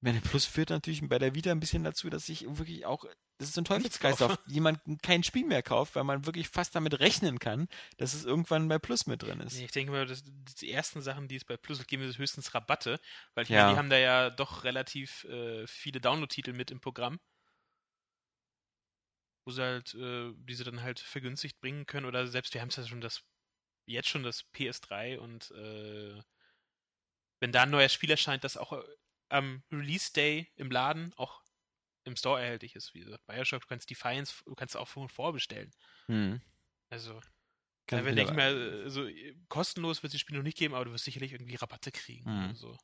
meine 0.00 0.20
Plus 0.20 0.44
führt 0.44 0.70
natürlich 0.70 1.06
bei 1.08 1.18
der 1.18 1.34
Vita 1.34 1.50
ein 1.50 1.60
bisschen 1.60 1.82
dazu, 1.82 2.10
dass 2.10 2.28
ich 2.28 2.46
wirklich 2.58 2.86
auch, 2.86 3.06
das 3.38 3.48
ist 3.48 3.54
so 3.54 3.60
ein 3.60 3.64
Teufelskreislauf, 3.66 4.38
jemand 4.46 4.80
kein 5.02 5.22
Spiel 5.22 5.44
mehr 5.44 5.62
kauft, 5.62 5.94
weil 5.94 6.04
man 6.04 6.24
wirklich 6.24 6.48
fast 6.48 6.74
damit 6.74 6.98
rechnen 7.00 7.38
kann, 7.38 7.68
dass 7.98 8.14
es 8.14 8.24
irgendwann 8.24 8.68
bei 8.68 8.78
Plus 8.78 9.06
mit 9.06 9.22
drin 9.22 9.40
ist. 9.40 9.56
Nee, 9.56 9.66
ich 9.66 9.72
denke 9.72 9.92
mal, 9.92 10.06
das, 10.06 10.22
die 10.60 10.70
ersten 10.70 11.02
Sachen, 11.02 11.28
die 11.28 11.36
es 11.36 11.44
bei 11.44 11.56
Plus 11.56 11.78
gibt, 11.78 11.88
geben 11.88 12.02
es 12.02 12.18
höchstens 12.18 12.54
Rabatte, 12.54 12.98
weil 13.34 13.44
ich 13.44 13.50
Ja. 13.50 13.64
meine, 13.64 13.72
die 13.72 13.78
haben 13.78 13.90
da 13.90 13.98
ja 13.98 14.30
doch 14.30 14.64
relativ 14.64 15.24
äh, 15.24 15.66
viele 15.66 16.00
Download-Titel 16.00 16.52
mit 16.52 16.70
im 16.70 16.80
Programm. 16.80 17.20
Wo 19.44 19.52
sie 19.52 19.62
halt, 19.62 19.94
äh, 19.94 20.32
die 20.36 20.54
sie 20.54 20.64
dann 20.64 20.82
halt 20.82 20.98
vergünstigt 20.98 21.60
bringen 21.60 21.86
können 21.86 22.06
oder 22.06 22.26
selbst, 22.26 22.54
wir 22.54 22.60
haben 22.60 22.68
es 22.68 22.76
ja 22.76 22.86
schon 22.86 23.00
das, 23.00 23.22
jetzt 23.86 24.08
schon 24.08 24.22
das 24.22 24.44
PS3 24.52 25.18
und 25.20 25.50
äh, 25.52 26.20
wenn 27.40 27.52
da 27.52 27.62
ein 27.62 27.70
neues 27.70 27.92
Spiel 27.92 28.10
erscheint, 28.10 28.44
das 28.44 28.56
auch 28.56 28.72
äh, 28.72 28.82
am 29.28 29.62
Release 29.70 30.12
Day 30.12 30.50
im 30.56 30.70
Laden 30.70 31.12
auch 31.14 31.42
im 32.06 32.16
Store 32.16 32.40
erhältlich 32.40 32.74
ist, 32.76 32.94
wie 32.94 33.00
gesagt, 33.00 33.26
Bioshock, 33.26 33.62
du 33.62 33.66
kannst 33.68 33.90
Defiance, 33.90 34.34
du 34.44 34.54
kannst 34.54 34.76
auch 34.76 34.88
vorbestellen. 35.08 35.70
Hm. 36.06 36.40
Also, 36.90 37.20
Kann 37.86 38.04
wieder- 38.04 38.14
denke 38.14 38.32
ich 38.32 38.36
mal, 38.36 38.82
also 38.84 39.06
kostenlos 39.48 40.02
wird 40.02 40.10
es 40.10 40.14
das 40.14 40.20
Spiel 40.20 40.36
noch 40.36 40.44
nicht 40.44 40.56
geben, 40.58 40.74
aber 40.74 40.84
du 40.86 40.92
wirst 40.92 41.04
sicherlich 41.04 41.32
irgendwie 41.32 41.56
Rabatte 41.56 41.90
kriegen. 41.92 42.24
Oder 42.24 42.54
So. 42.54 42.76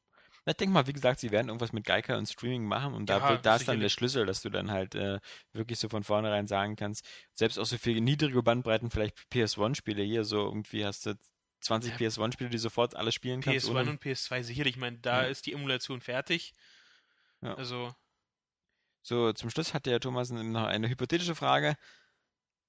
Ich 0.45 0.55
denke 0.55 0.73
mal, 0.73 0.89
wie 0.89 0.93
gesagt, 0.93 1.21
sie 1.21 1.31
werden 1.31 1.47
irgendwas 1.49 1.73
mit 1.73 1.85
Geica 1.85 2.17
und 2.17 2.27
Streaming 2.27 2.65
machen 2.65 2.95
und 2.95 3.07
da, 3.09 3.19
Ja, 3.19 3.29
wird- 3.31 3.47
da 3.47 3.55
ist 3.57 3.69
dann 3.69 3.79
der. 3.79 3.89
Schlüssel, 3.89 4.27
dass 4.27 4.43
du 4.43 4.51
dann 4.51 4.73
halt 4.73 4.97
äh, 4.97 5.21
wirklich 5.53 5.79
so 5.79 5.89
von 5.89 6.03
vornherein 6.03 6.49
sagen 6.49 6.75
kannst, 6.75 7.07
selbst 7.35 7.59
auch 7.59 7.65
so 7.65 7.79
für 7.79 7.91
niedrige 7.93 8.43
Bandbreiten, 8.43 8.91
vielleicht 8.91 9.17
PS1-Spiele 9.31 10.03
hier, 10.03 10.25
so 10.25 10.45
irgendwie 10.47 10.85
hast 10.85 11.07
du 11.07 11.15
20 11.61 11.93
Ja. 11.93 11.97
PS1-Spiele, 12.09 12.51
die 12.51 12.59
sofort 12.59 12.97
alle 12.97 13.13
spielen 13.13 13.41
kannst. 13.41 13.67
PS1 13.67 13.71
ohne- 13.71 13.91
und 13.91 14.01
PS2 14.03 14.43
sicherlich. 14.43 14.75
Ich 14.75 14.81
meine, 14.81 14.99
da 14.99 15.23
Ja. 15.23 15.29
ist 15.29 15.47
die 15.47 15.53
Emulation 15.53 16.01
fertig. 16.01 16.55
Also, 17.41 17.95
So, 19.03 19.33
zum 19.33 19.51
Schluss 19.51 19.75
hat 19.75 19.87
der 19.87 20.01
Thomas 20.01 20.31
noch 20.31 20.65
eine 20.65 20.89
hypothetische 20.89 21.35
Frage. 21.35 21.77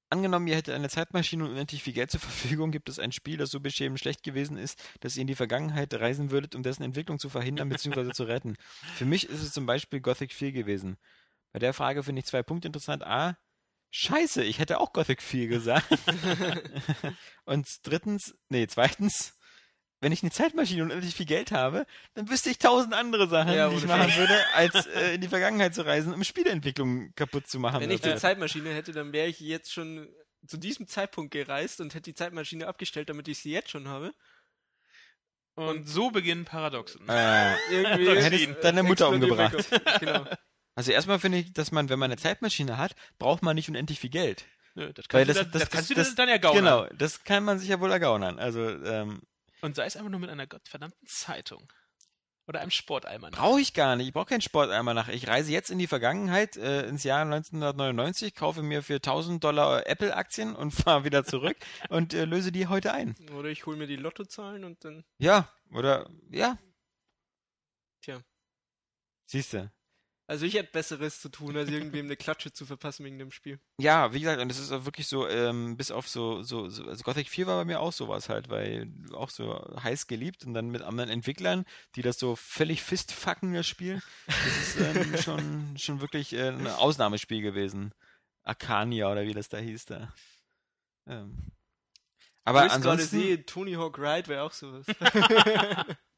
Angenommen, 0.10 0.48
ihr 0.48 0.56
hättet 0.56 0.76
eine 0.76 0.90
Zeitmaschine 0.90 1.44
und 1.44 1.52
unendlich 1.52 1.82
viel 1.82 1.94
Geld 1.94 2.12
zur 2.12 2.20
Verfügung, 2.20 2.72
gibt 2.72 2.90
es 2.90 3.00
ein 3.00 3.12
Spiel, 3.12 3.38
das 3.38 3.50
so 3.50 3.60
beschämend 3.60 4.00
schlecht 4.00 4.22
gewesen 4.22 4.58
ist, 4.58 4.80
dass 5.00 5.16
ihr 5.16 5.22
in 5.22 5.28
die 5.28 5.36
Vergangenheit 5.36 5.94
reisen 5.94 6.30
würdet, 6.30 6.54
um 6.54 6.62
dessen 6.62 6.84
Entwicklung 6.84 7.18
zu 7.18 7.30
verhindern 7.30 7.70
bzw. 7.70 8.12
zu 8.12 8.26
retten. 8.26 8.56
Für 8.96 9.06
mich 9.06 9.28
ist 9.30 9.42
es 9.42 9.52
zum 9.54 9.66
Beispiel 9.66 10.02
Gothic 10.02 10.32
4 10.34 10.52
gewesen. 10.52 10.98
Bei 11.52 11.60
der 11.60 11.74
Frage 11.74 12.04
finde 12.04 12.20
ich 12.20 12.26
zwei 12.26 12.44
Punkte 12.44 12.68
interessant. 12.68 13.04
A, 13.04 13.38
scheiße, 13.92 14.44
ich 14.44 14.60
hätte 14.60 14.80
auch 14.80 14.94
Gothic 14.94 15.22
4 15.22 15.48
gesagt. 15.48 15.88
und 17.46 17.68
drittens, 17.84 18.36
nee, 18.50 18.68
zweitens, 18.68 19.36
wenn 20.04 20.12
ich 20.12 20.22
eine 20.22 20.32
Zeitmaschine 20.32 20.84
und 20.84 20.92
unendlich 20.92 21.16
viel 21.16 21.26
Geld 21.26 21.52
habe, 21.52 21.86
dann 22.14 22.30
wüsste 22.30 22.50
ich 22.50 22.60
tausend 22.60 22.94
andere 22.94 23.28
Sachen, 23.28 23.54
Ja, 23.54 23.70
die 23.70 23.78
ich 23.78 23.86
machen 23.88 24.16
würde, 24.16 24.38
als 24.54 24.86
äh, 24.88 25.16
in 25.16 25.22
die 25.22 25.28
Vergangenheit 25.28 25.74
zu 25.74 25.86
reisen, 25.86 26.14
um 26.14 26.24
Spieleentwicklung 26.24 27.14
kaputt 27.16 27.48
zu 27.48 27.60
machen. 27.60 27.82
Wenn 27.82 27.90
ich 27.92 28.04
eine. 28.04 28.16
Zeitmaschine 28.18 28.70
hätte, 28.74 28.92
dann 28.92 29.12
wäre 29.14 29.28
ich 29.28 29.40
jetzt 29.40 29.74
schon 29.74 30.08
zu 30.46 30.58
diesem 30.58 30.88
Zeitpunkt 30.88 31.32
gereist 31.32 31.82
und 31.82 31.94
hätte 31.96 32.04
die 32.12 32.14
Zeitmaschine 32.16 32.68
abgestellt, 32.68 33.10
damit 33.10 33.28
ich 33.28 33.40
sie 33.40 33.52
jetzt 33.52 33.72
schon 33.72 33.88
habe. 33.88 34.12
und 35.56 35.88
so 35.88 36.12
beginnen 36.12 36.46
Paradoxen. 36.46 37.08
äh, 37.08 37.54
Irgendwie 37.72 38.10
hättest 38.22 38.64
deine 38.64 38.84
Mutter 38.84 39.10
umgebracht. 39.10 39.56
Genau. 40.00 40.26
also 40.76 40.92
erstmal 40.92 41.20
finde 41.20 41.38
ich, 41.40 41.54
dass 41.54 41.72
man, 41.72 41.90
wenn 41.90 42.00
man 42.00 42.12
eine 42.12 42.20
Zeitmaschine 42.20 42.78
hat, 42.78 42.96
braucht 43.20 43.44
man 43.44 43.56
nicht 43.56 43.70
unendlich 43.70 44.00
viel 44.00 44.10
Geld. 44.10 44.46
Nö, 44.76 44.92
das 44.92 45.06
Weil 45.12 45.26
kannst, 45.28 45.40
du, 45.40 45.44
das- 45.46 45.52
das- 45.52 45.62
das 45.62 45.70
kannst 45.70 45.90
das- 45.92 45.96
du 45.96 46.04
das- 46.04 46.16
dann 46.16 46.30
ja 46.30 46.38
gaunern. 46.38 46.64
Genau, 46.66 46.88
das 46.98 47.24
kann 47.24 47.44
man 47.44 47.60
sich 47.60 47.70
ja 47.70 47.80
wohl 47.80 47.92
ergaunern. 47.92 48.40
Also 48.40 48.68
ähm, 48.68 49.22
Und 49.64 49.78
sei 49.78 49.86
es 49.86 49.96
einfach 49.96 50.10
nur 50.10 50.20
mit 50.20 50.30
einer 50.30 50.46
gottverdammten 50.46 51.08
Zeitung. 51.08 51.72
Oder 52.48 52.60
einem 52.60 52.72
Sportalmanach. 52.72 53.40
brauche 53.40 53.62
ich 53.62 53.74
gar 53.74 53.96
nicht. 53.96 54.08
Ich 54.08 54.14
brauche 54.14 54.26
keinen 54.26 54.42
Sporteimer 54.42 54.94
nach. 54.94 55.08
Ich 55.08 55.30
reise 55.30 55.54
jetzt 55.54 55.72
in 55.72 55.80
die 55.80 55.88
Vergangenheit, 55.88 56.58
äh, 56.58 56.86
ins 56.86 57.06
Jahr 57.06 57.22
1999, 57.22 58.36
kaufe 58.36 58.62
mir 58.62 58.84
für 58.84 58.96
1000 58.96 59.42
Dollar 59.42 59.88
Apple-Aktien 59.88 60.54
und 60.54 60.72
fahre 60.72 61.06
wieder 61.06 61.24
zurück 61.24 61.56
und 61.88 62.14
äh, 62.14 62.26
löse 62.26 62.52
die 62.52 62.68
heute 62.68 62.92
ein. 62.92 63.16
Oder 63.34 63.48
ich 63.48 63.66
hole 63.66 63.78
mir 63.78 63.88
die 63.88 63.96
Lottozahlen 63.96 64.66
und 64.66 64.84
dann. 64.84 65.06
Ja, 65.18 65.50
oder 65.72 66.10
ja. 66.30 66.58
Tja. 68.02 68.20
Siehst 69.28 69.54
du. 69.54 69.72
Also 70.26 70.46
ich 70.46 70.54
hätte 70.54 70.72
Besseres 70.72 71.20
zu 71.20 71.28
tun, 71.28 71.58
als 71.58 71.70
irgendwem 71.70 72.06
eine 72.06 72.16
Klatsche 72.16 72.54
zu 72.54 72.66
verpassen 72.66 73.04
wegen 73.04 73.20
dem 73.20 73.32
Spiel. 73.32 73.60
Ja, 73.78 74.14
wie 74.14 74.22
gesagt, 74.22 74.42
und 74.42 74.50
es 74.50 74.58
ist 74.58 74.72
auch 74.72 74.86
wirklich 74.86 75.08
so, 75.08 75.28
ähm, 75.28 75.76
bis 75.76 75.92
auf 75.92 76.08
so, 76.08 76.44
so, 76.44 76.70
so, 76.70 76.86
also 76.86 77.04
Gothic 77.04 77.28
4 77.28 77.46
war 77.46 77.58
bei 77.58 77.66
mir 77.66 77.82
auch 77.82 77.92
sowas 77.92 78.30
halt, 78.30 78.50
weil 78.50 78.88
auch 79.14 79.30
so 79.30 79.54
heiß 79.84 80.08
geliebt 80.08 80.46
und 80.46 80.54
dann 80.54 80.70
mit 80.70 80.82
anderen 80.82 81.10
Entwicklern, 81.10 81.66
die 81.96 82.02
das 82.02 82.18
so 82.18 82.38
völlig 82.38 82.82
fistfucken, 82.82 83.54
das 83.54 83.68
Spiel. 83.68 84.02
Das 84.28 84.58
ist 84.58 84.80
ähm, 84.80 85.18
schon, 85.22 85.78
schon 85.78 86.00
wirklich 86.00 86.32
äh, 86.32 86.50
ein 86.50 86.68
Ausnahmespiel 86.68 87.42
gewesen. 87.42 87.94
Arcania 88.44 89.12
oder 89.12 89.24
wie 89.24 89.34
das 89.34 89.50
da 89.50 89.58
hieß 89.58 89.86
da. 89.86 90.14
Ähm. 91.06 91.52
Aber 92.46 92.62
Wo 92.62 92.66
ich 92.66 92.72
gerade 92.72 92.90
ansonsten, 92.90 93.20
sehe, 93.20 93.46
Tony 93.46 93.74
Hawk 93.74 94.00
Ride 94.00 94.28
wäre 94.28 94.44
auch 94.44 94.54
sowas. 94.54 94.86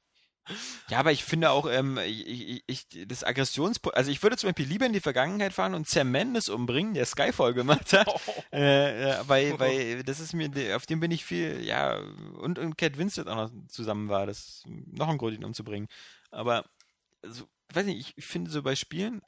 ja, 0.89 0.99
aber 0.99 1.11
ich 1.11 1.23
finde 1.23 1.51
auch, 1.51 1.69
ähm, 1.69 1.97
ich, 2.05 2.27
ich, 2.27 2.63
ich, 2.67 3.07
das 3.07 3.23
Aggressions, 3.23 3.79
also 3.93 4.11
ich 4.11 4.21
würde 4.23 4.37
zum 4.37 4.49
Beispiel 4.49 4.67
lieber 4.67 4.85
in 4.85 4.93
die 4.93 4.99
Vergangenheit 4.99 5.53
fahren 5.53 5.73
und 5.73 5.87
Sam 5.87 6.11
Mendes 6.11 6.49
umbringen, 6.49 6.93
der 6.93 7.05
Skyfall 7.05 7.53
gemacht 7.53 7.93
hat, 7.93 8.07
Äh, 8.51 9.11
äh, 9.11 9.17
weil, 9.27 9.59
weil 9.59 10.03
das 10.03 10.19
ist 10.19 10.33
mir, 10.33 10.49
auf 10.75 10.85
dem 10.85 10.99
bin 10.99 11.11
ich 11.11 11.25
viel, 11.25 11.63
ja, 11.63 11.99
und, 12.39 12.59
und 12.59 12.77
Cat 12.77 12.97
Winslet 12.97 13.27
auch 13.27 13.35
noch 13.35 13.51
zusammen 13.67 14.09
war, 14.09 14.25
das 14.25 14.37
ist 14.37 14.63
noch 14.67 15.09
ein 15.09 15.17
Grund, 15.17 15.35
ihn 15.35 15.43
umzubringen. 15.43 15.87
Aber, 16.31 16.65
also, 17.21 17.47
ich 17.69 17.75
weiß 17.75 17.85
nicht, 17.85 17.99
ich, 17.99 18.17
ich 18.17 18.25
finde 18.25 18.51
so 18.51 18.61
bei 18.61 18.75
Spielen, 18.75 19.21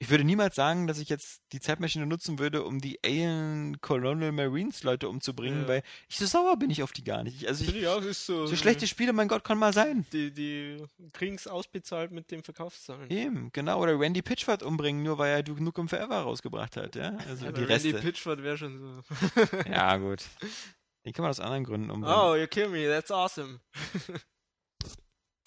ich 0.00 0.10
würde 0.10 0.24
niemals 0.24 0.54
sagen, 0.56 0.86
dass 0.86 0.98
ich 0.98 1.08
jetzt 1.08 1.40
die 1.52 1.60
Zeitmaschine 1.60 2.04
nutzen 2.04 2.38
würde, 2.38 2.64
um 2.64 2.80
die 2.80 2.98
Alien 3.04 3.80
Colonial 3.80 4.32
Marines 4.32 4.82
Leute 4.82 5.08
umzubringen, 5.08 5.62
Ja. 5.62 5.68
weil 5.68 5.82
ich 6.08 6.16
so 6.18 6.26
sauer 6.26 6.56
bin 6.58 6.68
ich 6.70 6.82
auf 6.82 6.92
die 6.92 7.04
gar 7.04 7.22
nicht. 7.22 7.42
Ich- 7.42 7.48
Also 7.48 7.64
ich, 7.64 7.74
ich 7.76 7.86
auch, 7.86 8.02
ist 8.02 8.26
so. 8.26 8.46
so 8.46 8.56
schlechte 8.56 8.86
Spiele, 8.86 9.12
mein 9.12 9.28
Gott, 9.28 9.44
kann 9.44 9.56
mal 9.56 9.72
sein. 9.72 10.04
Die, 10.12 10.30
die 10.32 10.84
kriegen 11.12 11.36
es 11.36 11.46
ausbezahlt 11.46 12.10
mit 12.10 12.30
den 12.30 12.42
Verkaufszahlen. 12.42 13.08
Eben, 13.10 13.50
genau. 13.52 13.80
Oder 13.80 13.98
Randy 13.98 14.20
Pitchford 14.20 14.62
umbringen, 14.62 15.02
nur 15.04 15.16
weil 15.18 15.30
er 15.32 15.42
Duke 15.42 15.62
Nukem 15.62 15.88
Forever 15.88 16.18
rausgebracht 16.22 16.76
hat, 16.76 16.96
ja. 16.96 17.16
Also 17.28 17.46
Aber 17.46 17.52
die 17.58 17.64
Randy 17.64 17.90
Reste. 17.90 17.94
Pitchford 18.06 18.42
wäre 18.42 18.58
schon 18.58 18.78
so. 18.78 19.02
Ja, 19.70 19.96
gut. 19.96 20.24
Den 21.06 21.12
kann 21.12 21.22
man 21.22 21.30
aus 21.30 21.40
anderen 21.40 21.64
Gründen 21.64 21.90
umbringen. 21.90 22.18
oh, 22.18 22.34
you 22.34 22.46
kill 22.46 22.68
me, 22.68 22.88
that's 22.88 23.10
awesome. 23.10 23.60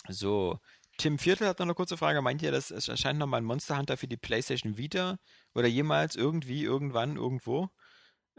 So, 0.09 0.59
Tim 0.97 1.19
Viertel 1.19 1.47
hat 1.47 1.59
noch 1.59 1.65
eine 1.65 1.75
kurze 1.75 1.97
Frage. 1.97 2.21
Meint 2.21 2.41
ihr, 2.41 2.51
dass 2.51 2.71
es 2.71 2.87
erscheint 2.87 3.19
nochmal 3.19 3.41
ein 3.41 3.45
Monster 3.45 3.77
Hunter 3.77 3.97
für 3.97 4.07
die 4.07 4.17
PlayStation 4.17 4.77
Vita 4.77 5.17
oder 5.53 5.67
jemals 5.67 6.15
irgendwie, 6.15 6.63
irgendwann, 6.63 7.15
irgendwo? 7.15 7.69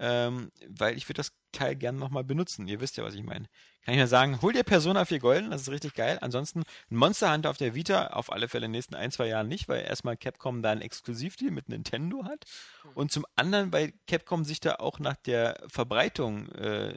Ähm, 0.01 0.53
weil 0.69 0.97
ich 0.97 1.09
würde 1.09 1.19
das 1.19 1.33
Teil 1.51 1.75
gerne 1.75 1.99
nochmal 1.99 2.23
benutzen. 2.23 2.69
Ihr 2.69 2.81
wisst 2.81 2.97
ja, 2.97 3.05
was 3.05 3.15
ich 3.15 3.25
meine. 3.25 3.47
Kann 3.85 3.95
ich 3.95 3.99
nur 3.99 4.07
sagen, 4.07 4.41
hol 4.43 4.53
dir 4.53 4.63
Persona 4.63 5.05
4 5.05 5.19
Golden, 5.19 5.51
das 5.51 5.63
ist 5.63 5.71
richtig 5.71 5.95
geil. 5.95 6.19
Ansonsten 6.21 6.63
ein 6.91 6.97
Monster 6.97 7.33
Hunter 7.33 7.51
auf 7.51 7.57
der 7.57 7.75
Vita, 7.75 8.09
auf 8.09 8.31
alle 8.31 8.49
Fälle 8.49 8.67
in 8.67 8.73
den 8.73 8.77
nächsten 8.77 8.95
ein, 8.95 9.11
zwei 9.11 9.27
Jahren 9.27 9.49
nicht, 9.49 9.69
weil 9.69 9.83
erstmal 9.83 10.17
Capcom 10.17 10.63
da 10.63 10.71
einen 10.71 10.83
Exklusivdeal 10.83 11.51
mit 11.51 11.69
Nintendo 11.69 12.25
hat. 12.25 12.45
Und 12.95 13.11
zum 13.11 13.27
anderen, 13.35 13.73
weil 13.73 13.93
Capcom 14.07 14.45
sich 14.45 14.61
da 14.61 14.77
auch 14.77 14.99
nach 14.99 15.17
der 15.17 15.65
Verbreitung 15.69 16.49
äh, 16.51 16.95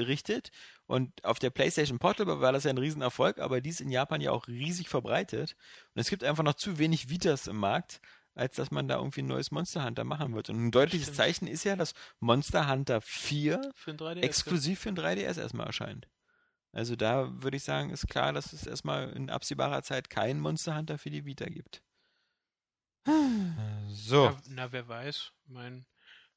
richtet. 0.00 0.50
Und 0.92 1.24
auf 1.24 1.38
der 1.38 1.48
PlayStation 1.48 1.98
Portable 1.98 2.42
war 2.42 2.52
das 2.52 2.64
ja 2.64 2.70
ein 2.70 2.76
Riesenerfolg, 2.76 3.38
aber 3.38 3.62
die 3.62 3.70
ist 3.70 3.80
in 3.80 3.88
Japan 3.88 4.20
ja 4.20 4.30
auch 4.30 4.46
riesig 4.46 4.90
verbreitet. 4.90 5.56
Und 5.94 6.02
es 6.02 6.10
gibt 6.10 6.22
einfach 6.22 6.42
noch 6.42 6.52
zu 6.52 6.76
wenig 6.78 7.08
Vitas 7.08 7.46
im 7.46 7.56
Markt, 7.56 8.02
als 8.34 8.56
dass 8.56 8.70
man 8.70 8.88
da 8.88 8.96
irgendwie 8.96 9.22
ein 9.22 9.26
neues 9.26 9.50
Monster 9.50 9.86
Hunter 9.86 10.04
machen 10.04 10.34
wird. 10.34 10.50
Und 10.50 10.66
ein 10.66 10.70
deutliches 10.70 11.06
Stimmt. 11.06 11.16
Zeichen 11.16 11.46
ist 11.46 11.64
ja, 11.64 11.76
dass 11.76 11.94
Monster 12.20 12.68
Hunter 12.68 13.00
4 13.00 13.72
Für 13.74 13.92
ein 13.92 13.96
3DS. 13.96 14.20
exklusiv 14.20 14.80
für 14.80 14.90
ein 14.90 14.98
3DS 14.98 15.40
erstmal 15.40 15.66
erscheint. 15.66 16.08
Also 16.72 16.94
da 16.94 17.42
würde 17.42 17.56
ich 17.56 17.64
sagen, 17.64 17.88
ist 17.88 18.08
klar, 18.08 18.34
dass 18.34 18.52
es 18.52 18.66
erstmal 18.66 19.14
in 19.14 19.30
absehbarer 19.30 19.82
Zeit 19.82 20.10
keinen 20.10 20.40
Monster 20.40 20.76
Hunter 20.76 20.98
für 20.98 21.08
die 21.08 21.24
Vita 21.24 21.46
gibt. 21.46 21.82
So. 23.88 24.28
Na, 24.28 24.42
na, 24.48 24.72
wer 24.72 24.88
weiß. 24.88 25.32
Mein 25.46 25.86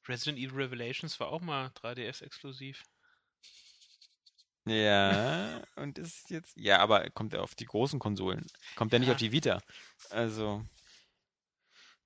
Resident 0.08 0.38
Evil 0.38 0.62
Revelations 0.62 1.20
war 1.20 1.28
auch 1.28 1.42
mal 1.42 1.68
3DS 1.68 2.22
exklusiv. 2.22 2.82
Ja, 4.66 5.62
und 5.76 5.98
ist 5.98 6.30
jetzt. 6.30 6.56
Ja, 6.56 6.78
aber 6.80 7.08
kommt 7.10 7.34
er 7.34 7.42
auf 7.42 7.54
die 7.54 7.66
großen 7.66 7.98
Konsolen. 7.98 8.46
Kommt 8.74 8.92
er 8.92 8.98
nicht 8.98 9.08
Ja. 9.08 9.14
auf 9.14 9.18
die 9.20 9.32
Vita. 9.32 9.60
Also. 10.10 10.64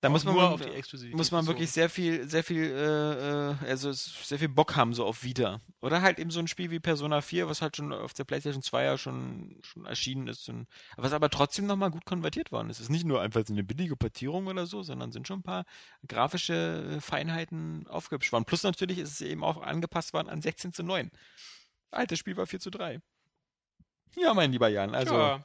Da 0.02 0.08
muss 0.08 0.24
man, 0.24 0.34
muss 1.12 1.30
man 1.30 1.46
wirklich 1.46 1.70
sehr 1.70 1.90
viel, 1.90 2.26
sehr 2.26 2.42
viel, 2.42 2.62
äh, 2.62 3.50
äh, 3.50 3.54
also 3.68 3.92
sehr 3.92 4.38
viel 4.38 4.48
Bock 4.48 4.74
haben 4.74 4.94
so 4.94 5.04
auf 5.04 5.22
Vita. 5.24 5.60
Oder 5.82 6.00
halt 6.00 6.18
eben 6.18 6.30
so 6.30 6.40
ein 6.40 6.48
Spiel 6.48 6.70
wie 6.70 6.80
Persona 6.80 7.20
4, 7.20 7.48
was 7.48 7.60
halt 7.60 7.76
schon 7.76 7.92
auf 7.92 8.14
der 8.14 8.24
PlayStation 8.24 8.62
2 8.62 8.82
ja 8.84 8.96
schon, 8.96 9.58
schon 9.62 9.84
erschienen 9.84 10.26
ist. 10.26 10.48
Und, 10.48 10.68
was 10.96 11.12
aber 11.12 11.28
trotzdem 11.28 11.66
nochmal 11.66 11.90
gut 11.90 12.06
konvertiert 12.06 12.50
worden 12.50 12.70
ist. 12.70 12.78
Es 12.78 12.84
ist 12.84 12.88
nicht 12.88 13.04
nur 13.04 13.20
einfach 13.20 13.44
so 13.46 13.52
eine 13.52 13.62
billige 13.62 13.94
Portierung 13.94 14.46
oder 14.46 14.64
so, 14.64 14.82
sondern 14.82 15.12
sind 15.12 15.28
schon 15.28 15.40
ein 15.40 15.42
paar 15.42 15.66
grafische 16.08 16.96
Feinheiten 17.02 17.86
aufgehübscht 17.86 18.32
worden. 18.32 18.46
Plus 18.46 18.62
natürlich 18.62 18.96
ist 19.00 19.12
es 19.12 19.20
eben 19.20 19.44
auch 19.44 19.60
angepasst 19.60 20.14
worden 20.14 20.30
an 20.30 20.40
16 20.40 20.72
zu 20.72 20.82
9. 20.82 21.10
Altes 21.90 22.18
Spiel 22.18 22.36
war 22.36 22.46
4 22.46 22.60
zu 22.60 22.70
3. 22.70 23.00
Ja, 24.16 24.34
mein 24.34 24.52
lieber 24.52 24.68
Jan, 24.68 24.94
also. 24.94 25.14
ja. 25.16 25.44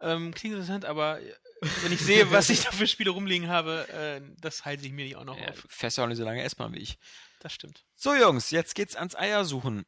ähm, 0.00 0.34
klingt 0.34 0.54
interessant, 0.54 0.84
aber 0.84 1.20
äh, 1.20 1.34
wenn 1.82 1.92
ich 1.92 2.00
sehe, 2.00 2.30
was 2.30 2.50
ich 2.50 2.62
da 2.64 2.72
für 2.72 2.86
Spiele 2.86 3.10
rumliegen 3.10 3.48
habe, 3.48 3.88
äh, 3.88 4.20
das 4.40 4.64
halte 4.64 4.84
ich 4.86 4.92
mir 4.92 5.04
nicht 5.04 5.16
auch 5.16 5.24
noch 5.24 5.38
Ja, 5.38 5.48
auf. 5.50 5.64
fährst 5.68 5.98
ja 5.98 6.04
auch 6.04 6.08
nicht 6.08 6.18
so 6.18 6.24
lange 6.24 6.42
S-Bahn 6.42 6.72
wie 6.74 6.78
ich. 6.80 6.98
Das 7.40 7.52
stimmt. 7.52 7.84
So, 7.94 8.14
Jungs, 8.14 8.50
jetzt 8.50 8.74
geht's 8.74 8.96
ans 8.96 9.14
Eiersuchen. 9.14 9.84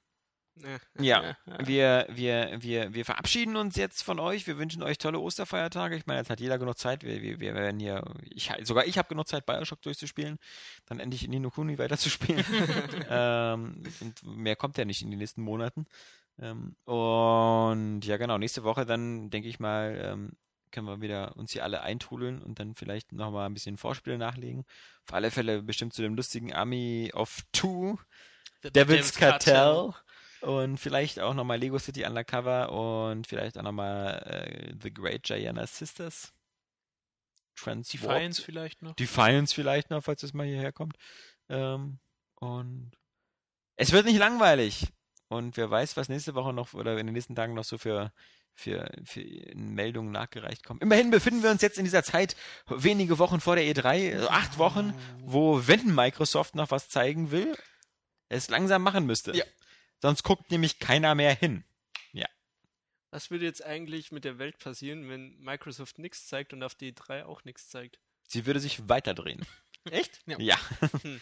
Ja. 0.98 1.36
Wir, 1.58 2.06
wir, 2.08 2.56
wir, 2.60 2.94
wir 2.94 3.04
verabschieden 3.04 3.56
uns 3.56 3.76
jetzt 3.76 4.02
von 4.02 4.18
euch. 4.18 4.46
Wir 4.46 4.58
wünschen 4.58 4.82
euch 4.82 4.98
tolle 4.98 5.18
Osterfeiertage. 5.18 5.96
Ich 5.96 6.06
meine, 6.06 6.20
jetzt 6.20 6.30
hat 6.30 6.40
jeder 6.40 6.58
genug 6.58 6.78
Zeit. 6.78 7.02
Wir, 7.02 7.20
wir, 7.22 7.40
wir 7.40 7.54
werden 7.54 7.78
hier, 7.78 8.02
ich, 8.22 8.50
sogar 8.62 8.86
ich 8.86 8.98
habe 8.98 9.08
genug 9.08 9.28
Zeit, 9.28 9.46
Bioshock 9.46 9.82
durchzuspielen. 9.82 10.38
Dann 10.86 11.00
endlich 11.00 11.24
in 11.24 11.30
Nino 11.30 11.50
Kuni 11.50 11.78
weiterzuspielen. 11.78 12.44
ähm, 13.10 13.82
und 14.00 14.22
mehr 14.24 14.56
kommt 14.56 14.78
ja 14.78 14.84
nicht 14.84 15.02
in 15.02 15.10
den 15.10 15.18
nächsten 15.18 15.42
Monaten. 15.42 15.86
Ähm, 16.38 16.76
und 16.84 18.02
ja, 18.02 18.16
genau, 18.16 18.38
nächste 18.38 18.64
Woche 18.64 18.86
dann, 18.86 19.30
denke 19.30 19.48
ich 19.48 19.60
mal, 19.60 19.98
ähm, 20.02 20.32
können 20.70 20.86
wir 20.86 21.00
wieder 21.00 21.36
uns 21.36 21.52
hier 21.52 21.64
alle 21.64 21.82
eintrudeln 21.82 22.42
und 22.42 22.58
dann 22.58 22.74
vielleicht 22.74 23.12
nochmal 23.12 23.46
ein 23.46 23.54
bisschen 23.54 23.78
Vorspiele 23.78 24.18
nachlegen. 24.18 24.64
Auf 25.06 25.14
alle 25.14 25.30
Fälle 25.30 25.62
bestimmt 25.62 25.94
zu 25.94 26.02
dem 26.02 26.14
lustigen 26.14 26.52
Army 26.52 27.10
of 27.14 27.42
Two. 27.52 27.98
The 28.62 28.70
Devil's 28.70 29.14
Cartel. 29.14 29.94
Und 30.40 30.78
vielleicht 30.78 31.20
auch 31.20 31.34
nochmal 31.34 31.58
Lego 31.58 31.78
City 31.78 32.04
Undercover 32.04 32.70
und 32.70 33.26
vielleicht 33.26 33.58
auch 33.58 33.62
nochmal 33.62 34.22
äh, 34.26 34.74
The 34.82 34.92
Great 34.92 35.22
Gianna 35.22 35.66
Sisters. 35.66 36.32
Transwarp. 37.56 38.14
Defiance 38.14 38.42
vielleicht 38.42 38.82
noch. 38.82 38.94
Defiance 38.96 39.54
vielleicht 39.54 39.90
noch, 39.90 40.02
falls 40.04 40.22
es 40.22 40.34
mal 40.34 40.46
hierher 40.46 40.72
kommt. 40.72 40.96
Ähm, 41.48 41.98
und 42.36 42.92
es 43.76 43.92
wird 43.92 44.06
nicht 44.06 44.18
langweilig. 44.18 44.88
Und 45.28 45.56
wer 45.56 45.70
weiß, 45.70 45.96
was 45.96 46.08
nächste 46.08 46.34
Woche 46.34 46.52
noch 46.52 46.74
oder 46.74 46.98
in 46.98 47.06
den 47.06 47.14
nächsten 47.14 47.34
Tagen 47.34 47.54
noch 47.54 47.64
so 47.64 47.78
für, 47.78 48.12
für, 48.54 48.88
für 49.04 49.24
Meldungen 49.54 50.12
nachgereicht 50.12 50.64
kommen. 50.64 50.80
Immerhin 50.80 51.10
befinden 51.10 51.42
wir 51.42 51.50
uns 51.50 51.62
jetzt 51.62 51.78
in 51.78 51.84
dieser 51.84 52.04
Zeit 52.04 52.36
wenige 52.68 53.18
Wochen 53.18 53.40
vor 53.40 53.56
der 53.56 53.64
E3, 53.64 54.14
also 54.14 54.28
acht 54.28 54.58
Wochen, 54.58 54.94
wo, 55.18 55.66
wenn 55.66 55.94
Microsoft 55.94 56.54
noch 56.54 56.70
was 56.70 56.88
zeigen 56.88 57.32
will, 57.32 57.56
es 58.28 58.48
langsam 58.48 58.82
machen 58.82 59.06
müsste. 59.06 59.36
Ja. 59.36 59.44
Sonst 60.00 60.22
guckt 60.22 60.50
nämlich 60.50 60.78
keiner 60.78 61.14
mehr 61.14 61.34
hin. 61.34 61.64
Was 63.16 63.30
würde 63.30 63.46
jetzt 63.46 63.64
eigentlich 63.64 64.12
mit 64.12 64.24
der 64.24 64.38
Welt 64.38 64.58
passieren, 64.58 65.08
wenn 65.08 65.38
Microsoft 65.38 65.98
nichts 65.98 66.26
zeigt 66.26 66.52
und 66.52 66.62
auf 66.62 66.74
die 66.74 66.94
3 66.94 67.24
auch 67.24 67.44
nichts 67.44 67.70
zeigt? 67.70 67.98
Sie 68.28 68.44
würde 68.44 68.60
sich 68.60 68.90
weiterdrehen. 68.90 69.40
Echt? 69.90 70.20
Ja. 70.26 70.38
Ja. 70.38 70.56
Hm. 71.02 71.20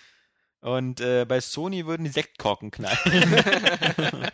Und 0.61 1.01
äh, 1.01 1.25
bei 1.25 1.41
Sony 1.41 1.87
würden 1.87 2.03
die 2.03 2.11
Sektkorken 2.11 2.73
knallen. 2.73 2.99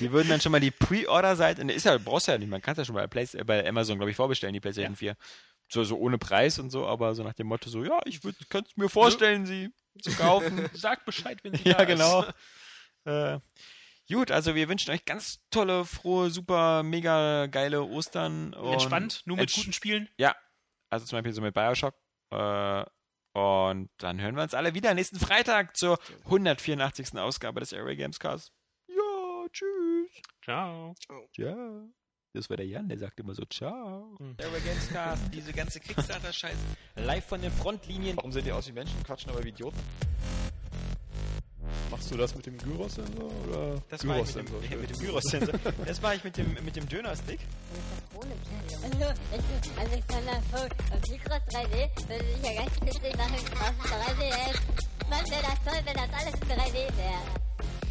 die 0.00 0.10
würden 0.10 0.28
dann 0.28 0.40
schon 0.40 0.52
mal 0.52 0.60
die 0.60 0.70
Pre-Order-Seite, 0.70 1.66
ne, 1.66 1.74
ist 1.74 1.84
ja, 1.84 1.98
brauchst 1.98 2.28
du 2.28 2.32
ja 2.32 2.38
nicht, 2.38 2.48
man 2.48 2.62
kann 2.62 2.72
es 2.72 2.78
ja 2.78 2.84
schon 2.86 2.94
bei, 2.94 3.06
Play 3.08 3.26
äh, 3.32 3.44
bei 3.44 3.68
Amazon, 3.68 3.98
glaube 3.98 4.10
ich, 4.10 4.16
vorbestellen, 4.16 4.54
die 4.54 4.60
PlayStation 4.60 4.96
4. 4.96 5.16
So, 5.68 5.84
so 5.84 5.98
ohne 5.98 6.16
Preis 6.16 6.58
und 6.60 6.70
so, 6.70 6.86
aber 6.86 7.14
so 7.14 7.24
nach 7.24 7.34
dem 7.34 7.48
Motto 7.48 7.68
so, 7.68 7.84
ja, 7.84 8.00
ich 8.06 8.20
könnte 8.48 8.70
mir 8.76 8.88
vorstellen, 8.88 9.44
sie 9.44 9.70
zu 10.00 10.12
kaufen. 10.12 10.70
Sag 10.72 11.04
Bescheid, 11.04 11.40
wenn 11.42 11.54
sie 11.54 11.64
ja, 11.64 11.74
da 11.74 11.82
ist. 11.82 11.88
genau. 11.88 12.24
Äh, 13.06 13.38
gut, 14.12 14.30
also 14.30 14.54
wir 14.54 14.68
wünschen 14.68 14.90
euch 14.90 15.04
ganz 15.04 15.40
tolle, 15.50 15.84
frohe, 15.84 16.30
super, 16.30 16.82
mega 16.82 17.46
geile 17.46 17.84
Ostern. 17.84 18.52
Und 18.54 18.72
Entspannt, 18.72 19.22
nur 19.24 19.36
mit 19.36 19.52
guten 19.52 19.72
Spielen. 19.72 20.08
Ja, 20.18 20.34
also 20.90 21.06
zum 21.06 21.16
Beispiel 21.16 21.32
so 21.32 21.40
mit 21.40 21.54
Bioshock. 21.54 21.94
Äh, 22.30 22.84
und 23.32 23.90
dann 23.98 24.20
hören 24.20 24.34
wir 24.34 24.42
uns 24.42 24.54
alle 24.54 24.74
wieder 24.74 24.94
nächsten 24.94 25.20
Freitag 25.20 25.76
zur 25.76 25.98
184. 26.24 27.18
Ausgabe 27.18 27.60
des 27.60 27.72
Area 27.72 27.94
Games 27.94 28.18
Cast. 28.18 28.52
Ja, 28.88 29.46
tschüss. 29.52 30.22
Ciao. 30.42 30.94
Ja. 31.36 31.86
Das 32.32 32.50
war 32.50 32.56
der 32.56 32.66
Jan, 32.66 32.88
der 32.88 32.98
sagt 32.98 33.18
immer 33.20 33.34
so 33.34 33.44
Ciao. 33.46 34.16
Hm. 34.18 34.36
Area 34.40 34.58
Games 34.60 34.88
Cast, 34.90 35.22
diese 35.32 35.52
ganze 35.52 35.80
Kickstarter-Scheiß 35.80 36.56
live 36.96 37.24
von 37.24 37.40
den 37.40 37.52
Frontlinien. 37.52 38.16
Warum 38.16 38.32
seht 38.32 38.46
ihr 38.46 38.56
aus 38.56 38.68
wie 38.68 38.72
Menschen, 38.72 39.02
quatschen 39.04 39.30
aber 39.30 39.42
wie 39.44 39.48
Idioten? 39.48 39.78
Machst 41.90 42.10
du 42.10 42.16
das 42.16 42.34
mit 42.34 42.46
dem 42.46 42.58
Gyros-Sensor 42.58 43.30
oder 43.48 43.82
Das 43.90 44.06
war 44.06 44.18
ich 44.18 44.34
mit 44.34 44.48
dem, 44.48 44.80
mit 44.80 44.90
dem 44.90 44.98
Gyros-Sensor. 44.98 45.54
Das 45.86 46.02
war 46.02 46.14
ich 46.14 46.24
mit 46.24 46.36
dem, 46.36 46.54
mit 46.64 46.76
dem 46.76 46.88
Döner-Stick. 46.88 47.40
Bin 48.12 49.02
Alexander 49.78 50.42
Vogt 50.50 50.76
und 50.92 51.10
Mikros 51.10 51.40
3D 51.50 52.08
würde 52.08 52.24
ich 52.24 52.46
ja 52.46 52.62
ganz 52.62 52.80
witzig 52.80 53.16
machen 53.16 53.34
auf 53.34 53.86
3DS. 53.86 54.86
Mann, 55.08 55.24
wäre 55.30 55.42
das 55.42 55.64
toll, 55.64 55.82
wenn 55.84 55.94
das 55.94 56.10
alles 56.12 56.34
in 56.34 56.48
3D 56.48 56.96
wäre. 56.96 57.46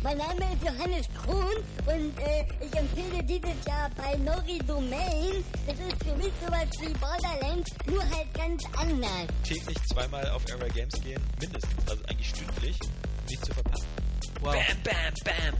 Mein 0.06 0.18
Name 0.20 0.54
ist 0.54 0.64
Johannes 0.64 1.08
Kuhn 1.26 1.56
und 1.88 2.20
äh, 2.20 2.46
ich 2.62 2.78
empfehle 2.78 3.24
dieses 3.24 3.66
Jahr 3.66 3.90
bei 3.98 4.16
Nori 4.18 4.60
Domain. 4.68 5.44
Das 5.66 5.80
ist 5.80 6.04
für 6.04 6.16
mich 6.18 6.32
sowas 6.46 6.68
wie 6.80 6.94
Borderlands, 6.94 7.72
nur 7.88 8.04
halt 8.04 8.32
ganz 8.36 8.64
anders. 8.78 9.28
Täglich 9.44 9.78
zweimal 9.92 10.30
auf 10.30 10.44
Area 10.52 10.68
Games 10.74 10.94
gehen, 11.02 11.20
mindestens, 11.42 11.90
also 11.90 12.04
eigentlich 12.06 12.30
stündlich, 12.30 12.78
nicht 13.30 13.46
zu 13.46 13.54
verpassen. 13.54 13.88
Wow. 14.42 14.54
Bam, 14.54 14.78
bam, 14.84 15.14
bam. 15.24 15.56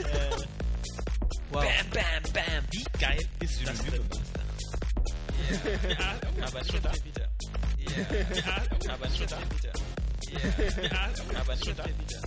äh, 0.00 0.44
wow. 1.50 1.62
Bam, 1.64 1.90
bam, 1.92 2.32
bam. 2.32 2.64
Wie 2.70 2.84
geil 2.98 3.28
ist 3.40 3.66
das 3.66 3.78
denn? 3.84 4.02
Ja, 5.88 6.46
Aber 6.46 6.60
nicht 6.62 6.86
auf 6.86 7.04
Vita. 7.04 7.28
Yeah. 7.78 8.26
ja, 8.34 8.94
Aber 8.94 9.08
nicht 9.08 9.32
auf 9.32 9.40
Vita. 9.50 9.72
Yeah. 10.28 10.82
ja, 10.82 11.40
Aber 11.40 11.54
nicht 11.54 11.80
auf 11.80 11.86
Vita. 11.86 12.18